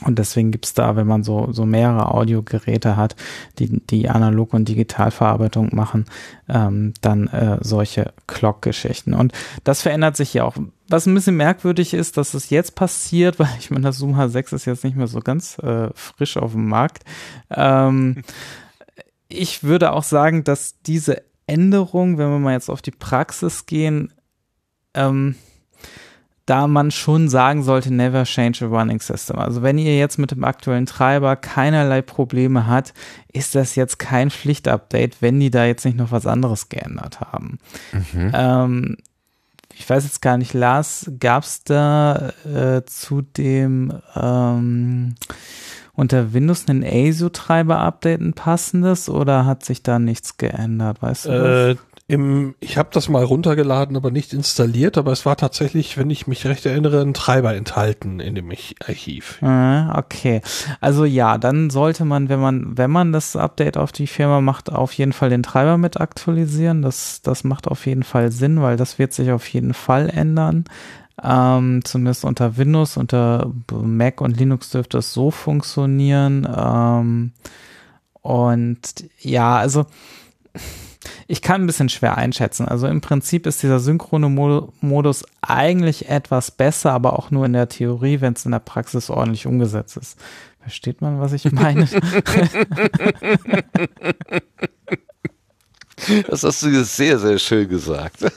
Und 0.00 0.18
deswegen 0.18 0.50
gibt's 0.50 0.74
da, 0.74 0.96
wenn 0.96 1.06
man 1.06 1.22
so, 1.22 1.52
so 1.52 1.64
mehrere 1.64 2.12
Audiogeräte 2.12 2.96
hat, 2.96 3.14
die 3.58 3.80
die 3.86 4.08
Analog- 4.08 4.54
und 4.54 4.68
Digitalverarbeitung 4.68 5.70
machen, 5.72 6.06
ähm, 6.48 6.94
dann 7.02 7.28
äh, 7.28 7.58
solche 7.60 8.12
Clock-Geschichten. 8.26 9.14
Und 9.14 9.32
das 9.64 9.82
verändert 9.82 10.16
sich 10.16 10.34
ja 10.34 10.44
auch. 10.44 10.56
Was 10.88 11.06
ein 11.06 11.14
bisschen 11.14 11.36
merkwürdig 11.36 11.94
ist, 11.94 12.16
dass 12.16 12.34
es 12.34 12.50
jetzt 12.50 12.74
passiert, 12.74 13.38
weil 13.38 13.48
ich 13.58 13.70
meine, 13.70 13.84
das 13.84 13.98
Zoom 13.98 14.16
H6 14.16 14.54
ist 14.54 14.64
jetzt 14.64 14.84
nicht 14.84 14.96
mehr 14.96 15.06
so 15.06 15.20
ganz 15.20 15.58
äh, 15.58 15.90
frisch 15.94 16.36
auf 16.36 16.52
dem 16.52 16.68
Markt. 16.68 17.04
Ähm, 17.50 18.22
ich 19.28 19.62
würde 19.62 19.92
auch 19.92 20.04
sagen, 20.04 20.42
dass 20.42 20.80
diese 20.82 21.22
Änderung, 21.46 22.18
wenn 22.18 22.30
wir 22.30 22.38
mal 22.38 22.52
jetzt 22.52 22.70
auf 22.70 22.82
die 22.82 22.90
Praxis 22.90 23.66
gehen, 23.66 24.12
ähm, 24.94 25.36
da 26.46 26.66
man 26.66 26.90
schon 26.90 27.28
sagen 27.28 27.62
sollte, 27.62 27.92
never 27.92 28.24
change 28.24 28.64
a 28.64 28.68
running 28.68 29.00
system. 29.00 29.38
Also 29.38 29.62
wenn 29.62 29.78
ihr 29.78 29.96
jetzt 29.96 30.18
mit 30.18 30.32
dem 30.32 30.44
aktuellen 30.44 30.86
Treiber 30.86 31.36
keinerlei 31.36 32.02
Probleme 32.02 32.66
hat, 32.66 32.92
ist 33.32 33.54
das 33.54 33.76
jetzt 33.76 33.98
kein 33.98 34.30
Pflichtupdate, 34.30 35.20
wenn 35.20 35.38
die 35.38 35.50
da 35.50 35.64
jetzt 35.64 35.84
nicht 35.84 35.96
noch 35.96 36.10
was 36.10 36.26
anderes 36.26 36.68
geändert 36.68 37.20
haben. 37.20 37.58
Mhm. 37.92 38.32
Ähm, 38.34 38.96
ich 39.74 39.88
weiß 39.88 40.04
jetzt 40.04 40.20
gar 40.20 40.36
nicht, 40.36 40.52
Lars, 40.52 41.10
gab 41.18 41.44
es 41.44 41.64
da 41.64 42.32
äh, 42.44 42.84
zu 42.84 43.22
dem 43.22 43.92
ähm, 44.14 45.14
unter 45.94 46.32
Windows 46.32 46.68
einen 46.68 46.84
ASIO-Treiber-Update 46.84 48.20
ein 48.20 48.32
passendes 48.32 49.08
oder 49.08 49.46
hat 49.46 49.64
sich 49.64 49.82
da 49.82 49.98
nichts 49.98 50.36
geändert? 50.36 51.02
Weißt 51.02 51.26
du 51.26 51.30
äh, 51.30 51.76
im, 52.08 52.54
ich 52.60 52.76
habe 52.76 52.90
das 52.92 53.08
mal 53.08 53.24
runtergeladen, 53.24 53.96
aber 53.96 54.10
nicht 54.10 54.32
installiert, 54.32 54.98
aber 54.98 55.12
es 55.12 55.24
war 55.24 55.36
tatsächlich, 55.36 55.96
wenn 55.96 56.10
ich 56.10 56.26
mich 56.26 56.44
recht 56.46 56.66
erinnere, 56.66 57.00
ein 57.00 57.14
Treiber 57.14 57.54
enthalten 57.54 58.20
in 58.20 58.34
dem 58.34 58.52
Archiv. 58.86 59.42
Ah, 59.42 59.98
okay. 59.98 60.42
Also 60.80 61.04
ja, 61.04 61.38
dann 61.38 61.70
sollte 61.70 62.04
man, 62.04 62.28
wenn 62.28 62.40
man, 62.40 62.76
wenn 62.76 62.90
man 62.90 63.12
das 63.12 63.36
Update 63.36 63.76
auf 63.76 63.92
die 63.92 64.06
Firma 64.06 64.40
macht, 64.40 64.70
auf 64.70 64.92
jeden 64.92 65.12
Fall 65.12 65.30
den 65.30 65.42
Treiber 65.42 65.78
mit 65.78 66.00
aktualisieren. 66.00 66.82
Das, 66.82 67.22
das 67.22 67.44
macht 67.44 67.68
auf 67.68 67.86
jeden 67.86 68.02
Fall 68.02 68.32
Sinn, 68.32 68.60
weil 68.60 68.76
das 68.76 68.98
wird 68.98 69.12
sich 69.12 69.30
auf 69.30 69.46
jeden 69.48 69.72
Fall 69.72 70.10
ändern. 70.10 70.64
Ähm, 71.22 71.84
zumindest 71.84 72.24
unter 72.24 72.56
Windows, 72.56 72.96
unter 72.96 73.52
Mac 73.70 74.20
und 74.20 74.36
Linux 74.36 74.70
dürfte 74.70 74.98
es 74.98 75.12
so 75.12 75.30
funktionieren. 75.30 76.48
Ähm, 76.54 77.32
und 78.22 78.80
ja, 79.20 79.56
also 79.56 79.86
ich 81.32 81.40
kann 81.40 81.62
ein 81.62 81.66
bisschen 81.66 81.88
schwer 81.88 82.18
einschätzen. 82.18 82.68
Also 82.68 82.86
im 82.86 83.00
Prinzip 83.00 83.46
ist 83.46 83.62
dieser 83.62 83.80
synchrone 83.80 84.28
Modus 84.28 85.24
eigentlich 85.40 86.10
etwas 86.10 86.50
besser, 86.50 86.92
aber 86.92 87.18
auch 87.18 87.30
nur 87.30 87.46
in 87.46 87.54
der 87.54 87.70
Theorie, 87.70 88.20
wenn 88.20 88.34
es 88.34 88.44
in 88.44 88.50
der 88.50 88.58
Praxis 88.58 89.08
ordentlich 89.08 89.46
umgesetzt 89.46 89.96
ist. 89.96 90.18
Versteht 90.60 91.00
man, 91.00 91.20
was 91.20 91.32
ich 91.32 91.50
meine? 91.50 91.86
das 96.28 96.44
hast 96.44 96.62
du 96.64 96.84
sehr, 96.84 97.18
sehr 97.18 97.38
schön 97.38 97.66
gesagt. 97.66 98.18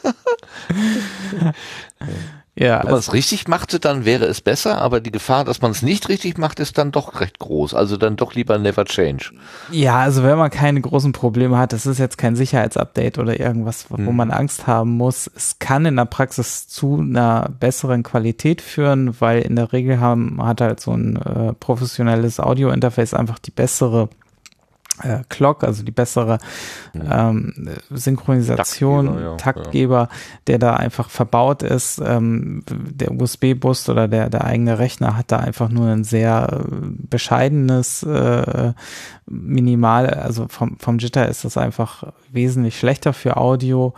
Ja, 2.57 2.79
Wenn 2.83 2.91
man 2.91 2.99
es 2.99 3.07
also, 3.07 3.11
richtig 3.11 3.49
machte, 3.49 3.81
dann 3.81 4.05
wäre 4.05 4.25
es 4.25 4.39
besser, 4.39 4.77
aber 4.77 5.01
die 5.01 5.11
Gefahr, 5.11 5.43
dass 5.43 5.61
man 5.61 5.71
es 5.71 5.81
nicht 5.81 6.07
richtig 6.07 6.37
macht, 6.37 6.61
ist 6.61 6.77
dann 6.77 6.91
doch 6.91 7.19
recht 7.19 7.37
groß. 7.39 7.73
Also 7.73 7.97
dann 7.97 8.15
doch 8.15 8.33
lieber 8.33 8.57
never 8.57 8.85
change. 8.85 9.31
Ja, 9.71 9.97
also 9.97 10.23
wenn 10.23 10.37
man 10.37 10.49
keine 10.51 10.79
großen 10.79 11.11
Probleme 11.11 11.57
hat, 11.57 11.73
das 11.73 11.85
ist 11.85 11.99
jetzt 11.99 12.17
kein 12.17 12.37
Sicherheitsupdate 12.37 13.19
oder 13.19 13.37
irgendwas, 13.37 13.87
wo 13.89 13.97
hm. 13.97 14.15
man 14.15 14.31
Angst 14.31 14.67
haben 14.67 14.91
muss. 14.91 15.29
Es 15.35 15.59
kann 15.59 15.85
in 15.85 15.97
der 15.97 16.05
Praxis 16.05 16.69
zu 16.69 16.97
einer 16.97 17.49
besseren 17.59 18.03
Qualität 18.03 18.61
führen, 18.61 19.19
weil 19.19 19.41
in 19.41 19.57
der 19.57 19.73
Regel 19.73 19.99
haben, 19.99 20.41
hat 20.41 20.61
halt 20.61 20.79
so 20.79 20.93
ein 20.93 21.17
äh, 21.17 21.51
professionelles 21.53 22.39
Audio-Interface 22.39 23.13
einfach 23.13 23.37
die 23.37 23.51
bessere 23.51 24.07
äh, 25.03 25.23
Clock, 25.29 25.63
also 25.63 25.83
die 25.83 25.91
bessere 25.91 26.37
ähm, 26.93 27.53
Synchronisation, 27.89 29.05
Taktgeber, 29.05 29.21
ja, 29.21 29.35
Taktgeber 29.37 30.09
ja. 30.11 30.17
der 30.47 30.59
da 30.59 30.73
einfach 30.73 31.09
verbaut 31.09 31.63
ist. 31.63 32.01
Ähm, 32.03 32.63
der 32.69 33.11
USB-Bus 33.11 33.89
oder 33.89 34.07
der, 34.07 34.29
der 34.29 34.45
eigene 34.45 34.79
Rechner 34.79 35.17
hat 35.17 35.31
da 35.31 35.37
einfach 35.37 35.69
nur 35.69 35.87
ein 35.87 36.03
sehr 36.03 36.47
äh, 36.51 36.77
bescheidenes 37.09 38.03
äh, 38.03 38.73
Minimal, 39.27 40.07
also 40.11 40.47
vom, 40.47 40.77
vom 40.77 40.99
Jitter 40.99 41.27
ist 41.27 41.45
das 41.45 41.57
einfach 41.57 42.13
wesentlich 42.31 42.77
schlechter 42.77 43.11
für 43.11 43.37
Audio. 43.37 43.95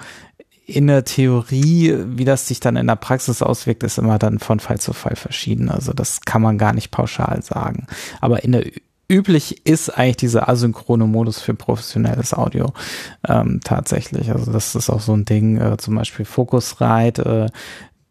In 0.66 0.88
der 0.88 1.04
Theorie, 1.04 1.96
wie 2.08 2.24
das 2.24 2.48
sich 2.48 2.62
dann 2.62 2.78
in 2.78 2.88
der 2.88 2.96
Praxis 2.96 3.42
auswirkt, 3.42 3.84
ist 3.84 3.98
immer 3.98 4.20
dann 4.20 4.40
von 4.40 4.62
Fall 4.62 4.80
zu 4.80 4.94
Fall 4.94 5.18
verschieden. 5.18 5.70
Also 5.70 5.92
das 5.92 6.22
kann 6.22 6.42
man 6.42 6.58
gar 6.58 6.74
nicht 6.74 6.92
pauschal 6.92 7.42
sagen. 7.44 7.88
Aber 8.22 8.44
in 8.44 8.54
der 8.54 8.66
üblich 9.10 9.66
ist 9.66 9.90
eigentlich 9.90 10.18
dieser 10.18 10.50
asynchrone 10.50 11.06
Modus 11.06 11.40
für 11.40 11.54
professionelles 11.54 12.34
Audio 12.34 12.74
ähm, 13.28 13.62
tatsächlich. 13.64 14.32
Also 14.32 14.52
das 14.52 14.76
ist 14.76 14.90
auch 14.90 15.02
so 15.02 15.14
ein 15.14 15.26
Ding, 15.26 15.58
äh, 15.58 15.78
zum 15.78 15.96
Beispiel 15.96 16.26
Focusrite, 16.26 17.50
äh, 17.50 17.58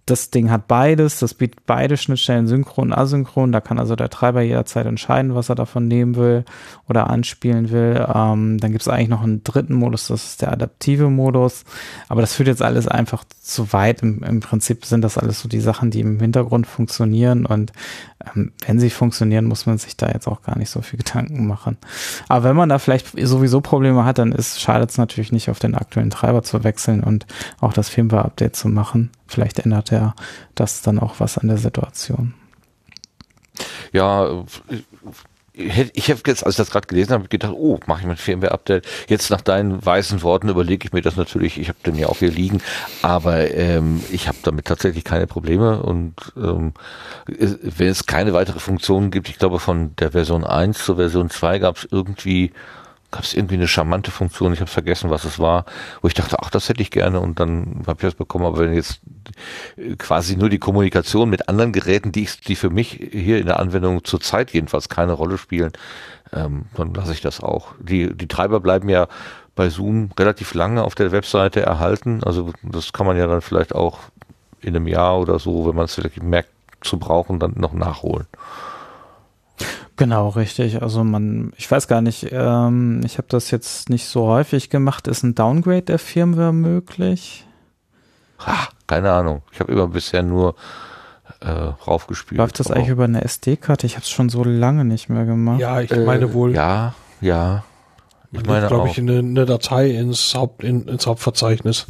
das 0.06 0.30
Ding 0.30 0.52
hat 0.52 0.68
beides, 0.68 1.18
das 1.18 1.34
bietet 1.34 1.66
beide 1.66 1.96
Schnittstellen 1.96 2.46
synchron 2.46 2.92
und 2.92 2.92
asynchron. 2.92 3.50
Da 3.50 3.60
kann 3.60 3.80
also 3.80 3.96
der 3.96 4.08
Treiber 4.08 4.40
jederzeit 4.40 4.86
entscheiden, 4.86 5.34
was 5.34 5.48
er 5.48 5.56
davon 5.56 5.88
nehmen 5.88 6.14
will 6.14 6.44
oder 6.88 7.10
anspielen 7.10 7.72
will. 7.72 8.06
Ähm, 8.14 8.58
dann 8.58 8.70
gibt 8.70 8.82
es 8.82 8.88
eigentlich 8.88 9.08
noch 9.08 9.24
einen 9.24 9.42
dritten 9.42 9.74
Modus, 9.74 10.06
das 10.06 10.24
ist 10.24 10.42
der 10.42 10.52
adaptive 10.52 11.10
Modus. 11.10 11.64
Aber 12.08 12.20
das 12.20 12.34
führt 12.34 12.46
jetzt 12.46 12.62
alles 12.62 12.86
einfach 12.86 13.24
zu 13.42 13.72
weit. 13.72 14.02
Im, 14.02 14.22
im 14.22 14.38
Prinzip 14.38 14.84
sind 14.84 15.02
das 15.02 15.18
alles 15.18 15.40
so 15.40 15.48
die 15.48 15.60
Sachen, 15.60 15.90
die 15.90 16.00
im 16.00 16.20
Hintergrund 16.20 16.68
funktionieren. 16.68 17.44
Und 17.44 17.72
wenn 18.34 18.80
sie 18.80 18.90
funktionieren, 18.90 19.44
muss 19.44 19.66
man 19.66 19.78
sich 19.78 19.96
da 19.96 20.08
jetzt 20.08 20.26
auch 20.26 20.42
gar 20.42 20.58
nicht 20.58 20.70
so 20.70 20.82
viel 20.82 20.98
Gedanken 20.98 21.46
machen. 21.46 21.76
Aber 22.28 22.44
wenn 22.44 22.56
man 22.56 22.68
da 22.68 22.78
vielleicht 22.78 23.08
sowieso 23.18 23.60
Probleme 23.60 24.04
hat, 24.04 24.18
dann 24.18 24.36
schadet 24.40 24.90
es 24.90 24.98
natürlich 24.98 25.32
nicht, 25.32 25.50
auf 25.50 25.58
den 25.58 25.74
aktuellen 25.74 26.10
Treiber 26.10 26.42
zu 26.42 26.64
wechseln 26.64 27.02
und 27.02 27.26
auch 27.60 27.72
das 27.72 27.88
Firmware-Update 27.88 28.56
zu 28.56 28.68
machen. 28.68 29.10
Vielleicht 29.26 29.60
ändert 29.60 29.92
er 29.92 30.14
das 30.54 30.82
dann 30.82 30.98
auch 30.98 31.14
was 31.18 31.38
an 31.38 31.48
der 31.48 31.58
Situation. 31.58 32.34
Ja, 33.92 34.44
ich 35.56 36.10
habe 36.10 36.20
jetzt, 36.26 36.44
als 36.44 36.54
ich 36.54 36.58
das 36.58 36.70
gerade 36.70 36.86
gelesen 36.86 37.12
habe, 37.12 37.28
gedacht, 37.28 37.54
oh, 37.56 37.80
mache 37.86 38.00
ich 38.00 38.06
mein 38.06 38.18
Firmware-Update. 38.18 38.86
Jetzt 39.08 39.30
nach 39.30 39.40
deinen 39.40 39.84
weißen 39.84 40.22
Worten 40.22 40.50
überlege 40.50 40.86
ich 40.86 40.92
mir 40.92 41.00
das 41.00 41.16
natürlich. 41.16 41.58
Ich 41.58 41.68
habe 41.68 41.78
den 41.86 41.96
ja 41.96 42.08
auch 42.08 42.18
hier 42.18 42.30
liegen, 42.30 42.60
aber 43.00 43.50
ähm, 43.52 44.02
ich 44.10 44.28
habe 44.28 44.36
damit 44.42 44.66
tatsächlich 44.66 45.04
keine 45.04 45.26
Probleme. 45.26 45.82
Und 45.82 46.14
ähm, 46.36 46.74
wenn 47.26 47.88
es 47.88 48.04
keine 48.04 48.34
weitere 48.34 48.58
Funktionen 48.58 49.10
gibt, 49.10 49.30
ich 49.30 49.38
glaube 49.38 49.58
von 49.58 49.96
der 49.96 50.12
Version 50.12 50.44
1 50.44 50.84
zur 50.84 50.96
Version 50.96 51.30
2 51.30 51.58
gab 51.60 51.78
es 51.78 51.88
irgendwie 51.90 52.52
gab 53.16 53.24
es 53.24 53.32
irgendwie 53.32 53.54
eine 53.54 53.66
charmante 53.66 54.10
Funktion, 54.10 54.52
ich 54.52 54.60
habe 54.60 54.70
vergessen, 54.70 55.08
was 55.08 55.24
es 55.24 55.38
war, 55.38 55.64
wo 56.02 56.08
ich 56.08 56.12
dachte, 56.12 56.36
ach, 56.42 56.50
das 56.50 56.68
hätte 56.68 56.82
ich 56.82 56.90
gerne 56.90 57.18
und 57.20 57.40
dann 57.40 57.82
habe 57.86 57.96
ich 57.98 58.02
das 58.02 58.14
bekommen. 58.14 58.44
Aber 58.44 58.58
wenn 58.58 58.74
jetzt 58.74 59.00
quasi 59.96 60.36
nur 60.36 60.50
die 60.50 60.58
Kommunikation 60.58 61.30
mit 61.30 61.48
anderen 61.48 61.72
Geräten, 61.72 62.12
die, 62.12 62.24
ich, 62.24 62.42
die 62.42 62.56
für 62.56 62.68
mich 62.68 63.08
hier 63.10 63.38
in 63.38 63.46
der 63.46 63.58
Anwendung 63.58 64.04
zurzeit 64.04 64.50
jedenfalls 64.52 64.90
keine 64.90 65.12
Rolle 65.12 65.38
spielen, 65.38 65.72
ähm, 66.34 66.66
dann 66.76 66.92
lasse 66.92 67.12
ich 67.12 67.22
das 67.22 67.40
auch. 67.40 67.68
Die, 67.80 68.14
die 68.14 68.28
Treiber 68.28 68.60
bleiben 68.60 68.90
ja 68.90 69.08
bei 69.54 69.70
Zoom 69.70 70.10
relativ 70.18 70.52
lange 70.52 70.84
auf 70.84 70.94
der 70.94 71.10
Webseite 71.10 71.62
erhalten. 71.62 72.22
Also 72.22 72.52
das 72.62 72.92
kann 72.92 73.06
man 73.06 73.16
ja 73.16 73.26
dann 73.26 73.40
vielleicht 73.40 73.74
auch 73.74 74.00
in 74.60 74.76
einem 74.76 74.88
Jahr 74.88 75.18
oder 75.18 75.38
so, 75.38 75.66
wenn 75.66 75.74
man 75.74 75.86
es 75.86 75.96
wirklich 75.96 76.22
merkt 76.22 76.50
zu 76.82 76.98
brauchen, 76.98 77.40
dann 77.40 77.54
noch 77.56 77.72
nachholen. 77.72 78.26
Genau, 79.96 80.28
richtig. 80.28 80.82
Also 80.82 81.04
man, 81.04 81.52
ich 81.56 81.70
weiß 81.70 81.88
gar 81.88 82.02
nicht, 82.02 82.28
ähm, 82.30 83.00
ich 83.04 83.16
habe 83.16 83.28
das 83.28 83.50
jetzt 83.50 83.88
nicht 83.88 84.06
so 84.06 84.26
häufig 84.26 84.68
gemacht. 84.68 85.08
Ist 85.08 85.22
ein 85.22 85.34
Downgrade 85.34 85.82
der 85.82 85.98
Firmware 85.98 86.52
möglich? 86.52 87.46
Ha, 88.40 88.68
keine 88.86 89.10
Ahnung. 89.12 89.42
Ich 89.52 89.60
habe 89.60 89.72
immer 89.72 89.88
bisher 89.88 90.22
nur 90.22 90.54
äh, 91.40 91.48
raufgespielt. 91.48 92.38
Läuft 92.38 92.60
das 92.60 92.70
eigentlich 92.70 92.88
über 92.88 93.04
eine 93.04 93.24
SD-Karte? 93.24 93.86
Ich 93.86 93.94
habe 93.94 94.02
es 94.02 94.10
schon 94.10 94.28
so 94.28 94.44
lange 94.44 94.84
nicht 94.84 95.08
mehr 95.08 95.24
gemacht. 95.24 95.60
Ja, 95.60 95.80
ich 95.80 95.90
äh, 95.90 96.04
meine 96.04 96.34
wohl. 96.34 96.54
Ja, 96.54 96.94
ja. 97.22 97.64
Ich 98.32 98.44
meine, 98.44 98.66
glaube 98.66 98.88
ich, 98.88 98.98
eine, 98.98 99.20
eine 99.20 99.46
Datei 99.46 99.90
ins, 99.92 100.34
Haupt, 100.34 100.62
in, 100.62 100.86
ins 100.88 101.06
Hauptverzeichnis. 101.06 101.86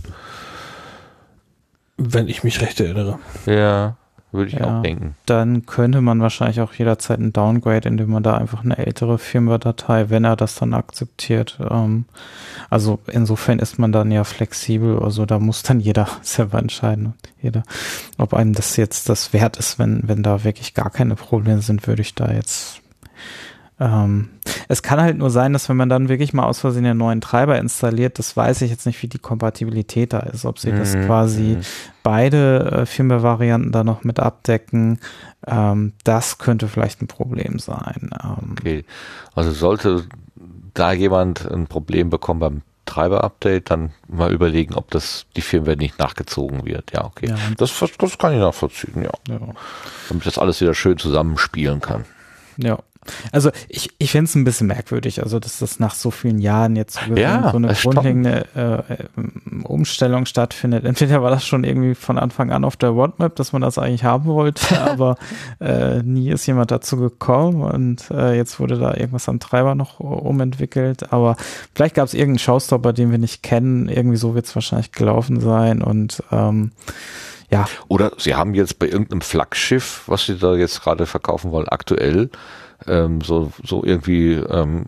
Wenn 1.96 2.28
ich 2.28 2.44
mich 2.44 2.60
recht 2.60 2.78
erinnere. 2.78 3.18
Ja. 3.46 3.96
Würde 4.36 4.50
ich 4.50 4.58
ja, 4.58 4.78
auch 4.78 4.82
denken. 4.82 5.16
Dann 5.24 5.64
könnte 5.64 6.02
man 6.02 6.20
wahrscheinlich 6.20 6.60
auch 6.60 6.74
jederzeit 6.74 7.18
ein 7.18 7.32
Downgrade, 7.32 7.88
indem 7.88 8.10
man 8.10 8.22
da 8.22 8.36
einfach 8.36 8.62
eine 8.62 8.76
ältere 8.76 9.18
Firmware-Datei, 9.18 10.10
wenn 10.10 10.24
er 10.24 10.36
das 10.36 10.56
dann 10.56 10.74
akzeptiert. 10.74 11.58
Ähm, 11.68 12.04
also 12.68 12.98
insofern 13.10 13.58
ist 13.58 13.78
man 13.78 13.92
dann 13.92 14.10
ja 14.12 14.24
flexibel. 14.24 14.98
Also 15.02 15.24
da 15.24 15.38
muss 15.38 15.62
dann 15.62 15.80
jeder 15.80 16.06
selber 16.22 16.58
entscheiden. 16.58 17.14
Jeder, 17.40 17.62
ob 18.18 18.34
einem 18.34 18.52
das 18.52 18.76
jetzt 18.76 19.08
das 19.08 19.32
wert 19.32 19.56
ist, 19.56 19.78
wenn, 19.78 20.02
wenn 20.06 20.22
da 20.22 20.44
wirklich 20.44 20.74
gar 20.74 20.90
keine 20.90 21.14
Probleme 21.14 21.62
sind, 21.62 21.86
würde 21.86 22.02
ich 22.02 22.14
da 22.14 22.30
jetzt 22.30 22.82
Ähm, 23.78 24.30
es 24.68 24.82
kann 24.82 25.00
halt 25.00 25.18
nur 25.18 25.30
sein, 25.30 25.52
dass 25.52 25.68
wenn 25.68 25.76
man 25.76 25.88
dann 25.88 26.08
wirklich 26.08 26.32
mal 26.32 26.44
aus 26.44 26.60
Versehen 26.60 26.86
einen 26.86 26.98
neuen 26.98 27.20
Treiber 27.20 27.58
installiert, 27.58 28.18
das 28.18 28.36
weiß 28.36 28.62
ich 28.62 28.70
jetzt 28.70 28.86
nicht, 28.86 29.02
wie 29.02 29.08
die 29.08 29.18
Kompatibilität 29.18 30.12
da 30.12 30.20
ist, 30.20 30.44
ob 30.44 30.58
sie 30.58 30.72
mhm. 30.72 30.78
das 30.78 30.94
quasi 30.94 31.56
mhm. 31.56 31.60
beide 32.02 32.70
äh, 32.72 32.86
Firmware-Varianten 32.86 33.72
da 33.72 33.84
noch 33.84 34.02
mit 34.02 34.18
abdecken. 34.18 34.98
Ähm, 35.46 35.92
das 36.04 36.38
könnte 36.38 36.68
vielleicht 36.68 37.02
ein 37.02 37.06
Problem 37.06 37.58
sein. 37.58 38.10
Ähm, 38.24 38.52
okay, 38.58 38.84
also 39.34 39.52
sollte 39.52 40.04
da 40.72 40.92
jemand 40.92 41.50
ein 41.50 41.66
Problem 41.66 42.10
bekommen 42.10 42.40
beim 42.40 42.62
Treiber-Update, 42.86 43.70
dann 43.70 43.92
mal 44.08 44.32
überlegen, 44.32 44.74
ob 44.74 44.90
das 44.90 45.26
die 45.36 45.42
Firmware 45.42 45.76
nicht 45.76 45.98
nachgezogen 45.98 46.64
wird. 46.64 46.92
Ja, 46.92 47.04
okay. 47.04 47.28
Ja, 47.28 47.36
das, 47.58 47.84
das 47.98 48.18
kann 48.18 48.32
ich 48.32 48.38
nachvollziehen, 48.38 49.02
ja. 49.02 49.10
ja. 49.28 49.40
Damit 50.08 50.24
das 50.24 50.38
alles 50.38 50.60
wieder 50.60 50.72
schön 50.72 50.96
zusammenspielen 50.96 51.80
kann. 51.80 52.04
Ja. 52.56 52.78
Also 53.32 53.50
ich, 53.68 53.90
ich 53.98 54.10
finde 54.10 54.28
es 54.28 54.34
ein 54.34 54.44
bisschen 54.44 54.66
merkwürdig, 54.66 55.22
also 55.22 55.38
dass 55.38 55.58
das 55.58 55.78
nach 55.78 55.94
so 55.94 56.10
vielen 56.10 56.38
Jahren 56.38 56.76
jetzt 56.76 56.98
so, 57.06 57.14
ja, 57.14 57.50
so 57.50 57.56
eine 57.56 57.74
grundlegende 57.74 58.46
äh, 58.54 59.62
Umstellung 59.64 60.26
stattfindet. 60.26 60.84
Entweder 60.84 61.22
war 61.22 61.30
das 61.30 61.46
schon 61.46 61.64
irgendwie 61.64 61.94
von 61.94 62.18
Anfang 62.18 62.50
an 62.50 62.64
auf 62.64 62.76
der 62.76 62.90
Roadmap, 62.90 63.36
dass 63.36 63.52
man 63.52 63.62
das 63.62 63.78
eigentlich 63.78 64.04
haben 64.04 64.26
wollte, 64.26 64.80
aber 64.90 65.16
äh, 65.60 66.02
nie 66.02 66.30
ist 66.30 66.46
jemand 66.46 66.70
dazu 66.70 66.96
gekommen 66.96 67.62
und 67.62 68.10
äh, 68.10 68.34
jetzt 68.34 68.60
wurde 68.60 68.78
da 68.78 68.94
irgendwas 68.94 69.28
am 69.28 69.40
Treiber 69.40 69.74
noch 69.74 70.00
umentwickelt. 70.00 71.12
Aber 71.12 71.36
vielleicht 71.74 71.94
gab 71.94 72.06
es 72.06 72.14
irgendeinen 72.14 72.38
Showstopper, 72.38 72.92
den 72.92 73.10
wir 73.10 73.18
nicht 73.18 73.42
kennen. 73.42 73.88
Irgendwie 73.88 74.16
so 74.16 74.34
wird 74.34 74.46
es 74.46 74.54
wahrscheinlich 74.54 74.92
gelaufen 74.92 75.40
sein 75.40 75.82
und 75.82 76.22
ähm, 76.32 76.72
ja. 77.50 77.66
Oder 77.88 78.12
sie 78.18 78.34
haben 78.34 78.54
jetzt 78.54 78.78
bei 78.78 78.86
irgendeinem 78.86 79.20
Flaggschiff, 79.20 80.02
was 80.06 80.26
sie 80.26 80.36
da 80.36 80.54
jetzt 80.54 80.82
gerade 80.82 81.06
verkaufen 81.06 81.52
wollen, 81.52 81.68
aktuell 81.68 82.30
ähm, 82.86 83.20
so, 83.20 83.52
so 83.64 83.84
irgendwie 83.84 84.34
ähm, 84.34 84.86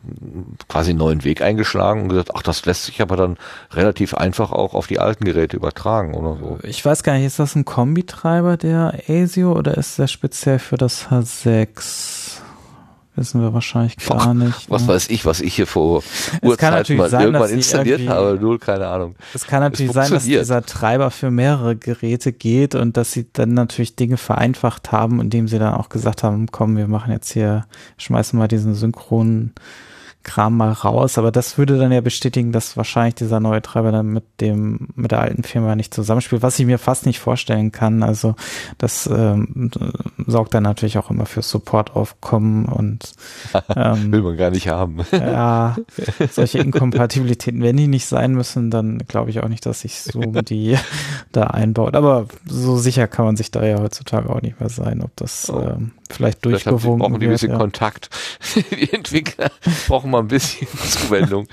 quasi 0.69 0.91
einen 0.91 0.99
neuen 0.99 1.25
Weg 1.25 1.43
eingeschlagen 1.43 2.03
und 2.03 2.09
gesagt, 2.11 2.31
ach, 2.35 2.43
das 2.43 2.65
lässt 2.67 2.85
sich 2.85 3.01
aber 3.01 3.17
dann 3.17 3.37
relativ 3.73 4.15
einfach 4.15 4.53
auch 4.53 4.75
auf 4.75 4.87
die 4.87 4.99
alten 4.99 5.25
Geräte 5.25 5.57
übertragen 5.57 6.15
oder 6.15 6.37
so. 6.37 6.59
Ich 6.63 6.85
weiß 6.85 7.03
gar 7.03 7.15
nicht, 7.15 7.25
ist 7.25 7.39
das 7.39 7.55
ein 7.55 7.65
Kombitreiber 7.65 8.57
der 8.57 8.95
ASIO 9.09 9.53
oder 9.53 9.77
ist 9.77 9.99
der 9.99 10.07
speziell 10.07 10.59
für 10.59 10.77
das 10.77 11.09
H6? 11.09 12.41
Wissen 13.19 13.41
wir 13.41 13.53
wahrscheinlich 13.53 13.97
gar 13.97 14.27
Boah, 14.27 14.35
nicht. 14.35 14.71
Was 14.71 14.83
ne? 14.83 14.89
weiß 14.89 15.11
ich, 15.11 15.27
was 15.27 15.41
ich 15.41 15.55
hier 15.55 15.67
vor 15.67 16.05
Urzeiten 16.41 16.97
mal 16.97 17.11
sein, 17.11 17.23
irgendwann 17.23 17.51
installiert 17.51 18.09
habe, 18.09 18.39
null, 18.41 18.61
keine 18.61 18.87
Ahnung. 18.87 19.17
Es 19.35 19.45
kann 19.45 19.61
natürlich 19.61 19.91
sein, 19.91 20.11
dass 20.13 20.23
dieser 20.23 20.65
Treiber 20.65 21.11
für 21.11 21.33
mehrere 21.33 21.75
Geräte 21.75 22.33
geht 22.33 22.77
und 22.77 22.97
dass 22.97 23.11
sie 23.11 23.27
dann 23.33 23.55
natürlich 23.55 23.97
Dinge 23.97 24.19
vereinfacht 24.19 24.93
haben, 24.93 25.21
indem 25.21 25.49
sie 25.49 25.59
dann 25.59 25.75
auch 25.75 25.89
gesagt 25.89 26.23
haben, 26.23 26.47
komm, 26.53 26.77
wir 26.77 26.87
machen 26.87 27.13
jetzt 27.13 27.33
hier, 27.33 27.67
schmeißen 27.97 28.39
mal 28.39 28.47
diesen 28.47 28.75
synchronen 28.75 29.53
Kram 30.29 30.59
mal 30.59 30.73
raus, 30.73 31.17
aber 31.17 31.33
das 31.33 31.57
würde 31.57 31.79
dann 31.79 31.91
ja 31.91 32.03
bestätigen, 32.03 32.53
dass 32.53 32.77
wahrscheinlich 32.77 33.15
dieser 33.15 33.41
neue 33.41 33.63
Treiber 33.63 33.93
dann 33.93 34.09
mit 34.09 34.25
dem, 34.43 34.89
mit 34.95 35.11
der 35.11 35.21
alten 35.23 35.43
Firma 35.43 35.75
nicht 35.75 35.95
zusammenspielt, 35.95 36.43
was 36.43 36.59
ich 36.59 36.67
mir 36.67 36.79
fast 36.79 37.07
nicht 37.07 37.19
vorstellen 37.19 37.73
kann. 37.73 38.03
Also 38.03 38.35
das 38.77 39.07
ähm, 39.07 39.71
sorgt 40.27 40.53
dann 40.53 40.65
natürlich 40.65 40.99
auch 40.99 41.11
immer 41.11 41.25
für 41.25 41.41
Supportaufkommen 41.41 42.67
und 42.67 43.15
ähm, 43.75 44.13
will 44.13 44.21
man 44.21 44.37
gar 44.37 44.51
nicht 44.51 44.69
haben. 44.69 44.99
ja, 45.13 45.77
solche 46.31 46.59
Inkompatibilitäten, 46.59 47.63
wenn 47.63 47.79
die 47.79 47.89
nicht 47.89 48.05
sein 48.05 48.35
müssen, 48.35 48.71
dann 48.71 48.99
glaube 49.09 49.31
ich 49.31 49.41
auch 49.41 49.49
nicht, 49.49 49.65
dass 49.65 49.81
sich 49.81 50.03
Zoom 50.03 50.45
die 50.45 50.77
da 51.33 51.45
einbaut. 51.45 51.97
Aber 51.97 52.27
so 52.47 52.77
sicher 52.77 53.09
kann 53.09 53.25
man 53.25 53.37
sich 53.39 53.51
da 53.51 53.65
ja 53.65 53.81
heutzutage 53.81 54.29
auch 54.29 54.43
nicht 54.43 54.61
mehr 54.61 54.69
sein, 54.69 55.01
ob 55.03 55.17
das 55.17 55.51
oh. 55.51 55.59
ähm, 55.63 55.93
vielleicht 56.11 56.45
durchgewunken 56.45 56.81
vielleicht 56.81 56.99
brauchen 56.99 57.21
die 57.21 57.27
ein 57.27 57.33
bisschen 57.33 57.51
ja. 57.53 57.59
Kontakt. 57.59 58.11
die 58.71 58.93
Entwickler 58.93 59.51
brauchen 59.87 60.11
mal 60.11 60.21
ein 60.21 60.29
bisschen 60.29 60.69
Zuwendung. 60.89 61.47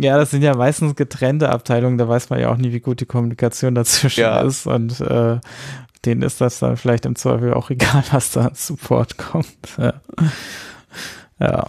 ja, 0.00 0.18
das 0.18 0.30
sind 0.30 0.42
ja 0.42 0.54
meistens 0.54 0.96
getrennte 0.96 1.50
Abteilungen, 1.50 1.98
da 1.98 2.08
weiß 2.08 2.30
man 2.30 2.40
ja 2.40 2.50
auch 2.50 2.56
nie, 2.56 2.72
wie 2.72 2.80
gut 2.80 3.00
die 3.00 3.06
Kommunikation 3.06 3.74
dazwischen 3.74 4.20
ja. 4.20 4.40
ist 4.40 4.66
und 4.66 5.00
äh, 5.00 5.38
denen 6.04 6.22
ist 6.22 6.40
das 6.40 6.58
dann 6.58 6.76
vielleicht 6.76 7.06
im 7.06 7.16
Zweifel 7.16 7.54
auch 7.54 7.70
egal, 7.70 8.04
was 8.10 8.32
da 8.32 8.46
an 8.46 8.54
Support 8.54 9.18
kommt. 9.18 9.76
ja. 9.78 9.94
ja. 11.38 11.66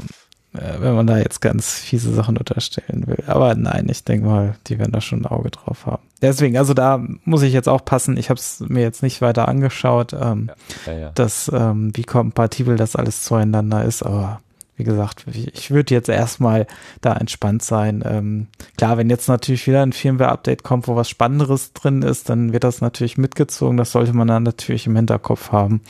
Äh, 0.54 0.82
wenn 0.82 0.96
man 0.96 1.08
da 1.08 1.18
jetzt 1.18 1.40
ganz 1.40 1.76
fiese 1.76 2.14
Sachen 2.14 2.38
unterstellen 2.38 3.08
will. 3.08 3.24
Aber 3.26 3.56
nein, 3.56 3.88
ich 3.90 4.04
denke 4.04 4.28
mal, 4.28 4.56
die 4.68 4.80
werden 4.80 4.92
da 4.92 5.00
schon 5.00 5.22
ein 5.22 5.26
Auge 5.26 5.50
drauf 5.50 5.86
haben. 5.86 6.04
Deswegen, 6.22 6.58
also 6.58 6.74
da 6.74 7.02
muss 7.24 7.42
ich 7.42 7.54
jetzt 7.54 7.70
auch 7.70 7.86
passen. 7.86 8.18
Ich 8.18 8.30
habe 8.30 8.40
es 8.40 8.60
mir 8.60 8.82
jetzt 8.82 9.02
nicht 9.02 9.22
weiter 9.22 9.48
angeschaut, 9.48 10.14
ähm, 10.14 10.52
ja, 10.86 10.94
ja, 10.94 11.00
ja. 11.00 11.12
dass 11.16 11.50
ähm, 11.54 11.92
wie 11.96 12.04
kompatibel 12.04 12.76
das 12.76 12.98
alles 12.98 13.24
zueinander 13.24 13.86
ist, 13.86 14.04
aber 14.04 14.42
wie 14.78 14.84
gesagt, 14.84 15.26
ich 15.28 15.70
würde 15.70 15.94
jetzt 15.94 16.10
erstmal 16.10 16.66
da 17.02 17.14
entspannt 17.14 17.62
sein. 17.62 18.04
Ähm, 18.06 18.48
klar, 18.78 18.98
wenn 18.98 19.10
jetzt 19.10 19.28
natürlich 19.28 19.68
wieder 19.68 19.84
ein 19.84 19.94
Firmware-Update 19.94 20.64
kommt, 20.64 20.88
wo 20.88 20.96
was 20.96 21.10
Spannenderes 21.10 21.74
drin 21.74 22.02
ist, 22.02 22.30
dann 22.30 22.52
wird 22.52 22.64
das 22.64 22.82
natürlich 22.82 23.18
mitgezogen. 23.18 23.78
Das 23.78 23.92
sollte 23.92 24.14
man 24.14 24.28
dann 24.28 24.44
natürlich 24.44 24.88
im 24.88 24.96
Hinterkopf 24.96 25.52
haben, 25.52 25.82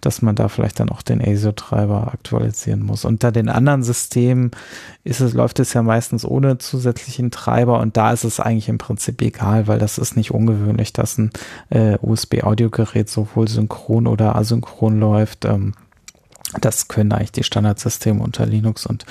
dass 0.00 0.22
man 0.22 0.36
da 0.36 0.48
vielleicht 0.48 0.78
dann 0.78 0.90
auch 0.90 1.02
den 1.02 1.20
ASIO-Treiber 1.20 2.12
aktualisieren 2.12 2.82
muss. 2.82 3.04
Unter 3.04 3.32
den 3.32 3.48
anderen 3.48 3.82
Systemen 3.82 4.52
ist 5.02 5.20
es, 5.20 5.32
läuft 5.32 5.58
es 5.58 5.72
ja 5.72 5.82
meistens 5.82 6.24
ohne 6.24 6.58
zusätzlichen 6.58 7.30
Treiber 7.30 7.80
und 7.80 7.96
da 7.96 8.12
ist 8.12 8.24
es 8.24 8.40
eigentlich 8.40 8.68
im 8.68 8.78
Prinzip 8.78 9.20
egal, 9.22 9.66
weil 9.66 9.78
das 9.78 9.98
ist 9.98 10.16
nicht 10.16 10.32
ungewöhnlich, 10.32 10.92
dass 10.92 11.18
ein 11.18 11.30
äh, 11.70 11.96
USB-Audiogerät 12.00 13.08
sowohl 13.08 13.48
synchron 13.48 14.06
oder 14.06 14.36
asynchron 14.36 15.00
läuft. 15.00 15.44
Ähm, 15.44 15.72
das 16.60 16.88
können 16.88 17.12
eigentlich 17.12 17.32
die 17.32 17.44
Standardsysteme 17.44 18.22
unter 18.22 18.46
Linux 18.46 18.86
und 18.86 19.04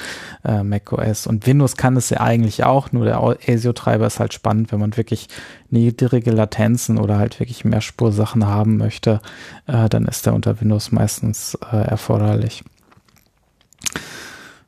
äh, 0.43 0.63
macOS. 0.63 1.27
Und 1.27 1.45
Windows 1.45 1.77
kann 1.77 1.95
es 1.95 2.09
ja 2.09 2.19
eigentlich 2.19 2.63
auch, 2.63 2.91
nur 2.91 3.05
der 3.05 3.19
ASIO-Treiber 3.19 4.07
ist 4.07 4.19
halt 4.19 4.33
spannend, 4.33 4.71
wenn 4.71 4.79
man 4.79 4.97
wirklich 4.97 5.27
niedrige 5.69 6.31
Latenzen 6.31 6.97
oder 6.97 7.19
halt 7.19 7.39
wirklich 7.39 7.63
mehr 7.63 7.81
Spursachen 7.81 8.47
haben 8.47 8.77
möchte, 8.77 9.21
äh, 9.67 9.87
dann 9.87 10.05
ist 10.05 10.25
der 10.25 10.33
unter 10.33 10.59
Windows 10.59 10.91
meistens 10.91 11.55
äh, 11.71 11.77
erforderlich. 11.77 12.63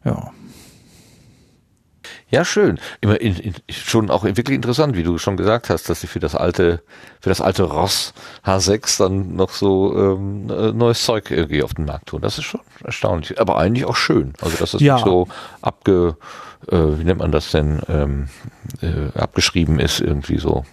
Ja. 0.05 0.31
Ja, 2.29 2.45
schön. 2.45 2.79
Immer 3.01 3.19
in, 3.19 3.35
in, 3.37 3.55
schon 3.69 4.11
auch 4.11 4.23
wirklich 4.23 4.55
interessant, 4.55 4.95
wie 4.95 5.03
du 5.03 5.17
schon 5.17 5.35
gesagt 5.35 5.69
hast, 5.69 5.89
dass 5.89 6.01
sie 6.01 6.07
für 6.07 6.19
das 6.19 6.35
alte, 6.35 6.81
für 7.19 7.29
das 7.29 7.41
alte 7.41 7.63
Ross 7.63 8.13
H6 8.45 8.99
dann 8.99 9.35
noch 9.35 9.49
so 9.49 9.95
ähm, 9.97 10.49
äh, 10.49 10.71
neues 10.71 11.03
Zeug 11.03 11.31
irgendwie 11.31 11.63
auf 11.63 11.73
den 11.73 11.85
Markt 11.85 12.07
tun. 12.07 12.21
Das 12.21 12.37
ist 12.37 12.45
schon 12.45 12.61
erstaunlich, 12.83 13.39
aber 13.41 13.57
eigentlich 13.57 13.85
auch 13.85 13.95
schön. 13.95 14.33
Also 14.41 14.57
dass 14.57 14.75
es 14.75 14.81
ja. 14.81 14.95
nicht 14.95 15.05
so 15.05 15.27
abge, 15.61 16.17
äh, 16.71 16.77
wie 16.77 17.03
nennt 17.03 17.19
man 17.19 17.31
das 17.31 17.49
denn, 17.51 17.81
ähm, 17.89 18.29
äh, 18.81 19.17
abgeschrieben 19.17 19.79
ist 19.79 19.99
irgendwie 19.99 20.37
so. 20.37 20.65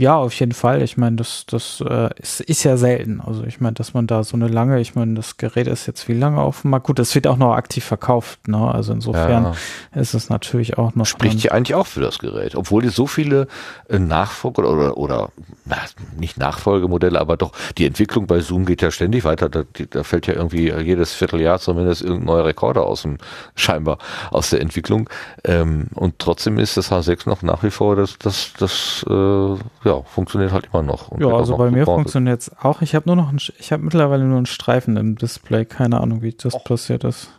Ja, 0.00 0.16
auf 0.16 0.32
jeden 0.40 0.52
Fall. 0.52 0.80
Ich 0.80 0.96
meine, 0.96 1.16
das, 1.16 1.44
das 1.46 1.84
äh, 1.86 2.08
ist, 2.16 2.40
ist 2.40 2.64
ja 2.64 2.78
selten. 2.78 3.20
Also 3.20 3.44
ich 3.44 3.60
meine, 3.60 3.74
dass 3.74 3.92
man 3.92 4.06
da 4.06 4.24
so 4.24 4.34
eine 4.34 4.48
lange, 4.48 4.80
ich 4.80 4.94
meine, 4.94 5.12
das 5.12 5.36
Gerät 5.36 5.66
ist 5.66 5.86
jetzt 5.86 6.08
wie 6.08 6.14
lange 6.14 6.40
auf 6.40 6.62
dem 6.62 6.70
Markt? 6.70 6.86
Gut, 6.86 6.98
es 7.00 7.14
wird 7.14 7.26
auch 7.26 7.36
noch 7.36 7.52
aktiv 7.52 7.84
verkauft, 7.84 8.48
ne? 8.48 8.56
Also 8.56 8.94
insofern 8.94 9.44
ja. 9.44 10.00
ist 10.00 10.14
es 10.14 10.30
natürlich 10.30 10.78
auch 10.78 10.94
noch. 10.94 11.04
Spricht 11.04 11.42
ja 11.42 11.52
eigentlich 11.52 11.74
auch 11.74 11.86
für 11.86 12.00
das 12.00 12.18
Gerät, 12.18 12.54
obwohl 12.54 12.80
die 12.80 12.88
so 12.88 13.06
viele 13.06 13.46
äh, 13.90 13.98
Nachfolger 13.98 14.70
oder, 14.70 14.96
oder 14.96 15.32
na, 15.66 15.76
nicht 16.18 16.38
Nachfolgemodelle, 16.38 17.20
aber 17.20 17.36
doch 17.36 17.52
die 17.76 17.84
Entwicklung 17.84 18.26
bei 18.26 18.40
Zoom 18.40 18.64
geht 18.64 18.80
ja 18.80 18.90
ständig 18.90 19.24
weiter. 19.24 19.50
Da, 19.50 19.64
da 19.90 20.02
fällt 20.02 20.26
ja 20.26 20.32
irgendwie 20.32 20.72
jedes 20.72 21.12
Vierteljahr 21.12 21.58
zumindest 21.58 22.00
irgendein 22.00 22.24
neuer 22.24 22.46
Rekorde 22.46 22.80
aus 22.80 23.02
dem, 23.02 23.18
scheinbar 23.54 23.98
aus 24.30 24.48
der 24.48 24.62
Entwicklung. 24.62 25.10
Ähm, 25.44 25.88
und 25.94 26.18
trotzdem 26.18 26.58
ist 26.58 26.78
das 26.78 26.90
H6 26.90 27.28
noch 27.28 27.42
nach 27.42 27.62
wie 27.62 27.70
vor 27.70 27.96
das, 27.96 28.16
das, 28.18 28.54
das 28.58 29.04
äh, 29.06 29.56
ja, 29.89 29.89
ja, 29.90 30.02
funktioniert 30.02 30.52
halt 30.52 30.68
immer 30.72 30.82
noch. 30.82 31.18
ja, 31.18 31.28
also 31.28 31.56
bei 31.56 31.70
mir 31.70 31.84
funktioniert 31.84 32.42
es 32.42 32.52
auch. 32.58 32.82
Ich 32.82 32.94
habe 32.94 33.06
nur 33.06 33.16
noch, 33.16 33.32
ein, 33.32 33.38
ich 33.58 33.72
habe 33.72 33.82
mittlerweile 33.82 34.24
nur 34.24 34.36
einen 34.36 34.46
Streifen 34.46 34.96
im 34.96 35.16
Display. 35.16 35.64
Keine 35.64 36.00
Ahnung, 36.00 36.22
wie 36.22 36.32
das 36.32 36.54
oh. 36.54 36.60
passiert 36.60 37.04
ist. 37.04 37.30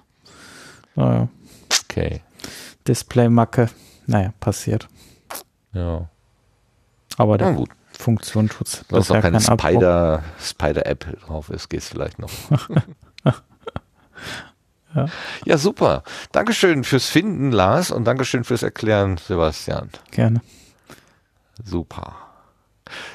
Naja. 0.96 1.30
Okay. 1.86 2.22
Display-Macke. 2.88 3.70
Naja, 4.08 4.34
passiert. 4.40 4.88
Ja. 5.74 6.10
Aber 7.18 7.38
der 7.38 7.54
gut. 7.54 7.70
Funktion 7.98 8.50
tut 8.50 8.68
es. 8.68 8.86
Wenn 8.90 9.00
noch 9.00 9.22
keine 9.22 9.40
Spider, 9.40 10.24
Spider-App 10.40 11.22
drauf 11.26 11.50
ist, 11.50 11.70
geht 11.70 11.82
es 11.82 11.90
vielleicht 11.90 12.20
noch. 12.20 12.32
ja. 14.96 15.06
ja, 15.46 15.58
super. 15.58 16.04
Dankeschön 16.32 16.84
fürs 16.84 17.08
Finden, 17.08 17.52
Lars, 17.52 17.92
und 17.92 18.06
Dankeschön 18.06 18.44
fürs 18.44 18.64
Erklären, 18.64 19.18
Sebastian. 19.18 19.90
Gerne. 20.10 20.42
Super. 21.64 22.20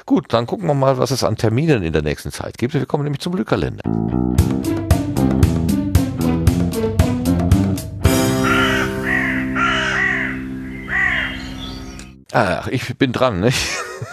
Gut, 0.05 0.33
dann 0.33 0.47
gucken 0.47 0.67
wir 0.67 0.75
mal, 0.75 0.99
was 0.99 1.11
es 1.11 1.25
an 1.25 1.37
Terminen 1.37 1.83
in 1.83 1.93
der 1.93 2.03
nächsten 2.03 2.31
Zeit 2.31 2.59
gibt. 2.59 2.75
Wir 2.75 2.87
kommen 2.87 3.05
nämlich 3.05 3.21
zum 3.21 3.35
Glückkalender. 3.35 3.83
Ach, 12.39 12.69
ich 12.69 12.99
bin 12.99 13.13
dran, 13.13 13.41
nicht? 13.41 13.59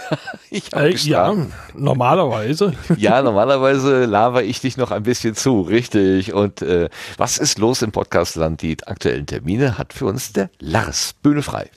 ich 0.50 0.72
äh, 0.72 0.94
ja, 0.94 1.34
normalerweise. 1.74 2.72
ja, 2.96 3.20
normalerweise 3.22 4.06
laber 4.06 4.42
ich 4.42 4.62
dich 4.62 4.78
noch 4.78 4.90
ein 4.92 5.02
bisschen 5.02 5.34
zu, 5.34 5.60
richtig. 5.60 6.32
Und 6.32 6.62
äh, 6.62 6.88
was 7.18 7.36
ist 7.36 7.58
los 7.58 7.82
im 7.82 7.92
Podcastland? 7.92 8.62
Die 8.62 8.76
aktuellen 8.86 9.26
Termine 9.26 9.76
hat 9.76 9.92
für 9.92 10.06
uns 10.06 10.32
der 10.32 10.48
Lars. 10.58 11.14
Bühne 11.22 11.42
frei. 11.42 11.68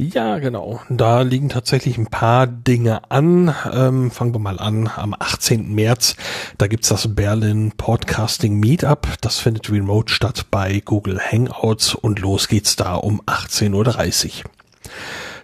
Ja, 0.00 0.38
genau. 0.38 0.80
Da 0.88 1.22
liegen 1.22 1.48
tatsächlich 1.48 1.98
ein 1.98 2.06
paar 2.06 2.46
Dinge 2.46 3.10
an. 3.10 3.52
Ähm, 3.72 4.12
fangen 4.12 4.32
wir 4.32 4.38
mal 4.38 4.60
an. 4.60 4.88
Am 4.94 5.12
18. 5.18 5.74
März, 5.74 6.14
da 6.56 6.68
gibt's 6.68 6.90
das 6.90 7.16
Berlin 7.16 7.72
Podcasting 7.76 8.60
Meetup. 8.60 9.08
Das 9.22 9.40
findet 9.40 9.72
remote 9.72 10.12
statt 10.12 10.46
bei 10.52 10.80
Google 10.84 11.18
Hangouts 11.20 11.96
und 11.96 12.20
los 12.20 12.46
geht's 12.46 12.76
da 12.76 12.94
um 12.94 13.22
18.30 13.22 14.44
Uhr. 14.44 14.50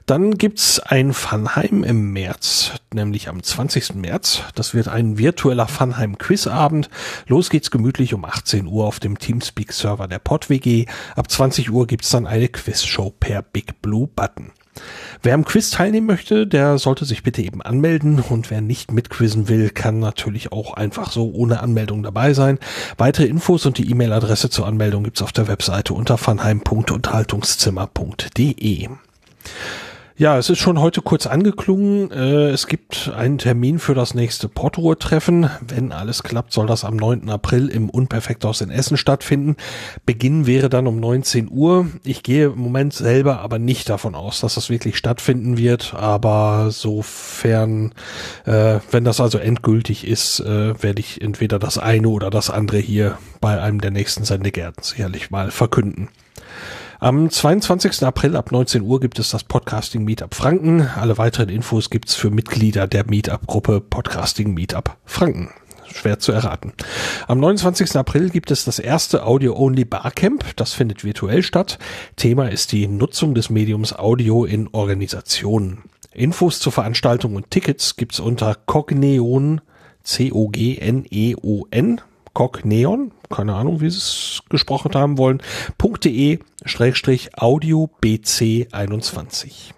Dann 0.07 0.37
gibt's 0.37 0.81
ein 0.81 1.15
Funheim 1.15 1.83
im 1.83 2.13
März, 2.13 2.73
nämlich 2.93 3.31
am 3.31 3.43
20. 3.43 3.95
März. 3.95 4.43
Das 4.55 4.75
wird 4.75 4.87
ein 4.87 5.17
virtueller 5.17 5.67
Funheim 5.67 6.19
Quizabend. 6.19 6.91
Los 7.27 7.49
geht's 7.49 7.71
gemütlich 7.71 8.13
um 8.13 8.27
18 8.27 8.67
Uhr 8.67 8.85
auf 8.85 9.01
dem 9.01 9.19
Teamspeak 9.19 9.73
Server 9.73 10.07
der 10.07 10.19
PodWG. 10.19 10.85
Ab 11.17 11.31
20 11.31 11.71
Uhr 11.71 11.87
gibt's 11.87 12.11
dann 12.11 12.27
eine 12.27 12.49
Quizshow 12.49 13.15
per 13.19 13.41
Big 13.41 13.81
Blue 13.81 14.07
Button. 14.07 14.53
Wer 15.23 15.33
am 15.33 15.47
Quiz 15.47 15.71
teilnehmen 15.71 16.07
möchte, 16.07 16.47
der 16.47 16.77
sollte 16.77 17.07
sich 17.07 17.23
bitte 17.23 17.41
eben 17.41 17.63
anmelden 17.63 18.21
und 18.21 18.51
wer 18.51 18.61
nicht 18.61 18.93
mitquizzen 18.93 19.49
will, 19.49 19.71
kann 19.71 20.01
natürlich 20.01 20.53
auch 20.53 20.75
einfach 20.75 21.13
so 21.13 21.33
ohne 21.33 21.61
Anmeldung 21.61 22.03
dabei 22.03 22.35
sein. 22.35 22.59
Weitere 22.99 23.25
Infos 23.25 23.65
und 23.65 23.79
die 23.79 23.91
E-Mail-Adresse 23.91 24.51
zur 24.51 24.67
Anmeldung 24.67 25.05
gibt's 25.05 25.23
auf 25.23 25.33
der 25.33 25.49
Webseite 25.49 25.95
unter 25.95 26.19
funheim.unterhaltungszimmer.de. 26.19 28.89
Ja, 30.17 30.39
es 30.39 30.49
ist 30.49 30.61
schon 30.61 30.79
heute 30.79 31.03
kurz 31.03 31.27
angeklungen. 31.27 32.13
Äh, 32.13 32.51
es 32.51 32.69
gibt 32.69 33.11
einen 33.17 33.39
Termin 33.39 33.81
für 33.81 33.95
das 33.95 34.15
nächste 34.15 34.49
Portruhe-Treffen. 34.49 35.51
Wenn 35.67 35.91
alles 35.91 36.23
klappt, 36.23 36.53
soll 36.53 36.69
das 36.69 36.85
am 36.85 36.95
9. 36.95 37.29
April 37.31 37.67
im 37.67 37.91
Unperfekthaus 37.91 38.61
in 38.61 38.71
Essen 38.71 38.97
stattfinden. 38.97 39.57
Beginn 40.07 40.47
wäre 40.47 40.69
dann 40.69 40.87
um 40.87 41.01
19 41.01 41.51
Uhr. 41.51 41.89
Ich 42.05 42.23
gehe 42.23 42.47
im 42.47 42.61
Moment 42.61 42.95
selber 42.95 43.41
aber 43.41 43.59
nicht 43.59 43.89
davon 43.89 44.15
aus, 44.15 44.39
dass 44.39 44.55
das 44.55 44.71
wirklich 44.71 44.97
stattfinden 44.97 45.59
wird. 45.59 45.95
Aber 45.95 46.71
sofern, 46.71 47.93
äh, 48.45 48.79
wenn 48.93 49.03
das 49.03 49.21
also 49.21 49.39
endgültig 49.39 50.07
ist, 50.07 50.39
äh, 50.39 50.81
werde 50.81 51.01
ich 51.01 51.23
entweder 51.23 51.59
das 51.59 51.77
eine 51.77 52.09
oder 52.09 52.31
das 52.31 52.51
andere 52.51 52.79
hier 52.79 53.19
bei 53.41 53.61
einem 53.61 53.81
der 53.81 53.91
nächsten 53.91 54.23
Sendegärten 54.23 54.85
sicherlich 54.85 55.33
mal 55.33 55.51
verkünden. 55.51 56.09
Am 57.01 57.29
22. 57.29 58.05
April 58.05 58.37
ab 58.37 58.53
19 58.53 58.83
Uhr 58.83 59.01
gibt 59.01 59.19
es 59.19 59.31
das 59.31 59.43
Podcasting 59.45 60.05
Meetup 60.05 60.35
Franken. 60.35 60.83
Alle 60.83 61.19
weiteren 61.19 61.49
Infos 61.49 61.91
gibt's 61.91 62.15
für 62.15 62.31
Mitglieder 62.31 62.87
der 62.87 63.05
Meetup-Gruppe 63.07 63.81
Podcasting 63.81 64.55
Meetup 64.55 64.97
Franken 65.05 65.51
schwer 65.93 66.19
zu 66.19 66.33
erraten. 66.33 66.73
Am 67.29 67.39
29. 67.39 67.95
April 67.97 68.31
gibt 68.31 68.51
es 68.51 68.65
das 68.65 68.81
erste 68.81 69.25
Audio-Only 69.25 69.85
Barcamp. 69.85 70.45
Das 70.57 70.73
findet 70.73 71.05
virtuell 71.05 71.43
statt. 71.43 71.79
Thema 72.17 72.49
ist 72.49 72.73
die 72.73 72.89
Nutzung 72.89 73.35
des 73.35 73.49
Mediums 73.49 73.93
Audio 73.97 74.45
in 74.45 74.69
Organisationen. 74.73 75.85
Infos 76.13 76.59
zur 76.59 76.73
Veranstaltung 76.73 77.37
und 77.37 77.51
Tickets 77.51 77.97
gibt's 77.97 78.19
unter 78.19 78.57
cogneon, 78.67 79.61
C-O-G-N-E-O-N, 80.03 82.01
cogneon, 82.33 83.13
keine 83.31 83.55
Ahnung, 83.55 83.81
wie 83.81 83.91
sie 83.91 83.99
es 83.99 84.43
gesprochen 84.49 84.93
haben 84.95 85.19
wollen, 85.19 85.43
.de 86.03 86.39
Schrägstrich 86.65 87.39
Audio 87.39 87.91
BC 88.01 88.69
21. 88.73 89.75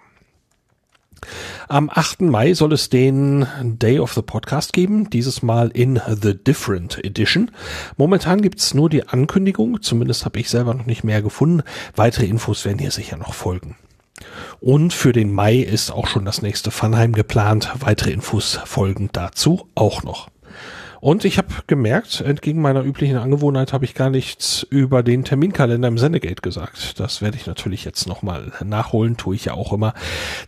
Am 1.67 1.89
8. 1.93 2.21
Mai 2.21 2.53
soll 2.53 2.73
es 2.73 2.89
den 2.89 3.45
Day 3.61 3.99
of 3.99 4.13
the 4.13 4.21
Podcast 4.21 4.71
geben, 4.71 5.09
dieses 5.09 5.41
Mal 5.41 5.69
in 5.69 5.99
The 6.07 6.33
Different 6.35 7.03
Edition. 7.03 7.51
Momentan 7.97 8.41
gibt's 8.41 8.73
nur 8.73 8.89
die 8.89 9.07
Ankündigung, 9.07 9.81
zumindest 9.81 10.23
habe 10.25 10.39
ich 10.39 10.49
selber 10.49 10.73
noch 10.73 10.85
nicht 10.85 11.03
mehr 11.03 11.21
gefunden. 11.21 11.63
Weitere 11.95 12.25
Infos 12.25 12.63
werden 12.63 12.79
hier 12.79 12.91
sicher 12.91 13.17
noch 13.17 13.33
folgen. 13.33 13.75
Und 14.59 14.93
für 14.93 15.13
den 15.13 15.31
Mai 15.31 15.57
ist 15.57 15.91
auch 15.91 16.07
schon 16.07 16.25
das 16.25 16.41
nächste 16.41 16.71
Funheim 16.71 17.13
geplant. 17.13 17.71
Weitere 17.79 18.11
Infos 18.11 18.59
folgen 18.65 19.09
dazu 19.11 19.67
auch 19.75 20.03
noch. 20.03 20.29
Und 20.99 21.25
ich 21.25 21.37
habe 21.37 21.47
gemerkt, 21.67 22.21
entgegen 22.21 22.61
meiner 22.61 22.83
üblichen 22.83 23.17
Angewohnheit 23.17 23.73
habe 23.73 23.85
ich 23.85 23.93
gar 23.93 24.09
nichts 24.09 24.65
über 24.69 25.03
den 25.03 25.23
Terminkalender 25.23 25.87
im 25.87 25.97
Sendegate 25.97 26.41
gesagt. 26.41 26.99
Das 26.99 27.21
werde 27.21 27.37
ich 27.37 27.45
natürlich 27.45 27.85
jetzt 27.85 28.07
nochmal 28.07 28.51
nachholen, 28.63 29.17
tue 29.17 29.35
ich 29.35 29.45
ja 29.45 29.53
auch 29.53 29.73
immer. 29.73 29.93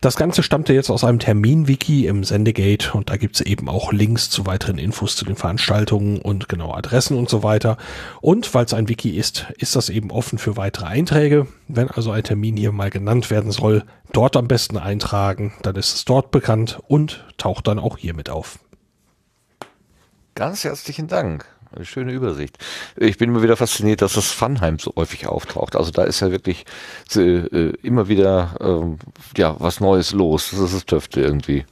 Das 0.01 0.15
Ganze 0.15 0.43
stammte 0.43 0.73
jetzt 0.73 0.89
aus 0.89 1.03
einem 1.03 1.19
Terminwiki 1.19 2.07
im 2.07 2.23
Sendegate 2.23 2.93
und 2.93 3.09
da 3.09 3.17
gibt's 3.17 3.41
eben 3.41 3.69
auch 3.69 3.91
Links 3.91 4.29
zu 4.29 4.45
weiteren 4.45 4.77
Infos 4.77 5.15
zu 5.15 5.25
den 5.25 5.35
Veranstaltungen 5.35 6.19
und 6.19 6.49
genau 6.49 6.73
Adressen 6.73 7.17
und 7.17 7.29
so 7.29 7.43
weiter. 7.43 7.77
Und 8.21 8.53
weil 8.53 8.65
es 8.65 8.73
ein 8.73 8.89
Wiki 8.89 9.17
ist, 9.17 9.47
ist 9.57 9.75
das 9.75 9.89
eben 9.89 10.11
offen 10.11 10.37
für 10.37 10.57
weitere 10.57 10.85
Einträge. 10.85 11.47
Wenn 11.67 11.89
also 11.89 12.11
ein 12.11 12.23
Termin 12.23 12.57
hier 12.57 12.71
mal 12.71 12.89
genannt 12.89 13.29
werden 13.29 13.51
soll, 13.51 13.83
dort 14.13 14.35
am 14.35 14.47
besten 14.47 14.77
eintragen, 14.77 15.53
dann 15.61 15.75
ist 15.75 15.93
es 15.93 16.05
dort 16.05 16.31
bekannt 16.31 16.79
und 16.87 17.25
taucht 17.37 17.67
dann 17.67 17.79
auch 17.79 17.97
hier 17.97 18.13
mit 18.13 18.29
auf. 18.29 18.59
Ganz 20.39 20.63
herzlichen 20.63 21.09
Dank. 21.09 21.45
Eine 21.75 21.83
schöne 21.83 22.13
Übersicht. 22.13 22.57
Ich 22.95 23.17
bin 23.17 23.29
immer 23.29 23.43
wieder 23.43 23.57
fasziniert, 23.57 24.01
dass 24.01 24.13
das 24.13 24.31
Funheim 24.31 24.79
so 24.79 24.93
häufig 24.95 25.27
auftaucht. 25.27 25.75
Also 25.75 25.91
da 25.91 26.03
ist 26.05 26.21
ja 26.21 26.31
wirklich 26.31 26.63
äh, 27.13 27.71
immer 27.83 28.07
wieder 28.07 28.55
ähm, 28.61 28.99
ja 29.35 29.57
was 29.59 29.81
Neues 29.81 30.13
los. 30.13 30.51
Das 30.51 30.71
ist 30.71 30.87
Töfte 30.87 31.19
irgendwie. 31.19 31.65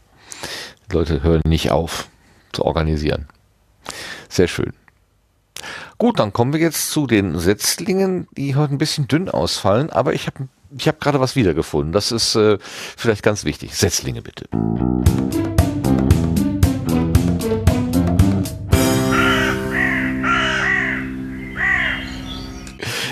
Die 0.92 0.96
Leute 0.96 1.24
hören 1.24 1.44
nicht 1.46 1.72
auf 1.72 2.10
zu 2.52 2.66
organisieren. 2.66 3.30
Sehr 4.28 4.50
schön. 4.50 4.74
Gut, 5.98 6.20
dann 6.20 6.34
kommen 6.34 6.52
wir 6.52 6.60
jetzt 6.60 6.92
zu 6.92 7.08
den 7.08 7.40
Setzlingen, 7.40 8.28
die 8.36 8.58
heute 8.58 8.74
ein 8.74 8.80
bisschen 8.80 9.08
dünn 9.08 9.30
ausfallen, 9.30 9.92
aber 9.92 10.12
ich 10.12 10.28
habe 10.28 10.50
ich 10.78 10.90
hab 10.90 11.00
gerade 11.00 11.22
was 11.22 11.38
wiedergefunden. 11.38 11.94
Das 11.94 12.12
ist 12.12 12.36
äh, 12.36 12.58
vielleicht 12.98 13.24
ganz 13.24 13.46
wichtig. 13.46 13.76
Setzlinge 13.76 14.22
bitte. 14.22 14.50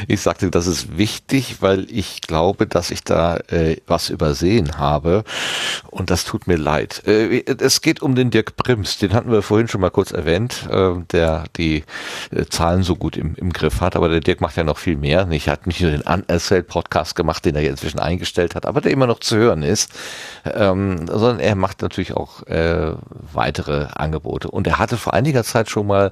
Ich 0.07 0.21
sagte, 0.21 0.51
das 0.51 0.67
ist 0.67 0.97
wichtig, 0.97 1.57
weil 1.61 1.87
ich 1.89 2.21
glaube, 2.21 2.67
dass 2.67 2.91
ich 2.91 3.03
da 3.03 3.37
äh, 3.49 3.77
was 3.87 4.09
übersehen 4.09 4.77
habe. 4.77 5.23
Und 5.89 6.09
das 6.09 6.25
tut 6.25 6.47
mir 6.47 6.57
leid. 6.57 7.03
Äh, 7.07 7.43
es 7.59 7.81
geht 7.81 8.01
um 8.01 8.15
den 8.15 8.31
Dirk 8.31 8.55
Prims. 8.55 8.97
Den 8.97 9.13
hatten 9.13 9.31
wir 9.31 9.41
vorhin 9.41 9.67
schon 9.67 9.81
mal 9.81 9.91
kurz 9.91 10.11
erwähnt, 10.11 10.67
äh, 10.69 10.93
der 11.11 11.45
die 11.57 11.83
äh, 12.31 12.45
Zahlen 12.45 12.83
so 12.83 12.95
gut 12.95 13.17
im, 13.17 13.35
im 13.35 13.51
Griff 13.51 13.81
hat. 13.81 13.95
Aber 13.95 14.09
der 14.09 14.19
Dirk 14.19 14.41
macht 14.41 14.57
ja 14.57 14.63
noch 14.63 14.77
viel 14.77 14.97
mehr. 14.97 15.27
Ich 15.31 15.49
hat 15.49 15.67
nicht 15.67 15.81
nur 15.81 15.91
den 15.91 16.01
Unerzählt 16.01 16.67
Podcast 16.67 17.15
gemacht, 17.15 17.45
den 17.45 17.55
er 17.55 17.63
inzwischen 17.69 17.99
eingestellt 17.99 18.55
hat, 18.55 18.65
aber 18.65 18.81
der 18.81 18.91
immer 18.91 19.07
noch 19.07 19.19
zu 19.19 19.37
hören 19.37 19.63
ist, 19.63 19.91
ähm, 20.45 21.07
sondern 21.07 21.39
er 21.39 21.55
macht 21.55 21.81
natürlich 21.81 22.13
auch 22.13 22.43
äh, 22.47 22.93
weitere 23.33 23.87
Angebote. 23.93 24.49
Und 24.49 24.67
er 24.67 24.79
hatte 24.79 24.97
vor 24.97 25.13
einiger 25.13 25.43
Zeit 25.43 25.69
schon 25.69 25.87
mal 25.87 26.11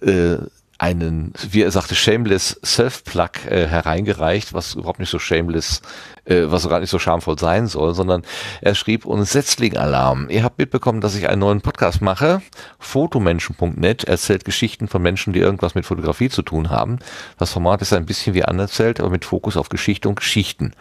äh, 0.00 0.36
einen, 0.78 1.32
wie 1.48 1.62
er 1.62 1.70
sagte, 1.70 1.94
shameless 1.94 2.60
Self-Plug 2.64 3.30
äh, 3.48 3.66
hereingereicht, 3.66 4.52
was 4.52 4.74
überhaupt 4.74 4.98
nicht 4.98 5.10
so 5.10 5.18
shameless, 5.18 5.80
äh, 6.24 6.42
was 6.46 6.68
gar 6.68 6.80
nicht 6.80 6.90
so 6.90 6.98
schamvoll 6.98 7.38
sein 7.38 7.66
soll, 7.66 7.94
sondern 7.94 8.22
er 8.60 8.74
schrieb 8.74 9.06
uns 9.06 9.32
Setzling-Alarm. 9.32 10.28
Ihr 10.28 10.42
habt 10.42 10.58
mitbekommen, 10.58 11.00
dass 11.00 11.14
ich 11.14 11.28
einen 11.28 11.40
neuen 11.40 11.60
Podcast 11.62 12.02
mache. 12.02 12.42
Fotomenschen.net 12.78 14.04
erzählt 14.04 14.44
Geschichten 14.44 14.88
von 14.88 15.00
Menschen, 15.02 15.32
die 15.32 15.40
irgendwas 15.40 15.74
mit 15.74 15.86
Fotografie 15.86 16.28
zu 16.28 16.42
tun 16.42 16.70
haben. 16.70 16.98
Das 17.38 17.52
Format 17.52 17.80
ist 17.82 17.92
ein 17.92 18.06
bisschen 18.06 18.34
wie 18.34 18.44
anerzählt, 18.44 19.00
aber 19.00 19.10
mit 19.10 19.24
Fokus 19.24 19.56
auf 19.56 19.68
Geschichte 19.70 20.08
und 20.08 20.16
Geschichten. 20.16 20.72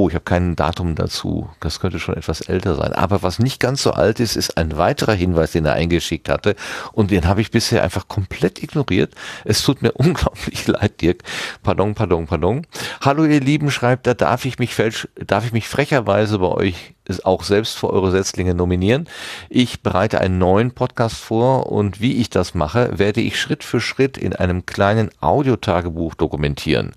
Oh, 0.00 0.08
ich 0.08 0.14
habe 0.14 0.24
kein 0.24 0.56
Datum 0.56 0.94
dazu. 0.94 1.50
Das 1.60 1.78
könnte 1.78 1.98
schon 1.98 2.16
etwas 2.16 2.40
älter 2.40 2.74
sein. 2.74 2.94
Aber 2.94 3.22
was 3.22 3.38
nicht 3.38 3.60
ganz 3.60 3.82
so 3.82 3.90
alt 3.90 4.18
ist, 4.18 4.34
ist 4.34 4.56
ein 4.56 4.78
weiterer 4.78 5.12
Hinweis, 5.12 5.52
den 5.52 5.66
er 5.66 5.74
eingeschickt 5.74 6.30
hatte. 6.30 6.56
Und 6.92 7.10
den 7.10 7.26
habe 7.28 7.42
ich 7.42 7.50
bisher 7.50 7.82
einfach 7.82 8.08
komplett 8.08 8.62
ignoriert. 8.62 9.12
Es 9.44 9.62
tut 9.62 9.82
mir 9.82 9.92
unglaublich 9.94 10.66
leid, 10.66 11.02
Dirk. 11.02 11.22
Pardon, 11.62 11.94
pardon, 11.94 12.26
pardon. 12.26 12.66
Hallo 13.02 13.26
ihr 13.26 13.40
Lieben, 13.40 13.70
schreibt 13.70 14.06
er, 14.06 14.14
darf 14.14 14.46
ich 14.46 14.58
mich 14.58 14.74
fälsch, 14.74 15.06
darf 15.16 15.44
ich 15.44 15.52
mich 15.52 15.68
frecherweise 15.68 16.38
bei 16.38 16.48
euch 16.48 16.94
auch 17.24 17.42
selbst 17.42 17.76
für 17.76 17.90
eure 17.90 18.10
Setzlinge 18.10 18.54
nominieren. 18.54 19.06
Ich 19.50 19.82
bereite 19.82 20.22
einen 20.22 20.38
neuen 20.38 20.70
Podcast 20.70 21.16
vor 21.16 21.70
und 21.70 22.00
wie 22.00 22.16
ich 22.16 22.30
das 22.30 22.54
mache, 22.54 22.98
werde 22.98 23.20
ich 23.20 23.38
Schritt 23.38 23.64
für 23.64 23.82
Schritt 23.82 24.16
in 24.16 24.34
einem 24.34 24.64
kleinen 24.64 25.10
Audiotagebuch 25.20 26.14
dokumentieren 26.14 26.92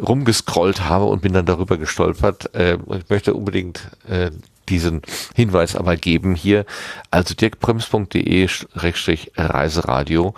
rumgescrollt 0.00 0.84
habe 0.84 1.06
und 1.06 1.22
bin 1.22 1.32
dann 1.32 1.46
darüber 1.46 1.76
gestolpert. 1.76 2.54
Äh, 2.54 2.74
ich 2.74 3.10
möchte 3.10 3.34
unbedingt 3.34 3.88
äh, 4.08 4.30
diesen 4.68 5.02
Hinweis 5.34 5.74
aber 5.76 5.96
geben 5.96 6.34
hier. 6.34 6.66
Also 7.10 7.34
dirkprems.de-reiseradio 7.34 10.34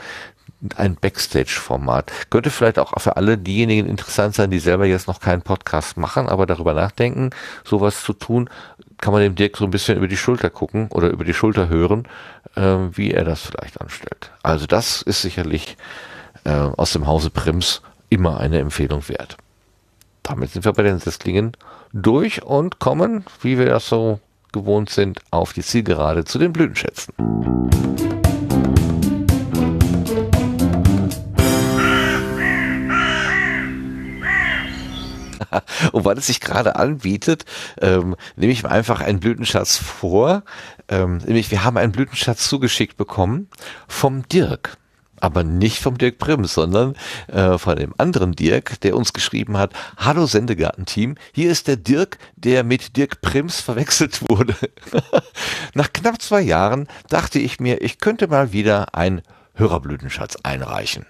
ein 0.77 0.97
Backstage-Format. 0.97 2.11
Könnte 2.31 2.51
vielleicht 2.51 2.79
auch 2.79 2.99
für 2.99 3.17
alle 3.17 3.39
diejenigen 3.39 3.89
interessant 3.89 4.35
sein, 4.35 4.51
die 4.51 4.59
selber 4.59 4.87
jetzt 4.87 5.07
noch 5.07 5.21
keinen 5.21 5.43
Podcast 5.43 5.97
machen, 5.97 6.29
aber 6.29 6.47
darüber 6.47 6.75
nachdenken, 6.75 7.31
sowas 7.65 8.03
zu 8.03 8.13
tun. 8.13 8.49
Kann 8.99 9.13
man 9.13 9.23
dem 9.23 9.35
Dirk 9.35 9.57
so 9.57 9.65
ein 9.65 9.71
bisschen 9.71 9.99
über 9.99 10.09
die 10.09 10.17
Schulter 10.17 10.49
gucken 10.49 10.89
oder 10.89 11.11
über 11.11 11.25
die 11.25 11.35
Schulter 11.35 11.69
hören, 11.69 12.09
äh, 12.55 12.77
wie 12.93 13.11
er 13.11 13.25
das 13.25 13.43
vielleicht 13.43 13.81
anstellt. 13.81 14.31
Also 14.43 14.67
das 14.67 15.03
ist 15.03 15.23
sicherlich 15.23 15.77
äh, 16.45 16.51
aus 16.51 16.93
dem 16.93 17.07
Hause 17.07 17.31
Prims 17.31 17.83
immer 18.09 18.41
eine 18.41 18.59
Empfehlung 18.59 19.09
wert. 19.09 19.37
Damit 20.23 20.51
sind 20.51 20.65
wir 20.65 20.73
bei 20.73 20.83
den 20.83 20.99
Sesslingen 20.99 21.53
durch 21.93 22.43
und 22.43 22.79
kommen, 22.79 23.25
wie 23.43 23.59
wir 23.59 23.67
das 23.67 23.89
so 23.89 24.21
gewohnt 24.53 24.91
sind, 24.91 25.21
auf 25.31 25.53
die 25.53 25.63
Zielgerade 25.63 26.25
zu 26.25 26.39
den 26.39 26.53
Blütenschätzen. 26.53 27.15
Und 35.93 36.05
weil 36.05 36.19
es 36.19 36.27
sich 36.27 36.41
gerade 36.41 36.77
anbietet, 36.77 37.45
ähm, 37.81 38.17
nehme 38.37 38.53
ich 38.53 38.63
mir 38.63 38.71
einfach 38.71 39.01
einen 39.01 39.21
Blütenschatz 39.21 39.77
vor. 39.77 40.43
Ähm, 40.89 41.19
nämlich, 41.19 41.51
wir 41.51 41.65
haben 41.65 41.77
einen 41.77 41.93
Blütenschatz 41.93 42.49
zugeschickt 42.49 42.97
bekommen 42.97 43.49
vom 43.89 44.29
Dirk 44.29 44.77
aber 45.21 45.45
nicht 45.45 45.81
vom 45.81 45.99
Dirk 45.99 46.19
Prims, 46.19 46.55
sondern 46.55 46.95
äh, 47.29 47.59
von 47.59 47.77
dem 47.77 47.95
anderen 47.99 48.33
Dirk, 48.33 48.81
der 48.81 48.97
uns 48.97 49.13
geschrieben 49.13 49.57
hat, 49.57 49.73
Hallo 49.97 50.27
Sendegarten-Team, 50.27 51.17
hier 51.33 51.51
ist 51.51 51.69
der 51.69 51.77
Dirk, 51.77 52.19
der 52.37 52.65
mit 52.65 52.97
Dirk 52.97 53.21
Prims 53.21 53.61
verwechselt 53.61 54.21
wurde. 54.29 54.55
Nach 55.75 55.93
knapp 55.93 56.21
zwei 56.21 56.41
Jahren 56.41 56.87
dachte 57.09 57.39
ich 57.39 57.61
mir, 57.61 57.83
ich 57.83 57.99
könnte 57.99 58.29
mal 58.29 58.53
wieder 58.53 58.95
ein 58.95 59.23
Hörerblütenschatz 59.55 60.37
einreichen. 60.43 61.07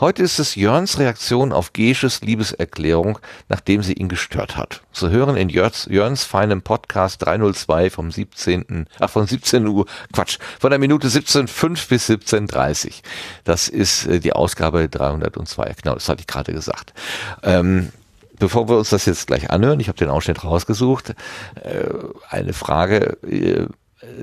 Heute 0.00 0.22
ist 0.22 0.38
es 0.38 0.54
Jörns 0.54 0.98
Reaktion 0.98 1.52
auf 1.52 1.72
Gesches 1.72 2.20
Liebeserklärung, 2.20 3.18
nachdem 3.48 3.82
sie 3.82 3.94
ihn 3.94 4.08
gestört 4.08 4.56
hat. 4.56 4.82
Zu 4.92 5.10
hören 5.10 5.36
in 5.36 5.48
Jörns, 5.48 5.86
Jörns 5.90 6.24
feinem 6.24 6.62
Podcast 6.62 7.24
302 7.24 7.90
vom 7.90 8.10
17. 8.10 8.86
Ach, 8.98 9.10
von 9.10 9.26
17 9.26 9.66
Uhr, 9.66 9.86
Quatsch, 10.12 10.38
von 10.58 10.70
der 10.70 10.78
Minute 10.78 11.08
17.05 11.08 11.88
bis 11.88 12.10
17.30. 12.10 13.02
Das 13.44 13.68
ist 13.68 14.06
äh, 14.06 14.20
die 14.20 14.32
Ausgabe 14.32 14.88
302. 14.88 15.74
Genau, 15.82 15.94
das 15.94 16.08
hatte 16.08 16.20
ich 16.20 16.26
gerade 16.26 16.52
gesagt. 16.52 16.92
Ähm, 17.42 17.90
bevor 18.38 18.68
wir 18.68 18.78
uns 18.78 18.90
das 18.90 19.06
jetzt 19.06 19.26
gleich 19.26 19.50
anhören, 19.50 19.80
ich 19.80 19.88
habe 19.88 19.98
den 19.98 20.10
Ausschnitt 20.10 20.44
rausgesucht, 20.44 21.14
äh, 21.62 21.84
eine 22.28 22.52
Frage, 22.52 23.16
äh, 23.22 23.66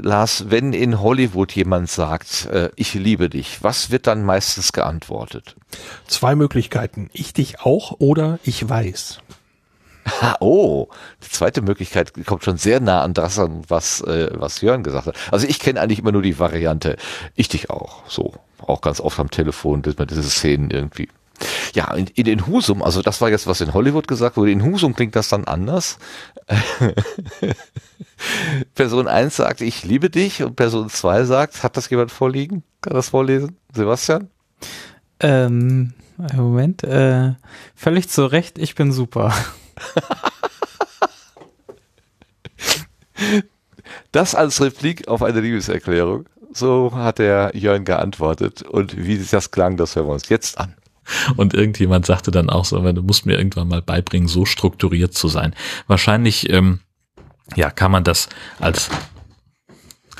Lars, 0.01 0.45
wenn 0.49 0.73
in 0.73 1.01
Hollywood 1.01 1.51
jemand 1.53 1.89
sagt, 1.89 2.45
äh, 2.47 2.69
ich 2.75 2.93
liebe 2.93 3.29
dich, 3.29 3.63
was 3.63 3.91
wird 3.91 4.07
dann 4.07 4.23
meistens 4.23 4.73
geantwortet? 4.73 5.55
Zwei 6.07 6.35
Möglichkeiten. 6.35 7.09
Ich 7.13 7.33
dich 7.33 7.61
auch 7.61 7.95
oder 7.99 8.39
ich 8.43 8.67
weiß. 8.67 9.19
Ha, 10.21 10.37
oh, 10.39 10.87
die 11.23 11.29
zweite 11.29 11.61
Möglichkeit 11.61 12.13
kommt 12.25 12.43
schon 12.43 12.57
sehr 12.57 12.79
nah 12.79 13.03
an 13.03 13.13
das 13.13 13.37
an, 13.37 13.63
was, 13.67 14.01
äh, 14.01 14.29
was 14.33 14.61
Jörn 14.61 14.83
gesagt 14.83 15.07
hat. 15.07 15.15
Also 15.31 15.47
ich 15.47 15.59
kenne 15.59 15.79
eigentlich 15.79 15.99
immer 15.99 16.11
nur 16.11 16.23
die 16.23 16.39
Variante, 16.39 16.97
ich 17.35 17.49
dich 17.49 17.69
auch. 17.69 18.03
So, 18.07 18.33
auch 18.59 18.81
ganz 18.81 18.99
oft 18.99 19.19
am 19.19 19.29
Telefon, 19.29 19.83
dass 19.83 19.97
man 19.97 20.07
diese 20.07 20.23
Szenen 20.23 20.71
irgendwie 20.71 21.07
ja, 21.73 21.93
in, 21.93 22.07
in 22.07 22.25
den 22.25 22.47
Husum, 22.47 22.81
also 22.81 23.01
das 23.01 23.21
war 23.21 23.29
jetzt, 23.29 23.47
was 23.47 23.61
in 23.61 23.73
Hollywood 23.73 24.07
gesagt 24.07 24.37
wurde, 24.37 24.51
in 24.51 24.63
Husum 24.63 24.95
klingt 24.95 25.15
das 25.15 25.29
dann 25.29 25.45
anders. 25.45 25.97
Person 28.75 29.07
1 29.07 29.35
sagt, 29.35 29.61
ich 29.61 29.83
liebe 29.83 30.09
dich 30.09 30.43
und 30.43 30.55
Person 30.55 30.89
2 30.89 31.23
sagt, 31.23 31.63
hat 31.63 31.77
das 31.77 31.89
jemand 31.89 32.11
vorliegen? 32.11 32.63
Kann 32.81 32.93
das 32.93 33.09
vorlesen? 33.09 33.57
Sebastian? 33.73 34.29
Ähm, 35.19 35.93
Moment, 36.35 36.83
äh, 36.83 37.33
völlig 37.75 38.09
zu 38.09 38.25
Recht, 38.25 38.57
ich 38.57 38.75
bin 38.75 38.91
super. 38.91 39.33
das 44.11 44.35
als 44.35 44.61
Replik 44.61 45.07
auf 45.07 45.23
eine 45.23 45.39
Liebeserklärung. 45.39 46.25
So 46.53 46.91
hat 46.93 47.19
der 47.19 47.51
Jörn 47.53 47.85
geantwortet 47.85 48.61
und 48.61 48.97
wie 48.97 49.17
das 49.17 49.51
klang, 49.51 49.77
das 49.77 49.95
hören 49.95 50.07
wir 50.07 50.13
uns 50.13 50.29
jetzt 50.29 50.57
an. 50.57 50.75
Und 51.35 51.53
irgendjemand 51.53 52.05
sagte 52.05 52.31
dann 52.31 52.49
auch 52.49 52.65
so, 52.65 52.79
du 52.91 53.01
musst 53.01 53.25
mir 53.25 53.37
irgendwann 53.37 53.67
mal 53.67 53.81
beibringen, 53.81 54.27
so 54.27 54.45
strukturiert 54.45 55.13
zu 55.13 55.27
sein. 55.27 55.55
Wahrscheinlich, 55.87 56.49
ähm, 56.49 56.79
ja, 57.55 57.69
kann 57.69 57.91
man 57.91 58.03
das 58.03 58.29
als 58.59 58.89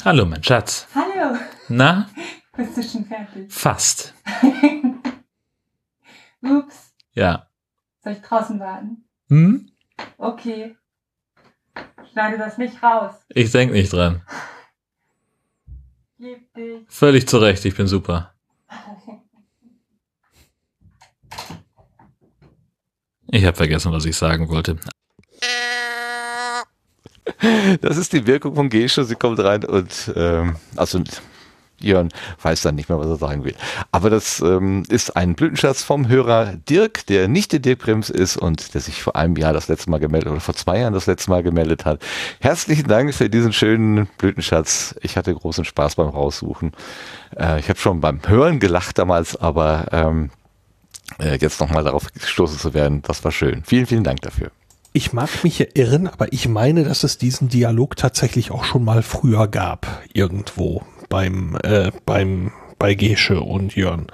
Hallo, 0.03 0.25
mein 0.25 0.43
Schatz. 0.43 0.87
Hallo. 0.95 1.37
Na? 1.69 2.09
Bist 2.57 2.75
du 2.75 2.81
schon 2.81 3.05
fertig? 3.05 3.53
Fast. 3.53 4.15
Ups. 6.41 6.93
Ja. 7.13 7.47
Soll 8.03 8.13
ich 8.13 8.21
draußen 8.21 8.59
warten? 8.59 9.05
Hm? 9.29 9.69
Okay. 10.17 10.75
Schneide 12.11 12.39
das 12.39 12.57
nicht 12.57 12.81
raus. 12.81 13.13
Ich 13.29 13.51
denk 13.51 13.71
nicht 13.71 13.93
dran. 13.93 14.23
Völlig 16.87 17.27
zurecht, 17.27 17.63
ich 17.65 17.75
bin 17.75 17.85
super. 17.85 18.33
Ich 23.33 23.45
habe 23.45 23.55
vergessen, 23.55 23.93
was 23.93 24.05
ich 24.05 24.17
sagen 24.17 24.49
wollte. 24.49 24.77
Das 27.79 27.97
ist 27.97 28.11
die 28.11 28.27
Wirkung 28.27 28.55
von 28.55 28.69
Gesche. 28.69 29.05
Sie 29.05 29.15
kommt 29.15 29.39
rein 29.39 29.63
und 29.63 30.11
ähm, 30.15 30.57
also 30.75 31.01
Jörn 31.79 32.09
weiß 32.41 32.61
dann 32.61 32.75
nicht 32.75 32.89
mehr, 32.89 32.99
was 32.99 33.07
er 33.07 33.15
sagen 33.15 33.45
will. 33.45 33.55
Aber 33.91 34.09
das 34.09 34.41
ähm, 34.41 34.83
ist 34.89 35.15
ein 35.15 35.35
Blütenschatz 35.35 35.81
vom 35.81 36.09
Hörer 36.09 36.57
Dirk, 36.69 37.05
der 37.07 37.29
nicht 37.29 37.53
der 37.53 37.59
Dirk 37.59 37.79
Brems 37.79 38.09
ist 38.09 38.35
und 38.35 38.73
der 38.73 38.81
sich 38.81 39.01
vor 39.01 39.15
einem 39.15 39.37
Jahr 39.37 39.53
das 39.53 39.69
letzte 39.69 39.89
Mal 39.89 39.99
gemeldet 39.99 40.29
oder 40.29 40.41
vor 40.41 40.55
zwei 40.55 40.79
Jahren 40.79 40.93
das 40.93 41.07
letzte 41.07 41.31
Mal 41.31 41.41
gemeldet 41.41 41.85
hat. 41.85 42.03
Herzlichen 42.41 42.87
Dank 42.87 43.13
für 43.13 43.29
diesen 43.29 43.53
schönen 43.53 44.07
Blütenschatz. 44.17 44.93
Ich 45.01 45.15
hatte 45.15 45.33
großen 45.33 45.63
Spaß 45.63 45.95
beim 45.95 46.09
Raussuchen. 46.09 46.73
Äh, 47.37 47.61
ich 47.61 47.69
habe 47.69 47.79
schon 47.79 48.01
beim 48.01 48.19
Hören 48.27 48.59
gelacht 48.59 48.97
damals, 48.97 49.37
aber 49.37 49.85
ähm, 49.93 50.31
äh, 51.19 51.37
jetzt 51.37 51.59
nochmal 51.59 51.83
darauf 51.83 52.11
gestoßen 52.13 52.57
zu 52.57 52.73
werden, 52.73 53.01
das 53.01 53.23
war 53.23 53.31
schön. 53.31 53.63
Vielen, 53.65 53.85
vielen 53.85 54.03
Dank 54.03 54.21
dafür. 54.21 54.51
Ich 54.93 55.13
mag 55.13 55.43
mich 55.43 55.77
irren, 55.77 56.07
aber 56.07 56.33
ich 56.33 56.49
meine, 56.49 56.83
dass 56.83 57.03
es 57.03 57.17
diesen 57.17 57.47
Dialog 57.47 57.95
tatsächlich 57.95 58.51
auch 58.51 58.65
schon 58.65 58.83
mal 58.83 59.03
früher 59.03 59.47
gab, 59.47 60.03
irgendwo 60.13 60.83
beim, 61.07 61.57
äh, 61.63 61.91
beim, 62.05 62.51
bei 62.77 62.93
Gesche 62.93 63.39
und 63.39 63.75
Jörn. 63.75 64.07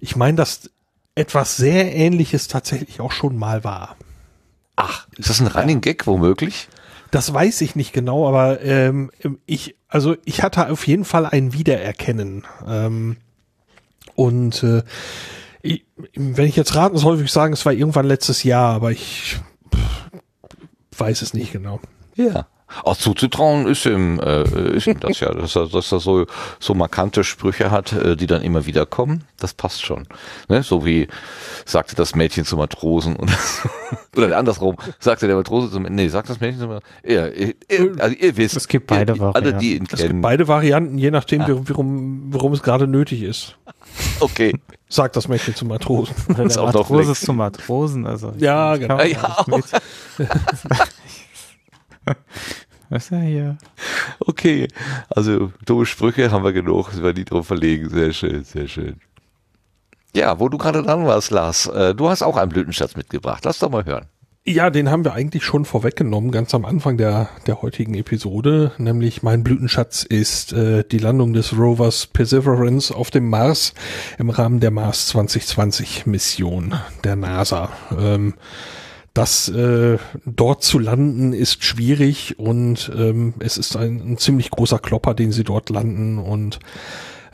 Ich 0.00 0.16
meine, 0.16 0.36
dass 0.36 0.70
etwas 1.14 1.56
sehr 1.56 1.94
ähnliches 1.94 2.48
tatsächlich 2.48 3.00
auch 3.00 3.12
schon 3.12 3.38
mal 3.38 3.64
war. 3.64 3.96
Ach, 4.76 5.06
ist 5.16 5.30
das 5.30 5.40
ein 5.40 5.46
Running 5.46 5.80
Gag 5.80 6.06
womöglich? 6.06 6.68
Das 7.10 7.32
weiß 7.32 7.60
ich 7.60 7.76
nicht 7.76 7.92
genau, 7.92 8.26
aber 8.26 8.62
ähm, 8.62 9.10
ich, 9.44 9.76
also 9.88 10.16
ich 10.24 10.42
hatte 10.42 10.70
auf 10.70 10.86
jeden 10.86 11.04
Fall 11.04 11.26
ein 11.26 11.52
Wiedererkennen. 11.52 12.44
Ähm, 12.66 13.16
und 14.14 14.62
äh, 14.62 14.82
ich, 15.62 15.84
wenn 16.14 16.46
ich 16.46 16.56
jetzt 16.56 16.74
raten 16.74 16.98
soll, 16.98 17.14
würde 17.14 17.24
ich 17.24 17.32
sagen, 17.32 17.52
es 17.52 17.64
war 17.64 17.72
irgendwann 17.72 18.06
letztes 18.06 18.42
Jahr, 18.42 18.74
aber 18.74 18.90
ich 18.90 19.38
weiß 20.98 21.22
es 21.22 21.34
nicht 21.34 21.52
genau. 21.52 21.80
Ja. 22.16 22.48
Auch 22.84 22.96
zuzutrauen 22.96 23.66
ist 23.66 23.86
ihm, 23.86 24.20
äh, 24.20 24.42
ist 24.76 24.86
ihm 24.86 25.00
das 25.00 25.20
ja, 25.20 25.32
dass 25.32 25.56
er, 25.56 25.68
dass 25.68 25.92
er 25.92 26.00
so, 26.00 26.26
so 26.58 26.74
markante 26.74 27.24
Sprüche 27.24 27.70
hat, 27.70 27.92
äh, 27.92 28.16
die 28.16 28.26
dann 28.26 28.42
immer 28.42 28.66
wieder 28.66 28.86
kommen. 28.86 29.24
Das 29.38 29.54
passt 29.54 29.84
schon. 29.84 30.06
Ne? 30.48 30.62
So 30.62 30.84
wie 30.84 31.08
sagte 31.64 31.96
das 31.96 32.14
Mädchen 32.14 32.44
zum 32.44 32.58
Matrosen 32.58 33.16
und 33.16 33.30
oder 34.16 34.36
andersrum, 34.36 34.76
sagte 34.98 35.26
der 35.26 35.36
Matrose 35.36 35.70
zum 35.70 35.82
nee, 35.84 36.08
sagt 36.08 36.30
das 36.30 36.40
Mädchen 36.40 36.60
zum 36.60 36.68
Matrosen. 36.70 36.94
Ja, 37.04 37.26
ihr, 37.28 37.54
also 37.98 38.16
ihr 38.16 38.36
wisst, 38.36 38.56
es 38.56 38.68
gibt 38.68 38.86
beide 38.86 39.14
ihr, 39.14 39.34
alle, 39.34 39.54
die 39.54 39.76
ihn 39.76 39.86
kennen. 39.86 40.02
Es 40.02 40.08
gibt 40.08 40.22
beide 40.22 40.48
Varianten, 40.48 40.98
je 40.98 41.10
nachdem, 41.10 41.42
ah. 41.42 41.46
warum, 41.48 42.32
warum 42.32 42.52
es 42.52 42.62
gerade 42.62 42.86
nötig 42.86 43.22
ist. 43.22 43.56
Okay. 44.20 44.54
Sagt 44.88 45.16
das 45.16 45.28
Mädchen 45.28 45.54
zum 45.54 45.68
Matrosen. 45.68 46.14
Oder 46.28 46.46
der 46.46 46.62
Matrose 46.62 47.14
zum 47.14 47.36
Matrosen, 47.36 48.06
also. 48.06 48.32
Ja, 48.38 48.76
genau. 48.76 49.00
Ja, 49.00 49.44
Was 52.92 53.04
ist 53.04 53.10
ja 53.12 53.20
hier? 53.20 53.58
Okay, 54.20 54.68
also 55.08 55.50
dumme 55.64 55.86
Sprüche 55.86 56.30
haben 56.30 56.44
wir 56.44 56.52
genug, 56.52 56.92
es 56.92 57.02
war 57.02 57.14
nie 57.14 57.24
drum 57.24 57.42
verlegen. 57.42 57.88
Sehr 57.88 58.12
schön, 58.12 58.44
sehr 58.44 58.68
schön. 58.68 58.96
Ja, 60.14 60.38
wo 60.38 60.50
du 60.50 60.58
gerade 60.58 60.82
dran 60.82 61.06
warst, 61.06 61.30
Lars, 61.30 61.66
äh, 61.68 61.94
du 61.94 62.10
hast 62.10 62.20
auch 62.22 62.36
einen 62.36 62.50
Blütenschatz 62.50 62.94
mitgebracht. 62.94 63.46
Lass 63.46 63.60
doch 63.60 63.70
mal 63.70 63.86
hören. 63.86 64.04
Ja, 64.44 64.68
den 64.68 64.90
haben 64.90 65.06
wir 65.06 65.14
eigentlich 65.14 65.42
schon 65.42 65.64
vorweggenommen, 65.64 66.32
ganz 66.32 66.54
am 66.54 66.66
Anfang 66.66 66.98
der, 66.98 67.30
der 67.46 67.62
heutigen 67.62 67.94
Episode. 67.94 68.72
Nämlich 68.76 69.22
mein 69.22 69.42
Blütenschatz 69.42 70.02
ist 70.02 70.52
äh, 70.52 70.84
die 70.84 70.98
Landung 70.98 71.32
des 71.32 71.56
Rovers 71.56 72.08
Perseverance 72.08 72.94
auf 72.94 73.10
dem 73.10 73.30
Mars 73.30 73.72
im 74.18 74.28
Rahmen 74.28 74.60
der 74.60 74.70
Mars 74.70 75.06
2020 75.06 76.04
Mission 76.04 76.74
der 77.04 77.16
NASA. 77.16 77.70
Ähm, 77.98 78.34
das 79.14 79.48
äh, 79.48 79.98
dort 80.24 80.62
zu 80.62 80.78
landen 80.78 81.32
ist 81.32 81.64
schwierig 81.64 82.38
und 82.38 82.90
ähm, 82.96 83.34
es 83.40 83.58
ist 83.58 83.76
ein, 83.76 84.00
ein 84.00 84.18
ziemlich 84.18 84.50
großer 84.50 84.78
Klopper, 84.78 85.14
den 85.14 85.32
sie 85.32 85.44
dort 85.44 85.68
landen 85.68 86.18
und 86.18 86.60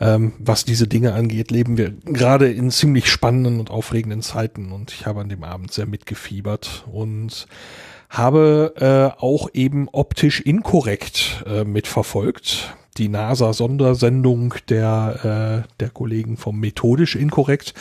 ähm, 0.01 0.33
was 0.39 0.65
diese 0.65 0.89
Dinge 0.89 1.15
angeht, 1.15 1.51
leben 1.51 1.77
wir 1.77 1.91
gerade 1.91 2.51
in 2.51 2.71
ziemlich 2.71 3.11
spannenden 3.11 3.61
und 3.61 3.71
aufregenden 3.71 4.23
Zeiten 4.23 4.73
und 4.73 4.93
ich 4.93 5.07
habe 5.07 5.21
an 5.21 5.29
dem 5.29 5.45
Abend 5.45 5.73
sehr 5.73 5.87
mitgefiebert 5.87 6.85
und 6.91 7.47
habe 8.09 8.75
äh, 8.77 9.21
auch 9.21 9.49
eben 9.53 9.89
optisch 9.91 10.41
inkorrekt 10.41 11.45
äh, 11.47 11.65
mitverfolgt 11.65 12.75
die 12.99 13.09
NASA-Sondersendung 13.09 14.55
der, 14.69 15.65
äh, 15.65 15.69
der 15.81 15.91
Kollegen 15.91 16.37
vom 16.37 16.59
Methodisch 16.59 17.17
Inkorrekt. 17.17 17.75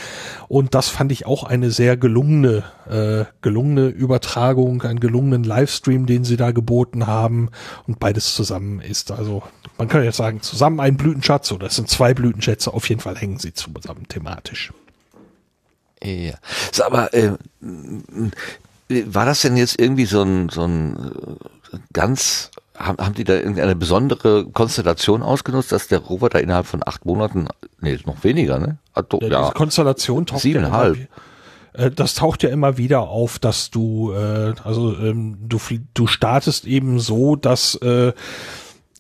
Und 0.48 0.76
das 0.76 0.90
fand 0.90 1.12
ich 1.12 1.26
auch 1.26 1.44
eine 1.44 1.72
sehr 1.72 1.98
gelungene, 1.98 2.64
äh, 2.90 3.26
gelungene 3.42 3.88
Übertragung, 3.88 4.84
einen 4.84 5.00
gelungenen 5.00 5.44
Livestream, 5.44 6.06
den 6.06 6.24
sie 6.24 6.38
da 6.38 6.52
geboten 6.52 7.08
haben. 7.08 7.50
Und 7.88 8.00
beides 8.00 8.36
zusammen 8.36 8.80
ist 8.80 9.12
also, 9.12 9.44
man 9.78 9.88
kann 9.88 10.04
jetzt 10.04 10.18
sagen, 10.18 10.42
zusammen 10.42 10.80
ein 10.80 10.98
Blütenschatz 10.98 11.52
oder 11.52 11.68
es 11.68 11.76
sind 11.76 11.90
zwei 11.90 12.14
Blütenschätze, 12.14 12.74
auf 12.74 12.88
jeden 12.90 13.02
Fall 13.02 13.18
hängen 13.18 13.40
sie 13.40 13.54
zusammen 13.54 14.08
thematisch. 14.08 14.72
Ja, 16.04 16.36
so, 16.72 16.84
aber 16.84 17.14
äh, 17.14 17.32
war 18.90 19.26
das 19.26 19.42
denn 19.42 19.58
jetzt 19.58 19.80
irgendwie 19.80 20.06
so 20.06 20.22
ein, 20.22 20.50
so 20.50 20.64
ein 20.64 20.96
äh, 21.74 21.78
ganz 21.92 22.52
haben, 22.78 23.04
haben 23.04 23.14
die 23.16 23.24
da 23.24 23.34
irgendeine 23.34 23.76
besondere 23.76 24.46
Konstellation 24.46 25.24
ausgenutzt, 25.24 25.72
dass 25.72 25.88
der 25.88 26.00
Rover 26.00 26.30
da 26.30 26.40
innerhalb 26.40 26.68
von 26.68 26.82
acht 26.86 27.06
Monaten, 27.06 27.48
nee, 27.82 27.98
noch 28.06 28.24
weniger, 28.24 28.60
ne? 28.60 28.78
Also, 28.94 29.20
ja, 29.22 29.28
ja, 29.28 29.52
Konstellation 29.52 30.26
taucht 30.26 30.42
siebeneinhalb. 30.42 30.98
Ja 30.98 31.06
äh, 31.74 31.92
das 31.92 32.16
taucht 32.16 32.44
ja 32.44 32.50
immer 32.50 32.78
wieder 32.78 33.02
auf, 33.02 33.40
dass 33.40 33.72
du, 33.72 34.12
äh, 34.12 34.54
also 34.64 34.98
ähm, 34.98 35.38
du, 35.42 35.60
du 35.94 36.08
startest 36.08 36.66
eben 36.66 37.00
so, 37.00 37.36
dass 37.36 37.76
äh, 37.76 38.14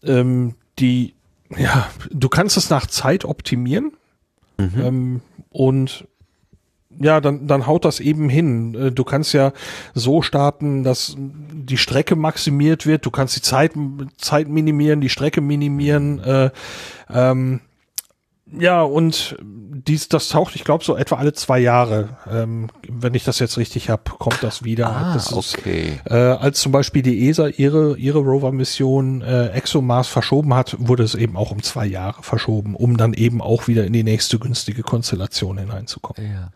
ähm, 0.03 0.55
die, 0.79 1.13
ja, 1.57 1.87
du 2.11 2.29
kannst 2.29 2.57
es 2.57 2.69
nach 2.69 2.87
Zeit 2.87 3.25
optimieren 3.25 3.93
mhm. 4.57 4.71
ähm, 4.79 5.21
und 5.49 6.07
ja, 6.99 7.21
dann, 7.21 7.47
dann 7.47 7.67
haut 7.67 7.85
das 7.85 7.99
eben 7.99 8.29
hin. 8.29 8.75
Äh, 8.75 8.91
du 8.91 9.03
kannst 9.03 9.33
ja 9.33 9.53
so 9.93 10.21
starten, 10.21 10.83
dass 10.83 11.15
die 11.17 11.77
Strecke 11.77 12.15
maximiert 12.15 12.85
wird. 12.85 13.05
Du 13.05 13.11
kannst 13.11 13.35
die 13.35 13.41
Zeit, 13.41 13.73
Zeit 14.17 14.47
minimieren, 14.47 15.01
die 15.01 15.09
Strecke 15.09 15.41
minimieren. 15.41 16.19
Äh, 16.19 16.49
ähm, 17.13 17.61
ja, 18.51 18.81
und 18.81 19.37
dies, 19.85 20.09
das 20.09 20.29
taucht, 20.29 20.55
ich 20.55 20.63
glaube, 20.63 20.83
so 20.83 20.95
etwa 20.95 21.15
alle 21.15 21.33
zwei 21.33 21.59
Jahre, 21.59 22.09
ähm, 22.29 22.69
wenn 22.87 23.13
ich 23.13 23.23
das 23.23 23.39
jetzt 23.39 23.57
richtig 23.57 23.89
habe, 23.89 24.03
kommt 24.17 24.41
das 24.41 24.63
wieder. 24.63 24.87
Ah, 24.87 25.13
das 25.13 25.33
okay. 25.33 25.99
Ist, 26.03 26.11
äh, 26.11 26.15
als 26.15 26.59
zum 26.59 26.71
Beispiel 26.71 27.01
die 27.01 27.29
ESA 27.29 27.47
ihre, 27.47 27.97
ihre 27.97 28.19
Rover-Mission 28.19 29.21
äh, 29.21 29.49
ExoMars 29.49 30.07
verschoben 30.07 30.53
hat, 30.53 30.75
wurde 30.79 31.03
es 31.03 31.15
eben 31.15 31.37
auch 31.37 31.51
um 31.51 31.61
zwei 31.61 31.85
Jahre 31.85 32.23
verschoben, 32.23 32.75
um 32.75 32.97
dann 32.97 33.13
eben 33.13 33.41
auch 33.41 33.67
wieder 33.67 33.85
in 33.85 33.93
die 33.93 34.03
nächste 34.03 34.39
günstige 34.39 34.83
Konstellation 34.83 35.57
hineinzukommen. 35.57 36.31
Ja. 36.31 36.51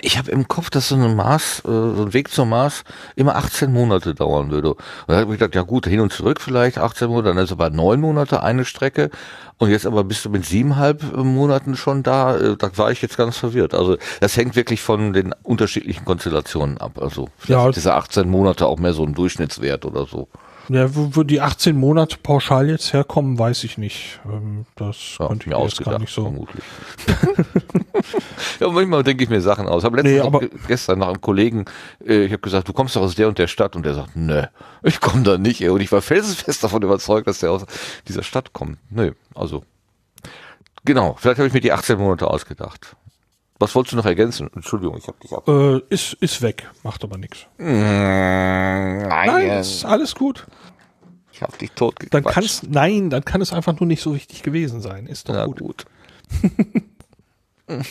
Ich 0.00 0.16
habe 0.16 0.30
im 0.30 0.48
Kopf, 0.48 0.70
dass 0.70 0.88
so 0.88 0.94
ein 0.94 1.16
Mars, 1.16 1.60
äh, 1.60 1.68
so 1.68 2.04
ein 2.06 2.12
Weg 2.12 2.30
zum 2.30 2.48
Mars 2.48 2.84
immer 3.14 3.36
18 3.36 3.72
Monate 3.72 4.14
dauern 4.14 4.50
würde. 4.50 4.70
Und 4.70 4.78
da 5.08 5.16
habe 5.16 5.32
ich 5.32 5.38
gedacht, 5.38 5.54
ja 5.54 5.62
gut, 5.62 5.86
hin 5.86 6.00
und 6.00 6.12
zurück 6.12 6.40
vielleicht 6.40 6.78
18 6.78 7.08
Monate, 7.08 7.28
dann 7.28 7.38
ist 7.38 7.52
aber 7.52 7.70
neun 7.70 8.00
Monate 8.00 8.42
eine 8.42 8.64
Strecke 8.64 9.10
und 9.58 9.70
jetzt 9.70 9.86
aber 9.86 10.04
bist 10.04 10.24
du 10.24 10.30
mit 10.30 10.44
siebeneinhalb 10.44 11.02
äh, 11.02 11.22
Monaten 11.22 11.76
schon 11.76 12.02
da. 12.02 12.36
Da 12.72 12.78
war 12.78 12.90
ich 12.90 13.02
jetzt 13.02 13.16
ganz 13.16 13.36
verwirrt. 13.36 13.74
Also 13.74 13.96
das 14.20 14.36
hängt 14.36 14.56
wirklich 14.56 14.80
von 14.80 15.12
den 15.12 15.34
unterschiedlichen 15.42 16.04
Konstellationen 16.04 16.78
ab. 16.78 16.98
Also 17.00 17.28
ja, 17.46 17.70
diese 17.70 17.94
18 17.94 18.28
Monate 18.28 18.66
auch 18.66 18.78
mehr 18.78 18.92
so 18.92 19.04
ein 19.04 19.14
Durchschnittswert 19.14 19.84
oder 19.84 20.06
so. 20.06 20.28
Ja, 20.68 20.94
wo, 20.96 21.10
wo 21.12 21.22
die 21.22 21.40
18 21.40 21.76
Monate 21.76 22.16
pauschal 22.20 22.68
jetzt 22.68 22.92
herkommen, 22.92 23.38
weiß 23.38 23.62
ich 23.64 23.78
nicht. 23.78 24.20
Ähm, 24.24 24.66
das 24.74 25.16
ja, 25.18 25.28
könnte 25.28 25.48
ich 25.48 25.56
mir 25.56 25.62
jetzt 25.62 25.84
gar 25.84 25.98
nicht 25.98 26.12
so. 26.12 26.22
Vermutlich. 26.22 26.64
ja, 28.60 28.68
manchmal 28.68 29.04
denke 29.04 29.22
ich 29.22 29.30
mir 29.30 29.40
Sachen 29.40 29.68
aus. 29.68 29.84
Hab 29.84 29.94
letztens 29.94 30.14
nee, 30.14 30.20
aber 30.20 30.40
gestern 30.66 30.98
nach 30.98 31.08
einem 31.08 31.20
Kollegen, 31.20 31.66
äh, 32.04 32.24
ich 32.24 32.32
habe 32.32 32.42
gesagt, 32.42 32.66
du 32.66 32.72
kommst 32.72 32.96
doch 32.96 33.02
aus 33.02 33.14
der 33.14 33.28
und 33.28 33.38
der 33.38 33.46
Stadt 33.46 33.76
und 33.76 33.86
der 33.86 33.94
sagt, 33.94 34.16
nö, 34.16 34.42
ich 34.82 35.00
komme 35.00 35.22
da 35.22 35.38
nicht. 35.38 35.62
Und 35.68 35.80
ich 35.80 35.92
war 35.92 36.02
felsenfest 36.02 36.64
davon 36.64 36.82
überzeugt, 36.82 37.28
dass 37.28 37.38
der 37.38 37.52
aus 37.52 37.64
dieser 38.08 38.24
Stadt 38.24 38.52
kommt. 38.52 38.78
Nö, 38.90 39.12
also 39.36 39.62
genau. 40.86 41.16
Vielleicht 41.18 41.38
habe 41.38 41.48
ich 41.48 41.52
mir 41.52 41.60
die 41.60 41.72
18 41.72 41.98
Monate 41.98 42.28
ausgedacht. 42.28 42.96
Was 43.58 43.74
wolltest 43.74 43.92
du 43.92 43.96
noch 43.96 44.06
ergänzen? 44.06 44.50
Entschuldigung, 44.54 44.96
ich 44.98 45.06
habe 45.08 45.18
dich 45.22 45.32
ab. 45.32 45.48
Äh, 45.48 45.80
ist, 45.88 46.14
ist 46.14 46.42
weg, 46.42 46.68
macht 46.82 47.04
aber 47.04 47.16
nichts. 47.16 47.46
Mm, 47.58 47.64
nein, 47.64 49.26
nein 49.26 49.50
ist 49.60 49.84
alles 49.84 50.14
gut. 50.14 50.46
Ich 51.32 51.42
habe 51.42 51.56
dich 51.58 51.72
tot 51.72 51.94
Dann 52.10 52.24
kann's, 52.24 52.62
nein, 52.62 53.10
dann 53.10 53.24
kann 53.24 53.42
es 53.42 53.52
einfach 53.52 53.78
nur 53.78 53.86
nicht 53.86 54.02
so 54.02 54.14
wichtig 54.14 54.42
gewesen 54.42 54.80
sein. 54.80 55.06
Ist 55.06 55.28
doch 55.28 55.34
Na, 55.34 55.44
gut. 55.44 55.58
gut. 55.58 55.84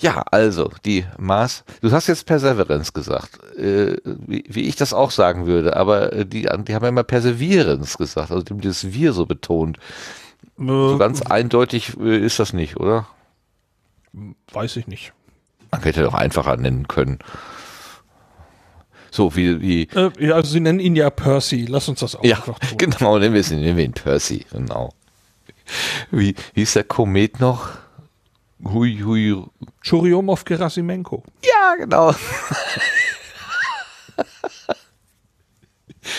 ja, 0.00 0.22
also 0.30 0.70
die 0.84 1.04
Mars. 1.18 1.64
Du 1.80 1.90
hast 1.90 2.06
jetzt 2.06 2.26
Perseverance 2.26 2.92
gesagt, 2.92 3.40
äh, 3.56 3.96
wie, 4.04 4.44
wie, 4.48 4.68
ich 4.68 4.76
das 4.76 4.92
auch 4.92 5.10
sagen 5.10 5.46
würde, 5.46 5.76
aber 5.76 6.12
äh, 6.12 6.26
die, 6.26 6.42
die 6.42 6.48
haben 6.48 6.66
ja 6.66 6.88
immer 6.88 7.02
Perseverance 7.02 7.98
gesagt, 7.98 8.30
also 8.30 8.42
dieses 8.42 8.92
Wir 8.92 9.12
so 9.12 9.26
betont. 9.26 9.78
So 10.56 10.98
ganz 10.98 11.22
eindeutig 11.22 11.98
äh, 11.98 12.18
ist 12.18 12.38
das 12.38 12.52
nicht, 12.52 12.76
oder? 12.76 13.06
Weiß 14.52 14.76
ich 14.76 14.86
nicht. 14.86 15.12
Man 15.70 15.82
hätte 15.82 16.02
doch 16.02 16.14
einfacher 16.14 16.56
nennen 16.56 16.86
können. 16.86 17.18
So 19.10 19.34
wie, 19.36 19.60
wie. 19.60 19.82
Äh, 19.94 20.10
ja, 20.18 20.34
also 20.34 20.50
sie 20.52 20.60
nennen 20.60 20.80
ihn 20.80 20.96
ja 20.96 21.10
Percy. 21.10 21.66
Lass 21.66 21.88
uns 21.88 22.00
das 22.00 22.16
auch 22.16 22.24
ja, 22.24 22.36
einfach 22.36 22.58
tun. 22.58 22.78
Genau, 22.78 23.18
nennen 23.18 23.34
wir, 23.34 23.40
es, 23.40 23.50
nennen 23.50 23.76
wir 23.76 23.84
ihn 23.84 23.92
Percy, 23.92 24.46
genau. 24.50 24.94
Wie, 26.10 26.34
wie 26.54 26.62
ist 26.62 26.76
der 26.76 26.84
Komet 26.84 27.40
noch? 27.40 27.70
Hui, 28.64 29.00
hui. 29.00 29.42
Churyumov 29.82 30.44
Gerasimenko. 30.44 31.24
Ja, 31.44 31.74
genau. 31.76 32.14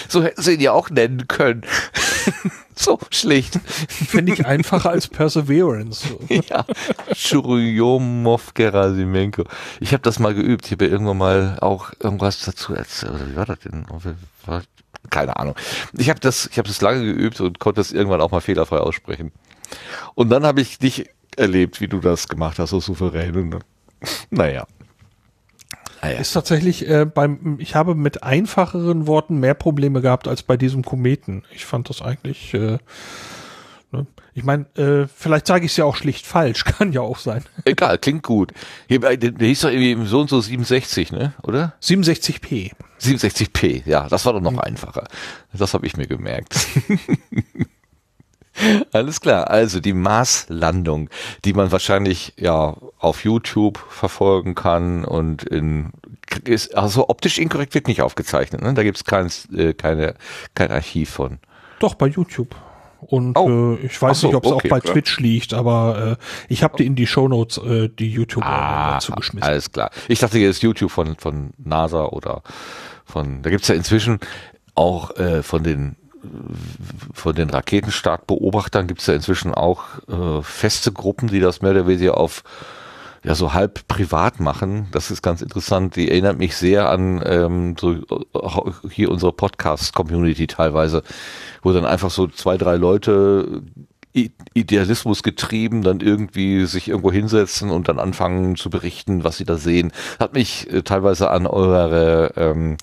so 0.07 0.23
hätten 0.23 0.41
sie 0.41 0.55
ihn 0.55 0.61
ja 0.61 0.71
auch 0.73 0.89
nennen 0.89 1.27
können. 1.27 1.63
So 2.75 2.99
schlicht. 3.09 3.59
Finde 3.87 4.33
ich 4.33 4.45
einfacher 4.45 4.89
als 4.89 5.07
Perseverance. 5.07 6.17
ja. 6.29 6.65
Churyomov 7.13 8.53
Gerasimenko. 8.53 9.43
Ich 9.79 9.93
habe 9.93 10.03
das 10.03 10.19
mal 10.19 10.33
geübt. 10.33 10.65
Ich 10.65 10.71
habe 10.71 10.85
ja 10.85 10.91
irgendwann 10.91 11.17
mal 11.17 11.57
auch 11.61 11.91
irgendwas 11.99 12.41
dazu 12.41 12.73
erzählt. 12.73 13.13
Wie 13.29 13.35
war 13.35 13.45
das 13.45 13.59
denn? 13.59 13.85
Keine 15.09 15.37
Ahnung. 15.37 15.55
Ich 15.97 16.09
habe 16.09 16.19
das, 16.19 16.47
ich 16.51 16.57
habe 16.57 16.67
das 16.67 16.81
lange 16.81 17.03
geübt 17.03 17.39
und 17.41 17.59
konnte 17.59 17.81
es 17.81 17.91
irgendwann 17.91 18.21
auch 18.21 18.31
mal 18.31 18.41
fehlerfrei 18.41 18.77
aussprechen. 18.77 19.31
Und 20.15 20.29
dann 20.29 20.45
habe 20.45 20.61
ich 20.61 20.79
dich 20.79 21.09
erlebt, 21.35 21.81
wie 21.81 21.87
du 21.87 21.99
das 21.99 22.27
gemacht 22.27 22.59
hast, 22.59 22.71
so 22.71 22.79
souverän. 22.79 23.35
Und, 23.35 23.59
naja. 24.29 24.65
Ah, 26.03 26.09
ja. 26.09 26.19
Ist 26.19 26.33
tatsächlich 26.33 26.85
äh, 26.89 27.05
beim, 27.05 27.55
ich 27.59 27.75
habe 27.75 27.95
mit 27.95 28.23
einfacheren 28.23 29.07
Worten 29.07 29.37
mehr 29.37 29.53
Probleme 29.53 30.01
gehabt 30.01 30.27
als 30.27 30.43
bei 30.43 30.57
diesem 30.57 30.83
Kometen. 30.83 31.43
Ich 31.55 31.63
fand 31.63 31.89
das 31.89 32.01
eigentlich, 32.01 32.53
äh, 32.53 32.77
ne? 33.93 34.05
ich 34.33 34.43
meine, 34.43 34.65
äh, 34.75 35.07
vielleicht 35.07 35.47
sage 35.47 35.63
ich 35.63 35.71
es 35.71 35.77
ja 35.77 35.85
auch 35.85 35.95
schlicht 35.95 36.25
falsch, 36.25 36.65
kann 36.65 36.91
ja 36.91 36.99
auch 36.99 37.19
sein. 37.19 37.45
Egal, 37.63 37.99
klingt 37.99 38.23
gut. 38.23 38.51
Hier, 38.89 38.99
der, 38.99 39.15
der 39.15 39.47
hieß 39.47 39.61
doch 39.61 39.69
irgendwie 39.69 40.05
so 40.05 40.19
und 40.19 40.29
so 40.29 40.41
67, 40.41 41.13
ne? 41.13 41.35
Oder? 41.41 41.73
67p. 41.81 42.71
67p, 42.99 43.83
ja, 43.85 44.09
das 44.09 44.25
war 44.25 44.33
doch 44.33 44.41
noch 44.41 44.51
mhm. 44.51 44.59
einfacher. 44.59 45.05
Das 45.53 45.73
habe 45.73 45.87
ich 45.87 45.95
mir 45.95 46.07
gemerkt. 46.07 46.53
Alles 48.91 49.21
klar. 49.21 49.49
Also 49.49 49.79
die 49.79 49.93
Marslandung, 49.93 51.09
die 51.45 51.53
man 51.53 51.71
wahrscheinlich 51.71 52.33
ja 52.37 52.75
auf 52.99 53.23
YouTube 53.23 53.83
verfolgen 53.89 54.55
kann 54.55 55.05
und 55.05 55.43
in 55.43 55.91
ist 56.45 56.75
also 56.75 57.09
optisch 57.09 57.37
inkorrekt 57.37 57.75
wird 57.75 57.87
nicht 57.87 58.01
aufgezeichnet. 58.01 58.61
Ne? 58.61 58.73
Da 58.73 58.83
gibt 58.83 58.97
es 58.97 59.03
kein, 59.03 59.29
äh, 59.55 59.73
keine 59.73 60.15
kein 60.55 60.71
Archiv 60.71 61.11
von. 61.11 61.39
Doch 61.79 61.95
bei 61.95 62.07
YouTube. 62.07 62.55
Und 63.01 63.37
oh. 63.37 63.75
äh, 63.75 63.85
ich 63.85 64.01
weiß 64.01 64.21
so, 64.21 64.27
nicht, 64.27 64.35
ob 64.35 64.45
es 64.45 64.51
okay, 64.51 64.67
auch 64.67 64.69
bei 64.69 64.79
klar. 64.79 64.93
Twitch 64.93 65.19
liegt, 65.19 65.53
aber 65.53 66.17
äh, 66.19 66.23
ich 66.47 66.63
habe 66.63 66.77
die 66.77 66.85
in 66.85 66.95
die 66.95 67.05
Shownotes 67.05 67.57
äh, 67.57 67.89
die 67.89 68.09
YouTube 68.09 68.45
ah, 68.45 68.93
dazu 68.93 69.11
geschmissen. 69.11 69.47
Alles 69.47 69.71
klar. 69.71 69.91
Ich 70.07 70.19
dachte 70.19 70.39
jetzt 70.39 70.63
YouTube 70.63 70.91
von 70.91 71.17
von 71.17 71.51
NASA 71.57 72.05
oder 72.05 72.41
von 73.05 73.41
da 73.41 73.49
gibt's 73.49 73.67
ja 73.67 73.75
inzwischen 73.75 74.19
auch 74.75 75.15
äh, 75.17 75.43
von 75.43 75.63
den 75.63 75.97
von 77.13 77.35
den 77.35 77.49
Raketenstartbeobachtern 77.49 78.87
gibt 78.87 79.01
es 79.01 79.07
ja 79.07 79.13
inzwischen 79.13 79.53
auch 79.53 79.83
äh, 80.07 80.41
feste 80.41 80.91
Gruppen, 80.91 81.27
die 81.27 81.39
das 81.39 81.61
mehr 81.61 81.71
oder 81.71 81.87
weniger 81.87 82.17
auf 82.17 82.43
ja 83.23 83.35
so 83.35 83.53
halb 83.53 83.87
privat 83.87 84.39
machen. 84.39 84.87
Das 84.91 85.09
ist 85.09 85.21
ganz 85.21 85.41
interessant. 85.41 85.95
Die 85.95 86.09
erinnert 86.09 86.37
mich 86.37 86.57
sehr 86.57 86.89
an 86.89 87.23
ähm, 87.25 87.75
so 87.79 87.95
hier 88.89 89.09
unsere 89.09 89.31
Podcast-Community 89.31 90.47
teilweise, 90.47 91.03
wo 91.61 91.71
dann 91.71 91.85
einfach 91.85 92.09
so 92.09 92.27
zwei, 92.27 92.57
drei 92.57 92.75
Leute 92.75 93.63
Idealismus 94.13 95.23
getrieben 95.23 95.81
dann 95.81 95.99
irgendwie 95.99 96.65
sich 96.65 96.87
irgendwo 96.87 97.11
hinsetzen 97.11 97.71
und 97.71 97.87
dann 97.87 97.99
anfangen 97.99 98.55
zu 98.55 98.69
berichten, 98.69 99.23
was 99.23 99.37
sie 99.37 99.45
da 99.45 99.57
sehen. 99.57 99.91
Hat 100.19 100.33
mich 100.33 100.71
äh, 100.71 100.83
teilweise 100.83 101.31
an 101.31 101.47
eure 101.47 102.33
ähm, 102.35 102.77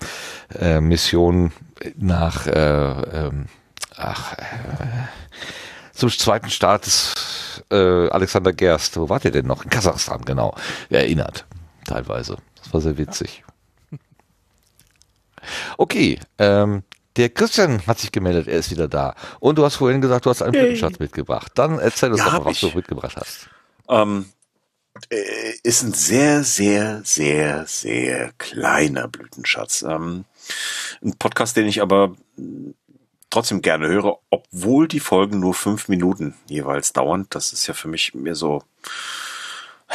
äh, 0.59 0.81
Mission 0.81 1.53
nach 1.97 2.47
äh, 2.47 3.27
ähm, 3.27 3.45
ach, 3.95 4.33
äh, 4.33 4.45
zum 5.93 6.09
zweiten 6.09 6.49
Start 6.49 6.85
des 6.85 7.63
äh, 7.71 8.09
Alexander 8.09 8.51
Gerst. 8.51 8.97
Wo 8.97 9.07
wart 9.07 9.23
ihr 9.23 9.31
denn 9.31 9.47
noch? 9.47 9.63
In 9.63 9.69
Kasachstan, 9.69 10.21
genau. 10.25 10.55
Erinnert. 10.89 11.45
Teilweise. 11.85 12.37
Das 12.57 12.73
war 12.73 12.81
sehr 12.81 12.97
witzig. 12.97 13.43
Okay, 15.77 16.19
ähm, 16.37 16.83
der 17.17 17.29
Christian 17.29 17.85
hat 17.87 17.99
sich 17.99 18.11
gemeldet, 18.11 18.47
er 18.47 18.59
ist 18.59 18.71
wieder 18.71 18.87
da. 18.87 19.15
Und 19.39 19.57
du 19.57 19.65
hast 19.65 19.75
vorhin 19.75 20.01
gesagt, 20.01 20.25
du 20.25 20.29
hast 20.29 20.41
einen 20.41 20.51
Blütenschatz 20.53 20.99
mitgebracht. 20.99 21.51
Dann 21.55 21.79
erzähl 21.79 22.11
uns 22.11 22.19
Ja, 22.19 22.25
doch 22.25 22.39
mal, 22.39 22.45
was 22.45 22.61
ich. 22.63 22.71
du 22.71 22.77
mitgebracht 22.77 23.15
hast. 23.17 23.49
Ähm, 23.89 24.25
äh, 25.09 25.17
ist 25.63 25.83
ein 25.83 25.93
sehr, 25.93 26.43
sehr, 26.43 27.01
sehr, 27.03 27.65
sehr 27.67 28.31
kleiner 28.37 29.07
Blütenschatz. 29.07 29.81
Ähm, 29.81 30.25
ein 31.03 31.17
Podcast, 31.17 31.57
den 31.57 31.67
ich 31.67 31.81
aber 31.81 32.15
trotzdem 33.29 33.61
gerne 33.61 33.87
höre, 33.87 34.17
obwohl 34.29 34.87
die 34.87 34.99
Folgen 34.99 35.39
nur 35.39 35.53
fünf 35.53 35.87
Minuten 35.87 36.35
jeweils 36.47 36.93
dauern. 36.93 37.27
Das 37.29 37.53
ist 37.53 37.67
ja 37.67 37.73
für 37.73 37.87
mich 37.87 38.13
mir 38.13 38.35
so. 38.35 38.63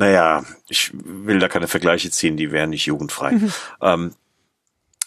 Naja, 0.00 0.44
ich 0.68 0.92
will 0.94 1.40
da 1.40 1.48
keine 1.48 1.66
Vergleiche 1.66 2.10
ziehen, 2.12 2.36
die 2.36 2.52
wären 2.52 2.70
nicht 2.70 2.86
jugendfrei. 2.86 3.36
Ähm, 3.82 4.14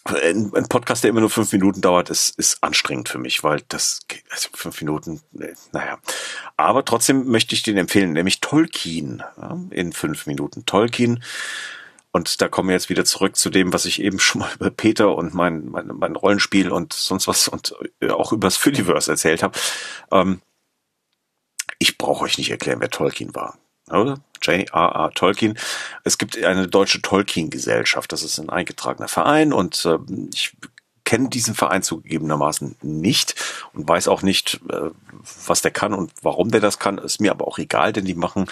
ein, 0.05 0.67
Podcast, 0.67 1.03
der 1.03 1.09
immer 1.09 1.19
nur 1.19 1.29
fünf 1.29 1.51
Minuten 1.51 1.81
dauert, 1.81 2.09
ist, 2.09 2.37
ist 2.37 2.63
anstrengend 2.63 3.09
für 3.09 3.19
mich, 3.19 3.43
weil 3.43 3.61
das, 3.67 3.99
also 4.29 4.49
fünf 4.53 4.81
Minuten, 4.81 5.21
äh, 5.39 5.53
naja. 5.71 5.99
Aber 6.57 6.83
trotzdem 6.85 7.27
möchte 7.27 7.55
ich 7.55 7.61
den 7.61 7.77
empfehlen, 7.77 8.13
nämlich 8.13 8.41
Tolkien 8.41 9.23
ja, 9.37 9.57
in 9.69 9.93
fünf 9.93 10.25
Minuten. 10.25 10.65
Tolkien. 10.65 11.23
Und 12.11 12.41
da 12.41 12.49
kommen 12.49 12.69
wir 12.69 12.75
jetzt 12.75 12.89
wieder 12.89 13.05
zurück 13.05 13.37
zu 13.37 13.49
dem, 13.49 13.71
was 13.71 13.85
ich 13.85 14.01
eben 14.01 14.19
schon 14.19 14.41
mal 14.41 14.51
über 14.55 14.69
Peter 14.69 15.15
und 15.15 15.33
mein, 15.33 15.65
mein, 15.69 15.87
mein 15.87 16.15
Rollenspiel 16.15 16.71
und 16.71 16.93
sonst 16.93 17.27
was 17.27 17.47
und 17.47 17.73
äh, 18.01 18.09
auch 18.09 18.33
über 18.33 18.47
das 18.47 18.57
Fülliverse 18.57 19.11
erzählt 19.11 19.43
habe. 19.43 19.57
Ähm, 20.11 20.41
ich 21.79 21.97
brauche 21.97 22.25
euch 22.25 22.37
nicht 22.37 22.51
erklären, 22.51 22.79
wer 22.81 22.89
Tolkien 22.89 23.33
war. 23.33 23.57
Oder? 23.91 24.19
J.R.R. 24.41 25.11
Tolkien. 25.11 25.57
Es 26.03 26.17
gibt 26.17 26.43
eine 26.43 26.67
deutsche 26.67 27.01
Tolkien-Gesellschaft. 27.01 28.11
Das 28.11 28.23
ist 28.23 28.39
ein 28.39 28.49
eingetragener 28.49 29.07
Verein 29.07 29.53
und 29.53 29.85
äh, 29.85 29.97
ich 30.33 30.55
kenne 31.03 31.29
diesen 31.29 31.55
Verein 31.55 31.83
zugegebenermaßen 31.83 32.77
nicht 32.81 33.35
und 33.73 33.87
weiß 33.87 34.07
auch 34.07 34.21
nicht, 34.21 34.61
äh, 34.69 34.89
was 35.45 35.61
der 35.61 35.71
kann 35.71 35.93
und 35.93 36.11
warum 36.21 36.51
der 36.51 36.61
das 36.61 36.79
kann. 36.79 36.97
Ist 36.97 37.21
mir 37.21 37.31
aber 37.31 37.47
auch 37.47 37.57
egal, 37.57 37.93
denn 37.93 38.05
die 38.05 38.15
machen 38.15 38.47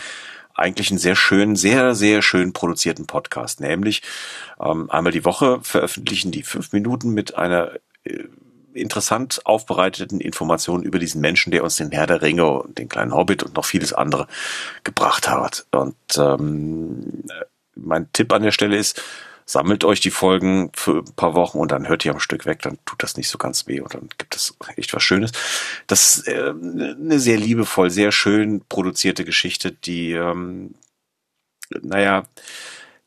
eigentlich 0.54 0.90
einen 0.90 1.00
sehr 1.00 1.16
schönen, 1.16 1.56
sehr, 1.56 1.96
sehr 1.96 2.22
schön 2.22 2.54
produzierten 2.54 3.08
Podcast. 3.08 3.62
Nämlich 3.62 4.02
ähm, 4.60 4.90
einmal 4.92 5.14
die 5.14 5.26
Woche 5.26 5.60
veröffentlichen 5.64 6.32
die 6.32 6.44
fünf 6.44 6.74
Minuten 6.74 7.12
mit 7.12 7.36
einer 7.36 7.72
äh, 8.04 8.26
interessant 8.74 9.46
aufbereiteten 9.46 10.20
Informationen 10.20 10.84
über 10.84 11.00
diesen 11.00 11.22
Menschen, 11.22 11.52
der 11.52 11.64
uns 11.64 11.78
den 11.78 11.92
Herr 11.92 12.08
der 12.08 12.22
Ringe 12.22 12.48
und 12.48 12.78
den 12.78 12.90
kleinen 12.90 13.14
Hobbit 13.14 13.44
und 13.44 13.56
noch 13.56 13.66
vieles 13.66 13.94
andere 13.94 14.28
gebracht 14.84 15.30
hat. 15.30 15.66
Und 15.72 15.96
ähm, 16.18 17.24
mein 17.76 18.12
Tipp 18.14 18.32
an 18.34 18.44
der 18.44 18.52
Stelle 18.52 18.78
ist, 18.78 19.02
sammelt 19.46 19.84
euch 19.84 20.00
die 20.00 20.12
Folgen 20.12 20.70
für 20.76 21.00
ein 21.00 21.16
paar 21.16 21.34
Wochen 21.34 21.58
und 21.58 21.72
dann 21.72 21.88
hört 21.88 22.06
ihr 22.06 22.12
am 22.12 22.20
Stück 22.20 22.46
weg, 22.46 22.62
dann 22.62 22.78
tut 22.86 23.02
das 23.02 23.18
nicht 23.18 23.30
so 23.30 23.40
ganz 23.40 23.66
weh 23.66 23.80
und 23.80 23.94
dann 23.96 24.08
gibt 24.18 24.36
es 24.36 24.56
echt 24.76 24.94
was 24.94 25.02
Schönes. 25.02 25.32
Das 25.88 26.18
ist 26.18 26.28
äh, 26.28 26.54
eine 26.54 27.20
sehr 27.20 27.38
liebevoll, 27.38 27.90
sehr 27.90 28.12
schön 28.12 28.62
produzierte 28.70 29.26
Geschichte, 29.26 29.72
die, 29.72 30.12
ähm, 30.12 30.76
naja, 31.82 32.26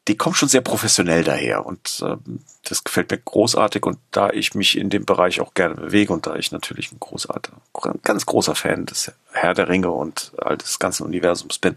die 0.08 0.16
kommt 0.16 0.36
schon 0.36 0.48
sehr 0.48 0.60
professionell 0.62 1.22
daher 1.22 1.64
und 1.64 2.02
ähm, 2.04 2.40
das 2.64 2.84
gefällt 2.84 3.10
mir 3.10 3.18
großartig 3.18 3.84
und 3.86 3.98
da 4.10 4.30
ich 4.30 4.54
mich 4.54 4.76
in 4.76 4.90
dem 4.90 5.04
Bereich 5.04 5.40
auch 5.40 5.54
gerne 5.54 5.76
bewege 5.76 6.12
und 6.12 6.26
da 6.26 6.36
ich 6.36 6.50
natürlich 6.50 6.92
ein 6.92 7.00
großartiger, 7.00 7.56
ganz 8.02 8.26
großer 8.26 8.54
Fan 8.54 8.86
des 8.86 9.12
Herr 9.32 9.54
der 9.54 9.68
Ringe 9.68 9.90
und 9.90 10.32
all 10.38 10.56
des 10.56 10.78
ganzen 10.78 11.04
Universums 11.04 11.58
bin, 11.58 11.76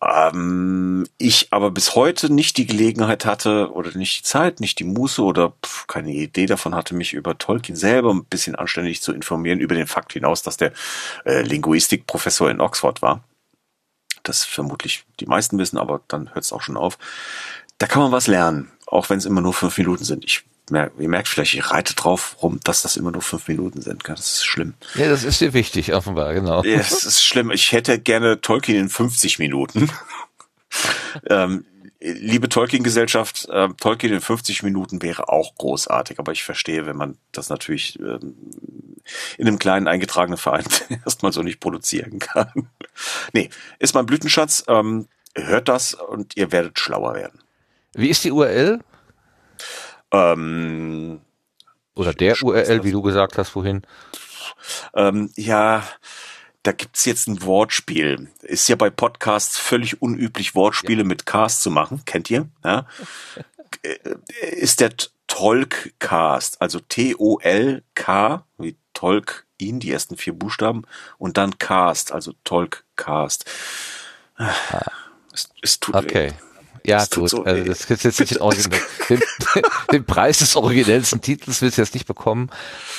ähm, 0.00 1.06
ich 1.18 1.48
aber 1.50 1.72
bis 1.72 1.96
heute 1.96 2.32
nicht 2.32 2.56
die 2.56 2.66
Gelegenheit 2.66 3.24
hatte 3.24 3.72
oder 3.72 3.90
nicht 3.96 4.20
die 4.20 4.22
Zeit, 4.22 4.60
nicht 4.60 4.78
die 4.78 4.84
Muße 4.84 5.22
oder 5.22 5.52
pf, 5.64 5.88
keine 5.88 6.12
Idee 6.12 6.46
davon 6.46 6.74
hatte, 6.74 6.94
mich 6.94 7.14
über 7.14 7.36
Tolkien 7.36 7.76
selber 7.76 8.12
ein 8.12 8.24
bisschen 8.24 8.54
anständig 8.54 9.02
zu 9.02 9.12
informieren, 9.12 9.58
über 9.58 9.74
den 9.74 9.88
Fakt 9.88 10.12
hinaus, 10.12 10.42
dass 10.42 10.56
der 10.56 10.72
äh, 11.24 11.42
Linguistikprofessor 11.42 12.50
in 12.50 12.60
Oxford 12.60 13.02
war. 13.02 13.24
Das 14.28 14.44
vermutlich 14.44 15.04
die 15.20 15.26
meisten 15.26 15.58
wissen, 15.58 15.78
aber 15.78 16.02
dann 16.08 16.34
hört 16.34 16.44
es 16.44 16.52
auch 16.52 16.60
schon 16.60 16.76
auf. 16.76 16.98
Da 17.78 17.86
kann 17.86 18.02
man 18.02 18.12
was 18.12 18.26
lernen, 18.26 18.70
auch 18.86 19.08
wenn 19.08 19.18
es 19.18 19.24
immer 19.24 19.40
nur 19.40 19.54
fünf 19.54 19.78
Minuten 19.78 20.04
sind. 20.04 20.24
Ich 20.24 20.44
merk, 20.70 20.92
ihr 20.98 21.08
merkt 21.08 21.28
vielleicht, 21.28 21.54
ich 21.54 21.70
reite 21.70 21.94
drauf 21.94 22.36
rum, 22.42 22.60
dass 22.64 22.82
das 22.82 22.98
immer 22.98 23.10
nur 23.10 23.22
fünf 23.22 23.48
Minuten 23.48 23.80
sind. 23.80 24.02
Das 24.06 24.20
ist 24.20 24.44
schlimm. 24.44 24.74
Ja, 24.96 25.08
das 25.08 25.24
ist 25.24 25.40
dir 25.40 25.54
wichtig, 25.54 25.94
offenbar, 25.94 26.34
genau. 26.34 26.62
Ja, 26.62 26.78
es 26.78 27.04
ist 27.04 27.24
schlimm. 27.24 27.50
Ich 27.50 27.72
hätte 27.72 27.98
gerne 27.98 28.40
Tolkien 28.40 28.78
in 28.78 28.88
50 28.90 29.38
Minuten. 29.38 29.90
ähm, 31.30 31.64
liebe 32.00 32.48
Tolkien-Gesellschaft, 32.48 33.48
ähm, 33.50 33.76
Tolkien 33.76 34.12
in 34.12 34.20
50 34.20 34.62
Minuten 34.62 35.02
wäre 35.02 35.28
auch 35.28 35.54
großartig, 35.56 36.18
aber 36.18 36.32
ich 36.32 36.44
verstehe, 36.44 36.86
wenn 36.86 36.96
man 36.96 37.18
das 37.32 37.48
natürlich 37.48 37.98
ähm, 37.98 38.36
in 39.36 39.48
einem 39.48 39.58
kleinen 39.58 39.88
eingetragenen 39.88 40.38
Verein 40.38 40.64
erstmal 41.04 41.32
so 41.32 41.42
nicht 41.42 41.60
produzieren 41.60 42.18
kann. 42.18 42.68
nee, 43.32 43.50
ist 43.78 43.94
mein 43.94 44.06
Blütenschatz. 44.06 44.64
Ähm, 44.68 45.08
hört 45.34 45.68
das 45.68 45.94
und 45.94 46.36
ihr 46.36 46.52
werdet 46.52 46.78
schlauer 46.78 47.14
werden. 47.14 47.40
Wie 47.94 48.10
ist 48.10 48.24
die 48.24 48.32
URL? 48.32 48.80
Ähm, 50.12 51.20
Oder 51.94 52.14
der 52.14 52.42
URL, 52.42 52.84
wie 52.84 52.92
du 52.92 53.02
gesagt 53.02 53.38
hast 53.38 53.50
vorhin? 53.50 53.82
ähm, 54.94 55.30
ja, 55.36 55.82
da 56.62 56.72
gibt's 56.72 57.04
jetzt 57.04 57.28
ein 57.28 57.42
Wortspiel. 57.42 58.28
Ist 58.42 58.68
ja 58.68 58.76
bei 58.76 58.90
Podcasts 58.90 59.58
völlig 59.58 60.02
unüblich, 60.02 60.54
Wortspiele 60.54 61.04
mit 61.04 61.26
Cast 61.26 61.62
zu 61.62 61.70
machen. 61.70 62.02
Kennt 62.04 62.30
ihr? 62.30 62.48
Ja? 62.64 62.86
Ist 64.52 64.80
der 64.80 64.92
Tolkcast, 65.26 66.60
also 66.60 66.80
T-O-L-K, 66.80 68.44
wie 68.58 68.76
Tolk 68.94 69.46
ihn, 69.58 69.78
die 69.78 69.92
ersten 69.92 70.16
vier 70.16 70.32
Buchstaben, 70.32 70.82
und 71.18 71.36
dann 71.36 71.58
Cast, 71.58 72.12
also 72.12 72.32
Tolkcast. 72.44 73.44
Es, 75.32 75.50
es 75.62 75.80
tut 75.80 75.94
Okay. 75.94 76.30
weh. 76.30 76.47
Ja, 76.88 76.98
Das 76.98 77.10
gut. 77.10 77.28
so 77.30 77.44
also 77.44 77.64
das 77.64 77.84
ist 77.90 78.02
jetzt 78.04 78.20
nicht 78.20 78.30
den, 78.34 78.40
Origin 78.40 78.70
den, 79.10 79.20
den 79.92 80.04
Preis 80.04 80.38
des 80.38 80.56
originellsten 80.56 81.20
Titels 81.20 81.60
willst 81.62 81.78
du 81.78 81.82
jetzt 81.82 81.94
nicht 81.94 82.06
bekommen. 82.06 82.50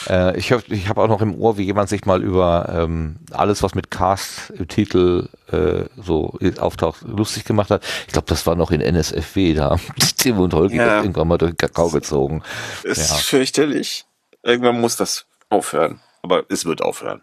Äh, 0.07 0.37
ich 0.37 0.51
hab, 0.51 0.69
ich 0.69 0.87
habe 0.87 1.01
auch 1.01 1.07
noch 1.07 1.21
im 1.21 1.35
Ohr, 1.35 1.57
wie 1.57 1.63
jemand 1.63 1.89
sich 1.89 2.05
mal 2.05 2.23
über 2.23 2.69
ähm, 2.73 3.17
alles, 3.31 3.63
was 3.63 3.75
mit 3.75 3.89
Cast 3.91 4.51
im 4.51 4.67
Titel 4.67 5.27
äh, 5.51 5.85
so 6.01 6.37
auftaucht, 6.59 7.01
lustig 7.01 7.45
gemacht 7.45 7.69
hat. 7.71 7.83
Ich 8.07 8.13
glaube, 8.13 8.27
das 8.27 8.45
war 8.45 8.55
noch 8.55 8.71
in 8.71 8.81
NSFW, 8.81 9.53
da 9.55 9.71
haben 9.71 9.81
Tim 10.17 10.39
und 10.39 10.53
Holgi 10.53 10.77
Ja. 10.77 11.01
irgendwann 11.01 11.27
mal 11.27 11.37
durch 11.37 11.51
den 11.53 11.57
Kakao 11.57 11.89
gezogen. 11.89 12.43
Es 12.83 12.97
Ja. 12.97 13.03
ist 13.15 13.25
fürchterlich. 13.25 14.05
Irgendwann 14.43 14.79
muss 14.79 14.95
das 14.97 15.25
aufhören. 15.49 15.99
Aber 16.21 16.43
es 16.49 16.65
wird 16.65 16.81
aufhören. 16.81 17.21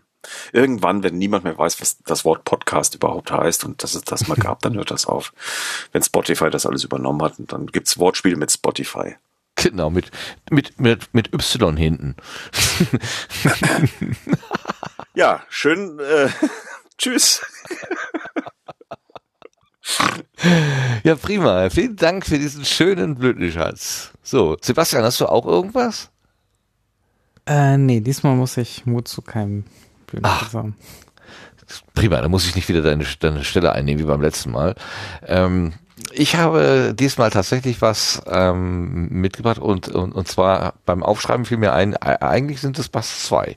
Irgendwann, 0.52 1.02
wenn 1.02 1.18
niemand 1.18 1.44
mehr 1.44 1.56
weiß, 1.56 1.80
was 1.80 1.98
das 2.05 2.24
Wort 2.24 2.44
Podcast 2.44 2.94
überhaupt 2.94 3.30
heißt 3.30 3.64
und 3.64 3.82
dass 3.82 3.94
es 3.94 4.02
das 4.02 4.28
mal 4.28 4.36
gab, 4.36 4.62
dann 4.62 4.74
hört 4.74 4.90
das 4.90 5.06
auf. 5.06 5.32
Wenn 5.92 6.02
Spotify 6.02 6.50
das 6.50 6.66
alles 6.66 6.84
übernommen 6.84 7.22
hat, 7.22 7.34
dann 7.38 7.66
gibt's 7.66 7.98
Wortspiele 7.98 8.36
mit 8.36 8.50
Spotify. 8.52 9.16
Genau, 9.56 9.88
mit, 9.88 10.10
mit, 10.50 10.78
mit, 10.78 11.14
mit 11.14 11.32
Y 11.32 11.76
hinten. 11.76 12.16
Ja, 15.16 15.42
schön. 15.48 15.98
Äh, 15.98 16.28
tschüss. 16.98 17.40
Ja, 21.05 21.14
prima. 21.14 21.70
Vielen 21.70 21.96
Dank 21.96 22.26
für 22.26 22.38
diesen 22.38 22.66
schönen 22.66 23.14
Blütenschatz. 23.14 24.12
So, 24.22 24.58
Sebastian, 24.60 25.05
hast 25.05 25.20
du 25.22 25.26
auch 25.26 25.46
irgendwas? 25.46 26.10
Äh, 27.46 27.78
nee, 27.78 28.00
diesmal 28.00 28.36
muss 28.36 28.58
ich 28.58 28.84
Mut 28.84 29.08
zu 29.08 29.22
keinem 29.22 29.64
Ach. 30.23 30.52
Prima, 31.94 32.20
da 32.20 32.28
muss 32.28 32.47
ich 32.47 32.55
nicht 32.55 32.68
wieder 32.68 32.83
deine, 32.83 33.05
deine 33.18 33.44
Stelle 33.44 33.73
einnehmen 33.73 34.02
wie 34.02 34.07
beim 34.07 34.23
letzten 34.23 34.52
Mal. 34.52 34.75
Ähm, 35.26 35.73
ich 36.12 36.36
habe 36.36 36.94
diesmal 36.94 37.31
tatsächlich 37.31 37.81
was 37.81 38.23
ähm, 38.26 39.09
mitgebracht 39.09 39.59
und, 39.59 39.89
und, 39.89 40.12
und 40.12 40.28
zwar 40.28 40.75
beim 40.85 41.02
Aufschreiben 41.02 41.44
fiel 41.44 41.57
mir 41.57 41.73
ein, 41.73 41.97
eigentlich 41.97 42.60
sind 42.60 42.78
es 42.78 42.89
fast 42.89 43.25
zwei. 43.25 43.57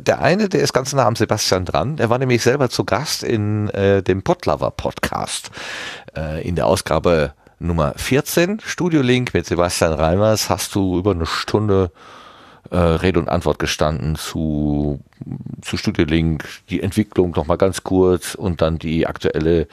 Der 0.00 0.20
eine, 0.20 0.48
der 0.48 0.60
ist 0.60 0.72
ganz 0.72 0.92
nah 0.94 1.06
am 1.06 1.14
Sebastian 1.14 1.64
dran, 1.64 1.96
der 1.96 2.10
war 2.10 2.18
nämlich 2.18 2.42
selber 2.42 2.70
zu 2.70 2.84
Gast 2.84 3.22
in 3.22 3.68
äh, 3.70 4.02
dem 4.02 4.22
Podlover 4.22 4.70
Podcast 4.70 5.50
äh, 6.16 6.46
in 6.46 6.56
der 6.56 6.66
Ausgabe 6.66 7.34
Nummer 7.58 7.92
14, 7.96 8.60
Studio 8.64 9.02
Link 9.02 9.34
mit 9.34 9.46
Sebastian 9.46 9.92
Reimers, 9.92 10.48
hast 10.48 10.74
du 10.74 10.98
über 10.98 11.10
eine 11.10 11.26
Stunde 11.26 11.90
äh, 12.70 12.76
Rede 12.76 13.18
und 13.18 13.28
Antwort 13.28 13.58
gestanden 13.58 14.16
zu, 14.16 15.00
zu 15.62 15.76
Studio 15.76 16.04
Link, 16.04 16.44
die 16.70 16.82
Entwicklung 16.82 17.32
nochmal 17.32 17.58
ganz 17.58 17.82
kurz 17.84 18.34
und 18.34 18.60
dann 18.60 18.78
die 18.78 19.06
aktuelle 19.06 19.68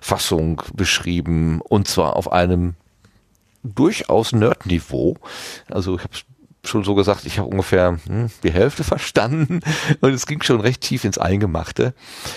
Fassung 0.00 0.62
beschrieben 0.74 1.60
und 1.60 1.88
zwar 1.88 2.16
auf 2.16 2.32
einem 2.32 2.74
durchaus 3.62 4.32
Nerd-Niveau. 4.32 5.16
Also 5.68 5.96
ich 5.96 6.02
habe 6.02 6.14
schon 6.64 6.84
so 6.84 6.94
gesagt, 6.94 7.24
ich 7.24 7.38
habe 7.38 7.48
ungefähr 7.48 7.98
hm, 8.06 8.30
die 8.42 8.52
Hälfte 8.52 8.84
verstanden 8.84 9.60
und 10.00 10.12
es 10.12 10.26
ging 10.26 10.42
schon 10.42 10.60
recht 10.60 10.80
tief 10.80 11.04
ins 11.04 11.18
Eingemachte. 11.18 11.94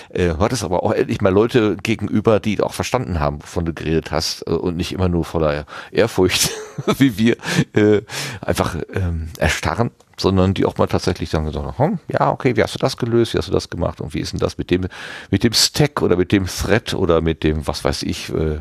Äh, 0.09 0.35
hat 0.35 0.53
es 0.53 0.63
aber 0.63 0.83
auch 0.83 0.91
endlich 0.91 1.21
mal 1.21 1.33
Leute 1.33 1.77
gegenüber, 1.81 2.39
die 2.39 2.61
auch 2.61 2.73
verstanden 2.73 3.19
haben, 3.19 3.41
wovon 3.41 3.65
du 3.65 3.73
geredet 3.73 4.11
hast 4.11 4.47
äh, 4.47 4.51
und 4.51 4.77
nicht 4.77 4.91
immer 4.91 5.09
nur 5.09 5.25
voller 5.25 5.65
Ehrfurcht, 5.91 6.51
wie 6.97 7.17
wir, 7.17 7.37
äh, 7.73 8.01
einfach 8.41 8.77
ähm, 8.93 9.29
erstarren, 9.37 9.91
sondern 10.17 10.53
die 10.53 10.65
auch 10.65 10.77
mal 10.77 10.87
tatsächlich 10.87 11.29
sagen, 11.29 11.51
so, 11.51 11.77
hm, 11.77 11.99
ja, 12.07 12.31
okay, 12.31 12.55
wie 12.55 12.63
hast 12.63 12.75
du 12.75 12.79
das 12.79 12.97
gelöst, 12.97 13.33
wie 13.33 13.37
hast 13.37 13.47
du 13.47 13.53
das 13.53 13.69
gemacht 13.69 14.01
und 14.01 14.13
wie 14.13 14.19
ist 14.19 14.33
denn 14.33 14.39
das 14.39 14.57
mit 14.57 14.71
dem, 14.71 14.87
mit 15.31 15.43
dem 15.43 15.53
Stack 15.53 16.01
oder 16.01 16.15
mit 16.15 16.31
dem 16.31 16.45
Thread 16.45 16.93
oder 16.93 17.21
mit 17.21 17.43
dem, 17.43 17.67
was 17.67 17.83
weiß 17.83 18.03
ich, 18.03 18.29
äh, 18.33 18.59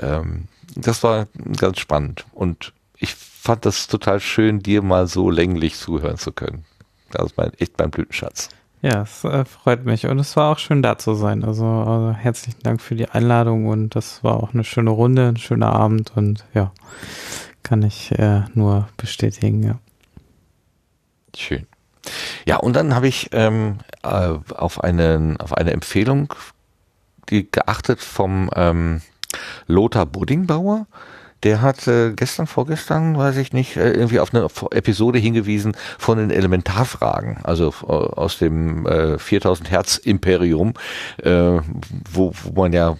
ähm, 0.00 0.48
das 0.76 1.02
war 1.02 1.26
ganz 1.56 1.78
spannend 1.78 2.26
und 2.32 2.72
ich 3.04 3.14
fand 3.14 3.64
das 3.64 3.86
total 3.86 4.20
schön, 4.20 4.60
dir 4.60 4.82
mal 4.82 5.06
so 5.06 5.30
länglich 5.30 5.76
zuhören 5.76 6.16
zu 6.16 6.32
können. 6.32 6.64
Das 7.10 7.26
ist 7.26 7.36
mein, 7.36 7.52
echt 7.58 7.78
mein 7.78 7.90
Blütenschatz. 7.90 8.48
Ja, 8.82 9.02
es 9.02 9.24
äh, 9.24 9.44
freut 9.44 9.84
mich 9.84 10.06
und 10.06 10.18
es 10.18 10.36
war 10.36 10.52
auch 10.52 10.58
schön 10.58 10.82
da 10.82 10.98
zu 10.98 11.14
sein. 11.14 11.44
Also, 11.44 11.64
also, 11.64 12.12
herzlichen 12.12 12.62
Dank 12.62 12.80
für 12.82 12.96
die 12.96 13.08
Einladung 13.08 13.66
und 13.66 13.94
das 13.94 14.24
war 14.24 14.42
auch 14.42 14.52
eine 14.52 14.64
schöne 14.64 14.90
Runde, 14.90 15.28
ein 15.28 15.36
schöner 15.36 15.72
Abend 15.72 16.12
und 16.16 16.44
ja, 16.52 16.72
kann 17.62 17.82
ich 17.82 18.12
äh, 18.18 18.42
nur 18.54 18.88
bestätigen, 18.96 19.62
ja. 19.62 19.78
Schön. 21.36 21.66
Ja, 22.44 22.56
und 22.56 22.74
dann 22.74 22.94
habe 22.94 23.08
ich 23.08 23.30
ähm, 23.32 23.78
äh, 24.02 24.34
auf, 24.54 24.84
einen, 24.84 25.38
auf 25.38 25.54
eine 25.54 25.70
Empfehlung 25.70 26.34
die 27.30 27.50
geachtet 27.50 28.00
vom 28.00 28.50
ähm, 28.54 29.00
Lothar 29.66 30.06
Buddingbauer 30.06 30.86
der 31.44 31.62
hat 31.62 31.86
äh, 31.86 32.12
gestern, 32.12 32.46
vorgestern, 32.46 33.16
weiß 33.16 33.36
ich 33.36 33.52
nicht, 33.52 33.76
äh, 33.76 33.92
irgendwie 33.92 34.18
auf 34.20 34.34
eine 34.34 34.48
Episode 34.70 35.18
hingewiesen 35.18 35.76
von 35.98 36.18
den 36.18 36.30
Elementarfragen, 36.30 37.38
also 37.44 37.72
äh, 37.82 37.92
aus 37.92 38.38
dem 38.38 38.86
äh, 38.86 39.18
4000 39.18 39.70
Hertz 39.70 39.96
Imperium, 39.98 40.74
äh, 41.22 41.60
wo, 42.10 42.32
wo 42.42 42.62
man 42.62 42.72
ja 42.72 42.96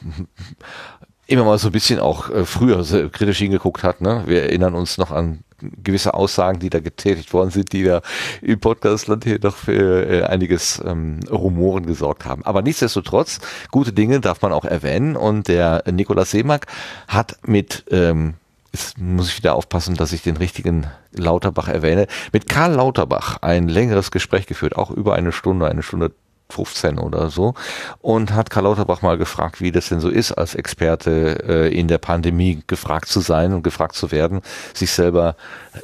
immer 1.27 1.45
mal 1.45 1.59
so 1.59 1.69
ein 1.69 1.73
bisschen 1.73 1.99
auch 1.99 2.31
äh, 2.31 2.45
früher 2.45 2.85
kritisch 3.11 3.39
hingeguckt 3.39 3.83
hat. 3.83 4.01
Ne? 4.01 4.25
Wir 4.27 4.43
erinnern 4.43 4.75
uns 4.75 4.99
noch 4.99 5.11
an 5.11 5.41
gewisse 5.83 6.15
Aussagen, 6.15 6.59
die 6.59 6.70
da 6.70 6.81
getätigt 6.81 7.33
worden 7.33 7.51
sind, 7.51 7.73
die 7.73 7.84
da 7.84 8.02
im 8.43 8.60
Podcastland 8.60 9.25
hier 9.25 9.39
doch 9.39 9.57
für 9.57 10.07
äh, 10.09 10.23
einiges 10.25 10.83
ähm, 10.84 11.20
Rumoren 11.31 11.86
gesorgt 11.86 12.25
haben. 12.25 12.44
Aber 12.44 12.62
nichtsdestotrotz, 12.62 13.41
gute 13.70 13.93
Dinge 13.93 14.20
darf 14.20 14.43
man 14.43 14.52
auch 14.52 14.65
erwähnen 14.65 15.17
und 15.17 15.49
der 15.49 15.84
Nikolaus 15.91 16.31
Seemack 16.31 16.67
hat 17.09 17.39
mit 17.47 17.84
ähm, 17.91 18.34
Jetzt 18.75 18.99
muss 18.99 19.28
ich 19.28 19.39
wieder 19.39 19.55
aufpassen, 19.55 19.94
dass 19.94 20.12
ich 20.12 20.23
den 20.23 20.36
richtigen 20.36 20.89
Lauterbach 21.12 21.68
erwähne. 21.68 22.09
Mit 22.33 22.49
Karl 22.49 22.73
Lauterbach 22.73 23.36
ein 23.41 23.68
längeres 23.68 24.10
Gespräch 24.10 24.47
geführt, 24.47 24.75
auch 24.75 24.91
über 24.91 25.15
eine 25.15 25.31
Stunde, 25.31 25.68
eine 25.68 25.84
Stunde 25.84 26.10
15 26.51 26.99
oder 26.99 27.31
so 27.31 27.55
und 28.01 28.33
hat 28.33 28.51
Karl 28.51 28.65
Lauterbach 28.65 29.03
mal 29.03 29.19
gefragt, 29.19 29.61
wie 29.61 29.73
das 29.73 29.89
denn 29.89 30.01
so 30.01 30.09
ist, 30.09 30.33
als 30.33 30.55
Experte 30.55 31.45
äh, 31.49 31.79
in 31.79 31.89
der 31.89 31.99
Pandemie 31.99 32.63
gefragt 32.67 33.09
zu 33.09 33.21
sein 33.21 33.53
und 33.53 33.63
gefragt 33.63 33.95
zu 33.95 34.13
werden, 34.13 34.41
sich 34.73 34.93
selber 34.93 35.37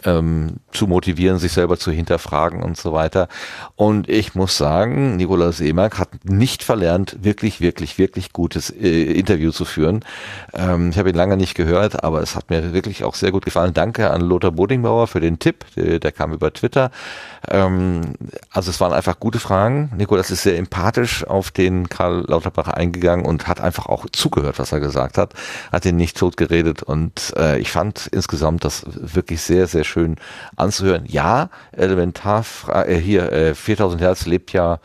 ähm, 0.04 0.56
zu 0.72 0.86
motivieren, 0.86 1.38
sich 1.38 1.52
selber 1.52 1.78
zu 1.78 1.90
hinterfragen 1.90 2.62
und 2.62 2.76
so 2.76 2.92
weiter. 2.92 3.28
Und 3.76 4.08
ich 4.08 4.34
muss 4.34 4.56
sagen, 4.56 5.16
Nikola 5.16 5.52
Seemark 5.52 5.98
hat 5.98 6.24
nicht 6.24 6.62
verlernt, 6.62 7.16
wirklich, 7.22 7.60
wirklich, 7.60 7.98
wirklich 7.98 8.32
gutes 8.32 8.70
äh, 8.70 9.12
Interview 9.12 9.50
zu 9.50 9.64
führen. 9.64 10.04
Ähm, 10.52 10.90
ich 10.90 10.98
habe 10.98 11.10
ihn 11.10 11.16
lange 11.16 11.36
nicht 11.36 11.54
gehört, 11.54 12.04
aber 12.04 12.20
es 12.22 12.36
hat 12.36 12.50
mir 12.50 12.72
wirklich 12.72 13.04
auch 13.04 13.14
sehr 13.14 13.32
gut 13.32 13.44
gefallen. 13.44 13.74
Danke 13.74 14.10
an 14.10 14.20
Lothar 14.20 14.52
Bodingbauer 14.52 15.06
für 15.06 15.20
den 15.20 15.38
Tipp, 15.38 15.64
der, 15.76 15.98
der 15.98 16.12
kam 16.12 16.32
über 16.32 16.52
Twitter. 16.52 16.90
Ähm, 17.48 18.14
also 18.50 18.70
es 18.70 18.80
waren 18.80 18.92
einfach 18.92 19.18
gute 19.18 19.40
Fragen. 19.40 19.90
Nikolas 19.96 20.30
ist 20.30 20.42
sehr 20.42 20.56
empathisch 20.60 21.26
auf 21.26 21.50
den 21.50 21.88
Karl 21.88 22.24
Lauterbach 22.28 22.68
eingegangen 22.68 23.24
und 23.24 23.48
hat 23.48 23.60
einfach 23.60 23.86
auch 23.86 24.06
zugehört, 24.12 24.58
was 24.58 24.72
er 24.72 24.80
gesagt 24.80 25.18
hat, 25.18 25.34
hat 25.72 25.86
ihn 25.86 25.96
nicht 25.96 26.16
tot 26.16 26.36
geredet 26.36 26.82
und 26.82 27.32
äh, 27.36 27.58
ich 27.58 27.72
fand 27.72 28.06
insgesamt 28.08 28.64
das 28.64 28.84
wirklich 28.86 29.40
sehr, 29.40 29.66
sehr 29.66 29.84
schön 29.84 30.16
anzuhören. 30.56 31.04
Ja, 31.06 31.48
elementar, 31.72 32.44
äh, 32.86 32.96
hier, 32.96 33.32
äh, 33.32 33.54
4000 33.54 34.02
Hertz 34.02 34.26
lebt 34.26 34.52
ja 34.52 34.78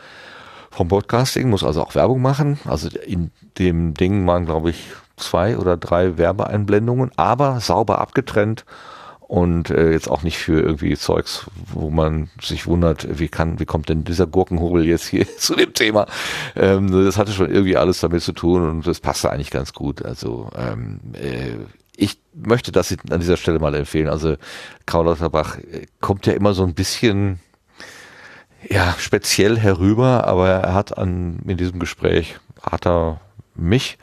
vom 0.71 0.87
Podcasting, 0.87 1.49
muss 1.49 1.63
also 1.63 1.81
auch 1.83 1.93
Werbung 1.93 2.21
machen. 2.21 2.57
Also 2.65 2.89
in 3.05 3.31
dem 3.57 3.93
Ding 3.93 4.25
waren, 4.25 4.45
glaube 4.45 4.69
ich, 4.69 4.87
zwei 5.17 5.57
oder 5.57 5.77
drei 5.77 6.17
Werbeeinblendungen, 6.17 7.11
aber 7.17 7.59
sauber 7.59 7.99
abgetrennt 7.99 8.65
und 9.27 9.71
äh, 9.71 9.91
jetzt 9.91 10.09
auch 10.09 10.21
nicht 10.21 10.37
für 10.37 10.61
irgendwie 10.61 10.95
Zeugs, 10.95 11.47
wo 11.73 11.89
man 11.89 12.29
sich 12.41 12.67
wundert, 12.67 13.19
wie 13.19 13.27
kann, 13.27 13.59
wie 13.59 13.65
kommt 13.65 13.89
denn 13.89 14.03
dieser 14.03 14.27
Gurkenhobel 14.27 14.85
jetzt 14.85 15.07
hier 15.07 15.25
zu 15.37 15.55
dem 15.55 15.73
Thema? 15.73 16.05
Ähm, 16.55 16.91
das 16.91 17.17
hatte 17.17 17.31
schon 17.31 17.49
irgendwie 17.49 17.77
alles 17.77 17.99
damit 17.99 18.21
zu 18.21 18.33
tun 18.33 18.69
und 18.69 18.87
das 18.87 18.99
passte 18.99 19.31
eigentlich 19.31 19.51
ganz 19.51 19.73
gut. 19.73 20.05
Also 20.05 20.49
ähm, 20.55 20.99
äh, 21.13 21.55
ich 21.97 22.19
möchte 22.33 22.71
das 22.71 22.95
an 23.09 23.19
dieser 23.19 23.37
Stelle 23.37 23.59
mal 23.59 23.73
empfehlen. 23.73 24.09
Also 24.09 24.35
Karl 24.85 25.05
Lauterbach 25.05 25.57
äh, 25.57 25.87
kommt 26.01 26.27
ja 26.27 26.33
immer 26.33 26.53
so 26.53 26.63
ein 26.63 26.75
bisschen 26.75 27.39
ja 28.69 28.95
speziell 28.99 29.57
herüber, 29.57 30.27
aber 30.27 30.49
er 30.49 30.73
hat 30.73 30.97
an 30.97 31.39
in 31.47 31.57
diesem 31.57 31.79
Gespräch 31.79 32.37
hat 32.61 32.85
er 32.85 33.21
mich 33.55 33.97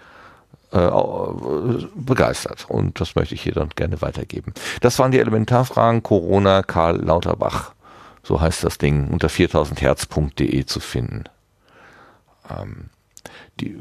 begeistert. 0.73 2.67
Und 2.69 3.01
das 3.01 3.15
möchte 3.15 3.35
ich 3.35 3.43
hier 3.43 3.53
dann 3.53 3.69
gerne 3.77 4.01
weitergeben. 4.01 4.55
Das 4.81 4.99
waren 4.99 5.13
die 5.13 5.19
Elementarfragen 5.19 6.03
Corona 6.03 6.63
Karl 6.63 6.97
Lauterbach. 6.97 7.75
So 8.23 8.41
heißt 8.41 8.65
das 8.65 8.79
Ding 8.79 9.09
unter 9.09 9.29
4000herz.de 9.29 10.65
zu 10.65 10.81
finden. 10.81 11.25
Ähm, 12.49 12.91
die, 13.61 13.77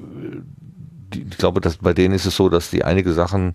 die, 1.13 1.27
ich 1.29 1.37
glaube, 1.37 1.61
dass 1.61 1.77
bei 1.77 1.93
denen 1.93 2.13
ist 2.13 2.25
es 2.25 2.35
so, 2.35 2.49
dass 2.49 2.69
die 2.69 2.83
einige 2.83 3.13
Sachen 3.13 3.53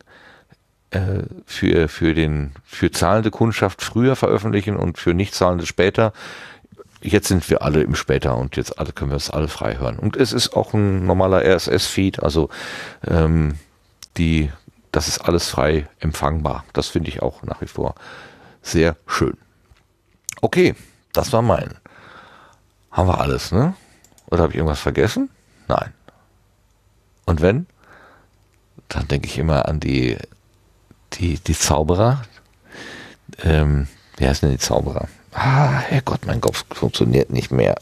äh, 0.90 1.24
für, 1.44 1.88
für, 1.88 2.14
den, 2.14 2.52
für 2.64 2.90
zahlende 2.90 3.30
Kundschaft 3.30 3.82
früher 3.82 4.16
veröffentlichen 4.16 4.76
und 4.76 4.98
für 4.98 5.14
nicht 5.14 5.34
zahlende 5.34 5.66
später 5.66 6.12
jetzt 7.00 7.28
sind 7.28 7.48
wir 7.50 7.62
alle 7.62 7.82
im 7.82 7.94
Später 7.94 8.36
und 8.36 8.56
jetzt 8.56 8.78
alle 8.78 8.92
können 8.92 9.10
wir 9.10 9.16
es 9.16 9.30
alle 9.30 9.48
frei 9.48 9.76
hören. 9.76 9.98
Und 9.98 10.16
es 10.16 10.32
ist 10.32 10.54
auch 10.54 10.74
ein 10.74 11.06
normaler 11.06 11.44
RSS-Feed, 11.44 12.22
also 12.22 12.48
ähm, 13.06 13.58
die, 14.16 14.50
das 14.92 15.08
ist 15.08 15.20
alles 15.20 15.48
frei 15.48 15.86
empfangbar. 16.00 16.64
Das 16.72 16.88
finde 16.88 17.08
ich 17.08 17.22
auch 17.22 17.42
nach 17.42 17.60
wie 17.60 17.66
vor 17.66 17.94
sehr 18.62 18.96
schön. 19.06 19.36
Okay, 20.40 20.74
das 21.12 21.32
war 21.32 21.42
mein. 21.42 21.74
Haben 22.90 23.08
wir 23.08 23.20
alles, 23.20 23.52
ne? 23.52 23.74
Oder 24.30 24.42
habe 24.42 24.52
ich 24.52 24.56
irgendwas 24.56 24.80
vergessen? 24.80 25.30
Nein. 25.68 25.92
Und 27.24 27.40
wenn? 27.40 27.66
Dann 28.88 29.08
denke 29.08 29.26
ich 29.26 29.38
immer 29.38 29.68
an 29.68 29.80
die, 29.80 30.16
die, 31.14 31.38
die 31.38 31.58
Zauberer. 31.58 32.22
Ähm, 33.42 33.86
wie 34.16 34.26
heißen 34.26 34.48
denn 34.48 34.56
die 34.56 34.62
Zauberer? 34.62 35.08
Ah, 35.38 35.80
Herrgott, 35.80 36.24
mein 36.24 36.40
Kopf 36.40 36.64
funktioniert 36.72 37.28
nicht 37.28 37.50
mehr. 37.50 37.74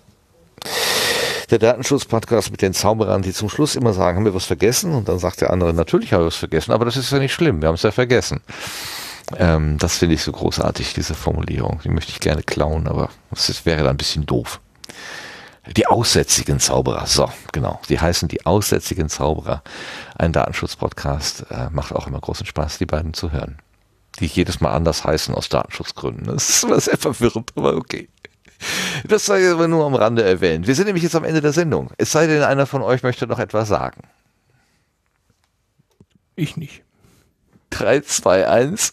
Der 1.51 1.61
Datenschutz-Podcast 1.61 2.51
mit 2.51 2.63
den 2.63 2.75
Zauberern, 2.75 3.23
die 3.23 3.33
zum 3.33 3.49
Schluss 3.49 3.77
immer 3.77 3.93
sagen, 3.93 4.17
haben 4.17 4.25
wir 4.25 4.35
was 4.35 4.47
vergessen? 4.47 4.93
Und 4.93 5.09
dann 5.09 5.21
sagt 5.21 5.41
der 5.41 5.51
andere, 5.51 5.73
natürlich 5.73 6.13
habe 6.13 6.25
ich 6.25 6.27
was 6.29 6.37
vergessen, 6.37 6.73
aber 6.73 6.85
das 6.85 6.97
ist 6.97 7.13
ja 7.13 7.21
nicht 7.21 7.33
schlimm, 7.33 7.63
wir 7.63 7.69
haben 7.69 7.77
es 7.77 7.83
ja 7.83 7.93
vergessen. 7.93 8.41
Ähm, 9.37 9.79
das 9.79 9.99
finde 9.99 10.17
ich 10.17 10.23
so 10.23 10.33
großartig, 10.33 10.95
diese 10.95 11.15
Formulierung. 11.15 11.81
Die 11.85 11.91
möchte 11.91 12.11
ich 12.11 12.19
gerne 12.19 12.43
klauen, 12.43 12.89
aber 12.89 13.11
das 13.31 13.65
wäre 13.65 13.79
dann 13.79 13.91
ein 13.91 13.99
bisschen 13.99 14.27
doof. 14.27 14.61
Die 15.77 15.87
aussätzigen 15.87 16.59
Zauberer, 16.59 17.07
so, 17.07 17.31
genau. 17.53 17.81
Die 17.89 18.01
heißen 18.01 18.29
die 18.29 18.45
aussätzigen 18.45 19.09
Zauberer. 19.09 19.63
Ein 20.19 20.33
Datenschutz-Podcast 20.33 21.47
äh, 21.51 21.71
macht 21.71 21.93
auch 21.93 22.09
immer 22.09 22.21
großen 22.21 22.47
Spaß, 22.47 22.79
die 22.79 22.87
beiden 22.87 23.15
zu 23.15 23.31
hören 23.31 23.59
die 24.21 24.27
jedes 24.27 24.61
Mal 24.61 24.73
anders 24.73 25.05
heißen 25.05 25.35
aus 25.35 25.49
Datenschutzgründen. 25.49 26.27
Das 26.27 26.49
ist 26.49 26.65
immer 26.65 26.81
sehr 26.81 26.99
verwirrend, 26.99 27.53
aber 27.57 27.77
okay. 27.77 28.09
Das 29.07 29.27
sei 29.27 29.51
aber 29.51 29.69
nur 29.69 29.85
am 29.85 29.95
Rande 29.95 30.23
erwähnt. 30.23 30.67
Wir 30.67 30.75
sind 30.75 30.87
nämlich 30.87 31.03
jetzt 31.03 31.17
am 31.17 31.25
Ende 31.25 31.41
der 31.41 31.53
Sendung. 31.53 31.91
Es 31.99 32.13
sei 32.13 32.27
denn, 32.27 32.43
einer 32.43 32.67
von 32.67 32.83
euch 32.83 33.03
möchte 33.03 33.27
noch 33.27 33.39
etwas 33.39 33.69
sagen. 33.69 34.03
Ich 36.37 36.57
nicht. 36.57 36.83
3, 37.71 38.01
2, 38.01 38.49
1. 38.49 38.93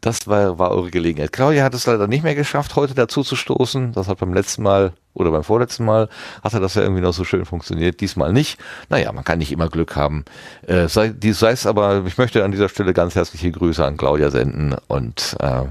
Das 0.00 0.26
war, 0.26 0.58
war 0.58 0.70
eure 0.70 0.90
Gelegenheit. 0.90 1.32
Claudia 1.32 1.64
hat 1.64 1.74
es 1.74 1.86
leider 1.86 2.06
nicht 2.06 2.22
mehr 2.22 2.34
geschafft, 2.34 2.76
heute 2.76 2.94
dazu 2.94 3.22
zu 3.22 3.36
stoßen. 3.36 3.92
Das 3.92 4.08
hat 4.08 4.18
beim 4.18 4.32
letzten 4.32 4.62
Mal 4.62 4.92
oder 5.18 5.30
beim 5.30 5.44
vorletzten 5.44 5.84
Mal 5.84 6.08
hatte 6.42 6.60
das 6.60 6.74
ja 6.74 6.82
irgendwie 6.82 7.02
noch 7.02 7.12
so 7.12 7.24
schön 7.24 7.44
funktioniert. 7.44 8.00
Diesmal 8.00 8.32
nicht. 8.32 8.58
Naja, 8.88 9.12
man 9.12 9.24
kann 9.24 9.38
nicht 9.38 9.52
immer 9.52 9.68
Glück 9.68 9.96
haben. 9.96 10.24
Äh, 10.66 10.88
sei, 10.88 11.08
dies 11.08 11.38
sei 11.38 11.52
es 11.52 11.66
aber, 11.66 12.04
ich 12.06 12.18
möchte 12.18 12.44
an 12.44 12.52
dieser 12.52 12.68
Stelle 12.68 12.94
ganz 12.94 13.14
herzliche 13.14 13.50
Grüße 13.50 13.84
an 13.84 13.96
Claudia 13.96 14.30
senden 14.30 14.76
und 14.86 15.36
äh, 15.40 15.62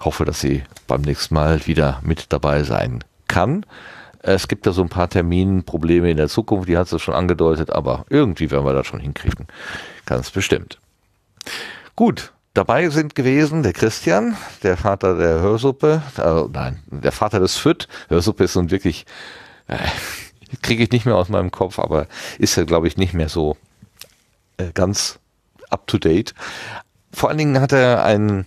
hoffe, 0.00 0.24
dass 0.24 0.40
sie 0.40 0.62
beim 0.86 1.02
nächsten 1.02 1.34
Mal 1.34 1.66
wieder 1.66 2.00
mit 2.02 2.32
dabei 2.32 2.62
sein 2.62 3.02
kann. 3.28 3.64
Es 4.26 4.48
gibt 4.48 4.66
da 4.66 4.72
so 4.72 4.82
ein 4.82 4.88
paar 4.88 5.10
Terminprobleme 5.10 6.10
in 6.10 6.16
der 6.16 6.28
Zukunft, 6.28 6.68
die 6.68 6.78
hat 6.78 6.88
sie 6.88 6.98
schon 6.98 7.14
angedeutet, 7.14 7.70
aber 7.70 8.06
irgendwie 8.08 8.50
werden 8.50 8.64
wir 8.64 8.72
das 8.72 8.86
schon 8.86 9.00
hinkriegen. 9.00 9.46
Ganz 10.06 10.30
bestimmt. 10.30 10.78
Gut, 11.94 12.32
dabei 12.54 12.88
sind 12.88 13.14
gewesen 13.14 13.62
der 13.62 13.72
Christian, 13.72 14.36
der 14.62 14.76
Vater 14.76 15.16
der 15.16 15.40
Hörsuppe, 15.40 16.02
äh, 16.16 16.48
nein, 16.52 16.82
der 16.86 17.12
Vater 17.12 17.40
des 17.40 17.56
FÜD. 17.56 17.88
Hörsuppe 18.08 18.44
ist 18.44 18.54
nun 18.54 18.70
wirklich, 18.70 19.04
äh, 19.66 19.76
kriege 20.62 20.84
ich 20.84 20.90
nicht 20.90 21.04
mehr 21.04 21.16
aus 21.16 21.28
meinem 21.28 21.50
Kopf, 21.50 21.78
aber 21.78 22.06
ist 22.38 22.56
ja, 22.56 22.64
glaube 22.64 22.88
ich, 22.88 22.96
nicht 22.96 23.12
mehr 23.12 23.28
so 23.28 23.56
äh, 24.56 24.72
ganz 24.72 25.18
up 25.68 25.86
to 25.86 25.98
date. 25.98 26.34
Vor 27.12 27.28
allen 27.28 27.38
Dingen 27.38 27.60
hat 27.60 27.72
er 27.72 28.04
ein 28.04 28.46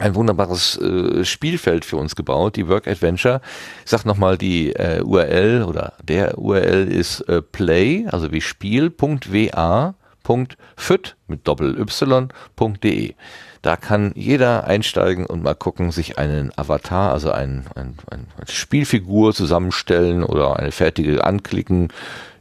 ein 0.00 0.16
wunderbares 0.16 0.76
äh, 0.78 1.24
Spielfeld 1.24 1.84
für 1.84 1.96
uns 1.96 2.16
gebaut, 2.16 2.56
die 2.56 2.66
Work 2.66 2.88
Adventure. 2.88 3.40
Ich 3.84 3.90
sag 3.92 4.04
nochmal 4.04 4.36
die 4.36 4.72
äh, 4.72 5.00
URL 5.02 5.62
oder 5.62 5.92
der 6.02 6.36
URL 6.36 6.88
ist 6.90 7.20
äh, 7.28 7.40
play, 7.40 8.04
also 8.10 8.32
wie 8.32 8.40
Spiel.wa 8.40 9.94
www.fit 10.24 11.16
mit 11.26 11.46
doppel 11.46 11.78
y.de. 11.78 13.14
Da 13.62 13.76
kann 13.76 14.12
jeder 14.14 14.64
einsteigen 14.64 15.24
und 15.24 15.42
mal 15.42 15.54
gucken, 15.54 15.90
sich 15.90 16.18
einen 16.18 16.52
Avatar, 16.56 17.12
also 17.12 17.30
ein, 17.30 17.66
ein, 17.74 17.96
ein, 18.10 18.26
eine 18.36 18.46
Spielfigur 18.48 19.32
zusammenstellen 19.32 20.22
oder 20.22 20.58
eine 20.58 20.70
fertige 20.70 21.24
anklicken, 21.24 21.88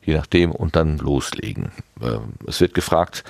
je 0.03 0.15
nachdem, 0.15 0.51
und 0.51 0.75
dann 0.75 0.97
loslegen. 0.97 1.71
Ähm, 2.01 2.33
es 2.45 2.59
wird 2.59 2.73
gefragt, 2.73 3.23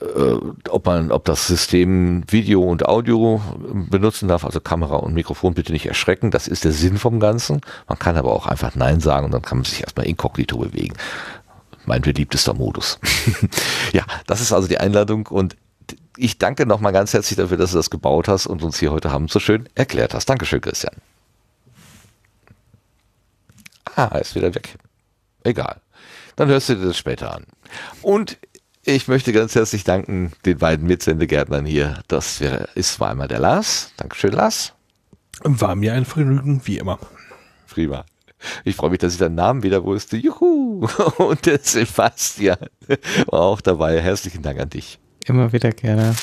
äh, 0.00 0.38
ob 0.70 0.86
man, 0.86 1.12
ob 1.12 1.24
das 1.24 1.46
System 1.46 2.24
Video 2.28 2.62
und 2.62 2.88
Audio 2.88 3.40
benutzen 3.88 4.26
darf, 4.26 4.44
also 4.44 4.58
Kamera 4.58 4.96
und 4.96 5.14
Mikrofon 5.14 5.54
bitte 5.54 5.72
nicht 5.72 5.86
erschrecken. 5.86 6.32
Das 6.32 6.48
ist 6.48 6.64
der 6.64 6.72
Sinn 6.72 6.98
vom 6.98 7.20
Ganzen. 7.20 7.60
Man 7.86 8.00
kann 8.00 8.16
aber 8.16 8.32
auch 8.32 8.46
einfach 8.46 8.74
Nein 8.74 8.98
sagen 8.98 9.26
und 9.26 9.34
dann 9.34 9.42
kann 9.42 9.58
man 9.58 9.64
sich 9.64 9.82
erstmal 9.82 10.06
inkognito 10.06 10.58
bewegen 10.58 10.96
mein 11.88 12.02
beliebtester 12.02 12.54
Modus. 12.54 13.00
ja, 13.92 14.04
das 14.26 14.40
ist 14.40 14.52
also 14.52 14.68
die 14.68 14.78
Einladung 14.78 15.26
und 15.26 15.56
ich 16.16 16.38
danke 16.38 16.66
nochmal 16.66 16.92
ganz 16.92 17.12
herzlich 17.12 17.36
dafür, 17.36 17.56
dass 17.56 17.70
du 17.70 17.76
das 17.76 17.90
gebaut 17.90 18.28
hast 18.28 18.46
und 18.46 18.62
uns 18.62 18.78
hier 18.78 18.92
heute 18.92 19.10
Abend 19.10 19.30
so 19.30 19.40
schön 19.40 19.68
erklärt 19.74 20.14
hast. 20.14 20.28
Dankeschön, 20.28 20.60
Christian. 20.60 20.94
Ah, 23.96 24.18
ist 24.18 24.34
wieder 24.34 24.54
weg. 24.54 24.76
Egal. 25.44 25.80
Dann 26.36 26.48
hörst 26.48 26.68
du 26.68 26.76
dir 26.76 26.86
das 26.86 26.98
später 26.98 27.34
an. 27.34 27.46
Und 28.02 28.38
ich 28.84 29.08
möchte 29.08 29.32
ganz 29.32 29.54
herzlich 29.54 29.84
danken 29.84 30.32
den 30.44 30.58
beiden 30.58 30.86
Mitsendegärtnern 30.86 31.66
hier. 31.66 32.02
Das 32.08 32.40
ist 32.74 33.00
war 33.00 33.10
einmal 33.10 33.28
der 33.28 33.40
Lars. 33.40 33.92
Dankeschön, 33.96 34.32
Lars. 34.32 34.72
War 35.42 35.74
mir 35.74 35.94
ein 35.94 36.04
Vergnügen, 36.04 36.62
wie 36.64 36.78
immer. 36.78 36.98
Prima. 37.68 38.04
Ich 38.64 38.76
freue 38.76 38.90
mich, 38.90 38.98
dass 38.98 39.14
ich 39.14 39.18
deinen 39.18 39.34
Namen 39.34 39.62
wieder 39.62 39.84
wusste. 39.84 40.16
Juhu! 40.16 40.86
Und 41.18 41.46
der 41.46 41.58
Sebastian 41.62 42.58
war 43.26 43.40
auch 43.40 43.60
dabei. 43.60 44.00
Herzlichen 44.00 44.42
Dank 44.42 44.60
an 44.60 44.70
dich. 44.70 44.98
Immer 45.26 45.52
wieder 45.52 45.70
gerne. 45.70 46.14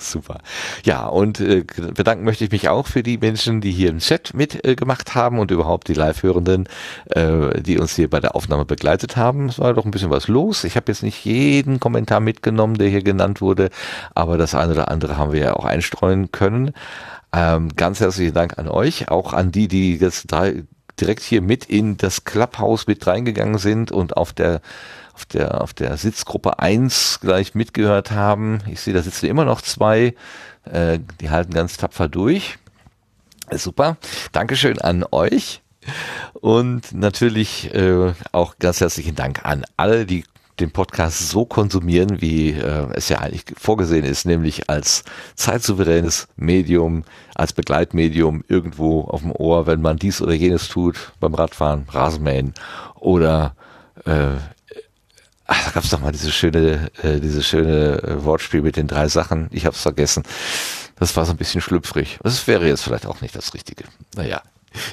Super. 0.00 0.38
Ja, 0.84 1.06
und 1.06 1.40
äh, 1.40 1.64
bedanken 1.94 2.24
möchte 2.24 2.44
ich 2.44 2.50
mich 2.50 2.68
auch 2.68 2.86
für 2.86 3.02
die 3.02 3.18
Menschen, 3.18 3.60
die 3.60 3.72
hier 3.72 3.90
im 3.90 3.98
Chat 3.98 4.34
mitgemacht 4.34 5.10
äh, 5.10 5.12
haben 5.12 5.38
und 5.38 5.50
überhaupt 5.50 5.88
die 5.88 5.94
Live-Hörenden, 5.94 6.68
äh, 7.10 7.60
die 7.60 7.78
uns 7.78 7.96
hier 7.96 8.08
bei 8.08 8.20
der 8.20 8.34
Aufnahme 8.34 8.64
begleitet 8.64 9.16
haben. 9.16 9.48
Es 9.48 9.58
war 9.58 9.74
doch 9.74 9.84
ein 9.84 9.90
bisschen 9.90 10.10
was 10.10 10.28
los. 10.28 10.64
Ich 10.64 10.76
habe 10.76 10.90
jetzt 10.92 11.02
nicht 11.02 11.24
jeden 11.24 11.80
Kommentar 11.80 12.20
mitgenommen, 12.20 12.78
der 12.78 12.88
hier 12.88 13.02
genannt 13.02 13.40
wurde, 13.40 13.70
aber 14.14 14.38
das 14.38 14.54
eine 14.54 14.72
oder 14.72 14.88
andere 14.88 15.16
haben 15.16 15.32
wir 15.32 15.40
ja 15.40 15.54
auch 15.54 15.64
einstreuen 15.64 16.30
können. 16.32 16.72
Ähm, 17.32 17.70
ganz 17.76 18.00
herzlichen 18.00 18.34
Dank 18.34 18.58
an 18.58 18.68
euch, 18.68 19.10
auch 19.10 19.32
an 19.32 19.52
die, 19.52 19.68
die 19.68 19.96
jetzt 19.96 20.30
drei, 20.30 20.64
direkt 21.00 21.22
hier 21.22 21.42
mit 21.42 21.64
in 21.64 21.96
das 21.96 22.24
Clubhouse 22.24 22.86
mit 22.86 23.06
reingegangen 23.06 23.58
sind 23.58 23.92
und 23.92 24.16
auf 24.16 24.32
der 24.32 24.60
auf 25.14 25.26
der 25.26 25.62
auf 25.62 25.74
der 25.74 25.96
Sitzgruppe 25.96 26.58
eins 26.58 27.18
gleich 27.20 27.54
mitgehört 27.54 28.10
haben. 28.10 28.60
Ich 28.70 28.80
sehe, 28.80 28.94
da 28.94 29.02
sitzen 29.02 29.26
immer 29.26 29.44
noch 29.44 29.62
zwei, 29.62 30.14
äh, 30.64 30.98
die 31.20 31.30
halten 31.30 31.52
ganz 31.52 31.76
tapfer 31.76 32.08
durch. 32.08 32.58
Super. 33.50 33.96
Dankeschön 34.32 34.80
an 34.80 35.04
euch. 35.10 35.62
Und 36.34 36.92
natürlich 36.92 37.72
äh, 37.74 38.12
auch 38.32 38.58
ganz 38.58 38.80
herzlichen 38.80 39.14
Dank 39.14 39.44
an 39.44 39.64
alle, 39.76 40.04
die 40.04 40.24
den 40.60 40.70
Podcast 40.70 41.28
so 41.28 41.44
konsumieren, 41.44 42.20
wie 42.20 42.50
äh, 42.50 42.86
es 42.94 43.08
ja 43.08 43.18
eigentlich 43.18 43.44
vorgesehen 43.56 44.04
ist, 44.04 44.26
nämlich 44.26 44.68
als 44.68 45.04
zeitsouveränes 45.34 46.28
Medium, 46.36 47.04
als 47.34 47.52
Begleitmedium 47.52 48.44
irgendwo 48.48 49.02
auf 49.02 49.22
dem 49.22 49.32
Ohr, 49.32 49.66
wenn 49.66 49.80
man 49.80 49.96
dies 49.96 50.20
oder 50.20 50.32
jenes 50.32 50.68
tut, 50.68 51.12
beim 51.20 51.34
Radfahren, 51.34 51.86
Rasenmähen 51.90 52.54
oder 52.96 53.54
äh, 54.04 54.36
ach, 55.46 55.64
da 55.64 55.70
gab 55.70 55.84
es 55.84 55.90
doch 55.90 56.00
mal 56.00 56.12
diese 56.12 56.30
schöne, 56.30 56.90
äh, 57.02 57.18
diese 57.18 57.42
schöne 57.42 58.02
äh, 58.02 58.24
Wortspiel 58.24 58.62
mit 58.62 58.76
den 58.76 58.86
drei 58.86 59.08
Sachen. 59.08 59.48
Ich 59.50 59.66
habe 59.66 59.74
es 59.74 59.82
vergessen. 59.82 60.22
Das 60.96 61.16
war 61.16 61.24
so 61.24 61.32
ein 61.32 61.36
bisschen 61.36 61.60
schlüpfrig. 61.60 62.18
Das 62.22 62.46
wäre 62.46 62.66
jetzt 62.66 62.82
vielleicht 62.82 63.06
auch 63.06 63.20
nicht 63.20 63.34
das 63.34 63.54
Richtige. 63.54 63.84
Naja. 64.14 64.42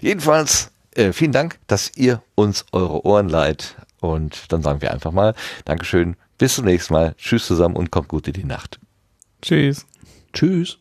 Jedenfalls, 0.02 0.72
äh, 0.96 1.12
vielen 1.12 1.32
Dank, 1.32 1.60
dass 1.68 1.92
ihr 1.96 2.22
uns 2.36 2.66
eure 2.72 3.06
Ohren 3.06 3.30
leiht 3.30 3.76
und 4.14 4.52
dann 4.52 4.62
sagen 4.62 4.82
wir 4.82 4.92
einfach 4.92 5.12
mal 5.12 5.34
Dankeschön, 5.66 6.16
bis 6.38 6.56
zum 6.56 6.66
nächsten 6.66 6.94
Mal. 6.94 7.16
Tschüss 7.18 7.48
zusammen 7.48 7.76
und 7.76 7.92
kommt 7.92 8.08
gut 8.08 8.28
in 8.28 8.34
die 8.34 8.44
Nacht. 8.44 8.80
Tschüss. 9.42 9.86
Tschüss. 10.34 10.78